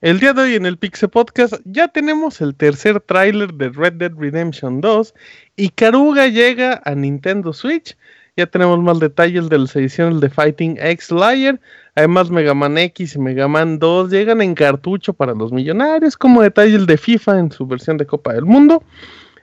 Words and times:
El 0.00 0.20
día 0.20 0.32
de 0.32 0.42
hoy 0.42 0.54
en 0.54 0.64
el 0.64 0.78
Pixel 0.78 1.08
Podcast 1.08 1.54
ya 1.64 1.88
tenemos 1.88 2.40
el 2.40 2.54
tercer 2.54 3.00
tráiler 3.00 3.52
de 3.52 3.70
Red 3.70 3.94
Dead 3.94 4.12
Redemption 4.16 4.80
2 4.80 5.12
y 5.56 5.70
Karuga 5.70 6.28
llega 6.28 6.80
a 6.84 6.94
Nintendo 6.94 7.52
Switch. 7.52 7.96
Ya 8.36 8.46
tenemos 8.46 8.78
más 8.78 9.00
detalles 9.00 9.48
de 9.48 9.58
las 9.58 9.74
ediciones 9.74 10.20
de 10.20 10.30
Fighting 10.30 10.78
X 10.80 11.10
Liar. 11.10 11.60
Además, 11.96 12.30
Mega 12.30 12.54
Man 12.54 12.78
X 12.78 13.16
y 13.16 13.18
Mega 13.18 13.48
Man 13.48 13.80
2 13.80 14.12
llegan 14.12 14.40
en 14.40 14.54
cartucho 14.54 15.12
para 15.12 15.34
los 15.34 15.50
millonarios, 15.50 16.16
como 16.16 16.42
detalles 16.42 16.86
de 16.86 16.96
FIFA 16.96 17.40
en 17.40 17.50
su 17.50 17.66
versión 17.66 17.96
de 17.96 18.06
Copa 18.06 18.34
del 18.34 18.44
Mundo. 18.44 18.84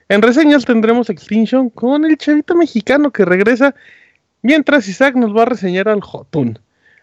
En 0.08 0.22
reseñas 0.22 0.64
tendremos 0.64 1.10
Extinction 1.10 1.68
con 1.68 2.06
el 2.06 2.16
chavito 2.16 2.54
mexicano 2.54 3.10
que 3.10 3.26
regresa, 3.26 3.74
mientras 4.46 4.86
Isaac 4.86 5.16
nos 5.16 5.36
va 5.36 5.42
a 5.42 5.46
reseñar 5.46 5.88
al 5.88 6.00
Jotun. 6.00 6.58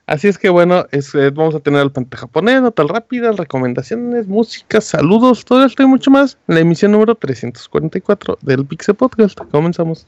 Así 0.06 0.28
es 0.30 0.38
que 0.38 0.50
bueno, 0.50 0.86
eh, 0.92 1.32
vamos 1.34 1.56
a 1.56 1.60
tener 1.60 1.82
el 1.82 1.92
pantalla 1.92 2.22
japonés, 2.22 2.62
notas 2.62 2.88
rápidas, 2.88 3.36
recomendaciones, 3.38 4.28
música, 4.28 4.80
saludos, 4.80 5.44
todo 5.44 5.66
esto 5.66 5.84
y 5.84 5.86
mucho 5.86 6.10
más 6.10 6.38
en 6.48 6.56
la 6.56 6.62
emisión 6.62 6.94
número 6.94 7.16
344 7.16 8.38
del 8.42 8.66
Pixel 8.66 8.96
Podcast. 8.96 9.38
Comenzamos. 9.52 10.08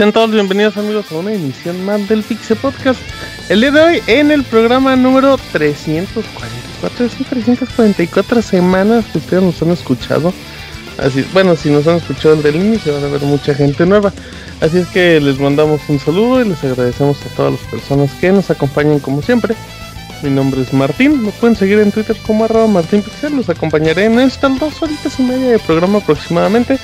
Sean 0.00 0.14
todos 0.14 0.30
bienvenidos 0.30 0.78
amigos 0.78 1.12
a 1.12 1.16
una 1.16 1.34
emisión 1.34 1.84
más 1.84 2.08
del 2.08 2.22
Pixel 2.22 2.56
Podcast. 2.56 2.98
El 3.50 3.60
día 3.60 3.70
de 3.70 3.80
hoy 3.82 4.02
en 4.06 4.30
el 4.30 4.44
programa 4.44 4.96
número 4.96 5.36
344, 5.52 7.08
son 7.10 7.24
344 7.26 8.40
semanas 8.40 9.04
que 9.12 9.18
ustedes 9.18 9.42
nos 9.42 9.60
han 9.60 9.72
escuchado. 9.72 10.32
Así, 10.96 11.22
bueno, 11.34 11.54
si 11.54 11.68
nos 11.68 11.86
han 11.86 11.96
escuchado 11.96 12.36
desde 12.36 12.48
el 12.48 12.56
inicio 12.56 12.94
van 12.94 13.04
a 13.04 13.08
ver 13.08 13.20
mucha 13.20 13.54
gente 13.54 13.84
nueva. 13.84 14.10
Así 14.62 14.78
es 14.78 14.88
que 14.88 15.20
les 15.20 15.38
mandamos 15.38 15.82
un 15.88 16.00
saludo 16.00 16.40
y 16.40 16.48
les 16.48 16.64
agradecemos 16.64 17.18
a 17.26 17.36
todas 17.36 17.52
las 17.52 17.70
personas 17.70 18.10
que 18.14 18.32
nos 18.32 18.48
acompañan 18.50 19.00
como 19.00 19.20
siempre. 19.20 19.54
Mi 20.22 20.30
nombre 20.30 20.62
es 20.62 20.72
Martín, 20.72 21.22
me 21.22 21.30
pueden 21.32 21.56
seguir 21.56 21.78
en 21.78 21.92
Twitter 21.92 22.16
como 22.26 22.46
arroba 22.46 22.66
martinpixel, 22.68 23.36
los 23.36 23.50
acompañaré 23.50 24.06
en 24.06 24.18
estas 24.18 24.58
dos 24.58 24.82
horitas 24.82 25.20
y 25.20 25.24
media 25.24 25.50
de 25.50 25.58
programa 25.58 25.98
aproximadamente. 25.98 26.78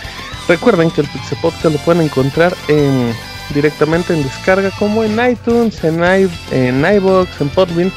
Recuerden 0.48 0.90
que 0.90 1.00
el 1.00 1.08
Pixel 1.08 1.38
Podcast 1.40 1.74
lo 1.74 1.78
pueden 1.78 2.02
encontrar 2.02 2.54
en, 2.68 3.12
directamente 3.54 4.12
en 4.12 4.22
descarga 4.22 4.70
como 4.78 5.02
en 5.02 5.18
iTunes, 5.30 5.82
en, 5.82 6.00
i, 6.00 6.28
en 6.52 6.84
iBox, 6.84 7.40
en 7.40 7.48
Podbean, 7.48 7.92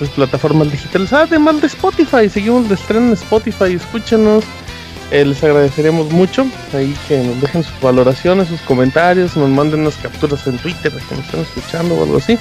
las 0.00 0.10
plataformas 0.10 0.70
digitales, 0.70 1.12
además 1.12 1.60
de 1.60 1.68
Spotify. 1.68 2.28
Seguimos 2.28 2.68
de 2.68 2.74
estreno 2.74 3.06
en 3.06 3.12
Spotify, 3.14 3.72
escúchenos. 3.74 4.44
Eh, 5.10 5.24
les 5.24 5.42
agradeceremos 5.42 6.10
mucho 6.10 6.44
ahí 6.74 6.94
que 7.06 7.18
nos 7.22 7.40
dejen 7.40 7.62
sus 7.62 7.80
valoraciones, 7.80 8.48
sus 8.48 8.60
comentarios, 8.62 9.36
nos 9.36 9.48
manden 9.48 9.80
unas 9.80 9.94
capturas 9.96 10.44
en 10.48 10.58
Twitter 10.58 10.92
que 10.92 11.14
nos 11.14 11.24
están 11.24 11.40
escuchando 11.40 11.94
o 11.94 12.02
algo 12.02 12.18
así. 12.18 12.38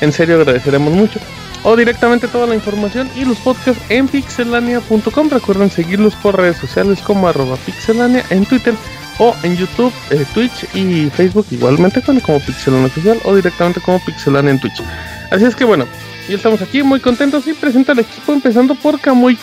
En 0.00 0.12
serio 0.12 0.36
agradeceremos 0.36 0.92
mucho. 0.92 1.20
O 1.62 1.76
directamente 1.76 2.26
toda 2.28 2.46
la 2.46 2.54
información 2.54 3.10
y 3.14 3.24
los 3.24 3.38
podcasts 3.38 3.82
en 3.90 4.08
pixelania.com. 4.08 5.28
Recuerden 5.28 5.70
seguirlos 5.70 6.14
por 6.16 6.36
redes 6.36 6.56
sociales 6.56 7.00
como 7.00 7.28
arroba 7.28 7.56
pixelania 7.56 8.24
en 8.30 8.46
Twitter 8.46 8.74
o 9.18 9.36
en 9.42 9.56
YouTube, 9.56 9.92
eh, 10.10 10.24
Twitch 10.32 10.64
y 10.74 11.10
Facebook 11.10 11.46
igualmente 11.50 12.00
como 12.00 12.40
Pixelania 12.40 12.86
Oficial 12.86 13.20
o 13.24 13.36
directamente 13.36 13.80
como 13.80 14.02
Pixelania 14.02 14.52
en 14.52 14.58
Twitch. 14.58 14.82
Así 15.30 15.44
es 15.44 15.54
que 15.54 15.64
bueno, 15.64 15.86
ya 16.28 16.36
estamos 16.36 16.62
aquí 16.62 16.82
muy 16.82 17.00
contentos 17.00 17.46
y 17.46 17.52
presenta 17.52 17.92
el 17.92 17.98
equipo 18.00 18.32
empezando 18.32 18.74
por 18.74 18.98
Kamui. 18.98 19.38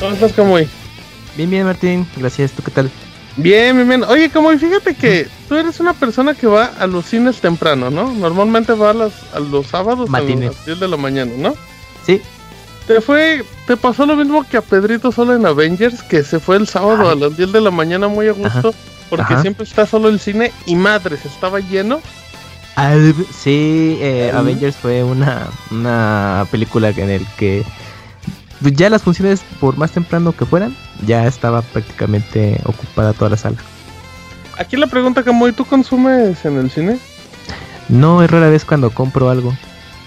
¿Cómo 0.00 0.12
estás 0.12 0.32
Kamui? 0.32 0.66
Bien, 1.36 1.50
bien 1.50 1.64
Martín, 1.64 2.06
gracias, 2.16 2.52
¿tú 2.52 2.62
qué 2.62 2.70
tal? 2.70 2.90
Bien, 3.38 3.76
bien, 3.76 3.88
bien. 3.88 4.04
Oye, 4.04 4.28
Kamui, 4.28 4.58
fíjate 4.58 4.94
que 4.94 5.28
tú 5.48 5.54
eres 5.54 5.78
una 5.78 5.94
persona 5.94 6.34
que 6.34 6.48
va 6.48 6.72
a 6.78 6.88
los 6.88 7.06
cines 7.06 7.40
temprano, 7.40 7.88
¿no? 7.88 8.12
Normalmente 8.12 8.72
va 8.72 8.90
a, 8.90 8.94
las, 8.94 9.12
a 9.32 9.38
los 9.38 9.68
sábados 9.68 10.10
a 10.12 10.20
las 10.20 10.66
10 10.66 10.80
de 10.80 10.88
la 10.88 10.96
mañana, 10.96 11.32
¿no? 11.36 11.54
Sí, 12.04 12.20
te 12.88 13.00
fue, 13.00 13.44
te 13.66 13.76
pasó 13.76 14.06
lo 14.06 14.16
mismo 14.16 14.42
que 14.42 14.56
a 14.56 14.60
Pedrito 14.62 15.12
solo 15.12 15.36
en 15.36 15.46
Avengers, 15.46 16.02
que 16.02 16.24
se 16.24 16.40
fue 16.40 16.56
el 16.56 16.66
sábado 16.66 17.08
a 17.08 17.14
las 17.14 17.36
10 17.36 17.52
de 17.52 17.60
la 17.60 17.70
mañana 17.70 18.08
muy 18.08 18.26
a 18.26 18.32
gusto, 18.32 18.74
porque 19.08 19.38
siempre 19.40 19.64
está 19.64 19.86
solo 19.86 20.08
el 20.08 20.18
cine 20.18 20.50
y 20.66 20.74
madres, 20.74 21.24
estaba 21.24 21.60
lleno. 21.60 22.00
sí, 23.32 23.98
eh, 24.00 24.32
Avengers 24.34 24.74
fue 24.74 25.04
una, 25.04 25.46
una 25.70 26.44
película 26.50 26.88
en 26.88 27.10
el 27.10 27.26
que 27.36 27.64
ya 28.60 28.90
las 28.90 29.02
funciones, 29.02 29.42
por 29.60 29.76
más 29.76 29.92
temprano 29.92 30.32
que 30.32 30.44
fueran, 30.44 30.74
ya 31.06 31.26
estaba 31.26 31.62
prácticamente 31.62 32.60
ocupada 32.64 33.12
toda 33.12 33.30
la 33.30 33.36
sala. 33.36 33.56
Aquí 34.58 34.76
la 34.76 34.86
pregunta 34.88 35.22
que 35.22 35.30
muy, 35.30 35.52
¿tú 35.52 35.64
consumes 35.64 36.44
en 36.44 36.58
el 36.58 36.70
cine? 36.70 36.98
No, 37.88 38.22
es 38.22 38.30
rara 38.30 38.48
vez 38.48 38.64
cuando 38.64 38.90
compro 38.90 39.30
algo. 39.30 39.54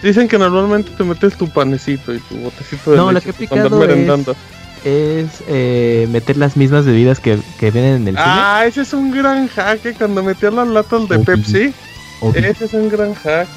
Dicen 0.04 0.28
que 0.28 0.38
normalmente 0.38 0.92
te 0.98 1.04
metes 1.04 1.36
tu 1.36 1.48
panecito 1.48 2.14
y 2.14 2.20
tu 2.20 2.36
botecito 2.38 2.92
de 2.92 2.98
no, 2.98 3.12
leche 3.12 3.34
que 3.34 3.46
he 3.46 3.70
merendando. 3.70 4.36
Es, 4.84 5.44
eh, 5.48 6.08
meter 6.10 6.38
las 6.38 6.58
mismas 6.58 6.86
bebidas 6.86 7.20
que, 7.20 7.38
que 7.60 7.70
vienen 7.70 8.02
en 8.02 8.08
el 8.08 8.16
Ah, 8.18 8.64
ese 8.66 8.82
es 8.82 8.94
un 8.94 9.12
gran 9.12 9.48
hack, 9.48 9.86
eh, 9.86 9.94
cuando 9.96 10.24
metías 10.24 10.54
las 10.54 10.68
latas 10.68 11.08
de 11.08 11.20
Pepsi. 11.20 11.74
Ese 12.34 12.66
es 12.66 12.74
un 12.74 12.90
gran 12.90 13.14
hack. 13.14 13.48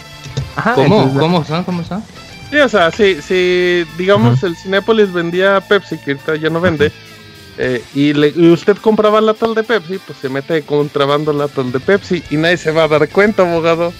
¿Cómo? 0.74 1.12
¿Cómo 1.18 1.44
son? 1.44 1.64
¿Cómo 1.64 1.82
son? 1.82 2.02
Sí, 2.50 2.58
o 2.58 2.68
sea, 2.68 2.90
si, 2.90 3.20
si 3.22 3.84
digamos 3.96 4.42
el 4.42 4.54
Cinépolis 4.54 5.12
vendía 5.12 5.60
Pepsi, 5.60 5.96
que 5.98 6.12
ahorita 6.12 6.36
ya 6.36 6.50
no 6.50 6.60
vende, 6.60 6.92
eh, 7.58 7.82
y, 7.94 8.12
usted 8.48 8.76
compraba 8.78 9.20
latas 9.20 9.54
de 9.54 9.62
Pepsi, 9.62 9.98
pues 9.98 10.18
se 10.18 10.28
mete 10.28 10.62
contrabando 10.62 11.32
latas 11.32 11.72
de 11.72 11.80
Pepsi 11.80 12.22
y 12.30 12.36
nadie 12.36 12.56
se 12.56 12.70
va 12.70 12.84
a 12.84 12.88
dar 12.88 13.08
cuenta, 13.08 13.42
abogado. 13.42 13.92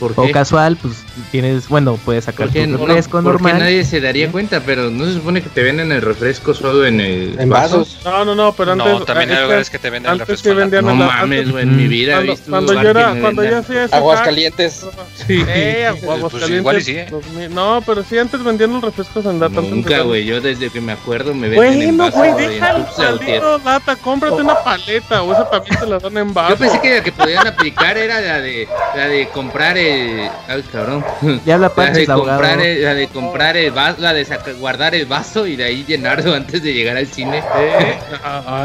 O 0.00 0.30
casual, 0.32 0.76
pues 0.76 1.04
tienes, 1.30 1.68
bueno, 1.68 1.98
puedes 2.04 2.24
sacar 2.24 2.48
tu 2.48 2.58
refresco 2.58 3.22
no, 3.22 3.30
normal. 3.30 3.58
nadie 3.58 3.84
se 3.84 4.00
daría 4.00 4.30
cuenta, 4.30 4.60
pero 4.60 4.90
no 4.90 5.04
se 5.04 5.14
supone 5.14 5.42
que 5.42 5.48
te 5.48 5.62
venden 5.62 5.92
el 5.92 6.02
refresco 6.02 6.54
solo 6.54 6.86
en 6.86 7.00
el 7.00 7.36
en 7.38 7.48
vasos. 7.48 8.00
No, 8.04 8.24
no, 8.24 8.34
no, 8.34 8.52
pero 8.52 8.72
antes 8.72 8.86
No, 8.86 9.04
también 9.04 9.30
hay 9.32 9.42
lugares 9.42 9.70
que 9.70 9.78
te 9.78 9.90
venden 9.90 10.12
el 10.12 10.18
refresco. 10.20 10.54
no 10.54 10.94
mames, 10.94 11.50
güey, 11.50 11.64
en 11.64 11.76
mi 11.76 11.88
vida 11.88 12.14
cuando, 12.14 12.32
he 12.32 12.34
visto 12.34 12.50
cuando 12.50 12.82
yo 12.82 12.90
era 12.90 13.14
cuando 13.20 13.44
yo 13.44 13.58
hacía 13.58 13.84
eso 13.84 13.96
Aguas 13.96 14.20
calientes. 14.20 14.86
Sí, 15.26 15.42
eh, 15.48 15.86
aguas 16.04 16.32
pues 16.32 16.50
igual 16.50 16.78
y 16.78 16.82
sí, 16.82 16.96
¿eh? 16.96 17.08
No, 17.50 17.82
pero 17.84 18.02
sí 18.02 18.18
antes 18.18 18.42
vendían 18.42 18.72
los 18.72 18.82
refrescos 18.82 19.24
en 19.26 19.40
lata. 19.40 19.60
Nunca, 19.60 20.00
güey, 20.00 20.24
yo 20.24 20.40
desde 20.40 20.70
que 20.70 20.80
me 20.80 20.92
acuerdo 20.92 21.34
me 21.34 21.48
venden 21.48 21.82
en. 21.82 21.96
Bueno, 21.96 22.12
güey, 22.12 22.34
déjalo 22.34 23.58
lata, 23.64 23.96
cómprate 23.96 24.42
una 24.42 24.62
paleta 24.62 25.22
o 25.22 25.32
esa 25.32 25.48
también 25.48 25.78
te 25.78 25.86
la 25.86 25.98
dan 25.98 26.16
en 26.18 26.34
vasos. 26.34 26.58
Yo 26.58 26.58
pensé 26.58 26.80
que 26.80 26.94
la 26.96 27.02
que 27.02 27.12
podían 27.12 27.46
aplicar 27.46 27.96
era 27.96 28.20
la 28.20 28.40
de 28.40 28.68
la 28.94 29.08
de 29.08 29.28
comprar 29.28 29.78
el 29.78 29.85
de. 29.86 30.30
Ay, 30.48 30.62
cabrón. 30.72 31.04
Ya 31.44 31.58
La 31.66 31.68
Panchis, 31.74 32.06
de 32.06 32.14
comprar 32.14 32.60
el, 32.60 32.82
la 32.84 32.94
de 32.94 33.08
comprar 33.08 33.56
el 33.56 33.70
vaso, 33.70 34.00
la 34.00 34.12
de 34.12 34.24
saca- 34.24 34.52
guardar 34.54 34.94
el 34.94 35.06
vaso 35.06 35.46
y 35.46 35.56
de 35.56 35.64
ahí 35.64 35.84
llenarlo 35.86 36.34
antes 36.34 36.62
de 36.62 36.72
llegar 36.74 36.96
al 36.96 37.06
cine. 37.06 37.42
Eh, 37.56 37.98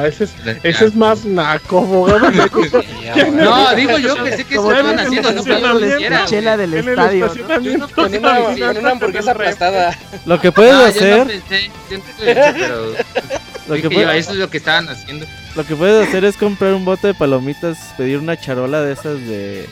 ese, 0.07 0.23
es, 0.25 0.31
ese 0.63 0.85
es 0.85 0.95
más 0.95 1.25
naco, 1.25 1.79
abogado. 1.79 2.29
No, 3.33 3.75
digo 3.75 3.97
yo 3.97 4.23
que 4.23 4.37
sé 4.37 4.43
que 4.45 4.55
eso 4.55 4.71
estaban 4.71 4.99
haciendo, 4.99 5.29
en 5.29 5.35
no 5.35 5.43
que 5.43 6.09
lo. 6.09 6.25
Chela 6.25 6.57
del 6.57 6.73
estadio. 6.73 7.31
¿no? 7.77 7.87
Con 7.89 8.15
una, 8.15 8.39
con 8.39 8.77
una 8.77 8.91
hamburguesa 8.91 9.31
aplastada. 9.31 9.97
Lo 10.25 10.39
que 10.39 10.51
puedes 10.51 10.73
No, 10.73 10.85
hacer, 10.85 11.17
no 11.19 11.25
pensé, 11.25 11.71
yo 11.89 11.97
no 11.97 12.03
pensé, 12.03 12.53
pero 12.53 12.85
lo 13.67 13.75
que, 13.75 13.81
yo, 13.81 13.89
puede- 13.89 14.17
eso 14.17 14.31
es 14.31 14.37
lo 14.37 14.49
que 14.49 14.57
estaban 14.57 14.89
haciendo. 14.89 15.25
lo 15.55 15.65
que 15.65 15.75
puedes 15.75 16.07
hacer 16.07 16.23
es 16.25 16.37
comprar 16.37 16.73
un 16.73 16.85
bote 16.85 17.07
de 17.07 17.13
palomitas, 17.13 17.77
pedir 17.97 18.17
una 18.17 18.39
charola 18.39 18.81
de 18.81 18.93
esas 18.93 19.19
de 19.27 19.67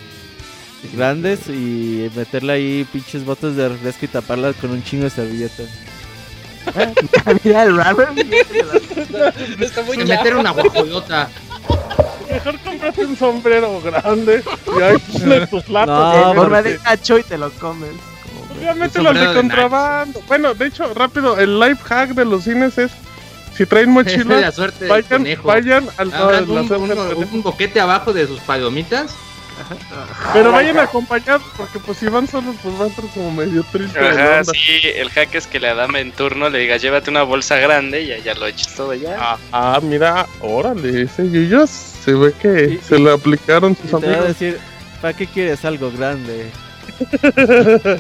grandes 0.94 1.48
y 1.48 2.10
meterle 2.16 2.54
ahí 2.54 2.88
pinches 2.92 3.26
botes 3.26 3.56
de 3.56 3.70
refresco 3.70 4.06
y 4.06 4.08
taparlas 4.08 4.56
con 4.56 4.72
un 4.72 4.84
chingo 4.84 5.04
de 5.06 5.10
servilletas. 5.10 5.68
Mira 7.44 7.64
el 7.64 7.76
rapper. 7.78 8.10
Está 9.60 9.82
muy 9.84 9.96
Se 9.98 10.06
llavo. 10.06 10.24
meter 10.24 10.36
una 10.36 10.52
guajolota. 10.52 11.30
Mejor 12.30 12.60
comprate 12.60 13.06
un 13.06 13.18
sombrero 13.18 13.82
grande 13.82 14.44
y 14.78 14.82
ahí 14.82 14.98
ponle 15.00 15.48
tu 15.48 15.62
plato. 15.64 16.34
No, 16.36 16.62
de 16.62 16.78
cacho 16.78 17.18
y 17.18 17.24
te 17.24 17.38
lo 17.38 17.50
comes. 17.54 17.90
Mételo 18.76 19.10
al 19.10 19.20
de 19.20 19.34
contrabando. 19.34 20.22
Bueno, 20.28 20.54
de 20.54 20.68
hecho, 20.68 20.94
rápido, 20.94 21.40
el 21.40 21.60
life 21.60 21.82
hack 21.86 22.10
de 22.12 22.26
los 22.26 22.44
cines 22.44 22.78
es 22.78 22.92
si 23.56 23.66
traen 23.66 23.90
Esa 24.00 24.10
es 24.12 24.18
la 24.18 24.24
mochila, 24.26 24.52
suerte 24.52 24.86
del 24.86 24.90
vayan, 24.90 25.24
vayan 25.44 25.90
al 25.98 26.50
un, 26.50 26.72
un- 26.72 27.28
un 27.32 27.42
boquete 27.44 27.80
abajo 27.80 28.14
de 28.14 28.28
sus 28.28 28.40
palomitas. 28.42 29.12
Pero 30.34 30.52
vayan 30.52 30.78
acompañados 30.80 31.42
porque 31.58 31.80
pues 31.80 31.98
si 31.98 32.08
van 32.08 32.28
solos 32.28 32.56
pues 32.62 32.78
van 32.78 32.88
a 32.88 32.90
estar 32.92 33.06
como 33.14 33.32
medio 33.32 33.64
triste. 33.72 34.00
de 34.00 34.08
Ajá, 34.10 34.44
sí, 34.46 34.82
el 34.96 35.10
hack 35.10 35.36
es 35.36 35.48
que 35.48 35.60
la 35.60 35.74
dama 35.74 36.00
en 36.00 36.12
turno 36.12 36.50
le 36.50 36.60
diga, 36.60 36.78
llévate 36.78 37.10
una 37.10 37.24
bolsa 37.24 37.58
grande 37.58 38.02
y 38.04 38.12
allá 38.12 38.34
lo 38.36 38.48
eches 38.48 38.74
todo 38.76 38.94
ya. 38.94 39.16
Ah, 39.20 39.38
ah, 39.52 39.80
mira, 39.82 40.26
órale, 40.42 41.04
ese 41.04 41.30
Yuyo 41.30 41.66
se 41.68 42.14
ve 42.14 42.34
que 42.42 42.80
Y- 42.82 42.86
se 42.86 42.98
le 43.00 43.12
aplicaron 43.12 43.74
Y 43.84 43.88
sus 43.90 44.00
te 44.00 44.08
va 44.08 44.14
a 44.14 44.16
amigos. 44.18 44.28
decir, 44.40 44.60
¿para 45.02 45.14
qué 45.16 45.28
quieres 45.28 45.64
algo 45.66 45.92
grande? 45.92 46.50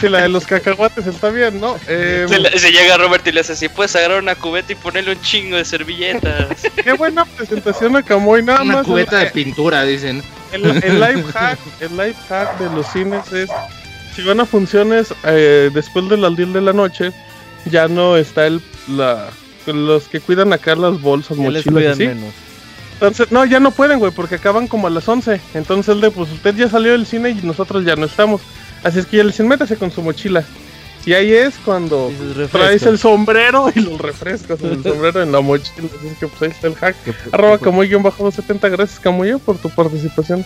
Sí, 0.00 0.08
la 0.08 0.22
de 0.22 0.30
los 0.30 0.46
cacahuates 0.46 1.06
está 1.06 1.28
bien, 1.28 1.60
¿no? 1.60 1.76
Eh, 1.86 2.24
Se, 2.26 2.38
le- 2.38 2.58
se 2.58 2.72
llega 2.72 2.96
Robert 2.96 3.26
y 3.26 3.32
le 3.32 3.40
hace 3.40 3.52
así, 3.52 3.68
puedes 3.68 3.94
agarrar 3.94 4.22
una 4.22 4.34
cubeta 4.34 4.72
y 4.72 4.74
ponerle 4.74 5.12
un 5.12 5.20
chingo 5.20 5.58
de 5.58 5.66
servilletas. 5.66 6.62
qué 6.82 6.92
buena 6.94 7.26
presentación 7.26 7.94
a 7.96 8.02
Camoy, 8.02 8.42
nada 8.42 8.62
Una 8.62 8.76
más. 8.76 8.86
cubeta 8.86 9.18
de 9.18 9.26
pintura, 9.26 9.84
dicen. 9.84 10.22
El, 10.52 10.64
el 10.66 11.00
life 11.00 11.24
hack, 11.32 11.58
el 11.80 11.96
life 11.96 12.20
hack 12.28 12.58
de 12.58 12.70
los 12.74 12.86
cines 12.88 13.32
es 13.32 13.50
si 14.14 14.22
van 14.22 14.40
a 14.40 14.44
funciones 14.44 15.14
eh, 15.24 15.70
después 15.72 16.08
de 16.08 16.16
las 16.18 16.36
10 16.36 16.52
de 16.52 16.60
la 16.60 16.72
noche, 16.72 17.12
ya 17.64 17.88
no 17.88 18.16
está 18.16 18.46
el 18.46 18.60
la 18.88 19.30
los 19.66 20.08
que 20.08 20.20
cuidan 20.20 20.52
acá 20.52 20.74
las 20.74 21.00
bolsas, 21.00 21.38
Ya 21.38 21.50
les 21.50 21.66
mochilas 21.66 21.92
así. 21.94 22.06
menos. 22.08 22.34
Entonces, 22.94 23.32
no, 23.32 23.44
ya 23.44 23.58
no 23.58 23.70
pueden, 23.70 23.98
güey, 23.98 24.12
porque 24.12 24.36
acaban 24.36 24.68
como 24.68 24.86
a 24.86 24.90
las 24.90 25.08
11. 25.08 25.40
Entonces 25.54 25.94
el 25.94 26.00
de 26.00 26.10
pues 26.10 26.30
usted 26.30 26.54
ya 26.54 26.68
salió 26.68 26.92
del 26.92 27.06
cine 27.06 27.30
y 27.30 27.34
nosotros 27.46 27.84
ya 27.84 27.96
no 27.96 28.06
estamos. 28.06 28.42
Así 28.84 28.98
es 28.98 29.06
que 29.06 29.16
ya 29.16 29.24
le 29.24 29.30
dicen, 29.30 29.48
métase 29.48 29.76
con 29.76 29.90
su 29.90 30.02
mochila. 30.02 30.44
Y 31.04 31.14
ahí 31.14 31.32
es 31.32 31.54
cuando 31.64 32.12
traes 32.52 32.82
el 32.84 32.96
sombrero 32.98 33.72
y 33.74 33.80
los 33.80 34.00
refrescos 34.00 34.60
en 34.62 34.72
el 34.74 34.82
sombrero 34.84 35.20
en 35.22 35.32
la 35.32 35.40
mochila. 35.40 35.88
Así 35.98 36.14
que 36.20 36.28
pues 36.28 36.42
ahí 36.42 36.48
está 36.50 36.68
el 36.68 36.74
hack. 36.76 36.94
Que- 37.04 37.14
Arroba 37.32 37.58
que- 37.58 37.64
Camuy-270, 37.64 38.70
gracias 38.70 39.00
Camuyo 39.00 39.38
por 39.40 39.58
tu 39.58 39.68
participación. 39.70 40.44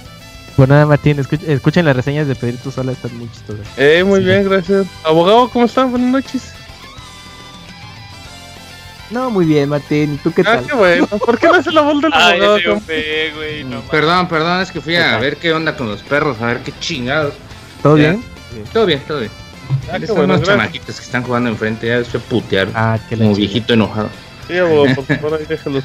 Pues 0.56 0.67
nada, 0.70 0.87
Martín, 0.87 1.19
escuch- 1.19 1.47
escuchen 1.47 1.85
las 1.85 1.94
reseñas 1.94 2.26
de 2.26 2.35
pedir 2.35 2.56
tú 2.56 2.70
sola, 2.70 2.93
están 2.93 3.14
muy 3.19 3.31
chistosas. 3.31 3.67
Eh, 3.76 4.03
muy 4.06 4.20
Sí. 4.20 4.25
bien, 4.25 4.49
gracias. 4.49 4.87
Abogado, 5.05 5.50
¿cómo 5.50 5.67
están? 5.67 5.91
Buenas 5.91 6.11
noches. 6.25 6.43
No, 9.11 9.31
muy 9.31 9.44
bien, 9.44 9.69
Martín. 9.69 10.14
¿Y 10.14 10.17
tú 10.17 10.32
qué 10.32 10.41
Ah, 10.43 10.56
tal? 10.56 10.67
qué 10.67 10.75
bueno. 10.75 11.06
¿Por 11.25 11.38
qué 11.38 11.47
no 11.49 11.55
hace 11.55 11.70
la 11.70 11.82
voz 11.82 12.00
del 12.03 12.12
Ay, 12.14 12.41
abogado? 12.41 12.81
fe, 12.81 13.32
güey, 13.37 13.62
no 13.64 13.76
mames. 13.76 13.91
Perdón, 13.91 14.29
perdón, 14.29 14.62
es 14.62 14.70
que 14.73 14.81
fui 14.81 14.97
a 14.97 15.19
ver 15.19 15.37
qué 15.37 15.53
onda 15.53 15.76
con 15.76 15.88
los 15.88 16.03
perros, 16.03 16.41
a 16.41 16.47
ver 16.47 16.62
qué 16.62 16.73
chingados. 16.81 17.35
¿Todo 17.82 17.97
Ya. 17.99 18.11
bien? 18.12 18.25
Todo 18.73 18.87
bien, 18.87 19.00
todo 19.06 19.20
bien. 19.20 19.31
Ah, 19.91 19.97
Están 19.97 20.17
bueno, 20.17 20.35
unos 20.35 20.41
gracias. 20.41 20.57
chamaquitos 20.59 20.97
que 20.97 21.03
están 21.05 21.23
jugando 21.23 21.51
enfrente, 21.51 21.87
ya 21.87 22.05
se 22.05 22.19
putearon. 22.19 22.73
Ah, 22.77 22.99
qué 23.09 23.17
como 23.17 23.35
viejito 23.35 23.75
enojado. 23.75 24.09
Sí, 24.49 24.59
abogado, 24.59 24.95
por 24.97 25.05
favor, 25.17 25.39
ahí 25.41 25.47
déjalos. 25.47 25.85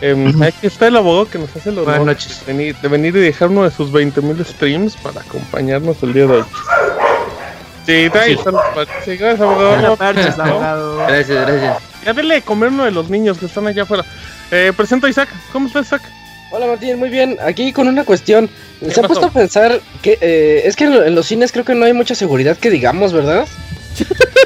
Em, 0.00 0.42
aquí 0.42 0.66
está 0.66 0.88
el 0.88 0.96
abogado 0.96 1.28
que 1.28 1.38
nos 1.38 1.54
hace 1.54 1.68
el 1.70 1.78
honor 1.78 1.98
Buenas 1.98 2.06
noches. 2.06 2.40
de 2.46 2.52
venir, 2.52 2.76
de 2.76 2.88
venir 2.88 3.16
y 3.16 3.20
dejar 3.20 3.48
uno 3.50 3.62
de 3.64 3.70
sus 3.70 3.92
20.000 3.92 4.44
streams 4.44 4.96
para 4.96 5.20
acompañarnos 5.20 6.02
el 6.02 6.12
día 6.12 6.26
de 6.26 6.32
hoy. 6.38 6.44
Sí, 7.86 8.08
Sí. 8.26 8.34
los 8.34 8.54
parches. 8.74 8.94
Sí, 9.04 9.16
gracias, 9.16 9.40
abogado. 9.40 9.86
Abogado. 9.86 10.96
Gracias, 11.06 11.46
gracias. 11.46 11.76
Ya 12.04 12.12
dele 12.12 12.34
de 12.36 12.42
comer 12.42 12.70
uno 12.70 12.84
de 12.84 12.90
los 12.90 13.10
niños 13.10 13.38
que 13.38 13.46
están 13.46 13.66
allá 13.66 13.82
afuera. 13.84 14.04
Eh, 14.50 14.72
presento 14.76 15.06
a 15.06 15.10
Isaac. 15.10 15.28
¿Cómo 15.52 15.66
estás, 15.68 15.86
Isaac? 15.86 16.02
Hola 16.52 16.66
Martín, 16.66 16.98
muy 16.98 17.08
bien. 17.08 17.38
Aquí 17.44 17.72
con 17.72 17.88
una 17.88 18.04
cuestión. 18.04 18.48
¿Se 18.80 18.86
pasó? 18.88 19.00
han 19.00 19.06
puesto 19.06 19.26
a 19.26 19.30
pensar 19.30 19.80
que 20.02 20.18
eh, 20.20 20.62
es 20.66 20.76
que 20.76 20.84
en, 20.84 20.94
lo- 20.94 21.04
en 21.04 21.14
los 21.14 21.26
cines 21.26 21.50
creo 21.50 21.64
que 21.64 21.74
no 21.74 21.84
hay 21.86 21.92
mucha 21.94 22.14
seguridad 22.14 22.56
que 22.58 22.70
digamos, 22.70 23.12
¿verdad? 23.12 23.46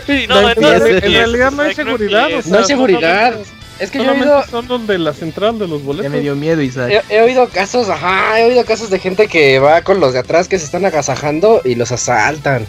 Sí, 0.07 0.25
No, 0.29 0.41
no, 0.41 0.51
en, 0.53 0.61
no, 0.61 0.73
en 0.73 0.79
no, 0.79 0.85
realidad 1.01 1.51
no 1.51 1.63
hay 1.63 1.75
seguridad. 1.75 2.27
o 2.33 2.43
sea, 2.43 2.53
No 2.53 2.59
hay 2.59 2.65
seguridad. 2.65 3.35
Es 3.81 3.91
que 3.91 3.99
yo 3.99 4.05
he 4.05 4.11
oído, 4.21 4.43
son 4.49 4.69
los 4.69 4.87
de 4.87 4.99
la 4.99 5.13
central 5.13 5.59
de 5.59 5.67
los 5.67 5.81
Ya 5.81 5.87
boletos. 5.87 6.13
me 6.13 6.21
dio 6.21 6.37
miedo, 6.37 6.63
Isaac. 6.63 7.03
he, 7.11 7.17
he 7.17 7.21
oído 7.23 7.49
casos, 7.49 7.89
ajá, 7.89 8.41
he 8.41 8.45
oído 8.47 8.65
casos 8.65 8.89
de 8.89 8.99
gente 9.01 9.27
que 9.27 9.59
va 9.59 9.83
con 9.83 9.99
los 10.01 10.13
de 10.13 10.21
atrás 10.21 10.47
que 10.49 10.59
se 10.61 10.65
están 10.65 10.85
agasajando 10.85 11.61
y 11.65 11.75
los 11.75 11.91
asaltan. 11.93 12.67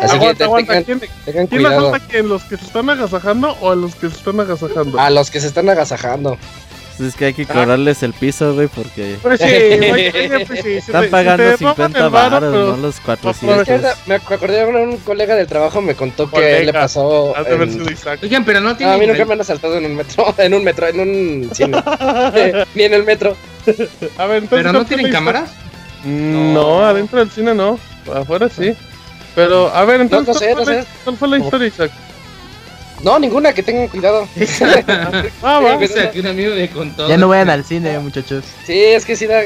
Así 0.00 0.12
que 0.18 0.24
Aguanta, 0.26 0.34
te- 0.38 0.44
aguanta. 0.44 0.72
tengan, 0.82 0.84
¿Quién, 0.84 1.00
tengan 1.24 1.46
quién 1.48 1.62
cuidado. 1.62 1.88
asalta 1.88 2.06
quién? 2.08 2.28
¿Los 2.28 2.42
que 2.44 2.56
se 2.56 2.64
están 2.64 2.88
agasajando 2.90 3.56
o 3.60 3.70
a 3.70 3.76
los 3.76 3.94
que 3.96 4.08
se 4.08 4.16
están 4.16 4.40
agasajando? 4.40 4.98
A 5.00 5.10
los 5.10 5.30
que 5.30 5.40
se 5.40 5.46
están 5.48 5.68
agasajando. 5.68 6.38
Pues 6.96 7.08
es 7.08 7.16
que 7.16 7.24
hay 7.26 7.32
que 7.34 7.42
Ah. 7.48 7.52
cobrarles 7.54 8.02
el 8.02 8.12
piso, 8.12 8.54
güey, 8.54 8.68
porque 8.68 9.16
Pues 9.22 9.40
sí, 9.40 9.46
oye, 9.92 10.44
pues 10.46 10.60
sí, 10.60 10.62
si 10.62 10.76
están 10.76 11.04
si 11.04 11.10
pagando 11.10 11.36
te 11.44 11.56
roban 11.56 11.58
50 11.58 11.98
el 11.98 12.10
varo, 12.10 12.30
baros, 12.30 12.50
pero 12.52 12.66
no 12.66 12.76
los 12.76 12.94
Es 12.94 13.00
que 13.00 13.06
400. 13.06 13.68
ahorita 13.68 13.96
me 14.06 14.16
ac- 14.16 14.28
me 14.28 14.34
acordé 14.36 14.66
de 14.66 14.82
un 14.84 14.96
colega 14.98 15.34
del 15.34 15.46
trabajo 15.46 15.80
me 15.80 15.94
contó 15.94 16.30
que 16.30 16.64
le 16.64 16.72
pasó. 16.72 17.34
En-. 17.46 17.96
Oigan, 18.22 18.44
pero 18.44 18.60
no 18.60 18.68
No, 18.68 18.74
a 18.74 18.76
tienen. 18.76 19.00
mí 19.00 19.06
nunca 19.06 19.24
me 19.24 19.32
han 19.34 19.40
asaltado 19.40 19.78
en 19.78 19.86
un 19.86 19.96
metro, 19.96 20.34
en 20.38 20.54
un 20.54 20.64
metro, 20.64 20.86
en 20.88 21.00
un 21.00 21.50
cine. 21.54 21.82
Ni 22.74 22.82
en 22.84 22.94
el 22.94 23.04
metro. 23.04 23.36
A 24.18 24.26
ver, 24.26 24.42
entonces. 24.42 24.48
¿Pero 24.50 24.72
no 24.72 24.78
¿cuál 24.80 24.86
fue 24.86 24.96
tienen 24.96 25.12
cámaras? 25.12 25.50
No, 26.04 26.84
adentro 26.84 27.18
del 27.20 27.30
cine 27.30 27.54
no. 27.54 27.78
Afuera 28.14 28.48
sí. 28.48 28.74
Pero, 29.34 29.68
a 29.74 29.84
ver, 29.84 30.00
entonces. 30.02 30.34
No, 30.34 30.34
no 30.34 30.38
sé, 30.40 30.46
¿cuál, 30.52 30.58
no 30.58 30.64
fue 30.64 30.74
la- 30.74 30.82
sé. 30.82 30.88
¿Cuál 31.04 31.16
fue 31.16 31.28
la 31.28 31.36
Como- 31.36 31.44
historia, 31.46 31.68
Isaac? 31.68 31.90
No, 33.02 33.18
ninguna, 33.18 33.52
que 33.52 33.62
tengan 33.62 33.88
cuidado. 33.88 34.28
Ah, 35.42 35.60
va. 35.60 35.76
O 35.76 35.86
sea, 35.86 36.10
que 36.10 36.20
un 36.20 36.26
amigo 36.26 36.54
me 36.54 36.68
contó. 36.68 37.08
Ya 37.08 37.16
no 37.16 37.28
vayan 37.28 37.50
al 37.50 37.64
cine, 37.64 37.98
muchachos. 37.98 38.44
Sí, 38.64 38.78
es 38.78 39.04
que 39.04 39.16
sí 39.16 39.26
da, 39.26 39.42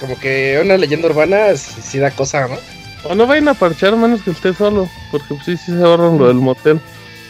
como 0.00 0.18
que 0.18 0.60
una 0.62 0.76
leyenda 0.76 1.08
urbana 1.08 1.56
sí, 1.56 1.80
sí 1.82 1.98
da 1.98 2.10
cosa, 2.10 2.48
¿no? 2.48 2.58
O 3.04 3.14
no 3.14 3.26
vayan 3.26 3.48
a 3.48 3.54
parchar 3.54 3.96
menos 3.96 4.22
que 4.22 4.30
esté 4.30 4.52
solo. 4.52 4.88
Porque 5.10 5.26
pues, 5.28 5.44
sí, 5.44 5.56
sí 5.56 5.72
se 5.72 5.82
ahorran 5.82 6.18
lo 6.18 6.28
del 6.28 6.36
motel. 6.36 6.80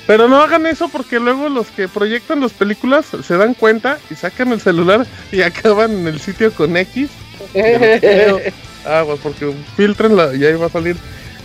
Pero 0.06 0.26
no 0.26 0.40
hagan 0.40 0.66
eso 0.66 0.88
porque 0.88 1.20
luego 1.20 1.50
los 1.50 1.66
que 1.66 1.86
proyectan 1.86 2.40
las 2.40 2.52
películas 2.52 3.04
se 3.22 3.36
dan 3.36 3.52
cuenta 3.52 3.98
y 4.10 4.14
sacan 4.14 4.52
el 4.52 4.60
celular 4.60 5.06
y 5.30 5.42
acaban 5.42 5.92
en 5.92 6.06
el 6.08 6.20
sitio 6.20 6.52
con 6.52 6.76
X. 6.76 7.10
Ah, 8.86 9.02
pues 9.04 9.20
porque 9.22 9.52
filtrenla 9.76 10.34
y 10.34 10.46
ahí 10.46 10.54
va 10.54 10.66
a 10.66 10.70
salir. 10.70 10.96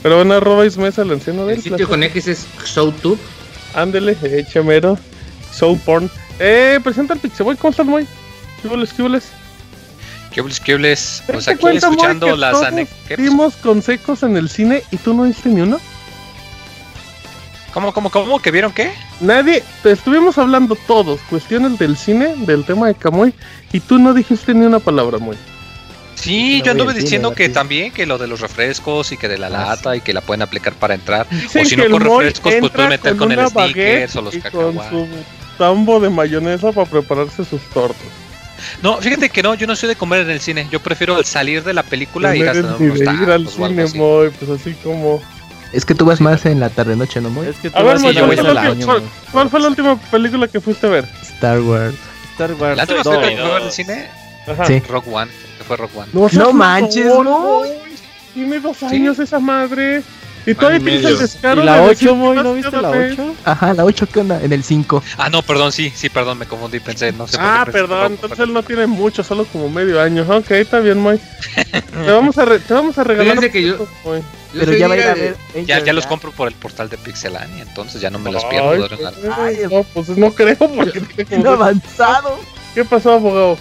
Pero 0.02 0.16
bueno, 0.18 0.36
arroba 0.36 0.66
Ismesa, 0.66 1.02
el 1.02 1.12
anciano 1.12 1.46
del 1.46 1.58
El 1.58 1.64
sitio 1.64 1.90
con 1.90 2.02
X 2.04 2.28
es 2.28 2.48
ShowTube. 2.64 3.20
Ándele, 3.74 4.18
eh, 4.22 4.46
chamero. 4.52 4.98
Soul 5.52 5.80
porn. 5.80 6.10
Eh, 6.40 6.80
presenta 6.84 7.14
el 7.14 7.20
Pixeboy, 7.20 7.56
¿cómo 7.58 7.72
estás, 7.72 7.86
Moy? 7.86 8.08
¿Qué 8.62 8.68
hules, 8.68 8.94
qué. 8.94 9.04
¿Te 11.28 11.34
Pues 11.34 11.48
aquí 11.48 11.60
cuenta, 11.60 11.88
escuchando 11.88 12.36
las 12.36 12.62
anécdotas. 12.62 13.18
Vimos 13.18 13.56
consejos 13.58 14.24
en 14.24 14.36
el 14.36 14.50
cine 14.50 14.84
y 14.90 14.98
tú 14.98 15.14
no 15.14 15.26
diste 15.26 15.50
ni 15.50 15.62
uno. 15.62 15.80
¿Cómo, 17.74 17.94
cómo, 17.94 18.10
cómo? 18.10 18.40
¿Que 18.40 18.52
vieron 18.52 18.72
qué? 18.72 18.94
Nadie, 19.20 19.64
te 19.82 19.92
estuvimos 19.92 20.38
hablando 20.38 20.76
todos, 20.88 21.20
cuestiones 21.30 21.78
del 21.80 21.98
cine, 21.98 22.36
del 22.46 22.66
tema 22.66 22.88
de 22.88 22.96
Camuy, 22.96 23.34
y 23.72 23.80
tú 23.80 23.98
no 24.00 24.14
dijiste 24.14 24.54
ni 24.54 24.66
una 24.66 24.80
palabra, 24.80 25.18
Moy. 25.18 25.38
Sí, 26.24 26.60
No 26.60 26.66
yo 26.66 26.72
anduve 26.72 26.88
al 26.90 26.94
cine, 26.96 27.04
diciendo 27.04 27.34
que 27.34 27.50
también, 27.50 27.92
que 27.92 28.06
lo 28.06 28.18
de 28.18 28.28
los 28.28 28.40
refrescos 28.40 29.12
y 29.12 29.18
que 29.18 29.28
de 29.28 29.38
la 29.38 29.48
Ah, 29.48 29.50
lata 29.76 29.96
y 29.96 30.02
que 30.02 30.14
la 30.14 30.22
pueden 30.22 30.42
aplicar 30.42 30.74
para 30.74 30.94
entrar. 30.94 31.28
Dicen 31.30 31.62
O 31.64 31.66
si 31.66 31.76
no 31.76 31.90
con 31.90 32.02
refrescos, 32.02 32.54
pues 32.60 32.72
puedes 32.72 32.90
meter 32.90 33.16
con 33.18 33.32
el 33.32 33.40
baguette 33.54 34.16
o 34.16 34.22
los 34.22 34.34
y 34.36 34.42
con 34.42 34.52
cacahuates. 34.78 34.90
su 34.90 35.08
tambo 35.58 36.00
de 36.00 36.10
mayonesa 36.10 36.72
para 36.72 36.90
prepararse 36.90 37.44
sus 37.46 37.62
tortas. 37.74 38.02
No, 38.82 38.98
fíjate 39.02 39.30
que 39.30 39.44
no, 39.44 39.56
yo 39.56 39.68
no 39.68 39.76
soy 39.76 39.90
de 39.90 39.96
comer 39.96 40.22
en 40.22 40.30
el 40.32 40.40
cine. 40.40 40.68
Yo 40.72 40.80
prefiero 40.80 41.22
salir 41.24 41.64
de 41.64 41.74
la 41.74 41.84
película 41.84 42.36
y 42.36 42.40
no 42.40 42.50
a 42.50 42.54
unos 42.54 42.80
de 43.00 43.04
ir 43.06 43.10
al 43.12 43.32
algo 43.32 43.52
cine, 43.52 43.84
así. 43.84 43.98
Pues 44.40 44.62
así 44.62 44.74
como... 44.84 45.22
Es 45.74 45.86
que 45.86 45.96
tú 45.96 46.06
vas 46.06 46.22
más 46.22 46.46
en 46.46 46.60
la 46.60 46.70
tarde-noche, 46.70 47.20
¿no, 47.20 47.30
Moy? 47.30 47.48
Es 47.48 47.56
que 47.58 47.70
tú 47.70 47.78
A 47.78 47.82
ver, 47.84 47.94
vas 47.94 48.02
Moy, 48.02 48.14
sí, 48.14 48.20
una 48.20 48.28
¿cuál 48.28 48.38
yo 48.38 48.44
voy 48.44 48.46
fue 48.46 48.54
vez 48.54 48.54
la 48.56 48.62
al 48.62 48.70
última- 48.70 48.86
cuál- 48.94 49.00
güey. 49.02 49.12
¿Cuál 49.32 49.50
fue 49.50 49.60
la 49.60 49.68
última 49.68 50.00
película 50.12 50.48
que 50.48 50.62
fuiste 50.62 50.88
a 50.88 50.90
ver? 50.90 51.06
Star 51.24 51.60
Wars. 51.62 51.96
Star 52.32 52.54
Wars 52.54 52.78
La 52.78 52.84
última 52.84 53.04
película 53.04 53.28
que 53.30 53.42
a 53.54 53.58
en 53.58 53.64
el 53.66 53.72
cine, 53.72 54.08
Ajá. 54.48 54.66
Sí. 54.66 54.80
Rock 54.90 55.06
One, 55.12 55.32
que 55.58 55.64
fue 55.64 55.78
Rock 55.78 55.92
One. 55.96 56.08
No, 56.14 56.54
manches, 56.54 57.06
mamón, 57.06 57.26
no. 57.26 57.62
Tiene 58.34 58.60
dos 58.60 58.82
años 58.84 59.20
esa 59.20 59.40
madre. 59.40 60.02
Y 60.46 60.54
todavía 60.56 60.80
tienes 60.82 61.06
el 61.06 61.20
descaro 61.20 61.62
¿Y 61.62 61.66
la 61.66 61.80
de 61.80 61.88
decir 61.88 62.10
8, 62.10 62.16
que 62.18 62.20
Moy? 62.22 62.36
¿No 62.36 62.54
viste 62.54 62.72
la 62.76 62.82
cada 62.82 62.98
vez. 62.98 63.14
8? 63.14 63.36
Ajá, 63.46 63.74
la 63.74 63.86
8, 63.86 64.08
¿qué 64.12 64.20
onda? 64.20 64.44
En 64.44 64.52
el 64.52 64.62
5. 64.62 65.02
Ah, 65.18 65.30
no, 65.30 65.42
perdón, 65.42 65.72
sí, 65.72 65.90
sí, 65.96 66.10
perdón, 66.10 66.38
me 66.38 66.46
confundí, 66.46 66.82
pensé, 66.82 67.14
no 67.14 67.28
sé 67.30 67.38
por 67.38 67.46
qué 67.46 67.50
Ah, 67.50 67.64
pensé- 67.66 67.72
perdón, 67.72 68.12
entonces 68.12 68.40
él 68.40 68.52
no 68.52 68.62
tiene 68.62 68.86
mucho, 68.88 69.24
solo 69.24 69.46
como 69.46 69.70
medio 69.70 70.02
año. 70.02 70.26
Ok, 70.30 70.52
está 70.52 70.80
bien, 70.82 71.00
Moy. 71.00 71.18
te, 71.72 72.12
vamos 72.12 72.38
a 72.38 72.44
re- 72.44 72.60
te 72.60 72.74
vamos 72.74 72.98
a 72.98 73.06
regalar. 73.06 73.36
Fíjense 73.38 73.52
que 73.54 73.64
yo- 73.68 73.88
Moy. 74.04 74.20
Yo 74.54 74.60
Pero 74.60 74.74
ya 74.76 74.88
va 74.90 74.94
a 74.96 74.98
ir 74.98 75.04
a 75.04 75.14
ver. 75.14 75.38
Ya, 75.66 75.76
Angel, 75.78 75.86
ya 75.86 75.94
los 75.94 76.06
compro 76.08 76.32
por 76.32 76.50
el 76.50 76.56
portal 76.56 76.90
de 76.90 76.98
Pixelania, 76.98 77.64
entonces 77.64 78.02
ya 78.02 78.10
no 78.10 78.20
me 78.20 78.30
los 78.32 78.44
Ay, 78.44 78.50
pierdo. 78.50 78.88
de 78.90 78.98
pues, 78.98 79.14
ay, 79.38 79.58
no, 79.72 79.84
pues 79.84 80.10
no 80.10 80.32
creo 80.34 80.58
porque 80.58 81.38
No 81.42 81.52
avanzado. 81.52 82.38
¿Qué 82.76 82.84
pasó, 82.84 83.14
abogado? 83.14 83.58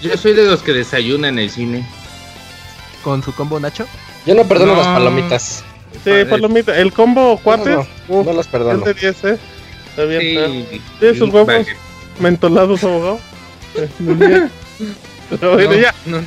Yo 0.00 0.16
soy 0.16 0.32
de 0.34 0.44
los 0.46 0.62
que 0.62 0.72
desayunan 0.72 1.34
en 1.38 1.44
el 1.44 1.50
cine. 1.50 1.86
Con 3.02 3.22
su 3.22 3.34
combo 3.34 3.58
Nacho. 3.60 3.86
Yo 4.26 4.34
no 4.34 4.44
perdono 4.44 4.72
No. 4.74 4.78
las 4.78 4.86
palomitas. 4.88 5.64
Sí, 5.92 5.98
Padre. 6.10 6.26
palomita. 6.26 6.76
El 6.78 6.92
combo 6.92 7.38
cuates. 7.42 7.76
No, 7.76 7.86
uf, 8.08 8.26
No 8.26 8.32
las 8.32 8.46
perdono. 8.46 8.84
de 8.84 8.94
10, 8.94 9.24
eh. 9.24 9.38
Está 9.90 10.04
bien, 10.04 10.20
Sí, 10.70 10.80
¿Tienes 11.00 11.18
sus 11.18 11.28
un 11.28 11.34
huevos? 11.34 11.46
baguette. 11.48 11.76
mentolados, 12.20 12.82
abogado. 12.84 13.20
Eh, 13.74 13.88
muy 14.00 14.14
bien. 14.14 14.50
Pero 15.30 15.52
bueno, 15.54 15.70
No, 15.72 15.78
ya. 15.78 15.94
no, 16.04 16.20
no. 16.20 16.26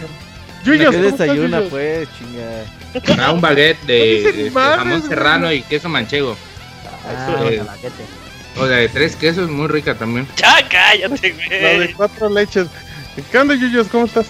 Yuyos, 0.65 0.89
¿Qué 0.89 0.95
¿cómo 0.97 1.07
estás, 1.09 1.19
desayuna, 1.27 1.57
Yuyos? 1.59 1.69
pues, 1.71 2.07
chinga? 2.17 3.23
Ah, 3.23 3.31
un 3.33 3.39
baguette 3.41 3.77
No 3.81 3.87
de, 3.87 4.31
de 4.33 4.51
jamón 4.51 4.99
güey. 4.99 5.09
serrano 5.09 5.51
y 5.53 5.61
queso 5.61 5.87
manchego. 5.89 6.35
Ah, 7.07 7.37
eh. 7.51 7.61
O 8.57 8.65
la 8.65 8.77
de 8.77 8.89
tres 8.89 9.15
quesos, 9.15 9.47
muy 9.49 9.67
rica 9.67 9.93
también. 9.95 10.27
Ya, 10.37 10.55
cállate, 10.67 11.35
La 11.61 11.67
de 11.69 11.75
güey. 11.75 11.93
cuatro 11.93 12.29
leches. 12.29 12.67
¿Qué 13.31 13.37
onda, 13.37 13.55
Yuyos? 13.55 13.87
¿Cómo 13.87 14.05
estás? 14.05 14.27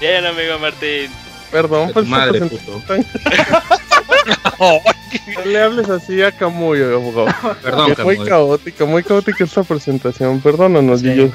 Bien, 0.00 0.24
amigo 0.26 0.58
Martín. 0.58 1.10
Perdón, 1.50 1.90
pues 1.92 2.06
madre, 2.06 2.40
puto. 2.40 2.82
No 5.36 5.44
le 5.44 5.62
hables 5.62 5.88
así 5.90 6.20
a 6.22 6.32
Camuy, 6.32 6.82
abogado. 6.82 7.28
Perdón, 7.62 7.94
Que 7.94 8.02
muy 8.02 8.18
caótica, 8.18 8.84
muy 8.84 9.02
caótica 9.04 9.44
esta 9.44 9.62
presentación. 9.62 10.40
Perdónanos, 10.40 11.02
Yuyos. 11.02 11.30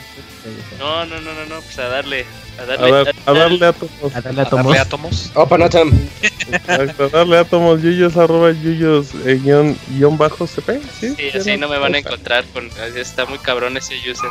No, 0.77 1.05
no, 1.05 1.21
no, 1.21 1.33
no, 1.33 1.45
no, 1.45 1.61
pues 1.61 1.79
a 1.79 1.87
darle. 1.87 2.25
A 2.57 2.63
A, 2.63 2.65
darle. 2.65 2.91
dar- 2.91 3.15
a 3.25 3.33
darle 3.33 3.65
átomos. 3.65 4.15
A 4.15 4.21
darle 4.21 4.41
A 4.41 4.43
átomos. 4.43 4.65
darle 4.65 4.79
átomos. 4.79 5.31
Opa. 5.35 5.55
Exacto, 5.57 7.03
a 7.05 7.09
darle 7.09 7.37
átomos. 7.37 7.81
Yuyos, 7.81 8.17
arroba 8.17 8.51
Yuyos, 8.51 9.07
eh, 9.25 9.39
guion, 9.41 9.77
guion 9.89 10.17
bajo 10.17 10.45
CP. 10.45 10.81
Sí, 10.99 11.15
Sí, 11.15 11.37
así 11.37 11.57
no 11.57 11.69
me 11.69 11.77
van 11.77 11.95
a 11.95 11.99
encontrar. 11.99 12.43
Con... 12.53 12.69
Está 12.95 13.25
muy 13.25 13.37
cabrón 13.39 13.77
ese 13.77 13.95
user. 13.95 14.29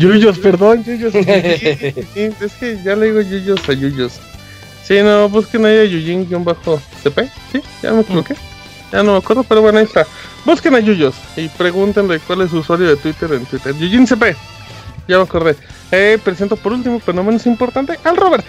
Yuyos, 0.00 0.38
perdón, 0.38 0.82
Yuyos. 0.84 1.12
Sí, 1.14 1.24
sí, 2.14 2.32
es 2.40 2.52
que 2.58 2.78
ya 2.82 2.96
le 2.96 3.06
digo 3.06 3.20
Yuyos 3.20 3.68
a 3.68 3.72
Yuyos. 3.72 4.12
Sí, 4.84 5.00
no, 5.02 5.28
busquen 5.28 5.64
ahí 5.66 5.78
a 5.78 5.84
Yuyin-CP. 5.84 7.30
Sí, 7.52 7.60
ya 7.82 7.92
me 7.92 8.00
equivoqué. 8.00 8.34
Ya 8.92 9.02
no 9.02 9.12
me 9.12 9.18
acuerdo, 9.18 9.44
pero 9.44 9.62
bueno, 9.62 9.78
ahí 9.78 9.84
está. 9.84 10.06
Busquen 10.44 10.74
a 10.74 10.80
Yuyos 10.80 11.14
y 11.36 11.48
pregúntenle 11.48 12.18
cuál 12.20 12.40
es 12.42 12.50
su 12.50 12.58
usuario 12.58 12.88
de 12.88 12.96
Twitter 12.96 13.32
en 13.32 13.44
Twitter. 13.46 13.74
Yuyin-CP. 13.74 14.34
Ya 15.06 15.16
me 15.18 15.22
acordé. 15.24 15.54
Eh, 15.92 16.18
presento 16.24 16.56
por 16.56 16.72
último, 16.72 17.00
pero 17.04 17.14
no 17.16 17.22
menos 17.24 17.46
importante, 17.46 17.98
al 18.04 18.16
Robert. 18.16 18.44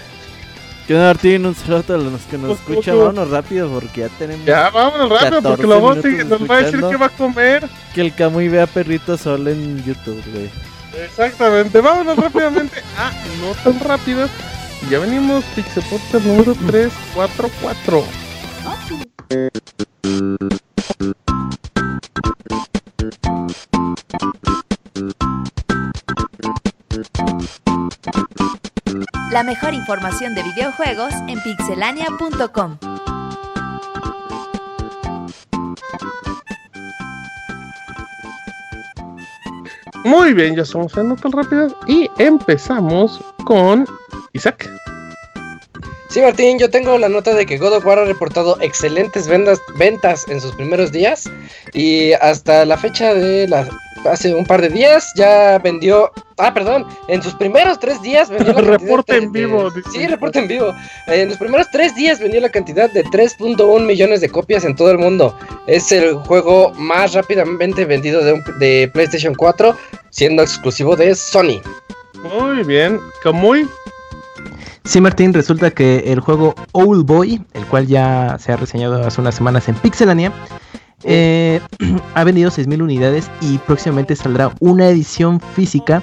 ¿Qué 0.88 0.96
onda, 0.96 1.08
Martín? 1.08 1.46
Un 1.46 1.56
saludo 1.56 1.94
a 1.96 1.98
los 1.98 2.22
que 2.22 2.38
nos 2.38 2.58
Pues, 2.58 2.60
escuchan. 2.70 2.96
¿cómo? 2.96 3.06
Vámonos 3.08 3.30
rápido 3.30 3.70
porque 3.70 4.02
ya 4.02 4.10
tenemos 4.18 4.46
Ya, 4.46 4.70
vámonos 4.72 5.10
rápido, 5.10 5.42
porque 5.42 5.64
14 5.64 5.64
luego 5.68 5.90
minutos 5.92 6.12
sigue- 6.12 6.24
nos 6.26 6.50
va 6.50 6.56
a 6.56 6.62
decir 6.64 6.80
que 6.82 6.98
va 6.98 7.06
a 7.06 7.10
comer. 7.10 7.70
que 7.94 8.02
el 8.02 8.14
Camuy 8.16 8.48
vea 8.48 8.68
perrito 8.68 9.18
solo 9.18 9.50
en 9.52 9.84
YouTube, 9.84 10.22
güey. 10.34 10.50
Exactamente, 10.96 11.80
vámonos 11.82 12.18
rápidamente. 12.18 12.82
Ah, 12.98 13.12
no 13.40 13.54
tan 13.64 13.80
rápido. 13.80 14.30
Ya 14.90 15.00
venimos, 15.00 15.44
Pixel 15.56 15.84
Podcast 15.84 16.26
número 16.26 16.54
344. 16.56 18.04
La 29.32 29.44
mejor 29.44 29.74
información 29.74 30.36
de 30.36 30.44
videojuegos 30.44 31.14
en 31.28 31.42
pixelania.com. 31.42 32.78
Muy 40.04 40.34
bien, 40.34 40.56
ya 40.56 40.66
somos 40.66 40.98
en 40.98 41.10
notas 41.10 41.32
rápidas 41.32 41.74
y 41.88 42.10
empezamos 42.18 43.22
con 43.46 43.86
Isaac. 44.34 44.70
Sí, 46.10 46.20
Martín, 46.22 46.60
yo 46.60 46.70
tengo 46.70 46.98
la 46.98 47.08
nota 47.08 47.34
de 47.34 47.46
que 47.46 47.58
God 47.58 47.78
of 47.78 47.86
War 47.86 48.00
ha 48.00 48.06
reportado 48.06 48.60
excelentes 48.60 49.28
ventas, 49.28 49.62
ventas 49.78 50.28
en 50.28 50.42
sus 50.42 50.54
primeros 50.56 50.92
días 50.92 51.32
y 51.74 52.12
hasta 52.14 52.66
la 52.66 52.78
fecha 52.78 53.14
de 53.14 53.48
la 53.48 53.66
hace 54.06 54.34
un 54.34 54.46
par 54.46 54.62
de 54.62 54.70
días 54.70 55.12
ya 55.16 55.58
vendió, 55.60 56.12
ah, 56.38 56.54
perdón, 56.54 56.86
en 57.08 57.22
sus 57.22 57.34
primeros 57.36 57.80
tres 57.80 58.02
días 58.02 58.30
vendió 58.30 58.54
la 58.54 58.62
cantidad 58.62 58.80
Reporte 58.80 59.14
de- 59.14 59.20
en 59.20 59.32
vivo, 59.32 59.70
de- 59.70 59.82
sí, 59.92 60.08
reporte 60.08 60.40
en 60.40 60.48
vivo. 60.48 60.74
En 61.08 61.30
los 61.30 61.38
primeros 61.38 61.68
tres 61.72 61.96
días 61.96 62.20
vendió 62.20 62.40
la 62.42 62.50
cantidad 62.50 62.90
de 62.92 63.04
3.1 63.04 63.86
millones 63.86 64.22
de 64.22 64.30
copias 64.30 64.64
en 64.66 64.76
todo 64.76 64.92
el 64.92 64.98
mundo. 64.98 65.38
Es 65.68 65.92
el 65.92 66.16
juego 66.16 66.72
más 66.76 67.14
rápidamente 67.14 67.86
vendido 67.86 68.24
de, 68.24 68.34
un- 68.34 68.44
de 68.60 68.90
PlayStation 68.94 69.36
4, 69.36 69.76
siendo 70.10 70.42
exclusivo 70.44 70.96
de 70.96 71.16
Sony. 71.16 71.62
Muy 72.24 72.64
bien, 72.64 73.00
Kamui. 73.24 73.68
Sí, 74.84 75.00
Martín, 75.00 75.34
resulta 75.34 75.70
que 75.72 76.00
el 76.12 76.20
juego 76.20 76.56
Old 76.72 77.06
Boy, 77.06 77.42
el 77.54 77.66
cual 77.68 77.86
ya 77.88 78.38
se 78.40 78.52
ha 78.52 78.58
reseñado 78.58 79.06
hace 79.06 79.22
unas 79.22 79.36
semanas 79.36 79.70
en 79.70 79.76
Pixelania, 79.76 80.34
eh, 81.04 81.60
ha 82.16 82.24
vendido 82.24 82.50
6.000 82.50 82.82
unidades 82.82 83.30
y 83.42 83.58
próximamente 83.60 84.16
saldrá 84.16 84.52
una 84.60 84.88
edición 84.88 85.40
física 85.40 86.02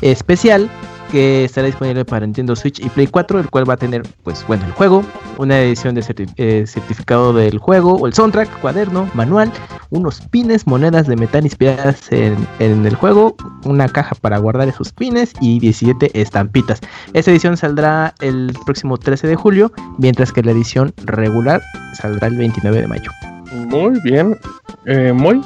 especial 0.00 0.70
que 1.10 1.44
estará 1.44 1.66
disponible 1.66 2.04
para 2.04 2.26
Nintendo 2.26 2.54
Switch 2.54 2.80
y 2.80 2.88
Play 2.88 3.06
4, 3.06 3.40
el 3.40 3.50
cual 3.50 3.68
va 3.68 3.74
a 3.74 3.76
tener, 3.76 4.02
pues 4.22 4.46
bueno, 4.46 4.64
el 4.66 4.72
juego, 4.72 5.02
una 5.38 5.60
edición 5.60 5.94
de 5.94 6.04
eh, 6.36 6.64
certificado 6.66 7.32
del 7.32 7.58
juego, 7.58 7.94
o 7.94 8.06
el 8.06 8.12
soundtrack, 8.12 8.60
cuaderno, 8.60 9.08
manual, 9.14 9.52
unos 9.90 10.20
pines, 10.20 10.66
monedas 10.66 11.06
de 11.06 11.16
metal 11.16 11.44
inspiradas 11.44 12.12
en, 12.12 12.36
en 12.58 12.84
el 12.86 12.94
juego, 12.94 13.36
una 13.64 13.88
caja 13.88 14.14
para 14.16 14.38
guardar 14.38 14.68
esos 14.68 14.92
pines 14.92 15.32
y 15.40 15.58
17 15.60 16.20
estampitas. 16.20 16.80
Esta 17.14 17.30
edición 17.30 17.56
saldrá 17.56 18.14
el 18.20 18.54
próximo 18.66 18.98
13 18.98 19.26
de 19.28 19.36
julio, 19.36 19.72
mientras 19.98 20.32
que 20.32 20.42
la 20.42 20.52
edición 20.52 20.92
regular 21.04 21.62
saldrá 21.94 22.28
el 22.28 22.36
29 22.36 22.82
de 22.82 22.86
mayo. 22.86 23.10
Muy 23.52 24.00
bien. 24.00 24.38
Eh, 24.86 25.12
muy. 25.12 25.40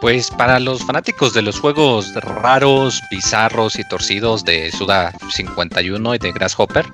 Pues 0.00 0.30
para 0.30 0.60
los 0.60 0.84
fanáticos 0.84 1.32
de 1.32 1.40
los 1.40 1.58
juegos 1.58 2.12
raros, 2.14 3.00
bizarros 3.10 3.78
y 3.78 3.88
torcidos 3.88 4.44
de 4.44 4.70
Suda 4.70 5.12
51 5.30 6.14
y 6.14 6.18
de 6.18 6.32
Grasshopper, 6.32 6.84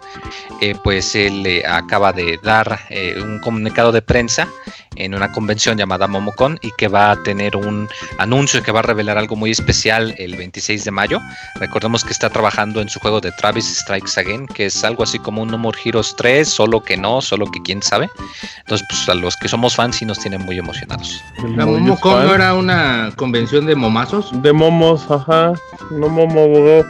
eh, 0.61 0.77
pues 0.85 1.17
él 1.17 1.63
acaba 1.69 2.13
de 2.13 2.39
dar 2.45 2.79
eh, 2.89 3.21
un 3.21 3.41
comunicado 3.41 3.91
de 3.91 4.01
prensa 4.01 4.49
en 4.97 5.15
una 5.15 5.33
convención 5.33 5.79
llamada 5.79 6.07
Momocon 6.07 6.59
y 6.63 6.71
que 6.77 6.89
va 6.89 7.13
a 7.13 7.23
tener 7.23 7.57
un 7.57 7.89
anuncio 8.19 8.63
que 8.63 8.73
va 8.73 8.81
a 8.81 8.83
revelar 8.83 9.19
algo 9.19 9.37
muy 9.37 9.51
especial 9.51 10.15
el 10.19 10.37
26 10.37 10.85
de 10.85 10.91
mayo. 10.91 11.21
Recordemos 11.57 12.05
que 12.05 12.13
está 12.13 12.29
trabajando 12.31 12.81
en 12.81 12.89
su 12.89 13.01
juego 13.01 13.21
de 13.21 13.33
Travis 13.33 13.67
Strikes 13.79 14.19
Again, 14.19 14.47
que 14.47 14.67
es 14.67 14.85
algo 14.85 15.03
así 15.03 15.19
como 15.19 15.43
un 15.43 15.49
No 15.49 15.59
More 15.59 15.79
Heroes 15.85 16.15
3, 16.17 16.49
solo 16.49 16.83
que 16.83 16.97
no, 16.97 17.21
solo 17.21 17.47
que 17.51 17.61
quién 17.63 17.83
sabe. 17.83 18.11
Entonces, 18.59 18.87
pues 18.89 19.09
a 19.09 19.15
los 19.15 19.37
que 19.37 19.49
somos 19.49 19.77
fans 19.77 19.97
sí 19.97 20.05
nos 20.05 20.19
tienen 20.19 20.43
muy 20.43 20.59
emocionados. 20.59 21.23
La 21.57 21.67
Momocon 21.67 22.27
no 22.27 22.35
era 22.35 22.55
una 22.55 23.13
convención 23.17 23.67
de 23.67 23.75
momazos. 23.75 24.31
De 24.43 24.53
momos, 24.53 25.11
ajá. 25.11 25.53
No 25.91 26.09
momo, 26.09 26.41
abogado. 26.41 26.85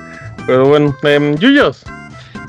Pero 0.47 0.67
bueno, 0.67 0.97
em, 1.03 1.37
Yuyos. 1.37 1.85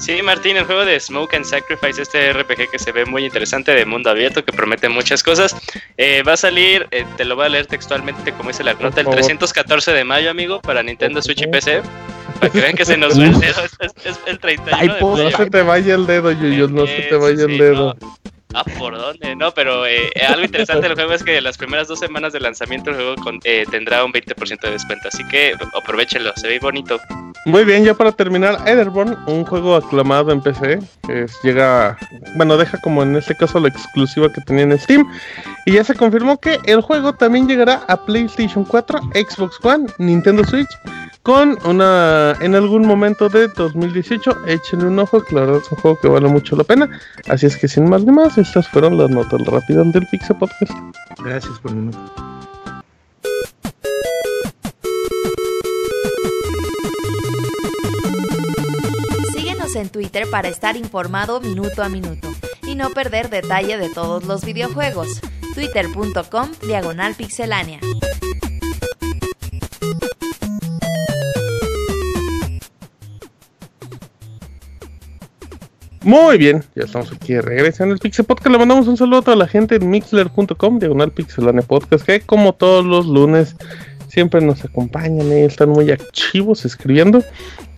Sí, 0.01 0.19
Martín, 0.23 0.57
el 0.57 0.65
juego 0.65 0.83
de 0.83 0.99
Smoke 0.99 1.35
and 1.35 1.45
Sacrifice, 1.45 2.01
este 2.01 2.33
RPG 2.33 2.71
que 2.71 2.79
se 2.79 2.91
ve 2.91 3.05
muy 3.05 3.23
interesante 3.23 3.71
de 3.75 3.85
mundo 3.85 4.09
abierto, 4.09 4.43
que 4.43 4.51
promete 4.51 4.89
muchas 4.89 5.21
cosas, 5.21 5.55
eh, 5.95 6.23
va 6.23 6.33
a 6.33 6.37
salir, 6.37 6.87
eh, 6.89 7.05
te 7.17 7.23
lo 7.23 7.35
voy 7.35 7.45
a 7.45 7.49
leer 7.49 7.67
textualmente 7.67 8.31
como 8.33 8.49
dice 8.49 8.63
la 8.63 8.73
nota, 8.73 9.01
el 9.01 9.05
favor. 9.05 9.13
314 9.19 9.91
de 9.93 10.03
mayo, 10.03 10.31
amigo, 10.31 10.59
para 10.59 10.81
Nintendo 10.81 11.21
Switch 11.21 11.43
y. 11.43 11.47
PC. 11.47 11.83
Para 12.39 12.51
que 12.51 12.61
vean 12.61 12.75
que 12.75 12.85
se 12.85 12.97
nos 12.97 13.17
va 13.19 13.25
el 13.25 13.39
dedo, 13.39 13.61
es, 13.63 13.91
es- 14.03 14.19
el 14.25 14.39
31 14.39 14.75
de 14.81 14.87
Typo. 14.87 15.17
No 15.17 15.23
mayo. 15.25 15.37
se 15.37 15.49
te 15.51 15.61
vaya 15.61 15.93
el 15.95 16.07
dedo, 16.07 16.31
Yuyos. 16.31 16.71
No 16.71 16.87
se 16.87 17.01
te 17.03 17.15
vaya 17.15 17.43
el 17.45 17.57
dedo. 17.59 17.95
no. 18.01 18.15
Ah, 18.53 18.65
¿por 18.79 18.97
dónde? 18.97 19.33
No, 19.37 19.53
pero 19.53 19.85
eh, 19.85 20.09
eh, 20.13 20.25
algo 20.27 20.43
interesante 20.43 20.85
del 20.87 20.95
juego 20.95 21.13
es 21.13 21.23
que 21.23 21.39
las 21.39 21.57
primeras 21.57 21.87
dos 21.87 21.99
semanas 21.99 22.33
de 22.33 22.41
lanzamiento 22.41 22.89
el 22.89 22.95
juego 22.97 23.15
con- 23.15 23.39
eh, 23.45 23.65
tendrá 23.69 24.03
un 24.03 24.11
20% 24.11 24.59
de 24.61 24.71
descuento, 24.71 25.07
así 25.07 25.23
que 25.29 25.53
aprovechenlo, 25.73 26.33
se 26.35 26.47
ve 26.49 26.59
bonito. 26.59 26.99
Muy 27.45 27.63
bien, 27.65 27.83
ya 27.83 27.95
para 27.95 28.11
terminar, 28.11 28.59
Etherborn, 28.67 29.17
un 29.25 29.43
juego 29.45 29.75
aclamado 29.75 30.31
en 30.31 30.41
PC, 30.41 30.79
que 31.07 31.25
llega, 31.41 31.97
bueno, 32.37 32.55
deja 32.55 32.77
como 32.81 33.01
en 33.01 33.15
este 33.15 33.35
caso 33.35 33.59
la 33.59 33.69
exclusiva 33.69 34.31
que 34.31 34.41
tenía 34.41 34.63
en 34.63 34.77
Steam, 34.77 35.07
y 35.65 35.73
ya 35.73 35.83
se 35.83 35.95
confirmó 35.95 36.39
que 36.39 36.59
el 36.65 36.81
juego 36.81 37.13
también 37.13 37.47
llegará 37.47 37.81
a 37.87 38.05
PlayStation 38.05 38.63
4, 38.63 38.99
Xbox 39.13 39.57
One, 39.63 39.87
Nintendo 39.97 40.43
Switch, 40.43 40.69
con 41.23 41.57
una 41.65 42.35
en 42.41 42.55
algún 42.55 42.85
momento 42.85 43.29
de 43.29 43.47
2018. 43.47 44.47
Échenle 44.47 44.87
un 44.87 44.99
ojo, 44.99 45.23
que 45.23 45.35
la 45.35 45.41
verdad 45.41 45.61
es 45.63 45.71
un 45.71 45.77
juego 45.77 45.99
que 45.99 46.07
vale 46.07 46.27
mucho 46.27 46.55
la 46.55 46.63
pena. 46.63 46.89
Así 47.29 47.45
es 47.45 47.57
que 47.57 47.67
sin 47.67 47.89
más 47.89 48.03
ni 48.03 48.11
más, 48.11 48.37
estas 48.37 48.67
fueron 48.67 48.97
las 48.97 49.09
notas 49.09 49.45
rápidas 49.45 49.91
del 49.93 50.07
Pixel 50.07 50.37
Podcast. 50.37 50.73
Gracias 51.23 51.59
por 51.59 51.73
mi 51.73 51.91
En 59.75 59.89
Twitter 59.89 60.29
para 60.29 60.49
estar 60.49 60.75
informado 60.75 61.39
minuto 61.39 61.81
a 61.81 61.87
minuto 61.87 62.29
y 62.63 62.75
no 62.75 62.89
perder 62.89 63.29
detalle 63.29 63.77
de 63.77 63.89
todos 63.89 64.25
los 64.25 64.43
videojuegos. 64.43 65.21
Twitter.com 65.55 66.49
Diagonal 66.67 67.15
Pixelánea. 67.15 67.79
Muy 76.03 76.37
bien, 76.37 76.63
ya 76.75 76.83
estamos 76.83 77.11
aquí 77.13 77.33
de 77.33 77.41
regreso 77.41 77.83
en 77.83 77.91
el 77.91 77.99
Pixel 77.99 78.25
Podcast. 78.25 78.51
Le 78.51 78.57
mandamos 78.57 78.87
un 78.87 78.97
saludo 78.97 79.19
a 79.19 79.21
toda 79.21 79.37
la 79.37 79.47
gente 79.47 79.75
en 79.75 79.89
mixler.com, 79.89 80.79
diagonal 80.79 81.11
pixelane 81.11 81.61
podcast, 81.61 82.03
que 82.05 82.21
como 82.21 82.53
todos 82.53 82.83
los 82.83 83.05
lunes 83.05 83.55
siempre 84.11 84.41
nos 84.41 84.63
acompañan 84.65 85.27
y 85.27 85.41
están 85.41 85.69
muy 85.69 85.89
activos 85.89 86.65
escribiendo. 86.65 87.23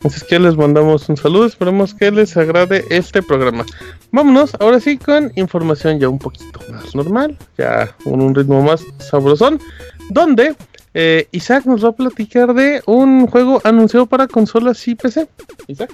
Así 0.04 0.22
es 0.30 0.42
les 0.42 0.58
mandamos 0.58 1.08
un 1.08 1.16
saludo, 1.16 1.46
esperemos 1.46 1.94
que 1.94 2.12
les 2.12 2.36
agrade 2.36 2.84
este 2.90 3.22
programa. 3.22 3.66
Vámonos 4.12 4.54
ahora 4.60 4.80
sí 4.80 4.98
con 4.98 5.32
información 5.36 6.00
ya 6.00 6.10
un 6.10 6.20
poquito 6.20 6.60
más 6.70 6.94
normal, 6.96 7.38
ya 7.58 7.96
con 8.04 8.20
un 8.22 8.34
ritmo 8.36 8.62
más 8.62 8.84
sabrosón, 8.98 9.60
donde 10.10 10.56
eh, 10.96 11.28
Isaac 11.32 11.66
nos 11.66 11.86
va 11.86 11.90
a 11.90 11.94
platicar 11.94 12.54
de 12.54 12.82
un 12.86 13.28
juego 13.28 13.62
anunciado 13.64 14.08
para 14.08 14.28
consolas 14.28 14.86
y 14.88 14.96
PC. 14.96 15.28
Isaac. 15.68 15.92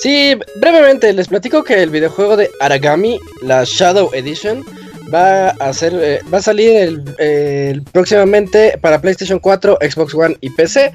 Sí, 0.00 0.34
brevemente 0.60 1.12
les 1.12 1.28
platico 1.28 1.62
que 1.62 1.82
el 1.82 1.90
videojuego 1.90 2.36
de 2.36 2.50
Aragami, 2.60 3.20
la 3.42 3.64
Shadow 3.64 4.10
Edition, 4.14 4.64
va 5.12 5.50
a 5.50 5.72
ser, 5.72 5.92
eh, 5.94 6.20
va 6.32 6.38
a 6.38 6.42
salir 6.42 7.04
el, 7.18 7.82
próximamente 7.92 8.78
para 8.80 9.00
PlayStation 9.00 9.38
4, 9.38 9.78
Xbox 9.80 10.14
One 10.14 10.36
y 10.40 10.50
PC. 10.50 10.92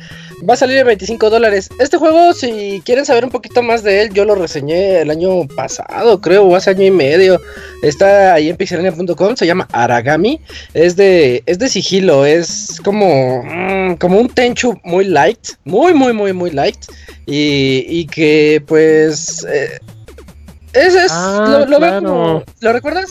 Va 0.48 0.54
a 0.54 0.58
salir 0.58 0.78
en 0.78 0.88
25 0.88 1.30
dólares. 1.30 1.70
Este 1.80 1.98
juego, 1.98 2.34
si 2.34 2.82
quieren 2.86 3.06
saber 3.06 3.24
un 3.24 3.32
poquito 3.32 3.62
más 3.64 3.84
de 3.84 4.02
él, 4.02 4.14
yo 4.14 4.26
lo 4.26 4.36
reseñé 4.36 5.02
el 5.02 5.10
año 5.10 5.48
pasado, 5.56 6.20
creo, 6.22 6.44
o 6.44 6.56
hace 6.56 6.72
año 6.72 6.84
y 6.84 6.92
medio. 6.92 7.40
Está 7.84 8.34
ahí 8.34 8.50
en 8.50 8.58
pixelania.com, 8.58 9.36
se 9.36 9.48
llama 9.48 9.68
Aragami. 9.72 10.42
Es 10.74 10.96
de, 10.96 11.42
es 11.46 11.60
de 11.60 11.70
sigilo, 11.70 12.26
es 12.26 12.80
como, 12.84 13.44
mm, 13.44 13.96
como 13.96 14.20
un 14.20 14.30
Tenchu 14.30 14.80
muy 14.84 15.06
light, 15.06 15.40
muy, 15.64 15.94
muy, 15.94 16.14
muy, 16.14 16.34
muy 16.34 16.52
light. 16.52 16.78
Y, 17.26 17.86
y 17.88 18.06
que 18.08 18.62
pues... 18.68 19.46
eh, 19.50 19.80
es, 20.74 20.94
es, 20.94 21.12
Ah, 21.12 21.66
lo, 21.68 21.80
lo 21.80 22.02
como... 22.02 22.44
¿Lo 22.60 22.74
recuerdas? 22.74 23.10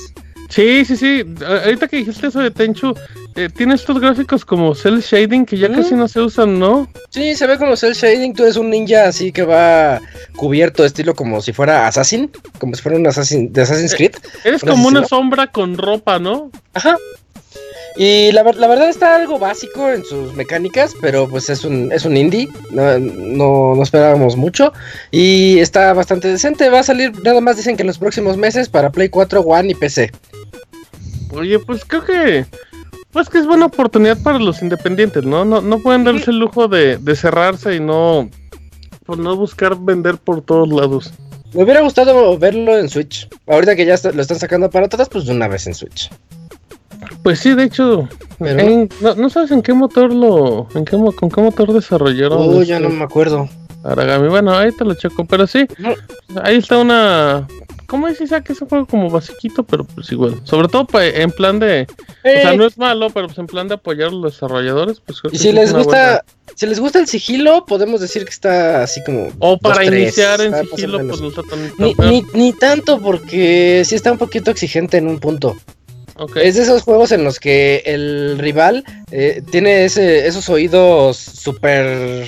Sí, 0.54 0.84
sí, 0.84 0.96
sí. 0.96 1.24
Ahorita 1.64 1.88
que 1.88 1.96
dijiste 1.96 2.28
eso 2.28 2.38
de 2.38 2.52
Tenchu, 2.52 2.94
eh, 3.34 3.48
tiene 3.54 3.74
estos 3.74 3.98
gráficos 4.00 4.44
como 4.44 4.72
cel 4.76 5.00
shading 5.00 5.44
que 5.44 5.58
ya 5.58 5.68
Mm. 5.68 5.74
casi 5.74 5.94
no 5.96 6.06
se 6.06 6.20
usan, 6.20 6.60
¿no? 6.60 6.88
Sí, 7.10 7.34
se 7.34 7.46
ve 7.48 7.58
como 7.58 7.74
cel 7.74 7.92
shading. 7.94 8.34
Tú 8.34 8.44
eres 8.44 8.56
un 8.56 8.70
ninja 8.70 9.08
así 9.08 9.32
que 9.32 9.42
va 9.42 10.00
cubierto, 10.36 10.84
estilo 10.84 11.14
como 11.16 11.42
si 11.42 11.52
fuera 11.52 11.88
Assassin, 11.88 12.30
como 12.60 12.74
si 12.76 12.82
fuera 12.82 12.96
un 12.98 13.06
Assassin 13.06 13.52
de 13.52 13.62
Assassin's 13.62 13.96
Creed. 13.96 14.12
Eres 14.44 14.62
¿Un 14.62 14.68
como 14.68 14.86
una 14.88 15.04
sombra 15.04 15.48
con 15.48 15.76
ropa, 15.76 16.20
¿no? 16.20 16.52
Ajá. 16.72 16.96
Y 17.96 18.32
la, 18.32 18.42
ver- 18.42 18.56
la 18.56 18.66
verdad 18.66 18.88
está 18.88 19.14
algo 19.14 19.38
básico 19.38 19.88
en 19.88 20.04
sus 20.04 20.34
mecánicas, 20.34 20.94
pero 21.00 21.28
pues 21.28 21.48
es 21.48 21.64
un, 21.64 21.92
es 21.92 22.04
un 22.04 22.16
indie, 22.16 22.48
no, 22.72 22.98
no, 22.98 23.74
no 23.76 23.82
esperábamos 23.82 24.36
mucho. 24.36 24.72
Y 25.12 25.58
está 25.60 25.92
bastante 25.92 26.26
decente, 26.28 26.68
va 26.70 26.80
a 26.80 26.82
salir 26.82 27.12
nada 27.22 27.40
más 27.40 27.56
dicen 27.56 27.76
que 27.76 27.82
en 27.82 27.86
los 27.86 27.98
próximos 27.98 28.36
meses 28.36 28.68
para 28.68 28.90
Play 28.90 29.08
4, 29.10 29.40
One 29.42 29.70
y 29.70 29.74
PC. 29.74 30.10
Oye, 31.32 31.58
pues 31.60 31.84
creo 31.84 32.04
que. 32.04 32.46
Pues 33.12 33.28
que 33.28 33.38
es 33.38 33.46
buena 33.46 33.66
oportunidad 33.66 34.20
para 34.24 34.40
los 34.40 34.60
independientes, 34.60 35.22
¿no? 35.24 35.44
No, 35.44 35.60
no 35.60 35.78
pueden 35.78 36.02
darse 36.02 36.32
el 36.32 36.38
lujo 36.40 36.66
de, 36.66 36.96
de 36.98 37.14
cerrarse 37.14 37.76
y 37.76 37.80
no. 37.80 38.28
Pues 39.06 39.20
no 39.20 39.36
buscar 39.36 39.76
vender 39.78 40.16
por 40.16 40.42
todos 40.42 40.68
lados. 40.68 41.12
Me 41.52 41.62
hubiera 41.62 41.80
gustado 41.82 42.36
verlo 42.38 42.76
en 42.76 42.88
Switch. 42.88 43.28
Ahorita 43.46 43.76
que 43.76 43.86
ya 43.86 43.94
está- 43.94 44.10
lo 44.10 44.20
están 44.20 44.40
sacando 44.40 44.68
para 44.68 44.88
todas, 44.88 45.08
pues 45.08 45.26
de 45.26 45.32
una 45.32 45.46
vez 45.46 45.68
en 45.68 45.74
Switch. 45.74 46.10
Pues 47.22 47.38
sí, 47.40 47.54
de 47.54 47.64
hecho. 47.64 48.08
En- 48.40 48.88
no, 49.00 49.14
no 49.14 49.30
sabes 49.30 49.50
en 49.50 49.62
qué 49.62 49.72
motor 49.72 50.12
lo. 50.12 50.68
En 50.74 50.84
qué, 50.84 50.96
con 51.16 51.30
qué 51.30 51.40
motor 51.40 51.72
desarrollaron. 51.72 52.38
Oh, 52.40 52.62
ya 52.62 52.76
este 52.76 52.88
no 52.88 52.94
me 52.94 53.04
acuerdo. 53.04 53.48
Aragami. 53.82 54.28
Bueno, 54.28 54.54
ahí 54.56 54.72
te 54.72 54.84
lo 54.84 54.94
checo, 54.94 55.24
pero 55.24 55.46
sí. 55.46 55.66
No. 55.78 55.94
Ahí 56.42 56.56
está 56.56 56.78
una. 56.78 57.46
¿Cómo 57.86 58.08
es 58.08 58.18
Isaac? 58.20 58.48
Es 58.48 58.60
un 58.62 58.68
juego 58.68 58.86
como 58.86 59.10
basiquito, 59.10 59.62
pero 59.62 59.84
pues 59.84 60.10
igual. 60.10 60.40
Sobre 60.44 60.68
todo 60.68 60.86
pa- 60.86 61.04
en 61.06 61.30
plan 61.30 61.58
de. 61.60 61.86
O 61.90 61.94
sea, 62.22 62.52
Eh, 62.52 62.56
no 62.56 62.66
es 62.66 62.78
malo, 62.78 63.10
pero 63.10 63.26
pues 63.26 63.38
en 63.38 63.46
plan 63.46 63.68
de 63.68 63.74
apoyar 63.74 64.08
a 64.08 64.10
los 64.10 64.32
desarrolladores, 64.32 65.00
pues 65.04 65.20
creo 65.20 65.30
Y 65.30 65.32
que 65.36 65.38
si 65.38 65.52
les 65.52 65.72
gusta, 65.74 65.90
buena- 65.90 66.24
si 66.56 66.66
les 66.66 66.80
gusta 66.80 66.98
el 66.98 67.06
sigilo, 67.06 67.66
podemos 67.66 68.00
decir 68.00 68.24
que 68.24 68.30
está 68.30 68.82
así 68.82 69.02
como. 69.04 69.28
O 69.38 69.58
para 69.58 69.76
dos, 69.76 69.86
tres, 69.86 70.02
iniciar 70.02 70.40
en 70.40 70.54
ah, 70.54 70.62
sigilo, 70.74 71.06
pues 71.06 71.20
no 71.20 71.28
está 71.28 71.42
tan, 71.42 71.70
Ni, 71.78 71.94
ni, 72.10 72.24
ni 72.32 72.52
tanto 72.54 72.98
porque 73.00 73.82
sí 73.84 73.94
está 73.94 74.10
un 74.12 74.18
poquito 74.18 74.50
exigente 74.50 74.96
en 74.96 75.06
un 75.06 75.18
punto. 75.20 75.54
Es 76.36 76.54
de 76.54 76.62
esos 76.62 76.82
juegos 76.82 77.12
en 77.12 77.24
los 77.24 77.40
que 77.40 77.82
el 77.86 78.38
rival 78.38 78.84
eh, 79.10 79.42
tiene 79.50 79.84
ese, 79.84 80.26
esos 80.26 80.48
oídos 80.48 81.16
súper 81.16 82.26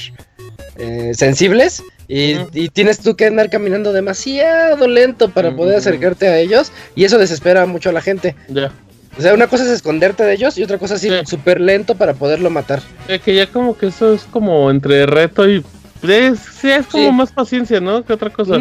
eh, 0.76 1.12
sensibles 1.14 1.82
y, 2.08 2.36
tienes 2.70 3.00
tú 3.00 3.16
que 3.16 3.26
andar 3.26 3.50
caminando 3.50 3.92
demasiado 3.92 4.86
lento 4.86 5.30
para 5.30 5.54
poder 5.54 5.76
acercarte 5.76 6.28
a 6.28 6.38
ellos 6.38 6.72
y 6.94 7.04
eso 7.04 7.18
desespera 7.18 7.66
mucho 7.66 7.90
a 7.90 7.92
la 7.92 8.00
gente. 8.00 8.36
Ya. 8.48 8.72
O 9.18 9.22
sea, 9.22 9.32
una 9.34 9.46
cosa 9.46 9.64
es 9.64 9.70
esconderte 9.70 10.22
de 10.24 10.34
ellos 10.34 10.58
y 10.58 10.62
otra 10.62 10.78
cosa 10.78 10.96
es 10.96 11.04
ir 11.04 11.12
Sí. 11.20 11.26
súper 11.26 11.60
lento 11.60 11.94
para 11.94 12.14
poderlo 12.14 12.50
matar. 12.50 12.82
Eh, 13.08 13.18
que 13.18 13.34
ya 13.34 13.46
como 13.46 13.76
que 13.76 13.86
eso 13.86 14.12
es 14.12 14.22
como 14.24 14.70
entre 14.70 15.06
reto 15.06 15.48
y. 15.48 15.64
Es, 16.02 16.38
sí, 16.60 16.70
es 16.70 16.86
como 16.86 17.06
Sí. 17.08 17.12
más 17.12 17.32
paciencia, 17.32 17.80
¿no? 17.80 18.04
Que 18.04 18.12
otra 18.12 18.30
cosa. 18.30 18.58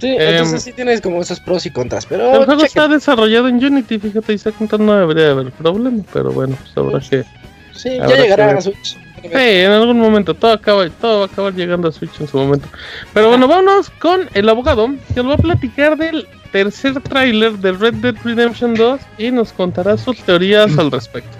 Sí, 0.00 0.08
Em, 0.08 0.20
entonces 0.20 0.62
sí 0.62 0.72
tienes 0.72 1.00
como 1.00 1.22
esos 1.22 1.40
pros 1.40 1.64
y 1.66 1.70
contras, 1.70 2.04
pero 2.06 2.24
El 2.30 2.44
juego 2.44 2.52
chequen. 2.52 2.66
está 2.66 2.88
desarrollado 2.88 3.48
en 3.48 3.64
Unity, 3.64 3.98
fíjate, 3.98 4.34
Isaac, 4.34 4.54
entonces 4.60 4.86
no 4.86 4.94
debería 4.94 5.30
haber 5.30 5.50
problema, 5.52 6.02
pero 6.12 6.32
bueno, 6.32 6.56
pues 6.60 6.76
habrá 6.76 7.00
que. 7.00 7.24
sí, 7.72 7.98
habrá 7.98 8.16
ya 8.16 8.22
llegará 8.22 8.58
a 8.58 8.60
Switch. 8.60 8.98
Sí, 9.22 9.30
en 9.32 9.72
algún 9.72 9.98
momento, 9.98 10.34
todo 10.34 10.52
acaba, 10.52 10.88
todo 10.90 11.20
va 11.20 11.24
a 11.24 11.28
acabar 11.28 11.54
llegando 11.54 11.88
a 11.88 11.92
Switch 11.92 12.20
en 12.20 12.28
su 12.28 12.36
momento. 12.36 12.68
Pero 13.14 13.28
bueno, 13.28 13.48
vámonos 13.48 13.90
con 13.90 14.28
el 14.34 14.48
abogado, 14.48 14.88
que 15.14 15.22
nos 15.22 15.30
va 15.30 15.34
a 15.34 15.38
platicar 15.38 15.96
del 15.96 16.28
tercer 16.52 17.00
tráiler 17.00 17.52
de 17.54 17.72
Red 17.72 17.94
Dead 17.94 18.14
Redemption 18.22 18.74
2 18.74 19.00
y 19.18 19.30
nos 19.30 19.52
contará 19.52 19.96
sus 19.96 20.18
teorías 20.18 20.76
al 20.78 20.90
respecto. 20.92 21.36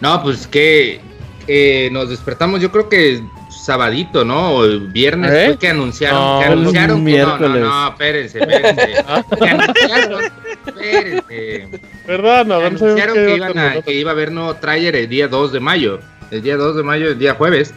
No, 0.00 0.22
pues 0.22 0.46
que 0.46 1.00
eh, 1.48 1.88
nos 1.90 2.08
despertamos, 2.10 2.60
yo 2.60 2.70
creo 2.70 2.88
que 2.88 3.20
sabadito, 3.68 4.24
¿no? 4.24 4.52
O 4.54 4.64
el 4.64 4.80
viernes 4.80 5.30
¿Eh? 5.30 5.46
fue 5.48 5.58
que 5.58 5.68
anunciaron, 5.68 6.18
No, 6.18 6.38
que 6.40 6.46
el 6.46 6.52
anunciaron, 6.52 7.04
no, 7.04 7.48
no, 7.48 7.58
no, 7.58 7.88
espérense, 7.90 8.38
espérense. 8.38 8.86
que 9.38 9.50
anunciaron, 9.50 10.24
espérense. 10.66 11.68
¿Verdad? 12.06 12.46
No, 12.46 12.54
anunciaron 12.60 13.14
que, 13.14 13.36
iban 13.36 13.52
iba 13.52 13.72
a 13.72 13.82
que 13.82 13.92
iba 13.92 14.10
a 14.10 14.14
haber 14.14 14.32
nuevo 14.32 14.54
tráiler 14.54 14.96
el 14.96 15.08
día 15.10 15.28
2 15.28 15.52
de 15.52 15.60
mayo. 15.60 16.00
El 16.30 16.40
día 16.40 16.56
2 16.56 16.76
de 16.76 16.82
mayo, 16.82 17.08
el 17.08 17.18
día 17.18 17.34
jueves. 17.34 17.74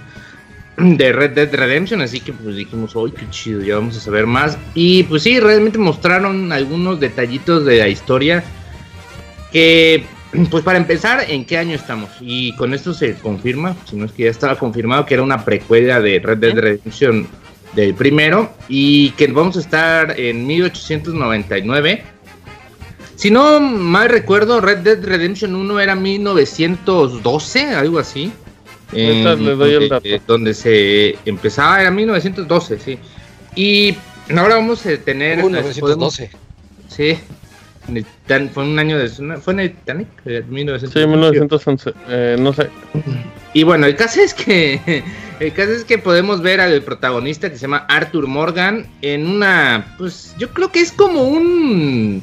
De 0.77 1.12
Red 1.12 1.32
Dead 1.32 1.54
Redemption, 1.54 1.99
así 1.99 2.21
que 2.21 2.32
pues 2.32 2.56
dijimos, 2.56 2.95
¡ay, 2.95 3.12
qué 3.12 3.30
chido! 3.30 3.62
Ya 3.62 3.75
vamos 3.75 3.97
a 3.97 3.99
saber 3.99 4.25
más. 4.25 4.58
Y 4.73 5.04
pues 5.04 5.23
sí, 5.23 5.41
realmente 5.41 5.77
mostraron 5.77 6.54
algunos 6.54 7.01
detallitos 7.01 7.65
de 7.65 7.80
la 7.80 7.89
historia. 7.89 8.45
Que, 9.51 10.06
pues 10.50 10.63
para 10.63 10.78
empezar, 10.78 11.26
¿en 11.30 11.46
qué 11.46 11.58
año 11.58 11.76
estamos? 11.76 12.10
Y 12.22 12.56
con 12.56 12.74
esto 12.74 12.94
se 12.94 13.15
confirma, 13.15 13.76
si 13.89 13.96
no 13.96 14.06
es 14.06 14.12
que 14.12 14.24
ya 14.24 14.30
estaba 14.30 14.58
confirmado, 14.58 15.06
que 15.06 15.13
era 15.15 15.24
una 15.24 15.44
precuela 15.44 16.00
de 16.00 16.20
Red 16.20 16.38
Dead 16.38 16.58
Redemption 16.58 17.28
del 17.76 17.94
primero. 17.96 18.52
Y 18.70 19.12
que 19.12 19.28
vamos 19.28 19.58
a 19.58 19.60
estar 19.60 20.20
en 20.20 20.46
1899. 20.48 22.04
Si 23.15 23.30
no 23.30 23.60
mal 23.60 24.10
recuerdo, 24.10 24.62
Red 24.62 24.80
Dead 24.80 25.04
Redemption 25.04 25.54
1 25.54 25.80
era 25.80 25.96
1912, 25.96 27.65
algo 27.76 28.00
así. 28.00 28.32
Le 28.94 29.24
doy 29.24 29.44
el 29.46 29.50
donde, 29.50 29.88
dato. 29.88 30.08
eh, 30.08 30.22
donde 30.28 30.54
se 30.54 31.17
empezaba, 31.26 31.80
era 31.82 31.91
1912, 31.91 32.80
sí. 32.80 32.98
Y 33.56 33.96
ahora 34.36 34.56
vamos 34.56 34.86
a 34.86 34.98
tener... 34.98 35.39
Uh, 35.39 35.50
podemos- 35.80 36.20
912. 36.20 36.32
Sí. 36.89 37.17
Fue 38.54 38.63
un 38.63 38.80
año 38.80 38.97
de... 38.97 39.10
¿Fue 39.10 39.54
en 39.54 39.60
el 39.60 39.71
Titanic? 39.73 40.08
Eh, 40.25 40.43
1911. 40.47 40.99
Sí, 40.99 41.08
1911, 41.08 41.93
eh, 42.10 42.36
no 42.39 42.54
sé. 42.54 42.69
Y 43.54 43.63
bueno, 43.63 43.86
el 43.86 43.95
caso 43.95 44.21
es 44.21 44.34
que 44.34 45.04
el 45.39 45.54
caso 45.54 45.71
es 45.71 45.84
que 45.84 45.97
podemos 45.97 46.41
ver 46.41 46.62
al 46.62 46.82
protagonista 46.82 47.49
que 47.49 47.56
se 47.56 47.63
llama 47.63 47.86
Arthur 47.89 48.27
Morgan 48.27 48.88
en 49.01 49.27
una 49.27 49.95
pues 49.97 50.36
yo 50.38 50.49
creo 50.49 50.71
que 50.71 50.80
es 50.80 50.91
como 50.91 51.23
un 51.23 52.21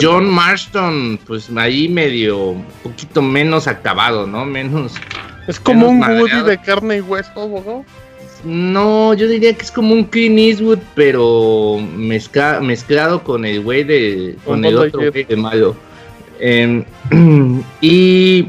John 0.00 0.28
Marston, 0.28 1.18
pues 1.26 1.50
ahí 1.56 1.88
medio 1.88 2.50
un 2.50 2.64
poquito 2.82 3.22
menos 3.22 3.66
acabado, 3.66 4.26
¿no? 4.26 4.44
Menos 4.44 4.94
Es 5.46 5.58
como 5.58 5.88
un 5.88 6.00
Woody 6.00 6.42
de 6.42 6.58
carne 6.58 6.98
y 6.98 7.00
hueso, 7.00 7.30
abogado. 7.34 7.84
No, 8.44 9.14
yo 9.14 9.26
diría 9.28 9.52
que 9.54 9.62
es 9.64 9.70
como 9.72 9.92
un 9.94 10.04
Clint 10.04 10.38
Eastwood, 10.38 10.78
pero 10.94 11.78
mezcla- 11.96 12.60
mezclado 12.60 13.22
con 13.24 13.44
el 13.44 13.60
güey 13.62 13.84
de. 13.84 14.36
con 14.44 14.56
Con 14.56 14.64
el 14.64 14.76
otro 14.78 15.10
güey 15.10 15.24
de 15.24 15.36
malo. 15.36 15.76
Em, 16.40 16.84
y. 17.80 18.48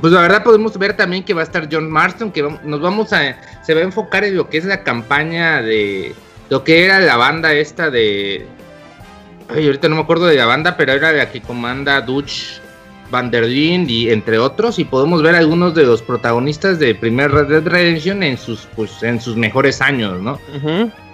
Pues 0.00 0.12
la 0.12 0.20
verdad 0.20 0.44
podemos 0.44 0.76
ver 0.76 0.96
también 0.96 1.22
que 1.24 1.32
va 1.32 1.40
a 1.40 1.44
estar 1.44 1.66
John 1.70 1.90
Marston, 1.90 2.30
que 2.30 2.42
nos 2.42 2.80
vamos 2.80 3.12
a. 3.12 3.36
Se 3.64 3.72
va 3.74 3.80
a 3.80 3.84
enfocar 3.84 4.24
en 4.24 4.36
lo 4.36 4.48
que 4.50 4.58
es 4.58 4.64
la 4.64 4.82
campaña 4.82 5.62
de. 5.62 6.14
Lo 6.50 6.62
que 6.64 6.84
era 6.84 7.00
la 7.00 7.16
banda 7.16 7.54
esta 7.54 7.90
de. 7.90 8.44
Ay, 9.48 9.66
ahorita 9.66 9.88
no 9.88 9.96
me 9.96 10.02
acuerdo 10.02 10.26
de 10.26 10.36
la 10.36 10.46
banda, 10.46 10.76
pero 10.76 10.92
era 10.92 11.12
la 11.12 11.30
que 11.30 11.40
comanda 11.40 12.00
Dutch 12.00 12.60
Van 13.10 13.30
der 13.30 13.48
y 13.50 14.10
entre 14.10 14.38
otros. 14.38 14.78
Y 14.78 14.84
podemos 14.84 15.22
ver 15.22 15.34
algunos 15.34 15.74
de 15.74 15.84
los 15.84 16.02
protagonistas 16.02 16.78
de 16.78 16.94
primer 16.94 17.30
Red 17.30 17.48
Dead 17.48 17.66
Redemption 17.66 18.22
en 18.22 18.38
sus, 18.38 18.66
pues, 18.74 19.02
en 19.02 19.20
sus 19.20 19.36
mejores 19.36 19.80
años, 19.80 20.20
¿no? 20.20 20.38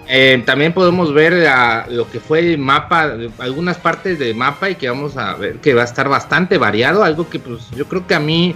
Eh, 0.07 0.43
también 0.45 0.73
podemos 0.73 1.13
ver 1.13 1.47
lo 1.89 2.09
que 2.09 2.19
fue 2.19 2.39
el 2.39 2.57
mapa, 2.57 3.13
algunas 3.37 3.77
partes 3.77 4.19
del 4.19 4.35
mapa 4.35 4.69
y 4.69 4.75
que 4.75 4.89
vamos 4.89 5.15
a 5.15 5.35
ver 5.35 5.57
que 5.57 5.73
va 5.73 5.83
a 5.83 5.85
estar 5.85 6.09
bastante 6.09 6.57
variado, 6.57 7.03
algo 7.03 7.29
que 7.29 7.39
pues 7.39 7.69
yo 7.77 7.85
creo 7.85 8.05
que 8.05 8.15
a 8.15 8.19
mí 8.19 8.53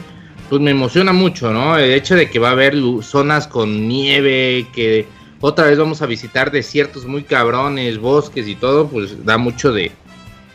pues 0.50 0.62
me 0.62 0.72
emociona 0.72 1.14
mucho, 1.14 1.54
¿no? 1.54 1.78
El 1.78 1.92
hecho 1.92 2.16
de 2.16 2.30
que 2.30 2.40
va 2.40 2.50
a 2.50 2.52
haber 2.52 2.76
zonas 3.02 3.48
con 3.48 3.88
nieve, 3.88 4.68
que 4.74 5.08
otra 5.40 5.68
vez 5.68 5.78
vamos 5.78 6.02
a 6.02 6.06
visitar 6.08 6.52
desiertos 6.52 7.06
muy 7.06 7.24
cabrones, 7.24 8.00
bosques 8.00 8.48
y 8.48 8.56
todo, 8.56 8.88
pues 8.88 9.26
da 9.26 9.38
mucho 9.38 9.72
de, 9.72 9.92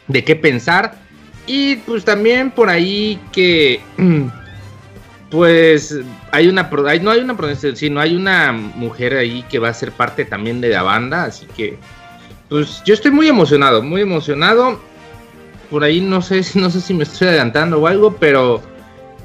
de 0.09 0.25
qué 0.25 0.37
pensar. 0.37 0.95
Y 1.53 1.75
pues 1.79 2.05
también 2.05 2.53
por 2.53 2.71
ahí 2.71 3.19
que 3.33 3.81
pues 5.31 5.99
hay 6.31 6.47
una 6.47 6.71
no 6.71 7.11
hay 7.11 7.19
una 7.19 7.37
sino 7.75 7.99
hay 7.99 8.15
una 8.15 8.53
mujer 8.53 9.17
ahí 9.17 9.45
que 9.51 9.59
va 9.59 9.69
a 9.69 9.75
ser 9.75 9.91
parte 9.91 10.25
también 10.25 10.61
de 10.61 10.69
la 10.69 10.85
banda, 10.85 11.25
así 11.25 11.47
que 11.57 11.77
pues 12.49 12.85
yo 12.85 12.95
estoy 12.95 13.11
muy 13.11 13.27
emocionado, 13.27 13.83
muy 13.83 14.03
emocionado. 14.03 14.79
Por 15.73 15.83
ahí 15.83 16.01
no 16.01 16.23
sé, 16.23 16.41
no 16.55 16.71
sé 16.71 16.81
si 16.81 16.95
me 16.95 17.03
estoy 17.03 17.27
adelantando 17.27 17.81
o 17.81 17.89
algo, 17.89 18.15
pero 18.15 18.63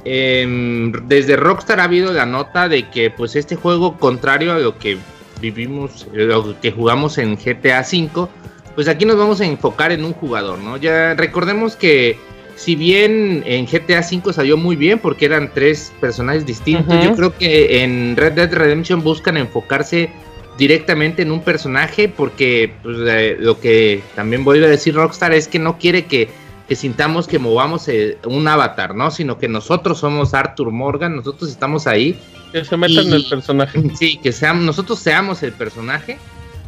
em, 0.04 0.94
desde 1.08 1.36
Rockstar 1.36 1.80
ha 1.80 1.84
habido 1.84 2.12
la 2.12 2.26
nota 2.26 2.68
de 2.68 2.90
que 2.90 3.12
pues 3.12 3.36
este 3.36 3.56
juego 3.56 4.00
contrario 4.00 4.52
a 4.52 4.58
lo 4.58 4.80
que 4.80 4.98
vivimos, 5.42 6.08
eh, 6.16 6.26
lo 6.26 6.60
que 6.60 6.72
jugamos 6.72 7.20
en 7.20 7.36
GTA 7.36 7.82
V, 7.82 8.28
pues 8.76 8.88
aquí 8.88 9.06
nos 9.06 9.18
vamos 9.18 9.42
a 9.42 9.46
enfocar 9.46 9.92
en 9.92 10.04
un 10.04 10.14
jugador, 10.14 10.60
¿no? 10.60 10.78
Ya 10.78 11.16
recordemos 11.16 11.76
que 11.76 12.18
si 12.56 12.76
bien 12.76 13.44
en 13.46 13.66
GTA 13.66 14.00
V 14.00 14.34
salió 14.34 14.58
muy 14.58 14.76
bien 14.76 15.00
porque 15.00 15.26
eran 15.26 15.52
tres 15.54 15.92
personajes 16.00 16.46
distintos, 16.46 17.04
yo 17.04 17.16
creo 17.16 17.38
que 17.38 17.84
en 17.84 18.16
Red 18.16 18.34
Dead 18.34 18.54
Redemption 18.54 19.04
buscan 19.04 19.38
enfocarse 19.38 20.10
directamente 20.58 21.22
en 21.22 21.32
un 21.32 21.42
personaje 21.42 22.08
porque 22.08 22.74
pues, 22.82 22.98
eh, 23.08 23.38
lo 23.40 23.60
que 23.60 24.02
también 24.16 24.44
vuelve 24.44 24.66
a 24.66 24.70
decir 24.70 24.96
Rockstar 24.96 25.34
es 25.34 25.48
que 25.48 25.60
no 25.60 25.78
quiere 25.78 26.06
que, 26.06 26.30
que 26.68 26.76
sintamos 26.76 27.28
que 27.28 27.40
movamos 27.40 27.88
eh, 27.90 28.18
un 28.26 28.48
avatar, 28.48 28.96
¿no? 28.96 29.12
Sino 29.12 29.38
que 29.38 29.50
nosotros 29.50 30.00
somos 30.00 30.34
Arthur 30.34 30.72
Morgan, 30.72 31.18
nosotros 31.18 31.50
estamos 31.52 31.88
ahí 31.88 32.18
Que 32.54 32.64
se 32.64 32.78
meta 32.78 33.02
en 33.02 33.14
el 33.14 33.26
personaje. 33.28 33.84
Sí, 34.00 34.18
que 34.18 34.32
seamos, 34.32 34.64
nosotros 34.64 35.00
seamos 35.00 35.44
el 35.44 35.52
personaje. 35.52 36.18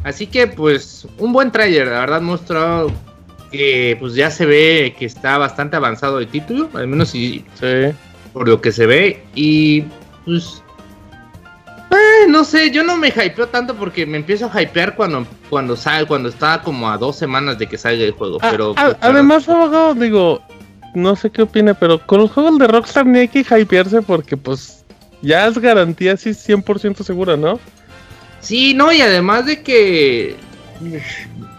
Así 0.04 0.26
que, 0.26 0.46
pues, 0.46 1.06
un 1.18 1.32
buen 1.32 1.50
trailer, 1.50 1.88
la 1.88 2.00
verdad, 2.00 2.20
mostrado 2.20 2.90
que 3.50 3.96
pues 3.98 4.14
ya 4.14 4.30
se 4.30 4.44
ve 4.44 4.94
que 4.98 5.06
está 5.06 5.38
bastante 5.38 5.76
avanzado 5.76 6.18
el 6.18 6.28
título, 6.28 6.68
al 6.74 6.86
menos 6.86 7.10
si, 7.10 7.44
Sí. 7.58 7.94
por 8.32 8.46
lo 8.48 8.60
que 8.60 8.72
se 8.72 8.86
ve. 8.86 9.22
Y 9.34 9.84
pues. 10.24 10.62
eh, 11.90 12.26
no 12.28 12.44
sé, 12.44 12.70
yo 12.70 12.84
no 12.84 12.96
me 12.96 13.08
hypeo 13.08 13.48
tanto 13.48 13.74
porque 13.74 14.04
me 14.06 14.18
empiezo 14.18 14.50
a 14.52 14.62
hypear 14.62 14.94
cuando, 14.94 15.26
cuando 15.48 15.76
sale, 15.76 16.06
cuando 16.06 16.28
está 16.28 16.60
como 16.62 16.90
a 16.90 16.98
dos 16.98 17.16
semanas 17.16 17.58
de 17.58 17.66
que 17.66 17.78
salga 17.78 18.04
el 18.04 18.12
juego. 18.12 18.38
Ah, 18.42 18.48
pero 18.50 18.74
ah, 18.76 18.84
pues, 18.86 18.96
además, 19.00 19.48
abogado, 19.48 19.94
digo, 19.94 20.42
no 20.94 21.16
sé 21.16 21.30
qué 21.30 21.42
opina, 21.42 21.74
pero 21.74 21.98
con 22.06 22.20
los 22.20 22.30
juegos 22.30 22.58
de 22.58 22.66
Rockstar 22.66 23.06
ni 23.06 23.20
hay 23.20 23.28
que 23.28 23.40
hypearse 23.40 24.02
porque, 24.02 24.36
pues, 24.36 24.84
ya 25.22 25.46
es 25.46 25.58
garantía 25.58 26.12
así 26.12 26.30
100% 26.34 27.02
segura, 27.02 27.36
¿no? 27.36 27.58
Sí, 28.40 28.74
no, 28.74 28.92
y 28.92 29.00
además 29.00 29.46
de 29.46 29.62
que. 29.62 30.36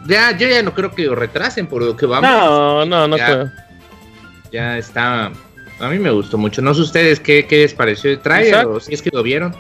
Ya, 0.08 0.36
yo 0.38 0.48
ya 0.48 0.64
no 0.64 0.74
creo 0.74 0.94
que 0.96 1.04
lo 1.04 1.16
retrasen 1.16 1.68
por 1.68 1.84
lo 1.84 1.96
que 1.96 2.06
vamos. 2.06 2.30
No, 2.30 2.86
no, 2.86 3.08
no 3.08 3.18
Ya. 3.18 3.26
creo. 3.26 3.52
ya 4.52 4.78
está. 4.78 5.32
A 5.80 5.88
mí 5.90 6.00
me 6.00 6.10
gustó 6.12 6.38
mucho. 6.38 6.62
No 6.62 6.74
sé 6.74 6.82
ustedes 6.82 7.20
qué, 7.20 7.46
qué 7.46 7.60
les 7.60 7.74
pareció 7.74 8.12
el 8.12 8.20
trailer 8.20 8.48
Exacto. 8.50 8.72
o 8.72 8.80
si 8.80 8.94
es 8.94 9.02
que 9.02 9.10
lo 9.14 9.24
vieron. 9.24 9.56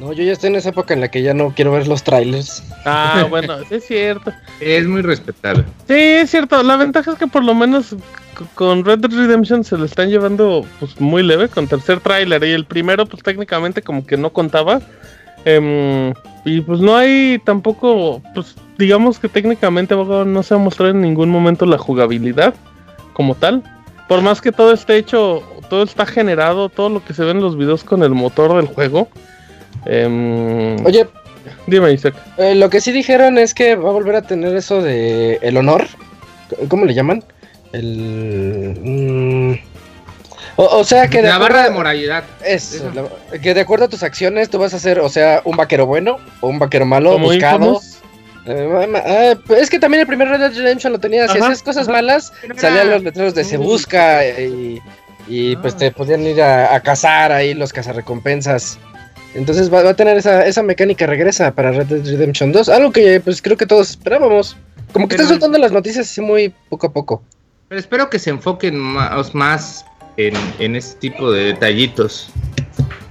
No, 0.00 0.12
yo 0.12 0.24
ya 0.24 0.32
estoy 0.32 0.50
en 0.50 0.56
esa 0.56 0.70
época 0.70 0.94
en 0.94 1.00
la 1.00 1.08
que 1.12 1.22
ya 1.22 1.32
no 1.32 1.52
quiero 1.54 1.70
ver 1.72 1.86
los 1.86 2.02
trailers. 2.02 2.62
Ah, 2.84 3.26
bueno, 3.30 3.58
es 3.70 3.86
cierto. 3.86 4.32
Es 4.58 4.84
muy 4.86 5.02
respetable. 5.02 5.64
Sí, 5.86 5.94
es 5.94 6.30
cierto. 6.30 6.60
La 6.64 6.76
ventaja 6.76 7.12
es 7.12 7.18
que 7.18 7.28
por 7.28 7.44
lo 7.44 7.54
menos 7.54 7.94
con 8.54 8.84
Red 8.84 8.98
Dead 9.00 9.12
Redemption 9.12 9.62
se 9.62 9.76
lo 9.76 9.84
están 9.84 10.08
llevando 10.10 10.66
pues 10.80 10.98
muy 11.00 11.22
leve 11.22 11.48
con 11.48 11.68
tercer 11.68 12.00
tráiler 12.00 12.42
y 12.42 12.50
el 12.50 12.64
primero 12.64 13.06
pues 13.06 13.22
técnicamente 13.22 13.82
como 13.82 14.04
que 14.06 14.16
no 14.16 14.32
contaba. 14.32 14.80
Em, 15.44 16.12
y 16.44 16.60
pues 16.60 16.80
no 16.80 16.96
hay 16.96 17.40
tampoco, 17.44 18.20
pues 18.34 18.54
digamos 18.78 19.18
que 19.18 19.28
técnicamente 19.28 19.94
no 19.94 20.42
se 20.42 20.54
ha 20.54 20.58
mostrado 20.58 20.90
en 20.92 21.00
ningún 21.00 21.30
momento 21.30 21.66
la 21.66 21.78
jugabilidad 21.78 22.54
como 23.12 23.34
tal. 23.34 23.62
Por 24.08 24.22
más 24.22 24.40
que 24.40 24.52
todo 24.52 24.72
esté 24.72 24.96
hecho, 24.96 25.42
todo 25.68 25.84
está 25.84 26.04
generado, 26.06 26.68
todo 26.68 26.88
lo 26.88 27.04
que 27.04 27.14
se 27.14 27.24
ve 27.24 27.30
en 27.30 27.40
los 27.40 27.56
videos 27.56 27.84
con 27.84 28.02
el 28.02 28.10
motor 28.10 28.56
del 28.56 28.66
juego. 28.66 29.08
Em, 29.86 30.76
Oye, 30.84 31.06
dime 31.66 31.92
Isaac. 31.92 32.14
eh, 32.38 32.54
lo 32.54 32.68
que 32.70 32.80
sí 32.80 32.92
dijeron 32.92 33.38
es 33.38 33.54
que 33.54 33.74
va 33.76 33.90
a 33.90 33.92
volver 33.92 34.16
a 34.16 34.22
tener 34.22 34.54
eso 34.56 34.82
de 34.82 35.38
el 35.42 35.56
honor. 35.56 35.86
¿Cómo 36.68 36.84
le 36.84 36.94
llaman? 36.94 37.24
El. 37.72 38.76
mm, 38.82 39.71
o, 40.56 40.64
o 40.64 40.84
sea 40.84 41.08
que 41.08 41.18
de 41.22 41.28
La 41.28 41.36
acuerdo- 41.36 41.54
barra 41.54 41.68
de 41.68 41.74
moralidad. 41.74 42.24
Eso, 42.44 42.76
Eso. 42.76 43.08
la- 43.32 43.38
que 43.38 43.54
de 43.54 43.60
acuerdo 43.60 43.86
a 43.86 43.88
tus 43.88 44.02
acciones 44.02 44.50
tú 44.50 44.58
vas 44.58 44.74
a 44.74 44.78
ser, 44.78 45.00
o 45.00 45.08
sea, 45.08 45.40
un 45.44 45.56
vaquero 45.56 45.86
bueno 45.86 46.18
o 46.40 46.48
un 46.48 46.58
vaquero 46.58 46.84
malo, 46.86 47.18
buscado. 47.18 47.80
Eh, 48.44 48.92
ah, 49.06 49.38
pues 49.46 49.62
es 49.62 49.70
que 49.70 49.78
también 49.78 50.00
el 50.00 50.06
primer 50.06 50.28
Red 50.28 50.40
Dead 50.40 50.52
Redemption 50.54 50.92
lo 50.92 50.98
tenía. 50.98 51.28
Si 51.28 51.38
hacías 51.38 51.62
cosas 51.62 51.84
ajá. 51.88 51.92
malas, 51.92 52.32
Pero 52.40 52.54
era- 52.54 52.60
salían 52.60 52.90
los 52.90 53.02
letreros 53.04 53.34
de 53.34 53.44
se 53.44 53.56
busca 53.56 54.26
y, 54.26 54.82
y, 55.28 55.56
pues 55.56 55.74
Ah. 55.74 55.78
te 55.78 55.90
podían 55.92 56.26
ir 56.26 56.42
a, 56.42 56.74
a 56.74 56.80
cazar 56.80 57.30
ahí 57.30 57.54
los 57.54 57.72
cazarrecompensas. 57.72 58.78
Entonces 59.34 59.72
va, 59.72 59.82
va 59.82 59.90
a 59.90 59.94
tener 59.94 60.16
esa, 60.18 60.44
esa 60.46 60.62
mecánica 60.62 61.06
regresa 61.06 61.52
para 61.52 61.70
Red 61.70 61.86
Dead 61.86 62.04
Redemption 62.04 62.50
2. 62.52 62.68
Algo 62.68 62.90
que 62.92 63.20
pues 63.20 63.40
creo 63.40 63.56
que 63.56 63.64
todos 63.66 63.90
esperábamos. 63.90 64.56
Como 64.92 65.06
que 65.08 65.14
Pero- 65.14 65.22
están 65.22 65.34
soltando 65.40 65.58
las 65.58 65.72
noticias 65.72 66.10
así 66.10 66.20
muy 66.20 66.52
poco 66.68 66.88
a 66.88 66.92
poco. 66.92 67.22
Pero 67.68 67.78
espero 67.80 68.10
que 68.10 68.18
se 68.18 68.28
enfoquen 68.30 68.76
más, 68.76 69.34
más 69.34 69.84
en, 70.16 70.34
en 70.58 70.76
ese 70.76 70.96
tipo 70.96 71.30
de 71.30 71.44
detallitos. 71.46 72.28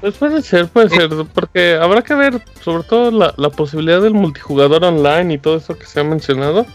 Pues 0.01 0.15
puede 0.15 0.41
ser, 0.41 0.67
puede 0.67 0.89
ser, 0.89 1.09
porque 1.33 1.75
habrá 1.75 2.01
que 2.01 2.15
ver 2.15 2.41
sobre 2.63 2.83
todo 2.83 3.11
la, 3.11 3.33
la 3.37 3.49
posibilidad 3.49 4.01
del 4.01 4.13
multijugador 4.15 4.83
online 4.83 5.35
y 5.35 5.37
todo 5.37 5.57
eso 5.57 5.77
que 5.77 5.85
se 5.85 5.99
ha 5.99 6.03
mencionado. 6.03 6.65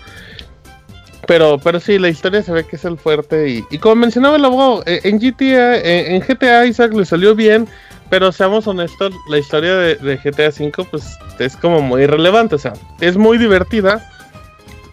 Pero, 1.27 1.59
pero 1.59 1.81
sí, 1.81 1.99
la 1.99 2.09
historia 2.09 2.41
se 2.43 2.53
ve 2.53 2.65
que 2.65 2.77
es 2.77 2.85
el 2.85 2.97
fuerte 2.97 3.49
y, 3.49 3.65
y 3.71 3.79
como 3.79 3.97
mencionaba 3.97 4.37
el 4.37 4.45
abogado, 4.45 4.85
eh, 4.87 5.01
en 5.03 5.19
GTA, 5.19 5.77
eh, 5.79 6.15
en 6.15 6.21
GTA 6.21 6.67
Isaac 6.67 6.93
le 6.95 7.05
salió 7.05 7.35
bien, 7.35 7.67
pero 8.11 8.31
seamos 8.31 8.69
honestos, 8.69 9.13
la 9.29 9.39
historia 9.39 9.75
de, 9.75 9.97
de 9.97 10.17
GTA 10.19 10.51
V 10.51 10.87
pues 10.89 11.19
es 11.41 11.57
como 11.57 11.81
muy 11.83 12.03
irrelevante, 12.03 12.55
o 12.55 12.59
sea, 12.59 12.75
es 13.01 13.17
muy 13.17 13.39
divertida, 13.39 14.09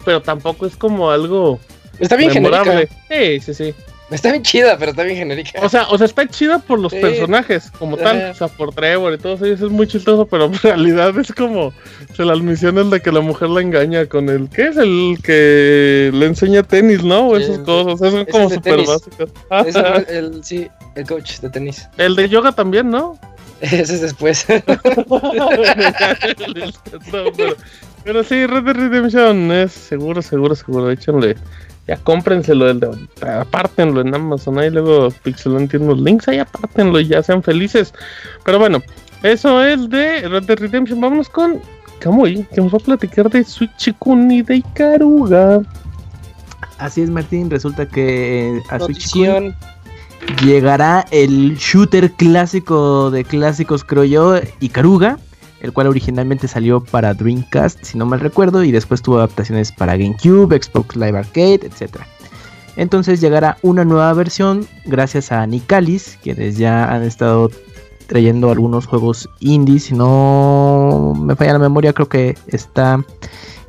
pero 0.04 0.20
tampoco 0.22 0.66
es 0.66 0.76
como 0.76 1.08
algo 1.08 1.60
Está 2.00 2.16
bien 2.16 2.34
memorable. 2.34 2.88
genérica. 2.88 2.96
Sí, 3.08 3.40
sí, 3.40 3.54
sí. 3.54 3.74
Está 4.10 4.30
bien 4.30 4.42
chida, 4.42 4.76
pero 4.78 4.90
está 4.90 5.02
bien 5.02 5.16
genérica. 5.16 5.60
O 5.62 5.68
sea, 5.68 5.86
o 5.88 5.96
sea, 5.96 6.04
está 6.06 6.28
chida 6.28 6.58
por 6.58 6.78
los 6.78 6.92
Sí. 6.92 7.00
personajes, 7.00 7.70
como 7.78 7.96
tal. 7.96 8.30
O 8.30 8.34
sea, 8.34 8.48
por 8.48 8.72
Trevor 8.74 9.14
y 9.14 9.18
todos 9.18 9.40
ellos 9.42 9.60
es 9.62 9.70
muy 9.70 9.86
chistoso, 9.86 10.26
pero 10.26 10.44
en 10.44 10.54
realidad 10.54 11.18
es 11.18 11.32
como. 11.32 11.66
O 11.68 11.72
sea, 12.14 12.26
las 12.26 12.40
misiones 12.40 12.90
de 12.90 13.00
que 13.00 13.10
la 13.10 13.20
mujer 13.20 13.48
la 13.48 13.62
engaña 13.62 14.06
con 14.06 14.28
el. 14.28 14.48
¿Qué 14.50 14.68
es 14.68 14.76
el 14.76 15.18
que 15.22 16.10
le 16.12 16.26
enseña 16.26 16.62
tenis, 16.62 17.02
no? 17.02 17.28
O 17.28 17.36
esas 17.36 17.58
cosas. 17.60 18.26
Como 18.30 18.44
es 18.44 18.50
de 18.50 18.54
súper 18.56 18.86
básicas. 18.86 19.28
Es 19.66 19.74
el, 19.74 20.06
el- 20.16 20.44
sí, 20.44 20.68
el 20.96 21.06
coach 21.06 21.40
de 21.40 21.48
tenis. 21.50 21.88
El 21.96 22.14
de 22.14 22.28
yoga 22.28 22.52
también, 22.52 22.90
¿no? 22.90 23.18
Ese 23.62 23.94
es 23.94 24.00
después. 24.02 24.44
No, 27.12 27.24
pero, 27.36 27.56
pero 28.04 28.24
sí, 28.24 28.46
Red 28.46 28.62
Dead 28.64 28.74
Redemption 28.74 29.52
es 29.52 29.72
seguro, 29.72 30.22
seguro, 30.22 30.54
seguro. 30.54 30.90
Échenle. 30.90 31.36
Ya 31.86 31.96
cómprenselo, 31.98 32.70
el 32.70 32.80
de, 32.80 32.88
apártenlo 33.22 34.00
en 34.00 34.14
Amazon. 34.14 34.58
Ahí 34.58 34.70
luego 34.70 35.10
Pixelon 35.22 35.68
tiene 35.68 35.86
unos 35.86 36.00
links. 36.00 36.28
Ahí 36.28 36.38
apártenlo 36.38 36.98
y 36.98 37.08
ya 37.08 37.22
sean 37.22 37.42
felices. 37.42 37.92
Pero 38.44 38.58
bueno, 38.58 38.82
eso 39.22 39.62
es 39.62 39.88
de 39.90 40.28
Red 40.28 40.44
Dead 40.44 40.58
Redemption. 40.58 41.00
Vámonos 41.00 41.28
con 41.28 41.60
Kamui, 41.98 42.46
que 42.54 42.60
nos 42.60 42.72
va 42.72 42.78
a 42.78 42.84
platicar 42.84 43.30
de 43.30 43.44
Suichikun 43.44 44.30
y 44.30 44.42
de 44.42 44.56
Ikaruga. 44.56 45.60
Así 46.78 47.02
es, 47.02 47.10
Martín. 47.10 47.50
Resulta 47.50 47.86
que 47.86 48.62
a 48.70 48.78
Switch 48.78 49.14
Notición. 49.14 49.54
llegará 50.42 51.04
el 51.10 51.56
shooter 51.56 52.10
clásico 52.12 53.10
de 53.10 53.24
clásicos, 53.24 53.84
creo 53.84 54.04
yo, 54.04 54.36
Ikaruga. 54.60 55.18
El 55.64 55.72
cual 55.72 55.86
originalmente 55.86 56.46
salió 56.46 56.84
para 56.84 57.14
Dreamcast, 57.14 57.82
si 57.84 57.96
no 57.96 58.04
mal 58.04 58.20
recuerdo, 58.20 58.62
y 58.62 58.70
después 58.70 59.00
tuvo 59.00 59.16
adaptaciones 59.16 59.72
para 59.72 59.96
GameCube, 59.96 60.62
Xbox 60.62 60.94
Live 60.94 61.16
Arcade, 61.16 61.60
etc. 61.62 62.02
Entonces 62.76 63.18
llegará 63.22 63.56
una 63.62 63.82
nueva 63.82 64.12
versión 64.12 64.66
gracias 64.84 65.32
a 65.32 65.46
Nicalis, 65.46 66.18
quienes 66.22 66.58
ya 66.58 66.92
han 66.92 67.02
estado 67.02 67.50
trayendo 68.08 68.50
algunos 68.50 68.84
juegos 68.84 69.26
indies. 69.40 69.84
Si 69.84 69.94
no 69.94 71.14
me 71.18 71.34
falla 71.34 71.54
la 71.54 71.58
memoria, 71.60 71.94
creo 71.94 72.10
que 72.10 72.36
está 72.48 73.02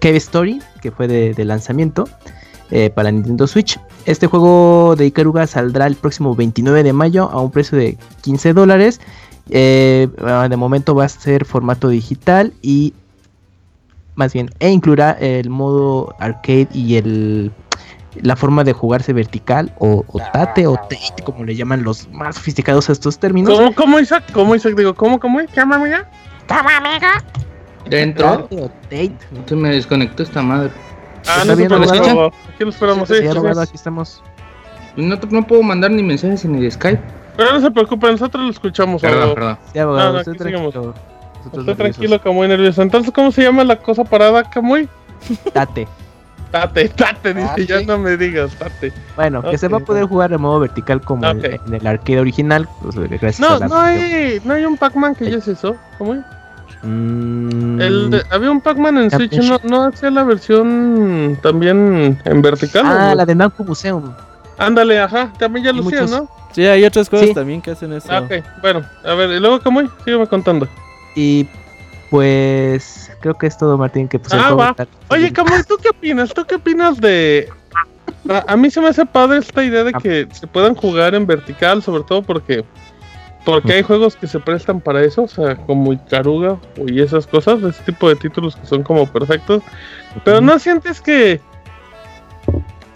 Cave 0.01 0.17
Story, 0.17 0.59
que 0.81 0.91
fue 0.91 1.07
de, 1.07 1.33
de 1.33 1.45
lanzamiento 1.45 2.09
eh, 2.71 2.89
para 2.89 3.09
Nintendo 3.09 3.45
Switch. 3.45 3.79
Este 4.05 4.25
juego 4.25 4.95
de 4.97 5.05
Ikaruga 5.05 5.45
saldrá 5.45 5.85
el 5.85 5.95
próximo 5.95 6.35
29 6.35 6.81
de 6.81 6.93
mayo 6.93 7.29
a 7.31 7.39
un 7.39 7.51
precio 7.51 7.77
de 7.77 7.95
15 8.21 8.53
dólares. 8.53 8.99
Eh, 9.49 10.07
ah, 10.23 10.47
de 10.49 10.57
momento 10.57 10.95
va 10.95 11.05
a 11.05 11.09
ser 11.09 11.45
formato 11.45 11.89
digital 11.89 12.53
y 12.61 12.93
más 14.15 14.33
bien, 14.33 14.49
e 14.59 14.69
incluirá 14.69 15.11
el 15.11 15.49
modo 15.49 16.15
arcade 16.19 16.69
y 16.73 16.95
el 16.95 17.51
la 18.21 18.37
forma 18.37 18.63
de 18.63 18.71
jugarse 18.71 19.11
vertical 19.11 19.73
o, 19.77 20.05
o 20.07 20.19
tate 20.31 20.67
o 20.67 20.75
tate, 20.75 21.21
como 21.23 21.43
le 21.43 21.53
llaman 21.53 21.83
los 21.83 22.07
más 22.13 22.35
sofisticados 22.35 22.89
a 22.89 22.93
estos 22.93 23.19
términos. 23.19 23.57
¿Cómo, 23.57 23.75
cómo, 23.75 23.99
Isaac? 23.99 24.23
¿Cómo, 24.33 24.55
Isaac? 24.55 24.73
Digo, 24.75 24.93
¿cómo, 24.93 25.19
cómo? 25.19 25.39
¿Qué 25.39 25.47
llama, 25.53 25.75
amiga? 25.75 26.07
Dentro. 27.89 28.43
Tate 28.43 28.61
o 28.61 28.69
tate. 28.69 29.17
Se 29.45 29.55
me 29.55 29.69
desconectó 29.69 30.23
esta 30.23 30.41
madre. 30.41 30.71
Ah, 31.27 31.43
¿Está 31.45 31.77
no 31.77 31.87
se? 31.87 31.95
Aquí 31.95 32.63
lo 32.63 32.69
esperamos, 32.69 33.09
sí, 33.09 33.15
aquí 33.15 33.75
estamos. 33.75 34.23
No, 34.95 35.17
no 35.29 35.45
puedo 35.45 35.61
mandar 35.61 35.91
ni 35.91 36.01
mensajes 36.03 36.45
ni 36.45 36.61
de 36.61 36.71
Skype. 36.71 37.01
Pero 37.37 37.51
no 37.53 37.59
se 37.61 37.71
preocupe, 37.71 38.11
nosotros 38.11 38.43
lo 38.45 38.49
escuchamos. 38.51 39.01
Perdón, 39.01 39.17
abogado. 39.23 39.35
perdón. 39.35 39.57
Sí, 39.73 39.79
abogado, 39.79 40.13
No, 40.13 40.23
seguimos. 40.23 40.39
tranquilo. 40.73 40.93
Estoy 41.45 41.51
nerviosos. 41.59 41.77
tranquilo, 41.77 42.21
Camuy, 42.21 42.47
nervioso. 42.47 42.81
Entonces, 42.81 43.11
¿cómo 43.13 43.31
se 43.31 43.43
llama 43.43 43.63
la 43.63 43.75
cosa 43.77 44.03
parada, 44.03 44.43
Camuy? 44.49 44.87
Tate. 45.53 45.87
Tate, 46.51 46.87
tate, 46.89 47.33
dice, 47.33 47.47
Tate. 47.47 47.65
ya 47.65 47.81
no 47.81 47.97
me 47.97 48.15
digas, 48.15 48.55
tate. 48.55 48.93
Bueno, 49.17 49.41
que 49.43 49.57
se 49.57 49.67
va 49.67 49.77
a 49.77 49.81
poder 49.81 50.05
jugar 50.05 50.29
de 50.29 50.37
modo 50.37 50.59
vertical 50.61 51.01
como 51.01 51.25
en- 51.27 51.43
el 51.73 51.85
arcade 51.87 52.19
original. 52.19 52.67
pues, 52.81 52.95
gracias 52.95 53.39
No, 53.41 53.55
a 53.55 53.59
la 53.59 53.67
no 53.67 53.77
hay, 53.77 54.41
no 54.45 54.53
hay 54.53 54.63
un 54.65 54.77
Pac-Man 54.77 55.15
que 55.15 55.29
ya 55.29 55.37
es 55.37 55.47
eso, 55.49 55.75
Camuy. 55.97 56.21
Mm, 56.83 57.81
El 57.81 58.09
de- 58.11 58.23
había 58.31 58.51
un 58.51 58.61
Pac-Man 58.61 58.97
en 58.99 59.11
Switch. 59.11 59.33
¿no, 59.37 59.59
no 59.63 59.83
hacía 59.87 60.11
la 60.11 60.23
versión 60.23 61.37
también 61.41 62.19
en 62.23 62.41
vertical? 62.41 62.83
Ah, 62.85 63.15
la 63.15 63.25
de 63.25 63.35
Namco 63.35 63.63
Museum. 63.63 64.13
Ándale, 64.57 64.99
ajá, 64.99 65.33
también 65.37 65.65
ya 65.65 65.73
lo 65.73 65.81
hacía, 65.85 66.01
muchos- 66.03 66.11
¿no? 66.11 66.29
Sí, 66.55 66.65
hay 66.65 66.81
juegos 66.89 67.19
Sí. 67.19 67.33
también 67.33 67.61
que 67.61 67.71
hacen 67.71 67.91
eso. 67.91 68.07
Ah, 68.09 68.21
ok, 68.21 68.31
bueno, 68.61 68.81
a 69.03 69.13
ver, 69.13 69.29
y 69.31 69.39
luego 69.41 69.59
Camuy, 69.59 69.89
sígueme 70.05 70.25
contando. 70.25 70.67
Y 71.15 71.45
pues 72.09 73.11
creo 73.19 73.33
que 73.37 73.47
es 73.47 73.57
todo, 73.57 73.77
Martín, 73.77 74.07
que 74.07 74.19
pues 74.19 74.33
Ah, 74.33 74.53
va. 74.53 74.75
Oye, 75.09 75.33
Camuy, 75.33 75.63
¿tú 75.67 75.75
qué 75.81 75.89
opinas? 75.89 76.33
¿Tú 76.33 76.45
qué 76.45 76.55
opinas 76.55 76.99
de...? 77.01 77.49
A, 78.29 78.53
a 78.53 78.55
mí 78.55 78.71
se 78.71 78.79
me 78.79 78.87
hace 78.87 79.05
padre 79.05 79.39
esta 79.39 79.63
idea 79.63 79.83
de 79.83 79.91
Ah. 79.93 79.99
que 80.01 80.27
se 80.31 80.47
puedan 80.47 80.75
jugar 80.75 81.13
en 81.13 81.27
vertical, 81.27 81.83
sobre 81.83 82.03
todo 82.03 82.21
porque... 82.23 82.63
Porque 83.43 83.73
hay 83.73 83.83
juegos 83.83 84.15
que 84.15 84.25
se 84.25 84.39
prestan 84.39 84.81
para 84.81 85.03
eso, 85.03 85.23
o 85.23 85.27
sea, 85.27 85.55
como 85.55 85.93
Ikaruga 85.93 86.57
y 86.87 86.99
esas 86.99 87.27
cosas, 87.27 87.61
ese 87.61 87.83
tipo 87.83 88.09
de 88.09 88.15
títulos 88.15 88.55
que 88.55 88.65
son 88.65 88.81
como 88.81 89.05
perfectos. 89.05 89.61
Pero 90.23 90.41
no 90.41 90.57
sientes 90.57 90.99
que. 90.99 91.39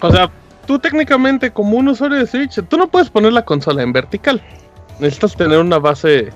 O 0.01 0.11
sea, 0.11 0.31
tú 0.69 0.77
técnicamente, 0.77 1.49
como 1.49 1.77
un 1.77 1.87
usuario 1.87 2.19
de 2.19 2.27
Switch, 2.27 2.61
tú 2.69 2.77
no 2.77 2.87
puedes 2.87 3.09
poner 3.09 3.33
la 3.33 3.43
consola 3.43 3.81
en 3.81 3.91
vertical. 3.91 4.39
Necesitas 4.99 5.35
tener 5.35 5.57
una 5.57 5.79
base 5.79 6.31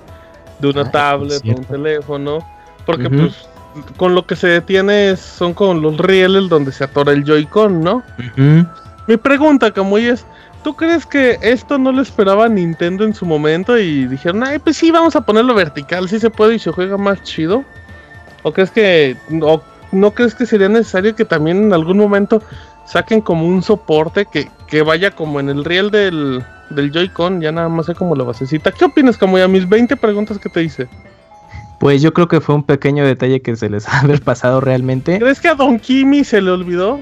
de 0.58 0.67
una 0.67 0.82
Ah, 0.82 0.91
tablet 0.91 1.43
o 1.46 1.50
un 1.50 1.63
teléfono. 1.65 2.39
Porque, 2.84 3.12
pues, 3.12 3.48
con 3.96 4.15
lo 4.15 4.26
que 4.26 4.36
se 4.36 4.48
detiene 4.48 5.15
son 5.17 5.54
con 5.54 5.84
los 5.84 6.00
rieles 6.00 6.50
donde 6.50 6.72
se 6.72 6.84
atora 6.84 7.12
el 7.12 7.24
Joy-Con, 7.24 7.82
¿no? 7.82 8.02
Mi 9.06 9.17
pregunta, 9.17 9.69
Camuy, 9.69 10.08
es: 10.08 10.26
¿tú 10.63 10.76
crees 10.76 11.06
que 11.06 11.38
esto 11.43 11.78
no 11.78 11.91
lo 11.91 12.02
esperaba 12.02 12.50
Nintendo 12.50 13.04
en 13.04 13.13
su 13.13 13.28
momento 13.28 13.78
y 13.78 14.08
dijeron, 14.08 14.43
ay, 14.43 14.58
pues 14.58 14.78
sí, 14.78 14.89
vamos 14.89 15.15
a 15.15 15.22
ponerlo 15.22 15.54
vertical, 15.54 16.10
sí 16.10 16.19
se 16.19 16.32
puede 16.32 16.56
y 16.56 16.60
se 16.60 16.72
juega 16.72 16.98
más 16.98 17.22
chido? 17.22 17.63
¿O 18.41 18.52
crees 18.52 18.72
que, 18.72 19.15
o 19.43 19.62
no 19.91 20.10
crees 20.10 20.34
que 20.34 20.48
sería 20.48 20.69
necesario 20.69 21.15
que 21.15 21.24
también 21.24 21.65
en 21.65 21.74
algún 21.74 22.00
momento 22.00 22.41
saquen 22.86 23.22
como 23.22 23.48
un 23.48 23.62
soporte 23.63 24.26
que, 24.26 24.50
que 24.67 24.82
vaya 24.82 25.12
como 25.12 25.39
en 25.39 25.50
el 25.50 25.63
riel 25.65 25.89
del, 25.91 26.43
del 26.69 26.91
Joy-Con, 26.91 27.41
ya 27.41 27.52
nada 27.52 27.69
más 27.69 27.86
sea 27.86 27.96
como 27.96 28.15
la 28.15 28.24
basecita? 28.24 28.72
¿Qué 28.72 28.86
opinas, 28.86 29.17
Camuy, 29.17 29.41
a 29.41 29.48
mis 29.48 29.67
20 29.67 29.96
preguntas 29.98 30.38
que 30.38 30.50
te 30.50 30.63
hice? 30.63 30.88
Pues 31.80 32.02
yo 32.02 32.13
creo 32.13 32.28
que 32.28 32.39
fue 32.41 32.56
un 32.56 32.63
pequeño 32.63 33.06
detalle 33.06 33.41
que 33.41 33.56
se 33.56 33.69
les 33.69 33.88
ha 33.89 34.00
haber 34.02 34.22
pasado 34.22 34.62
realmente. 34.62 35.19
¿Crees 35.19 35.39
que 35.41 35.50
a 35.50 35.56
Don 35.56 35.80
Kimi 35.80 36.24
se 36.24 36.41
le 36.41 36.52
olvidó? 36.52 37.00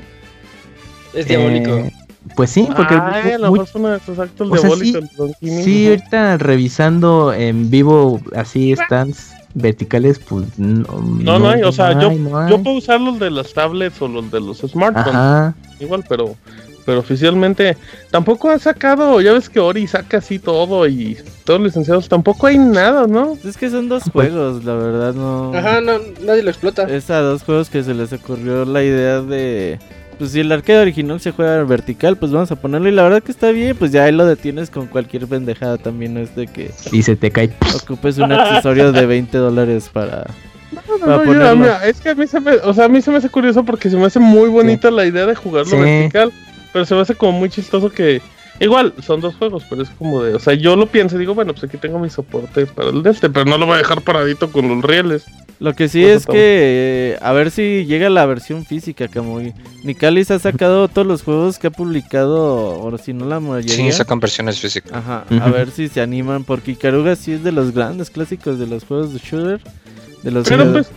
Es 1.14 1.28
diabólico. 1.28 1.72
Eh, 1.72 1.92
pues 2.36 2.52
sí, 2.52 2.68
porque 2.76 2.94
Ay, 2.96 3.32
a 3.32 3.38
lo 3.40 3.50
muy- 3.50 3.66
fue 3.66 3.82
uno 3.82 3.90
de 3.90 3.98
esos 3.98 4.18
actos 4.20 4.50
o 4.50 4.56
sea, 4.56 4.62
diabólicos 4.70 5.02
de 5.10 5.16
Don 5.18 5.34
Kimi. 5.40 5.64
sí, 5.64 5.88
ahorita 5.88 6.38
revisando 6.38 7.34
en 7.34 7.70
vivo 7.72 8.22
así 8.36 8.76
stands 8.76 9.34
verticales, 9.54 10.20
pues 10.20 10.58
no. 10.58 10.86
No, 11.02 11.40
no 11.40 11.50
hay, 11.50 11.64
o 11.64 11.72
sea, 11.72 12.00
yo- 12.00 12.12
no 12.12 12.38
hay. 12.38 12.50
Yo 12.52 12.62
puedo 12.64 12.78
usar 12.78 13.00
los 13.02 13.20
de 13.20 13.30
las 13.32 13.54
tablets 13.54 14.02
o 14.02 14.08
los 14.08 14.30
de 14.32 14.40
los 14.40 14.58
smartphones, 14.60 15.14
Ajá. 15.16 15.56
igual, 15.80 16.04
pero 16.08 16.36
pero 16.84 16.98
oficialmente 17.00 17.78
tampoco 18.10 18.50
ha 18.50 18.58
sacado, 18.58 19.22
ya 19.22 19.34
ves 19.34 19.50
que 19.50 19.60
Ori 19.60 19.86
saca 19.86 20.18
así 20.18 20.40
todo 20.40 20.88
y 20.88 21.16
todos 21.44 21.60
los 21.60 21.68
licenciados, 21.68 22.10
tampoco 22.10 22.48
hay 22.48 22.58
nada, 22.58 23.06
¿no? 23.06 23.38
Es 23.46 23.56
que 23.56 23.70
son 23.70 23.88
dos 23.88 24.02
Pues- 24.12 24.30
juegos, 24.32 24.64
la 24.66 24.74
verdad, 24.74 25.14
no. 25.14 25.54
Ajá, 25.56 25.80
no, 25.80 25.94
nadie 26.26 26.42
lo 26.42 26.50
explota. 26.50 26.84
Es 26.90 27.10
a 27.12 27.20
dos 27.20 27.44
juegos 27.44 27.70
que 27.70 27.84
se 27.84 27.94
les 27.94 28.12
ocurrió 28.14 28.66
la 28.66 28.84
idea 28.84 29.22
de. 29.22 29.78
Pues 30.22 30.34
si 30.34 30.40
el 30.42 30.52
arcade 30.52 30.78
original 30.82 31.20
se 31.20 31.32
juega 31.32 31.60
en 31.62 31.68
vertical, 31.68 32.16
pues 32.16 32.32
vamos 32.32 32.52
a 32.52 32.56
ponerlo. 32.56 32.88
Y 32.88 32.92
la 32.92 33.02
verdad 33.02 33.24
que 33.24 33.32
está 33.32 33.50
bien, 33.50 33.76
pues 33.76 33.92
ya 33.92 34.04
ahí 34.04 34.12
lo 34.12 34.24
detienes 34.24 34.70
con 34.70 34.86
cualquier 34.86 35.26
pendejada 35.26 35.80
también. 35.80 36.14
No 36.14 36.20
es 36.20 36.36
de 36.36 36.46
que 36.46 36.70
Y 36.92 37.02
se 37.02 37.16
te 37.16 37.32
cae. 37.32 37.52
ocupes 37.74 38.20
un 38.20 38.32
accesorio 38.32 38.92
de 38.92 39.04
20 39.08 39.36
dólares 39.40 39.90
para. 39.92 40.28
No, 40.72 40.82
no, 41.00 41.06
Para 41.08 41.26
no, 41.26 41.34
yo- 41.34 41.56
mira, 41.56 41.88
es 41.88 42.00
que 42.02 42.10
a 42.10 42.14
mí 42.14 42.28
se 42.28 42.40
me, 42.40 42.52
o 42.52 42.72
sea, 42.72 42.86
a 42.86 42.88
mí 42.88 43.02
se 43.02 43.10
me 43.10 43.18
hace 43.18 43.30
curioso 43.30 43.64
porque 43.66 43.90
se 43.90 43.98
me 43.98 44.06
hace 44.06 44.20
muy 44.20 44.48
bonita 44.48 44.92
la 44.92 45.08
idea 45.08 45.26
de 45.26 45.34
jugarlo 45.34 45.72
Sí. 45.72 45.76
vertical, 45.82 46.32
pero 46.72 46.86
se 46.86 46.94
me 46.94 47.02
hace 47.02 47.16
como 47.16 47.32
muy 47.40 47.50
chistoso 47.50 47.90
que 47.90 48.22
igual 48.60 48.94
son 49.02 49.22
dos 49.22 49.34
juegos, 49.38 49.66
pero 49.68 49.82
es 49.82 49.90
como 49.90 50.22
de, 50.22 50.36
o 50.36 50.40
sea, 50.40 50.54
yo 50.54 50.76
lo 50.76 50.86
pienso 50.86 51.16
y 51.16 51.20
digo, 51.20 51.34
bueno, 51.34 51.54
pues 51.54 51.64
aquí 51.64 51.78
tengo 51.78 51.98
mi 51.98 52.12
soporte 52.12 52.68
para 52.68 52.90
el 52.90 53.02
de 53.02 53.10
este, 53.10 53.28
pero 53.32 53.46
no 53.46 53.58
lo 53.58 53.66
voy 53.66 53.74
a 53.74 53.78
dejar 53.80 54.02
paradito 54.02 54.52
con 54.52 54.68
los 54.70 54.84
rieles. 54.84 55.26
Lo 55.62 55.76
que 55.76 55.88
sí 55.88 56.02
Pues 56.02 56.18
es 56.18 56.26
todo. 56.26 56.34
que. 56.34 57.14
eh, 57.14 57.18
a 57.22 57.32
ver 57.34 57.52
si 57.52 57.86
llega 57.86 58.10
la 58.10 58.26
versión 58.26 58.66
física, 58.66 59.08
como. 59.08 59.40
Nicalis 59.84 60.32
ha 60.32 60.40
sacado 60.40 60.88
todos 60.88 61.06
los 61.08 61.22
juegos 61.22 61.60
que 61.60 61.68
ha 61.68 61.72
publicado, 61.72 62.82
o 62.82 62.98
si 62.98 63.14
no 63.14 63.26
la 63.28 63.40
mayoría. 63.40 63.76
Sí, 63.76 63.92
sacan 63.92 64.20
versiones 64.20 64.60
físicas. 64.60 64.92
Ajá, 64.92 65.24
a 65.40 65.50
ver 65.52 65.70
si 65.70 65.88
se 65.88 66.02
animan, 66.02 66.46
porque 66.46 66.72
Ikaruga 66.72 67.16
sí 67.16 67.34
es 67.34 67.44
de 67.44 67.52
los 67.52 67.74
grandes 67.76 68.10
clásicos 68.10 68.58
de 68.58 68.66
los 68.66 68.86
juegos 68.86 69.14
de 69.14 69.20
shooter. 69.20 69.62
De 70.24 70.32
los 70.32 70.50
Pero 70.50 70.72
pues, 70.72 70.90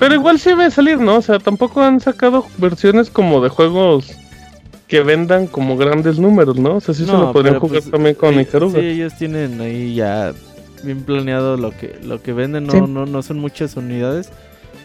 pero 0.00 0.14
igual 0.16 0.40
sí 0.40 0.52
va 0.52 0.66
a 0.66 0.70
salir, 0.70 0.98
¿no? 0.98 1.18
O 1.18 1.22
sea, 1.22 1.38
tampoco 1.38 1.80
han 1.80 2.00
sacado 2.00 2.44
versiones 2.58 3.08
como 3.08 3.40
de 3.40 3.50
juegos 3.50 4.10
que 4.88 5.00
vendan 5.02 5.46
como 5.46 5.76
grandes 5.76 6.18
números, 6.18 6.58
¿no? 6.58 6.76
O 6.76 6.80
sea, 6.80 6.92
sí 6.92 7.04
se 7.06 7.12
lo 7.12 7.32
podrían 7.32 7.60
jugar 7.60 7.82
pues, 7.82 7.90
también 7.92 8.16
con 8.16 8.34
sí, 8.34 8.40
Ikaruga. 8.40 8.80
Sí, 8.80 8.86
ellos 8.86 9.16
tienen 9.16 9.60
ahí 9.60 9.94
ya 9.94 10.32
bien 10.84 11.02
planeado 11.02 11.56
lo 11.56 11.70
que 11.70 11.98
lo 12.04 12.22
que 12.22 12.32
venden, 12.32 12.64
no, 12.66 12.72
Sí. 12.72 12.80
no, 12.80 13.06
no 13.06 13.22
son 13.22 13.38
muchas 13.38 13.76
unidades. 13.76 14.30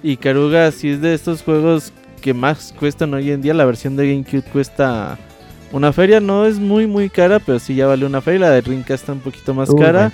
Y 0.03 0.17
Karuga 0.17 0.71
sí 0.71 0.89
es 0.89 1.01
de 1.01 1.13
estos 1.13 1.41
juegos 1.41 1.91
que 2.21 2.33
más 2.33 2.73
cuestan 2.79 3.13
hoy 3.13 3.31
en 3.31 3.41
día. 3.41 3.53
La 3.53 3.65
versión 3.65 3.95
de 3.95 4.07
GameCube 4.11 4.43
cuesta 4.51 5.17
una 5.71 5.91
feria, 5.91 6.19
no 6.19 6.45
es 6.45 6.59
muy 6.59 6.87
muy 6.87 7.09
cara, 7.09 7.39
pero 7.39 7.59
sí 7.59 7.75
ya 7.75 7.87
vale 7.87 8.05
una 8.05 8.21
feria. 8.21 8.41
La 8.41 8.51
de 8.51 8.61
Dreamcast 8.61 9.03
está 9.03 9.13
un 9.13 9.19
poquito 9.19 9.53
más 9.53 9.69
Uh, 9.69 9.75
cara. 9.75 10.11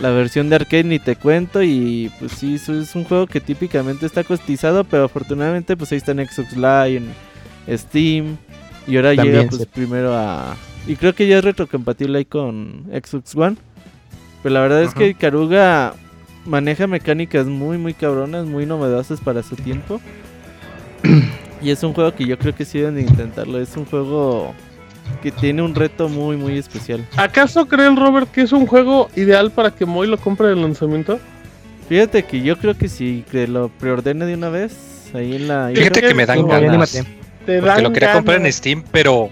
La 0.00 0.10
versión 0.10 0.48
de 0.48 0.56
arcade 0.56 0.84
ni 0.84 0.98
te 0.98 1.16
cuento 1.16 1.62
y 1.62 2.10
pues 2.18 2.32
sí, 2.32 2.54
eso 2.56 2.74
es 2.74 2.94
un 2.96 3.04
juego 3.04 3.26
que 3.26 3.40
típicamente 3.40 4.06
está 4.06 4.24
costizado, 4.24 4.84
pero 4.84 5.04
afortunadamente 5.04 5.76
pues 5.76 5.92
ahí 5.92 5.98
está 5.98 6.12
en 6.12 6.26
Xbox 6.26 6.56
Live, 6.56 7.02
en 7.66 7.78
Steam 7.78 8.36
y 8.88 8.96
ahora 8.96 9.14
También, 9.14 9.36
llega 9.36 9.48
pues 9.50 9.62
sí. 9.62 9.68
primero 9.72 10.14
a... 10.14 10.56
Y 10.88 10.96
creo 10.96 11.14
que 11.14 11.28
ya 11.28 11.38
es 11.38 11.44
retrocompatible 11.44 12.18
ahí 12.18 12.24
con 12.24 12.84
Xbox 12.90 13.36
One. 13.36 13.56
Pero 14.42 14.54
la 14.54 14.60
verdad 14.60 14.82
es 14.82 14.94
que 14.94 15.14
Karuga 15.14 15.94
maneja 16.44 16.86
mecánicas 16.86 17.46
muy 17.46 17.78
muy 17.78 17.94
cabronas, 17.94 18.46
muy 18.46 18.66
novedosas 18.66 19.20
para 19.20 19.42
su 19.42 19.56
tiempo. 19.56 20.00
y 21.62 21.70
es 21.70 21.82
un 21.82 21.92
juego 21.92 22.14
que 22.14 22.26
yo 22.26 22.38
creo 22.38 22.54
que 22.54 22.64
sí 22.64 22.78
deben 22.78 22.96
de 22.96 23.02
intentarlo, 23.02 23.60
es 23.60 23.76
un 23.76 23.84
juego 23.84 24.54
que 25.22 25.30
tiene 25.30 25.62
un 25.62 25.74
reto 25.74 26.08
muy 26.08 26.36
muy 26.36 26.58
especial. 26.58 27.06
¿Acaso 27.16 27.66
cree 27.66 27.86
el 27.86 27.96
Robert 27.96 28.30
que 28.30 28.42
es 28.42 28.52
un 28.52 28.66
juego 28.66 29.08
ideal 29.16 29.50
para 29.50 29.70
que 29.70 29.86
Moy 29.86 30.06
lo 30.06 30.18
compre 30.18 30.48
de 30.48 30.56
lanzamiento? 30.56 31.20
Fíjate 31.88 32.24
que 32.24 32.42
yo 32.42 32.58
creo 32.58 32.76
que 32.76 32.88
si 32.88 33.24
que 33.30 33.46
lo 33.46 33.68
preordene 33.68 34.24
de 34.24 34.34
una 34.34 34.48
vez 34.48 35.10
ahí 35.14 35.36
en 35.36 35.48
la 35.48 35.70
Fíjate 35.74 36.00
que 36.00 36.14
me 36.14 36.26
dan 36.26 36.46
ganas. 36.46 36.92
Te 36.92 37.58
Porque 37.58 37.60
dan 37.60 37.82
lo 37.82 37.92
quería 37.92 38.12
comprar 38.14 38.40
en. 38.40 38.52
Steam, 38.52 38.84
pero 38.90 39.30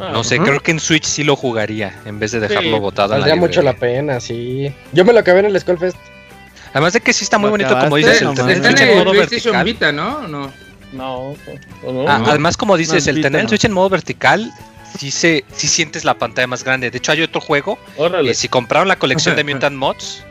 Ah, 0.00 0.10
no 0.12 0.24
sé, 0.24 0.38
creo 0.38 0.60
que 0.60 0.72
en 0.72 0.80
Switch 0.80 1.04
sí 1.04 1.22
lo 1.24 1.36
jugaría 1.36 1.94
en 2.04 2.18
vez 2.18 2.32
de 2.32 2.40
dejarlo 2.40 2.76
Sí, 2.76 2.80
botado 2.80 3.10
Valdría 3.10 3.36
mucho 3.36 3.62
la 3.62 3.74
pena, 3.74 4.18
sí. 4.20 4.72
Yo 4.92 5.04
me 5.04 5.12
lo 5.12 5.20
acabé 5.20 5.40
en 5.40 5.46
el 5.46 5.60
Skullfest. 5.60 5.96
Además 6.72 6.92
de 6.94 7.00
que 7.00 7.12
sí 7.12 7.22
está 7.24 7.38
muy 7.38 7.46
¿Lo 7.46 7.50
bonito, 7.52 7.78
como 7.78 7.96
dices, 7.96 8.20
el 8.22 8.34
tener 8.34 8.56
Está 8.56 8.70
Switch 8.70 8.80
en 8.80 8.98
modo 8.98 9.10
PlayStation 9.12 9.52
vertical. 9.54 9.64
Vita, 9.64 9.92
¿no? 9.92 10.26
No. 10.28 10.52
No, 10.92 11.16
¿o 11.84 11.92
no? 11.92 12.08
Ah, 12.08 12.22
además, 12.26 12.56
como 12.56 12.76
dices, 12.76 13.06
No, 13.06 13.10
el 13.12 13.22
tener 13.22 13.40
el 13.40 13.44
no. 13.44 13.48
Switch 13.48 13.64
en 13.64 13.72
modo 13.72 13.88
vertical, 13.88 14.52
sí, 14.98 15.10
se, 15.12 15.44
sí 15.54 15.68
sientes 15.68 16.04
la 16.04 16.14
pantalla 16.14 16.46
más 16.48 16.64
grande. 16.64 16.90
De 16.90 16.98
hecho, 16.98 17.12
hay 17.12 17.22
otro 17.22 17.40
juego, 17.40 17.78
Órale. 17.96 18.30
eh, 18.30 18.34
si 18.34 18.48
compraron 18.48 18.88
la 18.88 18.96
colección 18.96 19.36
de 19.36 19.44
Mutant 19.54 19.76
Mods, 19.76 20.24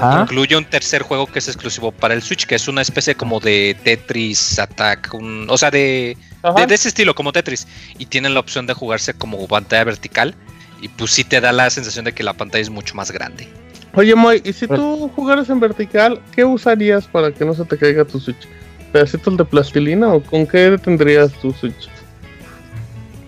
Ah, 0.00 0.20
incluye 0.22 0.56
un 0.56 0.64
tercer 0.64 1.02
juego 1.02 1.26
que 1.26 1.40
es 1.40 1.48
exclusivo 1.48 1.90
para 1.90 2.14
el 2.14 2.22
Switch, 2.22 2.46
que 2.46 2.54
es 2.54 2.68
una 2.68 2.82
especie 2.82 3.16
como 3.16 3.40
de 3.40 3.76
Tetris 3.82 4.56
Attack, 4.60 5.12
un- 5.12 5.46
o 5.50 5.58
sea, 5.58 5.72
de. 5.72 6.16
De, 6.42 6.66
de 6.66 6.74
ese 6.74 6.88
estilo, 6.88 7.14
como 7.14 7.32
Tetris. 7.32 7.66
Y 7.98 8.06
tienen 8.06 8.34
la 8.34 8.40
opción 8.40 8.66
de 8.66 8.74
jugarse 8.74 9.14
como 9.14 9.46
pantalla 9.46 9.84
vertical. 9.84 10.34
Y 10.80 10.88
pues 10.88 11.10
sí 11.10 11.24
te 11.24 11.40
da 11.40 11.52
la 11.52 11.70
sensación 11.70 12.04
de 12.04 12.12
que 12.12 12.22
la 12.22 12.34
pantalla 12.34 12.62
es 12.62 12.70
mucho 12.70 12.94
más 12.94 13.10
grande. 13.10 13.48
Oye, 13.94 14.14
Moy, 14.14 14.42
¿y 14.44 14.52
si 14.52 14.66
tú 14.68 15.10
jugaras 15.16 15.48
en 15.50 15.60
vertical, 15.60 16.20
qué 16.34 16.44
usarías 16.44 17.06
para 17.06 17.32
que 17.32 17.44
no 17.44 17.54
se 17.54 17.64
te 17.64 17.76
caiga 17.76 18.04
tu 18.04 18.20
Switch? 18.20 18.46
¿Pedacitos 18.92 19.36
de 19.36 19.44
plastilina 19.44 20.08
o 20.08 20.22
con 20.22 20.46
qué 20.46 20.78
tendrías 20.82 21.32
tu 21.40 21.52
Switch? 21.52 21.88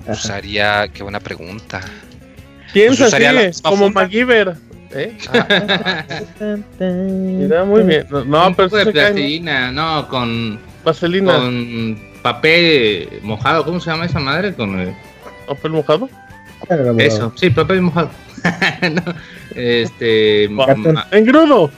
Usaría, 0.07 0.88
qué 0.88 1.03
buena 1.03 1.20
pregunta. 1.20 1.81
Piensa 2.73 3.07
usaría 3.07 3.33
la 3.33 3.40
así, 3.40 3.49
misma 3.49 3.70
como 3.70 3.85
funda. 3.87 4.01
MacGyver. 4.03 4.57
¿Eh? 4.92 5.16
Ah, 5.33 6.05
mira, 6.81 7.64
muy 7.64 7.83
bien. 7.83 8.07
No, 8.11 8.55
pero 8.55 8.68
de 8.68 8.92
plastilina, 8.92 9.73
no, 9.73 10.09
con, 10.09 10.59
Vaselina, 10.85 11.35
con 11.35 12.10
papel 12.22 13.20
mojado, 13.22 13.64
¿cómo 13.64 13.80
se 13.80 13.90
llama 13.90 14.06
esa 14.06 14.20
madre? 14.20 14.54
Con 14.54 14.78
eh, 14.80 14.94
papel 15.46 15.72
mojado. 15.72 16.09
eso, 16.98 17.33
sí, 17.37 17.50
papel 17.50 17.83
mojado. 17.83 18.11
No, 18.94 19.02
este, 19.54 20.44
Engrudo. 21.11 21.70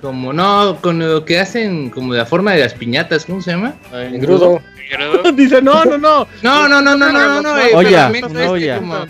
como 0.00 0.32
no, 0.32 0.78
con 0.80 0.98
lo 0.98 1.24
que 1.24 1.38
hacen 1.38 1.90
como 1.90 2.12
de 2.12 2.18
la 2.18 2.26
forma 2.26 2.52
de 2.54 2.60
las 2.60 2.74
piñatas, 2.74 3.24
¿cómo 3.24 3.40
se 3.40 3.52
llama? 3.52 3.74
Engrudo. 3.92 4.60
Dice, 5.34 5.60
no, 5.62 5.84
no, 5.84 5.98
no. 5.98 6.26
No, 6.42 6.66
no, 6.68 6.80
no, 6.82 6.96
no, 6.96 7.12
no, 7.12 7.12
no, 7.12 7.42
no, 7.42 7.58
el 7.58 7.74
Olla, 7.74 8.10
pegamento 8.10 8.28
una 8.30 8.40
este 8.40 8.48
olla. 8.52 8.78
como- 8.78 9.06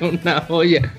una 0.22 0.44
olla. 0.48 0.92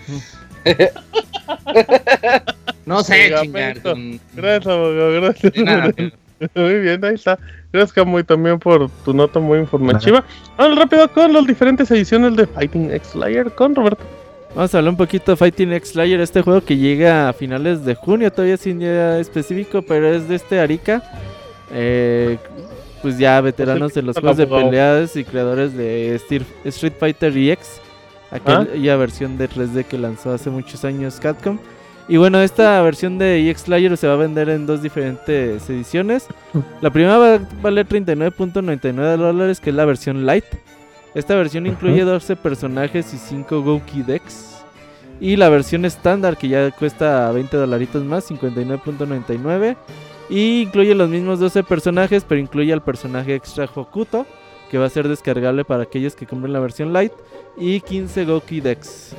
no 2.86 3.04
sé, 3.04 3.34
chingar. 3.41 3.82
con- 3.82 4.19
Gracias, 4.34 4.67
abogado, 4.67 5.13
gracias. 5.21 5.54
de 5.54 5.63
nada. 5.63 5.93
Muy 6.56 6.80
bien, 6.80 7.04
ahí 7.04 7.15
está. 7.15 7.39
Gracias, 7.71 7.93
Camuy, 7.93 8.23
también 8.23 8.60
por 8.60 8.89
tu 9.04 9.13
nota 9.13 9.39
muy 9.39 9.60
informativa. 9.60 10.23
Vamos 10.58 10.78
rápido 10.78 11.12
con 11.12 11.34
las 11.34 11.45
diferentes 11.45 11.89
ediciones 11.91 12.36
de 12.36 12.47
Fighting 12.47 12.91
X 12.91 13.10
Slayer 13.10 13.52
con 13.52 13.76
Roberto. 13.76 14.04
Vamos 14.56 14.73
a 14.73 14.78
hablar 14.78 14.91
un 14.91 14.97
poquito 14.97 15.32
de 15.32 15.38
Fighting 15.38 15.73
X 15.73 15.89
Slayer, 15.89 16.19
este 16.19 16.41
juego 16.41 16.62
que 16.62 16.78
llega 16.78 17.30
a 17.30 17.34
finales 17.34 17.86
de 17.86 17.95
junio, 17.95 18.32
todavía 18.32 18.58
sin 18.58 18.80
día 18.80 19.19
específico, 19.19 19.82
pero 19.82 20.08
es 20.08 20.28
de 20.28 20.36
este 20.36 20.60
Arica. 20.60 21.04
Eh, 21.71 22.38
pues 23.02 23.17
ya 23.17 23.39
veteranos 23.41 23.93
de 23.93 24.02
los 24.02 24.17
juegos 24.17 24.38
de 24.38 24.47
peleas 24.47 25.15
y 25.15 25.23
creadores 25.23 25.76
de 25.76 26.15
Street 26.65 26.93
Fighter 27.00 27.38
EX, 27.38 27.82
aquella 28.32 28.95
versión 28.95 29.38
de 29.38 29.50
3D 29.50 29.86
que 29.86 29.97
lanzó 29.97 30.32
hace 30.34 30.50
muchos 30.50 30.84
años 30.86 31.19
Capcom. 31.19 31.60
Y 32.10 32.15
bueno, 32.15 32.41
esta 32.41 32.82
versión 32.82 33.17
de 33.17 33.50
EX 33.50 33.62
Slayer 33.62 33.98
se 33.98 34.08
va 34.08 34.13
a 34.13 34.17
vender 34.17 34.48
en 34.48 34.65
dos 34.65 34.82
diferentes 34.82 35.70
ediciones. 35.70 36.28
La 36.82 36.89
primera 36.89 37.17
va 37.17 37.36
a 37.36 37.39
valer 37.62 37.86
39.99 37.86 39.17
dólares, 39.17 39.60
que 39.60 39.72
es 39.72 39.76
la 39.76 39.84
versión 39.84 40.26
Light. 40.26 40.46
Esta 41.13 41.36
versión 41.36 41.67
incluye 41.67 42.04
12 42.04 42.38
personajes 42.38 43.13
y 43.13 43.17
5 43.17 43.62
Gouki 43.62 44.04
Decks. 44.04 44.58
Y 45.20 45.36
la 45.36 45.50
versión 45.50 45.84
estándar, 45.84 46.38
que 46.38 46.48
ya 46.48 46.72
cuesta 46.72 47.30
20 47.32 47.58
dolaritos 47.58 48.04
más, 48.04 48.30
59.99. 48.30 49.76
Y 50.30 50.62
incluye 50.62 50.96
los 50.96 51.10
mismos 51.10 51.39
12 51.39 51.63
personajes, 51.63 52.24
pero 52.24 52.39
incluye 52.39 52.72
al 52.72 52.84
personaje 52.84 53.36
extra 53.36 53.67
Hokuto, 53.74 54.26
que 54.70 54.78
va 54.78 54.86
a 54.86 54.89
ser 54.89 55.08
descargable 55.10 55.65
para 55.65 55.84
aquellos 55.84 56.15
que 56.15 56.28
compren 56.28 56.54
la 56.54 56.60
versión 56.60 56.93
Light. 56.93 57.13
Y 57.58 57.82
15 57.82 58.26
Gouki 58.26 58.62
Decks. 58.62 59.15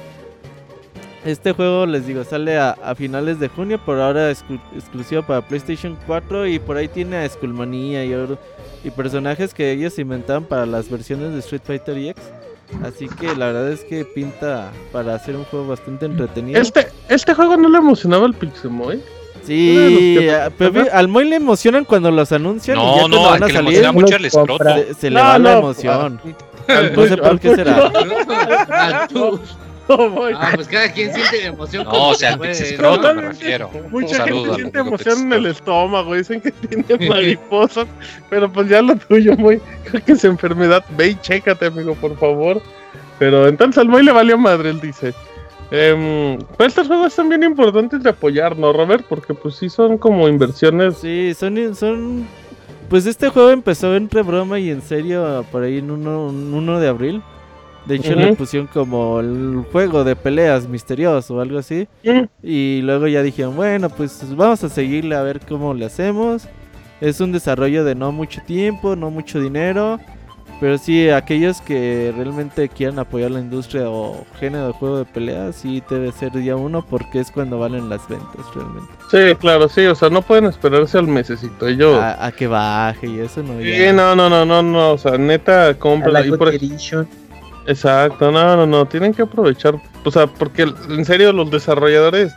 Este 1.25 1.53
juego, 1.53 1.85
les 1.85 2.07
digo, 2.07 2.23
sale 2.25 2.59
a, 2.59 2.71
a 2.71 2.95
finales 2.95 3.41
de 3.41 3.49
junio, 3.49 3.79
por 3.85 4.01
ahora 4.01 4.31
exclu- 4.31 4.61
exclusivo 4.75 5.23
para 5.23 5.41
PlayStation 5.43 5.97
4 6.07 6.47
y 6.47 6.59
por 6.59 6.77
ahí 6.77 6.89
tiene 6.89 7.17
a 7.19 7.29
Skullmanía 7.29 8.05
y, 8.05 8.15
oro- 8.15 8.39
y 8.85 8.91
personajes 8.91 9.53
que 9.53 9.73
ellos 9.73 9.99
inventaban 9.99 10.45
para 10.45 10.65
las 10.65 10.89
versiones 10.89 11.33
de 11.33 11.41
Street 11.41 11.63
Fighter 11.65 11.99
EX. 11.99 12.21
Así 12.85 13.09
que 13.09 13.35
la 13.35 13.47
verdad 13.47 13.69
es 13.73 13.81
que 13.85 14.05
pinta 14.05 14.71
para 14.93 15.15
hacer 15.15 15.35
un 15.37 15.45
juego 15.45 15.67
bastante 15.69 16.07
entretenido. 16.07 16.61
Este, 16.61 16.89
este 17.09 17.35
juego 17.35 17.57
no 17.57 17.69
le 17.69 17.79
emocionaba 17.79 18.25
al 18.27 18.35
Pixemoy. 18.35 19.03
Sí, 19.43 20.17
que- 20.19 20.53
pero 20.59 20.85
al 20.93 21.09
Moy 21.09 21.25
le 21.29 21.37
emocionan 21.37 21.85
cuando 21.85 22.11
los 22.11 22.31
anuncian 22.33 22.77
y 22.79 22.81
ya 22.81 23.03
No, 23.03 23.09
no, 23.09 23.23
van 23.25 23.43
al 23.43 23.43
a 23.43 23.47
que 23.47 23.53
le 23.55 23.59
salir 23.59 23.79
emociona 23.85 23.93
mucho 23.93 24.17
el 24.17 24.25
escroto. 24.27 24.65
se, 24.99 25.11
le 25.11 25.21
va 25.21 25.39
la 25.39 25.59
emoción. 25.59 26.21
No 26.95 27.07
sé 27.07 27.17
por 27.17 27.41
qué 27.41 27.55
será. 27.57 27.91
Ah, 28.71 29.09
Moy. 30.11 30.35
Ah, 30.37 30.53
pues 30.55 30.69
cada 30.69 30.93
quien 30.93 31.13
siente 31.15 31.47
emoción. 31.47 31.85
No, 31.85 31.91
como 31.91 32.09
o 32.09 32.15
sea, 32.15 32.35
el 32.35 32.45
escroto 32.45 33.15
me 33.15 33.23
refiero. 33.23 33.71
Mucha 33.91 34.17
saludo 34.17 34.43
gente 34.43 34.57
siente 34.57 34.79
emoción 34.81 35.19
en 35.21 35.33
el 35.33 35.47
estómago, 35.47 36.15
dicen 36.15 36.41
que 36.41 36.51
tiene 36.53 37.09
mariposas, 37.09 37.87
pero 38.29 38.53
pues 38.53 38.69
ya 38.69 38.83
lo 38.83 38.97
tuyo, 38.97 39.37
muy, 39.37 39.61
creo 39.85 40.05
que 40.05 40.13
es 40.13 40.25
enfermedad, 40.25 40.85
ve 40.97 41.09
y 41.09 41.15
chécate, 41.17 41.67
amigo, 41.67 41.95
por 41.95 42.17
favor. 42.19 42.61
Pero 43.19 43.49
entonces 43.49 43.79
al 43.79 43.89
Moy 43.89 44.05
le 44.05 44.13
valió 44.13 44.37
madre, 44.39 44.71
él 44.71 44.81
dice. 44.81 45.15
Em, 45.71 46.39
pues 46.57 46.69
estos 46.69 46.87
juegos 46.87 47.13
son 47.13 47.29
bien 47.29 47.43
importantes 47.43 48.03
de 48.03 48.11
apoyar, 48.11 48.57
¿no, 48.57 48.73
Robert? 48.73 49.05
Porque 49.09 49.35
pues 49.35 49.57
sí 49.57 49.69
son 49.69 49.99
como 49.99 50.29
inversiones. 50.29 50.99
Sí, 50.99 51.35
son, 51.35 51.75
son... 51.75 52.27
Pues 52.89 53.05
este 53.05 53.29
juego 53.29 53.51
empezó 53.51 53.95
entre 53.95 54.23
broma 54.23 54.59
y 54.59 54.71
en 54.71 54.81
serio 54.81 55.45
por 55.53 55.63
ahí 55.63 55.79
en 55.79 55.91
1 55.91 56.31
en 56.31 56.55
uno 56.55 56.81
de 56.81 56.89
abril. 56.89 57.23
De 57.89 57.95
hecho 57.97 58.11
Ujú. 58.11 58.21
le 58.21 58.35
pusieron 58.35 58.69
como 58.69 59.19
el 59.21 59.65
juego 59.73 60.05
de 60.05 60.15
peleas 60.15 60.69
misterioso 60.69 61.37
o 61.37 61.41
algo 61.41 61.59
así. 61.59 61.89
Y 62.43 62.83
luego 62.83 63.07
ya 63.07 63.23
dijeron, 63.23 63.57
bueno, 63.57 63.89
pues 63.89 64.23
vamos 64.37 64.63
a 64.63 64.69
seguirle 64.69 65.17
a 65.17 65.23
ver 65.23 65.41
cómo 65.41 65.73
le 65.73 65.87
hacemos. 65.87 66.47
Es 67.01 67.21
un 67.21 67.33
desarrollo 67.33 67.85
de 67.85 67.95
no 67.95 68.13
mucho 68.13 68.43
tiempo, 68.47 68.95
no 68.95 69.11
mucho 69.11 69.41
dinero. 69.41 69.99
Pero 70.61 70.77
sí, 70.77 71.09
aquellos 71.09 71.61
que 71.61 72.13
realmente 72.17 72.69
quieran 72.69 72.99
apoyar 72.99 73.31
la 73.31 73.39
industria 73.39 73.89
o 73.89 74.27
género 74.41 74.67
de 74.67 74.73
juego 74.73 74.99
de 74.99 75.05
peleas, 75.05 75.55
sí 75.55 75.81
debe 75.89 76.11
ser 76.11 76.33
día 76.33 76.57
uno 76.57 76.85
porque 76.85 77.21
es 77.21 77.31
cuando 77.31 77.61
valen 77.61 77.89
las 77.89 78.07
ventas 78.09 78.45
realmente. 78.55 78.93
Sí, 79.09 79.37
claro, 79.39 79.69
sí, 79.69 79.87
o 79.87 79.95
sea, 79.95 80.11
no 80.11 80.21
pueden 80.21 80.47
esperarse 80.47 80.99
al 80.99 81.07
mesecito. 81.07 81.69
Ellos. 81.69 81.95
A, 82.03 82.27
a 82.27 82.33
que 82.33 82.49
baje 82.49 83.07
y 83.07 83.21
eso 83.21 83.41
no. 83.43 83.61
Sí, 83.61 83.79
ya. 83.79 83.93
no, 83.93 84.17
no, 84.17 84.29
no, 84.29 84.45
no, 84.45 84.61
no, 84.63 84.91
o 84.91 84.99
sea, 84.99 85.17
neta, 85.17 85.75
compra 85.79 86.27
y 86.27 86.33
por 86.33 86.53
Edition. 86.53 87.09
Exacto, 87.69 88.33
no, 88.33 88.57
no, 88.57 88.67
no, 88.67 88.87
tienen 88.87 89.13
que 89.13 89.23
aprovechar, 89.23 89.75
o 90.05 90.11
sea, 90.11 90.27
porque 90.27 90.63
en 90.89 91.05
serio 91.05 91.33
los 91.35 91.51
desarrolladores, 91.51 92.33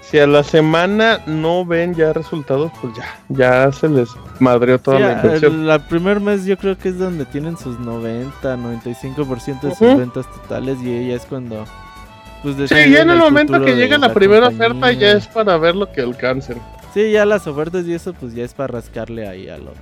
si 0.00 0.18
a 0.18 0.26
la 0.26 0.42
semana 0.42 1.20
no 1.26 1.64
ven 1.66 1.94
ya 1.94 2.12
resultados, 2.14 2.72
pues 2.80 2.94
ya, 2.96 3.04
ya 3.28 3.70
se 3.72 3.88
les 3.90 4.08
madreó 4.40 4.78
toda 4.78 4.96
Sí, 4.96 5.02
la 5.04 5.12
inversión. 5.12 5.52
el, 5.52 5.66
la 5.66 5.78
primer 5.86 6.18
mes 6.20 6.46
yo 6.46 6.56
creo 6.56 6.78
que 6.78 6.88
es 6.88 6.98
donde 6.98 7.26
tienen 7.26 7.58
sus 7.58 7.78
90, 7.78 8.56
95% 8.56 9.60
de 9.60 9.70
sus 9.74 9.80
Ujú. 9.82 9.98
ventas 9.98 10.26
totales 10.32 10.78
y 10.82 10.90
ella 10.96 11.16
es 11.16 11.26
cuando 11.26 11.66
pues 12.42 12.56
Sí, 12.70 12.90
ya 12.90 13.02
en 13.02 13.10
el 13.10 13.18
momento 13.18 13.62
que 13.62 13.76
llega 13.76 13.98
la 13.98 14.14
primera 14.14 14.48
oferta 14.48 14.90
ya 14.92 15.12
es 15.12 15.26
para 15.28 15.58
ver 15.58 15.76
lo 15.76 15.92
que 15.92 16.00
alcancen. 16.00 16.56
Sí, 16.94 17.12
ya 17.12 17.26
las 17.26 17.46
ofertas 17.46 17.84
y 17.84 17.92
eso 17.92 18.14
pues 18.14 18.32
ya 18.34 18.44
es 18.44 18.54
para 18.54 18.68
rascarle 18.72 19.28
ahí 19.28 19.48
a 19.50 19.58
lo 19.58 19.72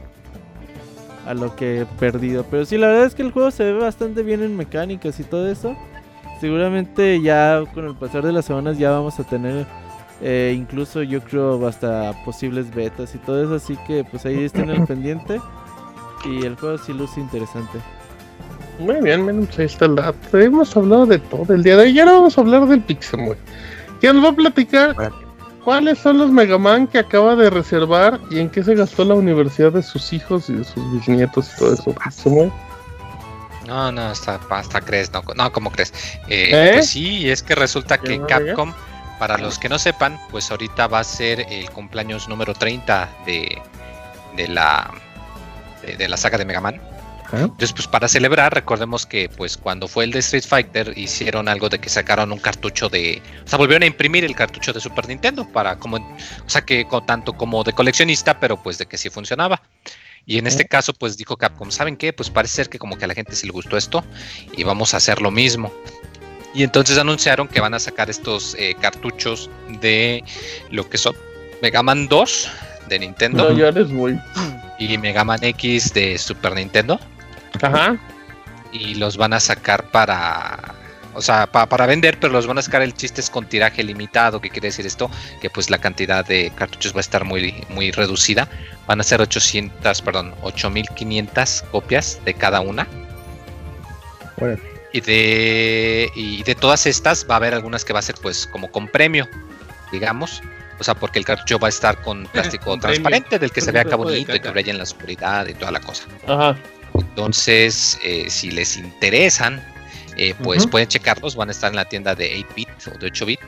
a 1.28 1.34
lo 1.34 1.54
que 1.54 1.82
he 1.82 1.86
perdido, 1.86 2.44
pero 2.50 2.64
sí 2.64 2.78
la 2.78 2.88
verdad 2.88 3.06
es 3.06 3.14
que 3.14 3.22
el 3.22 3.32
juego 3.32 3.50
se 3.50 3.64
ve 3.64 3.74
bastante 3.74 4.22
bien 4.22 4.42
en 4.42 4.56
mecánicas 4.56 5.20
y 5.20 5.24
todo 5.24 5.48
eso. 5.48 5.76
Seguramente 6.40 7.20
ya 7.20 7.62
con 7.74 7.86
el 7.86 7.94
pasar 7.94 8.24
de 8.24 8.32
las 8.32 8.46
semanas 8.46 8.78
ya 8.78 8.90
vamos 8.90 9.18
a 9.20 9.24
tener 9.24 9.66
eh, 10.20 10.54
incluso 10.56 11.02
yo 11.02 11.20
creo 11.20 11.64
hasta 11.66 12.12
posibles 12.24 12.74
betas 12.74 13.14
y 13.14 13.18
todo 13.18 13.42
eso, 13.42 13.54
así 13.54 13.76
que 13.86 14.04
pues 14.04 14.26
ahí 14.26 14.44
estén 14.44 14.70
al 14.70 14.84
pendiente. 14.86 15.40
Y 16.24 16.44
el 16.44 16.56
juego 16.56 16.78
sí 16.78 16.92
luce 16.92 17.20
interesante. 17.20 17.78
Muy 18.80 19.00
bien, 19.00 19.24
miren, 19.24 19.46
pues 19.46 19.58
ahí 19.58 19.66
está 19.66 19.84
el 19.84 19.96
dato. 19.96 20.38
Hemos 20.38 20.76
hablado 20.76 21.06
de 21.06 21.18
todo 21.18 21.54
el 21.54 21.62
día 21.62 21.76
de 21.76 21.82
hoy 21.84 21.90
y 21.90 22.00
ahora 22.00 22.12
vamos 22.12 22.38
a 22.38 22.40
hablar 22.40 22.66
del 22.66 22.80
Pixemoy. 22.80 23.36
Nos 24.02 24.24
va 24.24 24.28
a 24.28 24.32
platicar 24.32 24.96
cuáles 25.68 25.98
son 25.98 26.16
los 26.16 26.30
Mega 26.30 26.56
Man 26.56 26.86
que 26.86 26.98
acaba 26.98 27.36
de 27.36 27.50
reservar 27.50 28.18
y 28.30 28.38
en 28.38 28.48
qué 28.48 28.64
se 28.64 28.74
gastó 28.74 29.04
la 29.04 29.12
universidad 29.12 29.70
de 29.70 29.82
sus 29.82 30.14
hijos 30.14 30.48
y 30.48 30.54
de 30.54 30.64
sus 30.64 30.92
bisnietos 30.94 31.52
y 31.52 31.58
todo 31.58 31.74
eso. 31.74 31.92
Pixemoy. 31.92 32.50
No, 33.66 33.92
no, 33.92 34.00
hasta, 34.00 34.40
hasta 34.48 34.80
crees, 34.80 35.12
no, 35.12 35.22
no, 35.36 35.52
¿cómo 35.52 35.70
crees? 35.70 35.92
Eh, 36.28 36.48
¿Eh? 36.52 36.70
Pues 36.72 36.88
sí, 36.88 37.28
es 37.28 37.42
que 37.42 37.54
resulta 37.54 37.98
¿Qué 37.98 38.18
que 38.18 38.24
Capcom, 38.24 38.72
para 39.18 39.36
los 39.36 39.58
que 39.58 39.68
no 39.68 39.78
sepan, 39.78 40.18
pues 40.30 40.50
ahorita 40.50 40.86
va 40.86 41.00
a 41.00 41.04
ser 41.04 41.40
el 41.50 41.68
cumpleaños 41.72 42.30
número 42.30 42.54
30 42.54 43.06
de, 43.26 43.60
de 44.36 44.48
la 44.48 44.90
de, 45.82 45.98
de 45.98 46.08
la 46.08 46.16
saga 46.16 46.38
de 46.38 46.46
Mega 46.46 46.62
Entonces, 47.32 47.72
pues 47.72 47.86
para 47.86 48.08
celebrar, 48.08 48.54
recordemos 48.54 49.04
que 49.04 49.28
pues 49.28 49.56
cuando 49.56 49.86
fue 49.86 50.04
el 50.04 50.12
de 50.12 50.20
Street 50.20 50.44
Fighter 50.46 50.96
hicieron 50.96 51.48
algo 51.48 51.68
de 51.68 51.78
que 51.78 51.88
sacaron 51.88 52.32
un 52.32 52.38
cartucho 52.38 52.88
de, 52.88 53.20
o 53.44 53.48
sea, 53.48 53.58
volvieron 53.58 53.82
a 53.82 53.86
imprimir 53.86 54.24
el 54.24 54.34
cartucho 54.34 54.72
de 54.72 54.80
Super 54.80 55.08
Nintendo 55.08 55.46
para 55.46 55.78
como, 55.78 55.96
o 55.96 56.48
sea, 56.48 56.62
que 56.62 56.86
con, 56.86 57.04
tanto 57.04 57.34
como 57.34 57.64
de 57.64 57.72
coleccionista, 57.72 58.40
pero 58.40 58.62
pues 58.62 58.78
de 58.78 58.86
que 58.86 58.96
sí 58.96 59.10
funcionaba. 59.10 59.62
Y 60.26 60.38
en 60.38 60.46
este 60.46 60.66
caso, 60.66 60.92
pues 60.92 61.16
dijo 61.16 61.36
Capcom, 61.36 61.70
¿saben 61.70 61.96
qué? 61.96 62.12
Pues 62.12 62.28
parece 62.28 62.56
ser 62.56 62.68
que 62.68 62.78
como 62.78 62.98
que 62.98 63.04
a 63.04 63.08
la 63.08 63.14
gente 63.14 63.34
se 63.34 63.46
le 63.46 63.52
gustó 63.52 63.76
esto 63.76 64.04
y 64.56 64.62
vamos 64.62 64.92
a 64.92 64.98
hacer 64.98 65.22
lo 65.22 65.30
mismo. 65.30 65.72
Y 66.54 66.62
entonces 66.64 66.98
anunciaron 66.98 67.48
que 67.48 67.60
van 67.60 67.74
a 67.74 67.78
sacar 67.78 68.10
estos 68.10 68.54
eh, 68.58 68.74
cartuchos 68.80 69.50
de 69.80 70.24
lo 70.70 70.88
que 70.88 70.98
son 70.98 71.14
Mega 71.62 71.82
Man 71.82 72.08
2 72.08 72.50
de 72.88 72.98
Nintendo 72.98 73.50
No 73.50 73.56
llores, 73.56 73.90
güey. 73.90 74.18
y 74.78 74.98
Mega 74.98 75.24
Man 75.24 75.42
X 75.42 75.92
de 75.92 76.18
Super 76.18 76.54
Nintendo. 76.54 76.98
Ajá. 77.62 77.96
Y 78.72 78.94
los 78.96 79.16
van 79.16 79.32
a 79.32 79.40
sacar 79.40 79.84
para... 79.90 80.74
O 81.14 81.22
sea, 81.22 81.46
pa- 81.48 81.66
para 81.66 81.86
vender, 81.86 82.20
pero 82.20 82.32
los 82.32 82.46
van 82.46 82.58
a 82.58 82.62
sacar 82.62 82.80
el 82.82 82.94
chiste 82.94 83.20
es 83.20 83.28
con 83.30 83.46
tiraje 83.48 83.82
limitado. 83.82 84.40
¿Qué 84.40 84.50
quiere 84.50 84.68
decir 84.68 84.86
esto? 84.86 85.10
Que 85.40 85.50
pues 85.50 85.68
la 85.68 85.78
cantidad 85.78 86.24
de 86.24 86.52
cartuchos 86.54 86.92
va 86.94 86.98
a 86.98 87.00
estar 87.00 87.24
muy, 87.24 87.64
muy 87.70 87.90
reducida. 87.90 88.48
Van 88.86 89.00
a 89.00 89.02
ser 89.04 89.20
800, 89.20 90.00
perdón, 90.02 90.34
8500 90.42 91.64
copias 91.72 92.20
de 92.24 92.34
cada 92.34 92.60
una. 92.60 92.86
Órale. 94.40 94.62
Y 94.92 95.00
de, 95.00 96.10
y 96.14 96.42
de 96.44 96.54
todas 96.54 96.86
estas 96.86 97.26
va 97.28 97.34
a 97.34 97.36
haber 97.38 97.52
algunas 97.54 97.84
que 97.84 97.92
va 97.92 97.98
a 97.98 98.02
ser 98.02 98.14
pues 98.22 98.46
como 98.46 98.70
con 98.70 98.86
premio, 98.88 99.28
digamos. 99.92 100.40
O 100.78 100.84
sea, 100.84 100.94
porque 100.94 101.18
el 101.18 101.24
cartucho 101.24 101.58
va 101.58 101.66
a 101.66 101.70
estar 101.70 102.00
con 102.02 102.26
plástico 102.32 102.76
transparente 102.78 103.38
del 103.38 103.50
que 103.50 103.60
se 103.60 103.72
vea 103.72 103.82
acá 103.82 103.96
bonito 103.96 104.34
y 104.36 104.40
que 104.40 104.50
brilla 104.50 104.70
en 104.70 104.78
la 104.78 104.84
oscuridad 104.84 105.46
y 105.48 105.54
toda 105.54 105.72
la 105.72 105.80
cosa. 105.80 106.04
Ajá. 106.26 106.56
Entonces, 106.98 107.98
eh, 108.02 108.26
si 108.28 108.50
les 108.50 108.76
interesan, 108.76 109.62
eh, 110.16 110.34
pues 110.42 110.66
pueden 110.66 110.88
checarlos. 110.88 111.36
Van 111.36 111.48
a 111.48 111.52
estar 111.52 111.70
en 111.70 111.76
la 111.76 111.84
tienda 111.84 112.14
de 112.14 112.36
8-bit 112.44 112.68
o 112.94 112.98
de 112.98 113.10
8-bit. 113.12 113.40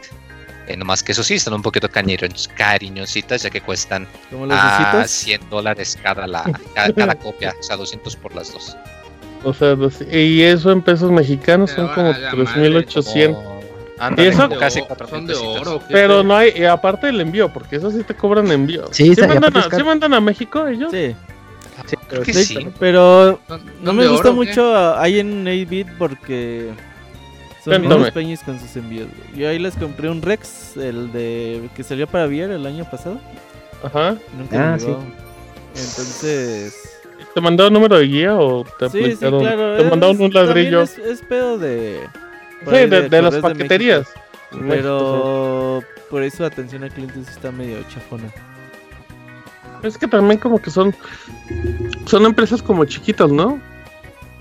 Eh, 0.66 0.76
nomás 0.76 1.03
que 1.03 1.12
eso 1.12 1.24
sí, 1.24 1.34
están 1.34 1.55
un 1.55 1.62
poquito 1.62 1.88
cañeros- 1.88 2.48
cariñositas, 2.57 3.42
ya 3.42 3.51
que 3.51 3.61
cuestan 3.61 4.07
a 4.51 4.92
besitos. 5.01 5.11
100 5.11 5.51
dólares 5.51 5.98
cada, 6.01 6.26
la, 6.28 6.44
cada, 6.74 6.92
cada 6.92 7.14
copia, 7.16 7.55
o 7.59 7.62
sea, 7.62 7.76
200 7.76 8.14
por 8.16 8.34
las 8.34 8.53
dos. 8.53 8.76
O 9.42 9.53
sea, 9.53 9.74
dos- 9.74 10.01
y 10.12 10.42
eso 10.42 10.70
en 10.70 10.82
pesos 10.82 11.11
mexicanos 11.11 11.70
son 11.70 11.88
como 11.88 12.09
a 12.12 12.18
la 12.18 12.30
3.800. 12.30 13.34
Como- 13.34 13.61
ándale, 13.98 14.28
eso- 14.28 14.48
como 14.48 14.61
casi 14.61 14.78
Son 14.80 14.88
de 14.88 14.94
400 15.34 15.38
oro, 15.38 15.51
pesitos. 15.57 15.74
¿o 15.74 15.78
qué 15.80 15.92
Pero 15.94 16.22
no 16.22 16.36
hay, 16.36 16.53
y 16.55 16.64
aparte 16.64 17.07
del 17.09 17.20
envío, 17.20 17.53
porque 17.53 17.76
eso 17.76 17.90
sí 17.90 18.05
te 18.05 18.14
cobran 18.14 18.48
envío. 18.53 18.86
Sí, 18.92 19.12
¿Sí, 19.14 19.20
y 19.20 19.26
mandan, 19.26 19.57
a, 19.57 19.61
es 19.61 19.66
caro. 19.66 19.78
¿sí 19.78 19.82
mandan 19.84 20.14
a 20.14 20.20
México 20.20 20.68
ellos? 20.68 20.90
Sí. 20.92 21.16
Creo 22.09 22.22
que 22.22 22.33
De- 22.33 22.45
sí. 22.45 22.68
Pero 22.78 23.41
¿Son- 23.49 23.62
no 23.83 23.93
me 23.93 24.07
gusta 24.09 24.28
oro 24.28 24.37
mucho 24.37 24.74
ah, 24.74 25.01
ahí 25.03 25.18
en 25.20 25.45
8-bit 25.45 25.87
porque 25.99 26.70
son 27.64 27.87
unos 27.87 28.11
peñis 28.11 28.41
con 28.43 28.59
sus 28.59 28.74
envíos. 28.76 29.09
güey. 29.09 29.41
Yo 29.41 29.49
ahí 29.49 29.59
les 29.59 29.74
compré 29.76 30.09
un 30.09 30.22
Rex, 30.22 30.76
el 30.76 31.12
de 31.12 31.68
que 31.76 31.83
salió 31.83 32.07
para 32.07 32.26
VR 32.26 32.55
el 32.55 32.66
año 32.66 32.89
pasado. 32.91 33.20
Ajá. 33.83 34.16
Nunca 34.37 34.70
Ah, 34.70 34.72
me 34.72 34.81
sí. 34.81 34.87
Entonces, 35.74 36.74
¿Te 37.35 37.41
mandaron 37.41 37.72
número 37.72 37.97
de 37.97 38.07
guía 38.07 38.35
o 38.37 38.64
te 38.78 38.91
sí, 38.91 39.12
sí, 39.12 39.16
claro. 39.18 39.76
Te 39.76 39.83
es- 39.85 39.91
mandaron 39.91 40.20
un 40.20 40.33
ladrillo. 40.33 40.83
Es, 40.83 40.99
es 40.99 41.20
pedo 41.22 41.59
de. 41.59 42.01
Sí, 42.64 42.70
de, 42.72 43.09
de 43.09 43.22
las 43.22 43.35
de 43.35 43.41
paqueterías. 43.41 44.09
México. 44.51 44.66
Pero 44.68 45.83
por 46.11 46.22
eso 46.24 46.45
atención 46.45 46.83
al 46.83 46.91
cliente 46.91 47.20
está 47.20 47.53
medio 47.53 47.78
chafona. 47.89 48.24
Es 49.83 49.99
que 49.99 50.07
también 50.09 50.39
como 50.39 50.61
que 50.61 50.70
son 50.70 50.95
son 52.07 52.24
empresas 52.26 52.62
como 52.62 52.85
chiquitas, 52.85 53.31
¿no? 53.31 53.59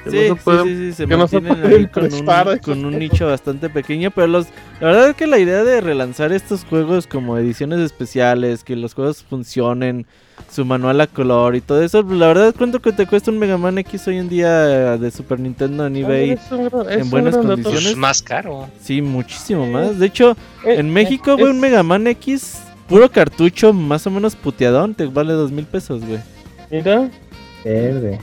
Que 0.04 0.12
Sí, 0.12 0.18
no 0.30 0.36
se 0.38 0.42
pueden- 0.42 0.64
sí, 0.66 0.76
sí, 0.78 0.94
se 0.94 1.08
que 1.08 1.18
no 1.18 1.28
se 1.28 1.38
ahí 1.38 1.88
con 1.88 2.06
un, 2.06 2.58
con 2.64 2.86
un 2.86 2.98
nicho 3.00 3.28
bastante 3.28 3.70
pequeño, 3.70 4.12
pero 4.12 4.28
los, 4.28 4.48
la 4.80 4.88
verdad 4.88 5.10
es 5.10 5.16
que 5.18 5.28
la 5.28 5.40
idea 5.40 5.62
de 5.66 5.82
relanzar 5.82 6.32
estos 6.32 6.64
juegos 6.64 7.06
como 7.06 7.38
ediciones 7.38 7.80
especiales, 7.80 8.64
que 8.64 8.78
los 8.78 8.94
juegos 8.94 9.26
funcionen, 9.30 10.06
su 10.50 10.64
manual 10.64 11.02
a 11.02 11.08
color 11.08 11.58
y 11.58 11.62
todo 11.62 11.84
eso, 11.84 12.06
pues, 12.06 12.18
la 12.18 12.28
verdad 12.28 12.56
cuánto 12.58 12.82
que 12.82 12.94
te 12.94 13.06
cuesta 13.08 13.30
un 13.30 13.40
Mega 13.40 13.58
Man 13.58 13.78
X 13.80 14.08
hoy 14.08 14.20
en 14.20 14.30
día 14.30 14.98
de 14.98 15.12
Super 15.12 15.38
Nintendo 15.38 15.86
en 15.88 15.98
eBay. 15.98 16.32
Es 16.32 16.50
un 16.50 16.66
es 16.68 16.72
en 16.96 17.02
un 17.02 17.10
buenas 17.10 17.36
condiciones. 17.38 17.84
Pues 17.84 17.98
más 17.98 18.22
caro. 18.22 18.70
Sí, 18.82 19.02
muchísimo 19.02 19.68
más. 19.68 20.00
De 20.00 20.06
hecho, 20.06 20.38
Eh, 20.64 20.76
en 20.80 20.94
México, 20.94 21.32
eh, 21.32 21.34
güey, 21.34 21.46
es- 21.50 21.52
un 21.56 21.60
Mega 21.60 21.84
Man 21.84 22.08
X, 22.08 22.60
puro 22.90 23.10
cartucho, 23.12 23.72
más 23.72 24.06
o 24.08 24.12
menos 24.12 24.36
puteadón, 24.36 24.96
te 24.96 25.06
vale 25.06 25.34
dos 25.34 25.52
mil 25.52 25.66
pesos, 25.66 26.04
güey. 26.04 26.20
Mira, 26.72 27.10
Verde. 27.64 28.20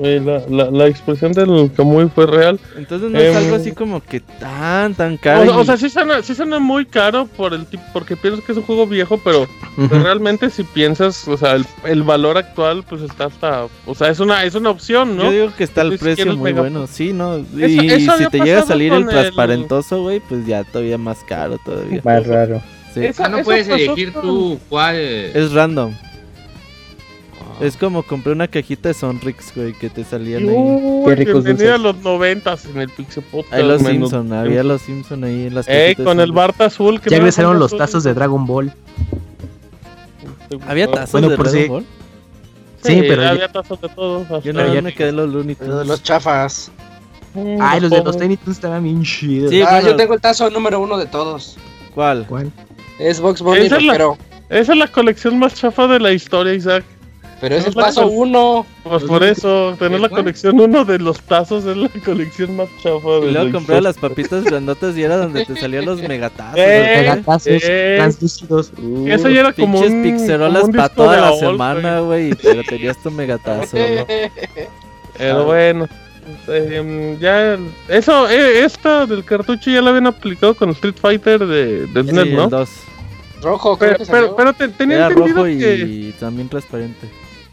la, 0.00 0.42
la, 0.48 0.70
la 0.70 0.86
expresión 0.86 1.32
del 1.32 1.70
Kamui 1.76 2.08
fue 2.14 2.26
real. 2.26 2.58
Entonces 2.76 3.10
no 3.10 3.18
es 3.18 3.36
Em, 3.36 3.44
algo 3.44 3.56
así 3.56 3.72
como 3.72 4.00
que 4.02 4.20
tan, 4.20 4.94
tan 4.94 5.16
caro. 5.18 5.54
o 5.56 5.62
y- 5.62 5.66
sea, 5.66 5.76
sí 5.76 5.90
suena, 5.90 6.22
sí 6.22 6.34
suena 6.34 6.58
muy 6.58 6.86
caro 6.86 7.26
por 7.26 7.52
el 7.52 7.66
tipo, 7.66 7.82
porque 7.92 8.16
piensas 8.16 8.42
que 8.44 8.52
es 8.52 8.58
un 8.58 8.64
juego 8.64 8.86
viejo, 8.86 9.20
pero. 9.22 9.46
Pero 9.76 10.02
realmente 10.02 10.50
si 10.50 10.64
piensas, 10.64 11.26
o 11.28 11.36
sea, 11.36 11.52
el, 11.54 11.64
el 11.84 12.02
valor 12.02 12.36
actual 12.38 12.84
pues 12.88 13.00
está 13.02 13.24
hasta, 13.26 13.66
o 13.86 13.94
sea, 13.94 14.08
es 14.08 14.20
una 14.20 14.44
es 14.44 14.54
una 14.54 14.68
opción, 14.70 15.16
¿no? 15.16 15.24
Yo 15.24 15.30
digo 15.30 15.52
que 15.56 15.64
está 15.64 15.80
el 15.82 15.90
Ni 15.90 15.96
precio 15.98 16.26
muy 16.36 16.52
Mega- 16.52 16.60
bueno, 16.62 16.86
sí, 16.86 17.12
¿no? 17.12 17.38
Y 17.38 17.44
Eso- 17.62 17.82
eso 18.12 18.18
si 18.18 18.26
te 18.28 18.40
llega 18.40 18.60
a 18.60 18.66
salir 18.66 18.92
el 18.92 19.02
el- 19.04 19.08
transparentoso, 19.08 20.02
güey, 20.02 20.20
pues 20.20 20.46
ya 20.46 20.64
todavía 20.64 20.98
más 20.98 21.18
caro 21.26 21.58
todavía. 21.64 22.00
Más 22.04 22.26
raro. 22.26 22.60
Sí. 22.94 23.00
Ah, 23.18 23.28
no 23.28 23.42
puedes 23.42 23.68
elegir 23.68 24.12
con- 24.12 24.22
tú 24.22 24.58
cuál. 24.68 24.96
Es 24.96 25.52
random. 25.52 25.94
Es 27.60 27.76
como 27.76 28.02
compré 28.02 28.32
una 28.32 28.48
cajita 28.48 28.88
de 28.88 28.94
Sonrix, 28.94 29.54
güey, 29.54 29.72
que 29.74 29.88
te 29.88 30.02
salían 30.04 30.42
ahí. 30.48 30.54
Uy, 30.54 31.04
Qué 31.06 31.14
ricos 31.16 31.44
bienvenido 31.44 31.74
a 31.76 31.78
los 31.78 31.96
noventas 31.98 32.64
en 32.66 32.78
el 32.80 32.88
Pixel 32.88 33.22
Podcast. 33.24 33.54
Ahí 33.54 33.62
los 33.62 33.82
Simpson, 33.82 34.32
había 34.32 34.64
los 34.64 34.82
Simpson 34.82 35.22
ahí 35.24 35.46
en 35.46 35.54
las 35.54 35.66
cajitas 35.66 36.04
con 36.04 36.18
el 36.18 36.26
Sonrix. 36.28 36.34
Bart 36.34 36.60
azul. 36.60 37.00
que 37.00 37.10
Ya 37.10 37.16
no 37.18 37.20
regresaron 37.22 37.52
era 37.52 37.58
los 37.60 37.68
azul. 37.68 37.78
tazos 37.78 38.04
de 38.04 38.14
Dragon 38.14 38.46
Ball. 38.46 38.72
¿Había 40.66 40.90
tazos 40.90 41.12
Bueno, 41.12 41.28
de 41.30 41.36
por 41.36 41.46
Dragon 41.50 41.62
si- 41.62 41.68
Ball? 41.68 41.84
Sí, 42.84 42.96
pero 43.08 43.22
ya- 43.22 43.30
había 43.30 43.48
tazos 43.48 43.80
de 43.80 43.88
todos. 43.90 44.42
Yo 44.44 44.52
no 44.52 44.74
ya- 44.74 44.82
me 44.82 44.92
quedé 44.92 45.12
los 45.12 45.30
Looney 45.32 45.56
Los, 45.60 45.68
Tunes. 45.68 45.86
los 45.86 46.02
chafas. 46.02 46.70
Ay, 47.60 47.80
los 47.80 47.90
de 47.90 48.02
los. 48.02 48.18
Tiny 48.18 48.36
Toons 48.36 48.56
estaban 48.58 48.82
bien 48.82 49.02
chidos. 49.04 49.50
Sí, 49.50 49.62
ah, 49.62 49.68
bueno. 49.70 49.88
yo 49.88 49.96
tengo 49.96 50.14
el 50.14 50.20
tazo 50.20 50.50
número 50.50 50.80
uno 50.80 50.98
de 50.98 51.06
todos. 51.06 51.56
¿Cuál? 51.94 52.26
¿Cuál? 52.28 52.50
Es 53.08 53.20
Box 53.20 53.40
Bunny 53.42 53.66
Esa 53.66 53.76
es 53.76 53.82
la-. 53.84 54.14
Esa 54.50 54.72
es 54.72 54.78
la 54.78 54.86
colección 54.86 55.38
más 55.38 55.54
chafa 55.54 55.86
de 55.86 55.98
la 56.00 56.12
historia, 56.12 56.52
Isaac. 56.54 56.84
Pero 57.40 57.56
es 57.56 57.74
no 57.74 57.84
el 57.86 57.94
col- 57.94 58.08
uno. 58.12 58.66
Pues 58.84 59.02
Los 59.02 59.10
por 59.10 59.24
eso, 59.24 59.74
tener 59.78 59.98
la 59.98 60.08
colección 60.08 60.60
uno 60.60 60.84
de 60.84 60.98
los 61.00 61.20
tazos 61.22 61.64
es 61.64 61.76
la 61.76 61.88
colección 62.04 62.54
más 62.56 62.68
chafa 62.82 63.08
de 63.20 63.26
Y 63.28 63.32
luego 63.32 63.58
historia. 63.58 63.80
las 63.80 63.96
papitas 63.98 64.44
grandotas 64.44 64.96
y 64.96 65.02
era 65.02 65.16
donde 65.16 65.44
te 65.44 65.56
salían 65.56 65.84
los 65.86 66.00
megatazos. 66.02 66.56
Eh, 66.58 66.82
güey. 66.94 67.00
Megatazos 67.00 67.46
eh. 67.64 67.94
translúcidos. 67.98 68.72
Eso 69.06 69.28
ya 69.28 69.40
era 69.40 69.52
como 69.52 69.80
Pinches 69.80 69.90
un, 69.92 70.02
pixerolas 70.04 70.68
para 70.70 70.88
toda 70.90 71.14
de 71.16 71.20
la 71.22 71.36
semana, 71.36 72.00
güey. 72.00 72.34
Pero 72.34 72.62
tenías 72.62 73.02
tu 73.02 73.10
megatazo, 73.10 73.76
güey. 73.76 74.06
Pero 75.18 75.44
bueno, 75.44 75.88
eh, 76.48 77.16
ya 77.20 77.58
eso, 77.88 78.28
eh, 78.30 78.64
esta 78.64 79.04
del 79.06 79.24
cartucho 79.24 79.70
ya 79.70 79.82
la 79.82 79.90
habían 79.90 80.06
aplicado 80.06 80.54
con 80.54 80.70
Street 80.70 80.94
Fighter 81.00 81.44
de, 81.46 81.86
de 81.88 82.02
Sí, 82.04 82.08
SNES, 82.10 82.24
el 82.24 82.36
¿no? 82.36 82.48
2. 82.48 82.70
Rojo, 83.42 83.76
creo 83.78 83.90
Pero, 83.92 83.98
que 83.98 84.04
pero, 84.10 84.20
salió. 84.22 84.36
pero 84.36 84.52
te- 84.54 84.68
tenía 84.68 84.96
Era 84.96 85.08
entendido 85.08 85.36
rojo 85.36 85.46
que, 85.46 85.74
y 85.76 86.12
también 86.18 86.48
transparente. 86.48 87.08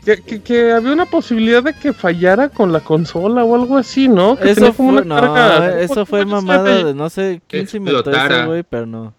que, 0.06 0.22
que- 0.22 0.42
que 0.42 0.72
había 0.72 0.92
una 0.94 1.06
posibilidad 1.06 1.62
de 1.64 1.74
que 1.74 1.94
fallara 1.94 2.50
con 2.50 2.72
la 2.72 2.80
consola 2.80 3.44
o 3.44 3.56
algo 3.56 3.78
así, 3.78 4.08
¿no? 4.08 4.38
Que 4.38 4.52
Eso 4.52 4.56
tenía 4.62 4.74
como 4.74 4.94
fue, 4.94 5.02
una 5.02 5.22
no, 5.22 5.34
carga- 5.34 5.80
eso 5.82 6.06
fue 6.06 6.24
¿cómo 6.24 6.40
se 6.40 6.46
mamada 6.46 6.84
de 6.86 6.94
no 6.94 7.10
sé 7.10 7.42
quién 7.48 7.68
se 7.68 7.78
inventó 7.78 8.10
eso, 8.12 8.46
güey, 8.48 8.64
pero 8.64 8.86
no. 8.86 9.14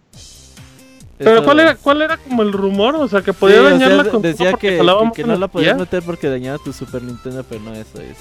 Pero 1.17 1.35
Eso- 1.35 1.43
¿cuál 1.43 1.59
era, 1.59 1.75
¿cuál 1.75 2.01
era 2.01 2.17
como 2.17 2.41
el 2.41 2.51
rumor? 2.51 2.95
O 2.95 3.07
sea, 3.07 3.21
que 3.21 3.31
Sí, 3.31 3.37
podía 3.39 3.61
o 3.61 3.63
dañar 3.65 3.89
sea, 3.89 3.97
la 3.97 4.03
consola 4.05 4.27
decía 4.29 4.51
porque 4.51 4.69
que, 4.69 5.11
que- 5.13 5.23
no 5.23 5.35
la 5.35 5.47
podías 5.47 5.77
meter 5.77 6.01
porque 6.03 6.29
dañaba 6.29 6.57
tu 6.57 6.73
Super 6.73 7.03
Nintendo, 7.03 7.45
pero 7.47 7.61
no, 7.61 7.73
eso 7.73 8.01
es. 8.01 8.17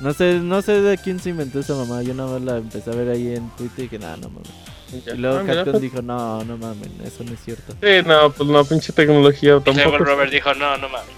No 0.00 0.12
sé, 0.12 0.40
no 0.40 0.60
sé 0.60 0.82
de 0.82 0.98
quién 0.98 1.20
se 1.20 1.30
inventó 1.30 1.60
esa 1.60 1.74
mamá. 1.74 2.02
Yo 2.02 2.14
nada 2.14 2.32
más 2.32 2.42
la 2.42 2.56
empecé 2.58 2.90
a 2.90 2.94
ver 2.94 3.08
ahí 3.10 3.34
en 3.34 3.48
Twitter 3.50 3.84
y 3.84 3.88
que 3.88 3.98
nada, 3.98 4.16
no 4.16 4.28
mames. 4.28 4.48
Ya. 5.04 5.14
Y 5.14 5.18
luego 5.18 5.38
Ah, 5.38 5.44
Capcom 5.46 5.80
dijo, 5.80 6.00
no, 6.02 6.44
no 6.44 6.56
mames, 6.56 6.88
eso 7.04 7.24
no 7.24 7.32
es 7.32 7.40
cierto. 7.44 7.72
Sí, 7.82 8.06
no, 8.06 8.30
pues 8.30 8.48
no, 8.48 8.64
pinche 8.64 8.92
tecnología 8.92 9.48
Y 9.50 9.52
luego 9.52 9.62
tampoco. 9.64 9.96
el 9.96 10.04
Robert 10.06 10.30
dijo, 10.32 10.54
no, 10.54 10.76
no 10.78 10.88
mames. 10.88 11.08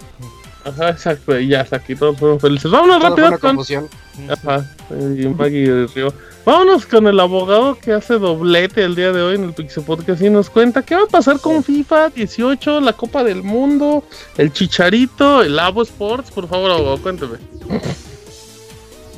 Ajá, 0.65 0.91
exacto, 0.91 1.39
y 1.39 1.49
ya 1.49 1.61
hasta 1.63 1.77
aquí 1.77 1.95
todos 1.95 2.19
fueron 2.19 2.41
felices. 2.41 2.71
Vámonos 2.71 2.99
Todo 2.99 3.09
rápido 3.11 3.29
una 3.29 3.39
con 3.39 3.51
confusión. 3.57 3.89
Ajá, 4.29 4.71
y 4.91 5.27
Maggie 5.29 5.87
Río. 5.95 6.13
Vámonos 6.45 6.87
con 6.87 7.07
el 7.07 7.21
abogado 7.21 7.79
que 7.79 7.93
hace 7.93 8.15
doblete 8.19 8.83
el 8.83 8.95
día 8.95 9.13
de 9.13 9.21
hoy 9.23 9.35
en 9.37 9.45
el 9.45 9.53
Pixel 9.53 9.85
Podcast 9.85 10.21
y 10.23 10.31
nos 10.31 10.49
cuenta 10.51 10.83
qué 10.83 10.97
va 10.97 11.03
a 11.03 11.07
pasar 11.07 11.39
con 11.41 11.63
FIFA 11.63 12.09
18, 12.11 12.81
la 12.81 12.95
Copa 12.95 13.23
del 13.23 13.43
Mundo, 13.43 14.03
el 14.39 14.51
Chicharito, 14.53 15.43
el 15.43 15.59
Abo 15.59 15.83
Sports. 15.83 16.31
Por 16.31 16.49
favor, 16.49 16.71
abogado, 16.71 16.99
cuénteme. 17.03 17.37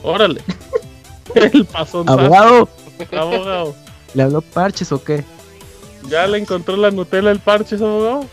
Órale. 0.03 0.41
El 1.35 1.65
pasón. 1.65 2.09
Abogado, 2.09 2.69
Abogado. 3.13 3.75
¿Le 4.15 4.23
habló 4.23 4.41
Parches 4.41 4.93
o 4.93 5.03
qué? 5.03 5.25
¿Ya 6.09 6.27
le 6.27 6.39
encontró 6.39 6.77
la 6.77 6.91
Nutella 6.91 7.31
el 7.31 7.41
parche, 7.41 7.77
abogado? 7.77 8.27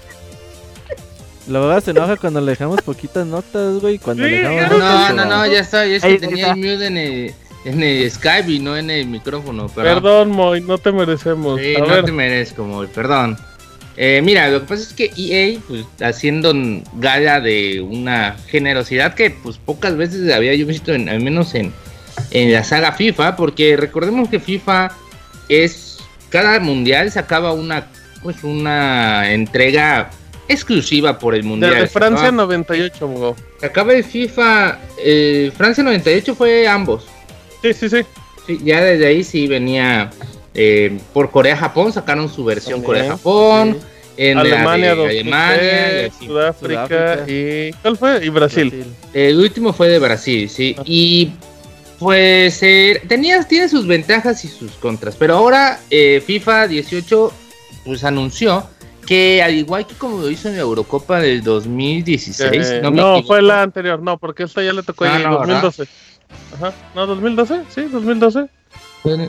La 1.47 1.59
abogada 1.59 1.81
se 1.81 1.91
enoja 1.91 2.15
cuando 2.17 2.41
le 2.41 2.51
dejamos 2.51 2.81
poquitas 2.81 3.25
notas, 3.25 3.79
güey. 3.79 3.99
Cuando 3.99 4.23
Sí, 4.23 4.29
le 4.31 4.37
dejamos 4.39 4.79
No, 4.79 5.13
no, 5.13 5.25
no, 5.25 5.45
ya 5.45 5.59
está. 5.59 5.85
Es 5.85 6.01
que 6.01 6.17
tenía 6.19 6.47
está. 6.47 6.53
el 6.53 6.57
mute 6.57 6.85
en 6.87 6.97
el, 6.97 7.33
en 7.65 7.83
el 7.83 8.11
Skype 8.11 8.51
y 8.51 8.59
no 8.59 8.75
en 8.77 8.89
el 8.89 9.05
micrófono. 9.07 9.67
Perdón. 9.67 9.93
Perdón, 9.95 10.31
Moy, 10.31 10.61
no 10.61 10.77
te 10.77 10.91
merecemos. 10.91 11.59
Sí, 11.59 11.75
a 11.75 11.79
no 11.79 11.87
ver, 11.87 12.05
te 12.05 12.11
merezco, 12.11 12.63
Moy, 12.63 12.87
perdón. 12.87 13.37
Eh, 13.95 14.21
mira, 14.23 14.47
lo 14.49 14.61
que 14.61 14.67
pasa 14.67 14.83
es 14.83 14.93
que 14.93 15.11
EA, 15.17 15.59
pues 15.67 15.85
haciendo 16.01 16.53
gala 16.93 17.39
de 17.41 17.81
una 17.81 18.35
generosidad 18.47 19.15
que 19.15 19.31
pues 19.31 19.57
pocas 19.57 19.97
veces 19.97 20.31
había 20.31 20.53
yo 20.53 20.67
visto, 20.67 20.93
en, 20.93 21.09
al 21.09 21.19
menos 21.19 21.55
en, 21.55 21.73
en 22.31 22.53
la 22.53 22.63
saga 22.63 22.91
FIFA, 22.91 23.35
porque 23.35 23.75
recordemos 23.75 24.29
que 24.29 24.39
FIFA 24.39 24.91
es, 25.49 25.97
cada 26.29 26.59
mundial 26.59 27.11
sacaba 27.11 27.53
una, 27.53 27.87
pues 28.23 28.43
una 28.43 29.31
entrega 29.31 30.09
exclusiva 30.47 31.19
por 31.19 31.35
el 31.35 31.43
mundial. 31.43 31.73
desde 31.73 31.87
Francia 31.87 32.25
Sacaba- 32.27 32.37
98, 32.45 33.05
abogado. 33.05 33.35
Acaba 33.61 33.93
el 33.93 34.03
FIFA, 34.03 34.79
eh, 35.03 35.51
Francia 35.57 35.83
98 35.83 36.35
fue 36.35 36.67
ambos. 36.67 37.05
Sí, 37.61 37.73
sí, 37.73 37.89
sí. 37.89 37.97
Sí, 38.45 38.59
ya 38.63 38.81
desde 38.81 39.07
ahí 39.07 39.23
sí 39.23 39.45
venía 39.47 40.09
eh, 40.53 40.97
por 41.13 41.31
Corea-Japón, 41.31 41.91
sacaron 41.91 42.29
su 42.33 42.45
versión 42.45 42.81
También, 42.81 42.85
Corea-Japón, 42.85 43.77
sí. 43.79 43.85
en 44.17 44.37
Alemania, 44.37 44.95
de 44.95 45.01
Alemania, 45.09 46.01
y 46.01 46.03
2003, 46.05 46.13
así. 46.15 46.25
Sudáfrica, 46.27 46.87
Sudáfrica. 46.87 47.31
y... 47.31 47.71
¿Cuál 47.81 47.97
fue? 47.97 48.25
Y 48.25 48.29
Brasil. 48.29 48.85
El 49.13 49.37
último 49.39 49.73
fue 49.73 49.89
de 49.89 49.99
Brasil, 49.99 50.49
sí. 50.49 50.75
Ah. 50.77 50.83
Y 50.85 51.31
pues 51.99 52.61
eh, 52.61 53.01
tenía, 53.07 53.43
tiene 53.43 53.67
sus 53.69 53.87
ventajas 53.87 54.43
y 54.45 54.47
sus 54.47 54.71
contras. 54.73 55.15
Pero 55.15 55.35
ahora 55.35 55.79
eh, 55.89 56.21
FIFA 56.25 56.67
18 56.67 57.33
pues 57.85 58.03
anunció 58.03 58.67
que 59.05 59.41
al 59.41 59.55
igual 59.55 59.87
que 59.87 59.95
como 59.95 60.17
lo 60.21 60.29
hizo 60.29 60.49
en 60.49 60.55
la 60.55 60.61
Eurocopa 60.61 61.19
del 61.19 61.41
2016, 61.41 62.69
Eh, 62.69 62.79
no, 62.83 62.91
no, 62.91 63.23
fue 63.23 63.41
la 63.41 63.63
anterior, 63.63 64.01
no, 64.01 64.17
porque 64.17 64.43
esta 64.43 64.61
ya 64.61 64.73
le 64.73 64.83
tocó 64.83 65.05
Ah, 65.05 65.15
en 65.15 65.15
el 65.21 65.23
no, 65.23 65.39
¿verdad? 65.39 65.61
2012. 65.61 65.87
Ajá, 66.55 66.73
no, 66.93 67.07
2012, 67.07 67.61
sí, 67.73 67.81
2012. 67.83 68.47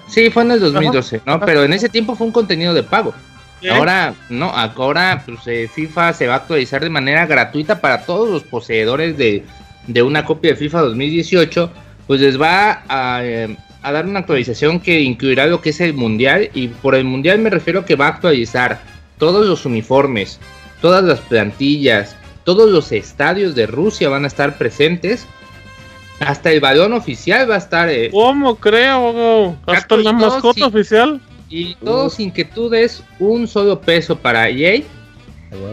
Sí, 0.09 0.31
fue 0.31 0.43
en 0.43 0.51
el 0.51 0.61
2012, 0.61 1.23
¿no? 1.25 1.35
Ajá. 1.35 1.47
Pero 1.47 1.63
en 1.63 1.73
ese 1.73 1.89
tiempo 1.89 2.17
fue 2.17 2.27
un 2.27 2.33
contenido 2.33 2.75
de 2.75 2.83
pago. 2.83 3.15
Sí. 3.61 3.69
Ahora, 3.69 4.15
no, 4.29 4.51
ahora 4.51 5.23
pues, 5.25 5.41
eh, 5.47 5.71
FIFA 5.73 6.13
se 6.13 6.27
va 6.27 6.35
a 6.35 6.37
actualizar 6.39 6.83
de 6.83 6.91
manera 6.91 7.27
gratuita 7.27 7.81
para 7.81 8.05
todos 8.05 8.29
los 8.29 8.43
poseedores 8.43 9.17
de, 9.17 9.45
de 9.87 10.03
una 10.03 10.25
copia 10.25 10.51
de 10.51 10.57
FIFA 10.57 10.81
2018. 10.83 11.71
Pues 12.09 12.21
les 12.21 12.41
va 12.41 12.83
a, 12.89 13.21
eh, 13.23 13.57
a 13.83 13.93
dar 13.93 14.07
una 14.07 14.19
actualización 14.21 14.81
que 14.81 15.01
incluirá 15.01 15.47
lo 15.47 15.61
que 15.61 15.71
es 15.71 15.81
el 15.81 15.95
mundial. 15.95 16.51
Y 16.55 16.69
por 16.69 16.97
el 16.97 17.05
mundial 17.05 17.39
me 17.39 17.51
refiero 17.51 17.85
que 17.85 17.95
va 17.95 18.07
a 18.07 18.11
actualizar 18.11 18.81
todos 19.19 19.47
los 19.47 19.65
uniformes, 19.65 20.41
todas 20.81 21.05
las 21.05 21.21
plantillas, 21.21 22.17
todos 22.45 22.71
los 22.71 22.93
estadios 22.93 23.55
de 23.55 23.67
Rusia 23.67 24.09
van 24.09 24.25
a 24.25 24.29
estar 24.29 24.59
presentes. 24.59 25.27
Hasta 26.19 26.51
el 26.51 26.61
balón 26.61 26.95
oficial 26.95 27.49
va 27.49 27.55
a 27.55 27.59
estar. 27.59 27.89
eh, 27.89 28.11
¿Cómo 28.11 28.57
creo? 28.57 29.57
Hasta 29.67 29.97
la 29.99 30.13
mascota 30.13 30.67
oficial. 30.67 31.21
Y 31.51 31.77
todo 31.77 32.11
sin 32.11 32.31
que 32.33 32.45
tú 32.45 32.69
des 32.69 33.03
un 33.19 33.47
solo 33.47 33.81
peso 33.81 34.19
para 34.19 34.49
EA. 34.49 34.83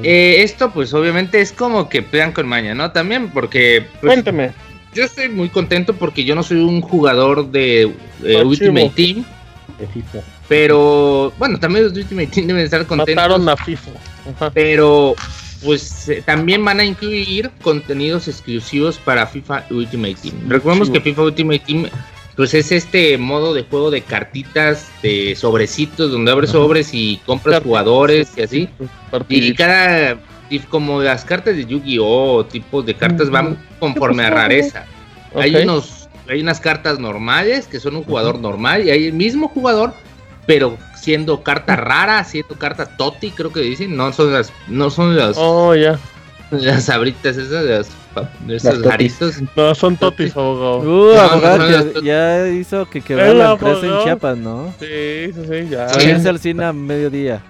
Eh, 0.04 0.44
esto 0.44 0.72
pues 0.72 0.94
obviamente 0.94 1.42
es 1.42 1.52
como 1.52 1.90
que 1.90 2.02
pegan 2.02 2.32
con 2.32 2.48
maña, 2.48 2.74
¿no? 2.74 2.92
También 2.92 3.30
porque 3.32 3.86
pues, 4.00 4.14
Cuénteme. 4.14 4.52
Yo 4.96 5.04
estoy 5.04 5.30
muy 5.30 5.50
contento 5.50 5.94
porque 5.94 6.24
yo 6.24 6.34
no 6.34 6.42
soy 6.42 6.58
un 6.58 6.82
jugador 6.82 7.52
de 7.52 7.94
eh. 8.24 8.44
Ultimate 8.44 8.92
Team, 8.96 9.26
pero 10.48 11.34
bueno, 11.38 11.60
también 11.60 11.84
los 11.86 11.94
de 11.94 12.02
Ultimate 12.02 12.28
Team 12.28 12.48
deben 12.48 12.64
estar 12.64 12.86
contentos. 12.88 13.16
Mataron 13.16 13.50
a 13.50 13.58
FIFA. 13.58 13.92
Ajá. 14.36 14.50
Pero 14.52 15.16
pues 15.64 16.10
eh, 16.10 16.24
también 16.26 16.64
van 16.64 16.80
a 16.80 16.86
incluir 16.86 17.52
contenidos 17.62 18.28
exclusivos 18.28 18.98
para 18.98 19.28
FIFA 19.28 19.66
Ultimate 19.70 20.16
Team. 20.16 20.36
Recordemos 20.48 20.90
que 20.90 21.02
FIFA 21.02 21.24
Ultimate 21.24 21.60
Team 21.60 21.88
pues 22.36 22.54
es 22.54 22.72
este 22.72 23.18
modo 23.18 23.54
de 23.54 23.64
juego 23.64 23.92
de 23.92 24.02
cartitas, 24.02 24.90
de 25.02 25.36
sobrecitos, 25.36 26.12
donde 26.12 26.32
abres 26.32 26.52
sobres 26.52 26.94
y 26.94 27.22
compras 27.26 27.64
jugadores 27.64 28.34
y 28.38 28.42
así. 28.42 28.70
Y 29.30 29.54
cada, 29.54 30.18
y 30.50 30.60
como 30.60 31.02
las 31.02 31.26
cartas 31.26 31.56
de 31.56 31.66
Yu-Gi-Oh, 31.66 32.46
tipos 32.46 32.86
de 32.86 32.94
cartas 32.96 33.30
van 33.30 33.58
conforme 33.80 34.24
a 34.26 34.30
rareza. 34.30 34.86
Hay 35.36 35.56
unos, 35.56 36.08
hay 36.30 36.42
unas 36.42 36.60
cartas 36.60 37.00
normales 37.00 37.68
que 37.68 37.80
son 37.80 37.96
un 37.96 38.04
jugador 38.04 38.40
normal 38.40 38.86
y 38.86 38.92
hay 38.92 39.06
el 39.08 39.14
mismo 39.14 39.48
jugador, 39.48 39.94
pero 40.46 40.78
siendo 40.96 41.44
carta 41.44 41.76
rara, 41.76 42.24
siendo 42.24 42.56
carta 42.56 42.86
Toti, 42.86 43.32
creo 43.32 43.52
que 43.52 43.60
dicen, 43.62 43.96
no 43.96 44.12
son 44.14 44.32
las, 44.34 44.52
no 44.68 44.90
son 44.90 45.16
las, 45.18 45.36
Oh, 45.38 45.76
ya. 45.76 46.00
las 46.52 46.86
sabritas 46.86 47.36
esas, 47.38 47.66
las, 47.66 47.90
esos 48.48 48.74
totis. 48.76 48.90
jaritos. 48.90 49.36
No, 49.58 49.76
son 49.76 49.98
totis, 49.98 50.36
abogado. 50.38 50.80
Uh, 50.80 51.14
No, 51.16 51.20
abogado, 51.22 51.58
no, 51.58 51.70
no, 51.70 51.94
que 51.94 51.94
no. 51.96 52.02
ya 52.06 52.48
hizo 52.48 52.86
que 52.90 53.02
quebrara 53.02 53.32
El 53.32 53.38
la 53.40 53.52
empresa 53.52 53.86
en. 53.86 54.04
Chiapas, 54.04 54.38
¿no? 54.38 54.74
Sí, 54.80 55.34
sí, 55.34 55.42
sí, 55.50 55.68
ya. 55.70 55.88
Irse 56.02 56.30
al 56.30 56.40
cine 56.40 56.64
a 56.66 56.72
mediodía. 56.74 57.42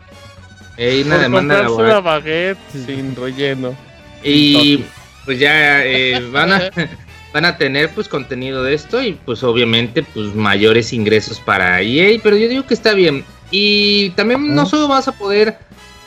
Hay 0.78 1.01
una 1.03 1.15
Por 1.15 1.21
demanda 1.23 1.61
laboral. 1.63 1.91
una 1.91 1.99
baguette 2.01 2.57
sin 2.86 3.15
relleno. 3.15 3.76
Y 4.23 4.84
pues 5.26 5.39
ya 5.39 5.86
eh, 5.86 6.19
van 6.32 6.53
a 6.53 6.69
van 7.36 7.43
a 7.43 7.57
tener 7.57 7.89
pues 7.89 8.07
contenido 8.07 8.63
de 8.63 8.73
esto 8.73 9.03
y 9.03 9.11
pues 9.26 9.43
obviamente 9.43 10.03
pues 10.03 10.34
mayores 10.34 10.93
ingresos 10.93 11.41
para 11.41 11.82
EA, 11.82 12.17
pero 12.23 12.38
yo 12.38 12.47
digo 12.47 12.65
que 12.65 12.73
está 12.73 12.93
bien. 12.93 13.26
Y 13.51 14.11
también 14.11 14.55
no 14.55 14.65
solo 14.65 14.88
vas 14.88 15.09
a 15.09 15.11
poder 15.11 15.57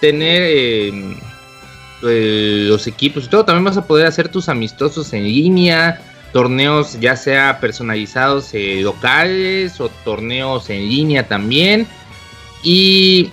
tener 0.00 0.42
eh, 0.46 1.16
eh, 2.02 2.64
los 2.66 2.86
equipos 2.86 3.26
y 3.26 3.28
todo, 3.28 3.44
también 3.44 3.64
vas 3.64 3.76
a 3.76 3.86
poder 3.86 4.06
hacer 4.06 4.30
tus 4.30 4.48
amistosos 4.48 5.12
en 5.12 5.24
línea, 5.24 6.00
torneos 6.32 6.98
ya 6.98 7.14
sea 7.14 7.60
personalizados 7.60 8.54
eh, 8.54 8.80
locales 8.82 9.80
o 9.82 9.90
torneos 10.04 10.70
en 10.70 10.88
línea 10.88 11.28
también. 11.28 11.86
Y 12.62 13.30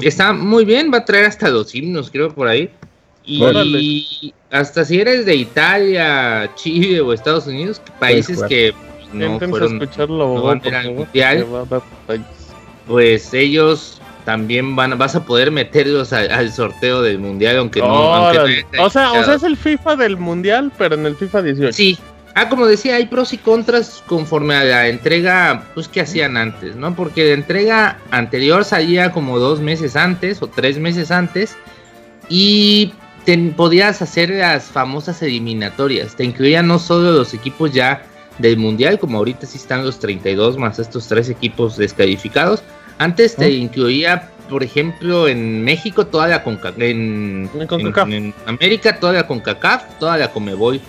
está 0.00 0.32
muy 0.32 0.64
bien, 0.64 0.90
va 0.92 0.98
a 0.98 1.04
traer 1.04 1.26
hasta 1.26 1.48
los 1.48 1.74
himnos, 1.74 2.10
creo, 2.10 2.34
por 2.34 2.48
ahí. 2.48 2.70
Y 3.24 3.42
Órale. 3.42 4.04
hasta 4.50 4.84
si 4.84 5.00
eres 5.00 5.26
de 5.26 5.34
Italia, 5.34 6.50
Chile 6.54 7.00
o 7.00 7.12
Estados 7.12 7.46
Unidos, 7.46 7.80
países 7.98 8.36
jugar. 8.36 8.48
que 8.48 8.74
pues, 9.00 9.14
no 9.14 9.40
fueron, 9.40 9.82
escucharlo, 9.82 10.34
no 10.34 10.42
van 10.42 10.62
a 10.64 10.84
ir 10.84 10.92
mundial. 10.92 11.46
va 11.52 11.76
a 11.76 11.82
pues 12.86 13.34
ellos 13.34 14.00
también 14.24 14.76
van, 14.76 14.96
vas 14.96 15.16
a 15.16 15.24
poder 15.24 15.50
meterlos 15.50 16.12
al, 16.12 16.30
al 16.30 16.52
sorteo 16.52 17.02
del 17.02 17.18
mundial, 17.18 17.58
aunque 17.58 17.80
no. 17.80 17.86
aunque 17.86 18.64
no 18.72 18.84
o, 18.84 18.90
sea, 18.90 19.12
o 19.12 19.24
sea, 19.24 19.34
es 19.34 19.42
el 19.42 19.56
FIFA 19.56 19.96
del 19.96 20.16
mundial, 20.16 20.72
pero 20.78 20.94
en 20.94 21.06
el 21.06 21.16
FIFA 21.16 21.42
18. 21.42 21.72
Sí. 21.72 21.98
Ah, 22.38 22.50
como 22.50 22.66
decía, 22.66 22.96
hay 22.96 23.06
pros 23.06 23.32
y 23.32 23.38
contras 23.38 24.02
conforme 24.06 24.54
a 24.54 24.62
la 24.62 24.88
entrega 24.88 25.64
pues 25.74 25.88
que 25.88 26.02
hacían 26.02 26.36
antes, 26.36 26.76
¿no? 26.76 26.94
Porque 26.94 27.24
la 27.28 27.32
entrega 27.32 27.98
anterior 28.10 28.62
salía 28.64 29.10
como 29.10 29.38
dos 29.38 29.60
meses 29.60 29.96
antes 29.96 30.42
o 30.42 30.46
tres 30.46 30.78
meses 30.78 31.10
antes 31.10 31.56
y 32.28 32.92
te- 33.24 33.38
podías 33.56 34.02
hacer 34.02 34.30
las 34.30 34.64
famosas 34.66 35.22
eliminatorias. 35.22 36.14
Te 36.14 36.24
incluían 36.24 36.66
no 36.66 36.78
solo 36.78 37.10
los 37.12 37.32
equipos 37.34 37.72
ya 37.72 38.02
del 38.38 38.58
mundial, 38.58 38.98
como 38.98 39.16
ahorita 39.18 39.46
sí 39.46 39.56
están 39.56 39.84
los 39.84 39.98
32 39.98 40.58
más 40.58 40.78
estos 40.78 41.08
tres 41.08 41.30
equipos 41.30 41.78
descalificados. 41.78 42.62
Antes 42.98 43.34
te 43.36 43.50
incluía, 43.50 44.28
por 44.50 44.62
ejemplo, 44.62 45.26
en 45.26 45.64
México 45.64 46.06
toda 46.06 46.28
la 46.28 46.42
Conca 46.42 46.72
en, 46.76 47.48
En 47.58 47.66
CONCACAF. 47.66 48.08
en- 48.08 48.12
en 48.12 48.34
América 48.44 49.00
toda 49.00 49.14
la 49.14 49.26
CONCACAF, 49.26 49.98
toda 49.98 50.18
la 50.18 50.30
COMEBOL. 50.30 50.80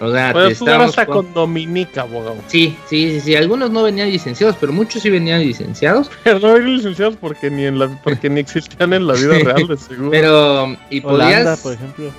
O 0.00 0.12
sea, 0.12 0.32
Puedes 0.32 0.58
jugar 0.58 0.82
hasta 0.82 1.06
jugando- 1.06 1.24
con 1.24 1.34
Dominica, 1.34 2.02
abogado. 2.02 2.36
Sí, 2.48 2.76
sí, 2.88 3.12
sí, 3.12 3.20
sí. 3.20 3.36
Algunos 3.36 3.70
no 3.70 3.82
venían 3.82 4.10
licenciados, 4.10 4.56
pero 4.60 4.72
muchos 4.72 5.02
sí 5.02 5.08
venían 5.10 5.40
licenciados. 5.40 6.10
Pero 6.24 6.38
no 6.40 6.56
eran 6.56 6.76
licenciados 6.76 7.16
porque 7.20 7.50
ni 7.50 7.64
en 7.64 7.78
la 7.78 7.88
porque 8.02 8.28
ni 8.28 8.40
existían 8.40 8.92
en 8.92 9.06
la 9.06 9.14
vida 9.14 9.38
real, 9.44 9.66
de 9.66 9.76
seguro. 9.76 10.10
Pero, 10.10 10.76
y 10.90 11.02
Holanda, 11.04 11.56
podías. 11.56 11.60
por 11.60 11.72
ejemplo. 11.72 12.10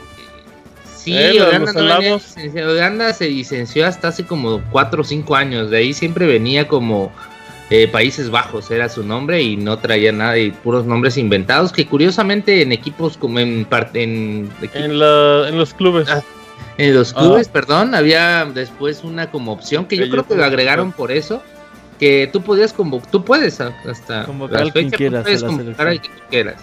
Sí, 0.95 1.13
Eh, 1.15 1.41
Holanda, 1.41 1.71
no 1.73 1.97
venía. 1.99 2.67
Holanda 2.67 3.13
se 3.13 3.29
licenció 3.29 3.85
hasta 3.87 4.09
hace 4.09 4.25
como 4.25 4.61
4 4.71 5.01
o 5.01 5.05
5 5.05 5.35
años. 5.35 5.69
De 5.69 5.77
ahí 5.77 5.93
siempre 5.93 6.25
venía 6.25 6.67
como 6.67 7.11
eh, 7.69 7.87
Países 7.87 8.29
Bajos, 8.29 8.71
era 8.71 8.89
su 8.89 9.03
nombre, 9.03 9.41
y 9.41 9.55
no 9.55 9.77
traía 9.79 10.11
nada, 10.11 10.37
y 10.37 10.51
puros 10.51 10.85
nombres 10.85 11.15
inventados. 11.17 11.71
Que 11.71 11.85
curiosamente 11.85 12.61
en 12.61 12.71
equipos 12.71 13.17
como 13.17 13.39
en 13.39 13.65
parte. 13.65 14.03
En, 14.03 14.49
en, 14.73 14.99
la, 14.99 15.47
en 15.47 15.57
los 15.57 15.73
clubes. 15.73 16.09
Ah, 16.09 16.21
en 16.77 16.93
los 16.93 17.13
clubes, 17.13 17.47
perdón, 17.47 17.95
había 17.95 18.45
después 18.45 19.03
una 19.03 19.29
como 19.31 19.51
opción 19.51 19.85
que 19.85 19.97
yo 19.97 20.03
creo 20.09 20.23
yo 20.23 20.27
que 20.27 20.35
lo 20.35 20.43
agregaron 20.45 20.91
por 20.91 21.11
eso. 21.11 21.41
Que 21.99 22.29
tú 22.31 22.43
podías 22.43 22.73
convocar, 22.73 23.09
tú 23.09 23.25
puedes 23.25 23.59
hasta 23.59 24.23
Convocar 24.25 24.61
al 24.61 24.71
quien 24.71 24.89
quieras 24.91 25.23
puedes 25.23 25.41
convocar 25.43 25.87
al 25.87 26.01
que 26.01 26.09
quieras. 26.29 26.55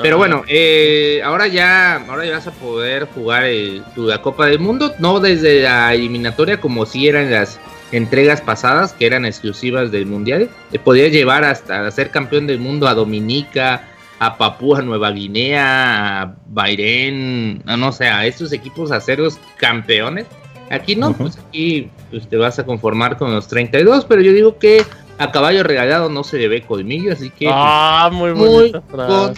Pero 0.00 0.16
bueno, 0.16 0.42
eh, 0.48 1.20
ahora 1.22 1.46
ya 1.48 1.96
ahora 1.96 2.24
ya 2.24 2.32
vas 2.36 2.46
a 2.46 2.52
poder 2.52 3.06
jugar 3.14 3.44
el- 3.44 3.82
tu- 3.94 4.06
la 4.06 4.22
Copa 4.22 4.46
del 4.46 4.58
Mundo, 4.58 4.94
no 4.98 5.20
desde 5.20 5.60
la 5.62 5.92
eliminatoria 5.92 6.58
como 6.58 6.86
si 6.86 7.06
eran 7.06 7.30
las 7.30 7.60
entregas 7.92 8.40
pasadas 8.40 8.94
que 8.94 9.04
eran 9.04 9.26
exclusivas 9.26 9.90
del 9.90 10.06
Mundial. 10.06 10.48
Te 10.70 10.78
podías 10.78 11.12
llevar 11.12 11.44
hasta 11.44 11.90
ser 11.90 12.10
campeón 12.10 12.46
del 12.46 12.58
mundo 12.60 12.88
a 12.88 12.94
Dominica, 12.94 13.82
a 14.20 14.36
Papúa 14.36 14.82
Nueva 14.82 15.10
Guinea, 15.10 16.22
a 16.22 16.34
Bahrein, 16.48 17.62
a 17.66 17.76
no 17.76 17.90
sé, 17.90 18.06
a 18.06 18.26
estos 18.26 18.52
equipos 18.52 18.92
aceros 18.92 19.38
campeones. 19.56 20.26
Aquí 20.70 20.94
no, 20.94 21.12
pues 21.14 21.36
aquí 21.38 21.90
pues, 22.10 22.28
te 22.28 22.36
vas 22.36 22.58
a 22.58 22.64
conformar 22.64 23.16
con 23.16 23.32
los 23.34 23.48
32, 23.48 24.04
pero 24.04 24.20
yo 24.22 24.32
digo 24.32 24.58
que 24.58 24.84
a 25.18 25.32
caballo 25.32 25.62
regalado 25.64 26.08
no 26.08 26.22
se 26.22 26.38
le 26.38 26.48
ve 26.48 26.62
colmillo, 26.62 27.12
así 27.12 27.30
que 27.30 27.48
Ah, 27.50 28.08
muy 28.12 28.32
Muy 28.34 28.72
con- 28.72 29.34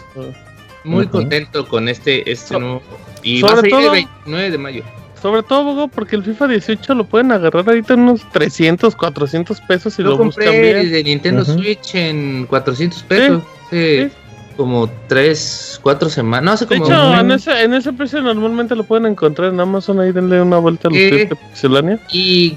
muy 0.84 1.04
Ujú. 1.04 1.12
contento 1.12 1.66
con 1.68 1.88
este, 1.88 2.30
este 2.30 2.48
So- 2.54 2.60
nuevo. 2.60 2.82
Y 3.22 3.40
sobre 3.40 3.54
va 3.54 3.60
a 3.60 3.70
todo- 3.70 3.80
el 3.94 4.04
29 4.24 4.50
de 4.50 4.58
mayo. 4.58 4.82
Sobre 5.22 5.44
todo, 5.44 5.62
Bogo, 5.62 5.86
porque 5.86 6.16
el 6.16 6.24
FIFA 6.24 6.48
18 6.48 6.94
lo 6.96 7.04
pueden 7.04 7.30
agarrar 7.30 7.64
ahorita 7.68 7.94
en 7.94 8.00
unos 8.00 8.28
300, 8.32 8.96
400 8.96 9.60
pesos 9.60 9.96
Yo 9.96 10.02
lo 10.02 10.16
buscan 10.18 10.46
compré 10.46 10.70
el 10.70 10.80
bien. 10.80 10.92
de 10.92 11.04
Nintendo 11.04 11.42
Ujú. 11.42 11.52
Switch 11.52 11.94
en 11.94 12.46
400 12.46 13.02
pesos. 13.04 13.42
hace 13.68 14.10
sí. 14.10 14.16
Como 14.56 14.88
3, 15.08 15.80
4 15.82 16.08
semanas. 16.10 16.44
No, 16.44 16.52
hace 16.52 16.66
De 16.66 16.76
como. 16.78 16.86
hecho, 16.90 17.10
un- 17.10 17.18
en 17.18 17.30
ese, 17.32 17.62
en 17.62 17.74
ese 17.74 17.92
precio 17.92 18.20
normalmente 18.20 18.74
lo 18.76 18.84
pueden 18.84 19.06
encontrar 19.06 19.52
en 19.52 19.60
Amazon. 19.60 20.00
Ahí 20.00 20.12
denle 20.12 20.40
una 20.42 20.58
vuelta 20.58 20.88
a 20.88 20.90
los 20.90 20.98
tweets 20.98 21.30
de 21.30 21.36
Pixelania. 21.36 21.98
Y 22.12 22.56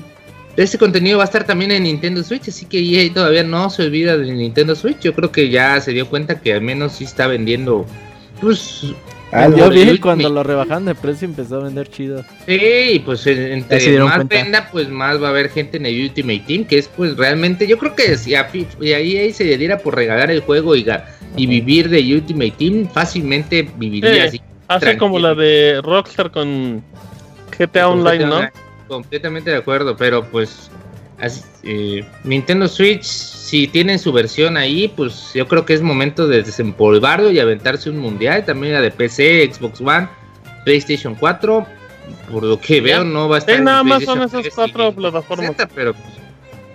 este 0.58 0.78
contenido 0.78 1.18
va 1.18 1.24
a 1.24 1.26
estar 1.26 1.44
también 1.46 1.72
en 1.72 1.84
Nintendo 1.84 2.24
Switch, 2.24 2.48
así 2.50 2.66
que 2.66 2.80
EA 2.80 3.14
todavía 3.14 3.44
no 3.44 3.70
se 3.70 3.84
olvida 3.84 4.18
de 4.18 4.32
Nintendo 4.32 4.76
Switch. 4.76 5.00
Yo 5.00 5.14
creo 5.14 5.32
que 5.32 5.50
ya 5.50 5.80
se 5.82 5.92
dio 5.92 6.08
cuenta 6.10 6.40
que 6.40 6.54
al 6.54 6.62
menos 6.62 6.94
sí 6.94 7.04
está 7.06 7.28
vendiendo. 7.28 7.86
Pues. 8.42 8.86
Ah, 9.38 9.50
Yo 9.56 9.70
vi 9.70 9.98
cuando 10.00 10.30
lo 10.30 10.44
rebajaron 10.44 10.86
de 10.86 10.96
precio 10.96 11.28
y 11.28 11.32
empezó 11.32 11.58
a 11.58 11.64
vender 11.66 11.90
chido. 11.90 12.24
Sí, 12.46 12.60
y 12.94 13.00
pues 13.00 13.26
entre 13.28 14.00
más 14.00 14.16
cuenta. 14.16 14.36
venda, 14.36 14.70
pues 14.72 14.90
más 14.90 15.22
va 15.22 15.28
a 15.28 15.30
haber 15.32 15.50
gente 15.50 15.78
en 15.78 15.86
el 15.86 16.02
Ultimate 16.04 16.44
Team, 16.48 16.64
que 16.66 16.78
es 16.78 16.88
pues 16.88 17.18
realmente, 17.18 17.68
yo 17.68 17.78
creo 17.78 17.96
que 17.96 18.18
si 18.18 18.34
a, 18.36 18.46
Fi- 18.46 18.68
y 18.80 18.94
a 18.94 19.00
EA 19.00 19.34
se 19.34 19.44
le 19.44 19.58
diera 19.58 19.78
por 19.78 19.96
regalar 19.96 20.32
el 20.32 20.40
juego 20.42 20.76
y, 20.76 20.86
vivir 21.36 21.90
de 21.90 22.00
Ultimate 22.16 22.52
Team, 22.58 22.88
fácilmente 22.94 23.68
viviría 23.78 24.14
Sí. 24.14 24.20
así. 24.20 24.42
Hace 24.68 24.80
Tranquilo. 24.86 25.00
como 25.00 25.20
la 25.20 25.36
de 25.36 25.82
Rockstar 25.84 26.32
con 26.32 26.82
GTA 27.58 27.90
Online, 27.90 28.26
¿no? 28.26 28.42
Completamente 28.88 29.50
de 29.52 29.58
acuerdo, 29.58 29.96
pero 29.98 30.24
pues 30.26 30.70
así, 31.20 31.42
eh, 31.64 32.06
Nintendo 32.24 32.68
Switch, 32.68 33.04
si 33.04 33.68
tienen 33.68 34.00
su 34.00 34.12
versión 34.12 34.58
ahí, 34.58 34.88
pues 34.88 35.32
yo 35.34 35.48
creo 35.48 35.66
que 35.66 35.74
es 35.74 35.82
momento 35.82 36.28
de 36.28 36.44
desempolvarlo 36.44 37.32
y 37.32 37.40
aventarse 37.40 37.90
un 37.90 37.98
mundial. 38.00 38.44
También 38.46 38.74
la 38.74 38.82
de 38.82 38.92
PC, 38.92 39.50
Xbox 39.54 39.82
One, 39.82 40.08
PlayStation 40.64 41.16
4. 41.16 41.66
Por 42.32 42.44
lo 42.44 42.60
que 42.60 42.82
veo, 42.82 43.04
no 43.04 43.28
va 43.30 43.38
a 43.38 43.40
estar. 43.40 43.56
Sí, 43.56 43.60
en 43.60 43.66
nada 43.66 43.84
más 43.84 44.04
son 44.04 44.22
esas 44.22 44.42
3 44.42 44.54
cuatro 44.54 44.92
plataformas. 44.94 45.48
60, 45.48 45.68
pero 45.74 45.96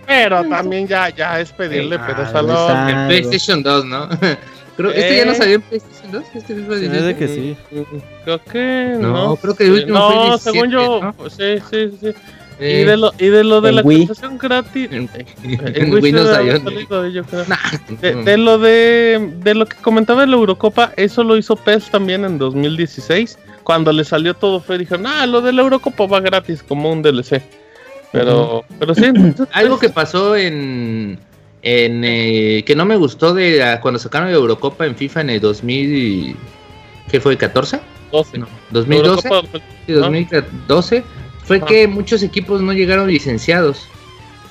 Pero 0.06 0.44
también 0.48 0.88
ya, 0.88 1.08
ya 1.10 1.38
es 1.40 1.52
pedirle, 1.52 1.96
Sí, 1.96 2.02
pero 2.06 2.30
salón. 2.32 2.88
en. 2.88 3.06
PlayStation 3.06 3.62
2, 3.62 3.84
¿no? 3.84 4.08
creo 4.76 4.92
que 4.92 4.98
este 5.00 5.16
ya 5.18 5.24
no 5.24 5.32
Eh. 5.32 5.34
salió 5.36 5.54
en 5.56 5.62
PlayStation 5.62 6.12
2. 6.12 6.24
Este 6.34 6.54
18. 6.54 6.92
hace 6.96 7.16
que 7.16 7.28
sí. 7.28 7.56
Creo 8.24 8.42
que 8.44 8.96
No, 8.98 9.12
no. 9.12 9.36
creo 9.36 9.54
que 9.54 9.64
el 9.64 9.70
último 9.72 9.98
no, 9.98 10.10
fue 10.10 10.24
17, 10.30 10.50
según 10.52 10.70
yo, 10.72 11.00
¿no? 11.00 11.12
pues, 11.14 11.32
sí, 11.34 11.58
sí, 11.70 11.96
sí. 12.00 12.12
Eh, 12.60 12.82
Y 12.82 12.84
de 12.84 12.96
lo, 12.96 13.12
y 13.18 13.26
de 13.28 13.42
lo 13.44 13.60
de 13.60 13.72
la 13.72 13.82
Wii. 13.82 14.02
actualización 14.02 14.38
gratis. 14.38 14.88
en, 14.92 15.10
eh, 15.14 15.26
en 15.42 15.76
en 15.86 15.92
Wii 15.92 16.02
Windows 16.02 16.28
debe 16.30 16.52
salió. 16.52 16.60
salido, 16.62 17.08
yo 17.08 17.24
creo. 17.24 17.44
Nah, 17.46 17.56
De, 18.00 18.14
de 18.16 18.36
lo 18.38 18.58
de, 18.58 19.32
de 19.42 19.54
lo 19.54 19.66
que 19.66 19.76
comentaba 19.78 20.20
de 20.22 20.26
la 20.28 20.36
Eurocopa, 20.36 20.92
eso 20.96 21.24
lo 21.24 21.36
hizo 21.36 21.56
PES 21.56 21.90
también 21.90 22.24
en 22.24 22.38
2016. 22.38 23.38
Cuando 23.64 23.92
le 23.92 24.04
salió 24.04 24.34
todo 24.34 24.60
fue, 24.60 24.78
dijeron, 24.78 25.06
ah, 25.06 25.26
lo 25.26 25.40
de 25.40 25.52
la 25.52 25.62
Eurocopa 25.62 26.06
va 26.06 26.20
gratis 26.20 26.62
como 26.62 26.90
un 26.92 27.02
DLC. 27.02 27.42
Pero, 28.12 28.64
pero 28.78 28.94
sí, 28.94 29.04
entonces, 29.14 29.48
Algo 29.52 29.78
que 29.78 29.88
pasó 29.88 30.36
en. 30.36 31.18
en 31.62 32.02
eh, 32.04 32.62
que 32.66 32.74
no 32.74 32.84
me 32.84 32.96
gustó 32.96 33.32
de 33.34 33.78
cuando 33.80 33.98
sacaron 33.98 34.30
la 34.30 34.36
Eurocopa 34.36 34.84
en 34.86 34.96
FIFA 34.96 35.20
en 35.22 35.30
el 35.30 35.40
2000. 35.40 36.36
¿Qué 37.10 37.20
fue? 37.20 37.38
¿14? 37.38 37.80
12. 38.12 38.38
No, 38.38 38.48
2012. 38.70 39.28
Eurocopa, 39.28 39.58
Sí, 39.86 39.92
2012. 39.92 41.04
Fue 41.50 41.60
que 41.66 41.88
muchos 41.88 42.22
equipos 42.22 42.60
no 42.62 42.72
llegaron 42.72 43.08
licenciados. 43.08 43.88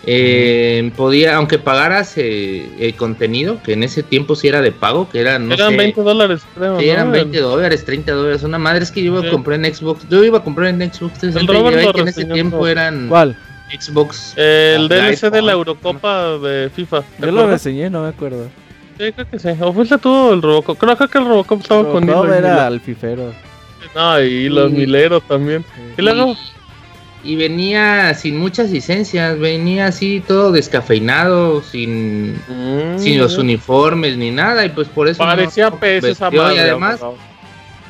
Eh, 0.05 0.91
podía, 0.95 1.35
aunque 1.35 1.59
pagaras 1.59 2.13
eh, 2.17 2.69
el 2.79 2.95
contenido, 2.95 3.61
que 3.63 3.73
en 3.73 3.83
ese 3.83 4.01
tiempo 4.03 4.35
sí 4.35 4.47
era 4.47 4.61
de 4.61 4.71
pago, 4.71 5.09
que 5.09 5.19
era, 5.21 5.39
no 5.39 5.53
eran 5.53 5.71
sé, 5.71 5.77
20 5.77 6.01
dólares, 6.01 6.41
creo. 6.55 6.79
sí, 6.79 6.85
¿no? 6.87 6.91
eran 6.91 7.11
20 7.11 7.39
dólares, 7.39 7.85
30 7.85 8.11
dólares. 8.13 8.43
Una 8.43 8.57
madre 8.57 8.83
es 8.83 8.91
que 8.91 9.01
yo 9.03 9.13
iba 9.13 9.21
Sí. 9.21 9.27
a 9.27 9.31
comprar 9.31 9.63
en 9.63 9.73
Xbox. 9.73 10.07
Yo 10.09 10.23
iba 10.23 10.39
a 10.39 10.43
comprar 10.43 10.69
en 10.69 10.79
Xbox 10.81 11.19
360 11.19 11.53
y 11.53 11.55
Robert 11.55 11.77
ya 11.77 11.81
lo 11.83 11.87
ve 11.89 11.93
que 11.93 12.01
en 12.01 12.07
ese 12.09 12.25
tiempo 12.25 12.67
eran 12.67 13.07
¿Cuál? 13.07 13.37
Xbox. 13.79 14.33
El 14.35 14.87
Live 14.89 14.95
DLC 15.15 15.29
de 15.31 15.41
la. 15.41 15.51
Eurocopa 15.51 16.37
de 16.37 16.69
FIFA. 16.75 17.01
¿te 17.01 17.25
Yo 17.25 17.31
lo 17.31 17.47
reseñé, 17.47 17.89
no 17.89 18.01
me 18.03 18.09
acuerdo. 18.09 18.49
Sí, 18.97 19.11
creo 19.13 19.29
que 19.29 19.39
sí. 19.39 19.49
O 19.61 19.71
fuiste 19.73 19.97
tú 19.97 20.33
el 20.33 20.41
Robocop. 20.41 20.77
Creo, 20.77 20.97
creo 20.97 21.09
que 21.09 21.17
el 21.19 21.25
Robocop 21.25 21.61
estaba 21.61 21.89
con 21.89 22.05
No, 22.05 22.25
era 22.33 22.67
al 22.67 22.79
fifero. 22.81 23.31
No, 23.95 24.19
y 24.21 24.49
los 24.49 24.71
Y- 24.71 24.75
mileros 24.75 25.23
también. 25.27 25.63
Y 25.97 26.01
luego, 26.01 26.35
Y 27.23 27.35
venía 27.35 28.13
sin 28.13 28.37
muchas 28.37 28.69
licencias, 28.69 29.37
venía 29.37 29.87
así 29.87 30.23
todo 30.25 30.51
descafeinado, 30.51 31.61
sin, 31.61 32.35
mm, 32.47 32.97
sin 32.97 33.19
los 33.19 33.37
uniformes 33.37 34.17
ni 34.17 34.31
nada, 34.31 34.65
y 34.65 34.69
pues 34.69 34.87
por 34.87 35.07
eso. 35.07 35.19
parecía 35.19 35.69
no 35.69 35.77
esa 35.85 36.31
madre. 36.31 36.55
Y 36.55 36.59
además, 36.59 37.01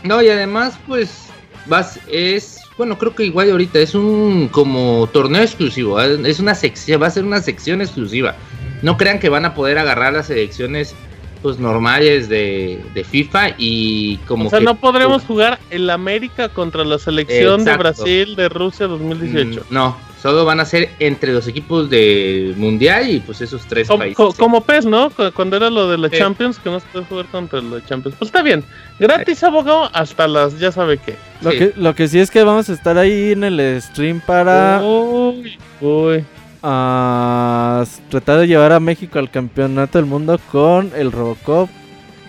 no, 0.03 0.21
y 0.21 0.30
además, 0.30 0.80
pues, 0.88 1.27
vas, 1.67 1.99
es, 2.11 2.59
bueno, 2.77 2.97
creo 2.97 3.13
que 3.13 3.25
igual 3.25 3.51
ahorita 3.51 3.80
es 3.80 3.93
un 3.93 4.49
como 4.51 5.07
torneo 5.13 5.43
exclusivo, 5.43 6.01
es 6.01 6.39
una 6.39 6.55
sección, 6.55 7.01
va 7.01 7.07
a 7.07 7.11
ser 7.11 7.23
una 7.23 7.41
sección 7.41 7.82
exclusiva. 7.82 8.36
No 8.82 8.97
crean 8.97 9.19
que 9.19 9.30
van 9.30 9.45
a 9.45 9.53
poder 9.53 9.77
agarrar 9.77 10.13
las 10.13 10.27
selecciones 10.27 10.95
pues 11.42 11.58
normales 11.60 12.28
de, 12.30 12.82
de 12.94 13.04
FIFA 13.04 13.52
y 13.58 14.18
como 14.28 14.48
O 14.48 14.50
sea, 14.50 14.60
que 14.60 14.66
no 14.66 14.76
podremos 14.76 15.24
jugar 15.24 15.60
el 15.70 15.90
América 15.90 16.50
contra 16.50 16.84
la 16.84 17.00
selección 17.00 17.64
de. 17.66 17.78
Brasil 17.78 18.36
de 18.36 18.50
Rusia 18.50 18.88
2018. 18.88 19.62
Mm, 19.70 19.74
No, 19.74 19.96
solo 20.22 20.44
van 20.44 20.60
a 20.60 20.66
ser 20.66 20.90
entre 21.00 21.32
los 21.32 21.48
equipos 21.48 21.90
de 21.90 22.54
mundial 22.58 23.10
y 23.10 23.20
pues 23.22 23.40
esos 23.42 23.66
tres 23.68 23.88
Como, 23.88 24.00
países. 24.00 24.18
co- 24.18 24.34
como 24.34 24.62
PES, 24.62 24.86
¿no? 24.86 25.10
Cu- 25.12 25.32
Cuando 25.34 25.56
era 25.56 25.70
lo 25.70 25.90
de 25.90 25.98
la 25.98 26.10
Sí. 26.10 26.18
Champions, 26.18 26.60
que 26.60 26.70
no 26.70 26.80
se 26.82 26.86
puede 26.92 27.06
jugar 27.06 27.26
contra 27.28 27.62
la 27.62 27.86
Champions. 27.86 28.18
Pues 28.20 28.28
está 28.30 28.42
bien. 28.42 28.64
Gratis, 29.00 29.42
abogado, 29.44 29.90
hasta 29.94 30.28
las 30.28 30.60
ya 30.60 30.72
sabe 30.74 30.98
qué. 30.98 31.16
Lo, 31.42 31.52
Sí. 31.52 31.58
que, 31.58 31.74
lo 31.78 31.96
que 31.96 32.08
sí 32.10 32.20
es 32.20 32.30
que 32.32 32.44
vamos 32.44 32.70
a 32.70 32.74
estar 32.74 32.98
ahí 32.98 33.32
en 33.32 33.46
el 33.46 33.82
stream 33.82 34.20
para 34.20 34.82
Uy, 34.84 35.58
uy. 35.80 36.26
Ah, 36.64 37.84
tratar 38.10 38.39
de 38.39 38.47
llevar 38.47 38.72
a 38.72 38.80
México 38.80 39.20
al 39.20 39.30
campeonato 39.30 39.97
del 39.97 40.05
mundo 40.05 40.39
con 40.51 40.91
el 40.95 41.12
Robocop, 41.12 41.70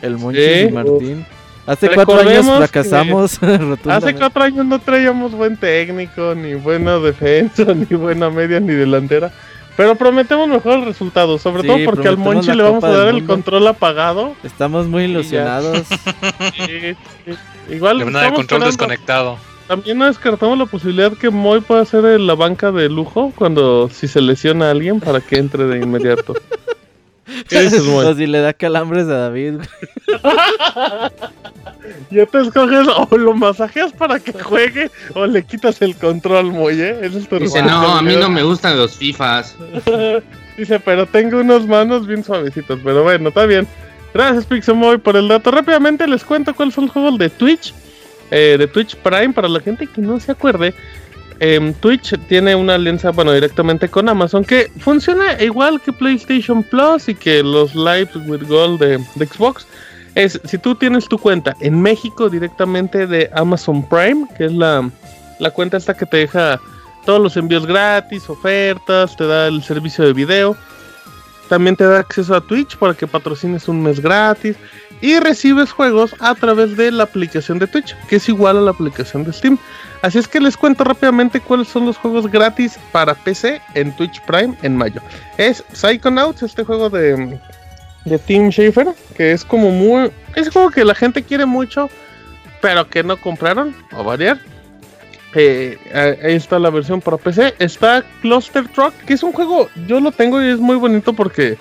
el 0.03 0.16
Monchis 0.18 0.45
Sí. 0.45 0.61
y 0.68 0.72
Martín. 0.72 1.26
Hace 1.66 1.91
cuatro 1.91 2.14
años 2.14 2.26
Recordemos 2.47 2.53
que 2.70 2.83
fracasamos 2.83 3.39
Hace 3.87 4.14
cuatro 4.14 4.43
años 4.43 4.64
no 4.66 4.78
traíamos 4.81 5.33
buen 5.33 5.57
técnico, 5.57 6.35
ni 6.35 6.55
buena 6.55 6.99
defensa, 6.99 7.64
ni 7.74 7.97
buena 7.97 8.31
media, 8.31 8.59
ni 8.61 8.72
delantera. 8.72 9.31
Pero 9.76 9.95
prometemos 9.95 10.49
mejores 10.49 10.85
resultados, 10.85 11.41
sobre 11.41 11.62
Sí, 11.62 11.68
todo 11.68 11.78
porque 11.85 12.09
al 12.09 12.18
Monchi 12.18 12.53
le 12.53 12.62
vamos 12.62 12.83
a 12.85 12.91
dar 12.91 13.09
el 13.09 13.24
control 13.24 13.66
apagado. 13.68 14.35
Estamos 14.43 14.87
muy 14.89 15.05
ilusionados. 15.05 15.87
Sí, 16.66 16.97
sí. 17.24 17.33
Igual 17.74 17.99
Le 17.99 18.05
van 18.05 18.16
a 18.16 18.18
dar 18.20 18.28
el 18.31 18.35
control 18.35 18.62
esperando. 18.62 18.66
desconectado. 18.66 19.39
También 19.71 19.99
no 19.99 20.07
descartamos 20.07 20.59
la 20.59 20.66
posibilidad 20.66 21.12
que 21.12 21.31
Moy 21.31 21.61
pueda 21.61 21.85
ser 21.85 22.05
en 22.05 22.27
la 22.27 22.35
banca 22.35 22.73
de 22.73 22.89
lujo 22.89 23.33
cuando 23.37 23.89
si 23.89 24.09
se 24.09 24.21
lesiona 24.21 24.66
a 24.66 24.71
alguien 24.73 24.99
para 24.99 25.21
que 25.21 25.37
entre 25.37 25.62
de 25.62 25.79
inmediato. 25.79 26.35
¿Qué 27.49 27.61
dices, 27.61 27.85
Moy? 27.85 28.05
o 28.05 28.14
si 28.16 28.27
le 28.27 28.41
da 28.41 28.53
calambres 28.53 29.05
a 29.05 29.29
David. 29.29 29.59
güey. 29.59 29.68
Ya 32.11 32.27
te 32.27 32.41
escoges 32.41 32.89
o 32.89 33.16
lo 33.16 33.33
masajeas 33.35 33.93
para 33.93 34.18
que 34.18 34.33
juegue 34.33 34.91
o 35.14 35.27
le 35.27 35.45
quitas 35.45 35.81
el 35.83 35.95
control, 35.95 36.47
Moy, 36.47 36.81
¿eh? 36.81 36.99
Es 37.03 37.29
tu 37.29 37.39
Dice, 37.39 37.62
no, 37.62 37.97
a 37.97 38.03
mí 38.03 38.16
no 38.16 38.29
me 38.29 38.43
gustan 38.43 38.77
los 38.77 38.97
FIFAs. 38.97 39.57
Dice, 40.57 40.81
pero 40.81 41.07
tengo 41.07 41.39
unas 41.39 41.64
manos 41.68 42.09
bien 42.09 42.25
suavecitas. 42.25 42.81
Pero 42.83 43.05
bueno, 43.05 43.29
está 43.29 43.47
bien. 43.47 43.68
Gracias, 44.12 44.47
Pixemoy, 44.47 44.99
por 44.99 45.16
el 45.16 45.29
dato. 45.29 45.53
Rápidamente 45.53 46.09
les 46.09 46.25
cuento 46.25 46.55
cuáles 46.57 46.75
son 46.75 46.87
los 46.87 46.93
juegos 46.93 47.16
de 47.18 47.31
Twitch. 47.31 47.73
Eh, 48.31 48.57
de 48.59 48.66
Twitch 48.66 48.97
Prime, 48.97 49.33
para 49.33 49.49
la 49.49 49.61
gente 49.61 49.87
que 49.87 50.01
no 50.01 50.18
se 50.20 50.33
acuerde. 50.33 50.74
em, 51.41 51.72
Twitch 51.72 52.14
tiene 52.28 52.55
una 52.55 52.74
alianza, 52.74 53.11
bueno, 53.12 53.33
directamente 53.33 53.89
con 53.89 54.09
Amazon, 54.09 54.45
que 54.45 54.70
funciona 54.78 55.43
igual 55.43 55.81
que 55.81 55.93
PlayStation 55.93 56.62
Plus 56.62 57.09
y 57.09 57.14
que 57.14 57.43
los 57.43 57.74
Live 57.74 58.11
with 58.26 58.47
Gold 58.47 58.78
de, 58.81 58.99
de 59.14 59.26
Xbox. 59.26 59.66
Es, 60.14 60.41
si 60.45 60.59
tú 60.59 60.74
tienes 60.74 61.09
tu 61.09 61.16
cuenta 61.16 61.57
en 61.61 61.81
México 61.81 62.28
directamente 62.28 63.07
de 63.07 63.31
Amazon 63.35 63.89
Prime, 63.89 64.26
que 64.37 64.47
es 64.47 64.53
la, 64.53 64.91
la 65.39 65.51
cuenta 65.51 65.76
esta 65.78 65.95
que 65.95 66.05
te 66.05 66.18
deja 66.18 66.61
todos 67.07 67.20
los 67.20 67.37
envíos 67.37 67.64
gratis, 67.64 68.28
ofertas, 68.28 69.16
te 69.16 69.26
da 69.26 69.47
el 69.47 69.62
servicio 69.62 70.05
de 70.05 70.12
video. 70.12 70.57
También 71.49 71.74
te 71.74 71.85
da 71.85 72.01
acceso 72.01 72.35
a 72.35 72.41
Twitch 72.41 72.76
para 72.76 72.93
que 72.95 73.07
patrocines 73.07 73.66
un 73.66 73.83
mes 73.83 73.99
gratis. 74.01 74.57
Y 75.01 75.18
recibes 75.18 75.72
juegos 75.72 76.14
a 76.20 76.34
través 76.34 76.76
de 76.76 76.90
la 76.90 77.05
aplicación 77.05 77.59
de 77.59 77.66
Twitch, 77.66 77.96
que 78.09 78.16
es 78.16 78.28
igual 78.28 78.59
a 78.59 78.61
la 78.61 78.70
aplicación 78.70 79.24
de 79.24 79.32
Steam. 79.32 79.59
Así 80.03 80.18
es 80.18 80.28
que 80.28 80.40
les 80.40 80.57
cuento 80.57 80.84
rápidamente 80.84 81.40
cuáles 81.40 81.68
son 81.68 81.86
los 81.86 81.96
juegos 81.96 82.30
gratis 82.30 82.78
para 82.92 83.14
PC 83.14 83.61
en 83.74 83.94
Twitch 83.96 84.20
Prime 84.22 84.55
en 84.62 84.76
mayo. 84.76 85.01
Es 85.36 85.64
Psychonauts, 85.72 86.42
este 86.42 86.64
juego 86.64 86.90
de, 86.90 87.38
de 88.05 88.18
Tim 88.18 88.51
Schafer, 88.51 88.88
que 89.16 89.32
es 89.32 89.44
como 89.44 89.70
muy... 89.70 90.11
Es 90.34 90.51
como 90.51 90.70
que 90.70 90.84
la 90.84 90.94
gente 90.94 91.22
quiere 91.22 91.46
mucho, 91.46 91.90
pero 92.61 92.88
que 92.88 93.03
no 93.03 93.16
compraron, 93.18 93.74
a 93.90 94.03
variar. 94.03 94.38
Eh, 95.34 95.78
ahí 95.94 96.34
está 96.34 96.59
la 96.59 96.70
versión 96.70 97.01
para 97.01 97.16
PC. 97.16 97.55
Está 97.59 98.05
Cluster 98.22 98.66
Truck, 98.68 98.94
que 99.07 99.14
es 99.14 99.22
un 99.22 99.32
juego, 99.32 99.68
yo 99.86 100.01
lo 100.01 100.12
tengo 100.12 100.42
y 100.42 100.48
es 100.48 100.59
muy 100.59 100.76
bonito 100.76 101.12
porque 101.12 101.57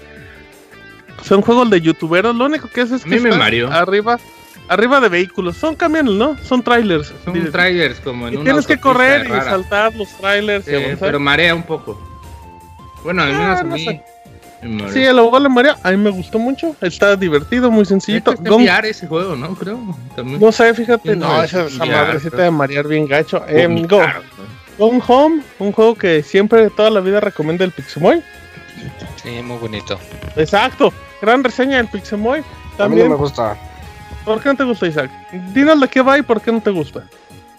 son 1.23 1.41
juegos 1.41 1.69
de 1.69 1.81
youtuberos. 1.81 2.35
Lo 2.35 2.45
único 2.45 2.67
que 2.69 2.81
es 2.81 2.91
es 2.91 3.03
que 3.03 3.19
mareó. 3.19 3.71
arriba, 3.71 4.19
arriba 4.67 4.99
de 4.99 5.09
vehículos. 5.09 5.57
Son 5.57 5.75
camiones, 5.75 6.13
¿no? 6.13 6.37
Son 6.43 6.61
trailers. 6.63 7.13
Son 7.25 7.51
trailers 7.51 7.99
como 7.99 8.27
en 8.27 8.33
y 8.33 8.37
una 8.37 8.45
tienes 8.45 8.67
que 8.67 8.79
correr 8.79 9.25
y 9.27 9.41
saltar 9.41 9.95
los 9.95 10.09
trailers 10.17 10.67
y 10.67 10.71
Eh, 10.75 10.97
pero 10.99 11.19
marea 11.19 11.53
un 11.55 11.63
poco. 11.63 11.99
Bueno, 13.03 13.23
al 13.23 13.33
Ah, 13.33 13.37
menos 13.39 13.59
a 13.59 13.63
no 13.63 13.75
mí. 13.75 13.85
sé. 13.85 14.03
me 14.61 14.69
mareó. 14.69 14.93
Sí, 14.93 15.03
el 15.03 15.17
abogado 15.19 15.43
de 15.43 15.49
María, 15.49 15.77
a 15.83 15.91
mí 15.91 15.97
me 15.97 16.09
gustó 16.09 16.37
mucho. 16.39 16.75
Está 16.81 17.15
divertido, 17.15 17.71
muy 17.71 17.85
sencillito. 17.85 18.31
VR 18.39 18.89
ese 18.89 19.07
juego, 19.07 19.35
¿no? 19.35 19.55
Creo. 19.55 19.79
También. 20.15 20.39
no 20.39 20.51
sé, 20.51 20.73
fíjate, 20.73 21.15
no, 21.15 21.27
no, 21.27 21.43
esa, 21.43 21.65
es 21.65 21.73
esa 21.75 21.85
madrecita 21.85 22.37
de 22.43 22.51
marear 22.51 22.87
bien 22.87 23.07
gacho. 23.07 23.41
Em, 23.47 23.85
Go, 23.87 24.01
¿no? 24.01 24.07
Gone 24.77 25.01
Home, 25.07 25.41
un 25.59 25.71
juego 25.73 25.95
que 25.95 26.23
siempre 26.23 26.69
toda 26.69 26.89
la 26.89 26.99
vida 27.01 27.19
recomienda 27.19 27.63
el 27.65 27.71
Pixemoy. 27.71 28.21
Sí, 29.21 29.41
muy 29.43 29.57
bonito. 29.57 29.99
Exacto, 30.37 30.93
gran 31.21 31.43
reseña 31.43 31.77
del 31.77 31.87
Pixemoy. 31.87 32.39
A 32.39 32.41
mí 32.41 32.45
no 32.71 32.77
También, 32.77 33.09
me 33.09 33.15
gusta. 33.15 33.57
¿por 34.25 34.39
qué 34.41 34.49
no 34.49 34.55
te 34.55 34.63
gusta, 34.63 34.87
Isaac? 34.87 35.09
Dinos 35.53 35.79
de 35.81 35.87
qué 35.87 36.01
va 36.01 36.17
y 36.17 36.21
por 36.21 36.41
qué 36.41 36.51
no 36.51 36.61
te 36.61 36.69
gusta. 36.71 37.03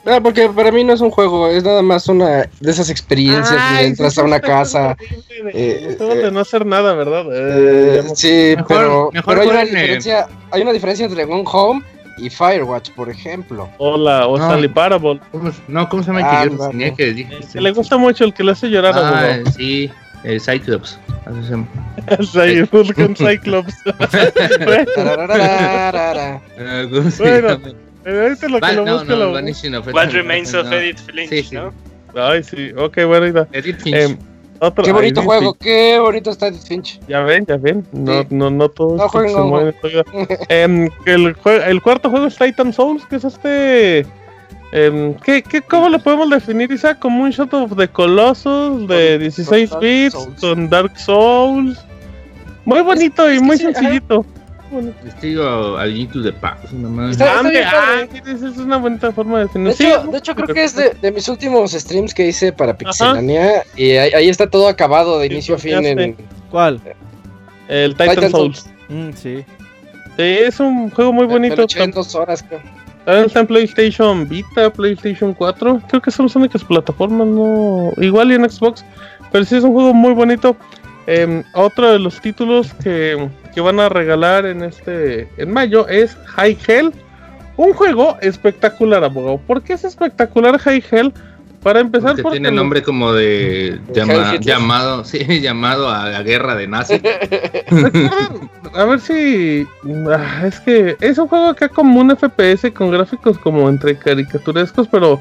No, 0.02 0.22
porque 0.22 0.48
para 0.48 0.72
mí 0.72 0.82
no 0.82 0.94
es 0.94 1.00
un 1.02 1.10
juego, 1.10 1.48
es 1.48 1.62
nada 1.62 1.82
más 1.82 2.08
una 2.08 2.48
de 2.58 2.70
esas 2.70 2.88
experiencias 2.88 3.60
Ay, 3.60 3.86
entras 3.86 4.14
sí, 4.14 4.20
a 4.20 4.24
una 4.24 4.40
casa. 4.40 4.96
de- 4.98 5.50
eh, 5.52 5.94
juegos 5.98 6.16
de 6.16 6.28
eh, 6.28 6.30
no 6.30 6.40
hacer 6.40 6.64
nada, 6.64 6.94
¿verdad? 6.94 7.26
eh, 7.30 7.98
Eh, 8.06 8.10
sí, 8.14 8.54
Mejor- 8.56 8.66
pero, 8.66 9.10
mejor 9.12 9.34
pero 9.34 9.40
hay 9.42 9.48
una 9.50 9.62
eh, 9.62 9.66
diferencia, 9.66 10.26
hay 10.50 10.62
una 10.62 10.72
diferencia 10.72 11.04
entre 11.04 11.24
Gone 11.26 11.44
Home 11.46 11.82
y 12.16 12.30
Firewatch, 12.30 12.90
por 12.92 13.10
ejemplo. 13.10 13.68
o 13.76 13.98
la 13.98 14.26
o 14.26 14.38
No. 14.38 14.44
Stanley 14.44 14.68
Parable. 14.70 15.20
¿Cómo- 15.32 15.50
No, 15.68 15.86
¿cómo 15.90 16.02
se 16.02 16.12
llama 16.12 16.20
Ah, 16.24 16.42
el 16.44 16.50
que 16.50 16.56
yo 16.56 16.62
no, 16.64 16.70
tenía 16.70 16.90
no. 16.90 16.96
que 16.96 17.12
dije? 17.12 17.38
Que 17.52 17.60
le 17.60 17.70
gusta 17.72 17.98
mucho 17.98 18.24
el 18.24 18.32
que 18.32 18.42
le 18.42 18.52
hace 18.52 18.68
llorar 18.70 18.94
a 18.94 18.98
Ah, 19.00 19.08
abogado. 19.08 19.50
sí, 19.54 19.90
el 20.24 20.40
Cyclops. 20.40 20.98
Así 21.26 21.42
se 21.44 21.50
llama. 21.50 21.66
Vulcan 22.72 23.14
Cyclops. 23.16 23.74
bueno, 24.64 24.84
Tararararara. 24.94 26.40
Ah, 26.58 26.84
¿Cómo 26.90 27.10
se 27.10 27.24
llama? 27.42 27.60
eh, 28.04 28.20
ahorita 28.22 28.48
lo 28.48 28.60
que 28.60 28.72
lo 28.72 28.84
no, 28.84 28.92
busque 28.94 29.08
no, 29.08 29.16
lo 29.16 29.32
Vanishing 29.32 29.74
of 29.74 29.86
What 29.92 30.10
Remains 30.10 30.54
of. 30.54 30.70
Edith 30.72 30.98
Finch, 31.00 31.28
Sí, 31.28 31.42
sí. 31.42 31.54
¿no? 31.54 31.72
Ay, 32.14 32.42
sí, 32.42 32.70
ok, 32.76 32.98
bueno. 33.06 33.46
Edith 33.52 33.80
Finch. 33.82 34.18
Otro, 34.62 34.84
Qué 34.84 34.92
bonito 34.92 35.22
juego, 35.22 35.54
qué 35.54 35.98
bonito 36.00 36.30
está 36.30 36.48
Edith 36.48 36.66
Finch. 36.66 37.00
Ya 37.08 37.20
ven, 37.20 37.46
ya 37.46 37.56
ven. 37.56 37.86
No, 37.92 38.20
Sí. 38.22 38.26
no, 38.30 38.50
no 38.50 38.68
todo 38.68 38.96
No 38.96 39.06
es 39.06 39.10
jueguen, 39.10 39.32
que 40.48 41.12
el, 41.14 41.34
jue- 41.36 41.66
el 41.66 41.80
cuarto 41.80 42.10
juego 42.10 42.26
es 42.26 42.36
Titan 42.36 42.70
Souls, 42.72 43.06
que 43.06 43.16
es 43.16 43.24
este. 43.24 44.04
Em, 44.72 45.14
¿qué, 45.14 45.42
qué, 45.42 45.62
¿Cómo 45.62 45.88
lo 45.88 45.98
podemos 45.98 46.30
definir, 46.30 46.70
Isaac? 46.72 46.98
Como 46.98 47.22
un 47.24 47.30
Shot 47.30 47.52
of 47.54 47.76
the 47.76 47.88
Colossus 47.88 48.86
de 48.88 49.12
Con- 49.12 49.18
16 49.20 49.70
con 49.70 49.80
Dark 49.80 49.82
bits, 49.82 50.12
Souls. 50.12 50.40
con 50.40 50.70
Dark 50.70 50.98
Souls. 50.98 51.78
Muy 52.64 52.80
bonito 52.82 53.28
es 53.28 53.40
y 53.40 53.42
muy 53.42 53.56
sí, 53.56 53.64
sencillito. 53.64 54.24
Testigo 55.02 55.76
al. 55.78 55.90
Está- 56.00 57.42
padre. 57.42 58.12
esa 58.24 58.48
es 58.48 58.56
una 58.58 58.76
bonita 58.76 59.10
forma 59.10 59.38
de 59.38 59.44
definir. 59.46 59.68
De 59.68 59.74
Sí, 59.74 59.86
hecho, 59.86 60.04
de 60.04 60.18
hecho 60.18 60.34
creo 60.36 60.46
que 60.54 60.62
es 60.62 60.76
de, 60.76 60.90
de 61.02 61.10
mis 61.10 61.28
últimos 61.28 61.72
streams 61.72 62.14
que 62.14 62.28
hice 62.28 62.52
para 62.52 62.70
Ajá. 62.70 62.78
Pixelania. 62.78 63.64
Y 63.76 63.92
ahí, 63.92 64.12
ahí 64.12 64.28
está 64.28 64.48
todo 64.48 64.68
acabado 64.68 65.18
de 65.18 65.26
Sí, 65.26 65.32
inicio 65.32 65.54
a 65.56 65.58
fin 65.58 65.84
en 65.84 66.16
¿Cuál? 66.52 66.80
el 67.66 67.92
Titan, 67.96 68.10
Titan 68.14 68.30
Souls. 68.30 68.58
Souls. 68.60 68.74
Mm, 68.88 69.10
sí. 69.16 69.44
Sí, 70.16 70.22
es 70.22 70.60
un 70.60 70.90
juego 70.90 71.12
muy 71.12 71.26
Me- 71.26 71.34
me 71.34 71.48
lo 71.48 71.48
bonito. 71.56 71.62
eché 71.62 71.82
en 71.82 71.90
dos 71.90 72.14
horas, 72.14 72.44
creo. 72.46 72.60
También 73.04 73.26
está 73.26 73.40
en 73.40 73.46
PlayStation 73.46 74.28
Vita, 74.28 74.70
PlayStation 74.70 75.34
4. 75.34 75.82
Creo 75.88 76.02
que 76.02 76.10
son 76.10 76.26
las 76.26 76.36
únicas 76.36 76.64
plataformas, 76.64 77.26
no. 77.26 77.92
Igual 77.96 78.32
y 78.32 78.34
en 78.34 78.48
Xbox. 78.48 78.84
Pero 79.32 79.44
sí 79.44 79.56
es 79.56 79.64
un 79.64 79.72
juego 79.72 79.94
muy 79.94 80.12
bonito. 80.12 80.56
Em, 81.06 81.42
otro 81.54 81.90
de 81.92 81.98
los 81.98 82.20
títulos 82.20 82.72
que, 82.74 83.28
que 83.54 83.60
van 83.60 83.80
a 83.80 83.88
regalar 83.88 84.46
en 84.46 84.62
este 84.62 85.28
en 85.38 85.52
mayo 85.52 85.88
es 85.88 86.16
High 86.26 86.58
Hell. 86.66 86.92
Un 87.56 87.72
juego 87.72 88.16
espectacular, 88.20 89.02
abogado. 89.02 89.38
¿Por 89.38 89.62
qué 89.62 89.74
es 89.74 89.84
espectacular 89.84 90.58
High 90.58 90.84
Hell? 90.90 91.12
Para 91.62 91.80
empezar, 91.80 92.12
Porque 92.12 92.22
porque 92.22 92.40
tiene 92.40 92.56
nombre 92.56 92.82
como 92.82 93.12
de 93.12 93.78
llamado, 93.92 95.04
sí, 95.04 95.40
llamado 95.40 95.90
a 95.90 96.08
la 96.08 96.22
guerra 96.22 96.54
de 96.54 96.66
nazi. 96.66 97.00
A 98.74 98.84
ver 98.84 99.00
si. 99.00 99.66
ah, 100.10 100.46
es 100.46 100.60
que 100.60 100.96
es 101.00 101.18
un 101.18 101.28
juego 101.28 101.48
acá 101.48 101.68
como 101.68 102.00
un 102.00 102.16
FPS 102.16 102.72
con 102.72 102.90
gráficos 102.90 103.36
como 103.38 103.68
entre 103.68 103.96
caricaturescos, 103.96 104.88
pero. 104.88 105.20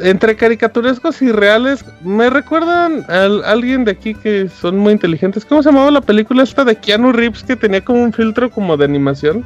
Entre 0.00 0.36
caricaturescos 0.36 1.22
y 1.22 1.30
reales. 1.30 1.84
Me 2.02 2.30
recuerdan 2.30 3.04
a 3.08 3.24
alguien 3.50 3.84
de 3.84 3.92
aquí 3.92 4.14
que 4.14 4.48
son 4.48 4.78
muy 4.78 4.92
inteligentes. 4.92 5.44
¿Cómo 5.44 5.62
se 5.62 5.70
llamaba 5.70 5.90
la 5.90 6.00
película 6.00 6.44
esta 6.44 6.64
de 6.64 6.76
Keanu 6.76 7.12
Reeves 7.12 7.42
que 7.42 7.56
tenía 7.56 7.84
como 7.84 8.02
un 8.02 8.12
filtro 8.12 8.48
como 8.48 8.76
de 8.76 8.84
animación? 8.84 9.44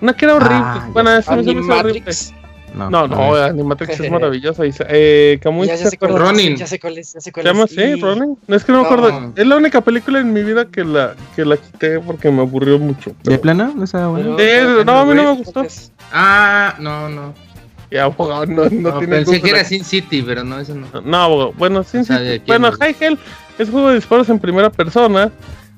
Una 0.00 0.14
que 0.14 0.24
era 0.24 0.36
horrible. 0.36 0.56
Ah, 0.56 0.88
bueno, 0.92 1.12
esa 1.12 1.36
me 1.36 1.42
hizo 1.42 1.74
horrible. 1.74 2.02
Animatrix. 2.74 2.90
No, 2.90 3.08
no, 3.08 3.34
Animatrix 3.34 4.00
es 4.00 4.10
maravillosa. 4.10 4.62
Eh, 4.88 5.38
Camuy, 5.42 5.66
Ya, 5.66 5.76
¿se 5.76 5.84
ya 5.84 5.90
sé 5.90 5.98
cuál 5.98 6.12
es, 6.12 6.18
Ronin. 6.18 6.56
ya 6.56 6.66
sé 6.66 6.78
cuál 6.78 6.98
es, 6.98 7.12
ya 7.12 7.20
sé 7.20 7.32
cuál 7.32 7.44
¿Se 7.44 7.48
llama 7.52 7.64
es. 7.64 7.72
así, 7.72 7.80
Y- 7.80 8.00
Ronin? 8.00 8.38
No, 8.46 8.56
es 8.56 8.64
que 8.64 8.72
no 8.72 8.78
me 8.78 8.84
No. 8.84 8.90
acuerdo. 8.94 9.32
Es 9.36 9.46
la 9.46 9.56
única 9.56 9.80
película 9.80 10.20
en 10.20 10.32
mi 10.32 10.42
vida 10.42 10.64
que 10.66 10.84
la, 10.84 11.14
que 11.36 11.44
la 11.44 11.56
quité 11.56 12.00
porque 12.00 12.30
me 12.30 12.40
aburrió 12.42 12.78
mucho. 12.78 13.10
¿De 13.10 13.16
pero- 13.24 13.40
plano? 13.40 13.72
¿No 13.76 13.84
estaba 13.84 14.08
bueno? 14.08 14.34
Pero- 14.36 14.84
no, 14.84 14.98
a 15.00 15.04
mí 15.04 15.14
no 15.14 15.24
me 15.34 15.42
gustó. 15.42 15.64
Ah, 16.12 16.74
no, 16.78 17.08
no. 17.08 17.34
Ya, 17.90 18.04
abogado, 18.04 18.46
no, 18.46 18.64
no, 18.70 18.90
No, 18.92 18.98
tiene 18.98 19.16
pensé 19.16 19.42
que 19.42 19.50
era 19.50 19.64
Sin 19.64 19.82
City, 19.84 20.22
pero 20.22 20.44
no, 20.44 20.60
eso 20.60 20.74
no. 20.76 20.86
No, 21.00 21.16
abogado. 21.16 21.52
Bueno, 21.58 21.82
¿de 21.82 21.98
quién 22.04 22.42
Bueno, 22.46 22.68
es? 22.68 22.76
High 22.76 22.96
Hell 23.00 23.18
es 23.58 23.68
juego 23.68 23.88
de 23.88 23.96
disparos 23.96 24.28
en 24.28 24.38
primera 24.38 24.70
persona. 24.70 25.32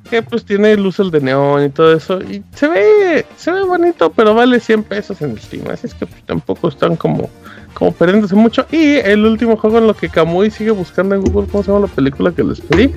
Que 0.09 0.23
pues 0.23 0.45
tiene 0.45 0.77
luces 0.77 1.11
de 1.11 1.21
neón 1.21 1.65
y 1.65 1.69
todo 1.71 1.93
eso. 1.95 2.21
Y 2.21 2.43
se 2.55 2.69
ve, 2.69 3.27
se 3.37 3.51
ve 3.51 3.63
bonito, 3.65 4.13
pero 4.13 4.35
vale 4.35 4.61
100 4.61 4.83
pesos 4.85 5.23
en 5.23 5.39
Steam. 5.39 5.69
Así 5.71 5.87
es 5.87 5.95
que 5.95 6.07
pues, 6.07 6.23
tampoco 6.25 6.69
están 6.69 6.97
como, 6.97 7.31
como 7.75 7.93
perdiéndose 7.93 8.35
mucho. 8.35 8.67
Y 8.71 8.97
el 8.97 9.25
último 9.25 9.57
juego 9.57 9.79
en 9.79 9.87
lo 9.87 9.95
que 9.95 10.09
Kamui 10.09 10.51
sigue 10.51 10.73
buscando 10.73 11.15
en 11.15 11.23
Google, 11.23 11.49
¿cómo 11.51 11.63
se 11.63 11.73
llama 11.73 11.87
la 11.87 11.93
película 11.93 12.33
que 12.33 12.45
les 12.45 12.61
pedí? 12.61 12.93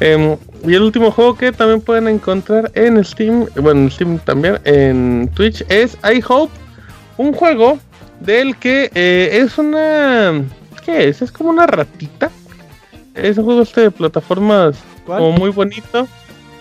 Em, 0.00 0.36
y 0.64 0.74
el 0.74 0.82
último 0.82 1.10
juego 1.10 1.36
que 1.36 1.52
también 1.52 1.80
pueden 1.80 2.06
encontrar 2.08 2.70
en 2.74 3.02
Steam, 3.04 3.46
bueno, 3.56 3.82
en 3.82 3.90
Steam 3.90 4.18
también, 4.20 4.58
en 4.64 5.28
Twitch, 5.34 5.64
es 5.68 5.96
I 6.04 6.22
Hope, 6.26 6.52
un 7.16 7.32
juego 7.32 7.78
del 8.20 8.56
que 8.56 8.90
eh, 8.94 9.40
es 9.42 9.58
una... 9.58 10.44
¿Qué 10.84 11.08
es? 11.08 11.20
Es 11.22 11.32
como 11.32 11.50
una 11.50 11.66
ratita. 11.66 12.30
Es 13.14 13.36
un 13.38 13.44
juego 13.44 13.62
este 13.62 13.82
de 13.82 13.90
plataformas 13.90 14.76
¿Cuál? 15.04 15.18
como 15.18 15.32
muy 15.32 15.50
bonito. 15.50 16.06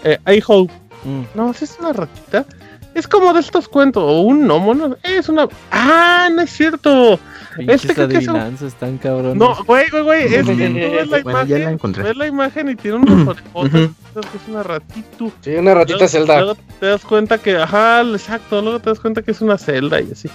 Eh, 0.03 0.17
I 0.27 0.43
Hope. 0.45 0.73
Mm. 1.03 1.21
No, 1.35 1.53
¿sí 1.53 1.65
es 1.65 1.77
una 1.79 1.93
ratita. 1.93 2.45
Es 2.93 3.07
como 3.07 3.31
de 3.31 3.41
estos 3.41 3.67
cuentos, 3.67 4.01
o 4.03 4.21
un 4.21 4.45
gnomo, 4.47 4.73
¿no? 4.73 4.97
Es 5.03 5.29
una... 5.29 5.47
¡Ah, 5.71 6.29
no 6.33 6.41
es 6.41 6.49
cierto! 6.49 7.19
Pinches 7.55 7.81
Este 7.83 7.93
creo 7.93 8.07
que 8.07 8.17
es 8.17 8.27
un- 8.27 8.35
adivinanzas 8.37 8.73
tan. 8.75 8.99
No, 9.37 9.55
güey, 9.65 9.87
güey, 9.91 10.03
güey, 10.03 10.23
es 10.25 10.45
que 10.47 10.69
tú 10.69 10.73
ves 10.95 11.07
la 11.07 11.19
Bueno, 11.21 11.43
ya 11.43 11.55
la 11.55 11.59
imagen, 11.59 11.73
encontré. 11.73 12.03
ves 12.03 12.17
la 12.17 12.27
imagen 12.27 12.69
y 12.69 12.75
tiene 12.75 12.97
unas 12.97 13.27
orejotas, 13.53 13.91
que 14.31 14.37
es 14.37 14.47
una 14.47 14.63
ratito. 14.63 15.31
Sí, 15.41 15.51
una 15.55 15.73
ratita 15.75 15.97
Luego- 15.99 16.07
Zelda. 16.11 16.35
Luego 16.41 16.57
te 16.79 16.85
das 16.87 17.03
cuenta 17.05 17.37
que, 17.37 17.57
ajá, 17.57 18.01
exacto, 18.01 18.61
luego 18.63 18.79
te 18.79 18.89
das 18.89 18.99
cuenta 18.99 19.21
que 19.21 19.31
es 19.31 19.41
una 19.41 19.57
celda 19.59 20.01
y 20.01 20.11
así. 20.11 20.29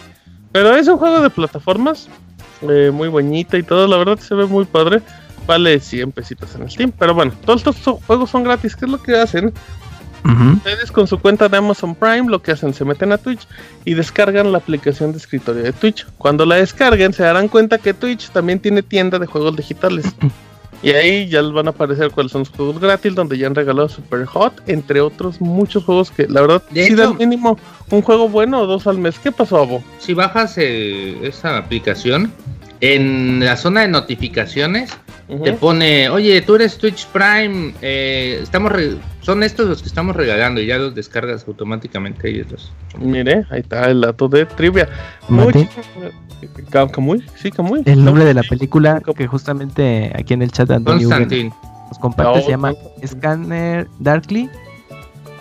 Pero 0.53 0.77
es 0.77 0.87
un 0.87 0.99
juego 0.99 1.21
de 1.21 1.31
plataformas, 1.31 2.09
eh, 2.69 2.91
muy 2.93 3.09
bonita 3.09 3.59
y 3.59 3.63
todo, 3.65 3.89
la 3.89 3.97
verdad 3.97 4.19
se 4.21 4.35
ve 4.37 4.47
muy 4.47 4.67
padre. 4.67 5.01
Vale 5.47 5.81
100 5.81 6.13
pesitos 6.13 6.55
en 6.55 6.71
Steam, 6.71 6.93
pero 6.97 7.15
bueno, 7.15 7.33
todos 7.45 7.61
estos 7.61 7.77
so- 7.77 8.01
juegos 8.07 8.31
son 8.31 8.45
gratis. 8.45 8.77
¿Qué 8.77 8.85
es 8.85 8.91
lo 8.91 9.03
que 9.03 9.17
hacen? 9.17 9.53
Ustedes 10.55 10.93
con 10.93 11.09
su 11.09 11.19
cuenta 11.19 11.49
de 11.49 11.57
Amazon 11.57 11.97
Prime 11.97 12.31
lo 12.31 12.41
que 12.41 12.53
hacen, 12.53 12.73
se 12.73 12.85
meten 12.85 13.11
a 13.11 13.19
Twitch 13.19 13.45
y 13.85 13.95
descargan 13.95 14.53
la 14.53 14.59
aplicación 14.59 15.11
de 15.11 15.19
escritorio 15.19 15.65
de 15.65 15.73
Twitch. 15.73 16.07
Cuando 16.17 16.47
la 16.47 16.55
descarguen 16.57 17.13
se 17.13 17.25
darán 17.25 17.49
cuenta 17.49 17.79
que 17.79 17.93
Twitch 17.93 18.31
también 18.31 18.61
tiene 18.61 18.83
tienda 18.85 19.19
de 19.19 19.27
juegos 19.27 19.57
digitales. 19.57 20.07
Y 20.81 20.91
ahí 20.91 21.29
ya 21.29 21.43
les 21.43 21.53
van 21.53 21.67
a 21.67 21.71
aparecer 21.71 22.11
cuáles 22.13 22.31
son 22.33 22.41
los 22.43 22.51
juegos 22.51 22.79
gratis, 22.81 23.15
donde 23.17 23.37
ya 23.37 23.49
han 23.49 23.55
regalado 23.57 23.89
Super 23.89 24.25
Hot, 24.27 24.63
entre 24.69 25.01
otros 25.01 25.41
muchos 25.41 25.85
juegos 25.85 26.11
que 26.13 26.29
la 26.29 26.41
verdad 26.41 26.63
De 26.71 26.87
sí 26.87 26.93
hecho- 26.93 27.03
dan 27.03 27.17
mínimo 27.19 27.59
un 27.91 28.03
juego 28.03 28.29
bueno 28.29 28.61
o 28.61 28.67
dos 28.67 28.87
al 28.87 28.99
mes. 28.99 29.19
¿Qué 29.19 29.33
pasó, 29.33 29.59
Abo? 29.59 29.83
Si 29.99 30.15
bajas 30.15 30.55
eh, 30.57 31.19
esa 31.23 31.57
aplicación, 31.59 32.33
en 32.81 33.45
la 33.45 33.57
zona 33.57 33.83
de 33.83 33.89
notificaciones 33.89 34.91
Te 35.45 35.53
pone, 35.55 36.09
oye, 36.11 36.41
tú 36.43 36.57
eres 36.57 36.77
Twitch 36.79 37.07
Prime, 37.07 37.73
eh, 37.81 38.41
estamos 38.43 38.71
re- 38.73 38.97
son 39.21 39.43
estos 39.43 39.69
los 39.69 39.81
que 39.83 39.89
estamos 39.89 40.15
regalando 40.17 40.61
y 40.61 40.67
ya 40.67 40.79
los 40.79 40.95
descargas 40.95 41.47
automáticamente 41.47 42.29
ellos 42.29 42.47
los. 42.51 42.73
Mire, 42.99 43.45
ahí 43.51 43.61
está 43.61 43.91
el 43.91 44.01
dato 44.03 44.29
de 44.29 44.47
trivia. 44.47 44.89
Camuy, 46.71 47.23
sí, 47.37 47.51
Camuy. 47.51 47.83
El 47.87 48.05
nombre 48.05 48.25
de 48.25 48.35
la 48.35 48.43
película 48.43 49.01
que 49.17 49.27
justamente 49.27 50.13
aquí 50.19 50.35
en 50.35 50.43
el 50.43 50.51
chat 50.51 50.71
Antonio 50.71 51.09
nos 51.09 51.99
comparte 52.01 52.39
No, 52.39 52.45
se 52.45 52.51
llama 52.51 52.73
no. 52.73 53.07
Scanner 53.07 53.87
Darkly 54.01 54.49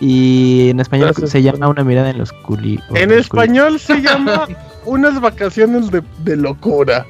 Y 0.00 0.68
en 0.70 0.80
español 0.80 1.06
Gracias, 1.08 1.30
se 1.30 1.42
llama. 1.42 1.68
Una 1.68 1.82
mirada 1.84 2.10
en 2.10 2.18
la 2.18 2.22
oscuridad. 2.24 2.84
En 2.94 3.10
español 3.12 3.78
se 3.80 4.00
llama 4.02 4.46
Unas 4.84 5.20
vacaciones 5.20 5.90
de, 5.90 6.02
de 6.24 6.36
locura. 6.36 7.06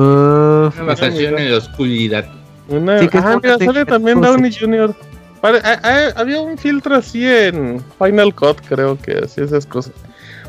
Una 0.00 0.70
vacación 0.84 1.38
en 1.38 1.50
la 1.52 1.58
oscuridad. 1.58 2.26
Una... 2.68 2.98
Sí, 2.98 3.08
que 3.08 3.18
ah, 3.18 3.38
mira, 3.42 3.56
de- 3.56 3.64
sale 3.64 3.84
también. 3.84 4.20
Downey 4.20 4.52
Jr. 4.52 4.94
Ah, 5.42 5.80
ah, 5.82 6.08
había 6.16 6.40
un 6.40 6.58
filtro 6.58 6.96
así 6.96 7.24
en 7.24 7.82
Final 7.98 8.34
Cut, 8.34 8.60
creo 8.68 8.98
que 8.98 9.12
así 9.24 9.40
esas 9.42 9.64
cosas. 9.66 9.92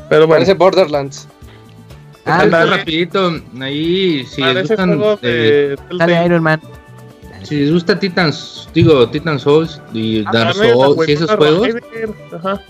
Pero 0.08 0.26
bueno, 0.26 0.40
Parece 0.40 0.54
Borderlands. 0.54 1.28
Ah, 2.26 2.44
Ah, 2.52 2.64
rapidito, 2.66 3.40
ahí 3.60 4.24
si 4.26 4.42
les 4.42 4.68
gustan, 4.68 5.00
eh. 5.22 5.76
Iron 6.26 6.42
Man. 6.42 6.60
si 7.42 7.60
les 7.60 7.72
gusta 7.72 7.98
Titans, 7.98 8.68
digo 8.74 9.08
Titan 9.08 9.38
Souls 9.38 9.80
y 9.94 10.24
Ah, 10.26 10.30
Dark 10.32 10.54
Souls 10.54 11.08
y 11.08 11.12
esos 11.12 11.30
juegos, 11.30 11.68
Ajá. 12.34 12.60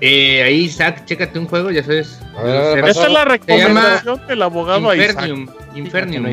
Eh, 0.00 0.42
ahí 0.42 0.62
Isaac, 0.62 1.04
chécate 1.06 1.38
un 1.38 1.46
juego, 1.46 1.70
ya 1.70 1.82
sabes. 1.82 2.18
A 2.36 2.42
ver, 2.42 2.56
a 2.56 2.74
ver, 2.74 2.84
Esta 2.88 3.06
es 3.06 3.12
la 3.12 3.24
recomendación 3.24 4.26
del 4.26 4.42
abogado 4.42 4.90
a 4.90 4.96
Isaac. 4.96 5.10
Infernium, 5.26 5.48
Infernium, 5.74 6.32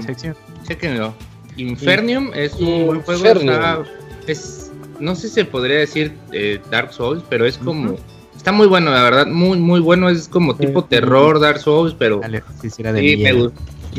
chéquenlo. 0.68 1.14
Infernium 1.58 2.32
es 2.34 2.54
un 2.56 2.86
buen 2.88 3.02
juego, 3.02 3.20
Infernium. 3.20 3.54
está- 3.54 3.84
es, 4.28 4.72
no 5.00 5.16
sé 5.16 5.28
si 5.30 5.36
se 5.36 5.46
podría 5.46 5.78
decir 5.80 6.16
eh, 6.32 6.60
Dark 6.70 6.94
Souls, 6.94 7.24
pero 7.30 7.46
es 7.46 7.58
como, 7.58 7.96
está 8.36 8.52
muy 8.52 8.68
bueno, 8.68 8.92
la 8.92 9.04
verdad, 9.04 9.28
muy 9.28 9.60
muy 9.60 9.80
bueno, 9.80 10.10
es 10.10 10.28
como 10.28 10.56
tipo 10.56 10.82
Sí. 10.82 10.88
terror 10.90 11.40
Dark 11.40 11.60
Souls, 11.60 11.96
pero 11.98 12.20
Dale, 12.20 12.44
sí, 12.62 12.70
sí, 12.70 12.82
era 12.82 12.94
de 12.94 13.02
sí, 13.02 13.18
me, 13.18 13.34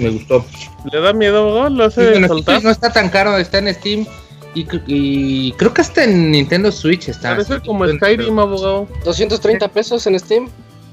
me 0.03 0.11
gustó. 0.11 0.45
¿Le 0.91 1.01
da 1.01 1.13
miedo, 1.13 1.39
abogado? 1.43 1.71
¿Lo 1.71 1.91
Sí, 1.91 2.01
hace 2.01 2.11
bueno, 2.13 2.29
soltar? 2.29 2.63
no 2.65 2.71
está 2.71 2.93
tan 2.93 3.09
caro, 3.11 3.37
está 3.37 3.59
en 3.59 3.75
Steam 3.75 4.07
y, 4.55 4.65
cr- 4.67 4.83
y 4.87 5.53
creo 5.53 5.73
que 5.73 5.81
hasta 5.81 6.05
en 6.05 6.31
Nintendo 6.33 6.71
Switch 6.73 7.09
está. 7.09 7.31
Parece 7.31 7.61
como 7.61 7.87
Skyrim, 7.87 8.39
abogado. 8.39 8.87
230 9.05 9.69
pesos 9.69 10.07
en 10.07 10.19
Steam. 10.19 10.49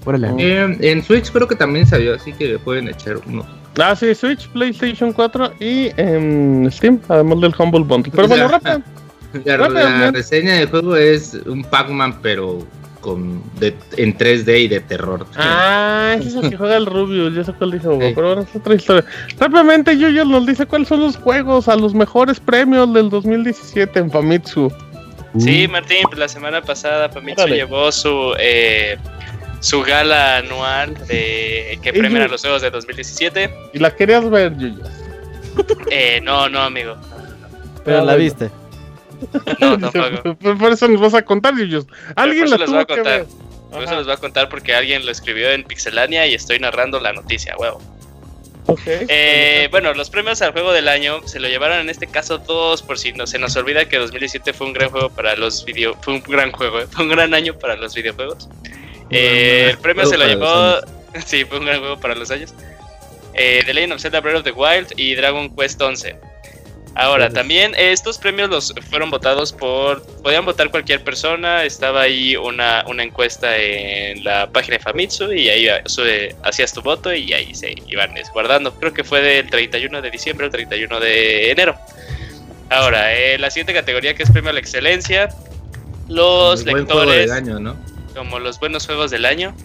Órale. 0.05 0.29
Eh, 0.37 0.77
en 0.79 1.03
Switch 1.03 1.31
creo 1.31 1.47
que 1.47 1.55
también 1.55 1.85
salió, 1.85 2.15
así 2.15 2.31
que 2.33 2.47
le 2.47 2.59
pueden 2.59 2.87
echar 2.87 3.17
uno. 3.27 3.45
Ah, 3.77 3.95
sí, 3.95 4.13
Switch, 4.15 4.47
PlayStation 4.49 5.13
4 5.13 5.53
y 5.59 5.89
en 5.97 6.67
Steam, 6.71 6.99
además 7.07 7.41
del 7.41 7.53
Humble 7.57 7.81
Bundle. 7.81 8.11
Pero 8.15 8.27
bueno, 8.27 8.47
rápido. 8.47 8.81
La, 9.45 9.57
la 9.69 10.11
reseña 10.11 10.55
del 10.55 10.69
juego 10.69 10.95
es 10.95 11.37
un 11.45 11.63
Pac-Man, 11.63 12.17
pero 12.21 12.65
con 13.01 13.41
de, 13.59 13.73
en 13.97 14.17
3D 14.17 14.59
y 14.61 14.67
de 14.67 14.79
terror. 14.81 15.25
Ah, 15.37 16.15
ese 16.19 16.29
es 16.29 16.35
el 16.35 16.49
que 16.49 16.57
juega 16.57 16.75
el 16.77 16.85
Rubio, 16.85 17.29
ya 17.29 17.43
sé 17.43 17.53
cuál 17.53 17.71
dice 17.71 17.87
Sí. 17.89 18.11
pero 18.15 18.27
bueno, 18.27 18.41
es 18.41 18.55
otra 18.55 18.75
historia. 18.75 19.05
Rápidamente, 19.39 19.97
Yuyo 19.97 20.25
nos 20.25 20.45
dice 20.45 20.65
cuáles 20.65 20.87
son 20.87 20.99
los 21.01 21.15
juegos 21.17 21.67
a 21.67 21.75
los 21.75 21.93
mejores 21.93 22.39
premios 22.39 22.93
del 22.93 23.09
2017 23.09 23.99
en 23.99 24.11
Famitsu. 24.11 24.71
Sí, 25.37 25.67
Martín, 25.67 25.99
pues 26.07 26.17
la 26.19 26.27
semana 26.27 26.61
pasada 26.61 27.07
Famitsu 27.09 27.45
llevó 27.47 27.91
su 27.91 28.33
eh, 28.39 28.97
su 29.59 29.81
gala 29.83 30.37
anual 30.37 30.95
de 31.07 31.77
que 31.83 31.93
premia 31.93 32.21
yo- 32.25 32.31
los 32.31 32.41
juegos 32.41 32.61
de 32.61 32.71
2017. 32.71 33.53
Y 33.73 33.79
la 33.79 33.95
querías 33.95 34.27
ver, 34.29 34.57
Yuyo. 34.57 34.81
Eh, 35.91 36.19
no, 36.23 36.49
no, 36.49 36.59
amigo. 36.61 36.95
Pero 37.85 37.97
la 37.97 38.03
bueno. 38.03 38.17
viste. 38.19 38.49
No, 39.59 39.77
tampoco. 39.91 40.35
Por, 40.57 40.71
eso 40.71 40.87
nos 40.87 41.01
vas 41.01 41.13
a 41.13 41.23
contar, 41.23 41.55
Yuyo. 41.55 41.85
Alguien 42.15 42.49
por 42.49 42.59
la 42.59 42.65
eso 42.65 42.65
les 42.65 42.69
voy 42.71 42.73
tuvo 42.73 42.79
a 42.79 42.85
que 42.85 42.95
contar. 42.95 43.19
ver. 43.19 43.27
Por 43.71 43.83
eso 43.83 43.95
les 43.95 44.05
voy 44.05 44.13
a 44.13 44.17
contar 44.17 44.49
porque 44.49 44.73
alguien 44.73 45.05
lo 45.05 45.11
escribió 45.11 45.51
en 45.51 45.63
Pixelania 45.63 46.25
y 46.27 46.33
estoy 46.33 46.59
narrando 46.59 46.99
la 46.99 47.13
noticia, 47.13 47.55
huevo. 47.57 47.79
ok. 48.65 48.81
Eh, 48.85 49.67
bueno, 49.71 49.93
los 49.93 50.09
premios 50.09 50.41
al 50.41 50.53
juego 50.53 50.71
del 50.71 50.87
año 50.87 51.21
se 51.27 51.39
lo 51.39 51.47
llevaron 51.47 51.79
en 51.79 51.89
este 51.89 52.07
caso 52.07 52.39
dos, 52.39 52.81
por 52.81 52.97
si 52.97 53.13
no 53.13 53.27
se 53.27 53.37
nos 53.37 53.55
olvida 53.55 53.85
que 53.87 53.97
2017 53.97 54.53
fue 54.53 54.67
un 54.67 54.73
gran 54.73 54.89
juego 54.89 55.09
para 55.09 55.35
los 55.35 55.63
video, 55.65 55.95
fue 56.01 56.15
un 56.15 56.21
gran 56.21 56.51
juego, 56.51 56.79
eh, 56.79 56.87
fue 56.89 57.03
un 57.05 57.11
gran 57.11 57.33
año 57.33 57.53
para 57.59 57.75
los 57.75 57.93
videojuegos. 57.93 58.49
Eh, 59.11 59.67
el 59.71 59.77
premio 59.77 60.05
se 60.05 60.17
lo 60.17 60.25
llevó, 60.25 60.75
sí, 61.25 61.45
fue 61.45 61.59
un 61.59 61.65
gran 61.65 61.79
juego 61.79 61.99
para 61.99 62.15
los 62.15 62.31
años. 62.31 62.53
Eh, 63.35 63.61
The 63.65 63.73
Legend 63.73 63.93
of 63.93 64.01
Zelda 64.01 64.19
Breath 64.19 64.37
of 64.37 64.43
the 64.43 64.51
Wild 64.51 64.93
y 64.97 65.15
Dragon 65.15 65.55
Quest 65.55 65.81
11. 65.81 66.15
Ahora, 67.01 67.29
también 67.29 67.73
eh, 67.75 67.91
estos 67.91 68.17
premios 68.17 68.49
los 68.49 68.73
fueron 68.89 69.09
votados 69.09 69.53
por, 69.53 70.03
podían 70.21 70.43
votar 70.43 70.69
cualquier 70.69 71.03
persona, 71.03 71.63
estaba 71.63 72.01
ahí 72.01 72.35
una, 72.35 72.83
una 72.87 73.03
encuesta 73.03 73.55
en 73.57 74.23
la 74.23 74.49
página 74.51 74.77
de 74.77 74.83
Famitsu 74.83 75.31
y 75.31 75.49
ahí 75.49 75.67
eh, 75.67 75.81
sube- 75.85 76.35
hacías 76.43 76.73
tu 76.73 76.81
voto 76.81 77.13
y 77.13 77.31
ahí 77.33 77.55
se 77.55 77.73
iban 77.87 78.13
guardando. 78.33 78.73
Creo 78.75 78.93
que 78.93 79.03
fue 79.03 79.21
del 79.21 79.49
31 79.49 80.01
de 80.01 80.11
diciembre 80.11 80.45
al 80.47 80.51
31 80.51 80.99
de 80.99 81.51
enero. 81.51 81.77
Ahora, 82.69 83.15
eh, 83.15 83.37
la 83.39 83.49
siguiente 83.49 83.73
categoría 83.73 84.13
que 84.13 84.23
es 84.23 84.31
premio 84.31 84.49
a 84.49 84.53
la 84.53 84.59
excelencia, 84.59 85.29
los 86.07 86.65
del 86.65 86.75
lectores, 86.75 87.31
año, 87.31 87.59
¿no? 87.59 87.75
como 88.15 88.39
los 88.39 88.59
buenos 88.59 88.85
juegos 88.85 89.09
del 89.11 89.25
año, 89.25 89.55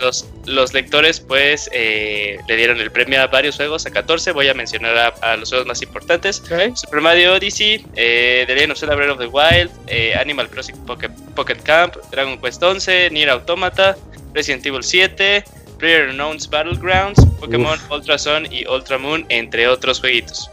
Los, 0.00 0.26
los 0.44 0.72
lectores 0.74 1.18
pues 1.18 1.68
eh, 1.72 2.38
le 2.46 2.56
dieron 2.56 2.80
el 2.80 2.90
premio 2.92 3.20
a 3.20 3.26
varios 3.26 3.56
juegos, 3.56 3.84
a 3.86 3.90
14, 3.90 4.32
voy 4.32 4.48
a 4.48 4.54
mencionar 4.54 4.96
a, 4.96 5.08
a 5.32 5.36
los 5.36 5.48
juegos 5.48 5.66
más 5.66 5.82
importantes. 5.82 6.42
Super 6.74 7.00
Mario 7.00 7.34
Odyssey, 7.34 7.84
eh, 7.96 8.44
The 8.46 8.54
Legend 8.54 8.72
of 8.72 8.78
Zelda 8.78 8.94
Breath 8.94 9.10
of 9.10 9.18
the 9.18 9.26
Wild, 9.26 9.70
eh, 9.88 10.14
Animal 10.14 10.48
Crossing 10.48 10.76
Pocket, 10.86 11.10
Pocket 11.34 11.56
Camp, 11.64 11.96
Dragon 12.12 12.38
Quest 12.38 12.62
11, 12.62 13.10
Nier 13.10 13.30
Automata, 13.30 13.96
Resident 14.34 14.64
Evil 14.66 14.84
7, 14.84 15.44
PlayerUnknown's 15.78 16.48
Battlegrounds, 16.48 17.24
Pokémon 17.40 17.78
Ultra 17.90 18.18
Sun 18.18 18.46
y 18.52 18.66
Ultra 18.66 18.98
Moon, 18.98 19.26
entre 19.30 19.66
otros 19.66 20.00
jueguitos. 20.00 20.48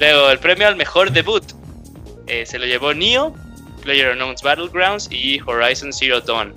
Luego, 0.00 0.30
el 0.30 0.38
premio 0.38 0.66
al 0.66 0.76
mejor 0.76 1.12
debut 1.12 1.44
se 2.26 2.58
lo 2.58 2.66
llevó 2.66 2.92
Neo, 2.92 3.34
PlayerUnknown's 3.82 4.42
Battlegrounds 4.42 5.08
y 5.10 5.40
Horizon 5.40 5.92
Zero 5.92 6.20
Dawn. 6.20 6.52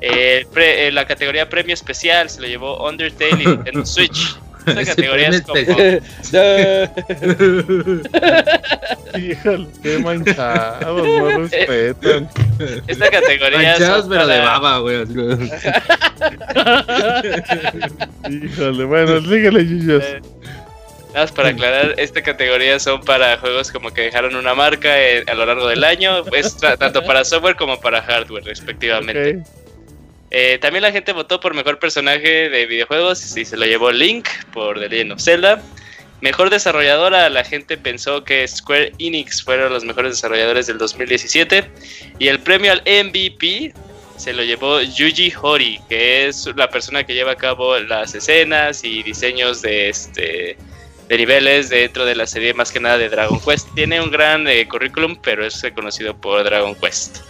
Eh, 0.00 0.46
pre- 0.52 0.86
eh, 0.88 0.92
la 0.92 1.06
categoría 1.06 1.48
premio 1.48 1.74
especial 1.74 2.30
se 2.30 2.40
lo 2.40 2.46
llevó 2.46 2.86
Undertale 2.88 3.42
y 3.42 3.46
Nintendo 3.46 3.84
Switch. 3.86 4.36
Esta 4.66 4.84
categoría 4.84 5.28
es 5.28 5.40
como. 5.42 5.58
Híjole, 9.18 9.66
qué 9.82 9.98
manchados, 9.98 11.06
no 11.06 11.38
respetan. 11.38 12.28
esta 12.86 13.10
categoría 13.10 13.58
Manchados, 13.70 14.06
pero 14.08 14.26
de 14.26 14.38
para- 14.38 14.58
baba, 14.58 14.78
güey. 14.78 15.04
Híjole, 18.30 18.84
bueno, 18.84 19.20
síguele, 19.22 19.66
Yuyo. 19.66 19.98
Eh, 19.98 20.20
Nada 21.08 21.22
más 21.24 21.32
para 21.32 21.48
aclarar, 21.48 21.94
esta 21.96 22.22
categoría 22.22 22.78
son 22.78 23.00
para 23.00 23.36
juegos 23.38 23.72
como 23.72 23.90
que 23.92 24.02
dejaron 24.02 24.36
una 24.36 24.54
marca 24.54 24.96
eh, 24.96 25.24
a 25.26 25.34
lo 25.34 25.44
largo 25.44 25.66
del 25.66 25.82
año, 25.82 26.22
es 26.32 26.56
tanto 26.56 27.02
para 27.02 27.24
software 27.24 27.56
como 27.56 27.80
para 27.80 28.00
hardware, 28.02 28.44
respectivamente. 28.44 29.38
Ok. 29.38 29.46
Eh, 30.30 30.58
también 30.60 30.82
la 30.82 30.92
gente 30.92 31.12
votó 31.12 31.40
por 31.40 31.54
mejor 31.54 31.78
personaje 31.78 32.48
de 32.48 32.66
videojuegos 32.66 33.36
y 33.36 33.44
se 33.44 33.56
lo 33.56 33.66
llevó 33.66 33.90
Link 33.90 34.28
por 34.52 34.78
The 34.78 34.88
Legend 34.88 35.12
of 35.12 35.20
Zelda. 35.20 35.62
Mejor 36.20 36.50
desarrolladora, 36.50 37.30
la 37.30 37.44
gente 37.44 37.78
pensó 37.78 38.24
que 38.24 38.46
Square 38.46 38.92
Enix 38.98 39.42
fueron 39.42 39.72
los 39.72 39.84
mejores 39.84 40.12
desarrolladores 40.12 40.66
del 40.66 40.78
2017. 40.78 41.64
Y 42.18 42.28
el 42.28 42.40
premio 42.40 42.72
al 42.72 42.82
MVP 42.82 43.72
se 44.18 44.34
lo 44.34 44.44
llevó 44.44 44.82
Yuji 44.82 45.32
Hori, 45.40 45.80
que 45.88 46.28
es 46.28 46.46
la 46.54 46.68
persona 46.68 47.04
que 47.04 47.14
lleva 47.14 47.32
a 47.32 47.36
cabo 47.36 47.78
las 47.78 48.14
escenas 48.14 48.84
y 48.84 49.02
diseños 49.02 49.62
de 49.62 49.88
este 49.88 50.56
de 51.08 51.18
niveles 51.18 51.70
dentro 51.70 52.04
de 52.04 52.14
la 52.14 52.24
serie 52.24 52.54
más 52.54 52.70
que 52.70 52.78
nada 52.78 52.96
de 52.96 53.08
Dragon 53.08 53.40
Quest. 53.40 53.66
Tiene 53.74 54.00
un 54.00 54.12
gran 54.12 54.46
eh, 54.46 54.68
currículum, 54.68 55.16
pero 55.20 55.44
es 55.44 55.60
reconocido 55.60 56.14
por 56.14 56.44
Dragon 56.44 56.72
Quest. 56.76 57.29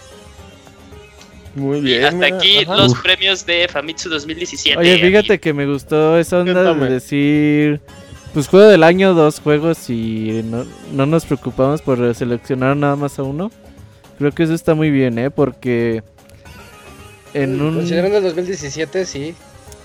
Muy 1.55 1.79
Y 1.79 1.83
bien. 1.83 2.05
hasta 2.05 2.17
mira, 2.17 2.37
aquí 2.37 2.59
ajá. 2.59 2.77
los 2.77 2.93
Uf. 2.93 3.03
premios 3.03 3.45
de 3.47 3.69
Famitsu 3.69 4.09
2017. 4.09 4.79
Oye, 4.79 4.99
fíjate 4.99 5.41
que 5.41 5.53
me 5.53 5.67
gustó 5.67 6.17
esa 6.19 6.39
onda 6.39 6.75
de 6.75 6.89
decir, 6.91 7.81
pues 8.33 8.47
juego 8.47 8.69
del 8.69 8.83
año, 8.85 9.15
dos 9.15 9.41
juegos 9.41 9.91
y 9.91 10.43
no, 10.45 10.65
no 10.93 11.07
nos 11.07 11.25
preocupamos 11.25 11.83
por 11.83 12.15
seleccionar 12.15 12.77
nada 12.77 12.95
más 12.97 13.19
a 13.19 13.25
uno. 13.25 13.51
Creo 14.19 14.33
que 14.33 14.45
eso 14.45 14.55
está 14.55 14.75
muy 14.75 14.91
bien, 14.91 15.19
¿eh? 15.19 15.31
Porque 15.31 16.03
en 17.35 17.61
un, 17.61 17.75
Considerando 17.77 18.19
el 18.19 18.25
2017, 18.25 19.05
sí. 19.07 19.35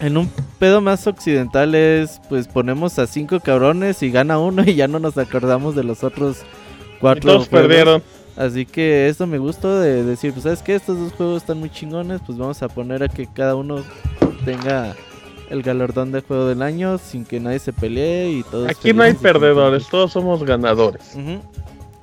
en 0.01 0.17
un 0.17 0.29
pedo 0.59 0.81
más 0.81 1.07
occidental 1.07 1.73
es, 1.73 2.19
pues 2.29 2.47
ponemos 2.47 2.99
a 2.99 3.07
cinco 3.07 3.39
cabrones 3.39 4.03
y 4.03 4.11
gana 4.11 4.37
uno 4.39 4.63
y 4.65 4.75
ya 4.75 4.87
no 4.87 4.99
nos 4.99 5.17
acordamos 5.17 5.75
de 5.75 5.83
los 5.83 6.03
otros 6.03 6.37
Y 6.41 6.99
cuatro 6.99 7.33
todos 7.33 7.47
juegos. 7.47 7.67
perdieron. 7.67 8.03
Así 8.37 8.65
que 8.65 9.07
esto 9.07 9.27
me 9.27 9.37
gustó 9.37 9.79
de 9.79 10.03
decir, 10.03 10.33
pues 10.33 10.43
sabes 10.43 10.61
que 10.61 10.75
estos 10.75 10.99
dos 10.99 11.13
juegos 11.13 11.41
están 11.41 11.59
muy 11.59 11.69
chingones, 11.69 12.21
pues 12.25 12.37
vamos 12.37 12.61
a 12.61 12.67
poner 12.67 13.01
a 13.03 13.07
que 13.07 13.27
cada 13.27 13.55
uno 13.55 13.81
tenga 14.43 14.93
el 15.49 15.61
galardón 15.61 16.11
de 16.11 16.21
juego 16.21 16.47
del 16.47 16.61
año 16.61 16.97
sin 16.97 17.23
que 17.23 17.39
nadie 17.39 17.59
se 17.59 17.71
pelee 17.71 18.29
y 18.31 18.43
todos. 18.43 18.69
Aquí 18.69 18.93
no 18.93 19.03
hay 19.03 19.13
perdedores, 19.13 19.87
todos 19.87 20.11
somos 20.11 20.43
ganadores. 20.43 21.15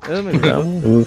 Eso 0.09 0.23
me 0.23 0.33
gustó. 0.33 1.07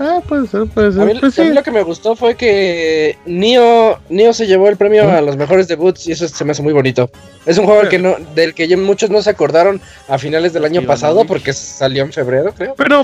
Ah, 0.00 0.20
puede 0.26 0.46
ser, 0.46 0.66
puede 0.66 0.92
ser. 0.92 1.02
A 1.02 1.04
mí, 1.06 1.14
Pues 1.18 1.38
a 1.38 1.42
mí 1.44 1.52
lo 1.52 1.62
que 1.62 1.70
me 1.72 1.82
gustó 1.82 2.14
fue 2.14 2.36
que 2.36 3.18
Nio, 3.26 3.98
Nio 4.08 4.32
se 4.32 4.46
llevó 4.46 4.68
el 4.68 4.76
premio 4.76 5.10
a 5.10 5.20
los 5.20 5.36
mejores 5.36 5.66
debuts 5.66 6.06
y 6.06 6.12
eso 6.12 6.28
se 6.28 6.44
me 6.44 6.52
hace 6.52 6.62
muy 6.62 6.72
bonito. 6.72 7.10
Es 7.46 7.58
un 7.58 7.64
juego 7.64 7.80
al 7.80 7.88
que 7.88 7.98
no, 7.98 8.14
del 8.34 8.54
que 8.54 8.68
ya 8.68 8.76
muchos 8.76 9.10
no 9.10 9.20
se 9.22 9.30
acordaron 9.30 9.80
a 10.06 10.18
finales 10.18 10.52
del 10.52 10.64
año 10.64 10.82
Sí, 10.82 10.86
pasado 10.86 11.24
porque 11.24 11.52
salió 11.52 12.04
en 12.04 12.12
febrero, 12.12 12.52
creo. 12.56 12.74
Pero, 12.76 13.02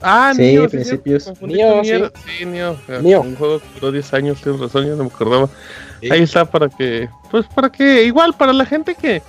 ah, 0.00 0.32
Sí, 0.34 0.42
Nioh, 0.52 0.68
principios. 0.68 1.22
sí, 1.24 1.28
confundí 1.30 1.54
Nioh, 1.54 1.74
con 1.76 1.84
sí. 1.84 1.92
Sí. 2.38 2.44
Un 3.14 3.36
juego 3.36 3.58
que 3.60 3.66
duró 3.74 3.92
10 3.92 4.14
años, 4.14 4.40
tienes 4.42 4.60
razón, 4.60 4.86
yo 4.86 4.96
no 4.96 5.04
me 5.04 5.10
acordaba. 5.10 5.48
Sí. 6.00 6.08
Ahí 6.10 6.22
está 6.22 6.44
para 6.44 6.68
que, 6.68 7.08
pues 7.30 7.46
para 7.54 7.70
que, 7.70 8.02
igual, 8.04 8.34
para 8.34 8.52
la 8.52 8.66
gente 8.66 8.96
que 8.96 9.22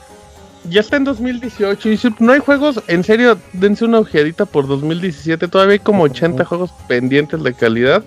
ya 0.70 0.82
está 0.82 0.98
en 0.98 1.04
2018 1.04 1.88
y 1.88 1.92
dice, 1.92 2.10
no 2.20 2.32
hay 2.34 2.40
juegos, 2.40 2.82
en 2.88 3.04
serio, 3.04 3.38
dense 3.54 3.86
una 3.86 4.00
ojeadita 4.00 4.46
por 4.46 4.68
2017, 4.68 5.48
todavía 5.48 5.74
hay 5.74 5.80
como 5.80 6.04
80 6.04 6.44
juegos 6.46 6.72
pendientes 6.88 7.42
de 7.44 7.54
calidad 7.54 8.04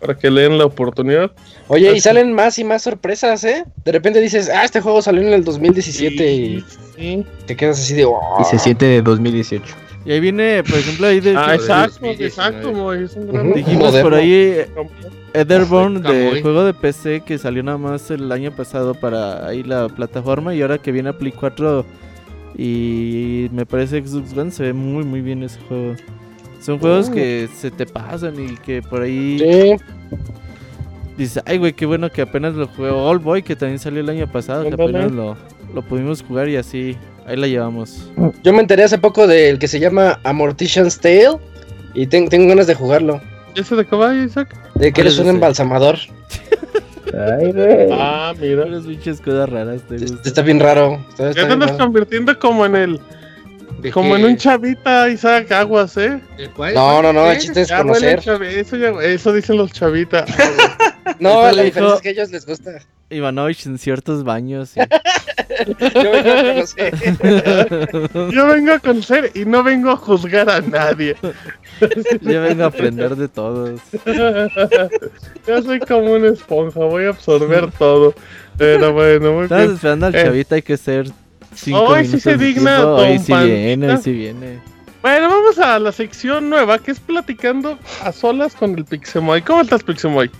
para 0.00 0.16
que 0.16 0.30
le 0.30 0.42
den 0.42 0.56
la 0.58 0.64
oportunidad. 0.64 1.30
Oye, 1.68 1.94
y 1.94 2.00
salen 2.00 2.32
más 2.32 2.58
y 2.58 2.64
más 2.64 2.82
sorpresas, 2.82 3.44
¿eh? 3.44 3.64
De 3.84 3.92
repente 3.92 4.20
dices, 4.20 4.48
ah, 4.48 4.64
este 4.64 4.80
juego 4.80 5.02
salió 5.02 5.20
en 5.22 5.32
el 5.32 5.44
2017 5.44 6.32
y 6.32 6.64
Sí. 6.96 7.24
te 7.46 7.56
quedas 7.56 7.78
así 7.78 7.94
de, 7.94 8.06
"Oh". 8.06 8.38
Y 8.40 8.44
se 8.44 8.58
siente 8.58 8.86
de 8.86 9.02
2018. 9.02 9.74
Y 10.06 10.12
ahí 10.12 10.20
viene, 10.20 10.62
por 10.64 10.78
ejemplo, 10.78 11.06
ahí 11.06 11.20
de, 11.20 11.36
Ah, 11.36 11.54
exacto, 11.54 11.98
2019. 12.00 12.26
exacto, 12.26 12.72
Moy, 12.72 13.04
es 13.04 13.14
un 13.16 13.30
gran 13.30 13.52
dijimos 13.52 13.94
por 13.96 14.14
ahí 14.14 14.32
eh, 14.32 14.68
Etherborn 15.34 16.02
Perfecto, 16.02 16.34
de 16.34 16.42
juego 16.42 16.64
de 16.64 16.74
PC 16.74 17.22
que 17.24 17.38
salió 17.38 17.62
nada 17.62 17.78
más 17.78 18.10
el 18.10 18.30
año 18.32 18.50
pasado 18.52 18.94
para 18.94 19.46
ahí 19.46 19.62
la 19.62 19.88
plataforma 19.88 20.54
y 20.54 20.62
ahora 20.62 20.78
que 20.78 20.92
viene 20.92 21.10
a 21.10 21.18
Play 21.18 21.32
4 21.32 21.84
y 22.56 23.48
me 23.52 23.64
parece 23.66 24.04
Xbox 24.04 24.36
One 24.36 24.50
se 24.50 24.64
ve 24.64 24.72
muy 24.72 25.04
muy 25.04 25.20
bien 25.20 25.42
ese 25.42 25.60
juego. 25.68 25.94
Son 26.60 26.78
juegos 26.78 27.08
Oh. 27.08 27.12
que 27.14 27.48
se 27.56 27.70
te 27.70 27.86
pasan 27.86 28.34
y 28.38 28.56
que 28.56 28.82
por 28.82 29.02
ahí 29.02 29.38
Sí, 29.38 29.76
dices, 31.16 31.42
ay 31.46 31.58
güey, 31.58 31.72
qué 31.72 31.86
bueno 31.86 32.10
que 32.10 32.22
apenas 32.22 32.54
lo 32.54 32.66
jugué. 32.66 32.90
All 32.90 33.18
Boy 33.18 33.42
que 33.42 33.56
también 33.56 33.78
salió 33.78 34.00
el 34.00 34.08
año 34.10 34.30
pasado, 34.30 34.64
que 34.64 34.74
apenas 34.74 35.10
lo, 35.12 35.36
lo 35.74 35.82
pudimos 35.82 36.22
jugar 36.22 36.48
y 36.48 36.56
así, 36.56 36.96
ahí 37.26 37.36
la 37.36 37.46
llevamos. 37.46 38.10
yo 38.42 38.52
me 38.52 38.60
enteré 38.60 38.82
hace 38.84 38.98
poco 38.98 39.26
del 39.26 39.58
que 39.58 39.68
se 39.68 39.80
llama 39.80 40.18
Amortician's 40.24 40.98
Tale 41.00 41.38
y 41.94 42.06
ten- 42.06 42.28
tengo 42.28 42.48
ganas 42.48 42.66
de 42.66 42.74
jugarlo. 42.74 43.20
¿Ese 43.54 43.76
de 43.76 43.84
caballo, 43.86 44.22
Isaac? 44.22 44.54
De 44.74 44.86
que 44.86 44.92
¿Cuál 44.92 45.06
eres 45.06 45.14
es 45.14 45.18
un 45.20 45.26
ese? 45.26 45.34
embalsamador. 45.34 45.98
Ay, 47.12 47.52
güey. 47.52 47.88
Ah, 47.92 48.32
mira. 48.38 48.64
Unas 48.66 48.84
pinches 48.86 49.20
cosas 49.20 49.48
raras 49.48 49.82
te 49.88 49.96
Está, 50.28 50.42
bien 50.42 50.60
raro. 50.60 51.04
Está, 51.10 51.30
está 51.30 51.42
Ya 51.42 51.46
te 51.48 51.52
andas 51.54 51.72
convirtiendo 51.72 52.38
como 52.38 52.64
en 52.66 52.76
el, 52.76 53.00
¿De 53.80 53.90
como 53.90 54.14
qué? 54.14 54.20
en 54.20 54.26
un 54.26 54.36
chavita, 54.36 55.08
Isaac 55.08 55.50
Aguas, 55.50 55.96
¿eh? 55.96 56.20
¿De 56.36 56.48
cuál? 56.50 56.74
No, 56.74 57.02
no, 57.02 57.12
no, 57.12 57.30
el 57.30 57.38
chiste 57.38 57.62
es 57.62 57.68
Ya 57.68 57.78
conocer. 57.78 58.20
eso, 58.42 58.76
ya- 58.76 59.02
eso 59.02 59.32
dicen 59.32 59.56
los 59.56 59.72
chavitas. 59.72 60.28
No, 61.18 61.50
la 61.50 61.62
diferencia 61.62 61.96
es 61.96 62.02
que 62.02 62.08
a 62.10 62.12
ellos 62.12 62.30
les 62.30 62.46
gusta. 62.46 62.70
Ivanovich 63.10 63.66
en 63.66 63.78
ciertos 63.78 64.22
baños. 64.22 64.72
Yo 65.94 66.10
vengo 66.12 66.30
a 66.30 66.42
conocer. 66.42 66.94
Yo 68.32 68.46
vengo 68.46 68.72
a 68.72 68.78
conocer 68.78 69.32
y 69.34 69.44
no 69.44 69.62
vengo 69.62 69.90
a 69.90 69.96
juzgar 69.96 70.48
a 70.50 70.60
nadie. 70.60 71.16
Yo 72.20 72.42
vengo 72.42 72.64
a 72.64 72.66
aprender 72.66 73.16
de 73.16 73.28
todos. 73.28 73.80
Yo 75.46 75.62
soy 75.62 75.80
como 75.80 76.12
una 76.12 76.28
esponja, 76.28 76.80
voy 76.80 77.04
a 77.06 77.08
absorber 77.10 77.70
todo. 77.72 78.14
Pero 78.56 78.92
bueno, 78.92 79.32
muy 79.32 79.42
Estabas 79.44 79.64
bien. 79.64 79.74
esperando 79.76 80.06
al 80.06 80.14
Eh. 80.14 80.24
chavita, 80.24 80.54
hay 80.56 80.62
que 80.62 80.76
ser 80.76 81.06
cinco 81.54 81.80
Hoy 81.84 82.06
sí 82.06 82.20
se 82.20 82.36
digna. 82.36 82.86
Hoy 82.86 83.16
Don 83.16 83.24
sí 83.24 83.32
viene, 83.32 83.86
hoy 83.86 83.90
Pandita. 83.92 83.96
sí 84.02 84.12
viene. 84.12 84.58
Bueno, 85.02 85.28
vamos 85.30 85.58
a 85.58 85.78
la 85.78 85.92
sección 85.92 86.50
nueva 86.50 86.78
que 86.78 86.90
es 86.90 87.00
platicando 87.00 87.78
a 88.04 88.12
solas 88.12 88.54
con 88.54 88.76
el 88.76 88.84
Pixemoy. 88.84 89.40
¿Cómo 89.42 89.62
estás, 89.62 89.82
Pixemoy? 89.82 90.30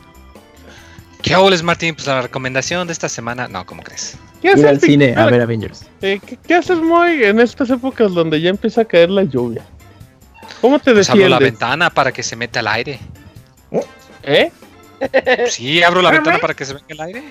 ¿Qué 1.22 1.34
hables, 1.34 1.62
Martín? 1.62 1.94
Pues 1.94 2.06
la 2.06 2.20
recomendación 2.22 2.86
de 2.86 2.92
esta 2.92 3.08
semana. 3.08 3.48
No, 3.48 3.64
¿cómo 3.64 3.82
crees? 3.82 4.18
¿Qué 4.42 4.52
Ir 4.56 4.66
al 4.66 4.80
cine 4.80 5.06
a 5.06 5.08
Espera, 5.08 5.26
ver 5.30 5.40
Avengers. 5.42 5.86
eh, 6.00 6.20
¿qué, 6.24 6.36
qué 6.46 6.54
haces, 6.54 6.78
Moy, 6.78 7.24
en 7.24 7.40
estas 7.40 7.68
épocas 7.70 8.12
donde 8.14 8.40
ya 8.40 8.50
empieza 8.50 8.82
a 8.82 8.84
caer 8.84 9.10
la 9.10 9.22
lluvia? 9.24 9.62
¿Cómo 10.60 10.78
te 10.78 10.92
Pues 10.92 11.08
abro 11.10 11.28
la 11.28 11.38
ventana 11.38 11.90
para 11.90 12.12
que 12.12 12.22
se 12.22 12.36
meta 12.36 12.60
el 12.60 12.66
aire. 12.68 12.98
¿Eh? 14.22 14.50
Sí, 15.48 15.82
abro 15.82 16.02
la 16.02 16.10
ventana 16.10 16.38
para 16.38 16.54
que 16.54 16.64
se 16.64 16.74
venga 16.74 16.86
el 16.88 17.00
aire. 17.00 17.22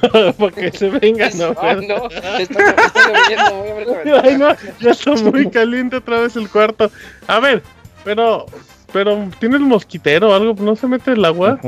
Para 0.38 0.50
que 0.52 0.72
se 0.72 0.88
vengan 0.88 1.30
a 1.42 1.74
No, 1.74 1.80
no, 1.82 2.08
está, 2.10 2.40
está 2.40 2.62
lloviendo, 3.06 3.54
voy 3.56 3.68
a 3.68 3.72
abrir 3.72 3.86
la 3.86 3.94
ventana. 3.96 4.22
Ay, 4.24 4.36
no, 4.38 4.56
ya 4.80 4.90
está 4.92 5.10
muy 5.12 5.50
caliente 5.50 5.96
otra 5.96 6.20
vez 6.20 6.36
el 6.36 6.48
cuarto. 6.48 6.90
A 7.26 7.38
ver, 7.40 7.62
pero, 8.02 8.46
pero 8.94 9.28
¿tienes 9.38 9.60
mosquitero 9.60 10.30
o 10.30 10.34
algo? 10.34 10.54
¿No 10.62 10.74
se 10.74 10.86
mete 10.86 11.12
el 11.12 11.24
agua? 11.24 11.58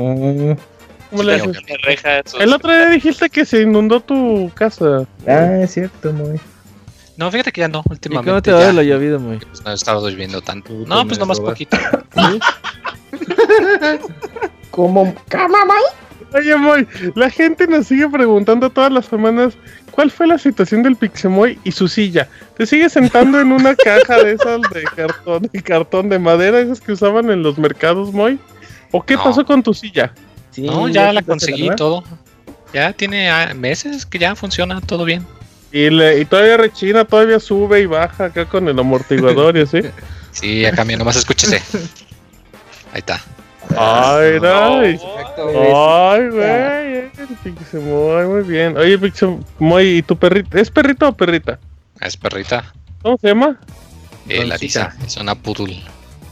¿Cómo 1.13 1.23
le 1.23 1.35
haces? 1.35 1.57
El 2.39 2.51
otro 2.53 2.71
día 2.75 2.89
dijiste 2.89 3.29
que 3.29 3.45
se 3.45 3.61
inundó 3.61 3.99
tu 3.99 4.51
casa. 4.55 5.05
Ah, 5.27 5.59
es 5.61 5.71
cierto, 5.73 6.11
muy. 6.11 6.39
No, 7.17 7.29
fíjate 7.29 7.51
que 7.51 7.61
ya 7.61 7.67
no, 7.67 7.83
¿Y 7.87 7.91
últimamente. 7.91 8.31
cómo 8.31 8.41
te 8.41 8.51
va 8.51 8.61
ya, 8.61 8.73
lo 8.73 8.81
llovido, 8.81 9.19
muy? 9.19 9.37
pues, 9.37 9.63
no 9.63 9.69
he 9.69 9.75
estado 9.75 10.09
lloviendo 10.09 10.41
tanto. 10.41 10.73
No, 10.87 11.05
pues 11.05 11.19
nomás 11.19 11.37
robas. 11.37 11.51
poquito. 11.53 11.77
¿Cómo? 14.71 15.13
Oye, 16.33 16.55
Moy, 16.55 16.87
la 17.13 17.29
gente 17.29 17.67
nos 17.67 17.85
sigue 17.85 18.09
preguntando 18.09 18.71
todas 18.71 18.91
las 18.91 19.05
semanas 19.05 19.53
cuál 19.91 20.09
fue 20.09 20.25
la 20.25 20.39
situación 20.39 20.81
del 20.81 20.95
Pixemoy 20.95 21.59
y 21.63 21.71
su 21.71 21.87
silla. 21.87 22.27
¿Te 22.57 22.65
sigues 22.65 22.93
sentando 22.93 23.39
en 23.39 23.51
una 23.51 23.75
caja 23.75 24.23
de 24.23 24.31
esas 24.31 24.61
de 24.73 24.83
cartón, 24.95 25.47
de 25.53 25.61
cartón 25.61 26.09
de 26.09 26.17
madera, 26.17 26.59
esas 26.59 26.81
que 26.81 26.93
usaban 26.93 27.29
en 27.29 27.43
los 27.43 27.59
mercados, 27.59 28.11
Moy? 28.11 28.39
¿O 28.89 29.03
qué 29.03 29.13
No. 29.15 29.23
pasó 29.25 29.45
con 29.45 29.61
tu 29.61 29.75
silla? 29.75 30.11
No, 30.57 30.87
ya 30.87 31.13
la 31.13 31.21
conseguí 31.21 31.69
todo. 31.75 32.03
Ya 32.73 32.91
tiene 32.93 33.29
ah, 33.29 33.53
meses 33.53 34.05
que 34.05 34.19
ya 34.19 34.35
funciona 34.35 34.81
todo 34.81 35.05
bien. 35.05 35.25
Y, 35.71 35.89
le, 35.89 36.19
y 36.19 36.25
todavía 36.25 36.57
rechina, 36.57 37.05
todavía 37.05 37.39
sube 37.39 37.81
y 37.81 37.85
baja 37.85 38.25
acá 38.25 38.45
con 38.45 38.67
el 38.67 38.77
amortiguador 38.77 39.57
y 39.57 39.61
así. 39.61 39.81
Sí, 40.33 40.65
acá 40.65 40.77
cambia, 40.77 40.97
nomás 40.97 41.15
escúchese. 41.15 41.61
Ahí 42.91 42.99
está. 42.99 43.21
Ay, 43.77 44.39
ay. 44.43 44.97
Perfecto. 44.97 46.09
Ay, 46.09 46.29
güey, 46.29 47.53
Pixemoy, 47.53 48.25
muy 48.25 48.41
bien. 48.41 48.75
Oye, 48.75 48.97
Pixemoy, 48.97 49.97
¿y 49.97 50.01
tu 50.01 50.17
perrita? 50.17 50.59
¿Es 50.59 50.71
perrito 50.71 51.07
o 51.07 51.13
perrita? 51.13 51.59
Es 52.01 52.17
perrita. 52.17 52.73
¿Cómo 53.03 53.17
se 53.19 53.27
llama? 53.27 53.59
Eh. 54.27 54.45
Larisa. 54.45 54.95
Es 55.05 55.17
una 55.17 55.35
poodle. 55.35 55.83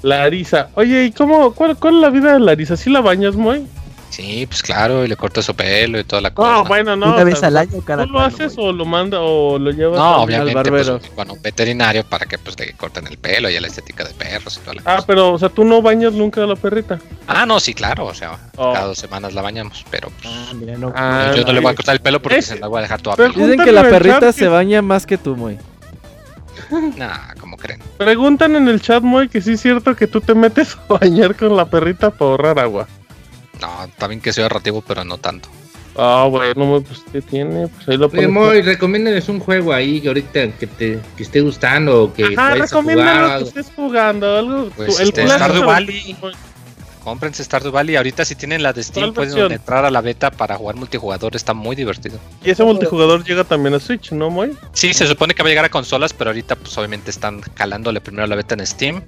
Larisa. 0.02 0.70
Oye, 0.74 1.06
¿y 1.06 1.12
cómo, 1.12 1.54
cuál, 1.54 1.78
cuál 1.78 1.96
es 1.96 2.02
la 2.02 2.10
vida 2.10 2.34
de 2.34 2.40
Larisa? 2.40 2.76
¿Sí 2.78 2.90
la 2.90 3.02
bañas, 3.02 3.36
Moy? 3.36 3.68
Sí, 4.12 4.46
pues 4.46 4.62
claro, 4.62 5.06
y 5.06 5.08
le 5.08 5.16
corta 5.16 5.42
su 5.42 5.56
pelo 5.56 5.98
y 5.98 6.04
toda 6.04 6.22
la 6.22 6.34
cosa. 6.34 6.52
No, 6.52 6.66
bueno, 6.66 6.96
no. 6.98 7.14
Una 7.14 7.22
o 7.22 7.26
vez 7.26 7.42
al 7.44 7.56
año, 7.56 7.82
cada 7.82 8.06
¿Tú 8.06 8.12
lo 8.12 8.20
haces 8.20 8.54
o 8.58 8.74
lo 8.74 8.84
manda 8.86 9.20
o 9.22 9.58
lo 9.58 9.72
llevas? 9.72 9.98
No, 9.98 10.16
al- 10.16 10.20
obviamente, 10.22 10.60
al 10.60 10.66
pues, 10.70 10.88
barbero. 10.90 11.14
bueno, 11.16 11.34
un 11.34 11.42
veterinario 11.42 12.04
para 12.04 12.26
que 12.26 12.38
pues 12.38 12.60
le 12.60 12.74
corten 12.74 13.08
el 13.08 13.18
pelo 13.18 13.50
y 13.50 13.56
a 13.56 13.62
la 13.62 13.68
estética 13.68 14.04
de 14.04 14.14
perros 14.14 14.58
y 14.58 14.60
toda 14.60 14.74
la 14.76 14.82
Ah, 14.84 14.96
cosa. 14.98 15.08
pero, 15.08 15.32
o 15.32 15.40
sea, 15.40 15.48
tú 15.48 15.64
no 15.64 15.82
bañas 15.82 16.12
nunca 16.12 16.44
a 16.44 16.46
la 16.46 16.58
perrita. 16.58 17.00
Ah, 17.26 17.46
no, 17.46 17.60
sí, 17.62 17.74
claro, 17.74 18.06
o 18.06 18.14
sea, 18.14 18.38
Oh. 18.58 18.74
cada 18.74 18.88
dos 18.88 18.98
semanas 18.98 19.34
la 19.34 19.42
bañamos, 19.42 19.86
pero 19.90 20.10
pues, 20.22 20.28
Ah, 20.28 20.52
mira, 20.56 20.78
no. 20.78 20.92
Ah, 20.94 21.32
yo 21.34 21.44
no 21.46 21.54
le 21.54 21.62
voy 21.62 21.72
a 21.72 21.76
cortar 21.76 21.96
el 21.96 22.02
pelo 22.02 22.22
porque 22.22 22.40
Es- 22.40 22.48
se 22.48 22.60
la 22.60 22.68
voy 22.68 22.80
a 22.80 22.82
dejar 22.82 23.02
toda 23.02 23.16
Pero- 23.16 23.32
peluda. 23.34 23.48
Dicen 23.52 23.66
que 23.66 23.72
la 23.72 23.84
perrita 23.84 24.20
chat 24.20 24.36
se 24.36 24.42
que- 24.42 24.48
baña 24.50 24.82
más 24.82 25.06
que 25.06 25.18
tú, 25.18 25.38
muy. 25.38 25.58
Nah, 26.98 27.34
como 27.40 27.58
creen. 27.58 27.82
Preguntan 27.98 28.56
en 28.56 28.68
el 28.68 28.82
chat, 28.82 29.02
Moy, 29.04 29.30
que 29.30 29.42
sí 29.42 29.54
es 29.54 29.62
cierto 29.62 29.96
que 29.96 30.08
tú 30.08 30.22
te 30.22 30.34
metes 30.34 30.78
a 30.90 30.94
bañar 31.00 31.36
con 31.36 31.56
la 31.56 31.66
perrita 31.66 32.12
para 32.12 32.32
ahorrar 32.32 32.60
agua. 32.60 32.88
No, 33.62 33.88
también 33.98 34.20
que 34.22 34.34
soy 34.34 34.44
ahorrativo, 34.44 34.82
pero 34.82 35.04
no 35.04 35.18
tanto. 35.18 35.50
Ah, 35.96 36.26
bueno, 36.30 36.82
pues 36.88 37.04
¿qué 37.12 37.22
tiene? 37.22 37.68
Pues 37.68 37.90
ahí 37.90 37.98
lo 37.98 38.08
Oye. 38.08 38.28
Moy, 38.28 38.62
recomiéndales 38.62 39.28
un 39.28 39.40
juego 39.42 39.74
ahí 39.74 40.00
que 40.00 40.08
ahorita 40.08 40.52
que 40.54 40.66
te 40.68 41.00
que 41.18 41.24
esté 41.24 41.42
gustando 41.42 42.04
o 42.06 42.14
que 42.14 42.34
Ajá, 42.36 42.56
recomiéndalo 42.56 43.40
que 43.40 43.44
estés 43.60 43.72
jugando, 43.76 44.38
algo. 44.38 44.70
Pues, 44.76 44.96
tu- 44.96 45.02
el 45.02 45.08
este, 45.10 45.28
Stardew 45.28 45.66
Valley. 45.66 46.16
Cómprense 47.04 47.44
Stardew 47.44 47.72
Valley. 47.72 47.96
Ahorita 47.96 48.24
si 48.26 48.36
tienen 48.36 48.62
la 48.62 48.74
de 48.74 48.84
Steam 48.84 49.08
¿Cuál 49.08 49.14
pueden 49.14 49.30
versión? 49.34 49.52
entrar 49.52 49.86
a 49.86 49.92
la 49.92 50.02
beta 50.02 50.30
para 50.32 50.56
jugar 50.56 50.76
multijugador. 50.76 51.36
Está 51.36 51.54
muy 51.54 51.76
divertido. 51.76 52.20
Y 52.44 52.52
ese 52.52 52.64
multijugador 52.64 53.24
llega 53.24 53.44
también 53.44 53.74
a 53.74 53.80
Switch, 53.80 54.12
¿no, 54.12 54.30
Moy? 54.30 54.56
Sí, 54.74 54.94
se 54.94 55.08
supone 55.08 55.34
que 55.34 55.42
va 55.42 55.48
a 55.48 55.52
llegar 55.52 55.66
a 55.66 55.70
consolas, 55.70 56.14
pero 56.14 56.30
ahorita 56.30 56.56
pues 56.56 56.78
obviamente 56.78 57.10
están 57.10 57.42
jalándole 57.56 58.02
primero 58.02 58.28
la 58.28 58.36
beta 58.36 58.54
en 58.56 58.66
Steam, 58.66 59.02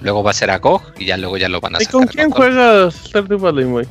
luego 0.00 0.22
va 0.22 0.30
a 0.30 0.34
ser 0.34 0.50
a 0.50 0.58
GOG 0.58 0.94
y 0.98 1.06
ya 1.06 1.16
luego 1.16 1.36
ya 1.38 1.48
lo 1.48 1.60
van 1.60 1.74
a 1.76 1.78
¿Y 1.82 1.86
sacar. 1.86 1.92
con 1.92 2.02
en 2.02 2.08
quién 2.08 2.30
juegas 2.30 2.94
Stardew 2.94 3.38
Valley, 3.38 3.64
Moy? 3.64 3.88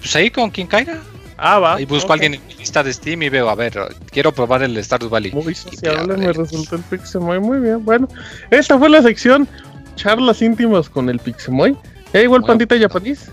Pues 0.00 0.16
ahí 0.16 0.30
con 0.30 0.50
quien 0.50 0.66
caiga. 0.66 0.98
Ah, 1.36 1.58
va. 1.58 1.74
Ahí 1.74 1.84
busco 1.84 2.12
a 2.12 2.14
alguien 2.14 2.34
en 2.34 2.46
mi 2.46 2.54
lista 2.54 2.82
de 2.82 2.92
Steam 2.92 3.22
y 3.22 3.28
veo, 3.28 3.48
a 3.50 3.54
ver, 3.54 3.78
quiero 4.10 4.32
probar 4.32 4.62
el 4.62 4.82
Stardew 4.82 5.08
Valley. 5.10 5.32
Muy 5.32 5.52
Y 5.52 5.56
sociable 5.56 6.16
me 6.16 6.32
resultó 6.32 6.76
el 6.76 6.82
Pixemoy. 6.82 7.40
Muy 7.40 7.58
bien, 7.58 7.84
bueno. 7.84 8.08
Esta 8.50 8.78
fue 8.78 8.88
la 8.88 9.02
sección 9.02 9.48
charlas 9.96 10.40
íntimas 10.40 10.88
con 10.88 11.08
el 11.10 11.18
Pixemoy. 11.18 11.76
¿Eh, 12.12 12.22
igual 12.24 12.42
pandita 12.42 12.74
bueno. 12.74 12.88
japonés? 12.88 13.30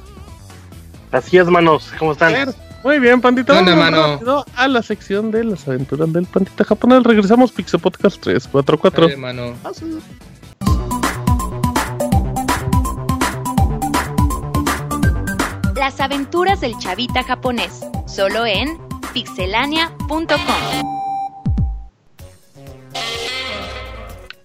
Así 1.11 1.37
es, 1.37 1.47
manos. 1.47 1.91
¿Cómo 1.97 2.11
están? 2.13 2.31
Ver, 2.33 2.49
Muy 2.83 2.99
bien, 2.99 3.19
pandita. 3.19 3.53
¿Qué 3.53 3.59
onda, 3.59 3.75
Vamos 3.75 4.21
mano? 4.21 4.45
a 4.55 4.67
la 4.67 4.81
sección 4.81 5.31
de 5.31 5.43
las 5.43 5.67
aventuras 5.67 6.11
del 6.13 6.25
pandita 6.25 6.63
japonés. 6.63 7.03
Regresamos 7.03 7.51
Pixel 7.51 7.79
Podcast 7.79 8.19
344. 8.21 9.03
Dale, 9.05 9.17
mano. 9.17 9.53
Las 15.75 15.99
aventuras 15.99 16.61
del 16.61 16.77
chavita 16.77 17.23
japonés, 17.23 17.81
solo 18.05 18.45
en 18.45 18.77
pixelania.com. 19.13 20.89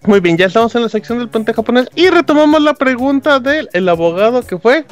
Muy 0.07 0.19
bien, 0.19 0.37
ya 0.37 0.45
estamos 0.45 0.75
en 0.75 0.83
la 0.83 0.89
sección 0.89 1.17
del 1.19 1.29
puente 1.29 1.53
japonés 1.53 1.89
y 1.95 2.09
retomamos 2.09 2.61
la 2.61 2.73
pregunta 2.75 3.39
del 3.39 3.69
el 3.73 3.89
abogado 3.89 4.41
que 4.45 4.57
fue. 4.57 4.85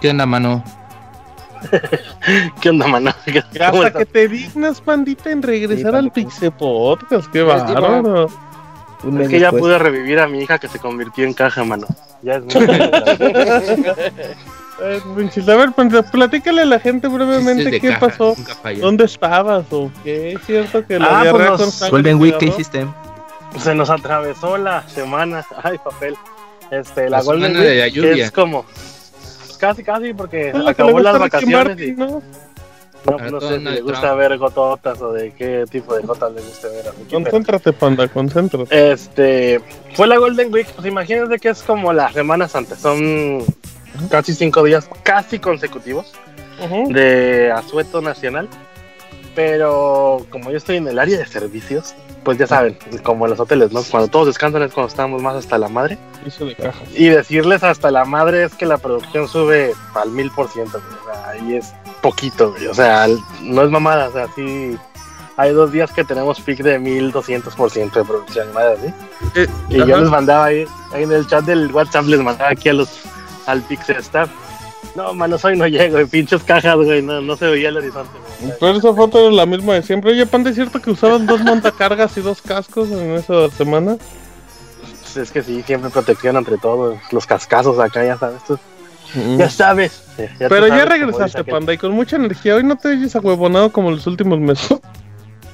¿Qué 0.00 0.10
onda, 0.10 0.24
mano? 0.26 0.62
¿Qué 2.60 2.70
onda, 2.70 2.86
mano? 2.86 3.12
¿Qué- 3.24 3.42
¿Cómo 3.70 3.82
Hasta 3.82 3.98
que 3.98 4.06
te 4.06 4.28
dignas, 4.28 4.80
pandita, 4.80 5.30
en 5.30 5.42
regresar 5.42 5.92
Sí, 5.92 5.98
al. 5.98 6.12
Pixel 6.12 6.52
Podcast. 6.52 7.30
Qué 7.30 7.44
Pues, 7.44 7.62
bárbaro. 7.64 8.28
Es 9.20 9.28
que 9.28 9.40
ya 9.40 9.50
pude 9.52 9.78
revivir 9.78 10.18
a 10.18 10.26
mi 10.26 10.40
hija 10.40 10.58
que 10.58 10.68
se 10.68 10.78
convirtió 10.78 11.24
en 11.24 11.34
caja, 11.34 11.64
mano. 11.64 11.86
Ya 12.22 12.36
es 12.36 12.44
muy 12.54 12.54
Eh, 14.82 15.00
Winchis, 15.16 15.48
a 15.48 15.56
ver, 15.56 15.72
pandita, 15.72 16.02
platícale 16.02 16.62
a 16.62 16.66
la 16.66 16.78
gente 16.78 17.08
brevemente 17.08 17.80
qué 17.80 17.88
caja, 17.88 18.08
pasó. 18.08 18.34
¿Dónde 18.80 19.04
estabas 19.04 19.64
o 19.70 19.90
qué? 20.04 20.32
Es 20.32 20.40
cierto 20.44 20.86
que 20.86 20.98
la 20.98 21.20
Ah, 21.20 21.26
pues 21.30 21.48
nos- 21.60 21.90
con 21.90 22.14
Week, 22.20 22.36
¿qué 22.38 22.46
hiciste? 22.46 22.86
Se 23.58 23.74
nos 23.74 23.88
atravesó 23.88 24.58
la 24.58 24.86
semana. 24.88 25.46
Ay, 25.62 25.78
papel. 25.78 26.14
Este, 26.70 27.08
la, 27.08 27.18
La 27.18 27.22
Golden 27.22 27.52
semana 27.52 27.70
de 27.70 27.82
Week, 27.82 27.96
la 27.96 28.14
que 28.14 28.22
es 28.22 28.30
como. 28.30 28.66
Casi, 29.58 29.82
casi, 29.82 30.12
porque 30.12 30.52
acabó 30.66 31.00
las 31.00 31.18
vacaciones 31.18 31.68
Martin, 31.68 31.88
y 31.88 31.92
¿no? 31.96 32.22
no, 33.06 33.30
no 33.30 33.40
sé 33.40 33.58
si 33.58 33.64
le 33.64 33.80
gusta 33.80 34.14
ver 34.14 34.36
gototas 34.36 35.00
o 35.00 35.12
de 35.12 35.30
qué 35.32 35.64
tipo 35.70 35.94
de 35.94 36.02
gotas 36.02 36.32
le 36.32 36.42
gusta 36.42 36.68
ver 36.68 36.88
a 36.88 36.92
Concéntrate, 37.10 37.72
panda, 37.72 38.08
concéntrate. 38.08 38.92
Este, 38.92 39.60
fue 39.94 40.06
la 40.06 40.18
Golden 40.18 40.52
Week, 40.52 40.66
pues 40.74 40.86
imagínense 40.86 41.38
que 41.38 41.48
es 41.48 41.62
como 41.62 41.94
la 41.94 42.12
Semana 42.12 42.48
Santa, 42.48 42.76
son 42.76 43.42
casi 44.10 44.34
cinco 44.34 44.62
días 44.64 44.88
casi 45.02 45.38
consecutivos 45.38 46.12
Ujú. 46.64 46.92
de 46.92 47.52
asueto 47.52 48.00
nacional, 48.02 48.48
pero 49.34 50.24
como 50.30 50.50
yo 50.50 50.56
estoy 50.56 50.76
en 50.76 50.88
el 50.88 50.98
área 50.98 51.18
de 51.18 51.26
servicios, 51.26 51.94
pues 52.24 52.38
ya 52.38 52.46
saben, 52.46 52.76
como 53.02 53.26
en 53.26 53.30
los 53.32 53.40
hoteles, 53.40 53.70
¿no? 53.72 53.82
Cuando 53.82 54.08
todos 54.08 54.26
descansan 54.28 54.62
es 54.62 54.72
cuando 54.72 54.88
estamos 54.88 55.20
más 55.22 55.36
hasta 55.36 55.58
la 55.58 55.68
madre, 55.68 55.98
Hizo 56.26 56.46
de 56.46 56.54
caja. 56.54 56.78
y 56.94 57.08
decirles 57.08 57.62
hasta 57.62 57.90
la 57.90 58.04
madre 58.04 58.44
es 58.44 58.54
que 58.54 58.66
la 58.66 58.78
producción 58.78 59.28
sube 59.28 59.72
al 59.94 60.10
mil 60.10 60.30
por 60.30 60.48
ciento, 60.48 60.80
ahí 61.26 61.54
es 61.56 61.72
poquito, 62.00 62.50
güey, 62.52 62.66
o 62.66 62.74
sea, 62.74 63.06
no 63.42 63.62
es 63.62 63.70
mamada, 63.70 64.08
o 64.08 64.12
sea, 64.12 64.26
sí... 64.34 64.76
Hay 65.38 65.52
dos 65.52 65.70
días 65.70 65.92
que 65.92 66.02
tenemos 66.02 66.40
pic 66.40 66.60
de 66.62 66.80
1200% 66.80 67.92
de 67.92 68.04
producción, 68.06 68.50
madre, 68.54 68.78
¿sí? 68.82 68.92
Eh, 69.34 69.46
Y 69.68 69.76
ajá. 69.76 69.86
yo 69.90 70.00
les 70.00 70.08
mandaba 70.08 70.46
ahí, 70.46 70.64
ahí 70.94 71.02
en 71.02 71.12
el 71.12 71.26
chat 71.26 71.44
del 71.44 71.70
WhatsApp, 71.70 72.06
les 72.06 72.20
mandaba 72.20 72.48
aquí 72.52 72.70
a 72.70 72.72
los 72.72 72.88
al 73.46 73.62
Pixel 73.62 73.96
Staff. 73.96 74.30
No, 74.94 75.12
manos, 75.14 75.44
hoy 75.44 75.56
no 75.58 75.66
llego, 75.66 76.06
pinches 76.06 76.42
cajas, 76.42 76.76
güey, 76.76 77.02
no, 77.02 77.20
no 77.20 77.36
se 77.36 77.46
veía 77.46 77.68
el 77.68 77.76
horizonte. 77.76 78.10
güey. 78.40 78.52
Pero 78.58 78.72
esa 78.78 78.94
foto 78.94 79.18
era 79.18 79.30
la 79.30 79.44
misma 79.46 79.74
de 79.74 79.82
siempre. 79.82 80.12
Oye, 80.12 80.24
panda, 80.26 80.50
¿es 80.50 80.56
cierto 80.56 80.80
que 80.80 80.90
usaban 80.90 81.26
dos 81.26 81.40
montacargas 81.42 82.16
y 82.16 82.20
dos 82.20 82.40
cascos 82.40 82.90
en 82.90 83.14
esa 83.14 83.50
semana? 83.50 83.96
Pues 85.02 85.16
es 85.16 85.30
que 85.30 85.42
sí, 85.42 85.62
siempre 85.66 85.90
protección 85.90 86.36
entre 86.36 86.56
todos, 86.58 86.96
los 87.10 87.26
cascazos 87.26 87.78
acá, 87.78 88.04
ya 88.04 88.16
sabes 88.18 88.42
tú. 88.44 88.58
Mm. 89.14 89.38
Ya 89.38 89.50
sabes. 89.50 90.02
ya- 90.16 90.24
ya 90.24 90.48
tú 90.48 90.54
Pero 90.54 90.66
ya 90.68 90.78
sabes, 90.78 90.88
regresaste, 90.88 91.44
panda, 91.44 91.72
y 91.72 91.78
con 91.78 91.92
mucha 91.92 92.16
energía. 92.16 92.56
Hoy 92.56 92.64
no 92.64 92.76
te 92.76 92.88
oyes 92.88 93.14
ahuevonado 93.16 93.72
como 93.72 93.90
los 93.90 94.06
últimos 94.06 94.38
meses. 94.40 94.78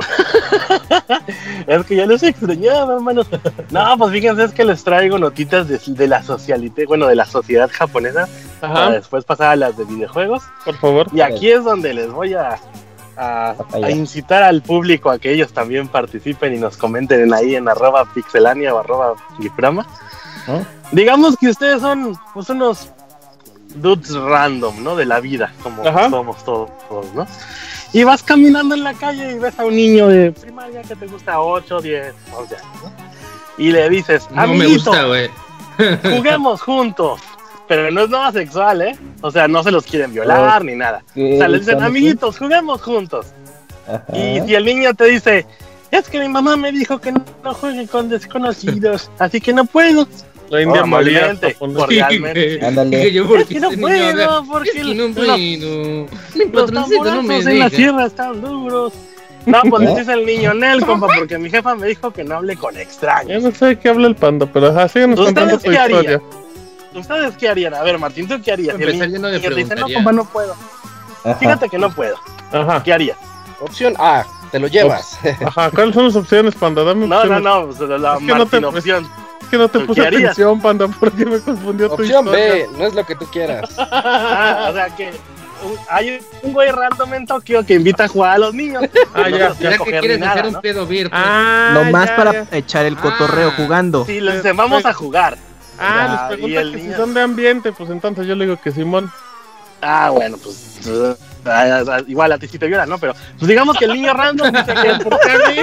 Es 1.66 1.86
que 1.86 1.96
ya 1.96 2.06
los 2.06 2.22
extrañaba, 2.22 2.94
hermano. 2.94 3.22
No, 3.70 3.98
pues 3.98 4.12
fíjense, 4.12 4.44
es 4.44 4.52
que 4.52 4.64
les 4.64 4.82
traigo 4.82 5.18
notitas 5.18 5.68
de, 5.68 5.78
de 5.78 6.08
la 6.08 6.22
socialité, 6.22 6.86
bueno, 6.86 7.06
de 7.06 7.14
la 7.14 7.24
sociedad 7.24 7.70
japonesa, 7.72 8.28
para 8.60 8.72
Ajá, 8.72 8.90
después 8.90 9.24
pasar 9.24 9.50
a 9.50 9.56
las 9.56 9.76
de 9.76 9.84
videojuegos. 9.84 10.42
por 10.64 10.76
favor. 10.76 11.06
Y 11.12 11.20
aquí 11.20 11.50
es 11.50 11.64
donde 11.64 11.94
les 11.94 12.10
voy 12.10 12.34
a, 12.34 12.58
a, 13.16 13.54
incitar 13.90 14.42
al 14.42 14.62
público 14.62 15.10
a 15.10 15.18
que 15.18 15.32
ellos 15.32 15.52
también 15.52 15.88
participen 15.88 16.54
y 16.54 16.58
nos 16.58 16.76
comenten 16.76 17.32
ahí 17.32 17.54
en 17.54 17.68
arroba 17.68 18.04
pixelania 18.12 18.74
o 18.74 18.78
arroba 18.78 19.14
giframa. 19.40 19.86
¿No? 20.46 20.66
Digamos 20.90 21.36
que 21.36 21.48
ustedes 21.48 21.80
son 21.80 22.18
pues, 22.34 22.50
unos 22.50 22.90
dudes 23.76 24.14
random, 24.14 24.82
¿no? 24.82 24.96
De 24.96 25.04
la 25.06 25.20
vida, 25.20 25.52
como 25.62 25.86
Ajá. 25.86 26.10
somos 26.10 26.44
todos, 26.44 26.70
¿no? 27.14 27.26
Y 27.92 28.04
vas 28.04 28.22
caminando 28.22 28.74
en 28.74 28.84
la 28.84 28.94
calle 28.94 29.32
y 29.32 29.38
ves 29.38 29.58
a 29.58 29.64
un 29.64 29.76
niño 29.76 30.08
de 30.08 30.32
primaria 30.32 30.82
que 30.82 30.96
te 30.96 31.06
gusta 31.06 31.40
8, 31.40 31.80
10, 31.80 32.14
11 32.36 32.56
años, 32.56 32.66
¿no? 32.82 32.92
Y 33.58 33.70
le 33.70 33.88
dices, 33.90 34.28
No 34.30 34.36
me 34.36 34.42
amiguito, 34.42 34.90
gusta, 34.90 35.04
güey. 35.04 35.30
juguemos 36.02 36.62
juntos. 36.62 37.20
Pero 37.68 37.90
no 37.90 38.02
es 38.04 38.10
nada 38.10 38.32
sexual, 38.32 38.82
¿eh? 38.82 38.98
O 39.20 39.30
sea, 39.30 39.46
no 39.48 39.62
se 39.62 39.70
los 39.70 39.84
quieren 39.84 40.12
violar 40.12 40.64
ni 40.64 40.74
nada. 40.74 41.02
¿Qué 41.14 41.34
O 41.34 41.38
sea, 41.38 41.48
le 41.48 41.58
dicen, 41.58 41.82
amiguitos, 41.82 42.38
juguemos 42.38 42.82
juntos. 42.82 43.26
Ajá. 43.86 44.04
Y 44.12 44.40
si 44.46 44.54
el 44.54 44.64
niño 44.64 44.94
te 44.94 45.04
dice, 45.04 45.46
es 45.90 46.08
que 46.08 46.20
mi 46.20 46.28
mamá 46.28 46.56
me 46.56 46.72
dijo 46.72 46.98
que 47.00 47.12
no, 47.12 47.24
no 47.44 47.54
juegue 47.54 47.86
con 47.86 48.08
desconocidos, 48.08 49.10
así 49.18 49.40
que 49.40 49.52
no 49.52 49.64
puedo. 49.64 50.06
La 50.52 50.60
India 50.62 50.82
Oh, 50.82 50.86
María. 50.86 51.18
amablemente, 51.18 51.52
japonesa. 51.54 51.78
cordialmente. 51.80 52.66
Ándale. 52.66 52.96
Dije 52.98 53.12
yo, 53.12 53.22
Es 53.22 53.28
porque 53.30 53.44
que 53.54 53.60
no 53.60 53.70
puedo, 53.70 54.44
porque 54.44 54.68
Es 54.68 54.74
que 54.74 54.94
no 54.94 55.14
puedo. 55.14 55.36
Los 56.52 56.72
no 56.72 56.82
tamborazos 56.82 57.46
en 57.46 57.58
la 57.58 57.64
deja. 57.64 57.70
sierra 57.70 58.04
están 58.06 58.40
duros. 58.42 58.92
No, 59.46 59.60
pues 59.62 59.88
¿Eh? 59.88 59.94
dice 59.98 60.12
el 60.12 60.26
niño, 60.26 60.52
Nel, 60.54 60.84
compa, 60.84 61.08
porque 61.18 61.38
mi 61.38 61.48
jefa 61.50 61.74
me 61.74 61.86
dijo 61.88 62.12
que 62.12 62.22
no 62.22 62.36
hable 62.36 62.54
con 62.56 62.76
extraños. 62.76 63.42
no 63.42 63.50
sé 63.50 63.64
de 63.66 63.78
qué 63.78 63.88
habla 63.88 64.08
el 64.08 64.14
panda, 64.14 64.44
pero 64.46 64.68
ajá, 64.68 64.84
¿Ustedes 64.84 65.16
contando 65.16 65.58
tu 65.58 65.72
historia. 65.72 66.20
¿Ustedes 66.94 67.36
qué 67.38 67.48
harían? 67.48 67.72
A 67.74 67.82
ver, 67.82 67.98
Martín, 67.98 68.28
¿tú 68.28 68.40
qué 68.42 68.52
harías? 68.52 68.76
Si 68.76 68.82
el 68.82 68.90
Empezar, 68.90 69.08
niño 69.08 69.16
yo 69.18 69.22
no 69.50 69.56
le 69.56 69.62
dice, 69.64 69.74
no, 69.74 69.86
compa, 69.88 70.12
no 70.12 70.24
puedo. 70.26 70.54
Ajá. 71.24 71.34
Fíjate 71.36 71.68
que 71.70 71.78
no 71.78 71.90
puedo. 71.90 72.16
Ajá, 72.52 72.82
¿Qué 72.84 72.92
harías? 72.92 73.16
Opción 73.60 73.94
A, 73.98 74.24
te 74.50 74.58
lo 74.58 74.66
llevas. 74.68 75.18
ajá. 75.46 75.70
¿Cuáles 75.70 75.94
son 75.94 76.04
las 76.04 76.16
opciones, 76.16 76.54
panda? 76.54 76.84
Dame 76.84 77.06
No, 77.06 77.14
no, 77.14 77.20
opciones. 77.20 77.42
no, 77.42 77.66
pues, 77.66 78.00
la 78.00 78.12
Es 78.14 78.18
que 78.18 78.26
no 78.26 78.46
te- 78.46 78.60
Martín 78.60 78.64
opción. 78.64 79.08
Que 79.52 79.58
no 79.58 79.68
te 79.68 79.80
¿Qué 79.80 79.84
puse 79.84 80.00
atención, 80.06 80.62
panda, 80.62 80.88
porque 80.88 81.26
me 81.26 81.38
confundió 81.38 81.88
tu 81.88 81.94
Opción 81.96 82.24
historia. 82.24 82.54
B, 82.54 82.68
no 82.78 82.86
es 82.86 82.94
lo 82.94 83.04
que 83.04 83.14
tú 83.16 83.26
quieras. 83.26 83.68
Ah, 83.78 84.68
o 84.70 84.72
sea 84.74 84.86
que 84.96 85.10
hay 85.90 86.20
un 86.42 86.52
güey 86.54 86.70
random 86.70 87.12
en 87.12 87.26
Tokio 87.26 87.64
que 87.66 87.74
invita 87.74 88.04
a 88.04 88.08
jugar 88.08 88.32
a 88.32 88.38
los 88.38 88.54
niños. 88.54 88.82
Ah, 89.14 89.28
No 89.28 89.36
ya, 89.36 89.54
¿Será 89.54 89.76
que 89.76 89.90
quieres 90.00 90.18
nada, 90.20 90.32
hacer 90.32 90.46
un 90.46 90.52
¿no? 90.54 90.60
pedo 90.62 90.86
virtual? 90.86 91.22
Ah, 91.22 91.70
Nomás 91.74 92.06
ya, 92.08 92.16
para 92.16 92.32
ya. 92.32 92.46
echar 92.56 92.86
el 92.86 92.96
cotorreo 92.96 93.50
Ah. 93.50 93.54
jugando. 93.58 94.06
Sí, 94.06 94.20
les 94.22 94.36
dicen, 94.36 94.56
vamos 94.56 94.86
a 94.86 94.92
jugar. 94.94 95.36
Ah, 95.78 96.26
les 96.30 96.38
pregunta 96.38 96.62
que 96.62 96.78
si 96.78 96.84
niño- 96.86 96.96
son 96.96 97.12
de 97.14 97.20
ambiente, 97.20 97.72
pues 97.72 97.90
entonces 97.90 98.26
yo 98.26 98.34
le 98.34 98.46
digo 98.46 98.56
que 98.58 98.72
Simón. 98.72 99.10
Ah, 99.82 100.08
bueno, 100.10 100.38
pues 100.42 100.80
uh, 100.86 101.14
ah, 101.44 101.82
ah, 101.88 102.00
igual 102.06 102.32
a 102.32 102.38
ti 102.38 102.48
sí 102.48 102.58
te 102.58 102.66
violan, 102.68 102.88
¿no? 102.88 102.96
Pero 102.98 103.14
pues 103.38 103.48
digamos 103.48 103.76
que 103.76 103.84
el 103.84 103.92
niño 103.92 104.14
random 104.14 104.50
dice 104.50 104.74
que 104.74 105.04
¿por 105.04 105.20
qué 105.20 105.30
a 105.30 105.48
mí? 105.50 105.56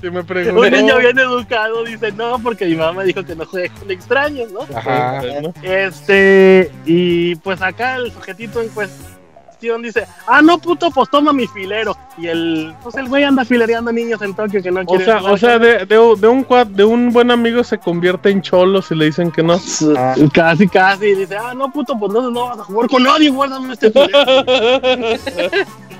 Si 0.00 0.10
me 0.10 0.24
preguntó. 0.24 0.60
Un 0.60 0.70
niño 0.70 0.98
bien 0.98 1.18
educado 1.18 1.84
dice, 1.84 2.12
no, 2.12 2.38
porque 2.38 2.66
mi 2.66 2.74
mamá 2.74 3.00
me 3.00 3.04
dijo 3.04 3.22
que 3.24 3.34
no 3.36 3.44
juegue 3.44 3.70
con 3.70 3.90
extraños, 3.90 4.50
¿no? 4.50 4.60
Ajá. 4.74 5.20
Bueno, 5.20 5.52
Este, 5.62 6.70
y 6.86 7.34
pues 7.36 7.60
acá 7.60 7.96
el 7.96 8.10
sujetito 8.12 8.62
en 8.62 8.68
cuestión 8.70 9.19
dice, 9.60 10.06
ah, 10.26 10.42
no, 10.42 10.58
puto, 10.58 10.90
pues 10.90 11.08
toma 11.10 11.32
mi 11.32 11.46
filero. 11.46 11.96
Y 12.18 12.26
el, 12.26 12.74
pues 12.82 12.96
el 12.96 13.08
güey 13.08 13.24
anda 13.24 13.44
filereando 13.44 13.92
niños 13.92 14.20
en 14.22 14.34
Tokio 14.34 14.62
que 14.62 14.70
no 14.70 14.80
O 14.80 14.86
quieren 14.86 15.06
sea, 15.06 15.18
jugar 15.18 15.32
o 15.32 15.38
sea 15.38 15.58
de, 15.58 15.86
de, 15.86 16.14
de 16.18 16.28
un 16.28 16.44
cuad, 16.44 16.66
de 16.66 16.84
un 16.84 17.12
buen 17.12 17.30
amigo 17.30 17.64
se 17.64 17.78
convierte 17.78 18.30
en 18.30 18.42
cholo 18.42 18.82
si 18.82 18.94
le 18.94 19.06
dicen 19.06 19.30
que 19.30 19.42
no. 19.42 19.58
Ah. 19.96 20.14
Casi, 20.32 20.68
casi. 20.68 21.14
Dice, 21.14 21.36
ah, 21.36 21.54
no, 21.54 21.72
puto, 21.72 21.98
pues 21.98 22.12
no, 22.12 22.30
no 22.30 22.48
vas 22.48 22.58
a 22.58 22.64
jugar 22.64 22.90
con 22.90 23.02
nadie, 23.02 23.30
guárdame 23.30 23.72
este 23.72 23.90
filero. 23.90 24.20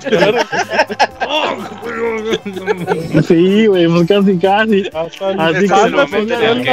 sí, 3.27 3.67
güey, 3.67 3.87
pues 3.87 4.07
casi, 4.07 4.39
casi. 4.39 4.89
Así 4.93 5.67
que 5.67 5.89
lo 5.89 6.07
meten. 6.07 6.63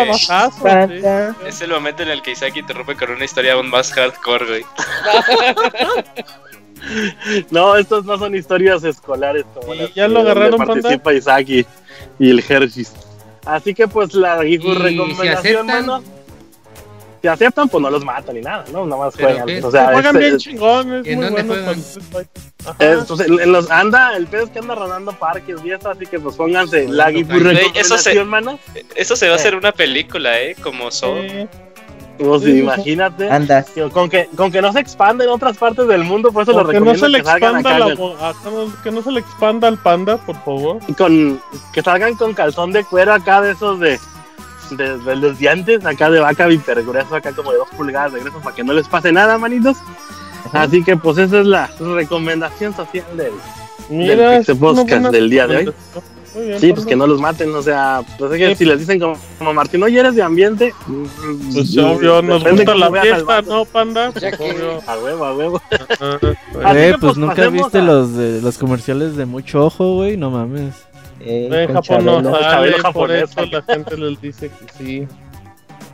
Panda. 0.63 1.35
Es 1.47 1.61
el 1.61 1.71
momento 1.71 2.03
en 2.03 2.09
el 2.11 2.23
que 2.23 2.33
Isaac 2.33 2.57
interrumpe 2.57 2.97
con 2.97 3.11
una 3.11 3.25
historia 3.25 3.53
aún 3.55 3.71
más 3.71 3.93
hardcore, 3.93 4.47
güey. 4.47 4.65
No, 7.51 7.77
estos 7.77 8.05
no 8.05 8.19
son 8.19 8.35
historias 8.35 8.85
escolares 8.85 9.45
como 9.55 9.75
Y 9.75 9.79
las 9.79 9.95
ya 9.95 10.09
lo 10.09 10.21
agarraron, 10.21 10.59
donde 10.59 10.83
participa 10.83 11.13
Isaac 11.15 11.49
y, 11.49 11.67
y 12.19 12.31
el 12.31 12.43
Hershey's. 12.47 12.93
Así 13.45 13.75
que 13.75 13.89
pues 13.89 14.15
la 14.15 14.45
¿Y 14.45 14.59
Gifu 14.59 14.73
si 14.75 14.79
recomendación, 14.79 15.37
aceptan? 15.71 15.87
mano. 15.87 16.03
Si 17.21 17.27
aceptan, 17.27 17.69
pues 17.69 17.83
no 17.83 17.91
los 17.91 18.05
matan 18.05 18.37
ni 18.37 18.43
nada, 18.43 18.65
¿no? 18.73 18.87
Nada 18.87 19.03
más 19.07 19.15
¿Pero 19.17 19.29
juegan. 19.45 19.65
O 19.65 19.71
sea, 19.73 19.87
Se 19.89 19.93
juegan 19.95 20.17
este- 20.17 20.19
bien 20.29 20.39
chingones, 20.39 21.07
¿En 21.07 21.19
muy 21.19 21.31
bueno 21.31 21.49
juegan? 21.55 21.83
para 22.13 22.23
el 22.23 22.29
Ajá. 22.67 22.85
es- 23.03 23.05
pues, 23.07 23.21
en, 23.21 23.53
los 23.53 23.71
anda, 23.73 24.17
el 24.17 24.27
pez 24.29 24.51
que 24.51 24.61
anda 24.61 24.75
rodando 24.77 25.13
parques 25.13 25.57
y 25.65 25.71
eso, 25.73 25.91
así 25.91 26.07
que 26.07 26.21
pues 26.21 26.37
pónganse 26.37 26.87
la 26.87 27.05
calles. 27.07 27.27
Güey, 27.27 27.41
recomendación, 27.41 27.99
se- 27.99 28.25
mano. 28.25 28.59
Eso 28.95 29.17
se 29.17 29.27
va 29.27 29.33
a 29.33 29.37
hacer 29.37 29.57
una 29.57 29.73
película, 29.73 30.41
¿eh? 30.41 30.55
Como 30.63 30.91
Saw. 30.93 31.17
Sí. 31.23 31.49
Pues 32.19 32.43
Sí, 32.43 32.59
imagínate. 32.59 33.29
Con 33.91 34.09
que, 34.09 34.29
con 34.37 34.51
que 34.51 34.61
no 34.61 34.73
se 34.73 34.81
expande 34.81 35.25
en 35.25 35.31
otras 35.31 35.57
partes 35.57 35.87
del 35.87 36.03
mundo, 36.05 36.33
por 36.33 36.43
eso 36.43 36.53
lo 36.53 36.59
que 36.69 36.81
no 36.81 36.93
recomiendo 36.93 37.07
se 37.07 37.09
le 37.11 37.19
que 37.19 37.25
salgan 37.25 37.57
expanda 37.57 37.79
la 37.79 37.95
no- 37.95 38.83
que 38.83 38.91
no 38.91 39.03
se 39.03 39.13
le 39.13 39.21
expanda 39.21 39.69
al 39.69 39.79
panda, 39.79 40.17
por 40.19 40.37
favor. 40.45 40.79
con 40.97 41.41
que 41.73 41.83
salgan 41.83 42.15
con 42.17 42.35
calzón 42.35 42.73
de 42.73 42.85
cuero 42.85 43.13
acá 43.15 43.41
de 43.41 43.53
esos 43.53 43.79
de 43.81 43.99
de- 44.73 44.99
del 44.99 45.21
desde 45.23 45.49
antes, 45.49 45.87
acá 45.87 46.11
de 46.11 46.21
vaca 46.21 46.51
hipergrueso, 46.51 47.15
acá 47.15 47.33
como 47.33 47.53
de 47.53 47.59
dos 47.59 47.69
pulgadas 47.77 48.13
de 48.13 48.21
grueso 48.21 48.39
para 48.41 48.55
que 48.55 48.63
no 48.65 48.73
les 48.75 48.87
pase 48.89 49.13
nada, 49.13 49.39
manitos. 49.39 49.77
Así 50.53 50.83
que 50.85 50.97
pues 50.97 51.19
esa 51.19 51.41
es 51.41 51.47
la 51.47 51.71
recomendación 51.79 52.75
social 52.75 53.05
del, 53.17 53.33
Mira, 53.89 54.15
del 54.17 54.39
Pixel 54.39 54.57
Podcast 54.59 55.07
del 55.13 55.31
día 55.31 55.47
de 55.47 55.57
hoy. 55.59 55.75
Recomendación. 56.39 56.45
Muy 56.45 56.47
bien, 56.49 56.61
Sí, 56.61 56.73
pues 56.73 56.87
que 56.87 56.97
no 56.97 57.07
los 57.07 57.21
maten, 57.21 57.55
o 57.55 57.63
sea, 57.63 58.03
pues 58.19 58.33
es 58.33 58.39
que 58.39 58.57
si 58.57 58.65
les 58.65 58.79
dicen 58.81 58.99
como, 59.01 59.17
como 59.39 59.55
Martín, 59.55 59.83
oye, 59.83 59.99
eres 60.01 60.15
de 60.15 60.23
ambiente, 60.23 60.75
Pues 61.53 61.77
obvio, 61.79 62.23
nos 62.23 62.43
gusta 62.45 62.75
la 62.75 62.91
fiesta. 63.03 63.43
¿no, 63.43 63.65
panda? 63.65 64.11
Obvio. 64.11 64.81
A 64.87 64.99
huevo, 64.99 65.25
a 65.25 65.35
huevo. 65.37 65.63
Ajá. 65.71 66.19
Así 66.65 66.79
Eh, 66.79 66.93
que, 66.93 66.99
pues 66.99 67.01
pues, 67.01 67.17
nunca 67.17 67.49
viste 67.49 67.79
a- 67.79 67.83
los 67.83 68.15
de 68.17 68.41
los 68.43 68.59
comerciales 68.59 69.17
de 69.17 69.27
mucho 69.27 69.65
ojo, 69.67 69.95
güey, 69.97 70.17
no 70.17 70.31
mames. 70.31 70.75
Eh, 71.21 71.49
En 71.51 71.73
con 71.73 71.83
Japón 71.83 72.23
no 72.23 72.39
sale, 72.41 72.73
por 72.73 72.83
japonés. 72.83 73.31
eso 73.31 73.47
la 73.47 73.63
gente 73.63 73.97
les 73.97 74.21
dice 74.21 74.51
que 74.51 74.73
sí. 74.79 75.09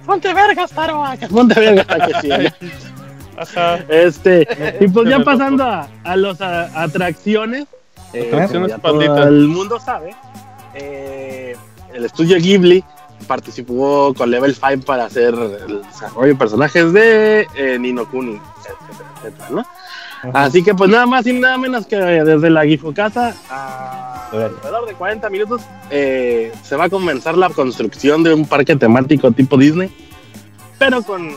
Ponte 0.05 0.35
vergas, 0.35 0.71
Taroaca. 0.71 1.29
Ponte 1.29 1.59
vergas, 1.59 1.87
que 1.87 2.21
sí. 2.21 2.69
Ajá. 3.37 3.79
Este, 3.89 4.47
y 4.81 4.87
pues 4.89 5.09
ya 5.09 5.19
pasando 5.21 5.65
a, 5.65 5.89
a 6.05 6.17
las 6.17 6.41
atracciones, 6.41 7.67
eh, 8.15 8.79
todo 8.83 9.29
el 9.29 9.49
mundo 9.49 9.79
sabe, 9.81 10.15
eh, 10.75 11.57
el 11.93 12.05
estudio 12.05 12.37
Ghibli 12.39 12.85
participó 13.27 14.13
con 14.17 14.31
Level 14.31 14.55
5 14.55 14.85
para 14.85 15.07
hacer 15.07 15.35
el 15.35 15.83
desarrollo 15.83 16.29
de 16.29 16.35
personajes 16.35 16.93
de 16.93 17.47
eh, 17.55 17.79
Nino 17.79 18.09
Kuni, 18.09 18.41
etcétera, 18.59 19.11
etcétera, 19.17 19.49
¿no? 19.51 19.67
Así 20.33 20.63
que 20.63 20.75
pues 20.75 20.89
nada 20.89 21.05
más 21.05 21.27
y 21.27 21.35
nada 21.35 21.59
menos 21.59 21.87
que 21.87 21.97
desde 21.97 22.49
la 22.49 22.65
Gifocasa 22.65 23.35
a 23.51 24.15
alrededor 24.33 24.87
de 24.87 24.95
40 24.95 25.31
minutos 25.31 25.63
eh, 25.91 26.53
se 26.63 26.77
va 26.77 26.85
a 26.85 26.89
comenzar 26.89 27.37
la 27.37 27.51
construcción 27.51 28.23
de 28.23 28.35
un 28.35 28.47
parque 28.47 28.77
temático 28.77 29.31
tipo 29.33 29.57
Disney, 29.57 29.91
pero 30.79 31.03
con 31.03 31.31
eh, 31.31 31.37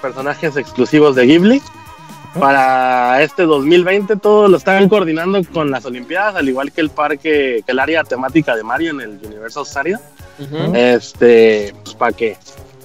personajes 0.00 0.56
exclusivos 0.56 1.14
de 1.14 1.26
Ghibli. 1.26 1.62
Para 2.38 3.22
este 3.22 3.44
2020 3.44 4.16
todo 4.16 4.48
lo 4.48 4.56
están 4.56 4.88
coordinando 4.88 5.40
con 5.52 5.70
las 5.70 5.84
Olimpiadas, 5.84 6.36
al 6.36 6.48
igual 6.48 6.72
que 6.72 6.80
el 6.80 6.90
parque, 6.90 7.62
que 7.64 7.72
el 7.72 7.78
área 7.78 8.04
temática 8.04 8.54
de 8.54 8.62
Mario 8.62 8.90
en 8.92 9.00
el 9.00 9.20
Universal 9.24 9.66
Studio. 9.66 9.98
Ujú. 10.38 10.74
Este, 10.74 11.74
pues 11.82 11.94
para 11.96 12.12
que 12.12 12.36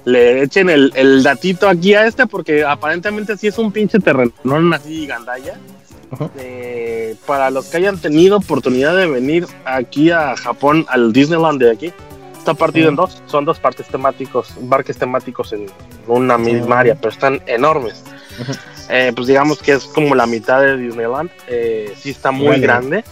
le 0.05 0.43
echen 0.43 0.69
el, 0.69 0.91
el 0.95 1.23
datito 1.23 1.69
aquí 1.69 1.93
a 1.93 2.05
este, 2.07 2.25
porque 2.25 2.63
aparentemente 2.63 3.37
sí 3.37 3.47
es 3.47 3.57
un 3.57 3.71
pinche 3.71 3.99
terrenón 3.99 4.73
así 4.73 5.05
gandalla. 5.05 5.55
Ajá. 6.11 6.29
Eh, 6.37 7.15
para 7.25 7.49
los 7.49 7.65
que 7.65 7.77
hayan 7.77 7.97
tenido 7.97 8.37
oportunidad 8.37 8.95
de 8.95 9.07
venir 9.07 9.47
aquí 9.65 10.11
a 10.11 10.35
Japón, 10.35 10.85
al 10.89 11.11
Disneyland 11.11 11.59
de 11.59 11.71
aquí, 11.71 11.93
está 12.37 12.53
partido 12.53 12.89
en 12.89 12.95
dos. 12.95 13.21
Son 13.25 13.45
dos 13.45 13.59
partes 13.59 13.87
temáticos, 13.87 14.53
parques 14.69 14.97
temáticos 14.97 15.53
en 15.53 15.67
una 16.07 16.37
misma 16.37 16.79
área, 16.79 16.95
pero 16.95 17.09
están 17.09 17.41
enormes. 17.47 18.03
Eh, 18.89 19.11
pues 19.15 19.27
digamos 19.27 19.59
que 19.61 19.73
es 19.73 19.85
como 19.85 20.13
la 20.15 20.25
mitad 20.25 20.61
de 20.61 20.77
Disneyland. 20.77 21.29
Eh, 21.47 21.93
sí 21.97 22.09
está 22.11 22.31
muy 22.31 22.59
grande. 22.59 23.03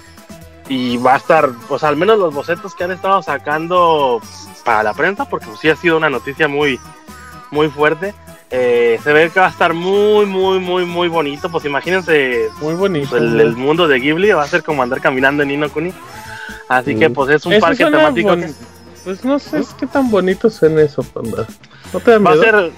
Y 0.70 0.98
va 0.98 1.16
a 1.16 1.18
estar, 1.18 1.50
pues 1.68 1.84
al 1.84 1.98
menos 1.98 2.18
los 2.18 2.34
bocetos 2.34 2.74
que 2.76 2.84
han 2.86 2.92
estado 2.92 3.22
sacando 3.22 4.22
para 4.64 4.84
la 4.84 4.94
prensa, 4.94 5.26
porque 5.26 5.48
pues, 5.48 5.60
sí 5.60 5.70
ha 5.70 5.76
sido 5.76 5.98
una 5.98 6.10
noticia 6.10 6.48
muy, 6.48 6.80
muy 7.50 7.68
fuerte. 7.70 8.14
Eh, 8.52 9.00
se 9.04 9.12
ve 9.14 9.30
que 9.30 9.40
va 9.40 9.48
a 9.48 9.50
estar 9.50 9.74
muy, 9.74 10.26
muy, 10.26 10.60
muy, 10.60 10.86
muy 10.86 11.08
bonito. 11.08 11.50
Pues 11.50 11.66
imagínense 11.66 12.50
Muy 12.62 12.74
bonito. 12.76 13.10
pues, 13.12 13.22
el, 13.22 13.40
el 13.40 13.56
mundo 13.56 13.88
de 13.88 14.00
Ghibli, 14.00 14.32
va 14.32 14.44
a 14.44 14.48
ser 14.48 14.64
como 14.64 14.84
andar 14.84 15.02
caminando 15.02 15.44
en 15.44 15.50
Nino 15.50 15.70
Kuni. 15.70 15.94
Así 16.68 16.96
que 16.96 17.10
pues 17.10 17.30
es 17.32 17.46
un 17.46 17.54
Eso 17.54 17.66
parque 17.66 17.84
temático. 17.86 18.36
que- 18.38 18.52
Pues 19.04 19.26
no 19.26 19.40
sé 19.40 19.60
es 19.60 19.74
qué 19.80 19.88
tan 19.88 20.10
bonito 20.12 20.50
suena 20.50 20.82
eso, 20.82 21.02
panda. 21.04 21.46
¿No 21.92 22.00
te 22.00 22.12
da 22.12 22.20
va 22.20 22.32
a 22.32 22.38
ser 22.38 22.72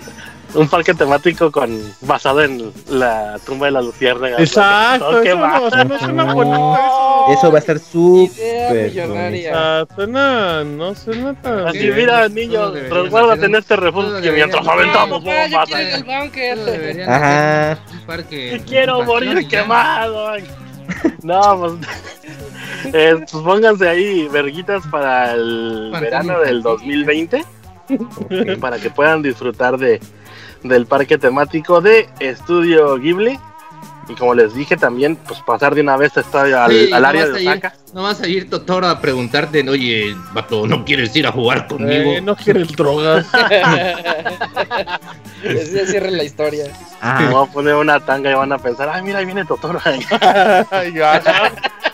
un 0.55 0.67
parque 0.67 0.93
temático 0.93 1.51
con 1.51 1.79
basado 2.01 2.41
en 2.43 2.71
la 2.89 3.39
tumba 3.45 3.67
de 3.67 3.71
la 3.71 3.81
luciérnaga. 3.81 4.37
Exacto, 4.39 5.21
qué 5.21 5.29
eso 5.29 5.37
no, 5.37 5.43
va. 5.43 5.61
o 5.61 5.69
sea, 5.69 5.83
no 5.83 5.99
suena 5.99 6.33
bonito 6.33 6.75
eso. 6.75 7.39
Eso 7.39 7.51
va 7.51 7.57
a 7.57 7.59
estar 7.59 7.79
Idea 7.79 9.07
súper. 9.07 9.51
Ah, 9.53 9.85
suena, 9.95 10.63
no 10.63 10.95
suena 10.95 11.33
tan... 11.41 11.67
Así, 11.67 11.79
Sí, 11.79 11.91
mira, 11.95 12.17
todos 12.17 12.31
niño, 12.31 12.71
deberían 12.71 13.03
resguárdate 13.03 13.45
en 13.45 13.55
este 13.55 13.75
refugio 13.75 14.11
deberían 14.11 14.35
mientras 14.35 14.67
aventamos 14.67 15.23
Papá, 15.23 15.47
yo 15.47 15.51
bombas. 15.51 15.69
quiero 15.69 15.81
ir 15.81 15.93
al 15.93 16.03
bunker. 16.03 17.09
Ajá. 17.09 17.79
parque. 18.05 18.61
Quiero 18.67 19.03
morir 19.03 19.47
quemado. 19.47 20.33
No, 21.21 21.59
pues, 21.59 21.73
eh, 22.93 23.15
pues 23.19 23.43
pónganse 23.43 23.87
ahí 23.87 24.27
verguitas 24.27 24.85
para 24.87 25.33
el 25.33 25.91
verano 25.99 26.39
del 26.39 26.57
infantil. 26.57 27.05
2020 27.05 27.45
para 28.59 28.79
que 28.79 28.89
puedan 28.89 29.21
disfrutar 29.21 29.77
de 29.77 29.99
del 30.63 30.85
parque 30.85 31.17
temático 31.17 31.81
de 31.81 32.09
Estudio 32.19 32.97
Ghibli 32.97 33.39
y 34.09 34.15
como 34.15 34.33
les 34.35 34.53
dije 34.53 34.75
también 34.75 35.15
pues 35.15 35.39
pasar 35.41 35.75
de 35.75 35.81
una 35.81 35.95
vez 35.95 36.15
esta 36.17 36.41
al, 36.65 36.71
Sí, 36.71 36.91
al 36.91 37.01
no 37.03 37.07
área 37.07 37.25
de 37.27 37.37
a 37.37 37.41
ir- 37.41 37.47
Osaka. 37.49 37.73
No 37.93 38.03
vas 38.03 38.19
a 38.21 38.27
ir 38.27 38.49
Totoro 38.49 38.87
a 38.87 38.99
preguntarte, 38.99 39.67
oye, 39.69 40.15
vato, 40.33 40.65
¿no 40.67 40.83
quieres 40.83 41.15
ir 41.15 41.25
a 41.27 41.31
jugar 41.31 41.67
conmigo? 41.67 42.11
Eh, 42.13 42.21
no 42.21 42.35
quieres 42.35 42.67
drogas. 42.75 43.27
Así 45.43 45.85
cierra 45.87 46.09
la 46.11 46.23
historia. 46.23 46.65
Ah, 47.01 47.27
Voy 47.31 47.43
a 47.47 47.51
poner 47.51 47.75
una 47.75 47.99
tanga 47.99 48.31
y 48.31 48.33
van 48.33 48.51
a 48.51 48.57
pensar, 48.57 48.89
ay 48.89 49.01
mira 49.03 49.19
ahí 49.19 49.25
viene 49.25 49.45
Totoro. 49.45 49.79
Ay, 49.85 50.99
ajá, 51.01 51.51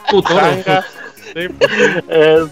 Totoro. 0.09 0.45
Pues, 1.33 2.49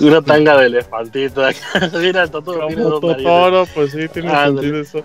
una 0.00 0.22
tanga 0.22 0.56
de 0.56 0.66
elefantito. 0.66 1.42
mira 2.00 2.26
tiene 2.28 2.42
como 2.42 2.90
dos. 2.90 3.00
Totoro, 3.00 3.66
pues 3.74 3.92
sí, 3.92 4.08
tiene 4.08 4.30
Ah, 4.32 4.46
sentido 4.46 4.80
eso. 4.80 5.02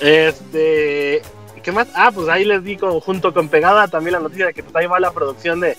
Este, 0.00 1.22
¿qué 1.62 1.72
más? 1.72 1.88
Ah, 1.94 2.10
pues 2.14 2.28
ahí 2.28 2.44
les 2.44 2.62
di 2.64 2.76
con- 2.76 3.00
junto 3.00 3.32
con 3.32 3.48
pegada 3.48 3.88
también 3.88 4.14
la 4.14 4.20
noticia 4.20 4.46
de 4.46 4.54
que 4.54 4.62
pues, 4.62 4.74
ahí 4.76 4.86
va 4.86 5.00
la 5.00 5.12
producción 5.12 5.60
de 5.60 5.76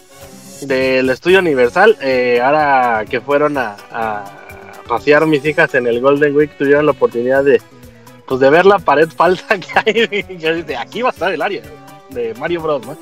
del 0.62 1.10
estudio 1.10 1.40
Universal. 1.40 1.98
Eh, 2.02 2.40
ahora 2.42 3.06
que 3.10 3.20
fueron 3.20 3.58
a, 3.58 3.76
a 3.92 4.24
pasear 4.88 5.26
mis 5.26 5.44
hijas 5.46 5.74
en 5.76 5.88
el 5.88 6.00
Golden 6.00 6.36
Week, 6.36 6.58
tuvieron 6.58 6.86
la 6.86 6.92
oportunidad 6.94 7.44
de 7.44 7.62
pues 8.26 8.40
de 8.40 8.50
ver 8.50 8.66
la 8.66 8.80
pared 8.80 9.10
falsa 9.16 9.58
que 9.60 9.68
hay. 9.76 10.08
que 10.40 10.54
dice, 10.54 10.78
aquí 10.78 11.02
va 11.02 11.10
a 11.10 11.12
estar 11.12 11.34
el 11.34 11.42
área 11.42 11.62
de 12.12 12.34
Mario 12.36 12.62
Bros. 12.62 12.86
¿no? 12.86 12.98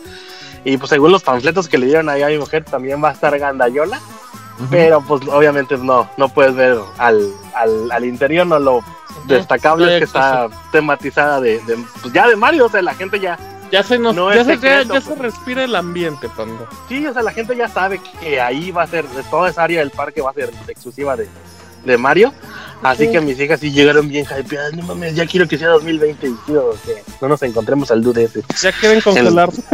Y 0.64 0.78
pues 0.78 0.90
según 0.90 1.12
los 1.12 1.24
panfletos 1.24 1.68
que 1.68 1.78
le 1.78 1.88
dieron 1.88 2.10
ahí 2.10 2.22
a 2.22 2.28
mi 2.28 2.38
mujer, 2.38 2.64
también 2.64 3.04
va 3.04 3.10
a 3.10 3.14
estar 3.14 3.38
Gandayola. 3.38 4.00
Pero 4.70 5.02
pues 5.02 5.22
obviamente 5.28 5.76
no, 5.78 6.08
no 6.18 6.30
puedes 6.30 6.54
ver 6.54 6.78
al, 7.00 7.32
al, 7.56 7.92
al 7.92 8.06
interior, 8.06 8.46
no 8.46 8.60
lo 8.60 8.84
destacable 9.26 9.94
es 9.94 10.00
que 10.00 10.06
está 10.06 10.50
tematizada 10.72 11.42
de, 11.42 11.60
de, 11.62 11.84
pues 12.02 12.14
ya 12.14 12.28
de 12.28 12.36
Mario, 12.36 12.66
o 12.66 12.70
sea, 12.70 12.82
la 12.84 12.94
gente 12.94 13.20
ya, 13.20 13.40
Ya 13.72 13.82
se 13.82 13.98
nos, 13.98 14.16
No 14.16 14.32
ya, 14.32 14.42
es 14.42 14.46
se, 14.48 14.54
ya, 14.56 14.62
secreto, 14.62 14.94
ya 14.94 15.02
pues. 15.02 15.04
se 15.06 15.16
respira 15.16 15.64
el 15.64 15.76
ambiente, 15.76 16.30
panda. 16.30 16.66
sí, 16.88 17.06
o 17.08 17.14
sea, 17.14 17.24
la 17.24 17.32
gente 17.32 17.56
ya 17.56 17.68
sabe 17.68 18.00
que 18.22 18.40
ahí 18.40 18.72
va 18.72 18.84
a 18.84 18.88
ser, 18.88 19.08
de 19.08 19.24
toda 19.24 19.50
esa 19.50 19.64
área 19.64 19.80
del 19.80 19.90
parque 19.92 20.22
va 20.22 20.30
a 20.30 20.34
ser 20.34 20.52
exclusiva 20.68 21.16
de, 21.16 21.28
de 21.86 21.98
Mario. 21.98 22.34
Así 22.84 23.12
que 23.12 23.22
mis 23.22 23.40
hijas 23.40 23.60
sí 23.60 23.72
llegaron 23.72 24.08
bien 24.10 24.26
hypeadas, 24.26 24.74
no 24.74 24.82
mames, 24.84 25.14
ya 25.16 25.28
quiero 25.28 25.48
que 25.48 25.56
sea 25.58 25.68
2020 25.70 26.28
y 26.28 26.34
quiero 26.48 26.76
que 26.84 27.04
no 27.22 27.28
nos 27.28 27.42
encontremos 27.44 27.92
al 27.92 28.02
dude 28.02 28.24
ese. 28.24 28.42
Ya 28.60 28.72
quieren 28.72 29.02
congelarse. 29.02 29.62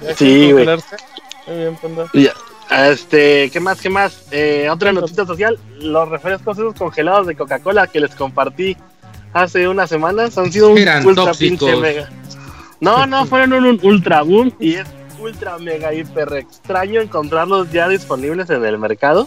Ya 0.00 0.14
Sí, 0.14 0.52
quieren 0.52 0.52
güey. 0.52 0.66
Muy 1.48 1.56
bien, 1.56 1.76
panda. 1.76 2.06
Este, 2.90 3.50
¿qué 3.50 3.58
más? 3.58 3.80
¿Qué 3.80 3.90
más? 3.90 4.22
Eh, 4.30 4.68
otra 4.70 4.92
noticia 4.92 5.24
social, 5.26 5.58
los 5.80 6.08
refrescos 6.08 6.58
esos 6.58 6.74
congelados 6.74 7.26
de 7.26 7.34
Coca-Cola 7.34 7.86
que 7.88 7.98
les 7.98 8.14
compartí 8.14 8.76
hace 9.32 9.66
unas 9.66 9.88
semanas 9.88 10.36
han 10.38 10.52
sido 10.52 10.68
un 10.70 10.78
Eran 10.78 11.04
ultra 11.06 11.24
tóxicos. 11.24 11.58
pinche 11.68 11.76
mega. 11.80 12.08
No, 12.80 13.06
no, 13.06 13.26
fueron 13.26 13.52
un, 13.54 13.64
un 13.66 13.80
ultra 13.82 14.22
boom 14.22 14.52
y 14.60 14.74
es 14.74 14.86
ultra 15.18 15.58
mega 15.58 15.92
hiper 15.92 16.32
extraño 16.34 17.00
encontrarlos 17.00 17.72
ya 17.72 17.88
disponibles 17.88 18.48
en 18.50 18.64
el 18.64 18.78
mercado 18.78 19.26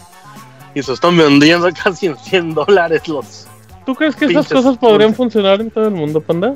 y 0.74 0.82
se 0.82 0.92
están 0.92 1.16
vendiendo 1.16 1.68
casi 1.84 2.06
en 2.06 2.16
100 2.16 2.54
dólares 2.54 3.06
los. 3.08 3.46
¿Tú 3.84 3.94
crees 3.94 4.14
que 4.14 4.26
esas 4.26 4.48
cosas 4.48 4.78
podrían 4.78 5.14
funcionar 5.14 5.60
en 5.60 5.70
todo 5.70 5.88
el 5.88 5.94
mundo, 5.94 6.20
panda? 6.20 6.54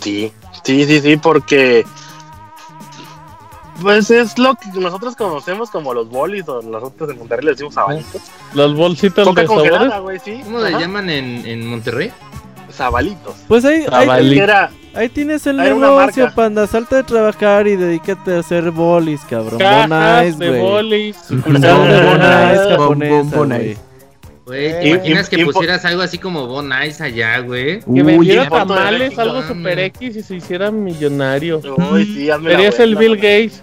Sí, 0.00 0.32
sí, 0.64 0.84
sí, 0.84 1.00
sí, 1.00 1.16
porque 1.16 1.84
pues 3.80 4.10
es 4.10 4.38
lo 4.38 4.54
que 4.54 4.68
nosotros 4.78 5.16
conocemos 5.16 5.70
como 5.70 5.94
los 5.94 6.08
bolis 6.08 6.48
o 6.48 6.62
nosotros 6.62 7.10
en 7.10 7.18
Monterrey 7.18 7.44
le 7.44 7.50
decimos 7.52 7.74
sabalitos. 7.74 8.22
Las 8.54 8.72
bolsitas 8.72 9.26
Coca 9.26 9.42
de 9.42 9.46
sabores. 9.46 9.70
congelada, 9.70 9.98
güey, 10.00 10.18
sí. 10.20 10.40
¿Cómo 10.44 10.60
le 10.60 10.70
llaman 10.72 11.10
en, 11.10 11.44
en 11.46 11.66
Monterrey? 11.66 12.12
Zabalitos. 12.74 13.34
Pues 13.48 13.64
ahí, 13.64 13.84
ahí. 13.90 14.38
Era, 14.38 14.70
ahí 14.94 15.08
tienes 15.08 15.46
el 15.46 15.56
negocio, 15.56 16.30
panda. 16.34 16.66
Salta 16.66 16.96
de 16.96 17.02
trabajar 17.04 17.66
y 17.66 17.76
dedícate 17.76 18.34
a 18.36 18.38
hacer 18.40 18.70
bolis, 18.70 19.20
cabrón. 19.28 19.58
Cajas 19.58 19.88
Bonais, 19.88 20.38
de 20.38 20.60
bolis. 20.60 21.16
Japonesa, 21.28 22.76
bon- 22.76 23.30
Bon 23.30 23.48
güey. 23.48 23.76
¿te 24.46 24.88
imaginas 24.88 25.28
que 25.28 25.44
pusieras 25.44 25.84
algo 25.84 26.02
así 26.02 26.18
como 26.18 26.46
Bon 26.46 26.70
Ice 26.86 27.02
allá, 27.02 27.38
güey? 27.38 27.80
Que 27.80 28.02
vendiera 28.02 28.48
tamales, 28.48 29.18
algo 29.18 29.42
super 29.42 29.78
X 29.78 30.16
y 30.16 30.22
se 30.22 30.36
hiciera 30.36 30.70
millonario. 30.70 31.60
Uy, 31.92 32.04
sí, 32.04 32.30
hazme 32.30 32.50
la 32.50 32.56
Serías 32.56 32.78
el. 32.80 32.96
Bill 32.96 33.16
Gates. 33.16 33.62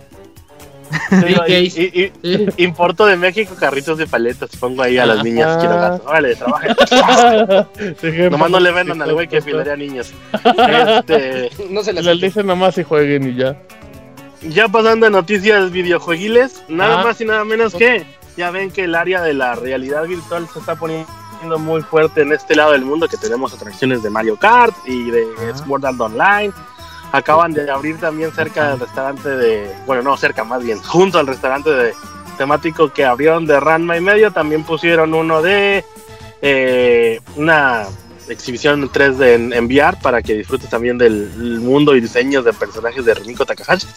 Digo, 1.27 1.43
y, 1.47 1.53
y- 1.53 2.11
y- 2.23 2.63
importo 2.63 3.05
de 3.05 3.15
México 3.17 3.55
carritos 3.59 3.97
de 3.97 4.07
paletas, 4.07 4.49
pongo 4.57 4.81
ahí 4.83 4.97
a 4.97 5.05
las 5.05 5.23
niñas, 5.23 5.57
quiero 5.57 5.75
gato. 5.75 6.03
Órale, 6.07 6.35
trabajen. 6.35 6.75
Nomás 8.31 8.49
no 8.51 8.59
le 8.59 8.71
vendan 8.71 9.01
al 9.01 9.13
güey 9.13 9.27
que 9.27 9.41
filaría 9.41 9.75
niños. 9.75 10.11
Este, 10.43 11.49
No 11.69 11.83
se 11.83 11.93
les 11.93 12.05
Les 12.05 12.21
dicen 12.21 12.45
nomás 12.47 12.77
y 12.77 12.83
jueguen 12.83 13.29
y 13.29 13.35
ya. 13.35 13.55
ya 14.41 14.67
pasando 14.67 15.07
a 15.07 15.09
noticias 15.09 15.71
videojueguiles, 15.71 16.63
nada 16.67 17.01
Ah. 17.01 17.03
más 17.03 17.21
y 17.21 17.25
nada 17.25 17.43
menos 17.43 17.73
que 17.73 18.05
ya 18.37 18.51
ven 18.51 18.71
que 18.71 18.85
el 18.85 18.95
área 18.95 19.21
de 19.21 19.33
la 19.33 19.55
realidad 19.55 20.03
virtual 20.05 20.47
se 20.51 20.59
está 20.59 20.75
poniendo 20.75 21.07
muy 21.59 21.81
fuerte 21.81 22.21
en 22.21 22.31
este 22.33 22.55
lado 22.55 22.71
del 22.71 22.83
mundo, 22.85 23.07
que 23.07 23.17
tenemos 23.17 23.53
atracciones 23.53 24.03
de 24.03 24.09
Mario 24.09 24.37
Kart 24.37 24.75
y 24.85 25.09
de 25.11 25.25
Sword 25.65 25.85
Art 25.85 25.99
Online. 25.99 26.51
Acaban 27.11 27.53
de 27.53 27.69
abrir 27.69 27.99
también 27.99 28.31
cerca 28.31 28.69
del 28.69 28.79
restaurante 28.79 29.29
de, 29.29 29.75
bueno, 29.85 30.01
no 30.01 30.17
cerca, 30.17 30.43
más 30.43 30.63
bien, 30.63 30.79
junto 30.79 31.19
al 31.19 31.27
restaurante 31.27 31.69
de 31.69 31.93
temático 32.37 32.91
que 32.91 33.05
abrieron 33.05 33.45
de 33.45 33.59
Ranma 33.59 33.97
y 33.97 34.01
medio, 34.01 34.31
también 34.31 34.63
pusieron 34.63 35.13
uno 35.13 35.41
de 35.41 35.83
eh, 36.41 37.19
una 37.35 37.85
exhibición 38.29 38.81
en 38.81 38.89
3D 38.89 39.35
en, 39.35 39.53
en 39.53 39.65
VR 39.65 39.97
para 40.01 40.21
que 40.21 40.35
disfrutes 40.35 40.69
también 40.69 40.97
del 40.97 41.29
mundo 41.59 41.95
y 41.95 42.01
diseños 42.01 42.45
de 42.45 42.53
personajes 42.53 43.03
de 43.05 43.13
Rumiko 43.13 43.45
Takahashi. 43.45 43.87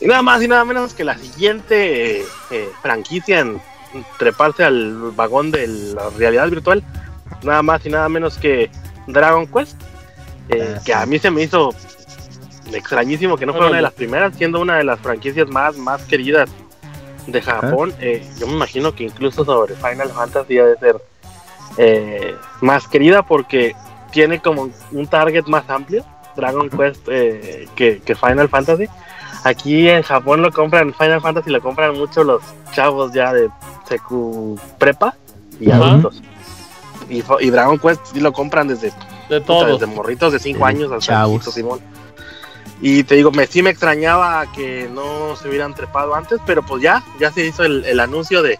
Y 0.00 0.06
nada 0.06 0.22
más 0.22 0.42
y 0.42 0.48
nada 0.48 0.64
menos 0.64 0.94
que 0.94 1.04
la 1.04 1.16
siguiente 1.18 2.20
eh, 2.20 2.24
eh, 2.50 2.68
franquicia 2.80 3.40
en 3.40 3.60
treparse 4.18 4.64
al 4.64 5.12
vagón 5.12 5.50
de 5.50 5.66
la 5.66 6.08
realidad 6.10 6.48
virtual, 6.48 6.82
nada 7.42 7.62
más 7.62 7.84
y 7.84 7.90
nada 7.90 8.08
menos 8.08 8.38
que 8.38 8.70
Dragon 9.06 9.46
Quest, 9.46 9.76
eh, 10.48 10.78
que 10.84 10.94
a 10.94 11.04
mí 11.06 11.18
se 11.18 11.30
me 11.30 11.42
hizo 11.42 11.74
extrañísimo 12.74 13.36
que 13.36 13.46
no 13.46 13.52
fuera 13.52 13.68
una 13.68 13.76
de 13.76 13.82
las 13.82 13.92
primeras, 13.92 14.36
siendo 14.36 14.60
una 14.60 14.78
de 14.78 14.84
las 14.84 15.00
franquicias 15.00 15.48
más, 15.48 15.76
más 15.76 16.04
queridas 16.04 16.50
de 17.26 17.42
Japón. 17.42 17.92
Eh, 18.00 18.26
yo 18.38 18.46
me 18.46 18.54
imagino 18.54 18.94
que 18.94 19.04
incluso 19.04 19.44
sobre 19.44 19.74
Final 19.74 20.10
Fantasy 20.10 20.58
ha 20.58 20.66
de 20.66 20.76
ser 20.78 20.96
eh, 21.76 22.34
más 22.60 22.88
querida 22.88 23.22
porque 23.22 23.74
tiene 24.10 24.40
como 24.40 24.70
un 24.92 25.06
target 25.06 25.46
más 25.46 25.68
amplio, 25.70 26.04
Dragon 26.36 26.68
Quest, 26.68 27.06
eh, 27.08 27.68
que, 27.74 28.00
que 28.00 28.14
Final 28.14 28.48
Fantasy. 28.48 28.88
Aquí 29.44 29.88
en 29.88 30.02
Japón 30.02 30.42
lo 30.42 30.52
compran, 30.52 30.92
Final 30.92 31.20
Fantasy 31.20 31.50
lo 31.50 31.60
compran 31.60 31.96
mucho 31.96 32.24
los 32.24 32.42
chavos 32.72 33.12
ya 33.12 33.32
de 33.32 33.48
secu 33.88 34.58
prepa 34.78 35.14
y 35.58 35.70
adultos. 35.70 36.22
Y, 37.08 37.50
Dragon 37.50 37.78
Quest 37.78 38.06
sí 38.12 38.20
lo 38.20 38.32
compran 38.32 38.68
desde 38.68 38.92
De 39.28 39.40
todos. 39.40 39.80
desde 39.80 39.92
morritos 39.92 40.32
de 40.32 40.38
5 40.38 40.64
años 40.64 40.92
hasta 40.92 41.50
Simón. 41.50 41.80
Y 42.80 43.04
te 43.04 43.14
digo, 43.16 43.30
me, 43.30 43.46
sí 43.46 43.62
me 43.62 43.70
extrañaba 43.70 44.50
que 44.52 44.88
no 44.92 45.36
se 45.36 45.48
hubieran 45.48 45.74
trepado 45.74 46.14
antes, 46.14 46.40
pero 46.46 46.62
pues 46.62 46.82
ya, 46.82 47.04
ya 47.18 47.30
se 47.30 47.44
hizo 47.44 47.64
el, 47.64 47.84
el 47.84 48.00
anuncio 48.00 48.42
de, 48.42 48.58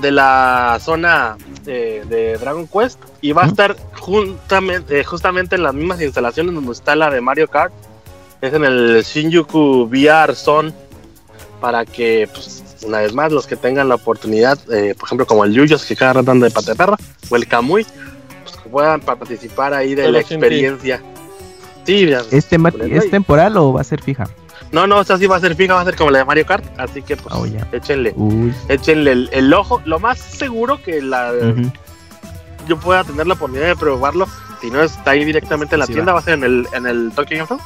de 0.00 0.10
la 0.10 0.78
zona 0.80 1.36
de 1.64 2.36
Dragon 2.40 2.66
Quest 2.66 2.98
y 3.20 3.32
va 3.32 3.44
a 3.44 3.46
estar 3.46 3.76
juntamente, 3.98 5.02
justamente 5.04 5.56
en 5.56 5.62
las 5.62 5.74
mismas 5.74 6.00
instalaciones 6.00 6.54
donde 6.54 6.72
está 6.72 6.94
la 6.94 7.10
de 7.10 7.20
Mario 7.20 7.48
Kart. 7.48 7.72
Es 8.40 8.52
en 8.52 8.64
el 8.64 9.02
Shinjuku 9.02 9.84
VR 9.84 10.34
Zone 10.34 10.74
para 11.60 11.86
que, 11.86 12.28
pues, 12.32 12.62
una 12.82 12.98
vez 12.98 13.14
más, 13.14 13.32
los 13.32 13.46
que 13.46 13.56
tengan 13.56 13.88
la 13.88 13.94
oportunidad, 13.94 14.58
eh, 14.70 14.94
por 14.94 15.06
ejemplo, 15.06 15.26
como 15.26 15.44
el 15.44 15.54
Yuyos 15.54 15.86
que 15.86 15.96
cada 15.96 16.14
rato 16.14 16.30
anda 16.30 16.46
de 16.46 16.52
pata 16.52 16.72
de 16.72 16.76
perra, 16.76 16.96
o 17.30 17.36
el 17.36 17.48
Kamui, 17.48 17.86
pues 18.42 18.56
que 18.62 18.68
puedan 18.68 19.00
participar 19.00 19.72
ahí 19.72 19.94
de 19.94 20.02
Pero 20.02 20.12
la 20.12 20.22
ti. 20.22 21.13
Sí, 21.84 22.06
ya. 22.06 22.22
¿Es, 22.30 22.46
tema- 22.46 22.70
Por 22.70 22.82
¿Es 22.82 23.04
ahí. 23.04 23.10
temporal 23.10 23.56
o 23.56 23.72
va 23.72 23.80
a 23.80 23.84
ser 23.84 24.00
fija? 24.02 24.28
No, 24.72 24.86
no, 24.86 25.00
esta 25.00 25.18
sí 25.18 25.26
va 25.26 25.36
a 25.36 25.40
ser 25.40 25.54
fija, 25.54 25.74
va 25.74 25.82
a 25.82 25.84
ser 25.84 25.94
como 25.96 26.10
la 26.10 26.18
de 26.18 26.24
Mario 26.24 26.46
Kart, 26.46 26.64
así 26.80 27.02
que 27.02 27.16
pues 27.16 27.34
Oh, 27.34 27.46
ya. 27.46 27.66
échenle, 27.72 28.12
Uy. 28.16 28.52
échenle 28.68 29.12
el, 29.12 29.28
el 29.32 29.52
ojo. 29.54 29.80
Lo 29.84 29.98
más 30.00 30.18
seguro 30.18 30.82
que 30.82 31.00
la 31.02 31.32
yo 32.66 32.78
pueda 32.78 33.04
tener 33.04 33.26
la 33.26 33.34
oportunidad 33.34 33.66
de 33.68 33.76
probarlo, 33.76 34.26
si 34.60 34.70
no 34.70 34.82
está 34.82 35.10
ahí 35.12 35.24
directamente 35.24 35.74
en 35.74 35.80
la 35.80 35.86
Sí, 35.86 35.92
tienda, 35.92 36.12
va. 36.14 36.20
a 36.20 36.22
ser 36.22 36.34
en 36.34 36.44
el, 36.44 36.66
en 36.72 36.86
el 36.86 37.12
Tokyo 37.14 37.36
Game 37.36 37.46
Show, 37.48 37.60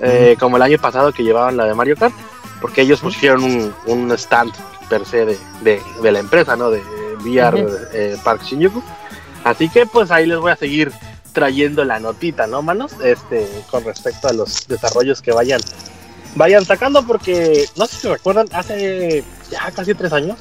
eh, 0.00 0.36
como 0.40 0.56
el 0.56 0.62
año 0.62 0.78
pasado 0.78 1.12
que 1.12 1.22
llevaban 1.22 1.56
la 1.58 1.66
de 1.66 1.74
Mario 1.74 1.96
Kart, 1.96 2.14
porque 2.60 2.80
ellos 2.80 3.00
pusieron 3.00 3.44
un, 3.44 3.74
un 3.86 4.10
stand 4.12 4.52
per 4.88 5.04
se 5.04 5.26
de, 5.26 5.38
de, 5.62 5.82
de 6.02 6.12
la 6.12 6.18
empresa, 6.20 6.56
¿no? 6.56 6.70
De 6.70 6.82
VR 7.24 7.66
eh, 7.92 8.16
Park 8.24 8.42
Shinjuku. 8.42 8.82
Así 9.44 9.68
que 9.68 9.84
pues 9.86 10.10
ahí 10.10 10.26
les 10.26 10.38
voy 10.38 10.50
a 10.50 10.56
seguir 10.56 10.90
trayendo 11.36 11.84
la 11.84 12.00
notita, 12.00 12.46
¿no, 12.46 12.62
manos? 12.62 12.92
Este, 13.04 13.46
con 13.70 13.84
respecto 13.84 14.26
a 14.26 14.32
los 14.32 14.66
desarrollos 14.68 15.20
que 15.20 15.32
vayan 15.32 15.60
vayan 16.34 16.64
sacando, 16.64 17.06
porque 17.06 17.66
no 17.76 17.86
sé 17.86 17.96
si 17.96 18.08
recuerdan, 18.08 18.46
hace 18.52 19.22
ya 19.50 19.70
casi 19.70 19.94
tres 19.94 20.14
años, 20.14 20.38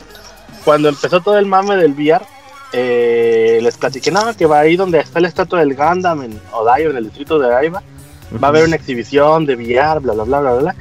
cuando 0.63 0.87
empezó 0.87 1.19
todo 1.19 1.37
el 1.37 1.47
mame 1.47 1.75
del 1.75 1.91
VR, 1.91 2.25
eh, 2.71 3.59
les 3.61 3.75
platiqué 3.75 4.09
nada 4.09 4.33
que 4.33 4.45
va 4.45 4.59
ahí 4.59 4.77
donde 4.77 4.99
está 4.99 5.19
la 5.19 5.27
estatua 5.27 5.59
del 5.59 5.75
Gundam 5.75 6.23
en 6.23 6.39
Odaiba, 6.53 6.91
en 6.91 6.97
el 6.97 7.03
distrito 7.03 7.39
de 7.39 7.47
Odaiba, 7.47 7.83
va 8.41 8.47
a 8.47 8.51
haber 8.51 8.63
una 8.63 8.77
exhibición 8.77 9.45
de 9.45 9.55
VR, 9.57 9.99
bla, 9.99 10.13
bla, 10.13 10.23
bla, 10.23 10.39
bla, 10.39 10.53
bla. 10.53 10.75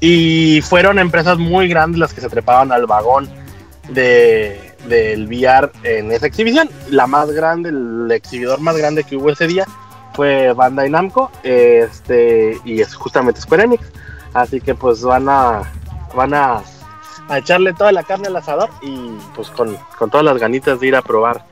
Y 0.00 0.62
fueron 0.62 0.98
empresas 0.98 1.38
muy 1.38 1.68
grandes 1.68 2.00
las 2.00 2.12
que 2.12 2.20
se 2.20 2.28
trepaban 2.28 2.72
al 2.72 2.86
vagón 2.86 3.28
de, 3.88 4.63
del 4.88 5.26
VR 5.26 5.70
en 5.82 6.12
esa 6.12 6.26
exhibición. 6.26 6.68
La 6.90 7.06
más 7.06 7.30
grande, 7.30 7.70
el 7.70 8.10
exhibidor 8.10 8.60
más 8.60 8.76
grande 8.76 9.04
que 9.04 9.16
hubo 9.16 9.30
ese 9.30 9.46
día 9.46 9.66
fue 10.14 10.52
Bandai 10.52 10.90
Namco 10.90 11.30
este, 11.42 12.58
y 12.64 12.80
es 12.80 12.94
justamente 12.94 13.40
Square 13.40 13.64
Enix. 13.64 13.84
Así 14.32 14.60
que 14.60 14.74
pues 14.74 15.02
van 15.02 15.28
a, 15.28 15.62
van 16.14 16.34
a, 16.34 16.62
a 17.28 17.38
echarle 17.38 17.72
toda 17.72 17.92
la 17.92 18.02
carne 18.02 18.28
al 18.28 18.36
asador 18.36 18.70
y 18.82 19.10
pues 19.34 19.48
con, 19.50 19.76
con 19.98 20.10
todas 20.10 20.24
las 20.24 20.38
ganitas 20.38 20.80
de 20.80 20.88
ir 20.88 20.96
a 20.96 21.02
probar 21.02 21.44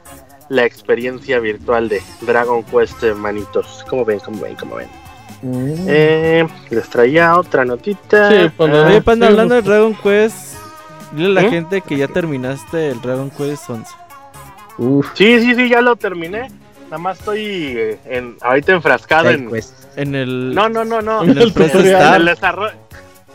la 0.48 0.64
experiencia 0.64 1.38
virtual 1.38 1.88
de 1.88 2.02
Dragon 2.20 2.62
Quest 2.62 3.02
eh, 3.04 3.14
manitos. 3.14 3.84
¿Cómo 3.88 4.04
ven? 4.04 4.20
¿Cómo 4.20 4.40
ven? 4.42 4.56
¿Cómo 4.56 4.76
ven? 4.76 4.88
Mm. 5.42 5.86
Eh, 5.88 6.46
les 6.70 6.88
traía 6.88 7.36
otra 7.36 7.64
notita. 7.64 8.30
Sí, 8.30 8.50
Panda. 8.56 8.96
Ah, 8.96 9.00
Panda, 9.02 9.26
sí, 9.26 9.32
hablando 9.32 9.54
de. 9.54 9.62
Dragon 9.62 9.94
Quest, 9.94 10.56
dile 11.12 11.38
a 11.38 11.42
la 11.42 11.48
¿Mm? 11.48 11.50
gente 11.50 11.80
que 11.80 11.96
ya 11.96 12.08
terminaste 12.08 12.90
el 12.90 13.00
Dragon 13.00 13.30
Quest 13.30 13.70
11. 13.70 13.90
Uf. 14.78 15.06
Sí, 15.14 15.40
sí, 15.40 15.54
sí, 15.54 15.68
ya 15.68 15.80
lo 15.80 15.96
terminé. 15.96 16.50
Nada 16.84 16.98
más 16.98 17.18
estoy 17.18 17.40
eh, 17.76 17.98
en, 18.06 18.36
ahorita 18.40 18.72
enfrascado 18.72 19.30
en... 19.30 19.50
En 19.96 20.14
el. 20.14 20.54
No, 20.54 20.68
no, 20.68 20.84
no, 20.84 21.02
no. 21.02 21.22
En 21.22 21.30
el 21.30 21.38
El 21.38 21.52
en 21.56 22.14
el 22.14 22.24
desarrollo, 22.24 22.72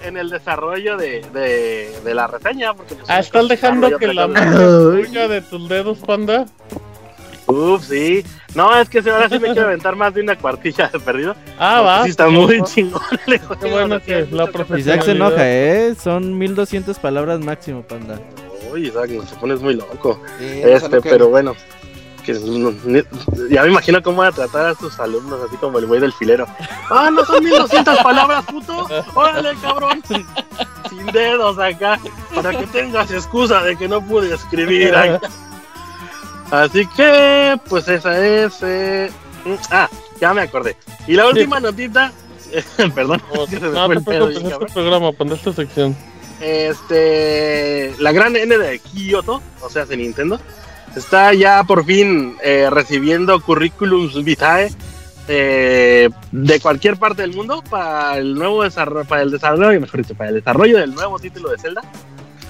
en 0.04 0.18
el 0.18 0.30
desarrollo 0.30 0.98
de, 0.98 1.26
de, 1.34 1.92
de 2.04 2.14
la 2.16 2.28
reseña. 2.28 2.74
Porque, 2.74 2.96
pues, 2.96 3.10
Ah, 3.10 3.20
¿estás 3.20 3.48
dejando 3.48 3.98
que 3.98 4.14
la 4.14 4.28
salga 4.32 5.28
de 5.28 5.42
tus 5.42 5.70
dedos, 5.70 6.00
panda? 6.00 6.46
Uf, 7.48 7.84
sí. 7.86 8.24
No, 8.56 8.76
es 8.80 8.90
que 8.90 9.00
ahora 9.00 9.30
sí 9.30 9.40
me 9.40 9.48
quiero 9.54 9.64
aventar 9.68 9.96
más 9.96 10.14
de 10.14 10.22
una 10.22 10.36
cuartilla 10.38 10.90
de 10.90 11.00
perdido. 11.00 11.36
Ah, 11.58 11.82
va. 11.82 12.04
Sí, 12.04 12.10
está 12.10 12.28
muy 12.30 12.62
chingón. 12.64 13.02
Qué 13.26 13.72
bueno 13.72 14.02
que 14.02 14.28
la 14.32 14.50
Isaac 14.78 15.04
se 15.04 15.12
enoja, 15.12 15.36
¿eh? 15.50 15.96
Son 16.02 16.38
1200 16.38 17.00
palabras 17.00 17.40
máximo, 17.40 17.82
Panda. 17.84 18.20
Uy, 18.72 18.88
Isaac, 18.88 19.10
se 19.28 19.36
pones 19.38 19.62
muy 19.62 19.76
loco. 19.76 20.22
Sí, 20.40 20.46
Este, 20.64 21.02
que- 21.02 21.10
pero 21.10 21.30
bueno. 21.30 21.56
que 22.26 22.34
no- 22.34 22.74
ni- 22.84 23.02
ya 23.50 23.62
me 23.64 23.70
imagino 23.70 24.04
cómo 24.04 24.18
van 24.18 24.28
a 24.28 24.32
tratar 24.36 24.66
a 24.66 24.76
sus 24.76 25.00
alumnos, 25.00 25.40
así 25.48 25.56
como 25.56 25.80
el 25.80 25.86
güey 25.86 26.02
del 26.02 26.12
filero. 26.12 26.46
Ah, 26.90 27.10
no 27.10 27.24
son 27.24 27.42
1200 27.42 27.98
palabras, 28.00 28.44
puto. 28.46 28.86
Órale, 29.16 29.52
cabrón. 29.62 30.04
Sin 30.90 31.06
dedos 31.14 31.58
acá. 31.58 31.98
Para 32.36 32.52
que 32.52 32.68
tengas 32.68 33.10
excusa 33.12 33.62
de 33.64 33.78
que 33.78 33.88
no 33.88 34.02
pude 34.06 34.34
escribir. 34.36 34.94
Ay. 34.94 35.18
Así 36.52 36.86
que, 36.96 37.60
pues 37.68 37.88
esa 37.88 38.26
es. 38.26 38.54
eh, 38.62 39.12
mm, 39.46 39.54
Ah, 39.72 39.90
ya 40.20 40.34
me 40.34 40.42
acordé. 40.42 40.76
Y 41.08 41.14
la 41.14 41.28
última 41.28 41.60
notita. 41.60 42.12
Perdón. 42.96 43.22
Se 43.50 43.60
no 43.60 43.90
te 43.90 44.00
preocupes, 44.00 44.30
bien 44.30 44.52
este 44.52 44.66
programa, 44.74 45.10
esta 45.34 45.54
sección. 45.54 45.96
Este, 46.40 47.94
la 48.00 48.12
gran 48.12 48.36
N 48.36 48.58
de 48.58 48.80
Kyoto, 48.80 49.42
o 49.62 49.70
sea, 49.70 49.86
de 49.86 49.98
Nintendo, 49.98 50.40
está 50.96 51.34
ya 51.34 51.64
por 51.64 51.84
fin 51.86 52.36
eh, 52.44 52.70
recibiendo 52.70 53.40
currículums 53.42 54.24
vitae 54.24 54.72
eh, 55.28 56.10
de 56.32 56.60
cualquier 56.60 56.98
parte 56.98 57.24
del 57.24 57.36
mundo 57.36 57.64
para 57.70 58.18
el 58.18 58.36
nuevo 58.36 58.64
desarrollo, 58.64 59.06
para 59.08 59.24
el 59.24 59.32
desarrollo, 59.32 59.82
mejor 59.82 60.02
dicho, 60.02 60.16
para 60.16 60.30
el 60.30 60.36
desarrollo 60.36 60.78
del 60.78 60.94
nuevo 60.94 61.20
título 61.20 61.50
de 61.50 61.58
Zelda. 61.58 61.82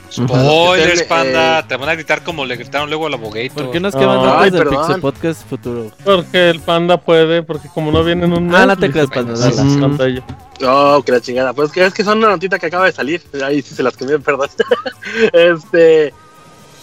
Spoilers, 0.10 1.02
Eh, 1.02 1.06
panda. 1.06 1.68
Te 1.68 1.76
van 1.76 1.90
a 1.90 1.96
gritar 1.96 2.24
como 2.24 2.46
le 2.46 2.56
gritaron 2.56 2.90
luego 2.90 3.08
al 3.08 3.14
abogator. 3.16 3.52
¿Por 3.66 3.72
qué 3.72 3.80
nos 3.80 3.94
Ay, 3.96 4.02
queman 4.02 4.24
datos 4.24 4.52
del. 4.52 4.68
Pixel 4.70 5.02
Podcast 5.02 5.50
futuro? 5.50 5.92
Porque 6.04 6.50
el 6.50 6.60
panda 6.62 6.98
puede, 6.98 7.44
porque 7.44 7.68
como 7.74 7.92
no 7.92 8.04
viene 8.04 8.26
en 8.26 8.34
un 8.34 8.54
Ah, 8.56 8.60
mes, 8.60 8.68
no 8.68 8.78
te 8.78 8.92
creas, 8.92 9.08
panda, 9.08 9.34
"Pues, 9.34 9.56
dale". 9.58 9.76
la 9.76 9.88
pantalla. 9.88 10.24
Oh, 10.66 11.04
que 11.06 11.12
la 11.12 11.22
chingada. 11.22 11.54
Pues 11.54 11.72
que 11.72 11.86
es 11.86 11.94
que 11.94 12.04
son 12.04 12.18
una 12.20 12.30
notita 12.30 12.58
que 12.58 12.66
acaba 12.68 12.86
de 12.86 12.92
salir. 12.92 13.22
Ahí 13.44 13.62
sí 13.62 13.76
se 13.76 13.84
las 13.84 13.96
cambié, 13.96 14.18
perdón. 14.20 14.50
este. 15.34 16.14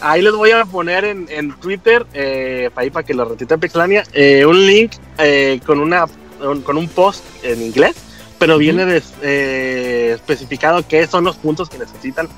Ahí 0.01 0.21
les 0.21 0.33
voy 0.35 0.51
a 0.51 0.65
poner 0.67 1.05
en, 1.05 1.27
en 1.31 1.53
Twitter, 1.61 2.05
eh, 2.13 2.69
para, 2.75 2.83
ahí 2.85 2.91
para 2.91 3.07
que 3.07 3.15
lo 3.15 3.25
retite 3.25 3.57
Pixelania, 3.57 4.05
eh, 4.13 4.45
un 4.45 4.67
link 4.67 4.93
eh, 5.19 5.61
con, 5.65 5.79
una, 5.81 6.05
un- 6.43 6.61
con 6.63 6.77
un 6.77 6.89
post 6.89 7.25
en 7.43 7.63
inglés, 7.63 7.95
pero 8.39 8.59
viene 8.59 8.85
des- 8.85 9.15
eh, 9.23 10.13
especificado 10.15 10.87
qué 10.87 11.07
son 11.07 11.25
los 11.25 11.37
puntos 11.37 11.71
que 11.71 11.79
necesitan 11.79 12.29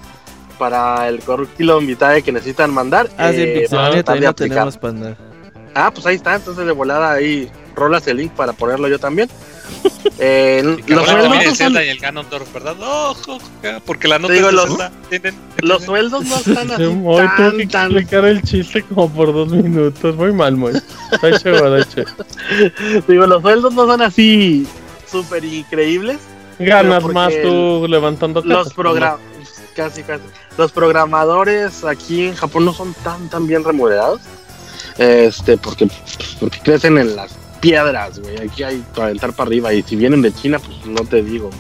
para 0.58 1.08
el 1.08 1.20
currículum 1.20 1.86
vitae 1.86 2.22
que 2.22 2.32
necesitan 2.32 2.72
mandar. 2.72 3.08
Ah, 3.18 3.30
sí, 3.32 3.42
eh, 3.42 3.58
Pixelania 3.60 4.02
no 4.20 4.34
tenemos 4.34 4.76
panda. 4.76 5.16
Ah, 5.74 5.90
pues 5.92 6.06
ahí 6.06 6.16
está, 6.16 6.36
entonces 6.36 6.64
de 6.66 6.72
volada 6.72 7.12
ahí 7.12 7.50
rolas 7.74 8.06
el 8.06 8.16
link 8.16 8.32
para 8.32 8.52
ponerlo 8.54 8.88
yo 8.88 8.98
también. 8.98 9.28
Eh, 10.18 10.62
Y 10.86 10.92
los 10.94 11.04
sueldos 11.04 11.24
también 11.24 11.30
no 11.30 11.40
el 11.40 11.46
son- 11.48 11.56
Zelda 11.56 11.84
y 11.84 11.88
el 11.88 11.98
Ganondorf, 11.98 12.50
¿verdad? 12.54 12.74
No, 12.80 13.12
jo, 13.14 13.38
jo, 13.38 13.40
porque 13.84 14.08
la 14.08 14.18
nota 14.18 14.32
Digo, 14.32 14.46
es 14.48 14.52
de 14.54 14.56
los- 14.56 14.68
Zelda. 14.70 14.92
Tienen- 15.10 15.34
los 15.58 15.82
sueldos 15.84 16.24
no 16.24 16.36
están 16.38 16.70
así 16.70 16.84
que 17.58 17.66
tan, 17.66 17.90
explicar 17.90 18.24
el 18.24 18.40
chiste 18.42 18.82
como 18.84 19.12
por 19.12 19.34
dos 19.34 19.52
minutos. 19.52 20.16
Muy 20.16 20.32
mal, 20.32 20.56
muy. 20.56 20.72
Digo, 23.08 23.26
los 23.26 23.42
sueldos 23.42 23.74
no 23.74 23.86
son 23.86 24.02
así 24.02 24.66
súper 25.10 25.44
increíbles. 25.44 26.18
Ganas 26.58 27.02
porque 27.02 27.14
más 27.14 27.32
tú 27.42 27.86
levantando 27.88 28.40
Los 28.42 28.72
programas, 28.72 29.20
casi, 29.76 30.02
casi. 30.02 30.24
Los 30.58 30.72
programadores 30.72 31.84
aquí 31.84 32.26
en 32.28 32.34
Japón 32.34 32.64
no 32.64 32.72
son 32.72 32.94
tan, 33.04 33.28
tan 33.28 33.46
bien 33.46 33.62
remunerados. 33.62 34.20
Este, 34.98 35.56
porque, 35.58 35.88
porque 36.40 36.58
crecen 36.60 36.98
en 36.98 37.14
las 37.14 37.32
piedras, 37.60 38.18
güey. 38.18 38.38
Aquí 38.38 38.62
hay 38.62 38.82
para 38.94 39.06
aventar 39.08 39.32
para 39.34 39.48
arriba. 39.48 39.72
Y 39.72 39.82
si 39.82 39.94
vienen 39.96 40.22
de 40.22 40.32
China, 40.32 40.58
pues 40.58 40.86
no 40.86 41.02
te 41.04 41.22
digo. 41.22 41.50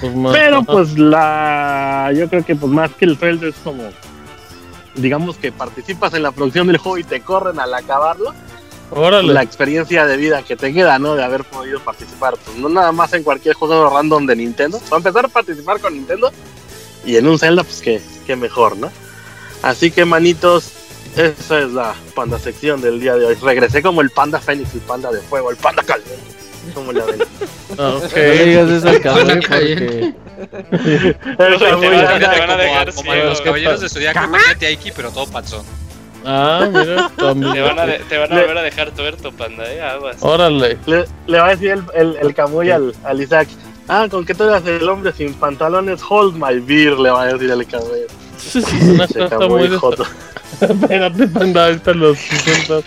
Pues 0.00 0.14
más- 0.14 0.32
Pero 0.34 0.62
pues 0.62 0.96
la. 0.98 2.12
Yo 2.14 2.28
creo 2.28 2.44
que 2.44 2.54
pues 2.54 2.72
más 2.72 2.90
que 2.92 3.04
el 3.06 3.18
sueldo 3.18 3.48
es 3.48 3.56
como. 3.64 3.82
Digamos 4.94 5.36
que 5.36 5.52
participas 5.52 6.12
en 6.14 6.22
la 6.22 6.32
producción 6.32 6.66
del 6.66 6.78
juego 6.78 6.98
y 6.98 7.04
te 7.04 7.20
corren 7.20 7.58
al 7.60 7.72
acabarlo. 7.74 8.32
Órale. 8.90 9.32
La 9.32 9.42
experiencia 9.42 10.06
de 10.06 10.16
vida 10.16 10.42
que 10.42 10.56
te 10.56 10.72
queda, 10.72 10.98
¿no? 10.98 11.14
De 11.14 11.22
haber 11.22 11.44
podido 11.44 11.78
participar. 11.80 12.34
Pues 12.44 12.56
no 12.56 12.68
nada 12.68 12.90
más 12.92 13.12
en 13.12 13.22
cualquier 13.22 13.54
juego 13.54 13.90
random 13.90 14.26
de 14.26 14.36
Nintendo. 14.36 14.80
Para 14.88 14.96
empezar 14.98 15.24
a 15.26 15.28
participar 15.28 15.78
con 15.80 15.92
Nintendo. 15.94 16.30
Y 17.08 17.16
en 17.16 17.26
un 17.26 17.38
Zelda, 17.38 17.64
pues 17.64 17.80
que, 17.80 18.00
que 18.26 18.36
mejor, 18.36 18.76
¿no? 18.76 18.90
Así 19.62 19.90
que, 19.90 20.04
manitos, 20.04 20.72
esa 21.16 21.58
es 21.60 21.70
la 21.72 21.94
panda 22.14 22.38
sección 22.38 22.80
del 22.82 23.00
día 23.00 23.14
de 23.14 23.24
hoy. 23.24 23.34
Regresé 23.42 23.82
como 23.82 24.02
el 24.02 24.10
panda 24.10 24.38
Fénix, 24.40 24.74
el 24.74 24.80
panda 24.80 25.10
de 25.10 25.20
fuego, 25.22 25.50
el 25.50 25.56
panda 25.56 25.82
caliente. 25.82 26.14
¿Cómo 26.74 26.92
le 26.92 27.00
ven? 27.02 27.18
Ah, 27.78 27.94
ok. 27.96 28.02
No 28.12 28.16
le 28.22 28.44
digas 28.46 28.70
eso 28.70 28.88
al 28.88 29.00
cabrón 29.00 29.40
porque... 29.46 30.14
Esa 30.72 31.58
Te 31.68 31.76
muy 31.76 31.86
van 31.86 31.94
a- 31.94 32.02
larga. 32.02 32.30
te 32.32 32.40
van 32.40 32.50
a 32.50 32.56
dejar 32.56 32.94
como, 32.94 33.10
como 33.10 33.24
los 33.24 33.40
caballeros 33.42 33.80
de 33.80 33.88
Zodiaco, 33.88 34.24
imagínate 34.24 34.66
a 34.66 34.70
Iki, 34.70 34.92
pero 34.92 35.10
todo 35.10 35.26
panzón. 35.26 35.64
Ah, 36.24 36.66
mira, 36.72 37.10
también. 37.16 37.52
Te 37.52 37.60
van 37.60 37.78
a, 37.78 37.86
de- 37.86 37.98
te 38.00 38.18
van 38.18 38.32
a 38.32 38.34
Le- 38.34 38.40
volver 38.42 38.58
a 38.58 38.62
dejar 38.62 38.90
tuerto, 38.92 39.32
panda, 39.32 39.70
eh, 39.72 39.80
aguas. 39.82 40.16
Órale. 40.20 40.78
Le, 40.86 41.04
le 41.26 41.38
va 41.38 41.46
a 41.46 41.50
decir 41.50 41.70
el, 41.70 41.84
el, 41.94 42.16
el 42.20 42.34
Camuy 42.34 42.70
al, 42.70 42.94
al 43.04 43.20
Isaac. 43.22 43.48
Ah, 43.88 44.06
¿con 44.10 44.24
qué 44.24 44.34
tú 44.34 44.44
eras 44.44 44.64
el 44.66 44.86
hombre 44.88 45.12
sin 45.12 45.32
pantalones? 45.34 46.00
Hold 46.08 46.34
my 46.36 46.60
beer, 46.60 46.98
le 46.98 47.10
va 47.10 47.22
a 47.22 47.26
decir. 47.32 47.50
Una 47.52 49.04
Ese 49.04 49.18
cosa 49.18 49.38
Camuy 49.38 49.68
muy 49.68 49.76
joto. 49.78 50.04
Espérate, 50.60 51.26
panda, 51.28 51.66
ahorita 51.66 51.92
los 51.94 52.18
60. 52.18 52.80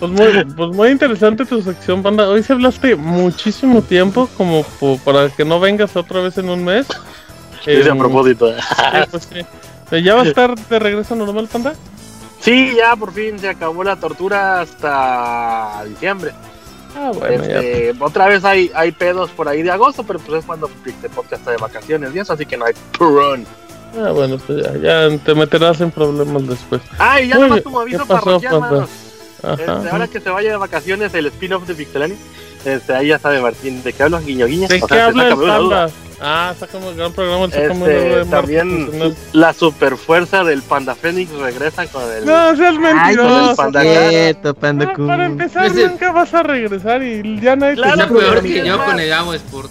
Pues 0.00 0.10
muy, 0.10 0.44
pues 0.56 0.70
muy 0.76 0.88
interesante 0.90 1.44
tu 1.44 1.62
sección, 1.62 2.02
panda. 2.02 2.28
Hoy 2.28 2.42
se 2.42 2.52
hablaste 2.52 2.96
muchísimo 2.96 3.82
tiempo, 3.82 4.28
como 4.36 4.64
po- 4.64 4.98
para 5.04 5.28
que 5.30 5.44
no 5.44 5.60
vengas 5.60 5.94
otra 5.96 6.20
vez 6.20 6.36
en 6.38 6.48
un 6.48 6.64
mes. 6.64 6.86
Dice 7.64 7.88
a 7.88 7.92
Em, 7.92 7.98
propósito. 7.98 8.52
sí, 8.52 8.62
pues 9.10 9.28
sí. 9.32 9.40
Eh, 9.92 10.02
¿Ya 10.02 10.14
va 10.14 10.22
a 10.22 10.24
estar 10.24 10.54
de 10.58 10.78
regreso 10.78 11.14
normal, 11.14 11.48
panda? 11.52 11.74
Sí, 12.40 12.72
ya 12.76 12.96
por 12.96 13.12
fin 13.12 13.38
se 13.38 13.48
acabó 13.48 13.84
la 13.84 13.94
tortura 13.96 14.60
hasta 14.62 15.84
diciembre. 15.86 16.32
Ah, 16.96 17.10
bueno. 17.14 17.42
Este, 17.42 17.94
otra 17.98 18.28
vez 18.28 18.44
hay, 18.44 18.70
hay 18.74 18.92
pedos 18.92 19.30
por 19.30 19.48
ahí 19.48 19.62
de 19.62 19.70
agosto, 19.70 20.04
pero 20.04 20.18
pues 20.18 20.40
es 20.40 20.44
cuando 20.44 20.68
Pixel 20.68 21.10
Podcast 21.10 21.40
está 21.40 21.50
de 21.50 21.56
vacaciones 21.56 22.14
y 22.14 22.18
eso, 22.18 22.32
así 22.32 22.46
que 22.46 22.56
no 22.56 22.66
hay 22.66 22.74
run. 22.98 23.46
Ah, 23.98 24.10
bueno, 24.10 24.38
pues 24.38 24.64
ya, 24.64 24.76
ya 24.78 25.18
te 25.18 25.34
meterás 25.34 25.80
en 25.80 25.90
problemas 25.90 26.46
después. 26.46 26.82
Ah, 26.98 27.20
y 27.20 27.28
ya 27.28 27.36
Muy 27.36 27.48
nomás 27.48 27.62
como 27.62 27.80
aviso 27.80 28.02
¿Qué 28.02 28.06
pasó, 28.06 28.24
parroquial, 28.24 28.60
manos. 28.60 28.90
Este, 29.42 29.90
ahora 29.90 30.06
que 30.06 30.20
se 30.20 30.30
vaya 30.30 30.50
de 30.50 30.56
vacaciones 30.56 31.12
el 31.14 31.26
spin-off 31.26 31.66
de 31.66 31.74
Pixelani, 31.74 32.14
este, 32.64 32.94
ahí 32.94 33.08
ya 33.08 33.18
sabe 33.18 33.40
Martín. 33.40 33.82
¿De 33.82 33.92
qué 33.92 34.02
hablas, 34.04 34.24
guiño 34.24 34.46
guiño? 34.46 34.68
¿De 34.68 34.80
O 34.82 34.86
qué 34.86 34.94
sea? 34.94 35.88
Ah, 36.24 36.50
está 36.52 36.68
como 36.68 36.90
el 36.90 36.96
gran 36.96 37.12
programa, 37.12 37.46
el 37.46 37.50
saca 37.52 37.72
una 37.72 37.86
Este, 37.86 38.14
Marco 38.16 38.30
también 38.30 39.16
la 39.32 39.52
super 39.52 39.96
fuerza 39.96 40.44
del 40.44 40.62
Panda 40.62 40.94
Fénix 40.94 41.30
regresa 41.32 41.86
con 41.88 42.02
el. 42.10 42.24
No, 42.24 42.54
seas 42.56 42.74
con 42.74 42.86
el 42.86 42.94
mentiroso. 42.94 43.56
Panda 43.56 43.80
Ah, 43.80 44.92
para 45.06 45.26
empezar, 45.26 45.66
Ese- 45.66 45.88
nunca 45.88 46.12
vas 46.12 46.32
a 46.32 46.42
regresar 46.44 47.02
y 47.02 47.40
ya 47.40 47.56
nadie 47.56 47.74
Claro, 47.74 47.92
Está 47.94 48.06
te 48.06 48.14
pero 48.14 48.30
peor 48.32 48.42
que 48.42 48.64
yo 48.66 48.84
con 48.84 49.00
el 49.00 49.12
Amo 49.12 49.34
Sport. 49.34 49.70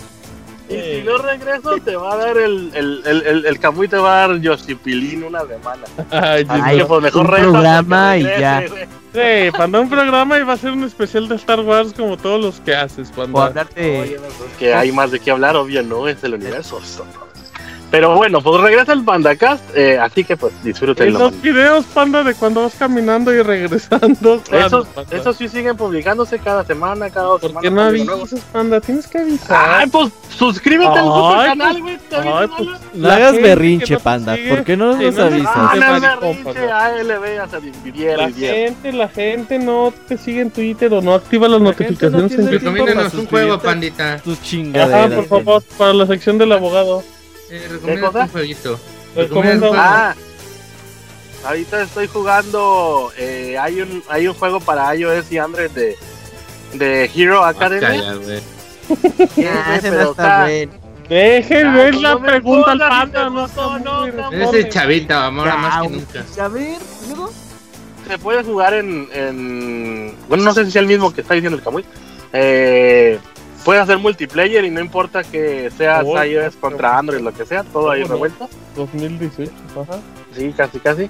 Y 0.70 0.74
si 0.74 1.04
no 1.06 1.18
regreso, 1.18 1.76
te 1.84 1.96
va 1.96 2.14
a 2.14 2.18
dar 2.18 2.38
el. 2.38 2.72
El, 2.74 3.02
el, 3.06 3.22
el, 3.28 3.46
el 3.46 3.60
Camuy 3.60 3.88
te 3.88 3.98
va 3.98 4.24
a 4.24 4.28
dar 4.28 4.40
Yoshipilín 4.40 5.24
una 5.24 5.42
semana. 5.42 5.84
Ay, 6.12 6.46
Así 6.48 6.78
que 6.78 6.86
pues 6.86 7.02
mejor 7.02 7.26
un 7.26 7.32
programa 7.52 8.18
y 8.18 8.24
ya. 8.24 8.64
güey. 8.70 9.01
Sí, 9.14 9.52
panda 9.58 9.80
un 9.82 9.90
programa 9.90 10.38
y 10.40 10.44
va 10.44 10.54
a 10.54 10.58
ser 10.58 10.72
un 10.72 10.84
especial 10.86 11.28
de 11.28 11.36
Star 11.36 11.60
Wars 11.60 11.92
como 11.94 12.16
todos 12.16 12.42
los 12.42 12.60
que 12.62 12.74
haces, 12.74 13.12
O 13.12 13.16
panda. 13.16 13.46
hablar 13.48 13.70
de... 13.74 14.00
Oye, 14.00 14.20
pues, 14.20 14.52
que 14.58 14.74
hay 14.74 14.92
más 14.94 15.12
de 15.12 15.20
qué 15.20 15.32
hablar, 15.32 15.56
obvio, 15.58 15.84
no 15.84 16.08
es 16.08 16.24
el 16.24 16.36
universo. 16.36 16.80
Pero 17.92 18.16
bueno, 18.16 18.40
pues 18.42 18.62
regresa 18.62 18.94
el 18.94 19.04
PandaCast, 19.04 19.64
eh, 19.76 20.00
así 20.00 20.24
que 20.24 20.38
pues 20.38 20.54
En 20.54 20.64
disfrútenlo. 20.64 21.20
los 21.20 21.42
videos, 21.42 21.84
panda, 21.88 22.24
de 22.24 22.34
cuando 22.36 22.62
vas 22.64 22.74
caminando 22.80 23.34
y 23.34 23.42
regresando. 23.42 24.42
¿cuándo, 24.50 24.52
Esos, 24.66 24.88
esos 25.12 25.36
sí 25.36 25.50
siguen 25.50 25.76
publicándose 25.76 26.40
cada 26.40 26.64
semana, 26.64 27.10
cada 27.10 27.26
dos 27.28 27.42
¿Por 27.42 27.50
semanas. 27.50 27.70
qué 27.70 27.76
no 27.76 28.14
avisas, 28.14 28.40
panda? 28.54 28.80
Tienes 28.80 29.08
que 29.08 29.18
avisar. 29.18 29.82
Ay, 29.82 29.90
pues 29.90 30.10
suscríbete 30.38 30.88
al 30.90 31.04
super 31.06 31.38
Ay, 31.40 31.48
canal, 31.50 31.72
pues, 31.82 31.84
güey. 31.84 32.48
pues, 32.48 32.68
¿no? 32.70 32.80
No 32.94 33.12
hagas 33.12 33.34
berrinche, 33.42 33.94
no 33.94 33.98
te 33.98 34.04
panda. 34.06 34.36
sigue, 34.38 34.50
¿Por 34.56 34.64
qué 34.64 34.78
no 34.78 34.98
sí, 34.98 35.04
nos 35.06 35.16
no, 35.16 35.22
no, 35.22 35.28
avisas? 35.28 35.52
Ah, 35.54 35.72
no, 35.76 35.82
maricón, 36.00 36.20
berrinche. 36.22 36.72
ALB, 36.72 37.40
hasta 37.42 37.60
La 38.16 38.30
gente, 38.32 38.94
la 38.94 39.08
gente 39.10 39.60
no 39.60 39.94
te 40.08 40.18
sigue 40.18 40.40
en 40.40 40.52
Twitter 40.52 40.94
o 40.94 41.02
no 41.02 41.14
activa 41.14 41.50
las 41.50 41.60
La 41.60 41.66
no 41.66 41.72
notificaciones 41.72 42.30
tiene 42.30 42.44
en. 42.46 42.52
Recomiéndanos 42.52 43.14
un 43.16 43.26
juego, 43.28 43.60
pandita. 43.60 44.18
Tus 44.20 44.38
Ajá, 44.38 44.44
chingaderas. 44.46 45.26
por 45.26 45.44
favor, 45.44 45.64
para 45.78 45.94
la 45.94 46.08
sección 46.08 46.38
del 46.38 46.54
abogado. 46.54 47.04
Eh, 47.52 47.60
cosa? 47.60 47.74
recomiéndanos 47.74 48.16
un 48.24 48.30
jueguito. 48.30 48.80
Juego. 49.14 49.72
Ah, 49.76 50.16
ahorita 51.46 51.82
estoy 51.84 52.08
jugando. 52.08 53.12
eh, 53.18 53.58
hay 53.60 53.82
un 53.82 54.04
hay 54.10 54.28
un 54.28 54.34
juego 54.34 54.60
para 54.60 54.96
iOS 54.96 55.32
y 55.32 55.38
Android 55.38 55.70
de, 55.72 55.98
de 56.74 57.12
Hero 57.14 57.44
Ah. 57.44 57.54
Sí, 59.36 59.46
Ah, 59.48 59.76
ese 59.78 59.92
no 59.92 60.12
está 60.12 60.42
bueno. 60.44 60.72
Dejen 61.10 61.74
ver 61.74 61.96
la 61.96 62.12
no 62.14 62.22
pregunta 62.22 62.72
al 62.72 62.80
panda, 62.80 63.30
no 63.30 63.48
no, 63.80 64.02
muy 64.02 64.12
cabrón. 64.12 64.42
Ese 64.56 64.70
chavita, 64.70 65.26
ahora 65.26 65.56
más 65.58 65.82
que 65.82 65.90
Ya, 65.90 65.96
nunca. 65.96 66.44
A 66.44 66.48
ver, 66.48 66.78
luego. 67.10 67.32
se 68.08 68.18
puede 68.18 68.44
jugar 68.44 68.74
en, 68.76 69.10
en- 69.14 70.16
Bueno, 70.30 70.44
no 70.46 70.54
sé 70.54 70.64
si 70.66 70.72
sea 70.72 70.82
el 70.82 70.88
mismo 70.88 71.14
que 71.14 71.20
está 71.22 71.34
diciendo 71.34 71.58
el 71.58 71.64
Camuy. 71.64 71.84
Eh, 72.32 73.20
puede 73.64 73.80
hacer 73.80 73.98
multiplayer 73.98 74.64
y 74.66 74.70
no 74.70 74.80
importa 74.82 75.24
que 75.24 75.72
seas 75.78 76.04
Oh, 76.06 76.22
iOS 76.24 76.56
contra 76.56 76.98
Android, 76.98 77.22
lo 77.22 77.34
que 77.34 77.46
sea, 77.46 77.64
todo 77.64 77.92
ahí 77.92 78.04
revuelto. 78.04 78.50
2018, 78.76 79.52
ajá. 79.82 80.00
Sí, 80.36 80.54
casi, 80.56 80.80
casi. 80.80 81.08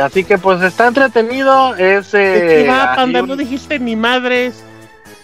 Así 0.00 0.24
que 0.24 0.38
pues 0.38 0.60
está 0.62 0.88
entretenido. 0.88 1.74
Es, 1.76 2.12
¿De 2.12 2.60
eh, 2.60 2.64
qué 2.64 2.68
va, 2.70 2.96
panda? 2.96 3.22
un- 3.22 3.28
No 3.28 3.36
dijiste 3.36 3.78
ni 3.78 3.94
madres. 3.96 4.62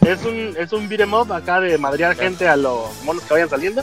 es 0.06 0.24
un 0.24 0.55
es 0.56 0.72
un 0.72 0.88
beat'em 0.88 1.12
up 1.12 1.32
acá 1.32 1.60
de 1.60 1.76
madrear 1.78 2.14
gente 2.16 2.47
a 2.48 2.56
los 2.56 3.02
monos 3.05 3.22
que 3.24 3.34
vayan 3.34 3.48
saliendo. 3.51 3.82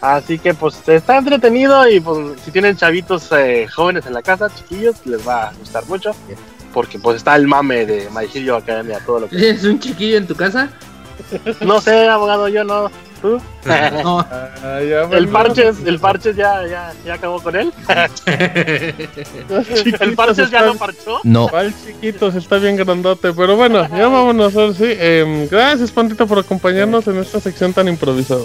Así 0.00 0.38
que 0.38 0.54
pues 0.54 0.80
está 0.88 1.18
entretenido 1.18 1.86
y 1.88 2.00
pues 2.00 2.40
si 2.42 2.50
tienen 2.50 2.76
chavitos 2.76 3.28
eh, 3.32 3.66
jóvenes 3.68 4.06
en 4.06 4.14
la 4.14 4.22
casa, 4.22 4.48
chiquillos, 4.54 5.04
les 5.04 5.26
va 5.26 5.48
a 5.48 5.52
gustar 5.52 5.84
mucho. 5.86 6.12
Porque 6.72 6.98
pues 6.98 7.16
está 7.16 7.34
el 7.36 7.46
mame 7.48 7.84
de 7.84 8.08
My 8.10 8.26
Hero 8.32 8.56
Academia, 8.56 9.00
todo 9.04 9.20
lo 9.20 9.28
que... 9.28 9.36
¿Tienes 9.36 9.64
un 9.64 9.78
chiquillo 9.80 10.16
en 10.16 10.26
tu 10.28 10.36
casa? 10.36 10.70
No 11.60 11.80
sé, 11.80 12.08
abogado, 12.08 12.48
yo 12.48 12.64
no. 12.64 12.90
¿Tú? 13.20 13.40
No. 14.02 14.26
El. 15.12 15.28
Parches, 15.28 15.76
el 15.84 15.98
Parches 15.98 16.36
ya, 16.36 16.66
ya, 16.66 16.92
ya 17.04 17.14
acabó 17.14 17.40
con 17.42 17.54
él. 17.56 17.72
El 20.00 20.14
Parches 20.14 20.50
ya 20.50 20.62
lo 20.62 20.74
parchó. 20.76 21.20
No. 21.24 21.48
¿Cuál 21.48 21.74
chiquitos? 21.84 22.34
Está 22.34 22.56
bien 22.56 22.76
grandote. 22.76 23.32
Pero 23.32 23.56
bueno, 23.56 23.86
ya 23.88 24.08
vámonos 24.08 24.56
ahora 24.56 24.72
sí. 24.72 24.86
Em, 24.98 25.46
gracias, 25.48 25.90
Pandita, 25.90 26.24
por 26.26 26.38
acompañarnos 26.38 27.06
en 27.08 27.18
esta 27.18 27.40
sección 27.40 27.72
tan 27.72 27.88
improvisada. 27.88 28.44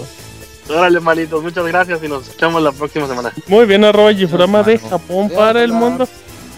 Órale, 0.68 1.00
manitos, 1.00 1.42
muchas 1.42 1.64
gracias 1.66 2.02
y 2.02 2.08
nos 2.08 2.26
escuchamos 2.26 2.60
la 2.60 2.72
próxima 2.72 3.06
semana. 3.06 3.32
Muy 3.46 3.66
bien, 3.66 3.84
arroba 3.84 4.12
Giframa 4.12 4.62
de 4.62 4.78
Japón 4.78 5.30
para 5.30 5.62
el 5.62 5.72
mundo. 5.72 6.08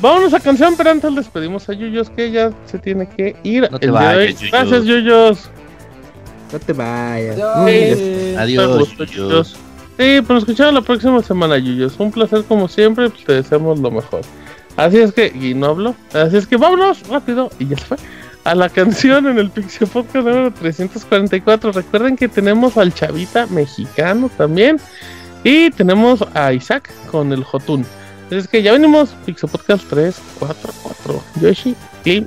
Vámonos 0.01 0.33
a 0.33 0.41
canción, 0.41 0.75
pero 0.77 0.91
antes 0.91 1.13
les 1.13 1.29
pedimos 1.29 1.69
a 1.69 1.73
Yuyos 1.73 2.09
que 2.11 2.31
ya 2.31 2.53
se 2.67 2.79
tiene 2.79 3.09
que 3.09 3.37
ir. 3.43 3.69
No 3.71 3.79
te 3.79 3.87
el 3.87 3.93
día 3.93 4.01
de 4.11 4.17
hoy. 4.17 4.27
vayas, 4.27 4.41
Yuyos. 4.41 4.51
Gracias, 4.53 4.85
Yuyos. 4.85 5.51
No 6.53 6.59
te 6.59 6.73
vayas. 6.73 7.37
Sí, 7.37 8.35
Adiós, 8.37 8.73
te 8.73 8.79
gustó, 8.79 9.05
Yuyos. 9.05 9.57
Sí, 9.99 10.21
pues 10.21 10.29
nos 10.29 10.43
escuchamos 10.45 10.75
la 10.75 10.83
próxima 10.83 11.23
semana, 11.23 11.59
Yuyos. 11.59 11.99
Un 11.99 12.11
placer 12.11 12.45
como 12.45 12.69
siempre, 12.69 13.11
pues, 13.11 13.25
te 13.25 13.35
deseamos 13.35 13.79
lo 13.81 13.91
mejor. 13.91 14.23
Así 14.77 14.99
es 14.99 15.13
que, 15.13 15.27
y 15.27 15.55
no 15.55 15.67
hablo, 15.67 15.95
así 16.13 16.37
es 16.37 16.47
que 16.47 16.57
vámonos 16.57 17.07
rápido, 17.09 17.51
y 17.59 17.67
ya 17.67 17.77
se 17.77 17.85
fue. 17.85 17.97
a 18.45 18.55
la 18.55 18.69
canción 18.69 19.27
en 19.27 19.39
el 19.39 19.51
Pixie 19.51 19.87
Podcast 19.87 20.27
número 20.27 20.53
344. 20.53 21.73
Recuerden 21.73 22.17
que 22.17 22.29
tenemos 22.29 22.77
al 22.77 22.95
Chavita 22.95 23.47
mexicano 23.49 24.31
también. 24.37 24.79
Y 25.45 25.71
tenemos 25.71 26.25
a 26.35 26.53
Isaac 26.53 26.91
con 27.11 27.33
el 27.33 27.45
Jotun. 27.45 27.85
Es 28.31 28.49
que 28.49 28.63
ya 28.63 28.73
venimos, 28.73 29.11
Pixie 29.25 29.49
Podcast 29.49 29.89
344. 29.89 31.23
Yoshi, 31.41 31.75
Clean. 32.03 32.27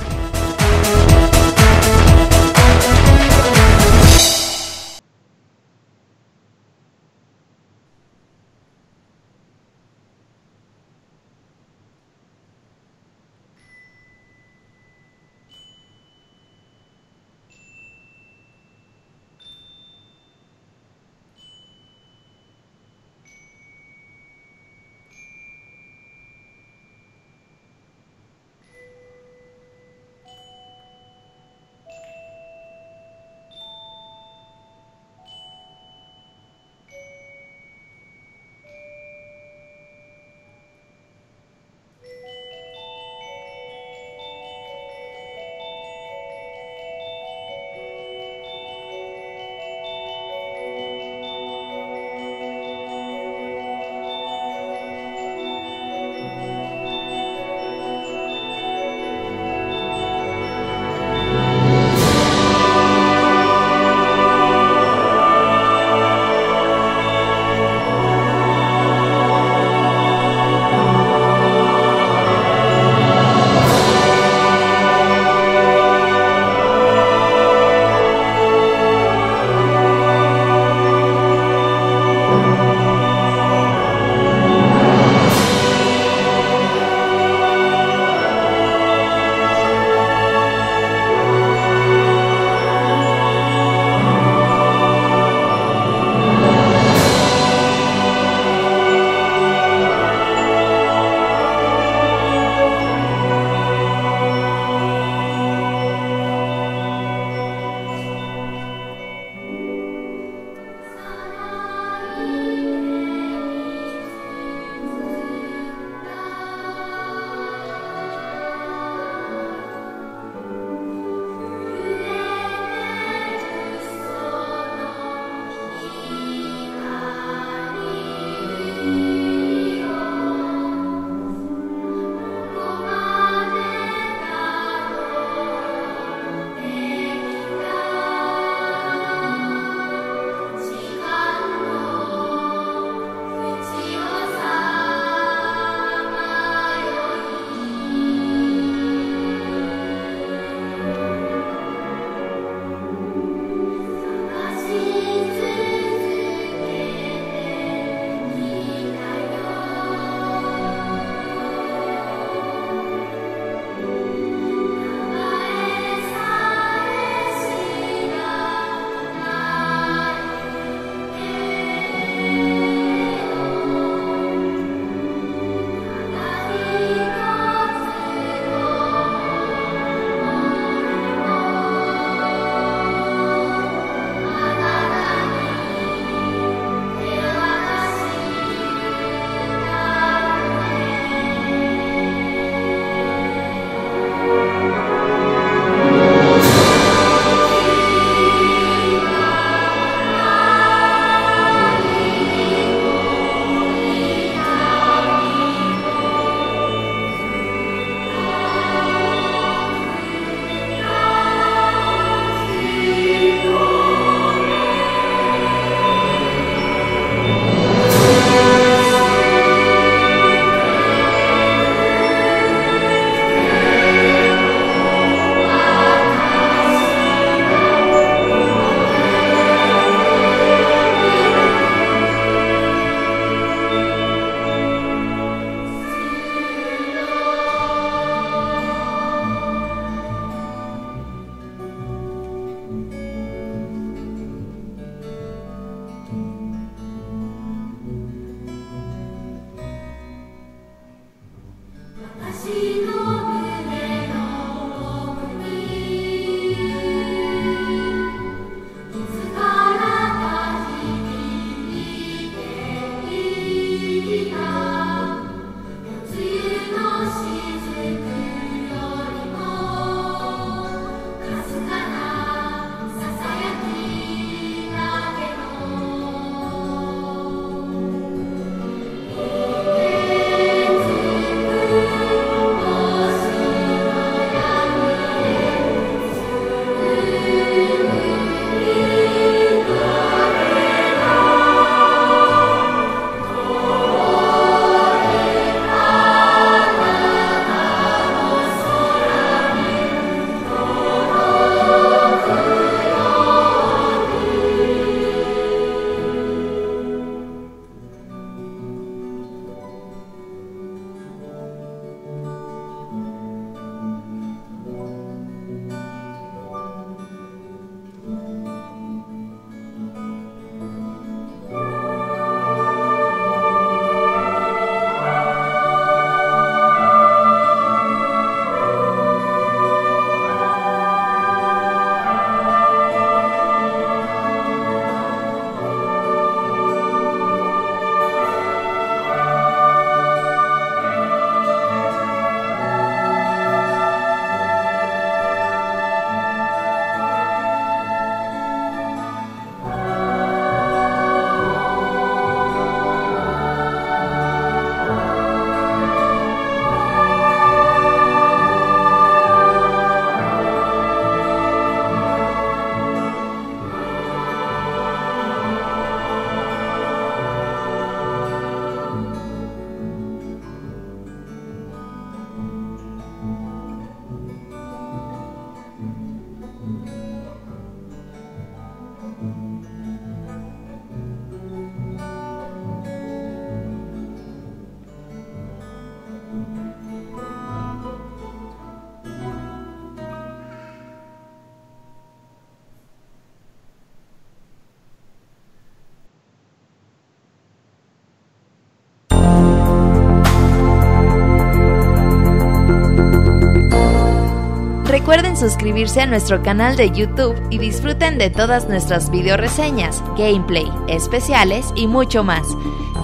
suscribirse 405.41 405.99
a 405.99 406.05
nuestro 406.05 406.43
canal 406.43 406.77
de 406.77 406.91
YouTube 406.91 407.35
y 407.49 407.57
disfruten 407.57 408.19
de 408.19 408.29
todas 408.29 408.69
nuestras 408.69 409.09
video 409.09 409.37
reseñas, 409.37 410.03
gameplay, 410.15 410.71
especiales 410.87 411.65
y 411.75 411.87
mucho 411.87 412.23
más. 412.23 412.47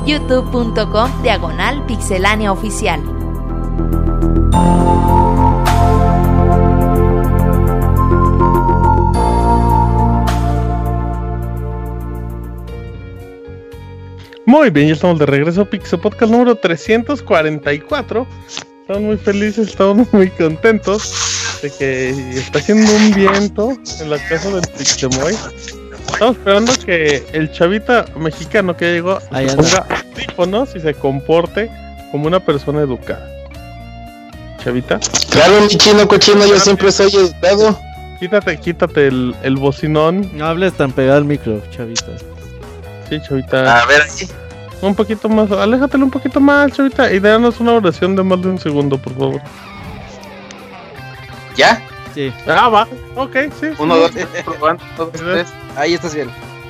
youtube.com 0.06 1.24
diagonal 1.24 1.84
pixelánea 1.88 2.52
oficial. 2.52 3.02
Muy 14.46 14.70
bien, 14.70 14.90
ya 14.90 14.94
estamos 14.94 15.18
de 15.18 15.26
regreso 15.26 15.68
Pixel 15.68 16.00
Podcast 16.00 16.32
número 16.32 16.54
344. 16.54 18.28
Estamos 18.82 19.02
muy 19.02 19.18
felices, 19.18 19.70
estamos 19.70 20.14
muy 20.14 20.30
contentos 20.30 21.27
de 21.62 21.72
que 21.72 22.10
está 22.38 22.60
haciendo 22.60 22.92
un 22.94 23.14
viento 23.14 23.78
en 24.00 24.10
la 24.10 24.18
casa 24.28 24.50
del 24.50 24.62
Pixemoy. 24.78 25.36
Estamos 26.12 26.38
esperando 26.38 26.74
que 26.86 27.24
el 27.34 27.52
chavita 27.52 28.06
mexicano 28.18 28.76
que 28.78 28.94
llegó 28.94 29.20
Ahí 29.32 29.48
ponga 29.48 29.86
audífonos 30.16 30.76
y 30.76 30.80
se 30.80 30.94
comporte 30.94 31.70
como 32.12 32.28
una 32.28 32.40
persona 32.40 32.82
educada. 32.82 33.28
Chavita, 34.64 35.00
Claro, 35.30 35.62
mi 35.62 35.68
chino 35.68 36.08
cochino, 36.08 36.46
yo 36.46 36.60
siempre 36.60 36.92
soy 36.92 37.14
educado. 37.14 37.80
quítate, 38.20 38.58
quítate 38.60 39.08
el, 39.08 39.36
el 39.44 39.56
bocinón. 39.58 40.30
No 40.38 40.46
hables 40.46 40.74
tan 40.74 40.92
pegado 40.92 41.18
al 41.18 41.26
micro, 41.26 41.62
chavita. 41.76 42.12
Sí, 43.10 43.20
chavita. 43.28 43.82
A 43.82 43.86
ver, 43.86 44.02
ahí. 44.02 44.28
Un 44.82 44.94
poquito 44.96 45.28
más, 45.28 45.52
aléjatelo 45.52 46.06
un 46.06 46.12
poquito 46.12 46.40
más, 46.40 46.72
chavita, 46.72 47.12
y 47.12 47.20
danos 47.20 47.60
una 47.60 47.74
oración 47.74 48.16
de 48.16 48.24
más 48.24 48.42
de 48.42 48.50
un 48.50 48.60
segundo, 48.60 48.98
por 48.98 49.14
favor. 49.18 49.42
¿Ya? 51.58 51.82
Sí. 52.14 52.32
Ah, 52.48 52.70
va, 52.70 52.88
ok, 53.16 53.36
sí. 53.60 53.68
Uno, 53.80 53.96
sí. 53.96 54.02
dos, 54.02 54.12
tres, 54.12 54.44
probando, 54.46 54.84
dos, 54.98 55.12
tres. 55.12 55.48
Ahí 55.76 55.94
estás 55.96 56.16
bien. 56.16 56.30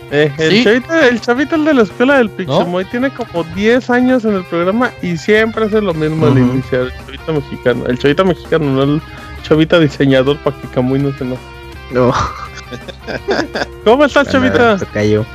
Eh, 0.09 0.31
el, 0.37 0.51
Sí. 0.51 0.63
chavita, 0.63 1.07
el 1.07 1.21
chavita, 1.21 1.55
el 1.55 1.65
de 1.65 1.73
la 1.73 1.81
escuela 1.83 2.17
del 2.17 2.29
Pixemoy, 2.29 2.85
tiene 2.85 3.13
como 3.13 3.43
10 3.43 3.89
años 3.89 4.23
en 4.25 4.35
el 4.35 4.45
programa 4.45 4.91
y 5.01 5.17
siempre 5.17 5.65
hace 5.65 5.81
lo 5.81 5.93
mismo 5.93 6.25
al 6.27 6.31
Ujú. 6.33 6.53
iniciar. 6.53 6.83
El 6.83 6.91
chavita 7.17 7.31
mexicano, 7.33 7.85
el 7.87 7.99
chavita 7.99 8.23
mexicano, 8.23 8.65
no 8.71 8.83
el 8.83 9.01
chavita 9.43 9.79
diseñador 9.79 10.37
para 10.39 10.55
que 10.61 10.67
Camuy 10.69 10.99
no 10.99 11.11
se 11.17 11.23
enoje. 11.25 11.41
No, 11.91 12.13
¿Cómo 13.83 14.05
estás, 14.05 14.29
chavita? 14.29 14.77
cayó. 14.93 15.25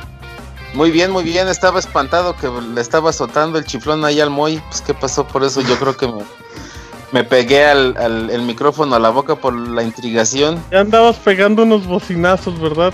Muy 0.73 0.89
bien, 0.91 1.11
muy 1.11 1.23
bien. 1.23 1.47
Estaba 1.47 1.79
espantado 1.79 2.35
que 2.35 2.47
le 2.73 2.81
estaba 2.81 3.11
azotando 3.11 3.57
el 3.59 3.65
chiflón 3.65 4.03
ahí 4.05 4.19
al 4.19 4.29
Moy. 4.31 4.61
Pues, 4.69 4.81
¿qué 4.81 4.93
pasó 4.93 5.27
por 5.27 5.43
eso? 5.43 5.61
Yo 5.61 5.75
creo 5.77 5.95
que 5.95 6.07
me, 6.07 6.23
me 7.13 7.23
pegué 7.23 7.63
al, 7.65 7.95
al- 7.97 8.29
el 8.29 8.41
micrófono 8.41 8.95
a 8.95 8.99
la 8.99 9.09
boca 9.09 9.35
por 9.35 9.53
la 9.53 9.83
intrigación. 9.83 10.61
Ya 10.71 10.81
andabas 10.81 11.15
pegando 11.17 11.63
unos 11.63 11.85
bocinazos, 11.87 12.59
¿verdad? 12.59 12.91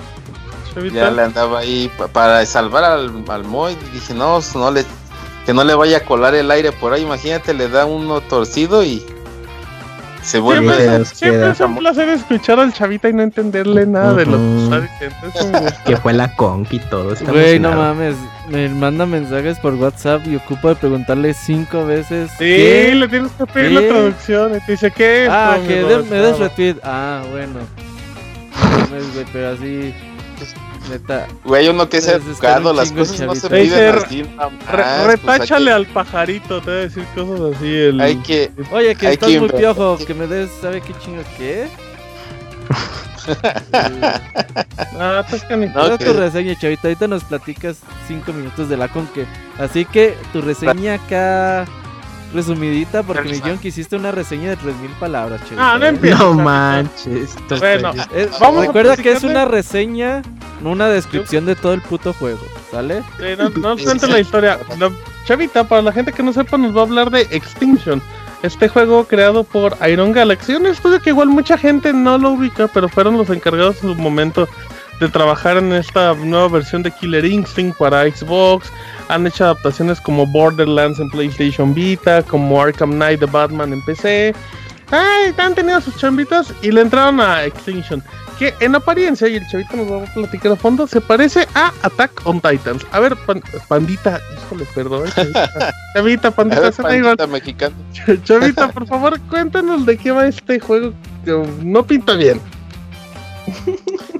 Chavita. 0.74 0.96
Ya 0.96 1.10
le 1.12 1.24
andaba 1.24 1.60
ahí 1.60 1.90
pa- 1.98 2.08
para 2.08 2.46
salvar 2.46 2.84
al, 2.84 3.24
al 3.28 3.44
Moy. 3.46 3.76
Dije, 3.94 4.14
no, 4.14 4.36
pues, 4.36 4.54
no 4.56 4.70
le, 4.72 4.86
que 5.46 5.54
no 5.54 5.64
le 5.64 5.74
vaya 5.74 5.98
a 5.98 6.02
colar 6.02 6.36
el 6.36 6.52
aire 6.52 6.72
por 6.72 6.94
ahí. 6.94 7.02
Imagínate, 7.02 7.54
le 7.54 7.70
da 7.70 7.86
uno 7.86 8.22
torcido 8.22 8.84
y 8.84 9.04
se 10.22 10.38
vuelve. 10.40 10.76
Siempre, 10.76 11.06
siempre 11.06 11.50
es 11.52 11.60
un 11.62 11.78
placer 11.78 12.10
escuchar 12.10 12.60
al 12.60 12.74
chavita 12.74 13.08
y 13.10 13.14
no 13.14 13.24
entenderle 13.24 13.86
nada 13.86 14.14
de 14.14 14.26
lo 14.26 14.38
que 14.38 14.64
está 14.64 14.80
diciendo. 14.82 15.72
Que 15.86 15.98
fue 15.98 16.14
la 16.14 16.36
conq 16.36 16.74
y 16.74 16.80
todo. 16.80 17.16
Güey, 17.26 17.58
no 17.58 17.72
mames. 17.72 18.16
Me 18.50 18.68
manda 18.70 19.06
mensajes 19.06 19.60
por 19.60 19.76
WhatsApp 19.76 20.26
y 20.28 20.36
ocupo 20.36 20.70
de 20.70 20.76
preguntarle 20.76 21.34
cinco 21.34 21.86
veces. 21.86 22.32
Sí, 22.32 22.38
¿qué? 22.46 22.94
le 22.96 23.08
tienes 23.08 23.32
que 23.34 23.46
pedir 23.46 23.70
¿Qué? 23.70 23.74
la 23.82 23.88
traducción 23.94 24.56
y 24.56 24.66
te 24.66 24.72
dice, 24.72 24.92
¿qué 24.92 25.26
es? 25.26 25.30
Ah, 25.32 25.58
que 25.68 25.76
de- 25.84 25.98
me 26.04 26.18
des 26.18 26.40
retweet. 26.40 26.76
Ah, 26.84 27.24
bueno. 27.32 27.60
No 28.90 29.24
pero 29.32 29.50
así. 29.50 29.94
Neta. 30.90 31.28
Güey, 31.44 31.68
uno 31.70 31.88
que 31.88 31.98
es 31.98 32.06
Pues, 32.06 32.16
educado, 32.26 32.74
las 32.74 32.92
cosas 32.92 33.20
no 33.22 33.36
se 33.36 33.48
piden 33.50 33.96
así. 33.96 34.24
Re- 34.24 34.28
pues, 34.72 35.06
retáchale 35.06 35.72
al 35.72 35.86
pajarito, 35.86 36.62
te 36.62 36.66
voy 36.72 36.80
a 36.80 36.82
decir 36.84 37.04
cosas 37.14 37.56
así. 37.56 37.68
El... 37.76 37.98
que- 37.98 38.04
Hay 38.04 38.16
que, 38.18 38.52
Oye, 38.72 38.96
que 38.96 39.08
Hay 39.08 39.14
estás 39.14 39.30
que 39.30 39.40
muy 39.40 39.50
piojo. 39.50 39.98
Que 40.08 40.14
me 40.16 40.26
des, 40.26 40.50
¿sabe 40.62 40.82
qué 40.82 40.94
chingas 41.04 41.28
qué? 41.38 41.68
Ah, 45.00 45.22
estás 45.26 45.44
canito. 45.44 45.80
No, 45.90 45.98
que- 45.98 46.06
tu 46.06 46.14
reseña, 46.14 46.56
chavita. 46.60 46.88
Ahorita 46.88 47.08
nos 47.08 47.24
platicas 47.24 47.78
cinco 48.08 48.34
minutos 48.34 48.68
de 48.70 48.78
la 48.78 48.88
conque. 48.88 49.26
Así 49.58 49.86
que 49.86 50.18
tu 50.34 50.42
reseña 50.42 50.96
acá 50.96 51.66
resumidita, 52.34 53.02
porque 53.04 53.24
me 53.24 53.32
dijeron 53.32 53.58
que 53.58 53.70
hiciste 53.70 53.96
una 53.96 54.12
reseña 54.12 54.50
de 54.50 54.58
3000 54.58 54.92
palabras, 55.00 55.42
chavita. 55.42 55.74
Ah, 55.74 55.78
no 55.80 55.86
¿eh? 55.86 55.92
No 55.94 56.00
chavita. 56.18 56.44
manches. 56.44 57.36
Bueno, 57.60 57.90
está- 57.92 58.08
Eh, 58.14 58.30
Vamos 58.40 58.64
a 58.64 58.68
recuerda 58.68 58.98
que 58.98 59.12
es 59.12 59.24
una 59.24 59.46
reseña, 59.46 60.22
no 60.62 60.72
una 60.72 60.88
descripción 60.90 61.46
de 61.46 61.56
todo 61.56 61.74
el 61.74 61.82
puto 61.82 62.14
juego, 62.14 62.42
¿sale? 62.72 63.02
Sí, 63.18 63.26
no, 63.38 63.76
no 63.76 64.08
la 64.08 64.20
historia. 64.20 64.60
La- 64.78 64.92
Chavita, 65.26 65.64
para 65.64 65.84
la 65.84 65.92
gente 65.92 66.12
que 66.12 66.24
no 66.24 66.34
sepa, 66.34 66.58
nos 66.58 66.76
va 66.76 66.80
a 66.82 66.84
hablar 66.86 67.12
de 67.12 67.22
Extinction. 67.30 68.02
Este 68.42 68.70
juego 68.70 69.04
creado 69.06 69.44
por 69.44 69.76
Iron 69.90 70.14
Galaxy. 70.14 70.56
Un 70.56 70.66
estudio 70.66 71.02
que 71.02 71.10
igual 71.10 71.28
mucha 71.28 71.58
gente 71.58 71.92
no 71.92 72.18
lo 72.18 72.32
ubica, 72.32 72.68
pero 72.68 72.88
fueron 72.88 73.18
los 73.18 73.30
encargados 73.30 73.84
en 73.84 73.94
su 73.94 73.96
momento 73.96 74.48
de 75.02 75.10
trabajar 75.10 75.58
en 75.58 75.74
esta 75.74 76.14
nueva 76.14 76.48
versión 76.48 76.84
de 76.84 76.92
Killer 76.92 77.26
Instinct 77.26 77.78
para 77.78 78.10
Xbox. 78.10 78.72
Han 79.10 79.28
hecho 79.28 79.46
adaptaciones 79.46 80.00
como 80.00 80.26
Borderlands 80.26 81.00
en 81.00 81.10
PlayStation 81.10 81.74
Vita, 81.74 82.24
como 82.24 82.62
Arkham 82.62 82.92
Knight 82.92 83.20
de 83.20 83.26
Batman 83.26 83.74
en 83.74 83.84
PC. 83.84 84.34
Ay, 84.92 85.34
han 85.38 85.54
tenido 85.54 85.80
sus 85.82 85.98
chambitas 85.98 86.54
y 86.62 86.72
le 86.72 86.82
entraron 86.82 87.20
a 87.20 87.44
Extinction. 87.44 88.04
Que 88.40 88.54
en 88.62 88.74
apariencia, 88.74 89.28
y 89.28 89.36
el 89.36 89.46
chavito 89.50 89.76
nos 89.76 89.92
va 89.92 90.04
a 90.04 90.14
platicar 90.14 90.54
a 90.54 90.56
fondo, 90.56 90.88
se 90.88 91.02
parece 91.02 91.46
a 91.56 91.74
Attack 91.84 92.22
on 92.26 92.40
Titans. 92.40 92.86
A 92.94 93.00
ver, 93.02 93.18
pan- 93.18 93.44
pandita, 93.68 94.22
híjole, 94.34 94.66
perdón. 94.74 95.10
Chavita, 95.14 95.50
chavita 95.94 96.32
pandita, 96.32 96.62
ver, 96.62 96.98
igual. 96.98 97.18
pandita 97.18 97.28
mexicana. 97.28 97.76
Ch- 97.94 98.24
Chavita, 98.24 98.70
por 98.72 98.88
favor, 98.88 99.20
cuéntanos 99.30 99.86
de 99.86 99.98
qué 99.98 100.12
va 100.12 100.26
este 100.28 100.58
juego. 100.60 100.94
que 101.26 101.32
no 101.64 101.86
pinta 101.86 102.14
bien. 102.14 102.40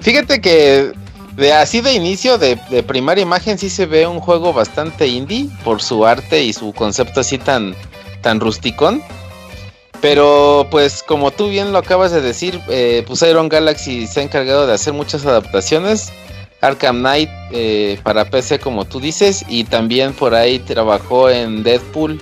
Fíjate 0.02 0.42
que 0.42 0.92
de 1.36 1.54
así 1.54 1.80
de 1.82 1.94
inicio, 1.94 2.38
de, 2.38 2.60
de 2.70 2.84
primera 2.84 3.22
imagen, 3.22 3.58
sí 3.58 3.70
se 3.70 3.86
ve 3.86 4.06
un 4.06 4.20
juego 4.20 4.52
bastante 4.52 5.08
indie 5.08 5.50
por 5.64 5.82
su 5.82 6.06
arte 6.06 6.44
y 6.44 6.52
su 6.52 6.74
concepto 6.74 7.22
así 7.22 7.38
tan, 7.38 7.74
tan 8.22 8.40
rusticón. 8.42 9.02
Pero 10.02 10.68
pues 10.72 11.04
como 11.04 11.32
tú 11.32 11.50
bien 11.50 11.74
lo 11.74 11.78
acabas 11.78 12.12
de 12.12 12.22
decir, 12.22 12.60
eh, 12.70 13.04
pues 13.06 13.22
Iron 13.24 13.50
Galaxy 13.50 14.08
se 14.08 14.22
ha 14.22 14.24
encargado 14.24 14.66
de 14.66 14.74
hacer 14.74 14.94
muchas 14.94 15.26
adaptaciones. 15.26 16.12
Arkham 16.62 17.00
Knight 17.00 17.30
eh, 17.52 18.00
para 18.04 18.30
PC 18.30 18.60
como 18.60 18.84
tú 18.84 19.00
dices 19.00 19.46
y 19.48 19.64
también 19.64 20.14
por 20.14 20.36
ahí 20.36 20.60
trabajó 20.60 21.30
en 21.30 21.64
Deadpool 21.64 22.22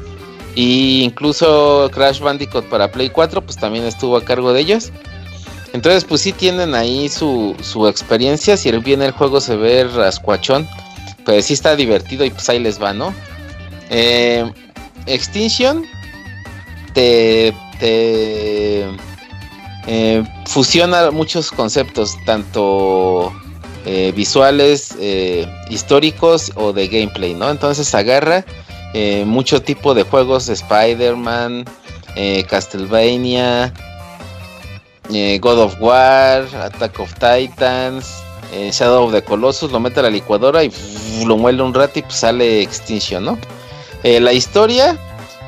e 0.55 1.01
incluso 1.03 1.89
Crash 1.91 2.19
Bandicoot 2.19 2.65
para 2.65 2.91
Play 2.91 3.09
4 3.09 3.41
pues 3.41 3.57
también 3.57 3.85
estuvo 3.85 4.17
a 4.17 4.23
cargo 4.23 4.53
de 4.53 4.61
ellos. 4.61 4.91
Entonces, 5.73 6.05
pues 6.05 6.21
sí 6.21 6.31
tienen 6.31 6.73
ahí 6.73 7.09
su, 7.09 7.55
su 7.61 7.87
experiencia. 7.87 8.57
Si 8.57 8.71
bien 8.71 9.01
el 9.01 9.11
juego 9.11 9.41
se 9.41 9.55
ve 9.55 9.83
rascuachón, 9.83 10.67
pues 11.25 11.45
sí 11.45 11.53
está 11.53 11.75
divertido 11.75 12.25
y 12.25 12.29
pues 12.29 12.49
ahí 12.49 12.59
les 12.59 12.81
va, 12.81 12.93
¿no? 12.93 13.13
Eh, 13.89 14.49
Extinction 15.05 15.85
te, 16.93 17.53
te 17.79 18.85
eh, 19.87 20.21
fusiona 20.45 21.11
muchos 21.11 21.49
conceptos, 21.49 22.17
tanto 22.25 23.31
eh, 23.85 24.11
visuales, 24.13 24.93
eh, 24.99 25.47
históricos 25.69 26.51
o 26.55 26.73
de 26.73 26.89
gameplay, 26.89 27.33
¿no? 27.33 27.49
Entonces 27.49 27.95
agarra 27.95 28.45
mucho 29.25 29.61
tipo 29.61 29.93
de 29.93 30.01
juegos, 30.01 30.49
Spider-Man, 30.49 31.65
Castlevania, 32.49 33.71
God 35.39 35.59
of 35.59 35.75
War, 35.79 36.47
Attack 36.55 36.99
of 36.99 37.13
Titans, 37.13 38.11
Shadow 38.71 39.05
of 39.05 39.11
the 39.11 39.21
Colossus, 39.21 39.71
lo 39.71 39.79
mete 39.79 39.99
a 39.99 40.03
la 40.03 40.09
licuadora 40.09 40.63
y 40.63 40.71
lo 41.25 41.37
muele 41.37 41.61
un 41.61 41.75
rato 41.75 41.99
y 41.99 42.01
pues 42.01 42.15
sale 42.15 42.63
Extinction, 42.63 43.23
¿no? 43.23 43.37
La 44.01 44.33
historia, 44.33 44.97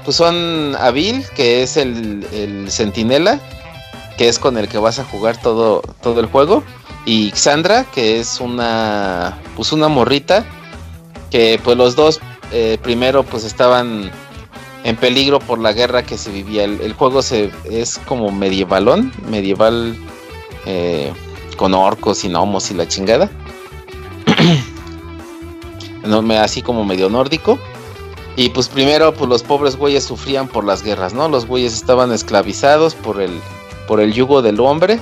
pues 0.10 0.18
son 0.18 0.76
Avil, 0.80 1.24
que 1.36 1.62
es 1.62 1.78
el, 1.78 2.26
el 2.34 2.72
centinela, 2.72 3.40
que 4.18 4.28
es 4.28 4.40
con 4.40 4.58
el 4.58 4.68
que 4.68 4.80
vas 4.80 4.98
a 4.98 5.04
jugar 5.04 5.40
todo, 5.40 5.84
todo 6.02 6.20
el 6.20 6.26
juego, 6.26 6.64
y 7.06 7.30
Xandra, 7.36 7.84
que 7.84 8.20
es 8.20 8.40
una, 8.42 9.38
pues 9.56 9.72
una 9.72 9.88
morrita, 9.88 10.48
que 11.30 11.62
pues 11.64 11.78
los 11.78 11.96
dos 11.96 12.20
eh, 12.52 12.80
primero 12.82 13.22
pues 13.22 13.44
estaban 13.44 14.10
en 14.84 14.96
peligro 14.96 15.38
por 15.38 15.60
la 15.60 15.74
guerra 15.74 16.02
que 16.02 16.18
se 16.18 16.32
vivía. 16.32 16.64
El, 16.64 16.94
juego 16.94 17.22
se, 17.22 17.52
es 17.70 18.00
como 18.08 18.32
medievalón, 18.32 19.12
medieval 19.30 19.96
eh, 20.66 21.14
con 21.56 21.76
orcos 21.76 22.24
y 22.24 22.30
gnomos 22.30 22.72
y 22.72 22.74
la 22.74 22.88
chingada. 22.88 23.30
No, 26.02 26.24
así 26.40 26.62
como 26.64 26.86
medio 26.86 27.10
nórdico. 27.10 27.60
Y 28.40 28.48
pues 28.52 28.70
primero 28.70 29.14
pues 29.14 29.30
los 29.30 29.44
pobres 29.44 29.76
güeyes 29.76 30.06
sufrían 30.06 30.48
por 30.48 30.64
las 30.64 30.82
guerras, 30.82 31.14
¿no? 31.14 31.28
Los 31.28 31.46
güeyes 31.46 31.74
estaban 31.74 32.14
esclavizados 32.14 32.96
por 32.96 33.20
el 33.20 33.38
por 33.86 34.00
el 34.00 34.14
yugo 34.14 34.42
del 34.42 34.62
hombre. 34.62 34.98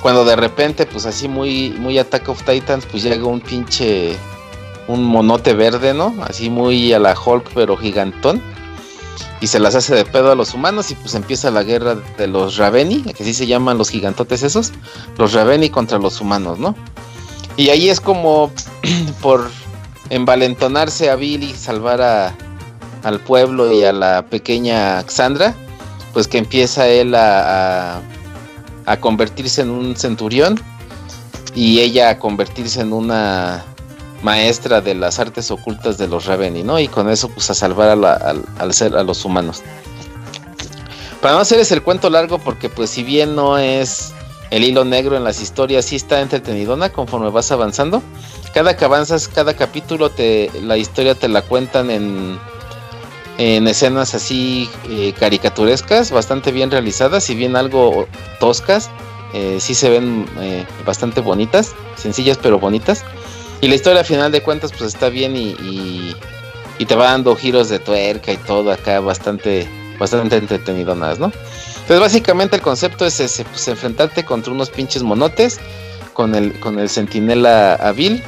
Cuando 0.00 0.24
de 0.24 0.36
repente, 0.36 0.86
pues 0.86 1.04
así 1.04 1.28
muy, 1.28 1.68
muy 1.78 1.98
Attack 1.98 2.30
of 2.30 2.42
Titans, 2.42 2.86
pues 2.86 3.02
llega 3.02 3.26
un 3.26 3.42
pinche, 3.42 4.16
un 4.88 5.04
monote 5.04 5.52
verde, 5.52 5.92
¿no? 5.92 6.14
Así 6.22 6.48
muy 6.48 6.94
a 6.94 6.98
la 6.98 7.14
Hulk, 7.14 7.50
pero 7.54 7.76
gigantón. 7.76 8.40
Y 9.42 9.46
se 9.48 9.60
las 9.60 9.74
hace 9.74 9.94
de 9.94 10.06
pedo 10.06 10.32
a 10.32 10.34
los 10.34 10.54
humanos 10.54 10.90
y 10.90 10.94
pues 10.94 11.14
empieza 11.14 11.50
la 11.50 11.62
guerra 11.62 11.96
de 12.16 12.26
los 12.26 12.56
Raveni, 12.56 13.02
que 13.02 13.22
así 13.22 13.34
se 13.34 13.46
llaman 13.46 13.76
los 13.76 13.90
gigantotes 13.90 14.42
esos, 14.42 14.72
los 15.18 15.34
Raveni 15.34 15.68
contra 15.68 15.98
los 15.98 16.22
humanos, 16.22 16.58
¿no? 16.58 16.74
Y 17.58 17.68
ahí 17.68 17.90
es 17.90 18.00
como 18.00 18.50
por 19.20 19.50
envalentonarse 20.10 21.08
a 21.08 21.16
Billy, 21.16 21.54
salvar 21.54 22.02
a, 22.02 22.34
al 23.02 23.20
pueblo 23.20 23.72
y 23.72 23.84
a 23.84 23.92
la 23.92 24.22
pequeña 24.26 25.02
Xandra, 25.08 25.54
pues 26.12 26.28
que 26.28 26.38
empieza 26.38 26.88
él 26.88 27.14
a, 27.14 28.00
a, 28.86 29.00
convertirse 29.00 29.62
en 29.62 29.70
un 29.70 29.96
centurión 29.96 30.60
y 31.54 31.80
ella 31.80 32.10
a 32.10 32.18
convertirse 32.18 32.80
en 32.80 32.92
una 32.92 33.64
maestra 34.22 34.80
de 34.80 34.94
las 34.94 35.18
artes 35.18 35.50
ocultas 35.50 35.96
de 35.96 36.08
los 36.08 36.26
Raveni, 36.26 36.62
¿no? 36.62 36.78
Y 36.78 36.88
con 36.88 37.08
eso 37.08 37.28
pues 37.28 37.48
a 37.50 37.54
salvar 37.54 37.88
a, 37.88 37.96
la, 37.96 38.12
al, 38.12 38.44
al 38.58 38.74
ser, 38.74 38.96
a 38.96 39.02
los 39.02 39.24
humanos. 39.24 39.62
Para 41.22 41.34
no 41.34 41.40
hacerles 41.40 41.70
el 41.72 41.82
cuento 41.82 42.10
largo, 42.10 42.38
porque 42.38 42.68
pues 42.68 42.90
si 42.90 43.02
bien 43.02 43.36
no 43.36 43.58
es 43.58 44.12
el 44.50 44.64
hilo 44.64 44.84
negro 44.84 45.16
en 45.16 45.24
las 45.24 45.40
historias, 45.40 45.84
sí 45.84 45.96
está 45.96 46.20
entretenidona 46.20 46.90
conforme 46.90 47.30
vas 47.30 47.52
avanzando. 47.52 48.02
Cada 48.54 48.76
que 48.76 48.84
avanzas, 48.84 49.28
cada 49.28 49.54
capítulo, 49.54 50.10
te, 50.10 50.50
la 50.62 50.76
historia 50.76 51.14
te 51.14 51.28
la 51.28 51.42
cuentan 51.42 51.90
en, 51.90 52.38
en 53.38 53.68
escenas 53.68 54.14
así 54.14 54.68
eh, 54.88 55.14
caricaturescas, 55.18 56.10
bastante 56.10 56.50
bien 56.50 56.70
realizadas, 56.70 57.24
si 57.24 57.34
bien 57.34 57.56
algo 57.56 58.08
toscas, 58.40 58.90
eh, 59.32 59.58
sí 59.60 59.74
se 59.74 59.88
ven 59.88 60.26
eh, 60.40 60.66
bastante 60.84 61.20
bonitas, 61.20 61.72
sencillas 61.96 62.38
pero 62.42 62.58
bonitas. 62.58 63.04
Y 63.60 63.68
la 63.68 63.74
historia 63.76 64.00
al 64.00 64.06
final 64.06 64.32
de 64.32 64.42
cuentas 64.42 64.72
pues 64.72 64.94
está 64.94 65.08
bien 65.10 65.36
y, 65.36 65.54
y, 66.78 66.84
te 66.86 66.94
va 66.94 67.10
dando 67.10 67.36
giros 67.36 67.68
de 67.68 67.78
tuerca 67.78 68.32
y 68.32 68.38
todo 68.38 68.72
acá 68.72 69.00
bastante, 69.00 69.68
bastante 69.98 70.38
entretenidonas, 70.38 71.18
¿no? 71.18 71.26
Entonces 71.26 72.00
básicamente 72.00 72.56
el 72.56 72.62
concepto 72.62 73.04
es 73.04 73.20
ese, 73.20 73.44
pues 73.44 73.68
enfrentarte 73.68 74.24
contra 74.24 74.52
unos 74.52 74.70
pinches 74.70 75.02
monotes 75.02 75.60
con 76.14 76.34
el, 76.34 76.58
con 76.58 76.78
el 76.78 76.88
centinela 76.88 77.74
Avil. 77.74 78.22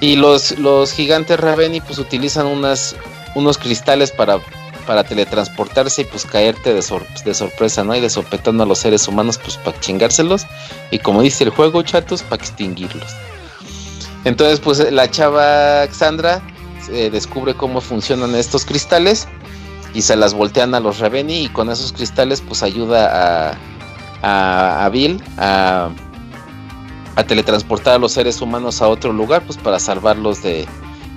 Y 0.00 0.16
los, 0.16 0.58
los 0.58 0.92
gigantes 0.92 1.40
Raveni 1.40 1.80
pues 1.80 1.98
utilizan 1.98 2.46
unas, 2.46 2.94
unos 3.34 3.58
cristales 3.58 4.12
para, 4.12 4.38
para 4.86 5.04
teletransportarse 5.04 6.02
y 6.02 6.04
pues 6.04 6.24
caerte 6.24 6.72
de, 6.72 6.82
sor, 6.82 7.04
de 7.24 7.34
sorpresa, 7.34 7.82
¿no? 7.82 7.94
Y 7.96 8.00
de 8.00 8.08
sopetando 8.08 8.62
a 8.62 8.66
los 8.66 8.78
seres 8.78 9.08
humanos 9.08 9.38
pues 9.38 9.56
para 9.56 9.78
chingárselos. 9.80 10.46
Y 10.90 10.98
como 11.00 11.22
dice 11.22 11.44
el 11.44 11.50
juego, 11.50 11.82
chatos, 11.82 12.22
para 12.22 12.42
extinguirlos. 12.42 13.12
Entonces, 14.24 14.60
pues 14.60 14.92
la 14.92 15.10
chava 15.10 15.86
Xandra 15.90 16.42
eh, 16.90 17.10
descubre 17.10 17.54
cómo 17.54 17.80
funcionan 17.80 18.34
estos 18.34 18.64
cristales 18.64 19.26
y 19.94 20.02
se 20.02 20.16
las 20.16 20.34
voltean 20.34 20.74
a 20.74 20.80
los 20.80 20.98
Raveni 20.98 21.44
y 21.44 21.48
con 21.48 21.70
esos 21.70 21.92
cristales 21.92 22.40
pues 22.40 22.62
ayuda 22.62 23.50
a, 23.50 23.58
a, 24.22 24.84
a 24.84 24.88
Bill 24.90 25.22
a, 25.38 25.90
a, 27.18 27.24
teletransportar 27.24 27.94
a 27.94 27.98
los 27.98 28.12
seres 28.12 28.40
humanos 28.40 28.80
a 28.80 28.88
otro 28.88 29.12
lugar 29.12 29.42
pues 29.42 29.58
para 29.58 29.78
salvarlos 29.78 30.42
de, 30.42 30.66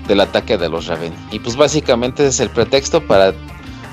del 0.07 0.21
ataque 0.21 0.57
de 0.57 0.69
los 0.69 0.87
Raveni. 0.87 1.15
Y 1.31 1.39
pues 1.39 1.55
básicamente 1.55 2.25
es 2.25 2.39
el 2.39 2.49
pretexto 2.49 3.05
para, 3.05 3.33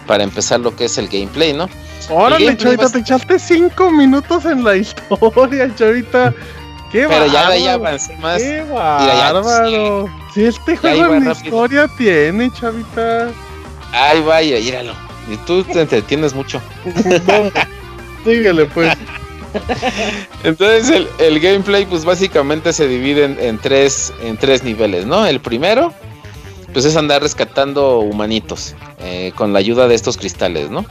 para 0.07 0.25
empezar 0.25 0.61
lo 0.61 0.75
que 0.75 0.87
es 0.87 0.99
el 0.99 1.09
gameplay, 1.09 1.53
¿no? 1.53 1.69
Órale, 2.11 2.57
Chavita, 2.57 2.89
te 2.89 3.01
echaste 3.01 3.39
cinco 3.39 3.91
minutos 3.91 4.45
en 4.45 4.65
la 4.65 4.77
historia, 4.79 5.75
Chavita. 5.75 6.35
Qué 6.91 7.07
Pero 7.07 7.27
ya 7.27 7.49
de 7.49 7.55
ahí 7.55 7.67
avancé 7.67 8.17
más. 8.17 8.41
Qué 8.41 8.63
bárbaro. 8.63 10.09
Si 10.33 10.45
este 10.45 10.77
juego 10.77 11.15
en 11.15 11.31
historia 11.31 11.87
tiene, 11.99 12.51
chavita. 12.51 13.29
Ay, 13.93 14.23
vaya, 14.23 14.57
míralo. 14.59 14.95
Y 15.31 15.37
tú 15.39 15.63
te 15.65 15.83
entretienes 15.83 16.35
mucho. 16.35 16.63
Síguele, 18.25 18.65
pues. 18.67 18.97
Entonces 20.45 20.91
el, 20.91 21.09
el, 21.19 21.41
gameplay 21.41 21.87
pues 21.87 22.05
básicamente 22.05 22.73
se 22.73 22.89
divide 22.89 23.25
en, 23.25 23.39
en, 23.41 23.59
tres, 23.59 24.13
en 24.23 24.37
tres 24.37 24.65
niveles, 24.65 25.07
¿no? 25.07 25.27
El 25.27 25.41
primero 25.41 25.93
pues 26.73 26.85
es 26.85 26.97
andar 26.97 27.23
rescatando 27.23 27.99
humanitos 28.01 28.75
eh, 29.01 29.33
con 29.35 29.53
la 29.53 29.59
ayuda 29.59 29.89
de 29.89 29.95
estos 29.95 30.17
cristales, 30.17 30.71
¿no? 30.71 30.85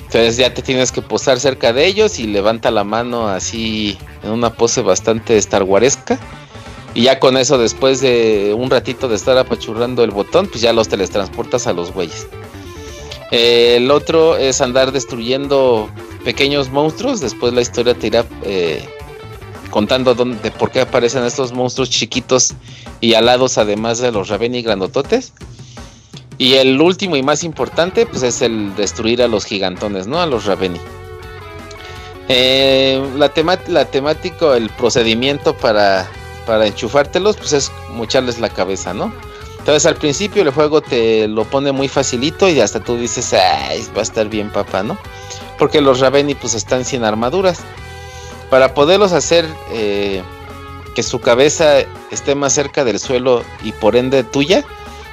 Entonces 0.00 0.36
ya 0.36 0.52
te 0.52 0.62
tienes 0.62 0.92
que 0.92 1.02
posar 1.02 1.38
cerca 1.38 1.72
de 1.72 1.86
ellos 1.86 2.18
y 2.18 2.26
levanta 2.26 2.70
la 2.70 2.84
mano 2.84 3.28
así 3.28 3.96
en 4.22 4.30
una 4.30 4.52
pose 4.52 4.82
bastante 4.82 5.40
starwaresca. 5.40 6.18
Y 6.94 7.02
ya 7.02 7.20
con 7.20 7.36
eso, 7.36 7.58
después 7.58 8.00
de 8.00 8.52
un 8.56 8.68
ratito 8.70 9.08
de 9.08 9.14
estar 9.14 9.38
apachurrando 9.38 10.02
el 10.02 10.10
botón, 10.10 10.48
pues 10.48 10.60
ya 10.62 10.72
los 10.72 10.88
teletransportas 10.88 11.68
a 11.68 11.72
los 11.72 11.92
güeyes. 11.92 12.26
Eh, 13.30 13.76
el 13.76 13.90
otro 13.90 14.36
es 14.36 14.60
andar 14.60 14.92
destruyendo 14.92 15.88
pequeños 16.24 16.70
monstruos. 16.70 17.20
Después 17.20 17.52
la 17.52 17.60
historia 17.60 17.94
te 17.94 18.08
irá 18.08 18.24
eh, 18.42 18.88
contando 19.70 20.14
dónde, 20.14 20.50
por 20.50 20.70
qué 20.70 20.80
aparecen 20.80 21.24
estos 21.24 21.52
monstruos 21.52 21.90
chiquitos 21.90 22.54
y 23.00 23.14
alados, 23.14 23.58
además 23.58 23.98
de 23.98 24.12
los 24.12 24.28
Raveni 24.28 24.62
grandototes. 24.62 25.32
Y 26.38 26.54
el 26.54 26.80
último 26.80 27.16
y 27.16 27.22
más 27.22 27.44
importante, 27.44 28.06
pues 28.06 28.22
es 28.22 28.40
el 28.40 28.74
destruir 28.74 29.22
a 29.22 29.28
los 29.28 29.44
gigantones, 29.44 30.06
¿no? 30.06 30.20
A 30.20 30.26
los 30.26 30.46
Raveni. 30.46 30.80
Eh, 32.28 33.02
la, 33.16 33.32
la 33.68 33.84
temática, 33.84 34.56
el 34.56 34.70
procedimiento 34.70 35.54
para, 35.56 36.08
enchufártelos, 36.64 37.36
pues 37.36 37.52
es 37.52 37.72
mocharles 37.92 38.38
la 38.38 38.48
cabeza, 38.48 38.94
¿no? 38.94 39.12
Entonces 39.60 39.84
al 39.84 39.96
principio 39.96 40.42
el 40.42 40.50
juego 40.50 40.80
te 40.80 41.28
lo 41.28 41.44
pone 41.44 41.70
muy 41.70 41.86
facilito 41.86 42.48
y 42.48 42.60
hasta 42.60 42.80
tú 42.80 42.96
dices, 42.96 43.34
ay, 43.34 43.86
va 43.94 44.00
a 44.00 44.02
estar 44.02 44.26
bien 44.28 44.50
papá, 44.50 44.82
¿no? 44.82 44.98
Porque 45.58 45.82
los 45.82 46.00
Raveni 46.00 46.34
pues 46.34 46.54
están 46.54 46.84
sin 46.84 47.04
armaduras. 47.04 47.60
Para 48.48 48.72
poderlos 48.72 49.12
hacer 49.12 49.46
eh, 49.70 50.22
que 50.94 51.02
su 51.02 51.20
cabeza 51.20 51.80
esté 52.10 52.34
más 52.34 52.54
cerca 52.54 52.84
del 52.84 52.98
suelo 52.98 53.44
y 53.62 53.72
por 53.72 53.96
ende 53.96 54.24
tuya, 54.24 54.64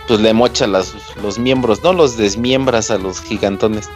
pues 0.08 0.22
le 0.22 0.34
mocha 0.34 0.66
las, 0.66 0.94
los 1.22 1.38
miembros, 1.38 1.84
¿no? 1.84 1.92
Los 1.92 2.16
desmiembras 2.16 2.90
a 2.90 2.98
los 2.98 3.22
gigantones. 3.22 3.90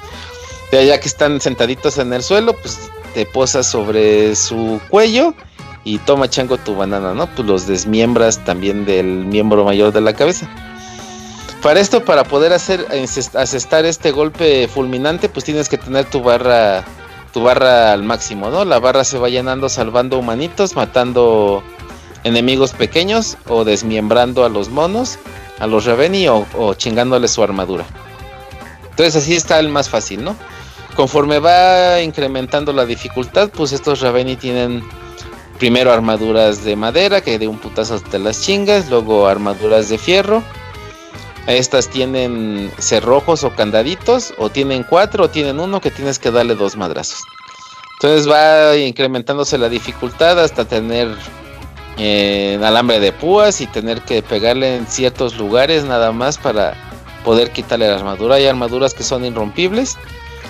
Ya 0.74 1.00
que 1.00 1.08
están 1.08 1.40
sentaditos 1.40 1.98
en 1.98 2.12
el 2.12 2.24
suelo, 2.24 2.54
pues 2.54 2.78
te 3.14 3.26
posas 3.26 3.68
sobre 3.68 4.36
su 4.36 4.82
cuello 4.90 5.34
y 5.84 5.98
toma 6.00 6.30
chango 6.30 6.58
tu 6.58 6.76
banana, 6.76 7.14
¿no? 7.14 7.28
Pues 7.28 7.48
los 7.48 7.68
desmiembras 7.68 8.44
también 8.44 8.86
del 8.86 9.26
miembro 9.26 9.64
mayor 9.64 9.92
de 9.92 10.02
la 10.02 10.14
cabeza. 10.14 10.48
Para 11.62 11.80
esto, 11.80 12.04
para 12.04 12.24
poder 12.24 12.54
hacer 12.54 12.88
asestar 13.36 13.86
este 13.86 14.12
golpe 14.12 14.68
fulminante, 14.68 15.30
pues 15.30 15.46
tienes 15.46 15.70
que 15.70 15.78
tener 15.78 16.06
tu 16.06 16.22
barra 16.22 16.84
tu 17.34 17.44
barra 17.44 17.94
al 17.94 18.04
máximo, 18.04 18.50
¿no? 18.50 18.66
La 18.66 18.80
barra 18.80 19.04
se 19.04 19.18
va 19.18 19.30
llenando 19.30 19.70
salvando 19.70 20.20
humanitos, 20.20 20.76
matando 20.76 21.64
enemigos 22.24 22.74
pequeños 22.74 23.38
o 23.48 23.64
desmiembrando 23.64 24.44
a 24.44 24.50
los 24.50 24.70
monos, 24.70 25.18
a 25.60 25.68
los 25.68 25.86
Raveni 25.86 26.28
o, 26.28 26.46
o 26.58 26.74
chingándole 26.74 27.28
su 27.28 27.42
armadura. 27.42 27.86
Entonces 28.90 29.16
así 29.16 29.36
está 29.36 29.60
el 29.60 29.70
más 29.70 29.88
fácil, 29.88 30.24
¿no? 30.24 30.36
Conforme 30.96 31.40
va 31.40 32.02
incrementando 32.02 32.74
la 32.74 32.86
dificultad, 32.86 33.50
pues 33.50 33.72
estos 33.72 34.02
Raveni 34.02 34.36
tienen 34.36 34.84
primero 35.62 35.94
armaduras 35.94 36.64
de 36.64 36.76
madera 36.76 37.22
que 37.22 37.38
de 37.38 37.48
un 37.48 37.60
putazo 37.60 38.00
te 38.00 38.18
las 38.18 38.42
chingas, 38.42 38.90
luego 38.90 39.28
armaduras 39.28 39.90
de 39.90 40.00
fierro. 40.00 40.42
Estas 41.46 41.88
tienen 41.88 42.72
cerrojos 42.80 43.44
o 43.44 43.52
candaditos, 43.52 44.34
o 44.40 44.50
tienen 44.50 44.82
cuatro, 44.82 45.26
o 45.26 45.30
tienen 45.30 45.60
uno 45.60 45.80
que 45.80 45.92
tienes 45.92 46.18
que 46.18 46.32
darle 46.32 46.56
dos 46.56 46.76
madrazos. 46.78 47.20
Entonces 47.94 48.28
va 48.28 48.76
incrementándose 48.76 49.60
la 49.60 49.70
dificultad 49.70 50.40
hasta 50.40 50.66
tener 50.66 51.16
eh, 52.00 52.60
alambre 52.64 53.00
de 53.00 53.12
púas 53.12 53.62
y 53.62 53.68
tener 53.68 54.02
que 54.02 54.24
pegarle 54.24 54.78
en 54.78 54.88
ciertos 54.88 55.38
lugares 55.38 55.84
nada 55.84 56.12
más 56.12 56.40
para 56.40 56.74
poder 57.24 57.52
quitarle 57.52 57.88
la 57.88 57.98
armadura. 57.98 58.38
Hay 58.38 58.48
armaduras 58.48 58.96
que 58.96 59.04
son 59.04 59.24
irrompibles 59.26 59.96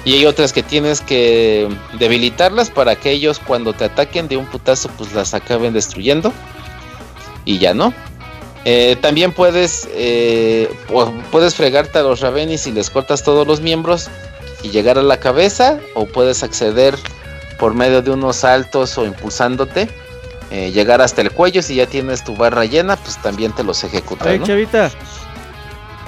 y 0.03 0.14
hay 0.14 0.26
otras 0.26 0.52
que 0.52 0.64
tienes 0.64 1.02
que 1.02 1.69
debilitarlas 1.99 2.69
para 2.69 2.95
que 2.95 3.11
ellos 3.11 3.40
cuando 3.40 3.73
te 3.73 3.86
ataquen 3.86 4.28
de 4.28 4.38
un 4.38 4.45
putazo 4.45 4.90
pues 4.98 5.14
las 5.14 5.34
acaben 5.34 5.73
destruyendo. 5.73 6.34
Y 7.45 7.60
ya 7.60 7.73
no. 7.73 7.94
Eh, 8.65 8.95
también 9.02 9.32
puedes 9.32 9.88
eh, 9.94 10.72
puedes 11.32 11.56
fregarte 11.56 11.98
a 11.98 12.03
los 12.03 12.19
Ravenis 12.19 12.68
y 12.68 12.72
les 12.72 12.91
cortas 12.91 13.23
todos 13.23 13.48
los 13.48 13.60
miembros 13.60 14.10
y 14.61 14.69
llegar 14.69 14.99
a 14.99 15.02
la 15.02 15.19
cabeza 15.19 15.80
o 15.95 16.06
puedes 16.06 16.44
acceder 16.44 16.95
por 17.57 17.73
medio 17.73 18.03
de 18.03 18.11
unos 18.11 18.38
saltos 18.38 18.99
o 18.99 19.06
impulsándote 19.06 19.90
eh, 20.52 20.72
llegar 20.72 21.02
hasta 21.02 21.22
el 21.22 21.32
cuello 21.32 21.64
si 21.64 21.76
ya 21.76 21.88
tienes 21.88 22.23
tu 22.23 22.36
barra 22.36 22.65
llena 22.65 22.98
pues 22.98 23.19
también 23.23 23.52
te 23.52 23.64
los 23.64 23.84
ejecutas 23.84 24.28
Ay, 24.28 24.38
¿no? 24.38 24.45
chavita 24.45 24.91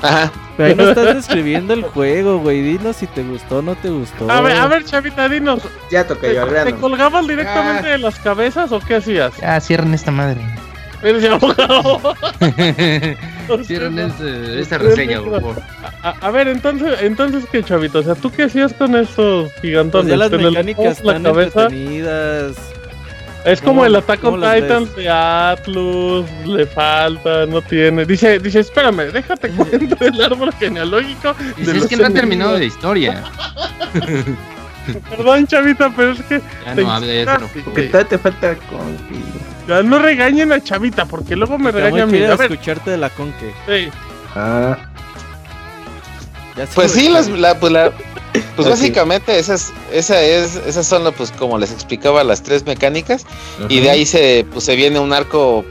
Ajá. 0.03 0.31
Pero 0.57 0.69
ahí 0.69 0.75
no 0.75 0.89
estás 0.89 1.15
describiendo 1.15 1.73
el 1.73 1.81
juego, 1.83 2.37
güey. 2.39 2.61
Dinos 2.61 2.97
si 2.97 3.07
te 3.07 3.23
gustó 3.23 3.57
o 3.57 3.61
no 3.63 3.75
te 3.75 3.89
gustó. 3.89 4.29
A 4.29 4.41
ver, 4.41 4.55
a 4.57 4.67
ver, 4.67 4.83
chavita, 4.85 5.27
dinos. 5.27 5.61
Ya 5.89 6.05
toqué 6.05 6.27
¿Te, 6.27 6.35
yo 6.35 6.43
al 6.43 6.49
te 6.49 6.53
grano. 6.53 6.77
colgabas 6.79 7.27
directamente 7.27 7.87
de 7.87 7.97
las 7.97 8.19
cabezas 8.19 8.71
o 8.71 8.79
qué 8.79 8.97
hacías? 8.97 9.33
Ya, 9.41 9.59
cierren 9.59 9.93
esta 9.95 10.11
madre. 10.11 10.41
Eres 11.01 11.25
abogado. 11.29 12.15
Hicieron 13.59 13.99
este- 13.99 14.59
esta 14.61 14.77
reseña, 14.77 15.21
por 15.21 15.31
favor. 15.41 15.55
A, 16.01 16.09
a 16.21 16.31
ver, 16.31 16.47
entonces, 16.47 16.97
entonces 17.01 17.45
qué 17.51 17.61
chavito, 17.63 17.99
o 17.99 18.03
sea, 18.03 18.15
¿tú 18.15 18.31
qué 18.31 18.43
hacías 18.43 18.73
con 18.73 18.95
estos 18.95 19.49
Pues 19.51 19.61
gigantones? 19.61 20.09
ya 20.11 20.17
las 20.17 20.29
¿Te 20.29 20.37
les 20.37 20.45
mecánicas 20.51 20.97
están 20.99 21.23
cabeza? 21.23 21.63
entretenidas. 21.63 22.55
Es 23.45 23.59
como 23.59 23.73
¿Cómo- 23.81 23.85
el 23.85 23.95
Attack 23.97 24.23
on? 24.23 24.35
Titans 24.41 24.95
de 24.95 25.09
Atlus, 25.09 26.25
le 26.45 26.65
falta, 26.65 27.45
no 27.45 27.61
tiene. 27.61 28.05
Dice, 28.05 28.39
dice, 28.39 28.61
espérame, 28.61 29.11
déjate 29.11 29.49
cuento 29.49 29.97
el 30.05 30.21
árbol 30.21 30.53
genealógico. 30.53 31.35
Dice, 31.57 31.71
de 31.71 31.77
es 31.77 31.77
los 31.83 31.87
que 31.87 31.97
no 31.97 32.05
ha 32.05 32.09
terminado 32.09 32.51
la 32.51 32.57
enemigos". 32.57 32.75
historia. 32.77 33.23
Perdón, 35.09 35.47
chavita, 35.47 35.91
pero 35.95 36.11
es 36.11 36.21
que. 36.23 36.41
Ya 36.65 36.75
te 36.75 36.83
no 36.83 36.99
ya 37.05 37.21
enojó. 37.21 37.47
Porque 37.65 37.83
todavía 37.83 38.09
te 38.09 38.17
falta 38.17 38.55
con. 38.55 38.97
Ya 39.67 39.81
no 39.81 39.99
regañen 39.99 40.51
a 40.51 40.61
Chavita, 40.61 41.05
porque 41.05 41.35
luego 41.37 41.57
me 41.57 41.71
regaña 41.71 42.03
a 42.03 42.05
mí. 42.05 42.17
quiero 42.17 42.33
A 42.33 42.35
ver, 42.37 42.51
escucharte 42.51 42.91
de 42.91 42.97
la 42.97 43.09
conque. 43.09 43.53
sí. 43.67 43.89
Ah. 44.35 44.77
Ya 46.57 46.65
Pues 46.75 46.91
sí, 46.91 47.09
las, 47.09 47.29
la, 47.29 47.57
pues, 47.59 47.71
la- 47.71 47.91
pues 48.55 48.67
básicamente 48.69 49.37
esas, 49.37 49.71
esa 49.91 50.21
es, 50.21 50.55
esas 50.55 50.85
son, 50.87 51.11
pues 51.15 51.31
como 51.31 51.57
les 51.57 51.71
explicaba, 51.71 52.23
las 52.23 52.41
tres 52.43 52.65
mecánicas. 52.65 53.25
Y 53.69 53.79
de 53.79 53.89
ahí 53.89 54.05
se, 54.05 54.45
pues, 54.51 54.65
se 54.65 54.75
viene 54.75 54.99
un 54.99 55.13
arco 55.13 55.63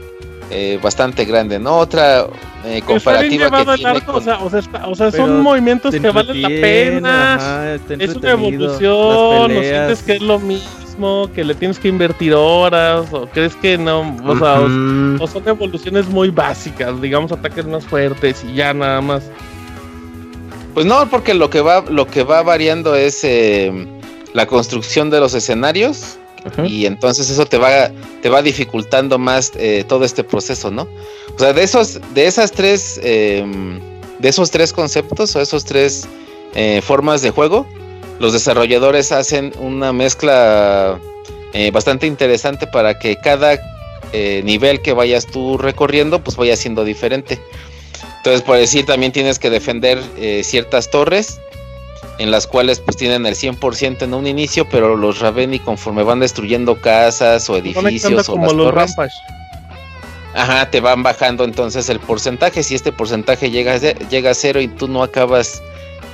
eh, 0.51 0.79
bastante 0.81 1.25
grande, 1.25 1.59
¿no? 1.59 1.77
Otra 1.77 2.25
eh, 2.65 2.81
Pero 2.85 2.97
está 2.97 3.21
bien 3.21 3.39
comparativa 3.39 3.45
llevado 3.45 3.65
que 3.65 3.71
el 3.71 3.77
tiene 3.77 3.89
arco, 3.91 4.11
o 4.11 4.13
con- 4.15 4.23
sea, 4.23 4.39
o 4.39 4.49
sea, 4.49 4.59
está- 4.59 4.87
o 4.87 4.95
sea, 4.95 5.11
son 5.11 5.41
movimientos 5.41 5.93
que 5.93 6.09
valen 6.11 6.41
la 6.41 6.47
pena. 6.47 7.33
ajá, 7.35 7.75
Es 7.99 8.15
una 8.15 8.31
evolución, 8.31 9.07
las 9.07 9.17
o 9.17 9.47
peleas. 9.47 9.65
sientes 9.87 10.03
que 10.03 10.13
es 10.13 10.21
lo 10.21 10.39
mismo, 10.39 11.29
que 11.33 11.43
le 11.43 11.55
tienes 11.55 11.79
que 11.79 11.87
invertir 11.89 12.33
horas, 12.35 13.05
o 13.11 13.25
crees 13.27 13.55
que 13.55 13.77
no, 13.77 14.15
o 14.25 14.37
sea, 14.37 14.59
o 15.19 15.27
son 15.27 15.47
evoluciones 15.47 16.07
muy 16.07 16.29
básicas, 16.29 17.01
digamos 17.01 17.31
ataques 17.31 17.65
más 17.65 17.83
fuertes 17.83 18.45
y 18.47 18.53
ya 18.53 18.73
nada 18.73 19.01
más. 19.01 19.23
Pues 20.73 20.85
no, 20.85 21.09
porque 21.09 21.33
lo 21.33 21.49
que 21.49 21.61
va, 21.61 21.81
lo 21.81 22.07
que 22.07 22.23
va 22.23 22.41
variando 22.41 22.95
es 22.95 23.23
eh, 23.23 23.71
la 24.33 24.45
construcción 24.47 25.09
de 25.09 25.19
los 25.19 25.33
escenarios. 25.33 26.17
Y 26.65 26.85
entonces 26.87 27.29
eso 27.29 27.45
te 27.45 27.57
va, 27.57 27.89
te 28.21 28.27
va 28.27 28.41
dificultando 28.41 29.17
más 29.17 29.53
eh, 29.55 29.85
todo 29.87 30.03
este 30.03 30.25
proceso, 30.25 30.69
¿no? 30.71 30.89
O 31.33 31.39
sea, 31.39 31.53
de 31.53 31.63
esos, 31.63 32.01
de 32.13 32.27
esas 32.27 32.51
tres, 32.51 32.99
eh, 33.01 33.45
de 34.19 34.27
esos 34.27 34.51
tres 34.51 34.73
conceptos 34.73 35.33
o 35.37 35.41
esos 35.41 35.63
tres 35.63 36.05
eh, 36.53 36.81
formas 36.83 37.21
de 37.21 37.31
juego, 37.31 37.65
los 38.19 38.33
desarrolladores 38.33 39.11
hacen 39.11 39.53
una 39.59 39.93
mezcla 39.93 40.99
eh, 41.53 41.71
bastante 41.71 42.07
interesante 42.07 42.67
para 42.67 42.99
que 42.99 43.15
cada 43.15 43.59
eh, 44.11 44.41
nivel 44.43 44.81
que 44.81 44.93
vayas 44.93 45.25
tú 45.25 45.57
recorriendo, 45.57 46.23
pues 46.23 46.37
vaya 46.37 46.55
siendo 46.55 46.83
diferente. 46.83 47.39
Entonces, 48.23 48.41
por 48.41 48.55
decir, 48.55 48.85
también 48.85 49.11
tienes 49.11 49.37
que 49.37 49.49
defender 49.49 50.01
eh, 50.15 50.43
ciertas 50.45 50.89
torres 50.89 51.41
en 52.19 52.31
las 52.31 52.47
cuales 52.47 52.79
pues 52.79 52.95
tienen 52.95 53.25
el 53.25 53.35
100% 53.35 54.03
en 54.03 54.13
un 54.13 54.27
inicio, 54.27 54.63
pero 54.69 54.95
los 54.95 55.19
Raveni 55.19 55.59
conforme 55.59 56.03
van 56.03 56.21
destruyendo 56.21 56.79
casas 56.79 57.49
o 57.49 57.57
edificios 57.57 58.29
o 58.29 58.31
como 58.31 58.45
las 58.45 58.55
los 58.55 58.65
torres, 58.67 58.95
Rampage. 58.95 59.15
ajá, 60.35 60.69
te 60.69 60.79
van 60.79 61.03
bajando 61.03 61.43
entonces 61.43 61.89
el 61.89 61.99
porcentaje. 61.99 62.63
Si 62.63 62.75
este 62.75 62.93
porcentaje 62.93 63.51
llega 63.51 63.73
a, 63.73 63.77
llega 63.77 64.31
a 64.31 64.33
cero 64.33 64.61
y 64.61 64.69
tú 64.69 64.87
no 64.87 65.03
acabas 65.03 65.61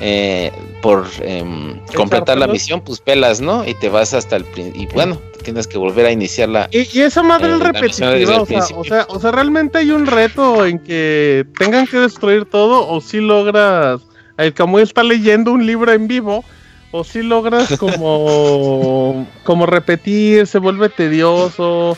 eh, 0.02 0.52
por 0.82 1.08
em, 1.22 1.80
completar 1.96 2.38
la 2.38 2.48
misión, 2.48 2.82
pues 2.82 3.00
pelas, 3.00 3.42
¿no? 3.42 3.68
Y 3.68 3.74
te 3.74 3.90
vas 3.90 4.14
hasta 4.14 4.38
el 4.38 4.46
y 4.56 4.86
bueno, 4.88 5.20
tienes 5.44 5.68
que 5.68 5.78
volver 5.78 6.06
a 6.06 6.12
iniciar 6.12 6.50
la 6.50 6.70
Y, 6.72 6.88
y 6.98 7.02
esa 7.02 7.22
madre 7.22 7.50
Eh, 7.50 7.56
es 7.56 7.60
repetitiva, 7.60 8.46
sea, 8.46 8.78
o, 8.78 8.84
sea, 8.84 9.06
o 9.10 9.20
sea, 9.20 9.32
realmente 9.32 9.80
hay 9.80 9.92
un 9.92 10.06
reto 10.06 10.66
en 10.66 10.80
que 10.80 11.46
tengan 11.58 11.86
que 11.88 11.98
destruir 11.98 12.46
todo, 12.46 12.88
o 12.88 13.02
si 13.02 13.20
logras, 13.20 14.02
el 14.38 14.54
Camuy 14.54 14.84
está 14.84 15.04
leyendo 15.04 15.52
un 15.52 15.66
libro 15.66 15.92
en 15.92 16.08
vivo, 16.08 16.46
o 16.92 17.04
si 17.04 17.22
logras 17.22 17.78
como, 17.80 19.28
como 19.44 19.66
repetir, 19.66 20.48
se 20.48 20.60
vuelve 20.60 20.90
tedioso. 20.90 21.98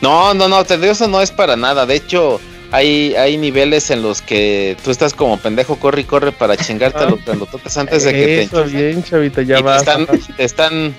No, 0.00 0.34
no, 0.34 0.48
no, 0.48 0.64
tedioso 0.64 1.08
no 1.08 1.20
es 1.20 1.30
para 1.30 1.56
nada. 1.56 1.86
De 1.86 1.94
hecho, 1.94 2.40
hay, 2.74 3.14
hay 3.14 3.36
niveles 3.36 3.88
en 3.90 4.02
los 4.02 4.20
que 4.20 4.76
tú 4.82 4.90
estás 4.90 5.14
como 5.14 5.38
pendejo, 5.38 5.76
corre 5.76 6.00
y 6.00 6.04
corre 6.04 6.32
para 6.32 6.56
chingarte 6.56 7.04
a 7.04 7.10
los 7.10 7.24
grandototes 7.24 7.76
antes 7.76 8.02
de 8.02 8.12
que 8.12 8.24
te 8.24 8.42
Eso, 8.42 8.64
bien, 8.64 9.04
chavita, 9.04 9.42
ya 9.42 9.54
y 9.54 9.58
te 9.58 9.62
va. 9.62 9.76
están, 9.76 10.06
te 10.06 10.44
están, 10.44 10.94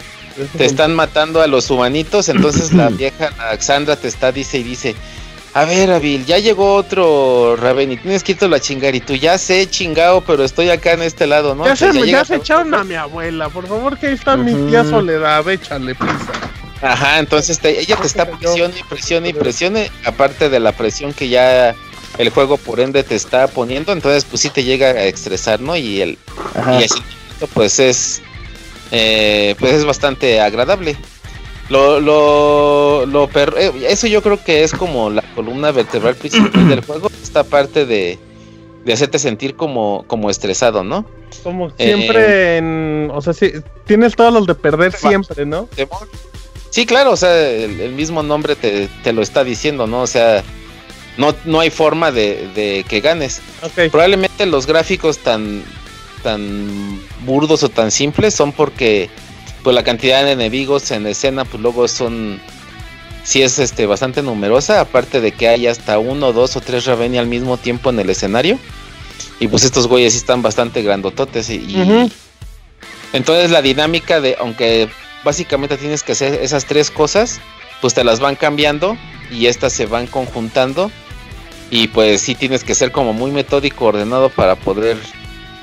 te 0.57 0.63
están 0.63 0.95
matando 0.95 1.41
a 1.41 1.47
los 1.47 1.69
humanitos. 1.69 2.29
Entonces 2.29 2.71
la 2.71 2.87
vieja 3.01 3.29
Alexandra 3.37 3.97
te 3.97 4.07
está, 4.07 4.31
dice 4.31 4.59
y 4.59 4.63
dice. 4.63 4.95
A 5.53 5.65
ver, 5.65 5.91
Avil, 5.91 6.25
ya 6.25 6.37
llegó 6.37 6.75
otro 6.75 7.57
Raven 7.57 7.91
y 7.91 7.97
tienes 7.97 8.23
que 8.23 8.33
irte 8.33 8.45
a 8.45 8.47
la 8.47 8.61
chingar. 8.61 8.95
Y 8.95 9.01
tú 9.01 9.15
ya 9.15 9.37
sé, 9.37 9.69
chingado, 9.69 10.21
pero 10.21 10.45
estoy 10.45 10.69
acá 10.69 10.93
en 10.93 11.01
este 11.01 11.27
lado, 11.27 11.55
¿no? 11.55 11.65
Ya 11.65 11.75
se, 11.75 11.87
ya 11.87 12.05
llegas 12.05 12.27
se 12.29 12.35
echaron 12.35 12.73
a 12.73 12.85
mi 12.85 12.95
abuela, 12.95 13.49
por 13.49 13.67
favor, 13.67 13.97
que 13.97 14.07
ahí 14.07 14.13
está 14.13 14.37
mi 14.37 14.53
tía 14.69 14.85
Soledad, 14.85 15.49
échale 15.49 15.93
prisa. 15.93 16.31
Ajá, 16.85 17.19
entonces 17.19 17.59
te- 17.59 17.79
ella 17.79 17.95
te 17.97 18.07
está 18.07 18.25
presione 18.25 18.73
y 18.79 18.83
presione 18.83 19.29
y 19.29 19.33
presione, 19.33 19.91
aparte 20.05 20.49
de 20.49 20.59
la 20.59 20.71
presión 20.71 21.13
que 21.13 21.29
ya 21.29 21.75
el 22.17 22.29
juego 22.29 22.57
por 22.57 22.79
ende 22.79 23.03
te 23.03 23.15
está 23.15 23.47
poniendo, 23.47 23.91
entonces 23.91 24.23
pues 24.25 24.41
sí 24.41 24.49
te 24.49 24.63
llega 24.63 24.87
a 24.87 25.03
estresar, 25.03 25.59
¿no? 25.59 25.75
Y 25.75 26.01
el 26.01 26.17
Ajá. 26.55 26.79
y 26.79 26.83
así 26.85 27.01
pues 27.53 27.79
es 27.79 28.21
eh, 28.91 29.55
pues 29.59 29.73
es 29.73 29.85
bastante 29.85 30.39
agradable. 30.39 30.95
Lo, 31.69 31.99
lo, 31.99 33.07
lo 33.07 33.27
per- 33.27 33.55
eh, 33.57 33.71
eso 33.89 34.05
yo 34.05 34.21
creo 34.21 34.41
que 34.43 34.63
es 34.63 34.71
como 34.71 35.09
la 35.09 35.23
columna 35.33 35.71
vertebral 35.71 36.15
principal 36.15 36.69
del 36.69 36.81
juego, 36.85 37.09
esta 37.23 37.43
parte 37.43 37.87
de, 37.87 38.19
de 38.85 38.93
hacerte 38.93 39.17
sentir 39.17 39.55
como, 39.55 40.05
como 40.07 40.29
estresado, 40.29 40.83
¿no? 40.83 41.05
Como 41.43 41.69
Eh, 41.69 41.73
siempre 41.95 42.57
en. 42.57 43.09
O 43.13 43.19
sea, 43.21 43.33
sí, 43.33 43.51
tienes 43.85 44.15
todos 44.15 44.31
los 44.31 44.45
de 44.45 44.53
perder 44.55 44.93
siempre, 44.93 45.45
¿no? 45.47 45.67
Sí, 46.75 46.85
claro, 46.85 47.13
o 47.13 47.15
sea, 47.15 47.33
el, 47.39 47.79
el 47.79 47.93
mismo 47.93 48.21
nombre 48.21 48.57
te, 48.57 48.89
te 49.01 49.13
lo 49.13 49.21
está 49.21 49.45
diciendo, 49.45 49.87
¿no? 49.87 50.01
O 50.01 50.07
sea, 50.07 50.43
no, 51.15 51.33
no 51.45 51.61
hay 51.61 51.69
forma 51.69 52.11
de, 52.11 52.49
de 52.53 52.85
que 52.89 52.99
ganes. 52.99 53.39
Probablemente 53.91 54.45
los 54.45 54.67
gráficos 54.67 55.19
tan, 55.19 55.63
tan 56.21 56.99
burdos 57.21 57.63
o 57.63 57.69
tan 57.69 57.91
simples 57.91 58.33
son 58.33 58.51
porque 58.51 59.09
pues 59.63 59.73
la 59.73 59.85
cantidad 59.85 60.25
de 60.25 60.33
enemigos 60.33 60.91
en 60.91 61.07
escena 61.07 61.45
pues 61.45 61.63
luego 61.63 61.87
son 61.87 62.41
sí 63.23 63.41
es 63.41 63.57
este 63.57 63.85
bastante 63.85 64.21
numerosa, 64.21 64.81
aparte 64.81 65.21
de 65.21 65.31
que 65.31 65.47
hay 65.47 65.67
hasta 65.67 65.97
uno, 65.97 66.33
dos 66.33 66.57
o 66.57 66.59
tres 66.59 66.87
Raveni 66.87 67.17
al 67.17 67.27
mismo 67.27 67.55
tiempo 67.55 67.89
en 67.89 68.01
el 68.01 68.09
escenario. 68.09 68.59
Y 69.39 69.47
pues 69.47 69.63
estos 69.63 69.87
güeyes 69.87 70.11
sí 70.11 70.19
están 70.19 70.41
bastante 70.41 70.81
grandototes 70.81 71.49
y, 71.49 72.11
entonces 73.13 73.49
la 73.49 73.61
dinámica 73.61 74.19
de, 74.19 74.35
aunque 74.37 74.89
básicamente 75.25 75.75
tienes 75.75 76.03
que 76.03 76.13
hacer 76.13 76.35
esas 76.35 76.65
tres 76.65 76.89
cosas, 76.89 77.41
pues 77.81 77.93
te 77.93 78.05
las 78.05 78.21
van 78.21 78.35
cambiando 78.35 78.95
y 79.29 79.47
estas 79.47 79.73
se 79.73 79.85
van 79.85 80.07
conjuntando 80.07 80.89
y 81.69 81.89
pues 81.89 82.21
sí 82.21 82.35
tienes 82.35 82.63
que 82.63 82.75
ser 82.75 82.91
como 82.93 83.11
muy 83.11 83.31
metódico, 83.31 83.85
ordenado 83.85 84.29
para 84.29 84.55
poder 84.55 84.97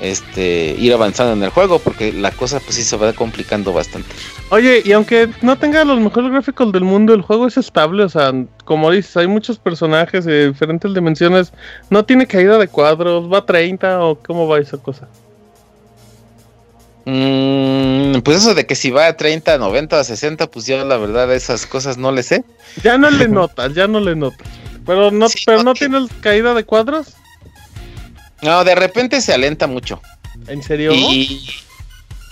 este 0.01 0.75
ir 0.77 0.93
avanzando 0.93 1.33
en 1.33 1.43
el 1.43 1.49
juego 1.49 1.79
porque 1.79 2.11
la 2.11 2.31
cosa 2.31 2.59
pues 2.59 2.75
sí 2.75 2.83
se 2.83 2.97
va 2.97 3.13
complicando 3.13 3.71
bastante. 3.71 4.09
Oye, 4.49 4.81
y 4.83 4.91
aunque 4.91 5.29
no 5.41 5.57
tenga 5.57 5.85
los 5.85 5.99
mejores 5.99 6.29
gráficos 6.29 6.71
del 6.73 6.83
mundo, 6.83 7.13
el 7.13 7.21
juego 7.21 7.47
es 7.47 7.57
estable, 7.57 8.03
o 8.03 8.09
sea, 8.09 8.33
como 8.65 8.91
dices, 8.91 9.15
hay 9.15 9.27
muchos 9.27 9.57
personajes 9.57 10.25
de 10.25 10.49
diferentes 10.49 10.93
dimensiones, 10.93 11.53
no 11.89 12.03
tiene 12.03 12.27
caída 12.27 12.57
de 12.57 12.67
cuadros, 12.67 13.31
va 13.31 13.39
a 13.39 13.45
30 13.45 14.03
o 14.03 14.15
cómo 14.15 14.47
va 14.47 14.59
esa 14.59 14.77
cosa. 14.77 15.07
Mm, 17.05 18.19
pues 18.21 18.37
eso 18.37 18.53
de 18.55 18.65
que 18.65 18.75
si 18.75 18.89
va 18.91 19.07
a 19.07 19.17
30, 19.17 19.57
90, 19.57 19.99
a 19.99 20.03
60, 20.03 20.47
pues 20.49 20.65
yo 20.65 20.83
la 20.85 20.97
verdad 20.97 21.33
esas 21.33 21.65
cosas 21.65 21.97
no 21.97 22.11
le 22.11 22.23
sé. 22.23 22.43
Ya 22.83 22.97
no 22.97 23.09
le 23.09 23.27
notas, 23.29 23.73
ya 23.73 23.87
no 23.87 23.99
le 23.99 24.15
notas. 24.15 24.47
Pero 24.85 25.11
no, 25.11 25.27
pero 25.45 25.63
no 25.63 25.73
tienes 25.73 26.09
caída 26.21 26.53
de 26.53 26.63
cuadros. 26.63 27.07
No, 28.41 28.63
de 28.63 28.75
repente 28.75 29.21
se 29.21 29.33
alenta 29.33 29.67
mucho. 29.67 30.01
¿En 30.47 30.61
serio? 30.61 30.93
Y 30.93 31.49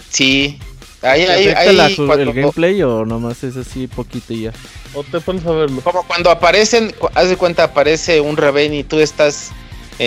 sí, 0.10 0.60
ahí, 1.02 1.26
¿Te 1.26 1.32
ahí, 1.32 1.48
ahí 1.48 1.76
la 1.76 1.90
cuando- 1.96 2.16
el 2.24 2.34
gameplay 2.34 2.82
o 2.84 3.06
nomás 3.06 3.44
es 3.44 3.56
así 3.56 3.88
poquito 3.88 4.34
y 4.34 4.44
ya? 4.44 4.54
O 4.94 5.04
te 5.04 5.22
pones 5.22 5.46
a 5.46 5.52
verlo. 5.52 5.80
Como 5.82 6.04
cuando 6.06 6.30
aparecen, 6.30 6.94
haz 7.16 7.30
de 7.30 7.38
cuenta, 7.38 7.64
aparece 7.64 8.20
un 8.20 8.36
Raven 8.36 8.74
y 8.74 8.84
tú 8.84 9.00
estás 9.00 9.52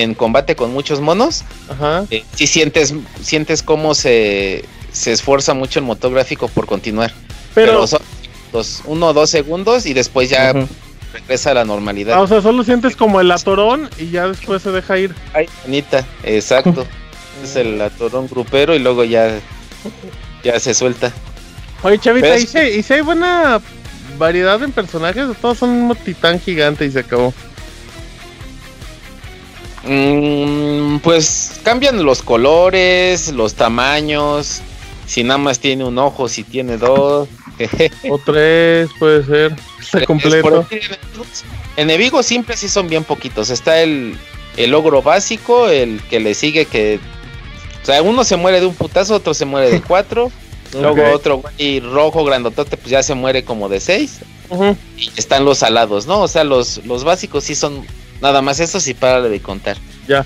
en 0.02 0.14
combate 0.14 0.56
con 0.56 0.72
muchos 0.72 1.00
monos. 1.00 1.44
Ajá. 1.68 2.04
eh, 2.10 2.24
sí 2.34 2.46
sientes, 2.48 2.92
sientes 3.22 3.62
cómo 3.62 3.94
se, 3.94 4.64
se 4.92 5.12
esfuerza 5.12 5.54
mucho 5.54 5.78
el 5.78 5.84
motográfico 5.84 6.48
por 6.48 6.66
continuar. 6.66 7.12
Pero- 7.54 7.72
Pero, 7.72 7.86
son 7.86 8.00
dos, 8.52 8.82
uno 8.86 9.06
o 9.08 9.12
dos 9.12 9.30
segundos 9.30 9.86
y 9.86 9.94
después 9.94 10.28
ya 10.30 10.52
regresa 11.12 11.52
a 11.52 11.54
la 11.54 11.64
normalidad. 11.64 12.16
Ah, 12.16 12.20
o 12.22 12.26
sea, 12.26 12.42
solo 12.42 12.64
sientes 12.64 12.96
como 12.96 13.20
el 13.20 13.30
atorón 13.30 13.88
y 13.96 14.10
ya 14.10 14.26
después 14.26 14.62
se 14.62 14.72
deja 14.72 14.98
ir. 14.98 15.14
Ay, 15.32 15.46
Anita, 15.64 16.04
exacto. 16.24 16.84
es 17.44 17.54
el 17.54 17.80
atorón 17.80 18.26
grupero 18.26 18.74
y 18.74 18.80
luego 18.80 19.04
ya, 19.04 19.38
ya 20.42 20.58
se 20.58 20.74
suelta. 20.74 21.12
Oye, 21.84 21.98
Chavita. 22.00 22.36
¿y 22.36 22.46
si, 22.46 22.58
y 22.58 22.82
si 22.82 22.94
hay 22.94 23.00
buena 23.02 23.60
variedad 24.18 24.60
en 24.62 24.72
personajes? 24.72 25.26
Todos 25.40 25.58
son 25.58 25.70
un 25.70 25.94
titán 25.96 26.40
gigante 26.40 26.84
y 26.84 26.90
se 26.90 26.98
acabó. 27.00 27.32
Mm, 29.86 30.98
pues 30.98 31.60
cambian 31.62 32.02
los 32.04 32.22
colores, 32.22 33.32
los 33.32 33.54
tamaños. 33.54 34.60
Si 35.06 35.22
nada 35.22 35.38
más 35.38 35.58
tiene 35.58 35.84
un 35.84 35.98
ojo, 35.98 36.28
si 36.28 36.42
tiene 36.44 36.76
dos. 36.78 37.28
O 38.10 38.18
tres, 38.18 38.88
puede 38.98 39.24
ser. 39.24 39.56
Está 39.80 39.98
Es 40.00 40.06
completo. 40.06 40.42
por 40.42 40.68
decir, 40.68 40.98
enemigos- 41.76 42.26
simples 42.26 42.58
sí 42.60 42.68
son 42.68 42.88
bien 42.88 43.04
poquitos. 43.04 43.50
Está 43.50 43.80
el, 43.80 44.16
el 44.56 44.74
ogro 44.74 45.02
básico, 45.02 45.68
el 45.68 46.00
que 46.10 46.18
le 46.20 46.34
sigue 46.34 46.64
que... 46.66 46.98
O 47.82 47.86
sea, 47.86 48.02
uno 48.02 48.24
se 48.24 48.36
muere 48.36 48.60
de 48.60 48.66
un 48.66 48.74
putazo, 48.74 49.14
otro 49.14 49.34
se 49.34 49.44
muere 49.44 49.70
de 49.70 49.80
cuatro. 49.86 50.32
Luego 50.72 51.04
otro 51.12 51.36
güey 51.36 51.78
rojo 51.78 52.24
grandotote, 52.24 52.76
pues 52.76 52.90
ya 52.90 53.02
se 53.04 53.14
muere 53.14 53.44
como 53.44 53.68
de 53.68 53.78
seis. 53.78 54.18
Y 54.96 55.10
están 55.16 55.44
los 55.44 55.62
alados, 55.62 56.06
¿no? 56.06 56.22
O 56.22 56.28
sea, 56.28 56.42
los, 56.42 56.84
los 56.86 57.04
básicos 57.04 57.44
sí 57.44 57.54
son 57.54 57.86
nada 58.24 58.40
más 58.40 58.58
esos 58.58 58.88
y 58.88 58.94
para 58.94 59.20
de 59.20 59.40
contar. 59.40 59.76
Ya. 60.08 60.24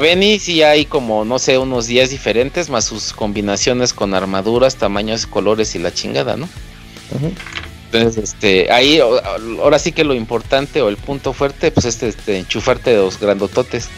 Benny 0.00 0.38
sí 0.38 0.62
hay 0.62 0.86
como, 0.86 1.26
no 1.26 1.38
sé, 1.38 1.58
unos 1.58 1.86
10 1.86 2.08
diferentes, 2.10 2.70
más 2.70 2.86
sus 2.86 3.12
combinaciones 3.12 3.92
con 3.92 4.14
armaduras, 4.14 4.76
tamaños, 4.76 5.26
colores 5.26 5.74
y 5.74 5.78
la 5.78 5.92
chingada, 5.92 6.38
¿no? 6.38 6.48
Entonces, 7.92 8.24
este, 8.32 8.72
ahí 8.72 8.98
ahora 9.60 9.78
sí 9.78 9.92
que 9.92 10.04
lo 10.04 10.14
importante 10.14 10.80
o 10.80 10.88
el 10.88 10.96
punto 10.96 11.34
fuerte, 11.34 11.70
pues 11.70 11.84
este, 11.84 12.08
este 12.08 12.38
enchufarte 12.38 12.90
de 12.90 12.96
los 12.96 13.20
grandototes. 13.20 13.90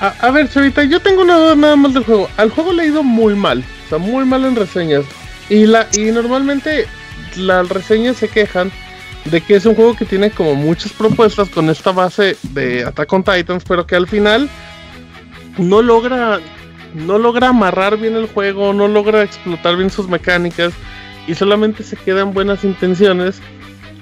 A, 0.00 0.14
a 0.20 0.30
ver, 0.30 0.48
Chavita, 0.48 0.84
yo 0.84 1.00
tengo 1.00 1.22
una 1.22 1.36
duda 1.36 1.56
nada 1.56 1.76
más 1.76 1.92
del 1.92 2.04
juego. 2.04 2.28
Al 2.36 2.50
juego 2.50 2.72
le 2.72 2.82
ha 2.82 2.86
ido 2.86 3.02
muy 3.02 3.34
mal. 3.34 3.64
O 3.86 3.88
sea, 3.88 3.98
muy 3.98 4.24
mal 4.24 4.44
en 4.44 4.54
reseñas. 4.54 5.04
Y, 5.48 5.66
la, 5.66 5.88
y 5.92 6.02
normalmente 6.12 6.86
las 7.36 7.68
reseñas 7.68 8.16
se 8.16 8.28
quejan 8.28 8.70
de 9.26 9.40
que 9.40 9.56
es 9.56 9.66
un 9.66 9.74
juego 9.74 9.94
que 9.96 10.04
tiene 10.04 10.30
como 10.30 10.54
muchas 10.54 10.92
propuestas 10.92 11.48
con 11.50 11.68
esta 11.70 11.92
base 11.92 12.36
de 12.42 12.84
Attack 12.84 13.12
on 13.12 13.22
Titans, 13.24 13.64
pero 13.66 13.86
que 13.86 13.96
al 13.96 14.06
final 14.06 14.48
no 15.58 15.82
logra 15.82 16.40
no 16.94 17.18
logra 17.18 17.48
amarrar 17.50 17.96
bien 17.98 18.16
el 18.16 18.26
juego, 18.26 18.72
no 18.72 18.88
logra 18.88 19.22
explotar 19.22 19.76
bien 19.76 19.90
sus 19.90 20.08
mecánicas 20.08 20.72
y 21.28 21.34
solamente 21.36 21.84
se 21.84 21.96
quedan 21.96 22.32
buenas 22.34 22.64
intenciones 22.64 23.40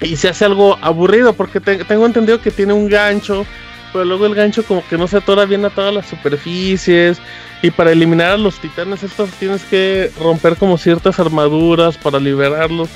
y 0.01 0.15
se 0.15 0.29
hace 0.29 0.45
algo 0.45 0.75
aburrido 0.81 1.33
porque 1.33 1.59
te- 1.59 1.83
tengo 1.85 2.05
entendido 2.07 2.41
que 2.41 2.49
tiene 2.49 2.73
un 2.73 2.89
gancho, 2.89 3.45
pero 3.93 4.05
luego 4.05 4.25
el 4.25 4.33
gancho 4.33 4.63
como 4.63 4.83
que 4.87 4.97
no 4.97 5.07
se 5.07 5.17
atora 5.17 5.45
bien 5.45 5.65
a 5.65 5.69
todas 5.69 5.93
las 5.93 6.07
superficies 6.07 7.19
y 7.61 7.69
para 7.69 7.91
eliminar 7.91 8.31
a 8.31 8.37
los 8.37 8.59
titanes 8.59 9.03
estos 9.03 9.29
tienes 9.31 9.63
que 9.65 10.09
romper 10.19 10.55
como 10.55 10.77
ciertas 10.79 11.19
armaduras 11.19 11.95
para 11.97 12.19
liberarlos. 12.19 12.89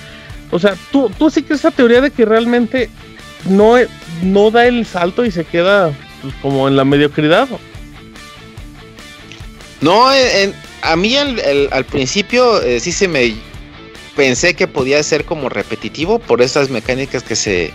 O 0.54 0.60
sea, 0.60 0.76
¿tú, 0.92 1.10
tú 1.18 1.30
sí 1.32 1.42
crees 1.44 1.62
esa 1.62 1.72
teoría 1.72 2.00
de 2.00 2.12
que 2.12 2.26
realmente 2.26 2.90
no, 3.46 3.78
e- 3.78 3.90
no 4.22 4.52
da 4.52 4.68
el 4.68 4.86
salto 4.86 5.26
y 5.26 5.32
se 5.32 5.46
queda 5.46 5.92
pues, 6.22 6.34
como 6.42 6.68
en 6.68 6.76
la 6.76 6.86
mediocridad. 6.86 7.48
No, 9.82 10.14
en- 10.14 10.50
en- 10.50 10.56
a 10.82 10.96
mí 10.96 11.16
el- 11.16 11.70
al 11.72 11.86
principio 11.86 12.62
eh, 12.62 12.80
sí 12.80 12.92
se 12.92 13.08
me 13.08 13.36
pensé 14.16 14.54
que 14.54 14.68
podía 14.68 15.02
ser 15.02 15.26
como 15.26 15.50
repetitivo 15.50 16.20
por 16.20 16.42
esas 16.42 16.70
mecánicas 16.70 17.24
que 17.24 17.36
se 17.36 17.74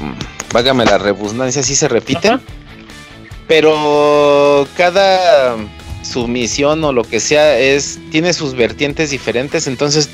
mm, 0.00 0.52
vágame 0.54 0.84
la 0.86 0.98
redundancia, 0.98 1.62
sí 1.62 1.74
se 1.74 1.86
repiten. 1.88 2.40
Pero 3.46 4.66
cada 4.76 5.56
sumisión 6.02 6.82
o 6.84 6.92
lo 6.92 7.04
que 7.04 7.20
sea 7.20 7.58
es 7.58 7.98
tiene 8.10 8.32
sus 8.32 8.54
vertientes 8.54 9.10
diferentes, 9.10 9.66
entonces 9.66 10.08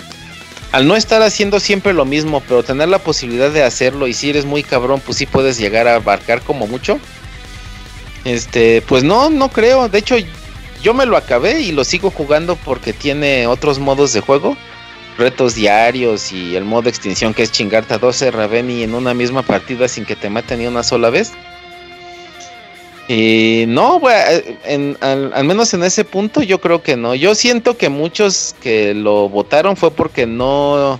al 0.76 0.86
no 0.86 0.94
estar 0.94 1.22
haciendo 1.22 1.58
siempre 1.58 1.94
lo 1.94 2.04
mismo, 2.04 2.42
pero 2.46 2.62
tener 2.62 2.90
la 2.90 2.98
posibilidad 2.98 3.50
de 3.50 3.62
hacerlo 3.62 4.08
y 4.08 4.12
si 4.12 4.28
eres 4.28 4.44
muy 4.44 4.62
cabrón, 4.62 5.00
pues 5.00 5.16
sí 5.16 5.24
puedes 5.24 5.56
llegar 5.56 5.88
a 5.88 5.94
abarcar 5.94 6.42
como 6.42 6.66
mucho. 6.66 6.98
Este, 8.26 8.82
pues 8.82 9.02
no, 9.02 9.30
no 9.30 9.48
creo. 9.48 9.88
De 9.88 9.96
hecho, 9.96 10.16
yo 10.82 10.92
me 10.92 11.06
lo 11.06 11.16
acabé 11.16 11.62
y 11.62 11.72
lo 11.72 11.82
sigo 11.82 12.10
jugando 12.10 12.56
porque 12.56 12.92
tiene 12.92 13.46
otros 13.46 13.78
modos 13.78 14.12
de 14.12 14.20
juego. 14.20 14.54
Retos 15.16 15.54
diarios 15.54 16.30
y 16.30 16.56
el 16.56 16.66
modo 16.66 16.90
extinción 16.90 17.32
que 17.32 17.44
es 17.44 17.52
chingarte 17.52 17.94
a 17.94 17.98
12 17.98 18.30
Raveni 18.30 18.82
en 18.82 18.94
una 18.94 19.14
misma 19.14 19.40
partida 19.40 19.88
sin 19.88 20.04
que 20.04 20.14
te 20.14 20.28
maten 20.28 20.58
ni 20.58 20.66
una 20.66 20.82
sola 20.82 21.08
vez. 21.08 21.32
Y 23.08 23.64
no, 23.68 24.00
güey, 24.00 24.14
eh, 24.16 24.58
en- 24.64 24.96
al, 25.00 25.32
al 25.32 25.44
menos 25.44 25.72
en 25.74 25.84
ese 25.84 26.04
punto 26.04 26.42
yo 26.42 26.60
creo 26.60 26.82
que 26.82 26.96
no. 26.96 27.14
Yo 27.14 27.34
siento 27.34 27.76
que 27.76 27.88
muchos 27.88 28.54
que 28.60 28.94
lo 28.94 29.28
votaron 29.28 29.76
fue 29.76 29.90
porque 29.92 30.26
no... 30.26 30.98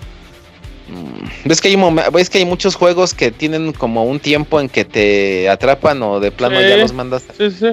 mm, 0.89 1.49
Ves 1.49 1.61
que, 1.61 1.69
hay 1.69 1.77
ves 2.13 2.31
que 2.31 2.39
hay 2.39 2.45
muchos 2.45 2.77
juegos 2.77 3.13
que 3.13 3.33
tienen 3.33 3.73
como 3.73 4.05
un 4.05 4.21
tiempo 4.21 4.61
en 4.61 4.69
que 4.69 4.85
te 4.85 5.49
atrapan 5.49 6.01
o 6.03 6.21
de 6.21 6.31
plano 6.31 6.61
ya 6.61 6.77
los 6.77 6.93
mandas 6.93 7.25
a 7.29 7.33
Sí, 7.35 7.51
sí. 7.51 7.67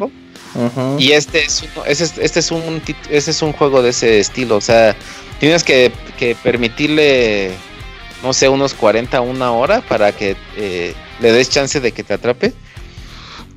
y 0.99 1.11
este 1.11 1.43
es, 1.45 1.63
uno- 1.75 1.85
ese 1.85 2.03
es- 2.05 2.17
este 2.17 2.39
es 2.39 2.49
un 2.51 2.81
ese 3.09 3.31
es 3.31 3.41
un 3.41 3.53
juego 3.53 3.81
de 3.83 3.89
ese 3.91 4.19
estilo. 4.19 4.55
O 4.57 4.61
sea, 4.61 4.95
tienes 5.39 5.63
que, 5.63 5.91
que 6.17 6.35
permitirle, 6.35 7.51
no 8.23 8.33
sé, 8.33 8.49
unos 8.49 8.73
40 8.73 9.21
una 9.21 9.51
hora 9.51 9.81
para 9.81 10.11
que 10.11 10.35
eh, 10.57 10.93
le 11.21 11.31
des 11.31 11.49
chance 11.51 11.79
de 11.79 11.91
que 11.91 12.03
te 12.03 12.13
atrape. 12.15 12.53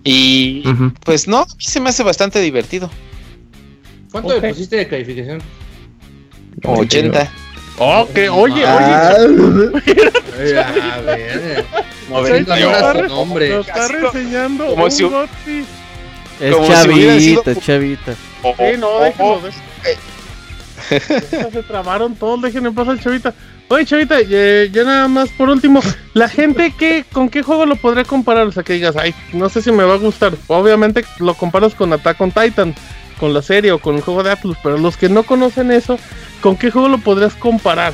Y 0.09 0.63
pues 1.05 1.27
no, 1.27 1.39
a 1.41 1.45
mí 1.47 1.51
se 1.59 1.81
me 1.81 1.89
hace 1.91 2.03
bastante 2.05 2.41
divertido. 2.41 2.89
¿Cuánto 4.13 4.41
le 4.41 4.49
pusiste 4.49 4.77
de 4.77 4.87
calificación? 4.89 5.43
80. 6.65 7.29
Oh, 7.79 8.09
que 8.15 8.29
oye, 8.29 8.65
Ah. 8.65 9.17
oye. 9.29 10.55
A 10.55 12.21
ver. 12.21 12.47
Su 13.09 13.09
nombre. 13.09 13.49
Nos 13.51 13.69
está 13.69 13.89
reseñando 13.89 14.67
como 14.67 14.85
un 14.85 14.91
si- 14.91 15.03
Gotzi. 15.05 15.65
Es 16.41 16.55
Como 16.55 16.67
si 16.67 16.73
sido- 16.73 17.43
chavita, 17.43 17.51
es 17.51 17.61
chavita. 17.61 18.13
Sí, 18.15 18.19
no, 18.79 19.01
déjenlo. 19.01 19.41
déjenlo. 20.89 21.51
Se 21.51 21.63
trabaron 21.65 22.15
todos, 22.15 22.41
déjenme 22.43 22.71
pasar 22.73 22.93
al 22.93 23.01
chavita. 23.01 23.35
Oye, 23.69 23.85
chavita, 23.85 24.19
eh, 24.21 24.71
ya 24.73 24.85
nada 24.85 25.09
más 25.09 25.29
por 25.31 25.49
último, 25.49 25.81
la 26.15 26.29
gente 26.29 26.73
que 26.79 27.05
con 27.13 27.29
qué 27.29 27.43
juego 27.43 27.67
lo 27.67 27.75
podría 27.75 28.05
comparar, 28.05 28.47
o 28.47 28.53
sea, 28.53 28.63
que 28.63 28.75
digas, 28.75 28.95
ay, 28.97 29.13
no 29.33 29.49
sé 29.49 29.61
si 29.61 29.73
me 29.73 29.83
va 29.83 29.95
a 29.95 29.99
gustar. 29.99 30.35
Obviamente 30.47 31.05
lo 31.19 31.35
comparas 31.35 31.75
con 31.75 31.93
Attack 31.93 32.21
on 32.21 32.31
Titan, 32.31 32.75
con 33.19 33.35
la 33.35 33.43
serie 33.43 33.73
o 33.73 33.81
con 33.81 33.97
el 33.97 34.03
juego 34.03 34.23
de 34.23 34.31
Atlus, 34.31 34.57
pero 34.63 34.79
los 34.79 34.97
que 34.97 35.09
no 35.09 35.25
conocen 35.25 35.73
eso, 35.73 35.99
¿con 36.41 36.57
qué 36.57 36.71
juego 36.71 36.89
lo 36.89 36.99
podrías 36.99 37.35
comparar? 37.35 37.93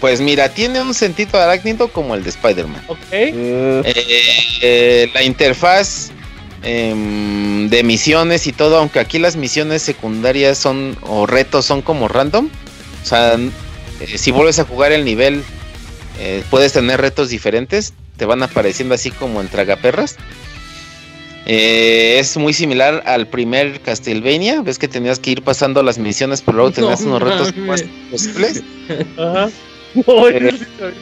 Pues 0.00 0.20
mira, 0.20 0.48
tiene 0.48 0.80
un 0.80 0.94
sentido 0.94 1.40
arácnido 1.40 1.88
como 1.88 2.14
el 2.14 2.22
de 2.22 2.30
Spider-Man. 2.30 2.84
¿Ok? 2.86 2.98
Eh, 3.10 3.82
eh, 4.60 5.10
la 5.12 5.22
interfaz 5.24 6.10
em, 6.62 7.68
de 7.68 7.82
misiones 7.82 8.46
y 8.46 8.52
todo, 8.52 8.78
aunque 8.78 9.00
aquí 9.00 9.18
las 9.18 9.34
misiones 9.34 9.82
secundarias 9.82 10.58
son 10.58 10.96
o 11.02 11.26
retos 11.26 11.64
son 11.64 11.82
como 11.82 12.06
random. 12.06 12.48
O 13.02 13.06
sea, 13.06 13.38
eh, 14.00 14.18
si 14.18 14.30
vuelves 14.30 14.58
a 14.58 14.64
jugar 14.64 14.92
el 14.92 15.04
nivel, 15.04 15.42
eh, 16.18 16.42
puedes 16.50 16.72
tener 16.72 17.00
retos 17.00 17.28
diferentes, 17.30 17.92
te 18.16 18.24
van 18.24 18.42
apareciendo 18.42 18.94
así 18.94 19.10
como 19.10 19.40
en 19.40 19.48
tragaperras. 19.48 20.16
Eh, 21.46 22.16
es 22.18 22.36
muy 22.38 22.54
similar 22.54 23.02
al 23.06 23.26
primer 23.26 23.80
Castlevania, 23.80 24.62
ves 24.62 24.78
que 24.78 24.88
tenías 24.88 25.18
que 25.18 25.30
ir 25.30 25.42
pasando 25.42 25.82
las 25.82 25.98
misiones, 25.98 26.40
pero 26.40 26.56
luego 26.56 26.70
tenías 26.74 27.00
No 27.02 27.16
unos 27.16 27.22
retos 27.22 27.56
más 27.56 27.84
posibles. 28.10 28.62
Ajá. 29.18 29.50
Eh, 29.96 30.50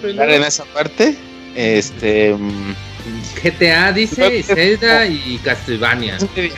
en 0.03 0.43
esa 0.45 0.67
parte. 0.67 1.17
Este. 1.55 2.35
mm, 2.35 2.75
GTA 3.43 3.91
dice, 3.93 4.43
Zelda 4.43 5.07
y 5.07 5.41
Castlevania. 5.43 6.19
Es 6.19 6.29
medio, 6.37 6.53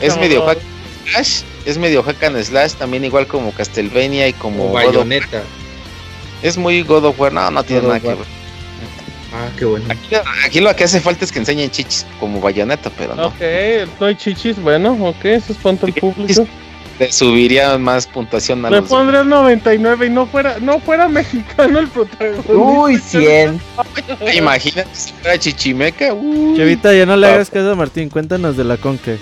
Es 0.00 0.14
hack 0.14 0.58
and 0.58 1.12
slash, 1.12 1.42
es 1.66 1.78
medio 1.78 2.02
hack 2.02 2.22
and 2.24 2.42
slash, 2.42 2.72
también 2.72 3.04
igual 3.04 3.28
como 3.28 3.52
Castlevania 3.52 4.26
y 4.26 4.32
como 4.32 4.58
Como 4.58 4.70
God 4.72 4.80
of- 4.80 4.86
Bayonetta. 4.86 5.42
Es 6.42 6.56
muy 6.56 6.82
God 6.82 7.04
of 7.06 7.20
War, 7.20 7.32
no, 7.32 7.50
no 7.50 7.62
tiene 7.62 7.82
God 7.82 7.88
nada 7.88 8.00
que 8.00 8.08
ver. 8.08 8.38
Ah, 9.32 9.48
qué 9.58 9.64
bueno. 9.66 9.84
Aquí, 9.90 10.14
aquí 10.44 10.60
lo 10.60 10.74
que 10.74 10.84
hace 10.84 11.00
falta 11.00 11.24
es 11.24 11.32
que 11.32 11.38
enseñen 11.38 11.70
chichis 11.70 12.06
como 12.18 12.40
Bayonetta, 12.40 12.90
pero 12.96 13.14
no. 13.14 13.26
Ok, 13.26 13.34
no 14.00 14.06
hay 14.06 14.14
chichis, 14.16 14.60
bueno, 14.60 14.92
ok, 15.00 15.24
eso 15.24 15.52
es 15.52 15.58
punto 15.58 15.86
al 15.86 15.92
público. 15.92 16.46
Le 16.98 17.12
subiría 17.12 17.78
más 17.78 18.06
puntuación 18.08 18.64
a 18.66 18.70
Le 18.70 18.80
los 18.80 18.88
pondría 18.88 19.22
99 19.22 20.06
y 20.06 20.10
no 20.10 20.26
fuera, 20.26 20.58
no 20.60 20.80
fuera 20.80 21.08
mexicano 21.08 21.78
el 21.78 21.88
protagonista. 21.88 22.52
Uy, 22.52 22.98
100. 22.98 23.60
Imagínate 24.34 24.88
si 24.92 25.12
fuera 25.12 25.38
chichimeca. 25.38 26.12
uh. 26.12 26.56
Chavita, 26.56 26.92
ya 26.92 27.06
no 27.06 27.16
le 27.16 27.28
hagas 27.28 27.50
caso 27.50 27.70
a 27.70 27.76
Martín, 27.76 28.08
cuéntanos 28.08 28.56
de 28.56 28.64
la 28.64 28.78
Conque. 28.78 29.18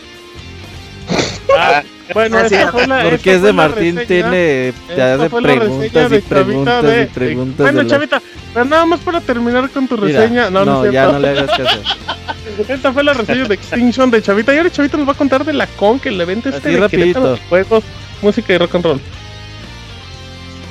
Ah, 1.56 1.82
Bueno, 2.14 2.38
esta 2.38 2.70
fue 2.70 2.86
la, 2.86 3.02
Porque 3.02 3.34
es 3.34 3.42
de 3.42 3.52
Martín, 3.52 3.96
reseña. 3.96 4.06
tiene. 4.30 4.72
Te 4.94 5.02
hace 5.02 5.28
preguntas 5.28 6.08
de 6.10 6.16
y 6.18 6.20
preguntas 6.20 6.82
de- 6.84 7.02
y 7.02 7.06
preguntas. 7.06 7.58
Bueno, 7.58 7.82
la- 7.82 7.88
Chavita, 7.88 8.22
pero 8.54 8.64
nada 8.64 8.86
más 8.86 9.00
para 9.00 9.20
terminar 9.20 9.68
con 9.70 9.88
tu 9.88 9.98
Mira, 9.98 10.20
reseña. 10.20 10.48
No, 10.48 10.64
no, 10.64 10.84
no, 10.84 10.92
ya 10.92 11.06
no 11.10 11.18
le 11.18 11.30
hagas 11.30 11.50
caso. 11.50 11.80
Esta 12.68 12.92
fue 12.92 13.02
la 13.02 13.12
reseña 13.12 13.48
de 13.48 13.54
Extinction 13.54 14.08
de 14.12 14.22
Chavita. 14.22 14.54
Y 14.54 14.58
ahora 14.58 14.70
Chavita 14.70 14.96
nos 14.98 15.08
va 15.08 15.12
a 15.12 15.16
contar 15.16 15.44
de 15.44 15.52
la 15.52 15.66
con 15.66 15.98
que 15.98 16.10
el 16.10 16.20
evento 16.20 16.48
este 16.48 16.60
Así 16.60 16.70
de 16.70 16.80
rapidito. 16.80 17.20
Querétaro 17.20 17.38
juegos, 17.48 17.84
música 18.22 18.52
y 18.54 18.58
rock 18.58 18.74
and 18.76 18.84
roll. 18.84 19.00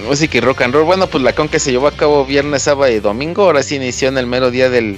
Música 0.08 0.38
y 0.38 0.42
rock 0.42 0.62
and 0.62 0.74
roll. 0.74 0.86
Bueno, 0.86 1.08
pues 1.08 1.22
la 1.22 1.34
con 1.34 1.50
que 1.50 1.60
se 1.60 1.72
llevó 1.72 1.88
a 1.88 1.92
cabo 1.92 2.26
viernes, 2.26 2.62
sábado 2.64 2.92
y 2.94 3.00
domingo. 3.02 3.44
Ahora 3.44 3.62
sí 3.62 3.76
inició 3.76 4.08
en 4.08 4.18
el 4.18 4.26
mero 4.26 4.52
día 4.52 4.70
del, 4.70 4.98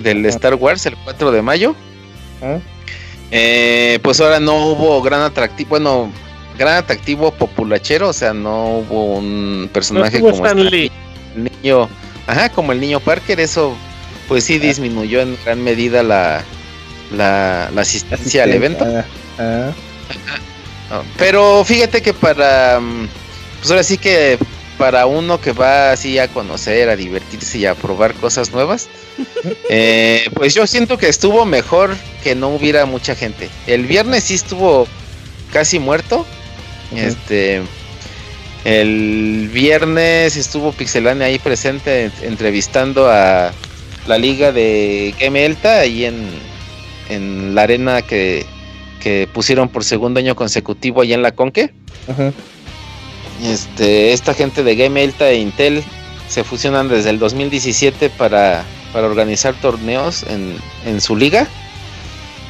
del 0.00 0.24
Star 0.26 0.54
Wars, 0.54 0.86
el 0.86 0.96
4 1.02 1.32
de 1.32 1.42
mayo. 1.42 1.74
Ah. 2.42 2.58
Eh, 3.30 3.98
pues 4.02 4.20
ahora 4.20 4.40
no 4.40 4.66
hubo 4.68 5.02
gran 5.02 5.20
atractivo, 5.20 5.70
bueno, 5.70 6.10
gran 6.58 6.76
atractivo 6.78 7.30
populachero, 7.30 8.08
o 8.08 8.12
sea, 8.12 8.32
no 8.32 8.78
hubo 8.78 9.16
un 9.16 9.68
personaje 9.72 10.18
No 10.20 10.30
como 10.30 10.46
Stan 10.46 10.58
este 10.58 10.70
Lee. 10.70 10.92
niño, 11.36 11.88
ajá, 12.26 12.48
como 12.50 12.72
el 12.72 12.80
niño 12.80 13.00
Parker, 13.00 13.38
eso 13.40 13.76
pues 14.28 14.44
sí 14.44 14.58
disminuyó 14.58 15.20
en 15.20 15.38
gran 15.44 15.62
medida 15.62 16.02
la, 16.02 16.42
la, 17.14 17.70
la 17.74 17.80
asistencia 17.82 18.44
al 18.44 18.52
evento. 18.52 18.84
Ah, 18.86 19.04
ah. 19.38 19.70
Ah, 20.90 21.02
Pero 21.18 21.64
fíjate 21.64 22.00
que 22.00 22.14
para, 22.14 22.80
pues 23.58 23.70
ahora 23.70 23.82
sí 23.82 23.98
que 23.98 24.38
para 24.78 25.04
uno 25.06 25.38
que 25.40 25.52
va 25.52 25.92
así 25.92 26.18
a 26.18 26.28
conocer, 26.28 26.88
a 26.88 26.96
divertirse 26.96 27.58
y 27.58 27.66
a 27.66 27.74
probar 27.74 28.14
cosas 28.14 28.52
nuevas, 28.52 28.88
eh, 29.70 30.28
pues 30.34 30.54
yo 30.54 30.66
siento 30.66 30.98
que 30.98 31.08
estuvo 31.08 31.44
mejor 31.44 31.96
que 32.22 32.34
no 32.34 32.48
hubiera 32.48 32.86
mucha 32.86 33.14
gente. 33.14 33.48
El 33.66 33.86
viernes 33.86 34.24
sí 34.24 34.34
estuvo 34.34 34.86
casi 35.52 35.78
muerto. 35.78 36.26
Este, 36.94 37.62
el 38.64 39.50
viernes 39.52 40.36
estuvo 40.36 40.72
Pixelania 40.72 41.26
ahí 41.26 41.38
presente 41.38 42.04
en- 42.04 42.12
entrevistando 42.22 43.08
a 43.10 43.52
la 44.06 44.18
liga 44.18 44.52
de 44.52 45.14
Game 45.20 45.44
Elta 45.44 45.80
ahí 45.80 46.04
en, 46.04 46.28
en 47.08 47.54
la 47.54 47.62
arena 47.62 48.02
que, 48.02 48.44
que 49.02 49.28
pusieron 49.32 49.68
por 49.68 49.84
segundo 49.84 50.18
año 50.18 50.34
consecutivo 50.34 51.02
allá 51.02 51.14
en 51.14 51.22
la 51.22 51.32
Conque. 51.32 51.72
Ajá. 52.08 52.32
Este, 53.44 54.12
esta 54.12 54.34
gente 54.34 54.64
de 54.64 54.74
Game 54.74 55.02
Elta 55.02 55.30
e 55.30 55.36
Intel 55.38 55.84
se 56.28 56.42
fusionan 56.42 56.88
desde 56.88 57.10
el 57.10 57.18
2017 57.18 58.10
para, 58.10 58.64
para 58.92 59.06
organizar 59.06 59.54
torneos 59.54 60.24
en, 60.28 60.56
en 60.86 61.00
su 61.00 61.16
liga. 61.16 61.46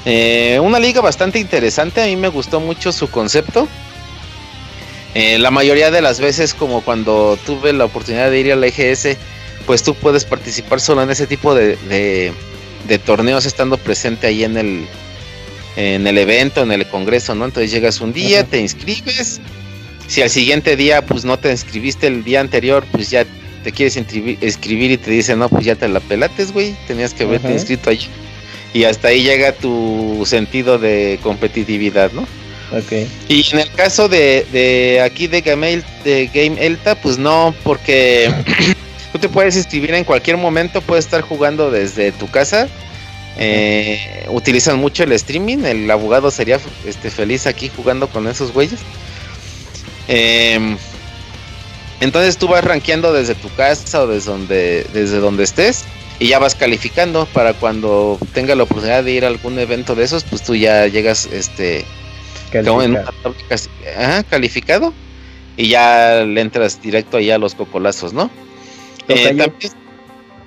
Eh, 0.04 0.58
una 0.62 0.78
liga 0.78 1.00
bastante 1.00 1.38
interesante, 1.38 2.02
a 2.02 2.06
mí 2.06 2.16
me 2.16 2.28
gustó 2.28 2.60
mucho 2.60 2.92
su 2.92 3.10
concepto. 3.10 3.68
Eh, 5.14 5.38
la 5.38 5.50
mayoría 5.50 5.90
de 5.90 6.00
las 6.02 6.20
veces, 6.20 6.54
como 6.54 6.82
cuando 6.82 7.38
tuve 7.44 7.72
la 7.72 7.84
oportunidad 7.86 8.30
de 8.30 8.40
ir 8.40 8.52
a 8.52 8.56
la 8.56 8.66
EGS, 8.66 9.16
pues 9.66 9.82
tú 9.82 9.94
puedes 9.94 10.24
participar 10.24 10.80
solo 10.80 11.02
en 11.02 11.10
ese 11.10 11.26
tipo 11.26 11.54
de, 11.54 11.76
de- 11.88 12.32
de 12.86 12.98
torneos 12.98 13.44
estando 13.44 13.76
presente 13.76 14.26
ahí 14.28 14.44
en 14.44 14.56
el, 14.56 14.86
en 15.76 16.06
el 16.06 16.16
evento, 16.16 16.62
en 16.62 16.72
el 16.72 16.86
congreso, 16.86 17.34
¿no? 17.34 17.44
Entonces 17.44 17.70
llegas 17.70 18.00
un 18.00 18.12
día, 18.12 18.44
te 18.44 18.60
inscribes. 18.60 19.40
Si 20.06 20.22
al 20.22 20.30
siguiente 20.30 20.74
día, 20.76 21.04
pues 21.04 21.24
no 21.26 21.38
te 21.38 21.50
inscribiste 21.50 22.06
el 22.06 22.24
día 22.24 22.40
anterior, 22.40 22.86
pues 22.92 23.10
ya 23.10 23.26
te 23.62 23.72
quieres 23.72 23.96
inscribir, 23.96 24.38
escribir 24.40 24.90
y 24.92 24.96
te 24.96 25.10
dicen, 25.10 25.38
no, 25.38 25.48
pues 25.48 25.64
ya 25.64 25.74
te 25.74 25.88
la 25.88 26.00
pelates, 26.00 26.52
güey. 26.52 26.76
Tenías 26.86 27.14
que 27.14 27.24
haberte 27.24 27.48
inscrito 27.52 27.90
allí. 27.90 28.08
Y 28.74 28.84
hasta 28.84 29.08
ahí 29.08 29.22
llega 29.22 29.52
tu 29.52 30.22
sentido 30.26 30.78
de 30.78 31.18
competitividad, 31.22 32.12
¿no? 32.12 32.22
Ok. 32.70 32.92
Y 33.28 33.46
en 33.52 33.60
el 33.60 33.72
caso 33.72 34.08
de, 34.08 34.46
de 34.52 35.00
aquí 35.02 35.26
de 35.26 35.40
Game, 35.40 35.72
El- 35.72 35.84
de 36.04 36.26
Game 36.32 36.64
Elta, 36.64 36.94
pues 37.00 37.16
no, 37.18 37.54
porque 37.64 38.30
tú 39.12 39.18
te 39.18 39.28
puedes 39.28 39.56
inscribir 39.56 39.94
en 39.94 40.04
cualquier 40.04 40.36
momento, 40.36 40.80
puedes 40.82 41.06
estar 41.06 41.22
jugando 41.22 41.70
desde 41.70 42.12
tu 42.12 42.30
casa. 42.30 42.68
Eh, 43.40 44.26
utilizan 44.30 44.78
mucho 44.78 45.04
el 45.04 45.12
streaming, 45.12 45.58
el 45.64 45.90
abogado 45.90 46.30
sería 46.30 46.58
este, 46.84 47.08
feliz 47.10 47.46
aquí 47.46 47.70
jugando 47.74 48.08
con 48.08 48.26
esos 48.28 48.52
güeyes. 48.52 48.80
Em, 50.08 50.76
entonces 52.00 52.36
tú 52.36 52.48
vas 52.48 52.64
rankeando 52.64 53.12
desde 53.12 53.34
tu 53.34 53.48
casa 53.54 54.02
o 54.02 54.06
desde 54.06 54.30
donde, 54.30 54.86
desde 54.92 55.18
donde 55.18 55.44
estés 55.44 55.84
y 56.20 56.28
ya 56.28 56.38
vas 56.38 56.54
calificando 56.54 57.26
para 57.26 57.54
cuando 57.54 58.18
tenga 58.34 58.54
la 58.54 58.64
oportunidad 58.64 59.04
de 59.04 59.12
ir 59.12 59.24
a 59.24 59.28
algún 59.28 59.58
evento 59.58 59.94
de 59.94 60.04
esos, 60.04 60.24
pues 60.24 60.42
tú 60.42 60.54
ya 60.54 60.86
llegas 60.86 61.26
este 61.26 61.84
como 62.52 62.82
en 62.82 62.92
una 62.92 63.04
tabla 63.04 63.38
ajá, 63.98 64.22
calificado 64.24 64.92
y 65.56 65.68
ya 65.68 66.24
le 66.24 66.40
entras 66.40 66.80
directo 66.80 67.16
allá 67.16 67.34
a 67.34 67.38
los 67.38 67.54
cocolazos, 67.54 68.12
¿no? 68.12 68.30
Eh, 69.08 69.26
también- 69.26 69.52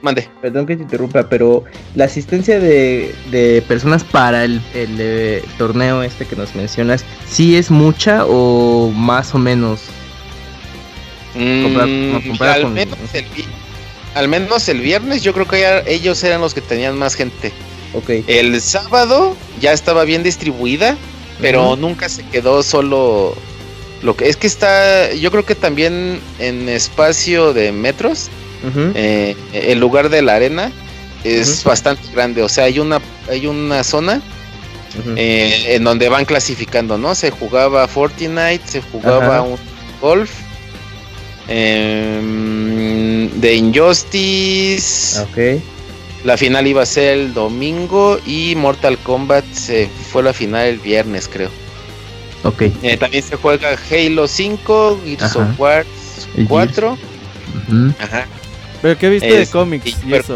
mande. 0.02 0.28
Perdón 0.42 0.66
que 0.66 0.76
te 0.76 0.84
interrumpa, 0.84 1.30
pero 1.30 1.64
la 1.96 2.06
asistencia 2.06 2.60
de, 2.60 3.14
de 3.30 3.64
personas 3.68 4.04
para 4.04 4.44
el, 4.44 4.62
el, 4.74 4.98
eh, 5.00 5.44
torneo 5.58 6.02
este 6.04 6.26
que 6.26 6.36
nos 6.36 6.56
mencionas, 6.56 7.06
¿sí 7.30 7.56
es 7.56 7.70
mucha 7.72 8.26
o 8.26 8.92
más 8.96 9.36
o 9.36 9.38
menos? 9.38 9.82
Mm, 11.36 11.64
al, 12.56 12.62
con- 12.64 12.74
menos 12.74 12.98
el, 13.14 13.26
vi- 13.36 13.46
al 14.16 14.28
menos 14.28 14.68
el 14.70 14.80
viernes 14.82 15.24
yo 15.24 15.34
creo 15.34 15.48
que 15.48 15.62
ya 15.62 15.80
ellos 15.88 16.22
eran 16.24 16.42
los 16.42 16.54
que 16.54 16.62
tenían 16.62 16.98
más 16.98 17.16
gente. 17.16 17.52
El 18.28 18.60
sábado 18.62 19.36
ya 19.60 19.72
estaba 19.74 20.04
bien 20.06 20.24
distribuida, 20.24 20.98
pero 21.40 21.76
nunca 21.76 22.10
se 22.10 22.24
quedó 22.24 22.64
solo 22.64 23.36
lo 24.02 24.16
que 24.16 24.30
es 24.30 24.36
que 24.38 24.48
está, 24.48 25.14
yo 25.14 25.30
creo 25.32 25.46
que 25.46 25.56
también 25.56 26.20
en 26.40 26.68
espacio 26.70 27.54
de 27.54 27.72
metros, 27.72 28.30
eh, 28.96 29.36
el 29.54 29.80
lugar 29.80 30.10
de 30.10 30.22
la 30.22 30.36
arena 30.36 30.72
es 31.24 31.64
bastante 31.64 32.04
grande, 32.14 32.44
o 32.44 32.50
sea, 32.50 32.66
hay 32.66 32.80
una 32.80 33.00
hay 33.30 33.48
una 33.48 33.84
zona 33.84 34.22
eh, 35.18 35.76
en 35.76 35.84
donde 35.84 36.10
van 36.10 36.26
clasificando, 36.26 36.98
¿no? 36.98 37.16
Se 37.16 37.32
jugaba 37.32 37.88
Fortnite, 37.88 38.62
se 38.66 38.82
jugaba 38.82 39.42
un 39.42 39.58
golf 40.02 40.32
em, 41.48 43.30
de 43.40 43.56
Injustice. 43.56 45.20
Ok. 45.22 45.62
La 46.24 46.38
final 46.38 46.68
iba 46.68 46.84
a 46.84 46.86
ser 46.86 47.18
el 47.18 47.34
domingo 47.34 48.20
y 48.26 48.54
Mortal 48.56 48.98
Kombat 49.00 49.44
se 49.54 49.90
fue 50.12 50.22
la 50.24 50.34
final 50.34 50.68
el 50.68 50.78
viernes, 50.80 51.28
creo. 51.32 51.50
Ok. 52.44 52.64
Eh, 52.84 52.98
también 52.98 53.24
se 53.24 53.36
juega 53.38 53.70
Halo 53.90 54.28
5, 54.28 55.00
Gears 55.06 55.36
of 55.36 55.60
War 55.60 55.86
El 56.38 56.48
4. 56.48 56.92
Ujú. 56.94 57.94
Ajá. 58.00 58.26
¿Pero 58.82 58.98
qué 58.98 59.10
viste 59.10 59.28
de 59.32 59.42
Es- 59.44 59.50
cómics 59.50 59.86
y- 59.88 60.10
y 60.10 60.14
eso? 60.14 60.36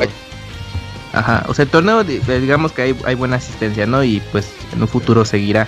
Ajá, 1.14 1.46
o 1.48 1.54
sea, 1.54 1.64
el 1.64 1.70
torneo, 1.70 2.02
eh, 2.02 2.40
digamos 2.42 2.72
que 2.74 2.82
hay, 2.82 2.96
hay 3.06 3.16
buena 3.16 3.38
asistencia, 3.38 3.86
¿no? 3.86 4.04
Y 4.04 4.22
pues 4.32 4.48
en 4.74 4.82
un 4.82 4.88
futuro 4.88 5.24
seguirá. 5.24 5.68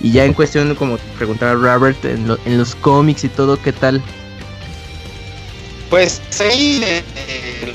Y 0.00 0.12
ya 0.12 0.24
en 0.24 0.32
cuestión, 0.32 0.74
como 0.74 0.96
preguntaba 1.18 1.52
Robert, 1.54 2.02
en, 2.04 2.28
lo- 2.28 2.38
en 2.46 2.56
los 2.56 2.74
cómics 2.76 3.24
y 3.24 3.28
todo, 3.28 3.60
¿qué 3.60 3.72
tal? 3.72 4.00
Pues 5.90 6.20
hay 6.40 6.82
eh, 6.84 7.02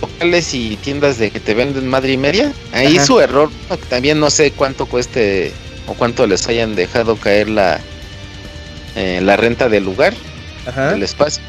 locales 0.02 0.54
y 0.54 0.76
tiendas 0.78 1.18
de 1.18 1.32
que 1.32 1.40
te 1.40 1.54
venden 1.54 1.88
madre 1.88 2.12
y 2.14 2.18
media. 2.18 2.52
Ahí 2.74 2.98
Ajá. 2.98 3.06
su 3.06 3.20
error, 3.20 3.50
también 3.90 4.20
no 4.20 4.30
sé 4.30 4.52
cuánto 4.52 4.86
cueste 4.86 5.54
o 5.88 5.94
cuánto 5.94 6.28
les 6.28 6.48
hayan 6.48 6.76
dejado 6.76 7.16
caer 7.16 7.50
la, 7.50 7.80
eh, 8.96 9.22
la 9.24 9.38
renta 9.38 9.70
del 9.70 9.86
lugar, 9.86 10.14
Ajá. 10.66 10.92
del 10.92 11.04
espacio. 11.04 11.42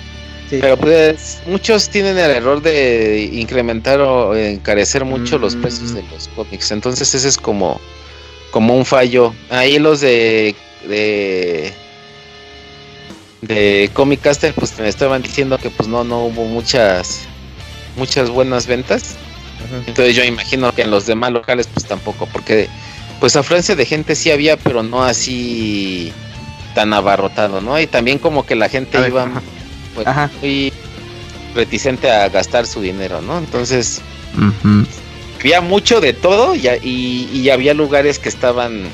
Sí. 0.48 0.59
Pero 0.60 0.76
pues 0.76 1.40
muchos 1.47 1.89
tienen 1.89 2.18
el 2.18 2.30
error 2.30 2.62
de 2.62 3.28
incrementar 3.32 4.01
o 4.01 4.36
encarecer 4.36 5.05
mucho 5.05 5.39
los 5.39 5.56
precios 5.56 5.94
de 5.94 6.02
los 6.12 6.28
cómics. 6.28 6.70
Entonces 6.70 7.14
ese 7.14 7.26
es 7.28 7.39
como, 7.39 7.80
como 8.51 8.76
un 8.76 8.84
fallo. 8.84 9.34
Ahí 9.51 9.78
los 9.78 10.01
de, 10.01 10.55
de 10.86 11.72
de 13.43 13.90
Comic 13.93 14.20
Caster 14.23 14.55
pues 14.55 14.78
me 14.78 14.89
estaban 14.89 15.20
diciendo 15.23 15.59
que 15.59 15.69
pues 15.70 15.89
no 15.89 16.05
no 16.05 16.24
hubo 16.24 16.44
muchas 16.44 17.20
muchas 17.97 18.31
buenas 18.31 18.66
ventas. 18.66 19.16
Entonces 19.86 20.16
yo 20.16 20.24
imagino 20.24 20.73
que 20.73 20.82
en 20.82 20.90
los 20.90 21.06
demás 21.06 21.31
locales 21.32 21.69
pues 21.73 21.86
tampoco, 21.86 22.27
porque 22.32 22.69
pues 23.20 23.36
afluencia 23.36 23.77
de 23.77 23.85
gente 23.86 24.14
sí 24.16 24.31
había, 24.31 24.56
pero 24.56 24.82
no 24.82 25.05
así 25.05 26.12
tan 26.74 26.93
abarrotado, 26.93 27.60
¿no? 27.60 27.78
Y 27.78 27.86
también 27.86 28.19
como 28.19 28.44
que 28.44 28.55
la 28.55 28.69
gente 28.69 28.98
A 28.98 29.06
iba 29.06 29.24
ajá. 29.24 29.43
pues, 29.94 30.06
Ajá. 30.06 30.31
muy 30.40 30.73
reticente 31.55 32.10
a 32.10 32.28
gastar 32.28 32.66
su 32.66 32.81
dinero, 32.81 33.20
¿no? 33.20 33.39
Entonces 33.39 34.01
había 35.40 35.60
mucho 35.60 36.01
de 36.01 36.12
todo 36.12 36.55
y, 36.55 36.66
y, 36.82 37.28
y 37.32 37.51
había 37.51 37.74
lugares 37.74 38.19
que 38.19 38.28
estaban 38.28 38.85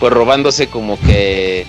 pues 0.00 0.12
robándose 0.12 0.68
como 0.68 0.98
que 1.00 1.66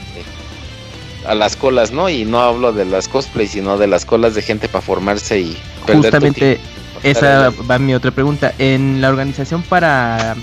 a 1.30 1.36
las 1.36 1.56
colas, 1.56 1.92
¿no? 1.92 2.10
Y 2.10 2.26
no 2.26 2.42
hablo 2.42 2.74
de 2.74 2.86
las 2.86 3.08
cosplays, 3.08 3.52
sino 3.52 3.78
de 3.78 3.86
las 3.86 4.04
colas 4.04 4.34
de 4.34 4.42
gente 4.42 4.68
para 4.68 4.82
formarse 4.82 5.40
y 5.40 5.58
perder 5.86 6.12
Justamente 6.12 6.60
esa 7.04 7.52
va 7.70 7.78
mi 7.78 7.94
otra 7.94 8.10
pregunta. 8.10 8.52
En 8.58 9.00
la 9.00 9.10
organización 9.10 9.62
para 9.62 10.36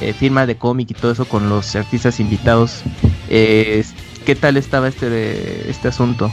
eh, 0.00 0.14
firma 0.14 0.46
de 0.46 0.56
cómic 0.56 0.90
y 0.90 0.94
todo 0.94 1.12
eso 1.12 1.26
con 1.26 1.50
los 1.50 1.76
artistas 1.76 2.18
invitados, 2.18 2.82
eh, 3.28 3.84
¿qué 4.24 4.34
tal 4.34 4.56
estaba 4.56 4.88
este, 4.88 5.68
este 5.68 5.88
asunto? 5.88 6.32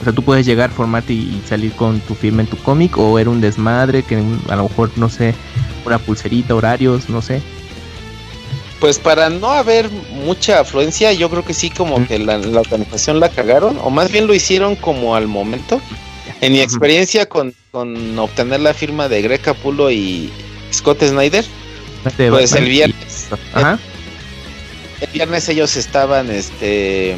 O 0.00 0.04
sea, 0.04 0.12
tú 0.12 0.22
puedes 0.22 0.46
llegar, 0.46 0.70
formarte 0.70 1.12
y 1.12 1.42
salir 1.48 1.72
con 1.72 1.98
tu 1.98 2.14
firma 2.14 2.42
en 2.42 2.46
tu 2.46 2.56
cómic, 2.58 2.96
o 2.96 3.18
era 3.18 3.28
un 3.28 3.40
desmadre 3.40 4.04
que 4.04 4.22
a 4.48 4.54
lo 4.54 4.68
mejor, 4.68 4.92
no 4.94 5.08
sé, 5.08 5.34
una 5.84 5.98
pulserita, 5.98 6.54
horarios, 6.54 7.08
no 7.08 7.22
sé. 7.22 7.42
Pues 8.80 8.98
para 9.00 9.28
no 9.28 9.50
haber 9.50 9.90
mucha 9.90 10.60
afluencia, 10.60 11.12
yo 11.12 11.28
creo 11.30 11.44
que 11.44 11.52
sí 11.54 11.68
como 11.70 12.06
que 12.06 12.18
la, 12.18 12.38
la 12.38 12.60
organización 12.60 13.18
la 13.18 13.28
cagaron, 13.28 13.76
o 13.82 13.90
más 13.90 14.12
bien 14.12 14.26
lo 14.28 14.34
hicieron 14.34 14.76
como 14.76 15.16
al 15.16 15.26
momento. 15.26 15.80
En 16.40 16.52
mi 16.52 16.60
experiencia 16.60 17.26
con, 17.28 17.52
con 17.72 18.16
obtener 18.18 18.60
la 18.60 18.72
firma 18.74 19.08
de 19.08 19.22
Greg 19.22 19.40
Capulo 19.40 19.90
y 19.90 20.30
Scott 20.72 21.02
Snyder, 21.02 21.44
Este 22.06 22.28
pues 22.30 22.50
Batman 22.52 22.62
el 22.62 22.68
y- 22.68 22.70
viernes, 22.70 23.26
Ajá. 23.52 23.78
el 25.00 25.08
viernes 25.12 25.48
ellos 25.48 25.76
estaban 25.76 26.30
este 26.30 27.16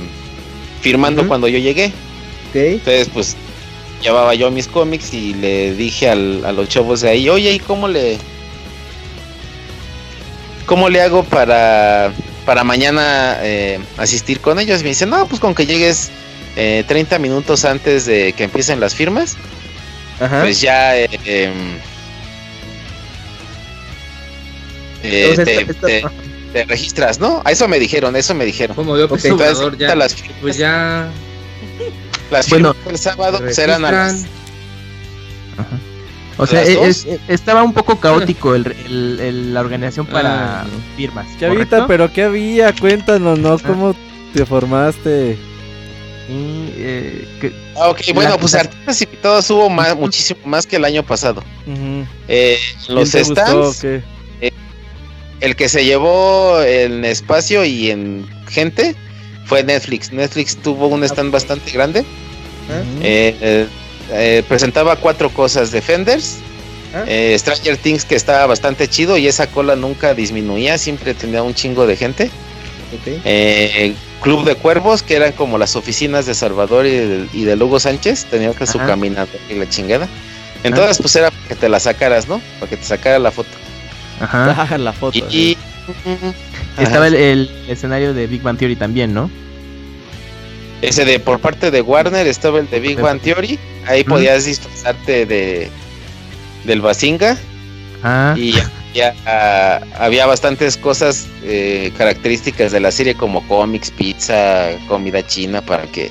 firmando 0.81 1.29
cuando 1.29 1.47
yo 1.49 1.59
llegué. 1.59 1.87
Ok. 2.49 2.57
Entonces, 2.57 3.11
pues 3.13 3.37
llevaba 4.03 4.35
yo 4.35 4.51
mis 4.51 4.67
cómics 4.67 5.13
y 5.13 5.35
le 5.35 5.75
dije 5.75 6.09
al- 6.09 6.43
a 6.47 6.53
los 6.53 6.71
chavos 6.71 7.03
de 7.03 7.11
ahí, 7.11 7.29
oye, 7.29 7.53
¿y 7.53 7.59
cómo 7.59 7.87
le 7.87 8.17
cómo 10.71 10.89
le 10.89 11.03
hago 11.03 11.25
para 11.25 12.13
para 12.47 12.63
mañana 12.63 13.39
eh, 13.43 13.81
asistir 13.99 14.41
con 14.41 14.61
ellos? 14.61 14.81
Y 14.81 14.85
me 14.85 14.91
dicen, 14.91 15.11
no, 15.11 15.27
pues 15.27 15.41
con 15.41 15.53
que 15.53 15.67
llegues 15.67 16.11
eh, 16.57 16.85
30 16.87 17.19
minutos 17.19 17.65
antes 17.65 18.07
de 18.07 18.33
que 18.35 18.45
empiecen 18.45 18.79
las 18.79 18.95
firmas, 18.95 19.37
Ajá. 20.21 20.43
pues 20.43 20.61
ya 20.61 20.97
eh, 20.97 21.09
em, 21.25 21.77
eh, 25.03 25.33
te, 25.37 25.61
está- 25.61 25.73
está- 25.73 25.87
te- 25.89 26.05
te 26.53 26.65
registras, 26.67 27.19
¿no? 27.19 27.43
A 27.45 27.51
eso 27.51 27.67
me 27.67 27.81
dijeron, 27.81 28.15
eso 28.15 28.33
me 28.35 28.45
dijeron. 28.45 28.77
Como 28.77 28.97
yo, 28.97 29.09
pues, 29.09 29.25
Ok, 29.25 29.31
Entonces, 29.33 29.57
Obrador, 29.59 29.77
ya. 29.79 29.95
las, 29.97 30.15
Pues 30.41 30.57
ya. 30.57 31.09
las 32.31 32.49
Bueno, 32.49 32.75
firmas 32.75 32.93
el 32.93 32.99
sábado 32.99 33.41
eran 33.59 33.85
a 33.85 33.91
las 33.93 34.13
Ajá. 35.59 35.79
O 36.43 36.47
sea, 36.47 36.61
¿Las 36.65 36.69
es- 37.05 37.07
estaba 37.29 37.63
un 37.63 37.73
poco 37.75 38.01
caótico 38.01 38.55
el, 38.55 38.67
el- 38.87 39.21
el- 39.21 39.55
la 39.55 39.61
organización 39.61 40.07
para 40.07 40.63
Ah, 40.63 40.67
firmas. 40.97 41.27
¿Qué 41.39 41.45
había? 41.47 41.59
¿correcto? 41.65 41.85
Pero 41.87 42.13
¿qué 42.13 42.23
había? 42.25 42.75
Cuéntanos, 42.75 43.39
¿no? 43.39 43.59
¿Cómo 43.59 43.95
te 44.33 44.47
formaste? 44.47 45.37
Y, 46.31 46.73
eh, 46.77 47.29
que- 47.41 47.53
Ah, 47.77 47.89
ok, 47.91 48.01
bueno, 48.15 48.31
La- 48.31 48.39
pues 48.39 48.53
la- 48.55 48.61
artistas 48.61 49.03
invitados 49.03 49.51
hubo 49.51 49.69
más, 49.69 49.95
muchísimo 49.97 50.41
más 50.45 50.67
que 50.67 50.77
el 50.77 50.85
año 50.85 51.03
pasado. 51.03 51.43
Eh, 52.29 52.59
los 52.89 53.11
¿Quién 53.11 53.25
te 53.25 53.29
gustó 53.29 53.61
o 53.61 53.73
stands, 53.73 53.81
qué? 54.41 54.53
el 55.41 55.57
que 55.57 55.69
se 55.69 55.85
llevó 55.85 56.63
en 56.63 57.05
espacio 57.05 57.65
y 57.65 57.91
en 57.91 58.27
gente 58.49 58.95
fue 59.47 59.63
Netflix. 59.65 60.13
Netflix 60.13 60.57
tuvo 60.57 60.87
un 60.87 61.03
stand 61.05 61.33
bastante 61.33 61.71
grande. 61.73 62.05
Eh, 63.03 63.67
eh, 64.13 64.43
presentaba 64.49 64.97
cuatro 64.97 65.31
cosas: 65.31 65.71
Defenders, 65.73 66.37
Ah. 66.93 67.05
eh, 67.07 67.37
Stranger 67.39 67.77
Things, 67.77 68.05
que 68.05 68.17
estaba 68.17 68.45
bastante 68.47 68.89
chido 68.89 69.17
y 69.17 69.29
esa 69.29 69.47
cola 69.47 69.77
nunca 69.77 70.13
disminuía, 70.15 70.77
siempre 70.77 71.15
tenía 71.15 71.43
un 71.43 71.55
chingo 71.55 71.87
de 71.87 71.97
gente. 71.97 72.25
Ok. 72.93 73.21
Eh, 73.25 73.95
Club 74.21 74.45
de 74.45 74.57
Cuervos, 74.57 75.03
que 75.05 75.15
eran 75.15 75.33
como 75.33 75.57
las 75.57 75.77
oficinas 75.77 76.27
de 76.27 76.35
Salvador 76.35 76.87
y 76.87 76.91
de, 76.91 77.27
y 77.33 77.45
de 77.45 77.55
Lugo 77.57 77.79
Sánchez, 77.79 78.25
tenían 78.27 78.53
que 78.55 78.67
su 78.67 78.79
Ajá. 78.79 78.89
caminador 78.89 79.29
y 79.49 79.55
la 79.55 79.69
chingada. 79.69 80.09
Entonces, 80.65 80.99
pues 80.99 81.15
era 81.17 81.31
para 81.31 81.47
que 81.49 81.55
te 81.55 81.69
la 81.69 81.79
sacaras, 81.81 82.27
¿no? 82.29 82.41
Para 82.59 82.69
que 82.69 82.77
te 82.77 82.85
sacara 82.85 83.19
la 83.21 83.31
foto. 83.31 83.49
ajá. 84.21 84.67
Ah, 84.71 84.77
la 84.79 84.93
foto. 84.93 85.17
Y, 85.17 85.23
y- 85.31 85.59
Estaba 86.79 87.07
Ajá. 87.07 87.09
el, 87.09 87.15
el 87.15 87.51
escenario 87.69 88.13
de 88.15 88.27
Big 88.27 88.43
Bang 88.43 88.59
Theory 88.59 88.77
también, 88.77 89.15
¿no? 89.15 89.31
Ese 90.83 91.05
de 91.05 91.19
por 91.19 91.41
parte 91.41 91.71
de 91.71 91.81
Warner 91.81 92.27
estaba 92.27 92.59
el 92.59 92.71
de 92.71 92.81
Big 92.81 93.01
Bang 93.01 93.21
Theory. 93.21 93.59
Ahí 93.87 94.05
podías 94.05 94.45
disfrazarte 94.45 95.27
de 95.27 95.71
del 96.65 96.81
Basinga 96.81 97.39
Ah, 98.03 98.35
y 98.37 98.53
ya, 98.95 99.15
ya, 99.25 99.83
había 99.99 100.27
bastantes 100.27 100.77
cosas 100.77 101.27
eh, 101.45 101.93
características 101.99 102.73
de 102.73 102.81
la 102.81 102.91
serie 102.91 103.15
como 103.15 103.47
cómics, 103.47 103.91
pizza, 103.91 104.71
comida 104.89 105.27
china 105.27 105.61
para 105.61 105.85
que 105.85 106.11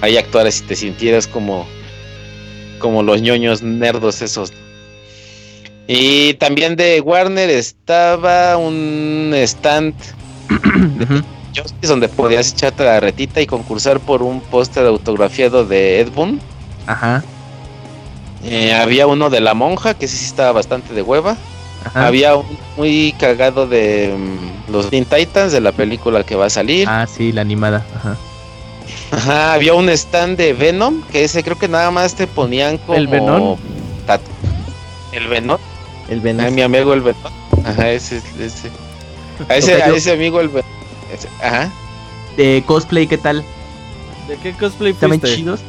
ahí 0.00 0.16
actuaras 0.16 0.60
y 0.60 0.62
te 0.62 0.76
sintieras 0.76 1.26
como 1.26 1.66
como 2.80 3.02
los 3.02 3.22
ñoños 3.22 3.62
nerdos 3.62 4.20
esos. 4.22 4.52
Y 5.86 6.34
también 6.34 6.76
de 6.76 7.00
Warner 7.00 7.48
estaba 7.48 8.56
un 8.56 9.32
stand 9.34 9.94
ujú. 10.50 11.22
Justice 11.54 11.86
donde 11.86 12.08
podías 12.08 12.52
echarte 12.52 12.84
la 12.84 13.00
retita 13.00 13.40
y 13.40 13.46
concursar 13.46 14.00
por 14.00 14.22
un 14.22 14.40
póster 14.40 14.86
autografiado 14.86 15.64
de 15.64 16.00
Ed 16.00 16.10
Boon. 16.12 16.40
ajá, 16.86 17.22
Eh, 18.44 18.74
había 18.74 19.06
uno 19.06 19.30
de 19.30 19.40
la 19.40 19.54
monja, 19.54 19.94
que 19.94 20.04
ese 20.06 20.16
sí 20.16 20.26
estaba 20.26 20.52
bastante 20.52 20.92
de 20.92 21.00
hueva. 21.02 21.36
ajá. 21.84 22.06
Había 22.06 22.36
un 22.36 22.46
muy 22.76 23.14
cagado 23.18 23.66
de 23.66 24.14
mm, 24.16 24.72
los 24.72 24.90
Teen 24.90 25.04
Titans, 25.06 25.52
de 25.52 25.60
la 25.60 25.72
película 25.72 26.24
que 26.24 26.34
va 26.36 26.46
a 26.46 26.50
salir. 26.50 26.86
Ah, 26.88 27.06
sí, 27.06 27.32
la 27.32 27.40
animada. 27.40 27.84
Ajá. 27.96 28.16
Ajá, 29.12 29.52
había 29.54 29.72
un 29.74 29.88
stand 29.88 30.36
de 30.36 30.52
Venom, 30.52 31.02
que 31.10 31.24
ese 31.24 31.42
creo 31.42 31.56
que 31.58 31.68
nada 31.68 31.90
más 31.90 32.14
te 32.14 32.26
ponían 32.26 32.76
como... 32.78 32.98
¿El 32.98 33.06
Venom? 33.06 33.56
tat- 34.06 34.20
El 35.12 35.28
Venom. 35.28 35.58
El 36.10 36.18
A 36.18 36.22
Venom. 36.22 36.54
mi 36.54 36.62
amigo 36.62 36.92
el 36.92 37.00
Venom. 37.00 37.32
Ajá, 37.64 37.90
ese, 37.90 38.20
ese. 38.38 38.70
A 39.48 39.56
ese, 39.56 39.82
a 39.82 39.86
ese 39.88 40.12
amigo 40.12 40.40
el 40.40 40.48
Venom. 40.48 40.68
Ese, 41.14 41.28
Ajá. 41.42 41.70
De 42.36 42.62
cosplay, 42.66 43.06
¿qué 43.06 43.18
tal? 43.18 43.44
¿De 44.28 44.36
qué 44.38 44.52
cosplay 44.52 44.92
¿Estaban 44.92 45.20
fuiste? 45.20 45.36
chidos? 45.36 45.60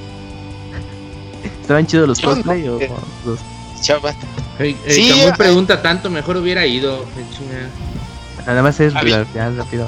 ¿Estaban 1.61 1.85
chidos 1.88 2.07
los 2.07 2.19
Yo 2.19 2.30
no, 2.30 2.35
cosplay 2.35 2.67
o 2.67 2.80
eh. 2.80 2.91
los-. 3.26 3.39
Hey, 4.57 4.77
Sí, 4.88 5.11
ah. 5.27 5.34
pregunta 5.35 5.81
tanto, 5.81 6.09
mejor 6.09 6.38
hubiera 6.38 6.65
ido. 6.65 7.05
Nada 8.45 8.61
más 8.63 8.80
es 8.80 8.95
Había- 8.95 9.26
rápido. 9.26 9.88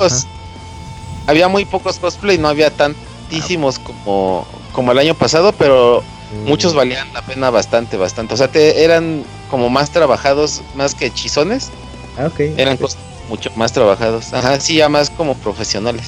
Había 1.27 1.47
muy 1.47 1.65
pocos 1.65 1.97
cosplay, 1.99 2.38
no 2.38 2.47
había 2.47 2.69
tantísimos 2.71 3.79
como, 3.79 4.45
como 4.71 4.91
el 4.91 4.99
año 4.99 5.13
pasado, 5.13 5.51
pero 5.53 6.03
muchos 6.45 6.73
valían 6.73 7.11
la 7.13 7.21
pena 7.21 7.49
bastante, 7.49 7.97
bastante. 7.97 8.34
O 8.34 8.38
sea, 8.38 8.47
te, 8.49 8.84
eran 8.84 9.23
como 9.49 9.69
más 9.69 9.91
trabajados, 9.91 10.61
más 10.75 10.95
que 10.95 11.07
hechizones, 11.07 11.69
Ah, 12.17 12.27
ok. 12.27 12.39
eran 12.57 12.77
cos- 12.77 12.97
mucho 13.30 13.52
más 13.56 13.72
trabajados. 13.74 14.34
Ajá, 14.34 14.60
sí, 14.60 14.76
ya 14.76 14.90
más 14.90 15.10
como 15.10 15.36
profesionales. 15.36 16.08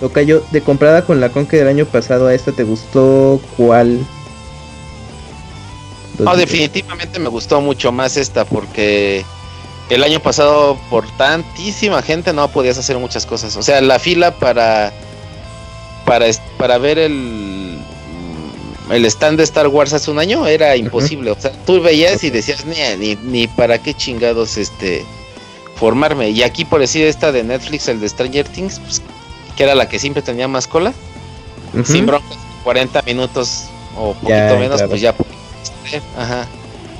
Tocayo, 0.00 0.42
de 0.50 0.62
comprada 0.62 1.04
con 1.04 1.20
la 1.20 1.28
Conque 1.28 1.58
del 1.58 1.68
año 1.68 1.84
pasado 1.84 2.26
a 2.26 2.34
esta, 2.34 2.52
¿te 2.52 2.64
gustó 2.64 3.40
cuál? 3.56 4.00
No, 6.18 6.36
definitivamente 6.36 7.18
me 7.18 7.28
gustó 7.28 7.60
mucho 7.60 7.92
más 7.92 8.16
esta 8.16 8.44
porque 8.44 9.24
el 9.88 10.02
año 10.02 10.20
pasado 10.20 10.78
por 10.88 11.06
tantísima 11.16 12.02
gente 12.02 12.32
no 12.32 12.48
podías 12.48 12.78
hacer 12.78 12.98
muchas 12.98 13.26
cosas. 13.26 13.56
O 13.56 13.62
sea, 13.62 13.80
la 13.80 13.98
fila 13.98 14.32
para 14.32 14.92
para 16.04 16.26
para 16.58 16.78
ver 16.78 16.98
el 16.98 17.78
el 18.90 19.04
stand 19.06 19.38
de 19.38 19.44
Star 19.44 19.68
Wars 19.68 19.92
hace 19.92 20.10
un 20.10 20.18
año 20.18 20.46
era 20.46 20.76
imposible. 20.76 21.30
O 21.30 21.40
sea, 21.40 21.52
tú 21.64 21.80
veías 21.80 22.22
y 22.24 22.30
decías 22.30 22.64
ni, 22.66 22.76
ni 22.98 23.16
ni 23.16 23.48
para 23.48 23.78
qué 23.78 23.94
chingados 23.94 24.56
este 24.56 25.04
formarme. 25.80 26.30
Y 26.30 26.42
aquí 26.42 26.64
por 26.64 26.80
decir 26.80 27.06
esta 27.06 27.32
de 27.32 27.42
Netflix, 27.42 27.88
el 27.88 28.00
de 28.00 28.08
Stranger 28.08 28.46
Things, 28.46 28.78
pues, 28.78 29.02
que 29.56 29.64
era 29.64 29.74
la 29.74 29.88
que 29.88 29.98
siempre 29.98 30.22
tenía 30.22 30.46
más 30.46 30.66
cola, 30.66 30.92
sin 31.84 32.06
broncas, 32.06 32.36
40 32.62 33.02
minutos 33.02 33.64
o 33.96 34.12
poquito 34.12 34.28
Ya 34.28 34.56
menos, 34.56 34.82
pues 34.82 35.00
ya. 35.00 35.14
Ajá. 36.16 36.46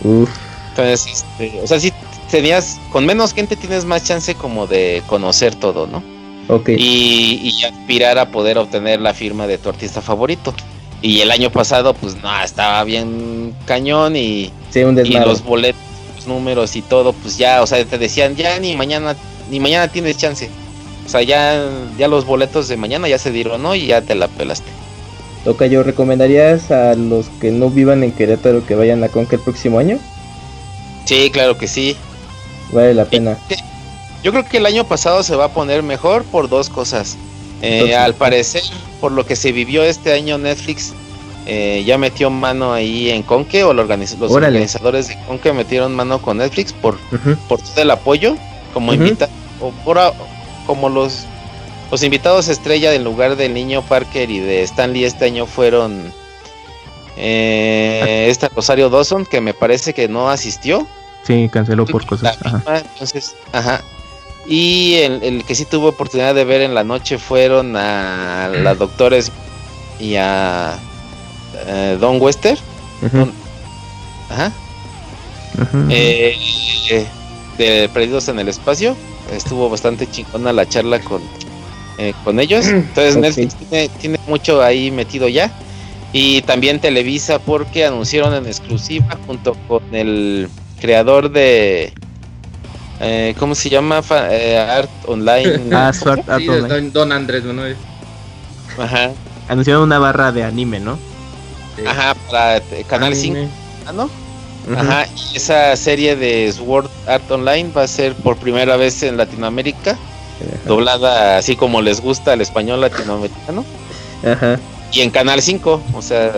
Uf, 0.03 0.31
Entonces, 0.71 1.07
este, 1.07 1.61
o 1.63 1.67
sea, 1.67 1.79
si 1.79 1.93
tenías, 2.31 2.79
con 2.91 3.05
menos 3.05 3.35
gente 3.35 3.55
tienes 3.55 3.85
más 3.85 4.03
chance 4.05 4.35
como 4.35 4.67
de 4.67 5.03
conocer 5.07 5.55
todo, 5.55 5.87
¿no? 5.87 6.03
ok. 6.49 6.71
Y, 6.71 7.41
y 7.43 7.65
aspirar 7.65 8.19
a 8.19 8.31
poder 8.31 8.59
obtener 8.59 9.01
la 9.01 9.15
firma 9.15 9.47
de 9.47 9.59
tu 9.59 9.69
artista 9.69 10.01
favorito. 10.01 10.55
Y 11.03 11.21
el 11.21 11.31
año 11.31 11.51
pasado, 11.51 11.95
pues 11.95 12.17
no, 12.23 12.43
estaba 12.43 12.83
bien 12.85 13.55
cañón 13.67 14.17
y, 14.17 14.51
Sí, 14.71 14.83
un 14.83 14.99
y 15.05 15.13
los 15.13 15.43
boletos, 15.43 15.81
los 16.21 16.27
números 16.27 16.77
y 16.77 16.83
todo, 16.83 17.13
pues 17.13 17.39
ya, 17.39 17.63
o 17.63 17.67
sea, 17.67 17.85
te 17.85 17.99
decían, 17.99 18.37
ya 18.37 18.59
ni 18.59 18.77
mañana, 18.77 19.17
ni 19.51 19.61
mañana 19.61 19.89
tienes 19.89 20.17
chance. 20.17 20.51
O 21.07 21.09
sea, 21.09 21.23
ya, 21.23 21.69
ya 21.99 22.09
los 22.09 22.25
boletos 22.25 22.69
de 22.69 22.77
mañana 22.77 23.09
ya 23.09 23.19
se 23.19 23.33
dieron, 23.33 23.63
¿no? 23.63 23.75
Y 23.75 23.87
ya 23.87 24.03
te 24.03 24.15
la 24.15 24.29
pelaste. 24.29 24.71
Tocayo, 25.45 25.83
¿recomendarías 25.83 26.71
a 26.71 26.95
los 26.95 27.27
que 27.41 27.51
no 27.51 27.71
vivan 27.71 28.05
en 28.05 28.13
Querétaro 28.13 28.67
que 28.67 28.75
vayan 28.75 29.03
a 29.03 29.09
Conque 29.09 29.37
el 29.37 29.43
próximo 29.43 29.79
año? 29.79 29.99
Sí, 31.07 31.31
claro 31.31 31.57
que 31.57 31.67
sí. 31.67 31.97
Vale 32.73 32.95
la 32.95 33.07
pena. 33.07 33.39
Yo 34.23 34.33
creo 34.33 34.45
que 34.45 34.59
el 34.59 34.67
año 34.67 34.85
pasado 34.85 35.23
se 35.23 35.35
va 35.35 35.47
a 35.47 35.53
poner 35.53 35.83
mejor 35.83 36.25
por 36.25 36.49
dos 36.49 36.69
cosas. 36.69 37.17
Eh, 37.63 37.73
Entonces, 37.73 37.97
al 37.97 38.15
parecer, 38.15 38.63
por 39.01 39.13
lo 39.13 39.25
que 39.25 39.35
se 39.35 39.51
vivió 39.51 39.83
este 39.83 40.13
año, 40.13 40.37
Netflix 40.39 40.93
eh, 41.53 41.83
ya 41.85 41.99
metió 41.99 42.31
mano 42.31 42.73
ahí 42.73 43.11
en 43.11 43.23
Conque, 43.25 43.65
o 43.65 43.73
organiz- 43.75 44.17
los 44.19 44.31
organizadores 44.49 45.09
de 45.09 45.19
Conque 45.27 45.53
metieron 45.53 45.95
mano 45.95 46.23
con 46.23 46.37
Netflix 46.39 46.73
por, 46.73 46.97
por 47.49 47.61
todo 47.61 47.83
el 47.83 47.91
apoyo, 47.91 48.37
como 48.73 48.93
invita, 48.95 49.29
o 49.61 49.71
por 49.85 49.99
a- 49.99 50.13
como 50.67 50.89
los 50.89 51.27
los 51.91 52.05
invitados 52.05 52.47
estrella 52.47 52.95
en 52.95 53.03
lugar 53.03 53.35
del 53.35 53.53
niño 53.53 53.83
Parker 53.83 54.31
y 54.31 54.39
de 54.39 54.63
Stanley 54.63 55.03
este 55.05 55.25
año 55.25 55.47
fueron 55.47 56.13
eh, 57.17 58.27
esta 58.31 58.49
Rosario 58.49 58.89
Dawson, 58.91 59.27
que 59.27 59.41
me 59.41 59.55
parece 59.55 59.93
que 59.93 60.09
no 60.09 60.31
asistió. 60.31 60.87
Sí, 61.27 61.49
canceló 61.53 61.85
por 61.87 62.07
cosas. 62.07 62.39
Ajá. 62.45 62.79
entonces, 62.79 63.35
ajá. 63.53 63.83
Y 64.47 64.95
el, 65.03 65.23
el 65.23 65.45
que 65.45 65.55
sí 65.55 65.65
tuvo 65.65 65.89
oportunidad 65.89 66.35
de 66.35 66.45
ver 66.45 66.61
en 66.63 66.75
la 66.75 66.85
noche 66.85 67.19
fueron 67.19 67.77
a 67.77 68.49
la 68.53 68.75
doctores 68.77 69.31
y 69.99 70.15
a 70.17 70.79
eh, 71.67 71.97
Don 72.01 72.21
Wester. 72.21 72.59
Ajá. 74.31 74.53
Eh, 75.89 76.37
eh, 76.91 77.07
de 77.59 77.89
Perdidos 77.93 78.29
en 78.29 78.39
el 78.39 78.49
Espacio. 78.49 78.97
Estuvo 79.33 79.69
bastante 79.69 80.11
chingona 80.11 80.53
la 80.53 80.67
charla 80.69 81.01
con, 81.01 81.23
eh, 81.99 82.15
con 82.25 82.41
ellos. 82.41 82.67
Entonces 82.69 83.17
Ok. 83.17 83.23
Netflix 83.23 83.55
tiene, 83.57 83.89
tiene 84.01 84.19
mucho 84.27 84.63
ahí 84.63 84.91
metido 84.91 85.29
ya. 85.29 85.51
Y 86.13 86.43
también 86.43 86.81
Televisa 86.81 87.39
porque 87.39 87.85
anunciaron 87.87 88.35
en 88.35 88.47
exclusiva 88.47 89.17
junto 89.27 89.55
con 89.69 89.83
el 89.95 90.49
creador 90.81 91.31
de... 91.31 91.93
eh, 93.01 93.35
¿Cómo 93.39 93.55
se 93.55 93.71
llama? 93.71 94.03
Fa- 94.03 94.35
eh, 94.35 94.59
Art 94.59 94.91
Online. 95.07 95.61
Ah, 95.73 95.93
Sword 95.93 96.29
Art 96.29 96.41
Sí, 96.43 96.49
Online. 96.49 96.69
Don, 96.69 96.93
Don 96.93 97.13
Andrés 97.13 97.45
Manuel. 97.45 97.77
Ajá. 98.79 99.11
Anunciaron 99.49 99.85
una 99.85 99.99
barra 100.01 100.33
de 100.33 100.43
anime, 100.43 100.81
¿no? 100.81 100.99
Ajá, 101.87 102.15
para 102.31 102.57
eh, 102.59 102.85
Canal 102.87 103.15
5. 103.15 103.39
¿no? 103.95 104.05
Ujú. 104.05 104.79
Ajá, 104.79 105.07
y 105.33 105.37
esa 105.37 105.75
serie 105.77 106.17
de 106.17 106.53
Sword 106.53 106.89
Art 107.07 107.29
Online 107.31 107.71
va 107.77 107.83
a 107.85 107.89
ser 107.89 108.15
por 108.15 108.37
primera 108.37 108.77
vez 108.77 109.03
en 109.03 109.17
Latinoamérica, 109.17 109.97
doblada 110.67 111.39
así 111.39 111.57
como 111.57 111.81
les 111.83 112.01
gusta 112.01 112.35
el 112.35 112.41
español 112.41 112.81
latinoamericano, 112.81 113.65
Ajá. 114.25 114.59
y 114.93 115.01
en 115.01 115.11
Canal 115.11 115.41
5, 115.43 115.81
o 115.95 116.03
sea, 116.03 116.33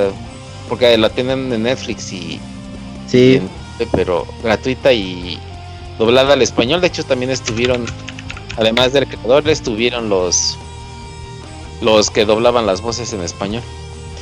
porque 0.68 0.96
la 0.96 1.10
tienen 1.10 1.52
en 1.52 1.64
Netflix 1.64 2.12
y, 2.12 2.16
y 2.16 2.40
Sí. 3.08 3.34
en- 3.36 3.50
pero 3.90 4.24
gratuita 4.44 4.92
y 4.92 5.38
doblada 5.98 6.34
al 6.34 6.42
español. 6.42 6.80
De 6.80 6.86
hecho, 6.86 7.02
también 7.04 7.30
estuvieron, 7.32 7.84
además 8.56 8.92
del 8.92 9.08
creador, 9.08 9.48
estuvieron 9.48 10.08
los 10.08 10.56
los 11.80 12.10
que 12.10 12.24
doblaban 12.24 12.64
las 12.64 12.80
voces 12.80 13.12
en 13.12 13.22
español. 13.22 13.62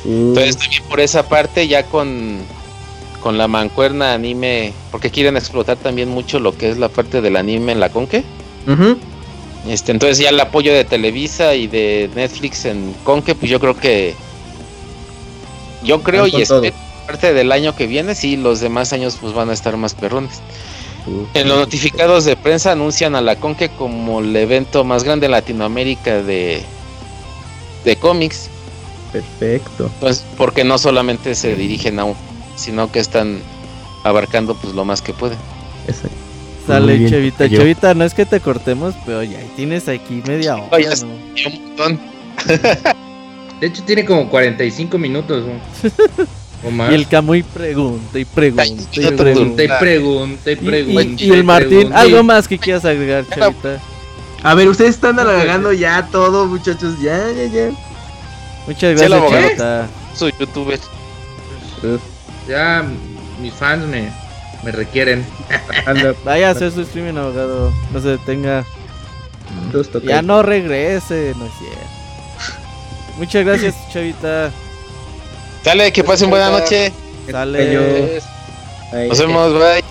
Uh, 0.03 0.29
Entonces 0.29 0.57
también 0.57 0.83
por 0.89 0.99
esa 0.99 1.27
parte 1.27 1.67
ya 1.67 1.83
con, 1.83 2.39
con 3.21 3.37
la 3.37 3.47
mancuerna 3.47 4.13
anime, 4.13 4.73
porque 4.91 5.11
quieren 5.11 5.37
explotar 5.37 5.77
también 5.77 6.09
mucho 6.09 6.39
lo 6.39 6.57
que 6.57 6.69
es 6.69 6.77
la 6.77 6.89
parte 6.89 7.21
del 7.21 7.35
anime 7.35 7.71
en 7.71 7.79
la 7.79 7.89
Conque. 7.89 8.23
ujú. 8.67 8.97
Este, 9.67 9.91
entonces 9.91 10.17
ya 10.17 10.29
el 10.29 10.39
apoyo 10.39 10.73
de 10.73 10.85
Televisa 10.85 11.53
y 11.53 11.67
de 11.67 12.09
Netflix 12.15 12.65
en 12.65 12.95
Conque, 13.03 13.35
pues 13.35 13.51
yo 13.51 13.59
creo 13.59 13.77
que 13.77 14.15
yo 15.83 16.01
creo 16.01 16.25
y 16.27 16.41
espero 16.41 16.73
parte 17.05 17.33
del 17.33 17.51
año 17.51 17.75
que 17.75 17.87
viene, 17.87 18.15
sí, 18.15 18.37
los 18.37 18.59
demás 18.59 18.93
años 18.93 19.17
pues 19.19 19.33
van 19.33 19.49
a 19.49 19.53
estar 19.53 19.75
más 19.77 19.93
perrones. 19.93 20.41
Uh, 21.05 21.25
En 21.33 21.47
los 21.47 21.57
notificados 21.57 22.25
de 22.25 22.35
prensa 22.35 22.71
anuncian 22.71 23.15
a 23.15 23.21
la 23.21 23.35
Conque 23.35 23.69
como 23.69 24.19
el 24.19 24.35
evento 24.35 24.83
más 24.83 25.03
grande 25.03 25.25
en 25.25 25.31
Latinoamérica 25.31 26.21
de 26.23 26.63
de 27.85 27.95
cómics. 27.95 28.50
Perfecto. 29.11 29.89
Pues 29.99 30.23
porque 30.37 30.63
no 30.63 30.77
solamente 30.77 31.35
se 31.35 31.55
dirigen 31.55 31.99
a 31.99 32.05
un, 32.05 32.15
sino 32.55 32.91
que 32.91 32.99
están 32.99 33.39
abarcando 34.03 34.55
pues 34.55 34.73
lo 34.73 34.85
más 34.85 35.01
que 35.01 35.13
pueden. 35.13 35.37
Exacto. 35.87 36.15
Sale, 36.67 36.97
bien, 36.97 37.09
Chevita. 37.09 37.45
yo. 37.47 37.59
Chevita, 37.59 37.93
no 37.93 38.03
es 38.05 38.13
que 38.13 38.25
te 38.25 38.39
cortemos, 38.39 38.93
pero 39.05 39.23
ya 39.23 39.39
tienes 39.55 39.87
aquí 39.87 40.21
media 40.27 40.55
hora. 40.57 40.67
Oye, 40.71 40.87
¿no? 41.01 41.07
Un 41.07 41.63
montón. 41.65 41.99
De 43.59 43.67
hecho, 43.67 43.83
tiene 43.83 44.05
como 44.05 44.29
45 44.29 44.97
minutos. 44.97 45.43
¿no? 45.45 46.25
O 46.63 46.69
más. 46.69 46.91
Y 46.91 46.93
el 46.93 47.07
Camuy 47.07 47.41
pregunta 47.41 48.19
y 48.19 48.23
pregunta 48.25 48.63
y 48.67 48.75
pregunta. 49.17 49.63
Y 49.63 49.67
pregunta 49.67 50.51
y 50.51 50.55
pregunta. 50.55 51.23
y- 51.23 51.25
y 51.25 51.31
el 51.31 51.43
Martín, 51.43 51.91
algo 51.91 52.21
más 52.21 52.47
que 52.47 52.59
quieras 52.59 52.85
agregar, 52.85 53.25
Chavita. 53.27 53.79
A 54.43 54.53
ver, 54.53 54.67
ustedes 54.69 54.91
están 54.91 55.17
alargando 55.17 55.73
ya 55.73 56.07
todo, 56.11 56.45
muchachos. 56.45 57.01
Ya, 57.01 57.17
ya, 57.31 57.45
ya. 57.51 57.71
Muchas 58.67 58.99
¿Sí, 58.99 59.05
el 59.05 59.11
gracias? 59.11 59.41
Chavita. 59.41 59.87
Soy 60.15 60.33
youtuber. 60.39 60.79
Ya 62.47 62.85
mis 63.41 63.53
fans 63.53 63.85
me, 63.87 64.11
me 64.63 64.71
requieren. 64.71 65.25
Vaya 66.25 66.49
a 66.49 66.51
hacer 66.51 66.71
su 66.71 66.81
streaming, 66.81 67.17
abogado. 67.17 67.71
No 67.91 68.01
se 68.01 68.09
detenga. 68.09 68.65
Ya 70.03 70.21
no 70.21 70.43
regrese, 70.43 71.33
no 71.37 71.45
es 71.45 71.51
cierto. 71.59 71.79
Muchas 73.17 73.45
gracias, 73.45 73.75
Chavita. 73.93 74.51
Dale, 75.63 75.91
que 75.91 76.03
pasen 76.03 76.29
buena 76.29 76.49
noche. 76.49 76.91
Sale. 77.29 77.77
Pues, 77.77 78.23
Ahí. 78.93 79.09
Nos 79.09 79.19
vemos, 79.19 79.53
bye. 79.53 79.83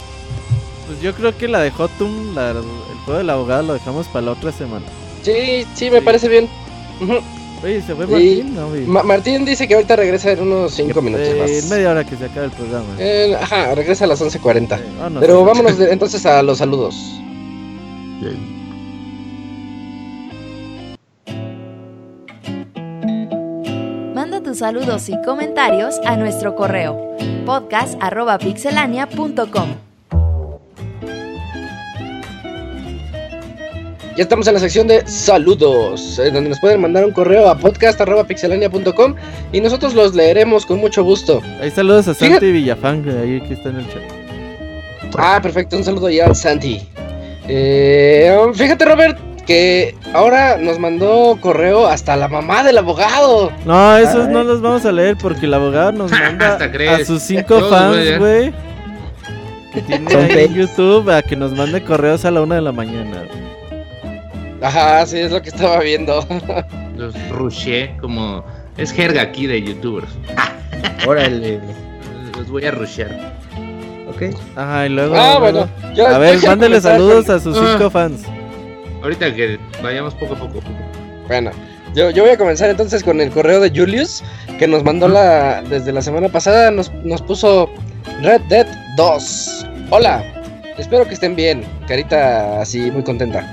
Pues 0.86 1.00
yo 1.00 1.14
creo 1.14 1.36
que 1.36 1.48
la 1.48 1.60
de 1.60 1.70
Hotum, 1.76 2.34
la, 2.34 2.50
el 2.50 2.62
juego 3.04 3.18
del 3.18 3.30
abogado, 3.30 3.62
lo 3.62 3.72
dejamos 3.74 4.06
para 4.08 4.26
la 4.26 4.32
otra 4.32 4.52
semana. 4.52 4.84
Sí, 5.22 5.66
sí, 5.74 5.90
me 5.90 6.02
parece 6.02 6.28
bien. 6.28 6.48
Ujú. 7.00 7.20
Oye, 7.62 7.82
¿se 7.82 7.94
fue 7.94 8.06
Sí. 8.06 8.12
Martín? 8.12 8.54
No, 8.54 8.68
güey. 8.70 8.86
Ma- 8.86 9.02
Martín 9.02 9.44
dice 9.44 9.68
que 9.68 9.74
ahorita 9.74 9.96
regresa 9.96 10.32
en 10.32 10.40
unos 10.40 10.72
5 10.74 11.02
minutos 11.02 11.28
Eh, 11.28 11.36
más. 11.40 11.50
en 11.50 11.68
media 11.68 11.90
hora 11.90 12.04
que 12.04 12.16
se 12.16 12.24
acabe 12.24 12.46
el 12.46 12.52
programa. 12.52 12.86
Eh, 12.98 13.36
ajá, 13.40 13.74
regresa 13.74 14.04
a 14.04 14.08
las 14.08 14.20
11.40. 14.22 14.76
Eh, 14.78 14.82
vámonos. 14.98 15.20
Pero 15.20 15.44
vámonos 15.44 15.76
de- 15.78 15.88
entonces 15.92 16.24
a 16.24 16.42
los 16.42 16.58
saludos. 16.58 16.94
Manda 24.14 24.40
tus 24.42 24.58
saludos 24.58 25.08
y 25.08 25.20
comentarios 25.22 25.98
a 26.04 26.16
nuestro 26.16 26.54
correo 26.54 27.16
podcast.pixelania.com. 27.46 29.89
Ya 34.20 34.24
estamos 34.24 34.46
en 34.48 34.52
la 34.52 34.60
sección 34.60 34.86
de 34.86 35.06
saludos, 35.06 36.18
eh, 36.18 36.30
donde 36.30 36.50
nos 36.50 36.60
pueden 36.60 36.78
mandar 36.82 37.06
un 37.06 37.10
correo 37.10 37.48
a 37.48 37.56
podcast.pixelania.com 37.56 39.14
y 39.50 39.62
nosotros 39.62 39.94
los 39.94 40.14
leeremos 40.14 40.66
con 40.66 40.78
mucho 40.78 41.02
gusto. 41.02 41.40
Ahí 41.58 41.70
saludos 41.70 42.06
a 42.06 42.12
Fíjate- 42.14 42.32
Santi 42.32 42.52
Villafán, 42.52 43.02
que 43.02 43.10
ahí 43.12 43.40
que 43.40 43.54
está 43.54 43.70
en 43.70 43.76
el 43.76 43.86
chat. 43.88 44.02
Ah, 45.16 45.40
perfecto, 45.42 45.78
un 45.78 45.84
saludo 45.84 46.10
ya 46.10 46.26
al 46.26 46.36
Santi. 46.36 46.86
Eh, 47.48 48.36
fíjate, 48.52 48.84
Robert, 48.84 49.18
que 49.46 49.94
ahora 50.12 50.58
nos 50.58 50.78
mandó 50.78 51.38
correo 51.40 51.86
hasta 51.86 52.14
la 52.14 52.28
mamá 52.28 52.62
del 52.62 52.76
abogado. 52.76 53.50
No, 53.64 53.96
esos 53.96 54.26
Ay. 54.26 54.34
no 54.34 54.44
los 54.44 54.60
vamos 54.60 54.84
a 54.84 54.92
leer 54.92 55.16
porque 55.16 55.46
el 55.46 55.54
abogado 55.54 55.92
nos 55.92 56.10
manda 56.12 56.58
a 56.58 57.04
sus 57.06 57.22
cinco 57.22 57.56
a 57.56 57.68
fans, 57.70 58.18
güey. 58.18 58.52
Que 59.72 59.80
tiene 59.80 60.14
ahí 60.14 60.44
en. 60.44 60.52
YouTube 60.54 61.08
a 61.08 61.22
que 61.22 61.36
nos 61.36 61.52
mande 61.52 61.82
correos 61.82 62.26
a 62.26 62.30
la 62.30 62.42
una 62.42 62.56
de 62.56 62.60
la 62.60 62.72
mañana. 62.72 63.22
Ajá, 64.62 65.06
sí, 65.06 65.18
es 65.18 65.30
lo 65.30 65.40
que 65.42 65.48
estaba 65.50 65.78
viendo. 65.80 66.26
Los 66.96 67.14
rushé 67.30 67.94
como. 68.00 68.44
Es 68.76 68.92
jerga 68.92 69.22
aquí 69.22 69.46
de 69.46 69.62
youtubers. 69.62 70.08
Órale. 71.06 71.60
Los 72.36 72.48
voy 72.50 72.64
a 72.66 72.70
rushear. 72.70 73.34
Ok. 74.08 74.34
Ajá, 74.56 74.86
y 74.86 74.90
luego. 74.90 75.14
Ah, 75.16 75.38
luego- 75.40 75.68
bueno. 75.94 76.06
A 76.08 76.18
ver, 76.18 76.38
mándele 76.46 76.80
saludos 76.80 77.26
con- 77.26 77.36
a 77.36 77.40
sus 77.40 77.56
Ah. 77.56 77.70
cinco 77.72 77.90
fans. 77.90 78.22
Ahorita 79.02 79.34
que 79.34 79.58
vayamos 79.82 80.14
poco 80.14 80.34
a 80.34 80.38
poco. 80.38 80.60
Bueno, 81.26 81.50
yo, 81.94 82.10
yo 82.10 82.22
voy 82.24 82.32
a 82.32 82.36
comenzar 82.36 82.68
entonces 82.70 83.02
con 83.02 83.20
el 83.20 83.30
correo 83.30 83.60
de 83.60 83.70
Julius, 83.70 84.22
que 84.58 84.66
nos 84.66 84.84
mandó 84.84 85.08
la 85.08 85.62
desde 85.62 85.92
la 85.92 86.02
semana 86.02 86.28
pasada, 86.28 86.70
nos, 86.70 86.92
nos 87.04 87.22
puso 87.22 87.70
Red 88.22 88.42
Dead 88.50 88.66
2. 88.96 89.66
Hola, 89.90 90.22
espero 90.76 91.06
que 91.08 91.14
estén 91.14 91.34
bien, 91.34 91.64
carita 91.88 92.60
así 92.60 92.90
muy 92.90 93.02
contenta. 93.02 93.46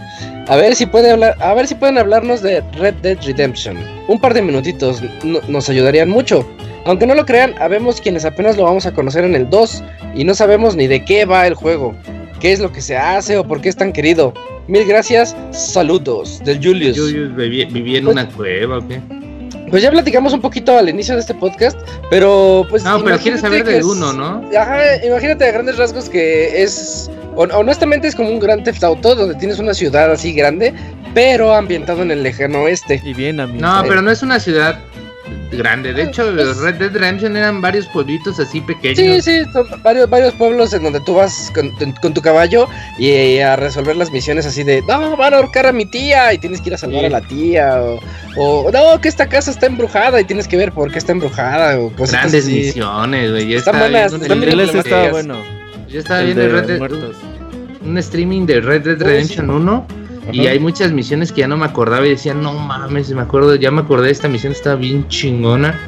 A 0.50 0.56
ver 0.56 0.76
si 0.76 0.86
puede 0.86 1.12
hablar, 1.12 1.36
a 1.42 1.54
ver 1.54 1.68
si 1.68 1.76
pueden 1.76 1.98
hablarnos 1.98 2.42
de 2.42 2.62
Red 2.80 2.96
Dead 2.96 3.18
Redemption. 3.26 3.78
Un 4.08 4.20
par 4.20 4.34
de 4.34 4.42
minutitos 4.42 5.02
no- 5.24 5.42
nos 5.48 5.70
ayudarían 5.70 6.10
mucho. 6.10 6.48
Aunque 6.86 7.06
no 7.06 7.16
lo 7.16 7.26
crean, 7.26 7.54
habemos 7.60 8.00
quienes 8.00 8.24
apenas 8.24 8.56
lo 8.56 8.64
vamos 8.64 8.86
a 8.86 8.94
conocer 8.94 9.26
en 9.26 9.36
el 9.36 9.50
2 9.50 9.84
y 10.16 10.24
no 10.24 10.34
sabemos 10.34 10.76
ni 10.76 10.88
de 10.88 11.04
qué 11.04 11.26
va 11.26 11.46
el 11.48 11.54
juego, 11.54 11.94
qué 12.40 12.54
es 12.54 12.62
lo 12.62 12.72
que 12.72 12.80
se 12.82 12.96
hace 12.96 13.38
o 13.38 13.46
por 13.46 13.60
qué 13.60 13.68
es 13.68 13.76
tan 13.76 13.92
querido. 13.92 14.34
Mil 14.68 14.86
gracias, 14.86 15.36
saludos 15.52 16.42
del 16.46 16.64
Julius. 16.64 16.96
Yo, 16.96 17.10
yo 17.10 17.30
viví, 17.36 17.66
viví 17.66 17.98
en 17.98 18.06
Pues- 18.06 18.14
una 18.16 18.30
cueva, 18.30 18.78
¿o 18.78 18.88
qué? 18.88 19.02
Pues 19.70 19.84
ya 19.84 19.92
platicamos 19.92 20.34
un 20.34 20.42
poquito 20.42 20.78
al 20.78 20.88
inicio 20.90 21.14
de 21.16 21.22
este 21.22 21.34
podcast, 21.34 21.78
pero 22.10 22.66
pues. 22.70 22.84
No, 22.84 23.04
pero 23.04 23.18
quieres 23.20 23.42
imagínate 23.42 23.42
saber 23.42 23.66
de 23.66 23.78
es- 23.80 23.86
uno, 23.86 24.14
¿no? 24.14 24.50
Ajá, 24.58 25.04
imagínate 25.06 25.46
a 25.46 25.52
grandes 25.52 25.78
rasgos 25.78 26.10
que 26.10 26.62
es. 26.64 27.10
hon- 27.36 27.52
Honestamente 27.54 28.08
es 28.08 28.16
como 28.16 28.30
un 28.30 28.40
gran 28.40 28.64
Theft 28.64 28.84
Auto 28.84 29.16
donde 29.16 29.36
tienes 29.36 29.60
una 29.60 29.74
ciudad 29.74 30.12
así 30.12 30.34
grande, 30.34 30.74
pero 31.14 31.54
ambientado 31.54 32.02
en 32.02 32.12
el 32.12 32.24
lejano 32.24 32.64
oeste. 32.64 33.02
Y 33.04 33.14
bien, 33.14 33.40
amigo. 33.40 33.60
No, 33.60 33.84
pero 33.88 34.02
no 34.02 34.10
es 34.12 34.24
una 34.24 34.40
ciudad 34.40 34.80
grande. 35.52 35.94
De 35.94 36.04
hecho, 36.04 36.32
los 36.32 36.58
Red 36.60 36.76
Dead 36.76 36.92
Redemption 36.94 37.36
eran 37.38 37.62
varios 37.62 37.88
pueblitos 37.88 38.40
así 38.40 38.62
pequeños. 38.62 38.98
Sí, 38.98 39.22
sí, 39.44 39.50
son 39.54 39.66
varios, 39.84 40.10
varios 40.10 40.34
pueblos 40.34 40.74
en 40.74 40.84
donde 40.84 41.00
tú 41.02 41.16
vas 41.16 41.52
con, 41.54 41.72
con 42.02 42.14
tu 42.14 42.22
caballo 42.22 42.68
y, 43.00 43.40
a 43.40 43.56
resolver 43.56 43.96
las 43.96 44.12
misiones 44.12 44.46
así 44.46 44.64
de, 44.64 44.82
no, 44.88 45.16
van 45.18 45.34
a 45.34 45.38
ahorcar 45.38 45.66
a 45.68 45.72
mi 45.72 45.86
tía 45.86 46.34
y 46.34 46.38
tienes 46.38 46.62
que 46.62 46.70
ir 46.70 46.76
a 46.76 46.78
salvar 46.78 47.00
Sí. 47.02 47.06
a 47.06 47.10
la 47.10 47.22
tía, 47.22 47.82
o, 47.82 48.00
o, 48.38 48.72
no, 48.72 49.00
que 49.02 49.08
esta 49.10 49.28
casa 49.28 49.52
está 49.52 49.66
embrujada 49.68 50.20
y 50.20 50.26
tienes 50.26 50.48
que 50.48 50.58
ver 50.58 50.72
por 50.72 50.92
qué 50.92 50.98
está 51.00 51.12
embrujada, 51.12 51.80
o 51.80 51.90
Grandes 51.92 52.46
así. 52.46 52.54
misiones, 52.54 53.32
güey. 53.32 53.54
Están 53.54 53.76
estaba 53.76 53.80
buenas, 53.80 54.14
están 54.14 54.32
un- 54.32 54.40
bien 54.46 54.60
emblemáticas. 54.60 55.12
bueno. 55.12 55.38
Yo 55.90 56.00
estaba 56.00 56.20
El 56.20 56.26
viendo 56.26 56.44
de 56.44 56.50
Red 56.50 56.68
Dead- 56.68 56.78
muertos. 56.80 57.16
un 57.86 57.98
streaming 57.98 58.46
de 58.46 58.60
Red 58.60 58.82
Dead 58.84 59.02
Oh, 59.02 59.06
Redemption 59.06 59.46
sí. 59.46 59.52
1 59.54 59.88
y 60.32 60.48
hay 60.48 60.60
muchas 60.60 60.92
misiones 60.92 61.32
que 61.32 61.42
ya 61.42 61.48
no 61.48 61.58
me 61.58 61.66
acordaba 61.66 62.06
y 62.06 62.12
decía, 62.12 62.34
no 62.34 62.54
mames, 62.54 63.10
me 63.12 63.22
acuerdo, 63.22 63.56
ya 63.56 63.72
me 63.72 63.82
acordé 63.82 64.08
de 64.08 64.12
esta 64.12 64.28
misión, 64.28 64.52
estaba 64.52 64.76
bien 64.76 65.08
chingona. 65.08 65.80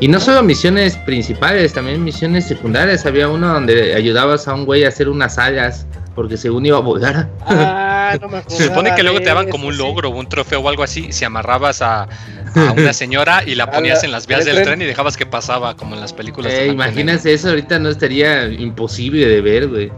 Y 0.00 0.06
no 0.06 0.20
solo 0.20 0.42
misiones 0.42 0.96
principales, 0.96 1.72
también 1.72 2.04
misiones 2.04 2.46
secundarias. 2.46 3.04
Había 3.04 3.28
uno 3.28 3.52
donde 3.52 3.94
ayudabas 3.94 4.46
a 4.46 4.54
un 4.54 4.64
güey 4.64 4.84
a 4.84 4.88
hacer 4.88 5.08
unas 5.08 5.38
alas 5.38 5.86
porque 6.18 6.36
según 6.36 6.66
iba 6.66 6.76
a 6.76 6.80
volar. 6.80 7.28
Ah, 7.46 8.16
no 8.20 8.28
me 8.28 8.42
Se 8.48 8.64
supone 8.64 8.92
que 8.96 9.04
luego 9.04 9.18
te 9.20 9.26
daban 9.26 9.48
como 9.48 9.64
de 9.64 9.70
un 9.70 9.78
logro, 9.78 10.10
un 10.10 10.28
trofeo 10.28 10.58
o 10.58 10.68
algo 10.68 10.82
así, 10.82 11.12
si 11.12 11.24
amarrabas 11.24 11.80
a, 11.80 12.02
a 12.02 12.72
una 12.76 12.92
señora 12.92 13.44
y 13.46 13.54
la 13.54 13.70
ponías 13.72 14.02
en 14.02 14.10
las 14.10 14.26
vías 14.26 14.44
del 14.44 14.62
tren. 14.62 14.82
y 14.82 14.84
dejabas 14.84 15.16
que 15.16 15.26
pasaba, 15.26 15.76
como 15.76 15.94
en 15.94 16.00
las 16.00 16.12
películas. 16.12 16.52
de 16.52 16.66
Eh, 16.66 16.72
imagínate 16.72 17.32
eso, 17.32 17.50
ahorita 17.50 17.78
no 17.78 17.88
estaría 17.88 18.48
imposible 18.48 19.28
de 19.28 19.40
ver, 19.40 19.68
güey. 19.68 19.92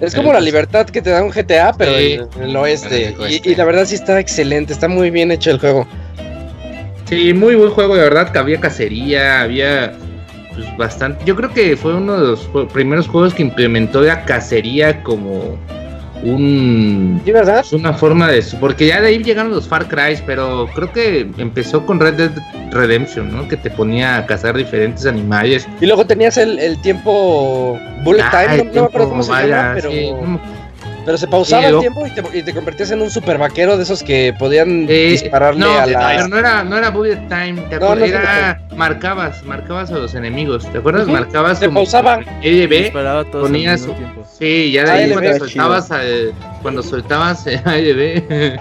Es 0.00 0.14
como 0.14 0.32
la 0.32 0.40
libertad 0.40 0.86
que 0.86 1.02
te 1.02 1.10
da 1.10 1.22
un 1.22 1.30
GTA, 1.30 1.74
pero 1.76 1.96
Sí. 1.96 2.18
en, 2.36 2.42
el 2.42 2.56
oeste. 2.56 3.14
Y- 3.18 3.20
oeste. 3.20 3.50
Y, 3.50 3.54
la 3.54 3.64
verdad 3.64 3.84
sí 3.84 3.94
está 3.94 4.18
excelente, 4.18 4.72
está 4.72 4.88
muy 4.88 5.10
bien 5.10 5.30
hecho 5.30 5.50
el 5.50 5.58
juego. 5.58 5.86
Sí, 7.04 7.34
muy 7.34 7.54
buen 7.54 7.70
juego, 7.70 7.96
de 7.96 8.02
verdad, 8.02 8.30
que 8.30 8.38
había 8.38 8.60
cacería, 8.60 9.42
había 9.42 9.92
pues, 10.54 10.76
bastante. 10.76 11.24
Yo 11.24 11.36
creo 11.36 11.52
que 11.52 11.76
fue 11.76 11.94
uno 11.94 12.18
de 12.18 12.26
los 12.28 12.48
primeros 12.72 13.08
juegos 13.08 13.34
que 13.34 13.42
implementó 13.42 14.00
la 14.00 14.24
cacería 14.24 15.02
como 15.02 15.58
un 16.22 17.20
¿Sí, 17.24 17.32
verdad? 17.32 17.60
Es 17.60 17.72
una 17.72 17.92
forma 17.92 18.28
de 18.28 18.42
porque 18.60 18.86
ya 18.86 19.00
de 19.00 19.08
ahí 19.08 19.22
llegaron 19.22 19.50
los 19.52 19.66
Far 19.68 19.88
Cry, 19.88 20.18
pero 20.26 20.68
creo 20.74 20.92
que 20.92 21.28
empezó 21.38 21.84
con 21.86 21.98
Red 22.00 22.14
Dead 22.14 22.30
Redemption, 22.72 23.34
¿no? 23.34 23.48
Que 23.48 23.56
te 23.56 23.70
ponía 23.70 24.18
a 24.18 24.26
cazar 24.26 24.56
diferentes 24.56 25.06
animales. 25.06 25.66
Y 25.80 25.86
luego 25.86 26.06
tenías 26.06 26.36
el, 26.36 26.58
el 26.58 26.80
tiempo 26.82 27.78
bullet 28.04 28.22
Ah, 28.22 28.42
time, 28.46 28.62
el 28.62 28.66
no, 28.68 28.72
no 28.74 28.80
me 28.82 28.86
acuerdo 28.86 29.08
cómo 29.10 29.22
se 29.22 29.30
tiempo, 29.32 29.48
llama, 29.48 29.62
vaya, 29.68 29.74
pero, 29.74 29.90
sí, 29.90 30.10
no 30.12 30.26
me- 30.28 30.59
pero 31.04 31.16
se 31.18 31.26
pausaba 31.26 31.62
Sí, 31.62 31.68
el 31.74 31.80
tiempo 31.80 32.06
y 32.06 32.10
te, 32.10 32.38
y 32.38 32.42
te 32.42 32.54
convertías 32.54 32.90
en 32.90 33.02
un 33.02 33.10
super 33.10 33.38
vaquero 33.38 33.76
de 33.76 33.82
esos 33.82 34.02
que 34.02 34.34
podían 34.38 34.86
Eh, 34.88 35.10
dispararle 35.10 35.60
no, 35.60 35.78
a 35.78 35.84
pero 35.84 35.98
la... 36.00 36.28
no 36.28 36.38
era, 36.38 36.64
no 36.64 36.76
era 36.76 36.90
bullet 36.90 37.16
time, 37.28 37.60
¿te 37.68 37.78
No, 37.78 37.86
acuerdas? 37.86 37.98
no 37.98 38.04
era 38.06 38.62
marcabas, 38.76 39.44
marcabas 39.44 39.90
a 39.90 39.98
los 39.98 40.14
enemigos, 40.14 40.70
¿te 40.70 40.78
acuerdas? 40.78 41.06
Marcabas 41.06 41.58
se 41.58 41.66
como 41.66 41.80
pausaba. 41.80 42.20
EDB, 42.42 42.68
Disparaba 42.84 43.24
todos 43.24 43.46
al 43.46 43.52
ponías 43.52 43.86
mismo. 43.86 44.24
Sí, 44.38 44.72
ya 44.72 44.84
de 44.84 44.90
Ah, 44.90 44.94
ahí 44.94 45.06
LB, 45.06 45.12
cuando 45.14 45.38
soltabas, 45.38 45.90
eh, 46.02 46.32
cuando 46.62 46.82
soltabas 46.82 47.46
ADB, 47.46 48.58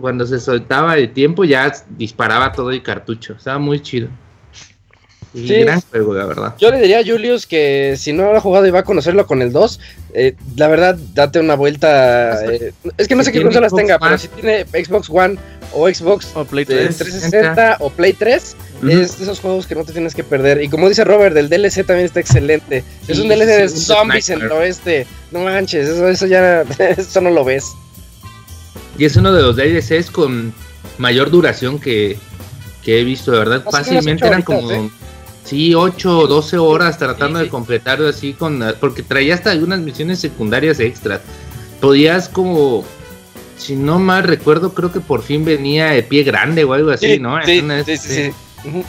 cuando 0.00 0.26
se 0.26 0.40
soltaba 0.40 0.96
el 0.96 1.12
tiempo 1.12 1.44
ya 1.44 1.72
disparaba 1.90 2.52
todo 2.52 2.70
el 2.70 2.82
cartucho, 2.82 3.34
estaba 3.34 3.58
muy 3.58 3.80
chido. 3.80 4.08
Y 5.34 5.48
Sí. 5.48 5.54
gran 5.62 5.80
juego, 5.80 6.12
la 6.14 6.26
verdad. 6.26 6.54
Yo 6.58 6.70
le 6.70 6.78
diría 6.80 6.98
a 7.00 7.04
Julius 7.04 7.46
que 7.46 7.94
si 7.98 8.12
no 8.12 8.30
lo 8.32 8.36
ha 8.36 8.40
jugado 8.40 8.66
y 8.66 8.70
va 8.70 8.80
a 8.80 8.84
conocerlo 8.84 9.26
con 9.26 9.40
el 9.40 9.50
2, 9.50 9.80
eh, 10.14 10.34
la 10.56 10.68
verdad, 10.68 10.96
date 11.14 11.40
una 11.40 11.54
vuelta. 11.54 12.44
eh, 12.52 12.72
es 12.98 13.08
que 13.08 13.14
no 13.14 13.22
Si 13.22 13.26
sé 13.26 13.32
qué 13.32 13.42
consolas 13.42 13.70
Xbox 13.70 13.80
tenga, 13.82 13.96
One. 13.96 14.04
pero 14.06 14.18
si 14.18 14.28
tiene 14.28 14.66
Xbox 14.84 15.08
One 15.08 15.38
o 15.72 15.88
Xbox 15.88 16.28
O 16.34 16.44
Play 16.44 16.66
de 16.66 16.74
3. 16.76 16.98
360 16.98 17.76
o 17.80 17.88
Play 17.88 18.12
3, 18.12 18.56
Ujú. 18.82 18.90
es 18.90 19.16
de 19.18 19.24
esos 19.24 19.40
juegos 19.40 19.66
que 19.66 19.74
no 19.74 19.84
te 19.84 19.92
tienes 19.92 20.14
que 20.14 20.22
perder. 20.22 20.62
Y 20.62 20.68
como 20.68 20.86
dice 20.88 21.02
Robert, 21.04 21.34
el 21.34 21.48
DLC 21.48 21.82
también 21.86 22.04
está 22.04 22.20
excelente. 22.20 22.84
es 23.08 23.18
un 23.18 23.28
DLC 23.28 23.46
de 23.46 23.68
sí, 23.70 23.78
zombies 23.78 24.28
en 24.28 24.42
el 24.42 24.52
oeste. 24.52 25.06
No 25.30 25.40
manches, 25.40 25.88
eso, 25.88 26.08
eso 26.08 26.26
ya 26.26 26.60
eso 26.78 27.20
no 27.22 27.30
lo 27.30 27.42
ves. 27.42 27.72
Y 28.98 29.06
es 29.06 29.16
uno 29.16 29.32
de 29.32 29.40
los 29.40 29.56
DLCs 29.56 30.10
con 30.10 30.52
mayor 30.98 31.30
duración 31.30 31.78
que, 31.80 32.18
que 32.84 33.00
he 33.00 33.04
visto, 33.04 33.32
de 33.32 33.38
verdad. 33.38 33.64
Fácilmente 33.70 34.26
eran 34.26 34.42
como, 34.42 34.70
¿eh? 34.70 34.90
Sí, 35.44 35.74
8 35.74 36.18
o 36.18 36.26
12 36.26 36.58
horas 36.58 36.98
tratando 36.98 37.38
Sí, 37.38 37.44
de 37.46 37.50
completarlo 37.50 38.08
así 38.08 38.32
con... 38.32 38.62
Porque 38.80 39.02
traía 39.02 39.34
hasta 39.34 39.50
algunas 39.50 39.80
misiones 39.80 40.18
secundarias 40.20 40.80
extras. 40.80 41.20
Podías 41.80 42.28
como... 42.28 42.84
Si 43.56 43.76
no 43.76 43.98
mal 44.00 44.24
recuerdo, 44.24 44.74
creo 44.74 44.90
que 44.92 45.00
por 45.00 45.22
fin 45.22 45.44
venía 45.44 45.90
de 45.90 46.02
pie 46.02 46.24
grande 46.24 46.64
o 46.64 46.72
algo 46.72 46.90
así, 46.90 47.18
¿no? 47.20 47.40
sí, 47.44 47.58
En 47.58 47.64
una- 47.66 47.84
sí, 47.84 47.96
sí, 47.96 48.08
sí. 48.08 48.68
Ujú. 48.68 48.84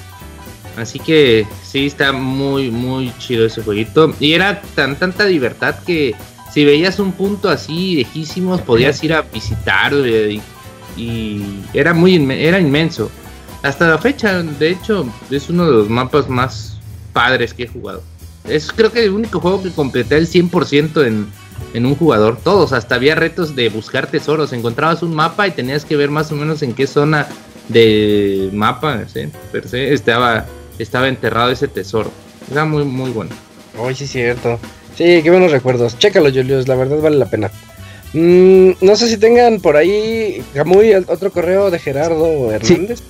Así 0.78 0.98
que 0.98 1.46
sí, 1.64 1.86
está 1.86 2.12
muy, 2.12 2.72
muy 2.72 3.14
chido 3.20 3.46
ese 3.46 3.62
jueguito. 3.62 4.16
Y 4.20 4.34
era 4.34 4.60
tan 4.74 4.96
tanta 4.98 5.26
libertad 5.26 5.76
que 5.86 6.16
si 6.52 6.66
veías 6.66 6.98
un 6.98 7.12
punto 7.12 7.50
así 7.50 7.98
lejísimos, 7.98 8.62
podías 8.62 9.04
ir 9.04 9.14
a 9.14 9.22
visitarlo 9.22 10.08
y, 10.08 10.42
y 10.98 11.60
era 11.76 11.94
muy 11.94 12.18
inme- 12.18 12.40
era 12.40 12.60
inmenso. 12.60 13.12
Hasta 13.64 13.88
la 13.88 13.98
fecha, 13.98 14.44
de 14.44 14.69
hecho, 14.69 15.07
es 15.31 15.49
uno 15.49 15.65
de 15.65 15.72
los 15.72 15.90
mapas 15.90 16.30
más 16.30 16.77
padres 17.14 17.53
que 17.53 17.64
he 17.64 17.68
jugado. 17.68 18.03
Es 18.48 18.72
creo 18.73 18.91
que 18.91 19.06
el 19.06 19.11
único 19.11 19.40
juego 19.40 19.64
que 19.64 19.72
completé 19.72 20.18
el 20.18 20.27
100% 20.27 21.07
en, 21.07 21.27
en 21.73 21.85
un 21.85 21.95
jugador. 21.95 22.38
Todos, 22.44 22.73
hasta 22.73 22.95
había 22.95 23.15
retos 23.15 23.56
de 23.56 23.69
buscar 23.69 24.07
tesoros. 24.07 24.52
Encontrabas 24.52 25.02
un 25.02 25.15
mapa 25.15 25.48
y 25.48 25.52
tenías 25.52 25.85
que 25.85 25.95
ver 25.95 26.10
más 26.10 26.30
o 26.31 26.35
menos 26.35 26.61
en 26.61 26.73
qué 26.73 26.88
zona 26.88 27.27
de 27.69 28.49
mapa, 28.52 29.06
¿sí? 29.07 29.30
per 29.53 29.68
se, 29.69 29.94
estaba, 29.94 30.45
estaba 30.77 31.07
enterrado 31.07 31.52
ese 31.52 31.69
tesoro. 31.69 32.11
Era 32.52 32.65
muy, 32.65 32.84
muy 32.84 33.11
bueno. 33.11 33.31
Ay, 33.81 33.95
sí, 33.95 34.07
cierto. 34.07 34.60
Sí, 34.98 35.22
qué 35.23 35.30
buenos 35.30 35.52
recuerdos. 35.52 35.98
Chécalo, 35.98 36.30
Julius, 36.30 36.68
la 36.68 36.76
verdad 36.76 36.99
vale 37.02 37.18
la 37.18 37.30
pena. 37.30 37.49
Mm, 38.14 38.72
no 38.81 38.95
sé 38.95 39.07
si 39.07 39.18
tengan 39.18 39.60
por 39.60 39.77
ahí, 39.77 40.44
Camuy, 40.53 40.94
otro 40.94 41.31
correo 41.31 41.72
de 41.72 41.80
Gerardo 41.80 42.52
Hernández. 42.52 43.02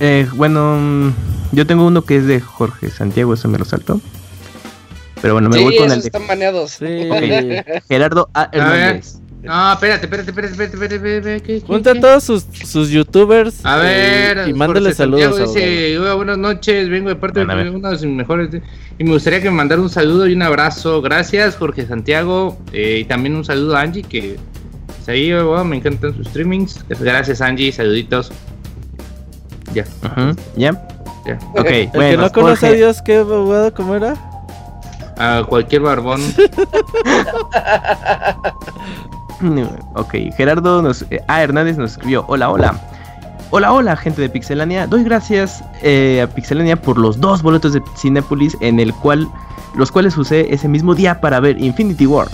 Eh, 0.00 0.28
bueno, 0.34 0.76
mm, 0.80 1.12
yo 1.52 1.66
tengo 1.66 1.86
uno 1.86 2.02
que 2.04 2.16
es 2.16 2.26
de 2.26 2.40
Jorge 2.40 2.90
Santiago, 2.90 3.34
eso 3.34 3.48
me 3.48 3.58
lo 3.58 3.64
salto. 3.64 4.00
Pero 5.20 5.34
bueno, 5.34 5.48
me 5.48 5.58
Sí, 5.58 5.64
voy 5.64 5.76
con 5.76 5.90
el 5.90 6.00
de 6.00 6.06
están 6.06 6.26
baneados. 6.26 6.70
Sí. 6.72 6.86
Gerardo 7.88 8.30
A. 8.34 8.48
Hernández. 8.52 9.16
No, 9.42 9.72
espérate, 9.72 10.06
espérate, 10.06 10.30
espérate, 10.30 10.52
espérate, 10.52 10.74
espérate, 10.74 10.94
espérate, 11.18 11.42
¿qué- 11.42 11.60
qué- 11.60 11.66
Junta 11.66 11.92
a 11.92 12.00
todos 12.00 12.24
sus, 12.24 12.44
sus 12.64 12.90
youtubers 12.90 13.64
A 13.64 13.78
eh, 13.78 14.34
ver, 14.34 14.48
y 14.48 14.52
mándale 14.52 14.92
saludos. 14.92 15.54
Dice, 15.54 15.96
"Hola, 15.98 16.14
buenas 16.14 16.38
noches, 16.38 16.88
vengo 16.88 17.08
de 17.08 17.14
parte 17.16 17.44
Bueno, 17.44 17.62
de 17.64 17.70
uno 17.70 17.90
de 17.90 17.98
sus 17.98 18.08
mejores 18.08 18.50
y 18.98 19.04
me 19.04 19.12
gustaría 19.12 19.40
que 19.40 19.48
me 19.48 19.56
mandara 19.56 19.80
un 19.80 19.90
saludo 19.90 20.26
y 20.26 20.32
un 20.34 20.42
abrazo. 20.42 21.00
Gracias, 21.02 21.56
Jorge 21.56 21.86
Santiago, 21.86 22.58
eh, 22.72 22.98
y 23.00 23.04
también 23.04 23.36
un 23.36 23.44
saludo 23.44 23.76
a 23.76 23.82
Angie 23.82 24.02
que 24.02 24.36
ahí 25.06 25.32
me 25.64 25.76
encantan 25.76 26.14
sus 26.16 26.26
streamings. 26.28 26.84
Gracias, 26.88 27.40
Angie, 27.40 27.72
saluditos. 27.72 28.30
Ya, 29.74 29.84
Ajá, 30.02 30.32
¿Ya? 30.56 30.72
ya. 31.26 31.38
Ok, 31.52 31.66
El 31.66 31.90
que 31.90 31.96
bueno. 31.98 32.22
no 32.22 32.32
conoce 32.32 32.66
a 32.68 32.72
Dios, 32.72 33.02
¿qué 33.02 33.18
abogado? 33.18 33.72
¿Cómo 33.74 33.94
era? 33.94 34.14
A 35.18 35.42
cualquier 35.48 35.82
barbón. 35.82 36.20
Ok, 39.94 40.14
Gerardo 40.36 40.82
nos, 40.82 41.02
eh, 41.10 41.22
A. 41.28 41.42
Hernández 41.42 41.76
nos 41.78 41.92
escribió, 41.92 42.24
hola, 42.26 42.50
hola. 42.50 42.74
Hola, 43.50 43.72
hola, 43.72 43.96
gente 43.96 44.20
de 44.20 44.28
Pixelania. 44.28 44.86
Doy 44.86 45.04
gracias 45.04 45.62
eh, 45.82 46.20
a 46.22 46.26
Pixelania 46.26 46.74
por 46.76 46.98
los 46.98 47.20
dos 47.20 47.42
boletos 47.42 47.72
de 47.72 47.82
Cinepolis 47.96 48.56
en 48.60 48.80
el 48.80 48.92
cual, 48.92 49.28
los 49.74 49.90
cuales 49.92 50.16
usé 50.18 50.52
ese 50.52 50.68
mismo 50.68 50.94
día 50.94 51.20
para 51.20 51.40
ver 51.40 51.58
Infinity 51.60 52.06
War. 52.06 52.28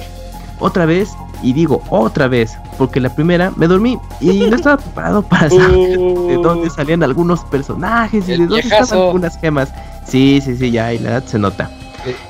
Otra 0.61 0.87
vez, 0.87 1.11
y 1.45 1.53
digo 1.53 1.83
otra 1.91 2.27
vez, 2.27 2.59
porque 2.79 3.01
la 3.01 3.15
primera 3.15 3.53
me 3.57 3.69
dormí 3.69 3.99
y 4.21 4.41
no 4.41 4.57
estaba 4.57 4.79
preparado 4.79 5.23
para 5.23 5.51
saber 5.51 5.71
de 5.71 6.39
dónde 6.43 6.71
salían 6.71 7.03
algunos 7.03 7.45
personajes 7.45 8.29
y 8.29 8.33
de 8.33 8.39
dónde 8.39 8.63
viejazo. 8.63 8.83
estaban 8.85 9.07
algunas 9.07 9.39
gemas. 9.39 9.73
Sí, 10.07 10.41
sí, 10.45 10.57
sí, 10.57 10.71
ya, 10.71 10.93
y 10.93 10.99
la 10.99 11.11
edad 11.11 11.25
se 11.25 11.39
nota. 11.39 11.71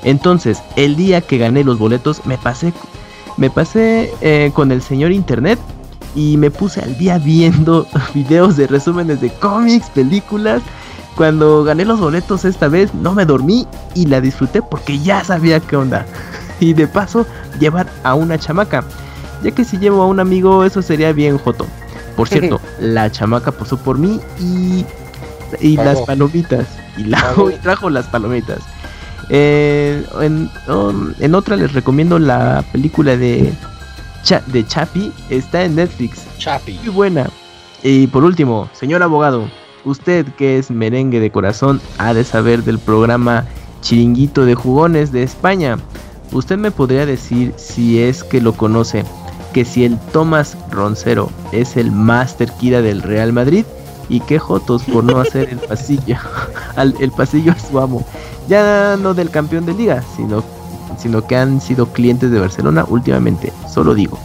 Entonces, 0.02 0.62
el 0.76 0.96
día 0.96 1.20
que 1.20 1.38
gané 1.38 1.64
los 1.64 1.78
boletos, 1.78 2.24
me 2.26 2.38
pasé, 2.38 2.72
me 3.36 3.50
pasé 3.50 4.12
eh, 4.20 4.50
con 4.54 4.70
el 4.72 4.82
señor 4.82 5.12
internet 5.12 5.58
y 6.14 6.36
me 6.36 6.50
puse 6.50 6.80
al 6.80 6.96
día 6.96 7.18
viendo 7.18 7.86
videos 8.14 8.56
de 8.56 8.66
resúmenes 8.66 9.20
de 9.20 9.30
cómics, 9.30 9.88
películas. 9.90 10.62
Cuando 11.16 11.62
gané 11.62 11.84
los 11.84 12.00
boletos 12.00 12.44
esta 12.44 12.66
vez, 12.68 12.92
no 12.94 13.14
me 13.14 13.24
dormí 13.24 13.68
y 13.94 14.06
la 14.06 14.20
disfruté 14.20 14.62
porque 14.62 14.98
ya 14.98 15.22
sabía 15.24 15.60
qué 15.60 15.76
onda. 15.76 16.06
Y 16.60 16.72
de 16.72 16.86
paso, 16.86 17.26
llevar 17.58 17.88
a 18.04 18.14
una 18.14 18.38
chamaca. 18.38 18.84
Ya 19.44 19.50
que 19.52 19.64
si 19.64 19.78
llevo 19.78 20.02
a 20.02 20.06
un 20.06 20.18
amigo, 20.18 20.64
eso 20.64 20.82
sería 20.82 21.12
bien 21.12 21.38
joto. 21.38 21.66
Por 22.16 22.28
cierto, 22.28 22.60
la 22.80 23.10
chamaca 23.12 23.52
posó 23.52 23.76
por 23.76 23.98
mí 23.98 24.20
y, 24.40 24.84
y 25.60 25.76
las 25.76 26.00
palomitas. 26.00 26.66
Y, 26.96 27.04
la, 27.04 27.22
y 27.54 27.58
trajo 27.62 27.90
las 27.90 28.06
palomitas. 28.06 28.58
Eh, 29.30 30.04
en, 30.20 30.50
um, 30.68 31.12
en 31.18 31.34
otra 31.34 31.56
les 31.56 31.72
recomiendo 31.72 32.18
la 32.18 32.64
película 32.72 33.16
de, 33.16 33.52
Cha- 34.22 34.42
de 34.46 34.66
Chapi. 34.66 35.12
Está 35.30 35.64
en 35.64 35.76
Netflix. 35.76 36.22
Chapi. 36.38 36.78
Muy 36.84 36.88
buena. 36.94 37.30
Y 37.82 38.06
por 38.08 38.24
último, 38.24 38.68
señor 38.72 39.02
abogado, 39.02 39.48
usted 39.84 40.26
que 40.38 40.58
es 40.58 40.70
merengue 40.70 41.20
de 41.20 41.30
corazón 41.30 41.80
ha 41.98 42.14
de 42.14 42.24
saber 42.24 42.64
del 42.64 42.78
programa 42.78 43.44
Chiringuito 43.82 44.46
de 44.46 44.54
Jugones 44.54 45.12
de 45.12 45.22
España. 45.22 45.76
Usted 46.32 46.56
me 46.56 46.70
podría 46.70 47.04
decir 47.04 47.52
si 47.56 48.02
es 48.02 48.24
que 48.24 48.40
lo 48.40 48.54
conoce, 48.54 49.04
que 49.54 49.64
si 49.64 49.84
el 49.84 49.98
Tomás 50.12 50.56
Roncero 50.70 51.30
es 51.52 51.76
el 51.76 51.92
Master 51.92 52.50
Kira 52.58 52.82
del 52.82 53.00
Real 53.02 53.32
Madrid 53.32 53.64
y 54.08 54.18
qué 54.20 54.38
jotos 54.38 54.82
por 54.82 55.04
no 55.04 55.20
hacer 55.20 55.48
el 55.48 55.58
pasillo, 55.58 56.16
al, 56.76 56.94
el 56.98 57.12
pasillo 57.12 57.52
a 57.52 57.58
su 57.58 57.78
amo. 57.78 58.04
Ya 58.48 58.96
no 59.00 59.14
del 59.14 59.30
campeón 59.30 59.64
de 59.64 59.72
liga, 59.72 60.02
sino, 60.16 60.42
sino 60.98 61.26
que 61.26 61.36
han 61.36 61.60
sido 61.60 61.86
clientes 61.86 62.32
de 62.32 62.40
Barcelona 62.40 62.84
últimamente, 62.88 63.52
solo 63.72 63.94
digo. 63.94 64.18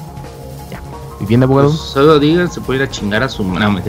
Ya. 0.72 0.82
¿Y 1.22 1.26
bien 1.28 1.44
abogado? 1.44 1.70
Pues 1.70 1.80
solo 1.80 2.20
digan, 2.20 2.52
se 2.52 2.60
puede 2.60 2.80
ir 2.80 2.90
a 2.90 2.92
chingar 2.92 3.22
a 3.22 3.30
su 3.30 3.44
no. 3.44 3.82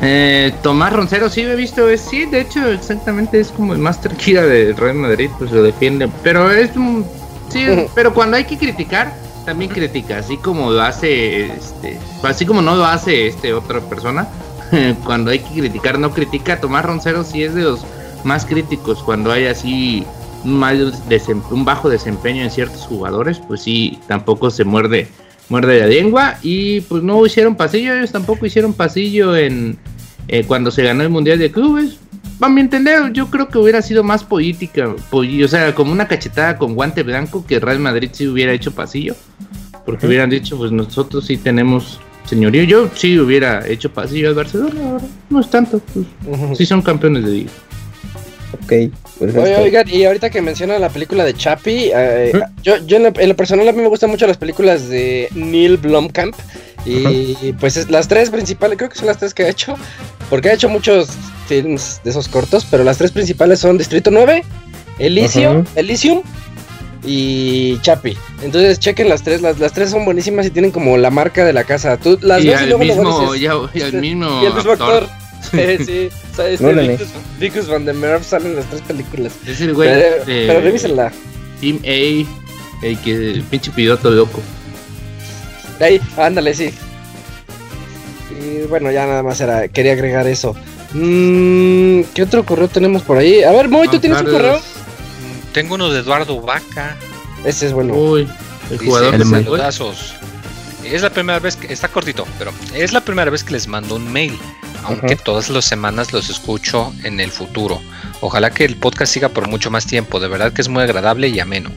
Eh, 0.00 0.54
Tomás 0.62 0.92
Roncero, 0.92 1.28
sí, 1.28 1.40
he 1.40 1.56
visto, 1.56 1.88
es, 1.88 2.02
sí, 2.02 2.24
de 2.24 2.40
hecho, 2.40 2.66
exactamente 2.68 3.40
es 3.40 3.50
como 3.50 3.72
el 3.72 3.80
Master 3.80 4.14
Kira 4.14 4.42
del 4.42 4.76
Real 4.76 4.94
Madrid, 4.94 5.28
pues 5.38 5.50
lo 5.50 5.60
defiende. 5.60 6.08
Pero 6.22 6.50
es 6.52 6.74
un. 6.76 7.04
Sí, 7.48 7.66
pero 7.96 8.14
cuando 8.14 8.36
hay 8.36 8.44
que 8.44 8.56
criticar, 8.56 9.23
también 9.44 9.70
critica, 9.70 10.18
así 10.18 10.36
como 10.36 10.70
lo 10.70 10.82
hace, 10.82 11.46
este, 11.46 11.98
así 12.22 12.46
como 12.46 12.62
no 12.62 12.76
lo 12.76 12.84
hace 12.84 13.28
este 13.28 13.52
otra 13.52 13.80
persona. 13.80 14.28
cuando 15.04 15.30
hay 15.30 15.40
que 15.40 15.60
criticar, 15.60 15.98
no 15.98 16.10
critica. 16.10 16.60
Tomás 16.60 16.84
Roncero 16.84 17.24
sí 17.24 17.42
es 17.42 17.54
de 17.54 17.62
los 17.62 17.84
más 18.24 18.44
críticos 18.46 19.02
cuando 19.02 19.30
hay 19.30 19.46
así 19.46 20.06
un, 20.44 21.64
bajo 21.64 21.88
desempeño 21.88 22.42
en 22.42 22.50
ciertos 22.50 22.82
jugadores, 22.82 23.38
pues 23.46 23.62
sí, 23.62 23.98
tampoco 24.06 24.50
se 24.50 24.64
muerde 24.64 25.08
muerde 25.50 25.78
la 25.78 25.86
lengua 25.86 26.38
y 26.42 26.80
pues 26.82 27.02
no 27.02 27.24
hicieron 27.26 27.54
pasillo, 27.54 27.94
ellos 27.94 28.12
tampoco 28.12 28.46
hicieron 28.46 28.72
pasillo 28.72 29.36
en 29.36 29.76
eh, 30.28 30.44
cuando 30.46 30.70
se 30.70 30.82
ganó 30.82 31.02
el 31.02 31.10
Mundial 31.10 31.38
de 31.38 31.50
Clubes. 31.50 31.98
A 32.40 32.48
mi 32.48 32.60
entender, 32.60 33.12
yo 33.12 33.30
creo 33.30 33.48
que 33.48 33.58
hubiera 33.58 33.80
sido 33.80 34.02
más 34.02 34.24
política, 34.24 34.94
o 35.10 35.48
sea, 35.48 35.74
como 35.74 35.92
una 35.92 36.08
cachetada 36.08 36.58
con 36.58 36.74
guante 36.74 37.02
blanco 37.02 37.46
que 37.46 37.60
Real 37.60 37.78
Madrid 37.78 38.10
sí 38.12 38.26
hubiera 38.26 38.52
hecho 38.52 38.72
pasillo, 38.72 39.14
porque 39.86 40.06
hubieran 40.06 40.30
dicho, 40.30 40.58
pues 40.58 40.72
nosotros 40.72 41.26
sí 41.26 41.36
tenemos 41.36 42.00
señorío, 42.26 42.64
yo 42.64 42.90
sí 42.94 43.18
hubiera 43.18 43.66
hecho 43.66 43.92
pasillo 43.92 44.28
al 44.28 44.34
Barcelona, 44.34 44.90
ahora 44.90 45.04
no 45.30 45.40
es 45.40 45.48
tanto, 45.48 45.80
pues 45.92 46.06
sí 46.58 46.66
son 46.66 46.82
campeones 46.82 47.24
de 47.24 47.30
liga. 47.30 47.50
Ok, 48.52 48.92
perfecto. 49.18 49.42
Oye, 49.42 49.56
oigan, 49.56 49.88
y 49.88 50.04
ahorita 50.04 50.30
que 50.30 50.40
menciona 50.40 50.78
la 50.78 50.88
película 50.88 51.24
de 51.24 51.34
Chappie, 51.34 51.92
eh, 51.94 52.32
yo, 52.62 52.76
yo 52.86 52.96
en, 52.96 53.04
lo, 53.04 53.12
en 53.16 53.28
lo 53.28 53.36
personal 53.36 53.68
a 53.68 53.72
mí 53.72 53.80
me 53.80 53.88
gustan 53.88 54.10
mucho 54.10 54.26
las 54.26 54.36
películas 54.36 54.88
de 54.88 55.28
Neil 55.34 55.76
Blomkamp. 55.76 56.34
Y 56.84 57.52
pues 57.58 57.76
es- 57.76 57.90
las 57.90 58.08
tres 58.08 58.30
principales, 58.30 58.76
creo 58.76 58.90
que 58.90 58.96
son 58.96 59.06
las 59.06 59.18
tres 59.18 59.32
que 59.34 59.44
ha 59.44 59.48
hecho, 59.48 59.74
porque 60.30 60.50
ha 60.50 60.54
hecho 60.54 60.68
muchos 60.68 61.08
films 61.48 62.00
de 62.04 62.10
esos 62.10 62.28
cortos, 62.28 62.66
pero 62.70 62.84
las 62.84 62.98
tres 62.98 63.10
principales 63.12 63.60
son 63.60 63.78
Distrito 63.78 64.10
9, 64.10 64.42
Elysium, 64.98 65.60
Ajá. 65.62 65.70
Elysium 65.76 66.22
y 67.06 67.78
Chappie. 67.80 68.16
Entonces 68.42 68.78
chequen 68.78 69.08
las 69.08 69.22
tres, 69.22 69.42
las, 69.42 69.58
las 69.58 69.72
tres 69.72 69.90
son 69.90 70.04
buenísimas 70.04 70.46
y 70.46 70.50
tienen 70.50 70.70
como 70.70 70.96
la 70.96 71.10
marca 71.10 71.44
de 71.44 71.52
la 71.52 71.64
casa. 71.64 71.96
Tú 71.98 72.18
las 72.22 72.42
y 72.42 72.48
ves 72.48 72.60
y 72.60 72.62
al 72.64 72.68
luego, 72.70 72.84
luego 72.84 73.02
mismo, 73.04 73.32
dices, 73.32 73.40
ya- 73.42 73.78
y 73.78 73.82
al 73.82 73.92
mismo, 74.00 74.42
y 74.42 74.46
el 74.46 74.54
mismo 74.54 74.72
actor. 74.72 75.08
Eh, 75.52 75.78
sí, 75.86 76.08
o 76.32 76.36
sea, 76.36 76.48
este 76.48 76.64
Órale. 76.66 76.92
Vicus, 76.92 77.08
Vicus 77.38 77.68
Van 77.68 77.84
der 77.84 77.94
Merwe 77.94 78.24
sale 78.24 78.46
en 78.48 78.56
las 78.56 78.64
tres 78.66 78.80
películas. 78.82 79.32
Es 79.46 79.60
el 79.60 79.74
güey 79.74 79.90
Pero, 79.90 80.24
de- 80.24 80.46
pero 80.46 80.60
revísenla. 80.60 81.12
Team 81.60 81.78
A, 81.84 82.86
el 82.86 82.98
que 83.04 83.12
el 83.32 83.42
pinche 83.44 83.70
piloto 83.70 84.10
loco. 84.10 84.40
Ahí, 85.80 86.00
ándale, 86.16 86.54
sí. 86.54 86.72
Y 88.30 88.66
bueno, 88.66 88.90
ya 88.90 89.06
nada 89.06 89.22
más 89.22 89.40
era, 89.40 89.68
quería 89.68 89.92
agregar 89.92 90.26
eso. 90.26 90.54
Mm, 90.92 92.02
¿Qué 92.14 92.22
otro 92.22 92.44
correo 92.44 92.68
tenemos 92.68 93.02
por 93.02 93.18
ahí? 93.18 93.42
A 93.42 93.50
ver, 93.50 93.68
Moy, 93.68 93.88
¿tú 93.88 93.98
tienes 93.98 94.20
un 94.20 94.30
correo? 94.30 94.60
Tengo 95.52 95.74
uno 95.74 95.90
de 95.90 96.00
Eduardo 96.00 96.40
Vaca. 96.40 96.96
Ese 97.44 97.66
es 97.66 97.72
bueno. 97.72 97.94
Uy, 97.94 98.28
el 98.70 98.78
Dice, 98.78 98.84
jugador 98.84 99.18
de 99.18 99.24
saludazos. 99.24 100.14
Es 100.84 101.02
la 101.02 101.10
primera 101.10 101.38
vez 101.38 101.56
que 101.56 101.72
está 101.72 101.88
cortito, 101.88 102.26
pero 102.38 102.52
es 102.74 102.92
la 102.92 103.00
primera 103.00 103.30
vez 103.30 103.42
que 103.42 103.52
les 103.52 103.66
mando 103.66 103.96
un 103.96 104.12
mail, 104.12 104.38
aunque 104.82 105.16
todas 105.16 105.48
las 105.50 105.64
semanas 105.64 106.12
los 106.12 106.28
escucho 106.28 106.92
en 107.04 107.20
el 107.20 107.30
futuro. 107.30 107.80
Ojalá 108.20 108.50
que 108.50 108.64
el 108.64 108.76
podcast 108.76 109.12
siga 109.12 109.28
por 109.28 109.48
mucho 109.48 109.70
más 109.70 109.86
tiempo, 109.86 110.18
de 110.20 110.28
verdad 110.28 110.52
que 110.52 110.62
es 110.62 110.68
muy 110.68 110.82
agradable 110.82 111.28
y 111.28 111.40
ameno. 111.40 111.70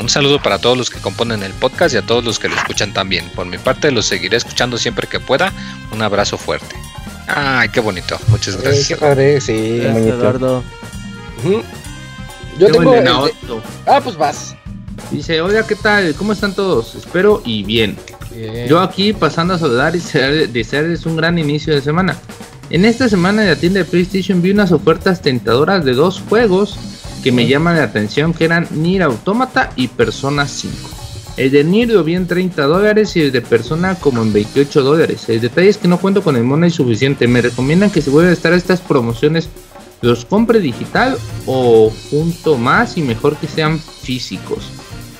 Un 0.00 0.08
saludo 0.08 0.42
para 0.42 0.58
todos 0.58 0.76
los 0.76 0.90
que 0.90 0.98
componen 1.00 1.42
el 1.42 1.52
podcast 1.52 1.94
y 1.94 1.98
a 1.98 2.02
todos 2.02 2.24
los 2.24 2.38
que 2.38 2.48
lo 2.48 2.56
escuchan 2.56 2.92
también. 2.92 3.28
Por 3.34 3.46
mi 3.46 3.58
parte 3.58 3.90
los 3.90 4.06
seguiré 4.06 4.36
escuchando 4.36 4.78
siempre 4.78 5.06
que 5.06 5.20
pueda. 5.20 5.52
Un 5.92 6.02
abrazo 6.02 6.38
fuerte. 6.38 6.74
Ay, 7.28 7.68
qué 7.68 7.80
bonito. 7.80 8.18
Muchas 8.28 8.56
Eh, 8.56 8.58
gracias. 8.62 8.88
qué 8.88 8.96
padre, 8.96 9.40
sí. 9.40 9.78
Gracias. 9.78 10.06
Eduardo. 10.06 10.64
Ujú. 11.44 11.62
Yo 12.58 12.66
Tengo 12.66 12.92
tengo. 12.92 13.26
el. 13.26 13.32
Ah, 13.86 14.00
pues 14.02 14.16
vas. 14.16 14.54
Dice, 15.10 15.40
hola, 15.40 15.64
¿qué 15.66 15.74
tal? 15.76 16.14
¿Cómo 16.14 16.32
están 16.32 16.54
todos? 16.54 16.94
Espero 16.94 17.42
y 17.44 17.62
bien. 17.62 17.96
Yo 18.68 18.80
aquí 18.80 19.12
pasando 19.12 19.54
a 19.54 19.58
saludar 19.58 19.94
y 19.94 19.98
desear- 19.98 20.48
desearles 20.48 21.06
un 21.06 21.16
gran 21.16 21.38
inicio 21.38 21.74
de 21.74 21.80
semana. 21.80 22.16
En 22.70 22.84
esta 22.84 23.08
semana 23.08 23.42
en 23.42 23.48
la 23.48 23.56
tienda 23.56 23.80
de 23.80 23.84
PlayStation 23.84 24.40
vi 24.40 24.50
unas 24.50 24.72
ofertas 24.72 25.20
tentadoras 25.20 25.84
de 25.84 25.92
dos 25.94 26.22
juegos 26.28 26.76
que 27.22 27.30
me 27.32 27.46
llaman 27.46 27.76
la 27.76 27.84
atención, 27.84 28.32
que 28.32 28.44
eran 28.46 28.66
Nier 28.70 29.02
Automata 29.02 29.70
y 29.76 29.88
Persona 29.88 30.48
5. 30.48 30.74
El 31.36 31.50
de 31.50 31.64
Nier 31.64 31.88
lo 31.90 32.02
vi 32.04 32.14
en 32.14 32.26
30 32.26 32.64
dólares 32.64 33.14
y 33.16 33.20
el 33.22 33.32
de 33.32 33.40
Persona 33.42 33.94
como 33.96 34.22
en 34.22 34.32
28 34.32 34.82
dólares. 34.82 35.28
El 35.28 35.40
detalle 35.40 35.68
es 35.68 35.78
que 35.78 35.88
no 35.88 35.98
cuento 35.98 36.22
con 36.22 36.36
el 36.36 36.44
money 36.44 36.70
suficiente. 36.70 37.26
Me 37.28 37.40
recomiendan 37.42 37.90
que 37.90 38.02
si 38.02 38.10
vuelven 38.10 38.30
a 38.30 38.34
estar 38.34 38.52
estas 38.52 38.80
promociones, 38.80 39.48
los 40.00 40.24
compre 40.24 40.58
digital 40.58 41.16
o 41.46 41.92
junto 42.10 42.58
más 42.58 42.96
y 42.96 43.02
mejor 43.02 43.36
que 43.36 43.46
sean 43.46 43.78
físicos. 43.78 44.64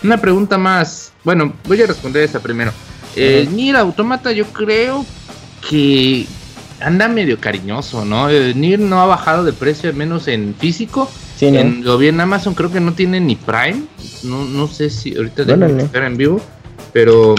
Una 0.03 0.21
pregunta 0.21 0.59
más. 0.59 1.13
Bueno, 1.25 1.53
voy 1.69 1.81
a 1.83 1.87
responder 1.87 2.25
esa 2.25 2.41
primero. 2.41 2.73
El 3.17 3.55
Nier 3.55 3.77
Automata 3.77 4.33
yo 4.33 4.47
creo 4.47 5.05
que 5.69 6.27
anda 6.81 7.09
medio 7.09 7.39
cariñoso, 7.39 8.05
¿no? 8.05 8.29
El 8.29 8.61
Nier 8.61 8.79
no 8.81 9.01
ha 9.01 9.07
bajado 9.07 9.45
de 9.45 9.53
precio, 9.53 9.91
al 9.91 9.97
menos 9.97 10.29
en 10.29 10.55
físico. 10.59 11.11
Sí, 11.37 11.51
¿no? 11.51 11.59
En- 11.61 11.85
lo 11.85 11.99
vi 11.99 12.09
en 12.09 12.21
Amazon, 12.21 12.55
creo 12.55 12.71
que 12.73 12.81
no 12.81 12.93
tiene 12.95 13.21
ni 13.21 13.37
Prime. 13.37 13.83
No, 14.25 14.45
no 14.45 14.67
sé 14.69 14.91
si 14.91 15.15
ahorita 15.17 15.43
Órale. 15.43 15.83
checar 15.83 16.05
en 16.05 16.17
vivo, 16.17 16.41
pero 16.93 17.35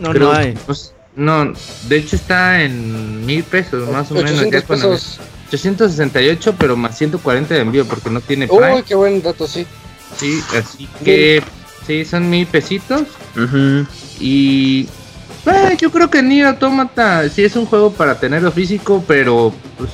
No, 0.00 0.10
creo- 0.10 0.32
no 0.32 0.38
hay. 0.38 0.54
pues, 0.66 0.92
no, 1.16 1.52
de 1.88 1.96
hecho 1.96 2.16
está 2.16 2.62
en 2.62 3.24
mil 3.26 3.42
pesos, 3.44 3.88
más 3.90 4.10
o 4.10 4.14
menos. 4.14 4.30
800 4.32 4.60
ya 4.60 4.66
cuando- 4.66 4.90
pesos. 4.90 5.20
868, 5.52 6.54
pero 6.58 6.76
más 6.76 6.96
140 6.96 7.54
de 7.54 7.60
envío 7.60 7.84
porque 7.84 8.08
no 8.10 8.20
tiene 8.20 8.46
Prime. 8.48 8.74
Uy, 8.76 8.82
qué 8.84 8.94
buen 8.94 9.22
dato, 9.22 9.46
sí. 9.46 9.66
Sí, 10.16 10.40
así 10.58 10.88
que 11.04 11.42
sí, 11.86 12.04
son 12.04 12.28
mil 12.30 12.46
pesitos. 12.46 13.02
Ujú. 13.36 13.86
Y 14.22 14.86
eh, 15.46 15.76
yo 15.78 15.90
creo 15.90 16.08
que 16.08 16.22
Nier 16.22 16.46
Automata 16.46 17.28
sí 17.28 17.42
es 17.44 17.56
un 17.56 17.66
juego 17.66 17.92
para 17.92 18.18
tenerlo 18.20 18.52
físico, 18.52 19.02
pero 19.06 19.52
pues 19.76 19.90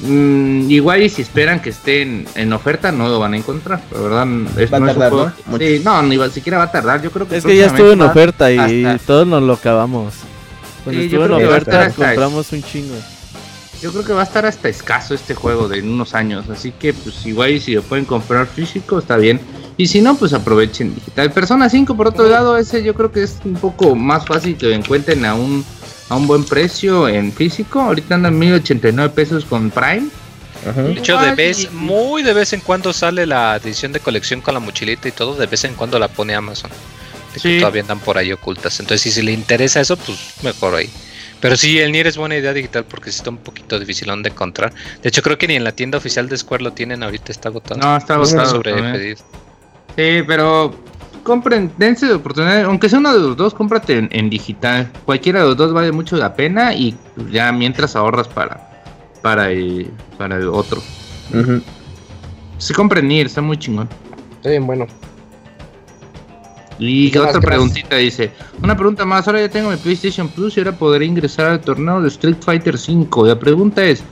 mm, 0.00 0.70
igual 0.70 1.02
y 1.02 1.08
si 1.10 1.20
esperan 1.22 1.60
que 1.60 1.70
esté 1.70 2.02
en, 2.02 2.26
en 2.34 2.52
oferta 2.54 2.90
no 2.90 3.08
lo 3.08 3.18
van 3.18 3.34
a 3.34 3.36
encontrar, 3.36 3.82
la 3.92 4.00
verdad. 4.00 4.26
Es, 4.56 4.72
Va 4.72 4.78
a 4.78 4.80
no 4.80 4.86
es 4.88 4.94
un 4.96 5.00
tardar, 5.00 5.10
juego- 5.10 5.32
¿no? 5.46 5.58
Sí, 5.58 5.82
no, 5.84 6.02
ni 6.02 6.30
siquiera 6.30 6.58
va 6.58 6.64
a 6.64 6.72
tardar. 6.72 7.02
Yo 7.02 7.10
creo 7.10 7.28
que 7.28 7.36
Es 7.36 7.44
que 7.44 7.56
ya 7.56 7.66
estuvo 7.66 7.92
en 7.92 8.00
oferta 8.02 8.50
y 8.50 8.58
hasta- 8.84 9.04
todos 9.06 9.26
nos 9.26 9.42
lo 9.42 9.52
acabamos. 9.52 10.14
Cuando 10.84 11.02
Sí, 11.02 11.06
estuvo 11.08 11.26
en 11.26 11.32
a 11.32 11.36
oferta 11.36 11.90
compramos 11.90 12.50
un 12.52 12.62
chingo. 12.62 12.94
Yo 13.82 13.92
creo 13.92 14.04
que 14.04 14.12
va 14.12 14.20
a 14.20 14.24
estar 14.24 14.44
hasta 14.44 14.68
escaso 14.68 15.14
este 15.14 15.34
juego 15.34 15.68
de 15.68 15.78
en 15.78 15.90
unos 15.90 16.14
años, 16.14 16.48
así 16.50 16.70
que 16.70 16.92
pues 16.92 17.24
igual 17.24 17.58
si 17.60 17.74
lo 17.74 17.82
pueden 17.82 18.04
comprar 18.04 18.46
físico 18.46 18.98
está 18.98 19.16
bien. 19.16 19.40
Y 19.76 19.86
si 19.86 20.02
no, 20.02 20.14
pues 20.16 20.34
aprovechen 20.34 20.94
digital. 20.94 21.32
Persona 21.32 21.70
5 21.70 21.96
por 21.96 22.08
otro 22.08 22.28
lado, 22.28 22.58
ese 22.58 22.82
yo 22.82 22.94
creo 22.94 23.10
que 23.10 23.22
es 23.22 23.38
un 23.44 23.54
poco 23.54 23.94
más 23.94 24.26
fácil 24.26 24.56
que 24.56 24.66
lo 24.66 24.74
encuentren 24.74 25.24
a 25.24 25.34
un 25.34 25.64
a 26.10 26.16
un 26.16 26.26
buen 26.26 26.44
precio 26.44 27.08
en 27.08 27.32
físico. 27.32 27.80
Ahorita 27.80 28.16
andan 28.16 28.38
1089 28.38 29.14
pesos 29.14 29.44
con 29.44 29.70
Prime. 29.70 30.08
Ajá. 30.68 30.82
De 30.82 30.92
hecho, 30.92 31.16
de 31.18 31.34
vez, 31.34 31.72
muy 31.72 32.22
de 32.22 32.34
vez 32.34 32.52
en 32.52 32.60
cuando 32.60 32.92
sale 32.92 33.24
la 33.24 33.56
edición 33.56 33.92
de 33.92 34.00
colección 34.00 34.42
con 34.42 34.52
la 34.52 34.60
mochilita 34.60 35.08
y 35.08 35.12
todo, 35.12 35.36
de 35.36 35.46
vez 35.46 35.64
en 35.64 35.74
cuando 35.74 35.98
la 35.98 36.08
pone 36.08 36.34
Amazon. 36.34 36.70
Sí. 37.36 37.60
todavía 37.60 37.82
andan 37.82 38.00
por 38.00 38.18
ahí 38.18 38.32
ocultas. 38.32 38.80
Entonces, 38.80 39.02
si, 39.02 39.12
si 39.12 39.22
le 39.22 39.32
interesa 39.32 39.80
eso, 39.80 39.96
pues 39.96 40.18
mejor 40.42 40.74
ahí. 40.74 40.90
Pero 41.40 41.56
sí, 41.56 41.78
el 41.78 41.92
Nier 41.92 42.06
es 42.06 42.16
buena 42.16 42.36
idea 42.36 42.52
digital 42.52 42.84
porque 42.84 43.10
sí 43.10 43.18
está 43.18 43.30
un 43.30 43.38
poquito 43.38 43.78
dificilón 43.78 44.22
de 44.22 44.30
encontrar. 44.30 44.72
De 45.02 45.08
hecho, 45.08 45.22
creo 45.22 45.38
que 45.38 45.48
ni 45.48 45.54
en 45.56 45.64
la 45.64 45.72
tienda 45.72 45.98
oficial 45.98 46.28
de 46.28 46.36
Square 46.36 46.62
lo 46.62 46.72
tienen, 46.72 47.02
ahorita 47.02 47.32
está 47.32 47.48
agotado. 47.48 47.80
No, 47.80 47.96
está 47.96 48.14
agotado 48.14 48.46
sobre 48.46 48.74
pedido. 48.74 49.16
Sí, 49.96 50.22
pero 50.26 50.74
compren, 51.22 51.72
dense 51.78 52.06
la 52.06 52.16
oportunidad, 52.16 52.64
aunque 52.64 52.88
sea 52.88 52.98
uno 52.98 53.12
de 53.12 53.20
los 53.20 53.36
dos, 53.36 53.54
cómprate 53.54 53.98
en, 53.98 54.08
en 54.12 54.30
digital. 54.30 54.90
Cualquiera 55.04 55.40
de 55.40 55.46
los 55.46 55.56
dos 55.56 55.72
vale 55.72 55.92
mucho 55.92 56.16
la 56.16 56.34
pena 56.34 56.74
y 56.74 56.96
ya 57.30 57.52
mientras 57.52 57.96
ahorras 57.96 58.28
para 58.28 58.70
para 59.22 59.50
el, 59.50 59.90
para 60.18 60.36
el 60.36 60.48
otro. 60.48 60.82
Ujú. 61.32 61.62
Se 62.58 62.74
compren 62.74 63.08
Nier, 63.08 63.26
está 63.26 63.40
muy 63.40 63.56
chingón. 63.58 63.88
Está 64.36 64.50
bien 64.50 64.66
bueno. 64.66 64.86
Y 66.80 67.10
¿Qué 67.10 67.18
más, 67.20 67.28
otra 67.28 67.40
preguntita 67.42 67.96
dice, 67.96 68.32
una 68.62 68.74
pregunta 68.74 69.04
más, 69.04 69.26
ahora 69.28 69.40
ya 69.40 69.48
tengo 69.48 69.70
mi 69.70 69.76
PlayStation 69.76 70.28
Plus 70.28 70.56
y 70.56 70.60
ahora 70.60 70.72
podré 70.72 71.04
ingresar 71.04 71.46
al 71.46 71.60
torneo 71.60 72.00
de 72.00 72.08
Street 72.08 72.38
Fighter 72.40 72.76
5. 72.76 73.26
La 73.26 73.38
pregunta 73.38 73.84
es, 73.84 74.02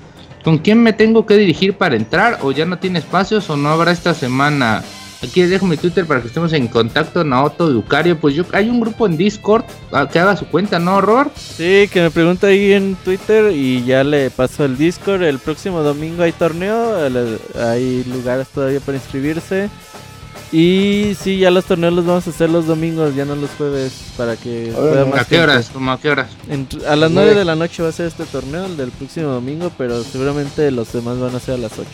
¿Con 0.44 0.58
quién 0.58 0.82
me 0.82 0.92
tengo 0.92 1.26
que 1.26 1.36
dirigir 1.36 1.76
para 1.76 1.96
entrar? 1.96 2.38
¿O 2.42 2.52
ya 2.52 2.64
no 2.64 2.78
tiene 2.78 3.00
espacios 3.00 3.50
o 3.50 3.56
no 3.56 3.68
habrá 3.70 3.90
esta 3.90 4.14
semana? 4.14 4.82
Aquí 5.22 5.40
les 5.40 5.50
dejo 5.50 5.66
mi 5.66 5.76
Twitter 5.76 6.06
para 6.06 6.20
que 6.22 6.28
estemos 6.28 6.52
en 6.52 6.68
contacto, 6.68 7.24
Naoto, 7.24 7.68
Ducario. 7.68 8.18
Pues 8.18 8.36
yo, 8.36 8.44
hay 8.52 8.70
un 8.70 8.78
grupo 8.80 9.06
en 9.06 9.16
Discord 9.16 9.64
ah, 9.90 10.08
que 10.08 10.18
haga 10.20 10.36
su 10.36 10.46
cuenta, 10.46 10.78
¿no, 10.78 11.00
Robert? 11.00 11.36
Sí, 11.36 11.88
que 11.92 12.02
me 12.02 12.10
pregunta 12.12 12.46
ahí 12.46 12.72
en 12.72 12.94
Twitter 12.94 13.52
y 13.52 13.84
ya 13.84 14.04
le 14.04 14.30
paso 14.30 14.64
el 14.64 14.78
Discord. 14.78 15.22
El 15.24 15.40
próximo 15.40 15.82
domingo 15.82 16.22
hay 16.22 16.32
torneo, 16.32 17.04
el- 17.04 17.38
hay 17.60 18.04
lugares 18.04 18.46
todavía 18.48 18.78
para 18.80 18.96
inscribirse. 18.96 19.68
Y 20.50 21.14
sí, 21.20 21.38
ya 21.38 21.50
los 21.50 21.66
torneos 21.66 21.92
los 21.92 22.06
vamos 22.06 22.26
a 22.26 22.30
hacer 22.30 22.48
los 22.48 22.66
domingos, 22.66 23.14
ya 23.14 23.26
no 23.26 23.36
los 23.36 23.50
jueves, 23.58 23.92
para 24.16 24.34
que 24.36 24.72
pueda 24.74 25.04
más 25.04 25.20
¿A 25.20 25.24
qué 25.26 25.40
horas? 25.40 25.70
¿Cómo 25.70 25.92
a 25.92 26.00
qué 26.00 26.08
horas? 26.08 26.30
Entre- 26.48 26.86
a 26.86 26.96
las 26.96 27.10
9 27.10 27.34
de 27.34 27.44
la 27.44 27.54
noche 27.54 27.82
va 27.82 27.90
a 27.90 27.92
ser 27.92 28.06
este 28.06 28.24
torneo, 28.24 28.64
el 28.64 28.76
del 28.78 28.90
próximo 28.90 29.28
domingo, 29.28 29.70
pero 29.76 30.02
seguramente 30.02 30.70
los 30.70 30.90
demás 30.92 31.18
van 31.18 31.34
a 31.36 31.40
ser 31.40 31.54
a 31.56 31.58
las 31.58 31.72
8. 31.78 31.88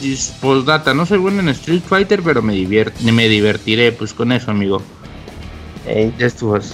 Dis- 0.00 0.32
Postdata, 0.40 0.92
no 0.94 1.06
soy 1.06 1.18
bueno 1.18 1.38
en 1.38 1.48
Street 1.50 1.82
Fighter, 1.88 2.22
pero 2.24 2.42
me, 2.42 2.54
me 3.12 3.28
divertiré 3.28 3.92
pues 3.92 4.12
con 4.12 4.32
eso, 4.32 4.50
amigo. 4.50 4.82
Ya 6.18 6.26
estuvo. 6.26 6.60
Sí, 6.60 6.72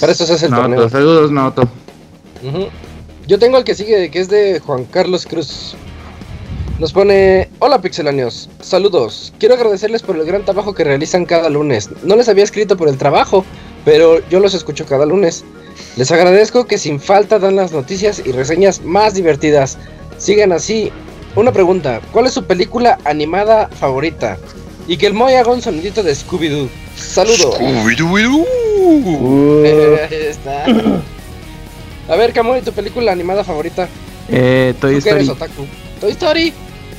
para 0.00 0.12
eso 0.12 0.24
se 0.26 0.32
hace 0.32 0.46
el 0.46 0.50
Naoto, 0.52 0.68
torneo. 0.68 0.88
Saludos, 0.88 1.30
Naoto. 1.30 1.68
Ujú. 2.42 2.68
Yo 3.28 3.38
tengo 3.38 3.58
el 3.58 3.64
que 3.64 3.74
sigue, 3.74 4.10
que 4.10 4.20
es 4.20 4.28
de 4.28 4.60
Juan 4.60 4.84
Carlos 4.86 5.26
Cruz. 5.26 5.74
Nos 6.78 6.92
pone, 6.92 7.48
hola 7.58 7.80
pixelanios, 7.80 8.50
saludos. 8.60 9.32
Quiero 9.38 9.54
agradecerles 9.54 10.02
por 10.02 10.16
el 10.16 10.26
gran 10.26 10.44
trabajo 10.44 10.74
que 10.74 10.84
realizan 10.84 11.24
cada 11.24 11.48
lunes. 11.48 11.88
No 12.02 12.16
les 12.16 12.28
había 12.28 12.44
escrito 12.44 12.76
por 12.76 12.88
el 12.88 12.98
trabajo, 12.98 13.46
pero 13.86 14.20
yo 14.28 14.40
los 14.40 14.52
escucho 14.52 14.84
cada 14.84 15.06
lunes. 15.06 15.42
Les 15.96 16.10
agradezco 16.12 16.66
que 16.66 16.76
sin 16.76 17.00
falta 17.00 17.38
dan 17.38 17.56
las 17.56 17.72
noticias 17.72 18.20
y 18.24 18.32
reseñas 18.32 18.82
más 18.82 19.14
divertidas. 19.14 19.78
Sigan 20.18 20.52
así. 20.52 20.92
Una 21.34 21.52
pregunta, 21.52 22.00
¿cuál 22.12 22.26
es 22.26 22.34
su 22.34 22.44
película 22.44 22.98
animada 23.04 23.68
favorita? 23.68 24.36
Y 24.86 24.98
que 24.98 25.06
el 25.06 25.14
Moy 25.14 25.34
haga 25.34 25.52
un 25.52 25.62
sonidito 25.62 26.02
de 26.02 26.12
Scooby-Doo. 26.12 26.68
Saludos. 26.94 27.56
Ahí 30.10 30.26
está. 30.28 30.64
A 32.08 32.16
ver, 32.16 32.32
Camuy, 32.34 32.60
tu 32.60 32.72
película 32.72 33.12
animada 33.12 33.44
favorita. 33.44 33.88
Eh, 34.28 34.74
Toy 34.80 34.96
¿Tú 34.96 35.04
que 35.04 35.10
eres 35.10 35.22
Story. 35.22 35.42
otaku? 35.42 35.66
Toy 36.00 36.10
Story. 36.12 36.52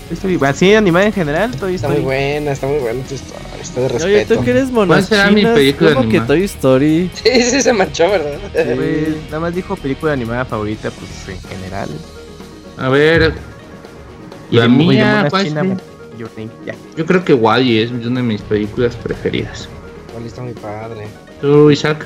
Toy 0.07 0.15
Story. 0.17 0.39
Así 0.45 0.73
animada 0.73 1.05
en 1.05 1.13
general, 1.13 1.51
Toy 1.55 1.75
Está 1.75 1.87
Story. 1.87 1.95
muy 2.03 2.05
buena, 2.05 2.51
está 2.51 2.67
muy 2.67 2.79
buena 2.79 3.03
Toy 3.03 3.15
Story. 3.15 3.43
Está 3.61 3.79
de 3.81 3.85
Oye, 3.87 3.93
respeto. 3.97 4.35
tú 4.35 4.43
que 4.45 4.49
eres 4.51 4.71
monas 4.71 4.87
¿Cuál 4.87 5.03
será 5.19 5.31
mi 5.31 5.43
película 5.45 5.93
¿cómo 5.93 6.09
que? 6.09 6.19
Toy 6.21 6.43
Story? 6.43 7.11
Sí, 7.13 7.43
sí, 7.43 7.61
se 7.61 7.73
manchó, 7.73 8.09
¿verdad? 8.09 8.37
Pues, 8.53 9.09
nada 9.25 9.39
más 9.39 9.55
dijo 9.55 9.75
película 9.75 10.13
animada 10.13 10.45
favorita, 10.45 10.89
pues 10.91 11.35
en 11.37 11.41
general. 11.49 11.89
A 12.77 12.89
ver. 12.89 13.33
Y 14.51 14.55
La 14.57 14.67
mía, 14.67 15.05
monas 15.17 15.29
¿cuál 15.31 15.45
china. 15.47 15.77
Yo 16.95 17.05
creo 17.05 17.23
que 17.23 17.33
Wally 17.33 17.79
es 17.81 17.91
una 17.91 18.21
de 18.21 18.23
mis 18.25 18.41
películas 18.41 18.95
preferidas. 18.95 19.67
Wally 20.15 20.27
está 20.27 20.41
muy 20.41 20.53
padre. 20.53 21.07
¿Tú, 21.41 21.69
Isaac? 21.69 22.05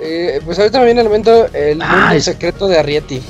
Eh, 0.00 0.40
pues 0.44 0.58
ahorita 0.58 0.78
me 0.80 0.86
viene 0.86 1.00
al 1.00 1.06
momento 1.06 1.46
el 1.54 1.80
Ah, 1.80 1.96
mundo 2.00 2.14
es- 2.16 2.24
secreto 2.24 2.66
de 2.68 2.78
Arrietty. 2.78 3.22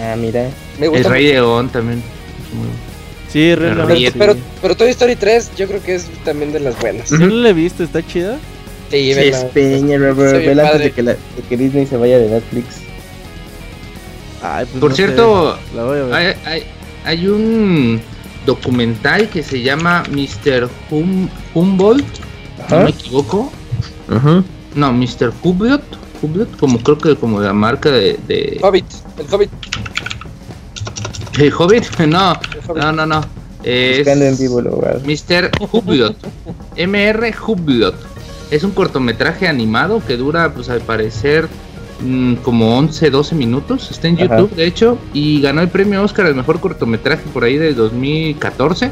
Ah, 0.00 0.16
mira. 0.16 0.48
Me 0.78 0.86
El 0.86 0.90
gusta 0.92 1.08
Rey 1.10 1.24
mucho. 1.26 1.34
León 1.34 1.68
también. 1.68 2.02
Sí, 3.32 3.54
Rey 3.54 3.72
Pero 3.74 3.96
sí. 3.96 4.10
Pero, 4.18 4.36
pero 4.60 4.76
Toy 4.76 4.90
Story 4.90 5.14
3 5.16 5.52
yo 5.56 5.68
creo 5.68 5.82
que 5.82 5.94
es 5.94 6.06
también 6.24 6.52
de 6.52 6.60
las 6.60 6.78
buenas. 6.80 7.08
¿Sí 7.08 7.16
no 7.18 7.26
la 7.28 7.50
he 7.50 7.52
visto? 7.52 7.82
¿Está 7.84 8.04
chida? 8.04 8.38
Sí, 8.90 9.14
Se 9.14 9.20
vela. 9.20 9.38
espeña, 9.38 9.98
Se 9.98 9.98
Robert. 9.98 10.32
ve 10.38 10.46
Vela 10.48 10.66
antes 10.66 10.80
de 10.82 10.90
que, 10.92 11.02
la- 11.02 11.12
de 11.12 11.42
que 11.48 11.56
Disney 11.56 11.86
se 11.86 11.96
vaya 11.96 12.18
de 12.18 12.28
Netflix. 12.28 12.64
Ay, 14.42 14.66
pues 14.66 14.80
Por 14.80 14.90
no 14.90 14.96
cierto, 14.96 15.54
sé, 15.70 15.76
la 15.76 15.84
voy 15.84 15.98
a 15.98 16.02
ver. 16.04 16.14
hay, 16.14 16.34
hay- 16.44 16.62
hay 17.04 17.26
un 17.28 18.00
documental 18.46 19.28
que 19.28 19.42
se 19.42 19.60
llama 19.62 20.02
Mr. 20.10 20.68
Hum 20.90 21.28
Humboldt, 21.54 22.06
no 22.70 22.80
me 22.84 22.90
equivoco. 22.90 23.52
No, 24.74 24.92
Mr. 24.92 25.32
Hublot, 25.42 25.82
Hublot, 26.22 26.56
como 26.58 26.78
creo 26.80 26.98
que 26.98 27.14
como 27.16 27.40
la 27.40 27.52
marca 27.52 27.90
de, 27.90 28.18
de, 28.26 28.58
Hobbit, 28.62 28.86
el 29.18 29.26
Hobbit. 29.32 29.50
De 31.36 31.52
Hobbit. 31.52 31.84
No, 32.06 32.32
el 32.32 32.80
no, 32.80 32.92
no, 32.92 33.06
no. 33.06 33.20
Es 33.62 34.06
en 34.06 34.38
vivo 34.38 34.60
lugar. 34.60 35.00
Mr. 35.04 35.50
Hublot. 35.70 36.16
MR 36.76 37.34
Hublot. 37.46 37.94
Es 38.50 38.64
un 38.64 38.72
cortometraje 38.72 39.46
animado 39.46 40.02
que 40.06 40.16
dura, 40.16 40.52
pues 40.52 40.70
al 40.70 40.80
parecer, 40.80 41.48
mm, 42.00 42.36
como 42.36 42.76
11, 42.78 43.10
12 43.10 43.34
minutos. 43.34 43.90
Está 43.90 44.08
en 44.08 44.16
Ajá. 44.16 44.38
YouTube, 44.38 44.56
de 44.56 44.66
hecho, 44.66 44.98
y 45.12 45.40
ganó 45.40 45.60
el 45.60 45.68
premio 45.68 46.02
Oscar 46.02 46.26
al 46.26 46.34
mejor 46.34 46.60
cortometraje 46.60 47.24
por 47.32 47.44
ahí 47.44 47.58
del 47.58 47.76
2014. 47.76 48.90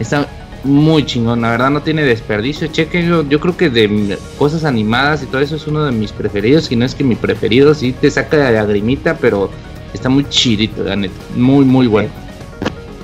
Está 0.00 0.26
muy 0.64 1.04
chingón, 1.06 1.42
la 1.42 1.50
verdad 1.50 1.70
no 1.70 1.82
tiene 1.82 2.02
desperdicio. 2.02 2.66
Chequen, 2.68 3.08
yo, 3.08 3.28
yo 3.28 3.38
creo 3.40 3.56
que 3.56 3.70
de 3.70 4.18
cosas 4.38 4.64
animadas 4.64 5.22
y 5.22 5.26
todo 5.26 5.40
eso 5.40 5.56
es 5.56 5.66
uno 5.66 5.84
de 5.84 5.92
mis 5.92 6.12
preferidos. 6.12 6.64
Si 6.64 6.76
no 6.76 6.84
es 6.84 6.94
que 6.94 7.04
mi 7.04 7.14
preferido, 7.14 7.74
sí 7.74 7.92
te 7.92 8.10
saca 8.10 8.36
la 8.38 8.50
lagrimita, 8.50 9.16
pero 9.18 9.50
está 9.92 10.08
muy 10.08 10.28
chidito, 10.28 10.82
la 10.82 10.96
neta. 10.96 11.14
Muy, 11.34 11.64
muy 11.64 11.86
bueno. 11.86 12.10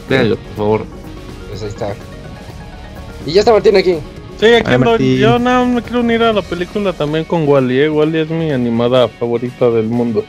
Véanlo, 0.08 0.36
por 0.36 0.56
favor. 0.56 0.86
Pues 1.48 1.62
ahí 1.62 1.68
está. 1.68 1.94
Y 3.26 3.32
ya 3.32 3.40
está 3.40 3.52
Martín 3.52 3.76
aquí. 3.76 3.96
Sí, 4.38 4.46
aquí 4.46 4.66
Ay, 4.66 4.74
ando. 4.74 4.96
Yo 4.98 5.38
no 5.38 5.66
me 5.66 5.82
quiero 5.82 6.00
unir 6.00 6.22
a 6.22 6.32
la 6.32 6.42
película 6.42 6.92
también 6.92 7.24
con 7.24 7.48
Wally. 7.48 7.82
¿eh? 7.82 7.90
Wally 7.90 8.18
es 8.18 8.30
mi 8.30 8.50
animada 8.50 9.08
favorita 9.08 9.70
del 9.70 9.86
mundo. 9.86 10.24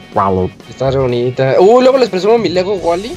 Está 0.70 0.90
re 0.90 0.98
bonita. 0.98 1.56
Uh, 1.58 1.80
luego 1.80 1.98
les 1.98 2.08
presumo 2.08 2.38
mi 2.38 2.48
Lego 2.48 2.74
Wally. 2.74 3.12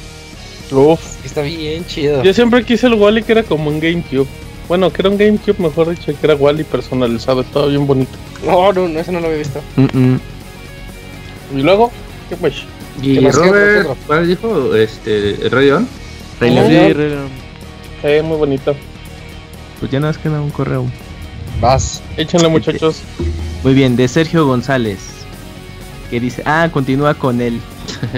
Uf. 0.72 1.16
que 1.22 1.28
Está 1.28 1.42
bien 1.42 1.84
chido. 1.86 2.22
Yo 2.22 2.34
siempre 2.34 2.64
quise 2.64 2.86
el 2.86 2.94
Wally 2.94 3.22
que 3.22 3.32
era 3.32 3.42
como 3.42 3.70
un 3.70 3.80
GameCube. 3.80 4.26
Bueno, 4.68 4.92
que 4.92 5.02
era 5.02 5.10
un 5.10 5.18
GameCube, 5.18 5.58
mejor 5.58 5.90
dicho, 5.90 6.12
que 6.12 6.26
era 6.26 6.34
Wally 6.34 6.64
personalizado. 6.64 7.40
Estaba 7.40 7.66
bien 7.66 7.86
bonito. 7.86 8.12
No, 8.44 8.72
no, 8.72 8.88
no, 8.88 9.00
eso 9.00 9.12
no 9.12 9.20
lo 9.20 9.26
había 9.26 9.38
visto. 9.38 9.60
Mm, 9.76 9.98
mm. 9.98 10.20
Y 11.56 11.62
luego, 11.62 11.90
¿qué 12.28 12.36
pues? 12.36 12.54
Y 13.02 13.14
¿Qué 13.14 13.20
más? 13.20 13.36
¿Qué 13.36 13.40
otro? 13.40 13.52
¿Qué 13.52 13.58
Robert, 13.60 13.80
otro? 13.88 13.96
¿cuál 14.06 14.28
dijo? 14.28 14.74
Este, 14.74 15.30
¿el 15.46 15.50
Rey 15.50 15.66
León? 15.66 15.88
Rey 16.40 16.50
León. 16.54 16.66
Sí, 16.66 16.72
León. 16.72 16.94
Rey 18.02 18.12
León. 18.12 18.26
Muy 18.26 18.36
bonito. 18.38 18.74
Pues 19.78 19.90
ya 19.92 20.00
nos 20.00 20.18
queda 20.18 20.40
un 20.40 20.50
correo. 20.50 20.86
Vas. 21.60 22.02
Échenle, 22.16 22.48
muchachos. 22.48 23.02
Muy 23.62 23.74
bien, 23.74 23.96
de 23.96 24.08
Sergio 24.08 24.46
González. 24.46 24.98
Que 26.10 26.20
dice, 26.20 26.42
ah, 26.44 26.68
continúa 26.72 27.14
con 27.14 27.40
el 27.40 27.60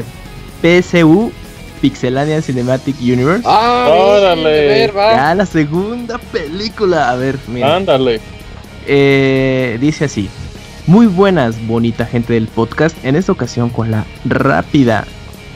PSU 0.62 1.32
Pixelania 1.80 2.40
Cinematic 2.40 2.96
Universe. 3.00 3.42
Ah, 3.44 3.88
Órale. 3.90 4.42
bien, 4.42 4.64
a 4.64 4.68
ver, 4.68 4.96
va. 4.96 5.12
Ya 5.16 5.34
la 5.34 5.46
segunda 5.46 6.18
película. 6.18 7.10
A 7.10 7.16
ver, 7.16 7.38
mira. 7.48 7.76
Ándale. 7.76 8.20
Eh, 8.86 9.78
dice 9.80 10.04
así. 10.06 10.28
Muy 10.86 11.06
buenas, 11.06 11.64
bonita 11.66 12.04
gente 12.04 12.32
del 12.32 12.48
podcast. 12.48 12.96
En 13.04 13.14
esta 13.14 13.30
ocasión 13.32 13.70
con 13.70 13.90
la 13.90 14.04
rápida, 14.24 15.04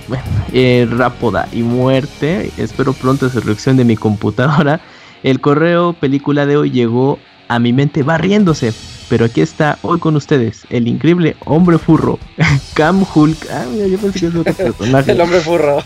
bueno, 0.06 0.22
eh, 0.52 0.86
rápida 0.88 1.48
y 1.52 1.62
muerte. 1.62 2.50
Espero 2.56 2.92
pronto 2.92 3.26
resurrección 3.26 3.76
de 3.76 3.84
mi 3.84 3.96
computadora. 3.96 4.80
El 5.24 5.40
correo 5.40 5.94
película 5.94 6.46
de 6.46 6.56
hoy 6.56 6.70
llegó 6.70 7.18
a 7.48 7.58
mi 7.58 7.72
mente 7.72 8.04
barriéndose. 8.04 8.72
Pero 9.08 9.24
aquí 9.24 9.40
está 9.40 9.78
hoy 9.82 10.00
con 10.00 10.16
ustedes 10.16 10.62
el 10.68 10.88
increíble 10.88 11.36
hombre 11.44 11.78
furro, 11.78 12.18
Cam 12.74 13.04
Hulk. 13.14 13.46
Ah, 13.52 13.64
mira, 13.70 13.86
yo 13.86 13.98
pensé 13.98 14.20
que 14.20 14.26
es 14.26 14.34
otro 14.34 14.54
personaje. 14.54 15.12
El 15.12 15.20
hombre 15.20 15.40
furro. 15.40 15.78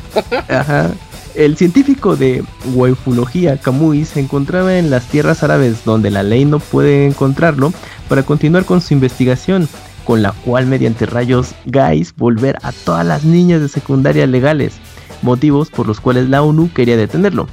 Ajá. 0.49 0.91
El 1.35 1.57
científico 1.57 2.17
de 2.17 2.43
waifología 2.75 3.57
Kamui 3.57 4.05
se 4.05 4.19
encontraba 4.19 4.79
en 4.79 4.91
las 4.91 5.07
tierras 5.07 5.45
árabes 5.45 5.85
donde 5.85 6.11
la 6.11 6.25
ley 6.25 6.45
no 6.45 6.59
puede 6.59 7.07
encontrarlo 7.07 7.73
para 8.09 8.25
continuar 8.25 8.65
con 8.65 8.81
su 8.81 8.95
investigación, 8.95 9.69
con 10.05 10.23
la 10.23 10.33
cual 10.33 10.67
mediante 10.67 11.07
rayos 11.07 11.55
GAIS 11.67 12.15
volver 12.17 12.59
a 12.63 12.73
todas 12.73 13.07
las 13.07 13.25
niñas 13.25 13.61
de 13.61 13.69
secundaria 13.69 14.27
legales, 14.27 14.75
motivos 15.23 15.71
por 15.71 15.87
los 15.87 16.01
cuales 16.01 16.29
la 16.29 16.43
ONU 16.43 16.73
quería 16.73 16.97
detenerlo. 16.97 17.47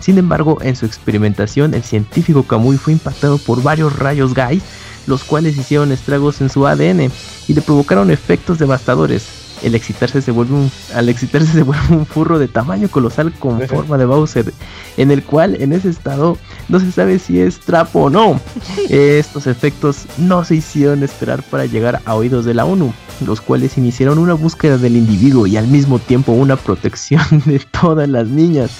Sin 0.00 0.16
embargo, 0.16 0.58
en 0.62 0.74
su 0.74 0.86
experimentación, 0.86 1.74
el 1.74 1.82
científico 1.82 2.44
Kamui 2.44 2.78
fue 2.78 2.94
impactado 2.94 3.36
por 3.36 3.62
varios 3.62 3.98
rayos 3.98 4.32
GAIS, 4.32 4.62
los 5.06 5.22
cuales 5.22 5.58
hicieron 5.58 5.92
estragos 5.92 6.40
en 6.40 6.48
su 6.48 6.66
ADN 6.66 7.10
y 7.46 7.52
le 7.52 7.60
provocaron 7.60 8.10
efectos 8.10 8.58
devastadores. 8.58 9.47
El 9.62 9.74
excitarse 9.74 10.22
se 10.22 10.30
vuelve 10.30 10.54
un, 10.54 10.70
al 10.94 11.08
excitarse 11.08 11.52
se 11.52 11.62
vuelve 11.62 11.96
un 11.96 12.06
furro 12.06 12.38
de 12.38 12.48
tamaño 12.48 12.88
colosal 12.88 13.32
con 13.32 13.60
forma 13.66 13.98
de 13.98 14.04
Bowser, 14.04 14.52
en 14.96 15.10
el 15.10 15.24
cual 15.24 15.60
en 15.60 15.72
ese 15.72 15.88
estado 15.88 16.38
no 16.68 16.80
se 16.80 16.92
sabe 16.92 17.18
si 17.18 17.40
es 17.40 17.60
trapo 17.60 18.04
o 18.04 18.10
no. 18.10 18.40
Estos 18.88 19.46
efectos 19.46 20.06
no 20.16 20.44
se 20.44 20.56
hicieron 20.56 21.02
esperar 21.02 21.42
para 21.42 21.66
llegar 21.66 22.00
a 22.04 22.14
oídos 22.14 22.44
de 22.44 22.54
la 22.54 22.64
ONU, 22.64 22.92
los 23.26 23.40
cuales 23.40 23.78
iniciaron 23.78 24.18
una 24.18 24.34
búsqueda 24.34 24.78
del 24.78 24.96
individuo 24.96 25.46
y 25.46 25.56
al 25.56 25.66
mismo 25.66 25.98
tiempo 25.98 26.32
una 26.32 26.56
protección 26.56 27.22
de 27.46 27.58
todas 27.58 28.08
las 28.08 28.28
niñas, 28.28 28.70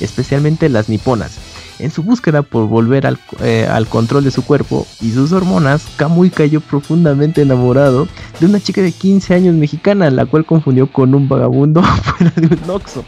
especialmente 0.00 0.68
las 0.68 0.88
niponas. 0.88 1.55
En 1.78 1.90
su 1.90 2.02
búsqueda 2.02 2.42
por 2.42 2.68
volver 2.68 3.06
al, 3.06 3.18
eh, 3.40 3.68
al 3.70 3.86
control 3.86 4.24
de 4.24 4.30
su 4.30 4.44
cuerpo 4.44 4.86
y 5.00 5.12
sus 5.12 5.32
hormonas, 5.32 5.86
Kamui 5.96 6.30
cayó 6.30 6.60
profundamente 6.60 7.42
enamorado 7.42 8.08
de 8.40 8.46
una 8.46 8.60
chica 8.60 8.80
de 8.80 8.92
15 8.92 9.34
años 9.34 9.54
mexicana, 9.54 10.10
la 10.10 10.26
cual 10.26 10.46
confundió 10.46 10.90
con 10.90 11.14
un 11.14 11.28
vagabundo 11.28 11.82
fuera 12.02 12.32
de 12.36 12.46
un 12.46 12.70
Oxxo. 12.70 13.04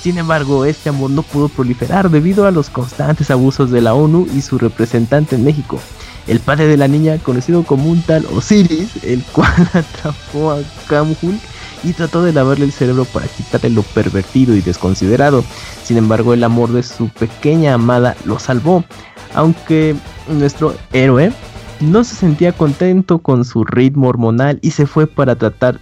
Sin 0.00 0.18
embargo, 0.18 0.64
este 0.64 0.88
amor 0.88 1.10
no 1.10 1.22
pudo 1.22 1.48
proliferar 1.48 2.10
debido 2.10 2.46
a 2.46 2.50
los 2.50 2.70
constantes 2.70 3.30
abusos 3.30 3.70
de 3.70 3.80
la 3.80 3.94
ONU 3.94 4.26
y 4.34 4.42
su 4.42 4.58
representante 4.58 5.36
en 5.36 5.44
México. 5.44 5.78
El 6.26 6.40
padre 6.40 6.66
de 6.66 6.76
la 6.76 6.88
niña, 6.88 7.18
conocido 7.18 7.62
como 7.64 7.90
un 7.90 8.02
tal 8.02 8.26
Osiris, 8.26 9.02
el 9.02 9.22
cual 9.24 9.70
atrapó 9.72 10.52
a 10.52 10.58
Kamhul 10.88 11.38
y 11.84 11.92
trató 11.92 12.22
de 12.22 12.32
lavarle 12.32 12.64
el 12.64 12.72
cerebro 12.72 13.04
para 13.04 13.26
quitarle 13.26 13.70
lo 13.70 13.82
pervertido 13.82 14.54
y 14.56 14.60
desconsiderado. 14.60 15.44
Sin 15.84 15.96
embargo, 15.96 16.34
el 16.34 16.44
amor 16.44 16.72
de 16.72 16.82
su 16.82 17.08
pequeña 17.08 17.74
amada 17.74 18.16
lo 18.24 18.38
salvó, 18.38 18.84
aunque 19.34 19.94
nuestro 20.28 20.74
héroe 20.92 21.32
no 21.80 22.04
se 22.04 22.16
sentía 22.16 22.52
contento 22.52 23.18
con 23.18 23.44
su 23.44 23.64
ritmo 23.64 24.08
hormonal 24.08 24.58
y 24.62 24.72
se 24.72 24.86
fue 24.86 25.06
para 25.06 25.36
tratar 25.36 25.80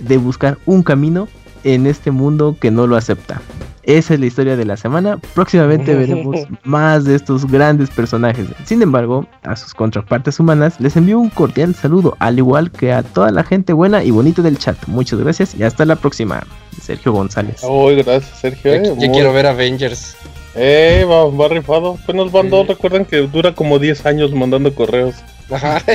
de 0.00 0.16
buscar 0.16 0.58
un 0.66 0.82
camino 0.82 1.28
en 1.64 1.86
este 1.86 2.10
mundo 2.10 2.56
que 2.60 2.70
no 2.70 2.86
lo 2.86 2.96
acepta. 2.96 3.40
Esa 3.82 4.14
es 4.14 4.20
la 4.20 4.26
historia 4.26 4.56
de 4.56 4.64
la 4.64 4.76
semana. 4.76 5.18
Próximamente 5.34 5.94
veremos 5.96 6.46
más 6.62 7.04
de 7.04 7.14
estos 7.14 7.46
grandes 7.46 7.90
personajes. 7.90 8.46
Sin 8.64 8.80
embargo, 8.82 9.26
a 9.42 9.56
sus 9.56 9.74
contrapartes 9.74 10.40
humanas 10.40 10.80
les 10.80 10.96
envío 10.96 11.18
un 11.18 11.30
cordial 11.30 11.74
saludo, 11.74 12.16
al 12.18 12.38
igual 12.38 12.70
que 12.70 12.92
a 12.92 13.02
toda 13.02 13.30
la 13.30 13.44
gente 13.44 13.72
buena 13.72 14.02
y 14.02 14.10
bonita 14.10 14.42
del 14.42 14.58
chat. 14.58 14.76
Muchas 14.86 15.18
gracias 15.18 15.54
y 15.54 15.62
hasta 15.62 15.84
la 15.84 15.96
próxima. 15.96 16.46
Sergio 16.82 17.12
González. 17.12 17.62
Uy, 17.62 17.96
gracias, 17.96 18.38
Sergio. 18.38 18.74
Yo, 18.74 18.92
eh, 18.92 18.96
yo 18.98 19.12
quiero 19.12 19.32
ver 19.32 19.46
Avengers. 19.46 20.16
Eh, 20.54 21.04
va, 21.08 21.24
va 21.26 21.48
rifado. 21.48 21.98
Pues 22.04 22.16
nos 22.16 22.32
mandó, 22.32 22.64
recuerden 22.64 23.04
que 23.04 23.18
dura 23.18 23.54
como 23.54 23.78
10 23.78 24.06
años 24.06 24.32
mandando 24.32 24.74
correos. 24.74 25.16
Ajá. 25.50 25.82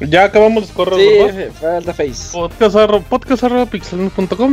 Ya 0.00 0.24
acabamos 0.24 0.62
los 0.62 0.72
correos, 0.72 1.30
Sí, 1.32 1.36
¿verdad? 1.36 1.52
falta 1.60 1.92
face. 1.94 2.32
Podcast, 2.32 2.76
arro- 2.76 3.02
podcast. 3.02 3.42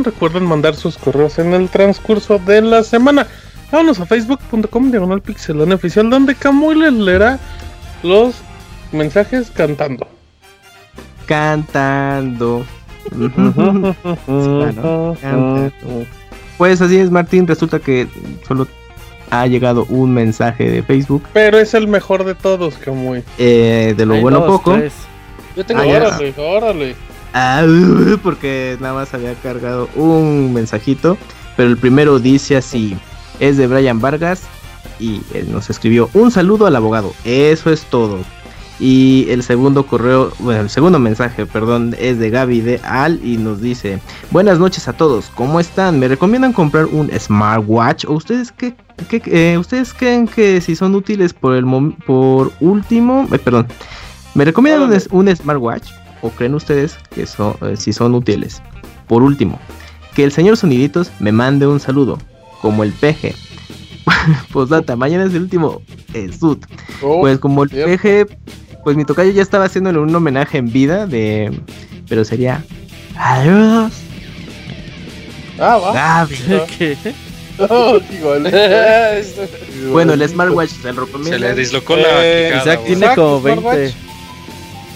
Recuerden 0.04 0.44
mandar 0.44 0.74
sus 0.74 0.96
correos 0.98 1.38
en 1.38 1.54
el 1.54 1.68
transcurso 1.68 2.38
de 2.38 2.62
la 2.62 2.82
semana. 2.82 3.26
Vámonos 3.70 4.00
a 4.00 4.06
facebook.com 4.06 4.90
diagonal 4.90 5.20
pixelania 5.22 5.74
oficial 5.76 6.08
donde 6.10 6.34
Camuy 6.34 6.74
les 6.76 6.92
leerá 6.92 7.38
los 8.02 8.34
mensajes 8.92 9.50
cantando. 9.50 10.06
Cantando. 11.26 12.64
Claro, 14.26 15.16
cantando. 15.20 16.06
Pues 16.58 16.80
así 16.80 16.96
es, 16.98 17.10
Martín. 17.10 17.46
Resulta 17.46 17.78
que 17.78 18.08
solo 18.48 18.66
ha 19.30 19.46
llegado 19.46 19.84
un 19.88 20.12
mensaje 20.14 20.70
de 20.70 20.82
Facebook. 20.82 21.22
Pero 21.32 21.58
es 21.58 21.74
el 21.74 21.86
mejor 21.88 22.24
de 22.24 22.34
todos, 22.34 22.76
Camuy. 22.78 23.22
eh, 23.38 23.94
de 23.96 24.06
lo 24.06 24.14
Hay 24.14 24.20
bueno 24.22 24.40
dos, 24.40 24.48
poco. 24.50 24.74
tres. 24.74 24.92
Yo 25.56 25.64
tengo 25.64 25.80
Ah. 25.82 25.86
Órale, 25.86 26.34
órale. 26.36 26.96
Ah, 27.34 27.64
porque 28.22 28.76
nada 28.80 28.94
más 28.94 29.12
había 29.14 29.34
cargado 29.34 29.88
un 29.96 30.52
mensajito. 30.52 31.16
Pero 31.56 31.70
el 31.70 31.76
primero 31.78 32.18
dice 32.18 32.56
así: 32.56 32.96
es 33.40 33.56
de 33.56 33.66
Brian 33.66 34.00
Vargas. 34.00 34.42
Y 34.98 35.20
él 35.34 35.50
nos 35.52 35.68
escribió 35.68 36.08
un 36.14 36.30
saludo 36.30 36.66
al 36.66 36.76
abogado. 36.76 37.12
Eso 37.24 37.70
es 37.70 37.82
todo. 37.84 38.18
Y 38.78 39.26
el 39.30 39.42
segundo 39.42 39.86
correo, 39.86 40.32
bueno, 40.38 40.60
el 40.60 40.68
segundo 40.70 40.98
mensaje, 40.98 41.46
perdón, 41.46 41.94
es 41.98 42.18
de 42.18 42.28
Gaby 42.28 42.60
de 42.60 42.80
Al 42.84 43.20
y 43.24 43.36
nos 43.38 43.60
dice: 43.62 44.00
Buenas 44.30 44.58
noches 44.58 44.86
a 44.88 44.92
todos, 44.92 45.30
¿cómo 45.34 45.60
están? 45.60 45.98
¿Me 45.98 46.08
recomiendan 46.08 46.52
comprar 46.52 46.84
un 46.86 47.10
smartwatch? 47.18 48.04
¿O 48.06 48.12
ustedes 48.12 48.52
qué, 48.52 48.74
qué- 49.08 49.22
eh, 49.26 49.56
ustedes 49.58 49.94
creen 49.94 50.28
que 50.28 50.60
si 50.60 50.76
son 50.76 50.94
útiles 50.94 51.32
por 51.32 51.54
el 51.56 51.64
por 52.06 52.52
último? 52.60 53.26
eh, 53.32 53.38
perdón, 53.38 53.66
¿me 54.36 54.44
recomiendan 54.44 54.90
un, 55.10 55.28
un 55.28 55.36
smartwatch? 55.36 55.88
¿O 56.22 56.30
creen 56.30 56.54
ustedes 56.54 56.96
que 57.14 57.26
son, 57.26 57.56
eh, 57.62 57.76
si 57.76 57.92
son 57.92 58.14
útiles? 58.14 58.62
Por 59.08 59.22
último, 59.22 59.58
que 60.14 60.24
el 60.24 60.32
señor 60.32 60.56
Soniditos 60.56 61.10
me 61.20 61.32
mande 61.32 61.66
un 61.66 61.80
saludo, 61.80 62.18
como 62.62 62.84
el 62.84 62.92
peje. 62.92 63.34
Postdata, 64.52 64.96
mañana 64.96 65.24
es 65.24 65.34
el 65.34 65.42
último 65.42 65.82
eh, 66.14 66.30
sud. 66.38 66.58
Oh, 67.02 67.20
Pues 67.20 67.38
como 67.38 67.64
el 67.64 67.70
cierto. 67.70 67.90
peje, 67.90 68.26
pues 68.84 68.96
mi 68.96 69.04
tocayo 69.04 69.30
ya 69.32 69.42
estaba 69.42 69.64
haciéndole 69.64 69.98
un 69.98 70.14
homenaje 70.14 70.58
en 70.58 70.72
vida 70.72 71.06
de... 71.06 71.60
Pero 72.08 72.24
sería... 72.24 72.64
Adiós, 73.16 73.92
Ah, 75.58 75.78
va. 75.78 75.92
Gaby. 75.92 76.36
¿Qué? 76.78 76.96
Oh, 77.58 77.98
igual. 78.12 78.52
Bueno, 79.92 80.12
el 80.14 80.28
smartwatch 80.28 80.70
se 80.70 80.92
lo 80.92 81.00
Se 81.00 81.06
recomiendo. 81.06 81.38
le 81.38 81.54
dislocó 81.54 81.96
la 81.96 82.08
Eh, 82.24 82.58
Isaac 82.60 82.80
tiene 82.86 83.14
como 83.14 83.40
20. 83.40 83.94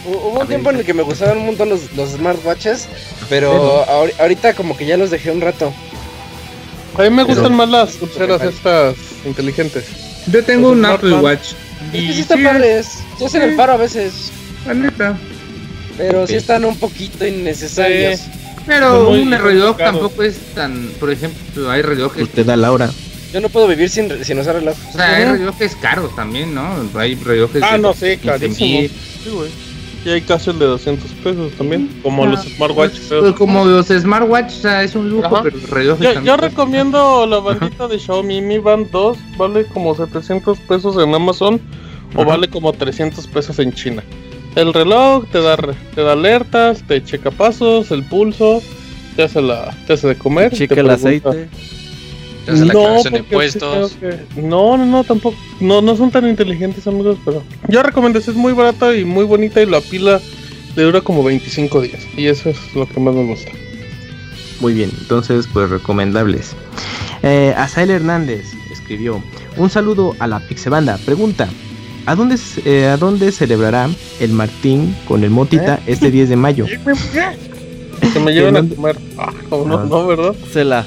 Hubo 0.06 0.40
un 0.40 0.46
tiempo 0.46 0.70
en 0.70 0.76
el 0.76 0.84
que 0.84 0.94
me 0.94 1.02
gustaban 1.02 1.38
un 1.38 1.46
montón 1.46 1.68
los, 1.68 1.92
los 1.94 2.10
smartwatches, 2.12 2.88
pero 3.28 3.84
ahori- 3.86 4.14
ahorita 4.18 4.54
como 4.54 4.76
que 4.76 4.86
ya 4.86 4.96
los 4.96 5.10
dejé 5.10 5.30
un 5.30 5.40
rato. 5.40 5.72
A 6.96 7.02
mí 7.02 7.10
me 7.10 7.22
gustan 7.22 7.54
más 7.54 7.68
las 7.68 7.92
pulseras 7.92 8.42
estas 8.42 8.96
inteligentes. 9.24 9.84
Yo 10.30 10.42
tengo 10.44 10.68
Los 10.74 10.78
un 10.78 10.84
Apple. 10.86 11.14
Watch. 11.16 11.52
Es 11.92 12.06
que 12.06 12.12
sí 12.14 12.20
están 12.20 12.38
sí, 12.38 12.44
padres, 12.44 12.86
sí 13.18 13.24
hacen 13.24 13.42
el 13.42 13.56
paro 13.56 13.72
a 13.72 13.76
veces, 13.76 14.30
la 14.66 14.74
neta. 14.74 15.18
pero 15.96 16.26
sí 16.26 16.34
están 16.34 16.64
un 16.64 16.76
poquito 16.78 17.26
innecesarios. 17.26 18.20
Pero 18.66 19.04
muy 19.10 19.20
un 19.20 19.32
reloj 19.32 19.76
tampoco 19.78 20.22
es 20.22 20.36
tan. 20.54 20.88
Por 21.00 21.10
ejemplo, 21.10 21.70
hay 21.70 21.82
relojes. 21.82 22.22
Usted 22.24 22.44
da 22.44 22.56
la 22.56 22.72
hora. 22.72 22.90
Yo 23.32 23.40
no 23.40 23.48
puedo 23.48 23.66
vivir 23.68 23.88
sin, 23.88 24.22
sin 24.24 24.38
usar 24.38 24.56
reloj. 24.56 24.76
O 24.90 24.92
sea, 24.96 25.16
hay 25.16 25.24
relojes 25.24 25.76
caros 25.76 26.14
también, 26.16 26.54
¿no? 26.54 26.68
Hay 26.94 27.14
relojes. 27.14 27.62
Ah, 27.64 27.72
de 27.72 27.78
no, 27.78 27.92
sí, 27.94 28.16
15,000. 28.18 28.26
carísimos. 28.26 28.90
Sí, 29.24 29.30
güey. 29.30 29.50
Y 30.04 30.08
hay 30.08 30.22
casi 30.22 30.48
el 30.50 30.58
de 30.58 30.64
200 30.64 31.10
pesos 31.22 31.52
también, 31.58 31.90
como 32.02 32.24
los 32.24 32.40
smartwatches. 32.42 33.06
Pues 33.20 33.34
como 33.34 33.64
los 33.66 33.88
smartwatch, 33.88 34.46
o 34.50 34.60
sea, 34.62 34.82
es 34.82 34.94
un 34.94 35.10
lujo, 35.10 35.26
Ajá. 35.36 35.42
pero 35.42 35.58
Yo, 36.22 36.36
recomiendo 36.38 37.26
la 37.26 37.38
bandita 37.38 37.86
de 37.86 37.98
Xiaomi 37.98 38.40
Mi 38.40 38.58
Band 38.58 38.90
2, 38.90 39.18
vale 39.36 39.66
como 39.66 39.94
700 39.94 40.58
pesos 40.60 40.96
en 41.02 41.14
Amazon 41.14 41.60
o 42.16 42.24
vale 42.24 42.48
como 42.48 42.72
300 42.72 43.26
pesos 43.26 43.58
en 43.58 43.72
China. 43.74 44.02
El 44.56 44.72
reloj 44.72 45.26
te 45.30 45.40
da, 45.42 45.56
re- 45.56 45.74
te 45.94 46.02
da 46.02 46.12
alertas, 46.12 46.82
te 46.88 47.04
checa 47.04 47.30
pasos, 47.30 47.90
el 47.90 48.02
pulso, 48.04 48.62
te 49.16 49.24
hace, 49.24 49.42
la, 49.42 49.76
te 49.86 49.92
hace 49.92 50.08
de 50.08 50.14
comer. 50.16 50.52
Chica 50.52 50.74
te 50.74 50.80
el 50.80 50.90
aceite. 50.90 51.48
Te 52.50 52.56
hace 52.56 52.66
la 52.66 52.72
No, 52.72 53.02
de 53.02 53.18
impuestos. 53.18 53.92
que- 53.92 54.40
No, 54.42 54.76
no, 54.76 54.86
no, 54.86 55.04
tampoco. 55.04 55.36
No, 55.60 55.80
no 55.82 55.96
son 55.96 56.10
tan 56.10 56.28
inteligentes, 56.28 56.86
amigos, 56.86 57.18
pero. 57.24 57.42
Yo 57.68 57.82
recomiendo, 57.82 58.18
es 58.18 58.28
muy 58.34 58.52
barata 58.52 58.94
y 58.96 59.04
muy 59.04 59.24
bonita 59.24 59.60
y 59.62 59.66
la 59.66 59.80
pila 59.80 60.20
le 60.76 60.82
dura 60.82 61.00
como 61.00 61.22
25 61.24 61.80
días. 61.80 62.02
Y 62.16 62.26
eso 62.26 62.50
es 62.50 62.56
lo 62.74 62.86
que 62.88 63.00
más 63.00 63.14
me 63.14 63.24
gusta. 63.26 63.50
Muy 64.60 64.74
bien, 64.74 64.90
entonces 65.00 65.48
pues 65.52 65.70
recomendables. 65.70 66.52
Eh, 67.22 67.54
Azael 67.56 67.90
Hernández 67.90 68.44
escribió, 68.70 69.22
un 69.56 69.70
saludo 69.70 70.14
a 70.18 70.26
la 70.26 70.40
Pixebanda. 70.40 70.98
Pregunta, 71.04 71.48
¿a 72.06 72.14
dónde, 72.14 72.36
se- 72.36 72.62
eh, 72.64 72.86
¿a 72.88 72.96
dónde 72.96 73.32
celebrará 73.32 73.88
el 74.20 74.32
Martín 74.32 74.94
con 75.08 75.24
el 75.24 75.30
Motita 75.30 75.80
este 75.86 76.10
10 76.10 76.28
de 76.28 76.36
mayo? 76.36 76.66
Que 78.14 78.18
me 78.20 78.32
lleven 78.32 78.56
a 78.56 78.60
comer. 78.66 78.96
Ah, 79.18 79.32
como 79.48 79.66
no, 79.66 79.78
Ah. 79.78 79.86
no, 79.88 80.06
¿verdad? 80.06 80.34
Se 80.52 80.64
la. 80.64 80.86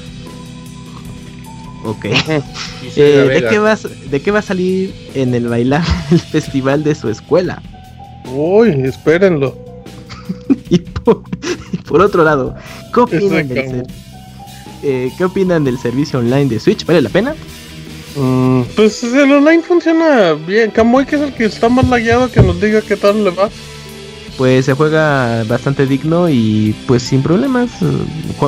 Ok. 1.84 2.06
Eh, 2.96 3.40
¿de, 3.40 3.48
qué 3.48 3.58
vas, 3.58 3.88
¿De 4.10 4.20
qué 4.22 4.30
va 4.30 4.38
a 4.38 4.42
salir 4.42 4.94
en 5.14 5.34
el 5.34 5.48
bailar 5.48 5.82
el 6.12 6.20
festival 6.20 6.84
de 6.84 6.94
su 6.94 7.08
escuela? 7.08 7.60
Uy, 8.32 8.70
espérenlo. 8.84 9.56
Y 10.70 10.78
por, 10.78 11.22
y 11.72 11.76
por 11.78 12.00
otro 12.00 12.22
lado, 12.24 12.54
¿qué 12.92 13.00
opinan, 13.00 13.24
Ese 13.24 13.54
del, 13.54 13.64
cambio. 13.64 13.84
ser- 13.84 13.94
eh, 14.82 15.12
¿qué 15.18 15.24
opinan 15.24 15.64
del 15.64 15.78
servicio 15.78 16.18
online 16.20 16.46
de 16.46 16.58
Switch? 16.60 16.84
¿Vale 16.86 17.02
la 17.02 17.10
pena? 17.10 17.34
Mm, 18.16 18.62
pues 18.76 19.02
el 19.02 19.32
online 19.32 19.62
funciona 19.62 20.32
bien. 20.34 20.70
Camuy, 20.70 21.04
que 21.04 21.16
es 21.16 21.22
el 21.22 21.32
que 21.34 21.44
está 21.46 21.68
más 21.68 21.88
lagueado, 21.88 22.30
que 22.30 22.42
nos 22.42 22.60
diga 22.60 22.80
qué 22.80 22.96
tal 22.96 23.24
le 23.24 23.30
va. 23.30 23.48
Pues 24.36 24.64
se 24.64 24.72
juega 24.74 25.44
bastante 25.44 25.86
digno 25.86 26.28
y 26.28 26.74
pues 26.88 27.04
sin 27.04 27.22
problemas. 27.22 27.70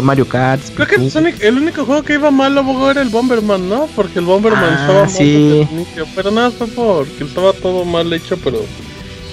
Mario 0.02 0.28
Kart. 0.28 0.60
Creo 0.74 0.86
que 0.88 0.96
el, 0.96 1.10
Sonic- 1.12 1.40
el 1.40 1.56
único 1.58 1.84
juego 1.84 2.02
que 2.02 2.14
iba 2.14 2.30
mal 2.32 2.58
abogado 2.58 2.90
era 2.90 3.02
el 3.02 3.08
Bomberman, 3.08 3.68
¿no? 3.68 3.86
Porque 3.94 4.18
el 4.18 4.24
Bomberman 4.24 4.64
Ah, 4.64 4.78
estaba 4.80 5.00
mal 5.02 5.10
sí. 5.10 5.24
desde 5.32 5.62
el 5.62 5.68
inicio. 5.70 6.06
Pero 6.16 6.30
nada, 6.32 6.50
fue 6.50 6.66
porque 6.66 7.24
estaba 7.24 7.52
todo 7.52 7.84
mal 7.84 8.12
hecho, 8.12 8.36
pero 8.42 8.64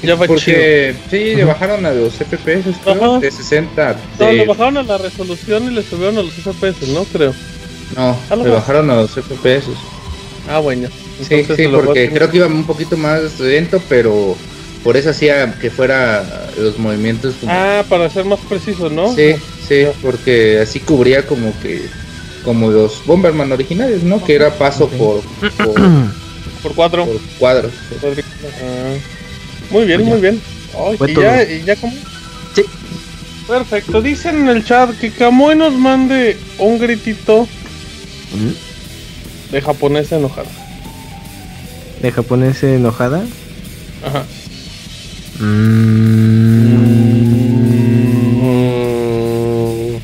ya 0.03 0.13
va 0.15 0.25
chido. 0.27 0.35
Porque 0.35 0.95
sí, 1.09 1.35
le 1.35 1.43
bajaron 1.43 1.85
a 1.87 1.91
los 1.91 2.13
FPS, 2.13 2.71
creo, 2.83 3.19
de 3.19 3.31
60. 3.31 3.95
No, 4.19 4.25
de- 4.27 4.33
le 4.33 4.45
bajaron 4.45 4.77
a 4.77 4.83
la 4.83 4.97
resolución 4.99 5.63
y 5.71 5.75
le 5.75 5.81
subieron 5.81 6.17
a 6.19 6.21
los 6.21 6.33
FPS, 6.33 6.87
¿no? 6.93 7.03
Creo. 7.05 7.33
No, 7.95 8.15
le 8.29 8.35
más. 8.43 8.51
bajaron 8.53 8.89
a 8.91 8.95
los 8.97 9.11
FPS. 9.11 9.71
Ah, 10.49 10.59
bueno. 10.59 10.87
Sí, 11.27 11.33
Entonces 11.35 11.65
sí, 11.65 11.71
porque 11.73 12.09
creo 12.11 12.29
que 12.29 12.37
iba 12.37 12.47
un 12.47 12.65
poquito 12.65 12.95
más 12.97 13.39
lento, 13.39 13.81
pero 13.89 14.35
por 14.83 14.97
eso 14.97 15.09
hacía 15.11 15.53
que 15.59 15.69
fuera 15.71 16.23
los 16.57 16.77
movimientos 16.77 17.35
como... 17.39 17.51
Ah, 17.51 17.83
para 17.87 18.09
ser 18.09 18.25
más 18.25 18.39
preciso, 18.41 18.89
¿no? 18.89 19.13
Sí, 19.15 19.35
sí, 19.67 19.85
porque 20.01 20.59
así 20.59 20.79
cubría 20.79 21.25
como 21.25 21.53
que... 21.61 21.87
Como 22.43 22.69
los 22.69 23.05
Bomberman 23.05 23.51
originales, 23.53 24.03
¿no? 24.03 24.21
Que 24.21 24.35
era 24.35 24.51
paso 24.57 24.89
por, 24.89 25.21
por, 25.63 25.81
Por 26.63 26.75
cuatro. 26.75 27.05
Por 27.05 27.19
cuadros. 27.39 27.71
Ah, 28.03 28.95
muy 29.69 29.85
bien, 29.85 30.03
muy 30.03 30.19
bien. 30.19 30.41
Ay, 30.77 30.97
Fue 30.97 31.11
y, 31.11 31.15
ya, 31.15 31.43
y 31.43 31.63
ya 31.63 31.75
como. 31.77 31.93
Sí. 32.53 32.63
Perfecto. 33.47 34.01
Dicen 34.01 34.41
en 34.41 34.47
el 34.49 34.65
chat 34.65 34.91
que 34.99 35.11
Kamui 35.11 35.55
nos 35.55 35.73
mande 35.73 36.37
un 36.57 36.79
gritito 36.79 37.47
Mm. 38.33 39.51
de 39.53 39.61
japonesa 39.61 40.15
enojada. 40.17 40.49
¿De 42.01 42.11
japonesa 42.11 42.67
enojada? 42.67 43.23
Ajá. 44.03 44.25
Mm. 49.03 49.97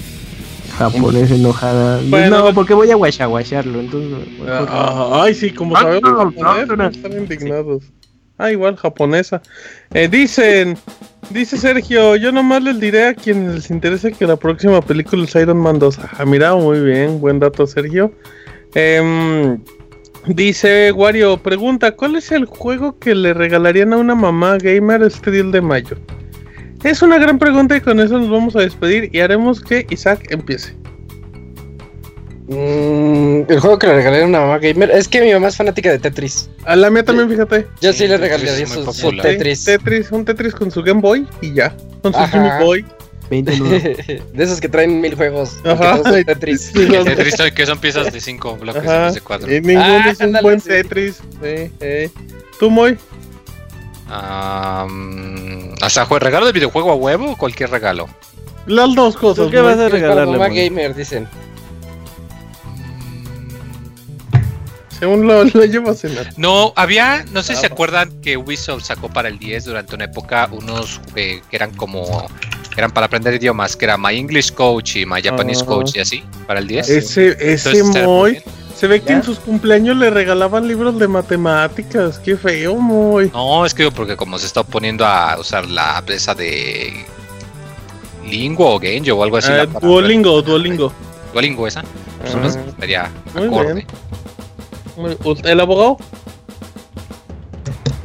Japonesa 0.77 1.35
enojada. 1.35 1.99
Bueno, 2.09 2.45
no, 2.45 2.53
porque 2.53 2.73
voy 2.73 2.89
a 2.91 2.95
guachaguacharlo, 2.95 3.79
entonces. 3.81 4.27
mejor- 4.39 4.67
Ah, 4.69 5.21
ay, 5.23 5.33
sí, 5.33 5.51
como 5.51 5.75
Ah, 5.75 5.81
sabemos 5.81 6.11
no, 6.11 6.17
japonés, 6.17 6.67
no, 6.67 6.75
no. 6.77 6.87
están 6.87 7.11
indignados. 7.13 7.83
Ah, 8.37 8.51
igual, 8.51 8.77
japonesa. 8.77 9.41
Eh, 9.93 10.07
dicen, 10.07 10.77
dice 11.29 11.57
Sergio, 11.57 12.15
yo 12.15 12.31
nomás 12.31 12.63
les 12.63 12.79
diré 12.79 13.07
a 13.07 13.13
quienes 13.13 13.53
les 13.55 13.69
interese 13.69 14.13
que 14.13 14.25
la 14.25 14.37
próxima 14.37 14.79
película 14.81 15.25
es 15.25 15.35
Iron 15.35 15.57
Man 15.57 15.79
2. 15.79 15.99
Ah, 16.17 16.23
mira, 16.25 16.55
muy 16.55 16.79
bien, 16.79 17.19
buen 17.19 17.39
dato, 17.39 17.67
Sergio. 17.67 18.13
Em, 18.73 19.59
dice 20.27 20.91
Wario, 20.91 21.37
pregunta, 21.37 21.91
¿cuál 21.91 22.15
es 22.15 22.31
el 22.31 22.45
juego 22.45 22.97
que 22.99 23.15
le 23.15 23.33
regalarían 23.33 23.93
a 23.93 23.97
una 23.97 24.15
mamá 24.15 24.57
gamer 24.57 25.01
este 25.03 25.31
día 25.31 25.43
de 25.43 25.61
mayo? 25.61 25.97
Es 26.83 27.01
una 27.01 27.17
gran 27.17 27.39
pregunta 27.39 27.75
y 27.75 27.81
con 27.81 27.99
eso 27.99 28.17
nos 28.17 28.29
vamos 28.29 28.55
a 28.55 28.59
despedir 28.59 29.09
y 29.13 29.19
haremos 29.19 29.61
que 29.61 29.85
Isaac 29.89 30.27
empiece. 30.29 30.73
Mm, 32.47 33.43
el 33.47 33.59
juego 33.59 33.77
que 33.77 33.85
le 33.85 33.93
regalé 33.93 34.23
a 34.23 34.25
una 34.25 34.39
mamá 34.39 34.57
gamer. 34.57 34.89
Es 34.89 35.07
que 35.07 35.21
mi 35.21 35.31
mamá 35.31 35.49
es 35.49 35.57
fanática 35.57 35.91
de 35.91 35.99
Tetris. 35.99 36.49
A 36.65 36.75
la 36.75 36.89
mía 36.89 37.03
también, 37.03 37.29
fíjate. 37.29 37.67
Yo 37.79 37.93
sí, 37.93 37.99
Sí, 37.99 38.07
le 38.07 38.17
muy 38.17 38.93
su. 38.93 39.11
Tetris. 39.21 39.65
Tetris, 39.65 40.11
un 40.11 40.25
Tetris 40.25 40.55
con 40.55 40.71
su 40.71 40.81
Game 40.81 40.99
Boy 40.99 41.27
y 41.41 41.53
ya. 41.53 41.75
Con 42.01 42.11
su 42.11 42.19
Ajá. 42.19 42.37
Game 42.37 42.63
Boy. 42.63 42.85
20 43.29 43.57
nudos. 43.57 43.83
de 43.83 44.23
esos 44.37 44.59
que 44.59 44.69
traen 44.69 44.99
mil 45.01 45.15
juegos. 45.15 45.57
Ajá. 45.63 46.01
Tetris. 46.25 46.71
Tetris 46.73 47.35
que 47.55 47.65
son 47.65 47.79
piezas 47.79 48.11
de 48.11 48.19
5 48.21 48.57
bloques 48.57 48.83
en 48.83 48.89
Ajá. 48.89 49.05
vez 49.05 49.13
de 49.15 49.21
4. 49.21 49.55
Y 49.55 49.61
ninguno 49.61 49.85
Ah, 49.85 50.09
es 50.09 50.17
un 50.19 50.25
ándale, 50.25 50.43
buen 50.43 50.59
sí. 50.61 50.69
Tetris. 50.69 51.15
Sí, 51.15 51.71
eh. 51.79 52.09
¿Tú, 52.59 52.69
Moy? 52.69 52.97
¿Hasta 54.07 56.05
jue- 56.07 56.19
regalo 56.19 56.45
de 56.47 56.51
videojuego 56.51 56.91
a 56.91 56.95
huevo 56.95 57.31
o 57.31 57.37
cualquier 57.37 57.69
regalo? 57.69 58.07
Las 58.65 58.93
dos 58.95 59.15
cosas. 59.15 59.45
¿Tú 59.45 59.51
qué 59.51 59.59
vas 59.61 59.77
a 59.77 59.87
regalarle? 59.89 60.33
mamá 60.37 60.47
Moy? 60.49 60.57
gamer, 60.63 60.95
dicen. 60.95 61.27
Según 64.99 65.27
lo, 65.27 65.43
lo 65.45 65.63
llevas 65.65 66.03
en 66.03 66.15
la... 66.15 66.23
No, 66.35 66.73
había, 66.75 67.23
no 67.31 67.41
sé 67.41 67.55
si 67.55 67.61
se 67.61 67.67
Ah, 67.67 67.69
acuerdan 67.71 68.19
que 68.21 68.35
Ubisoft 68.35 68.83
sacó 68.83 69.07
para 69.07 69.29
el 69.29 69.39
10 69.39 69.63
durante 69.65 69.95
una 69.95 70.03
época 70.05 70.49
unos 70.51 70.99
eh, 71.15 71.41
que 71.49 71.55
eran 71.55 71.71
como, 71.73 72.27
que 72.73 72.79
eran 72.79 72.91
para 72.91 73.07
aprender 73.07 73.33
idiomas, 73.33 73.75
que 73.75 73.85
era 73.85 73.97
My 73.97 74.17
English 74.17 74.53
Coach 74.53 74.97
y 74.97 75.05
My 75.05 75.21
Japanese. 75.21 75.65
Coach 75.65 75.95
y 75.95 75.99
así, 75.99 76.23
para 76.47 76.59
el 76.59 76.67
10. 76.67 76.89
Ese, 76.89 77.53
ese 77.53 77.69
Entonces, 77.71 78.05
Moy. 78.05 78.41
Se 78.75 78.87
ve 78.87 79.01
que 79.01 79.09
¿Ya? 79.09 79.15
en 79.17 79.23
sus 79.23 79.39
cumpleaños 79.39 79.97
le 79.97 80.09
regalaban 80.09 80.65
libros 80.67 80.97
de 80.97 81.07
matemáticas. 81.07 82.17
Qué 82.19 82.37
feo, 82.37 82.77
Moy. 82.77 83.29
No, 83.33 83.65
es 83.65 83.73
que 83.73 83.83
digo, 83.83 83.93
porque 83.93 84.15
como 84.15 84.39
se 84.39 84.45
está 84.45 84.63
poniendo 84.63 85.05
a 85.05 85.37
usar 85.37 85.67
la 85.67 86.01
esa 86.07 86.33
de 86.33 87.05
Lingo 88.25 88.75
o 88.75 88.79
Genjo 88.79 89.15
o 89.15 89.23
algo 89.23 89.37
así. 89.37 89.51
Ah, 89.51 89.65
la 89.65 89.65
Duolingo, 89.65 90.41
Duolingo. 90.41 90.93
Duolingo 91.33 91.67
esa. 91.67 91.83
Pues 92.21 92.35
no 92.35 92.49
sé, 92.49 92.59
estaría 92.67 93.11
Muy 93.35 93.47
acorde. 93.47 93.73
bien. 93.73 93.87
¿El 95.43 95.59
abogado? 95.59 95.97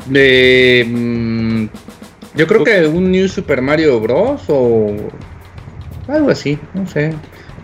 De. 0.06 0.84
mm, 0.86 1.66
yo 2.36 2.46
creo 2.46 2.64
que 2.64 2.86
un 2.86 3.10
New 3.12 3.28
Super 3.28 3.62
Mario 3.62 4.00
Bros. 4.00 4.42
o. 4.48 4.94
Algo 6.08 6.30
así, 6.30 6.58
no 6.74 6.86
sé. 6.86 7.14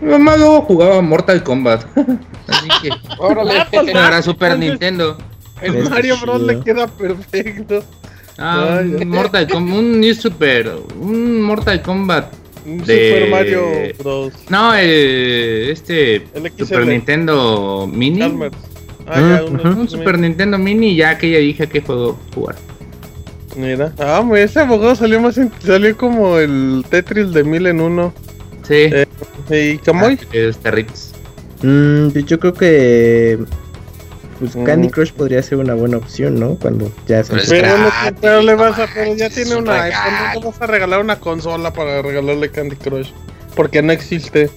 Mi 0.01 0.09
mamá 0.09 0.35
luego 0.35 0.61
jugaba 0.61 1.01
Mortal 1.01 1.43
Kombat. 1.43 1.85
así 2.47 2.67
que. 2.81 2.89
Órale. 3.19 3.65
Para 3.93 4.21
Super 4.21 4.57
Nintendo. 4.57 5.17
El 5.61 5.75
Es 5.75 5.89
Mario 5.89 6.15
Bros 6.19 6.41
le 6.41 6.59
queda 6.61 6.87
perfecto. 6.87 7.83
Ah, 8.37 8.79
Ay, 8.79 8.95
un 8.95 9.09
Mortal 9.09 9.47
Kombat. 9.47 9.77
Un 9.77 9.99
New 9.99 10.13
Super. 10.15 10.71
Un 10.99 11.41
Mortal 11.43 11.81
Kombat. 11.83 12.33
Un 12.65 12.83
De- 12.83 13.09
Super 13.13 13.29
Mario 13.29 13.63
Bros. 13.99 14.33
No, 14.49 14.73
el. 14.73 15.69
Este. 15.69 16.15
El. 16.33 16.51
Super 16.57 16.87
Nintendo 16.87 17.87
Mini. 17.91 18.21
Ah, 19.07 19.19
ya, 19.19 19.43
uno-. 19.45 19.61
Un 19.81 19.87
Super 19.89 20.17
Nintendo 20.17 20.57
Mini 20.57 20.91
y 20.91 20.95
ya 20.95 21.17
que 21.17 21.27
ella 21.27 21.39
dije 21.39 21.67
que 21.67 21.81
juego 21.81 22.17
jugar. 22.33 22.55
Mira. 23.55 23.91
Ah, 23.99 24.23
ese 24.37 24.59
abogado 24.59 24.95
salió 24.95 25.19
más. 25.19 25.37
in- 25.37 25.51
Salió 25.65 25.95
como 25.97 26.37
el 26.37 26.85
Tetris 26.89 27.33
de 27.33 27.43
mil 27.43 27.67
en 27.67 27.81
uno. 27.81 28.13
Sí. 28.67 28.89
Eh, 28.91 29.05
¿Y 29.49 29.77
Camoy? 29.79 30.17
Ah, 30.21 30.27
es 30.33 30.57
Terrix. 30.57 31.11
Mm, 31.63 32.09
pues 32.11 32.25
yo 32.25 32.39
creo 32.39 32.53
que 32.53 33.39
pues 34.39 34.55
Mm. 34.55 34.63
Candy 34.63 34.89
Crush 34.89 35.11
podría 35.11 35.43
ser 35.43 35.59
una 35.59 35.73
buena 35.75 35.97
opción, 35.97 36.39
¿no? 36.39 36.55
Cuando 36.55 36.91
ya 37.07 37.23
se 37.23 37.31
Pero 37.31 37.43
es 37.43 37.49
Pero, 37.49 37.77
no- 37.77 37.85
gratis, 37.85 38.17
pero 38.21 38.41
le 38.41 38.55
vas 38.55 38.79
a, 38.79 38.87
pero 38.91 39.15
ya 39.15 39.29
tiene 39.29 39.55
una 39.55 39.83
iPhone, 39.83 40.13
no 40.35 40.41
vas 40.51 40.61
a 40.61 40.65
regalar 40.67 40.99
una 41.01 41.19
consola 41.19 41.71
para 41.73 42.01
regalarle 42.01 42.49
Candy 42.49 42.75
Crush. 42.77 43.11
Porque 43.55 43.81
no 43.83 43.91
existe. 43.91 44.49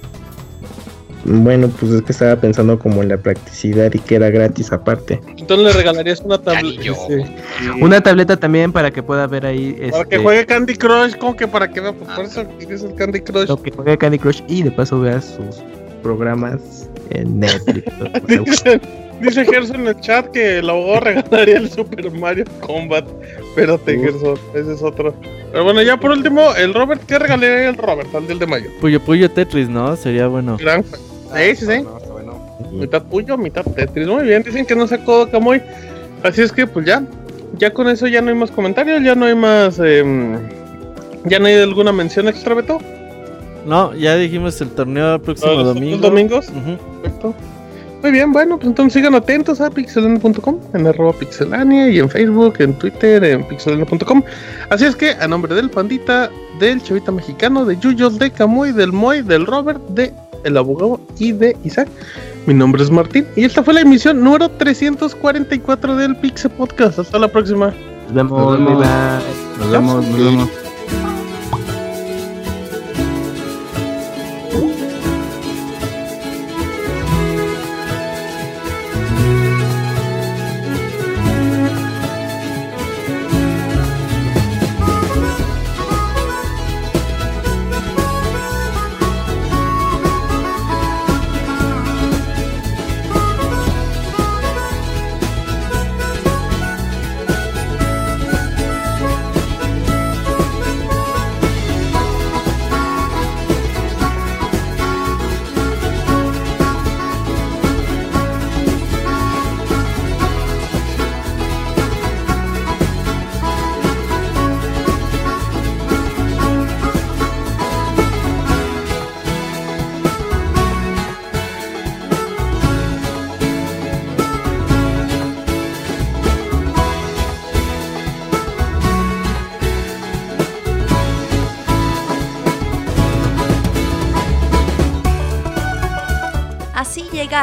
Bueno, 1.25 1.69
pues 1.69 1.93
es 1.93 2.03
que 2.03 2.13
estaba 2.13 2.37
pensando 2.37 2.79
como 2.79 3.03
en 3.03 3.09
la 3.09 3.17
practicidad 3.17 3.93
y 3.95 3.99
que 3.99 4.17
era 4.17 4.31
gratis 4.31 4.73
aparte. 4.73 5.21
Entonces 5.37 5.67
le 5.67 5.73
regalarías 5.73 6.21
una 6.21 6.39
tableta. 6.39 6.93
Una 7.81 8.01
tableta 8.03 8.37
también 8.37 8.73
para 8.73 8.91
que 8.91 9.03
pueda 9.03 9.27
ver 9.27 9.47
ahí. 9.47 9.73
Para 9.91 10.05
que 10.05 10.17
este, 10.17 10.19
juegue 10.19 10.47
Candy 10.47 10.75
Crush, 10.75 11.17
como 11.17 11.35
que 11.35 11.49
para 11.49 11.71
que 11.71 11.81
vea, 11.81 11.93
por 11.93 12.25
eso 12.25 12.45
quieres 12.59 12.83
el 12.83 12.95
Candy 12.95 13.21
Crush. 13.21 13.49
lo 13.49 13.61
que 13.61 13.71
juegue 13.71 13.97
Candy 13.97 14.19
Crush 14.19 14.43
y 14.49 14.63
de 14.63 14.71
paso 14.71 15.01
vea 15.01 15.21
sus 15.21 15.63
programas 16.03 16.91
en 17.11 17.41
Netflix. 17.41 17.91
Dice, 18.29 18.81
dice 19.21 19.45
Gerson 19.47 19.81
en 19.81 19.87
el 19.89 20.01
chat 20.01 20.27
que 20.31 20.59
el 20.59 20.69
abogado 20.69 21.01
regalaría 21.01 21.57
el 21.57 21.71
Super 21.71 22.11
Mario 22.11 22.45
Combat. 22.61 23.07
Espérate, 23.49 23.99
Gerson, 23.99 24.39
ese 24.55 24.75
es 24.75 24.83
otro. 24.83 25.15
Pero 25.51 25.65
bueno, 25.65 25.83
ya 25.83 25.97
por 25.97 26.11
último, 26.11 26.55
el 26.57 26.75
Robert, 26.75 27.03
¿qué 27.07 27.19
regalaría 27.19 27.69
el 27.69 27.77
Robert 27.77 28.15
al 28.15 28.27
día 28.27 28.37
de 28.37 28.47
mayo? 28.47 28.71
Puyo 28.81 29.01
Puyo 29.01 29.31
Tetris, 29.31 29.69
¿no? 29.69 29.97
Sería 29.97 30.27
bueno. 30.27 30.57
Gran. 30.59 30.85
Sí, 31.37 31.57
sí, 31.57 31.67
sí. 31.67 31.83
No, 31.83 31.97
está 31.99 32.13
bueno. 32.13 32.57
Mitad 32.73 33.03
Puyo, 33.03 33.37
mitad 33.37 33.65
Tetris. 33.65 34.07
Muy 34.07 34.25
bien, 34.25 34.43
dicen 34.43 34.67
que 34.67 34.75
no 34.77 34.87
sacó 34.87 35.29
Camoy. 35.31 35.63
Así 36.23 36.43
es 36.43 36.53
que, 36.53 36.67
pues 36.67 36.87
ya. 36.87 37.03
Ya 37.59 37.73
con 37.73 37.89
eso 37.89 38.07
ya 38.09 38.21
no 38.21 38.31
hay 38.31 38.35
más 38.35 38.51
comentarios, 38.51 39.03
ya 39.03 39.15
no 39.15 39.27
hay 39.27 39.35
más. 39.35 39.79
em, 39.79 40.39
ya 41.25 41.39
no 41.39 41.47
hay 41.47 41.55
alguna 41.55 41.93
mención 41.93 42.29
extra, 42.29 42.55
Beto. 42.55 42.79
No, 43.67 43.95
ya 43.95 44.17
dijimos 44.17 44.61
el 44.61 44.69
torneo 44.71 45.15
el 45.15 45.21
próximo 45.21 45.53
Los 45.53 45.61
otros 45.61 45.75
domingo. 45.75 45.99
domingos. 46.09 46.47
Perfecto. 47.03 47.35
Muy 48.05 48.13
bien, 48.13 48.35
bueno, 48.35 48.59
pues 48.59 48.67
entonces 48.67 48.93
sigan 48.93 49.15
atentos 49.15 49.63
a 49.63 49.71
pixelania.com, 49.71 50.59
en 50.75 50.87
arroba 50.87 51.15
pixelania 51.15 51.89
y 51.89 52.01
en 52.01 52.11
Facebook, 52.11 52.57
en 52.59 52.75
Twitter, 52.75 53.25
en 53.25 53.49
pixelania.com. 53.49 54.23
Así 54.69 54.85
es 54.85 54.95
que, 54.95 55.13
a 55.13 55.27
nombre 55.27 55.55
del 55.55 55.71
Pandita, 55.71 56.31
del 56.61 56.83
Chavita 56.83 57.11
Mexicano, 57.11 57.65
de 57.65 57.79
Yuyos, 57.79 58.19
de 58.19 58.31
Camuy, 58.31 58.73
del 58.73 58.93
Moy, 58.93 59.23
del 59.23 59.47
Robert, 59.47 59.81
de 59.89 60.13
El 60.45 60.59
Abogado 60.59 61.01
y 61.19 61.33
de 61.33 61.57
Isaac, 61.65 61.89
mi 62.45 62.53
nombre 62.53 62.83
es 62.83 62.91
Martín 62.91 63.27
y 63.37 63.45
esta 63.47 63.63
fue 63.63 63.73
la 63.73 63.81
emisión 63.81 64.23
número 64.23 64.51
344 64.51 65.97
del 65.97 66.15
Pixel 66.17 66.51
Podcast. 66.51 66.99
Hasta 66.99 67.19
la 67.19 67.29
próxima. 67.29 67.73
Nos 68.09 68.15
vemos. 68.15 68.39
Nos 68.39 68.53
vemos. 68.59 68.81
bye, 68.81 68.87
bye. 68.87 69.61
Nos 69.61 69.71
vemos, 69.71 70.07
nos 70.09 70.19
vemos. 70.19 70.74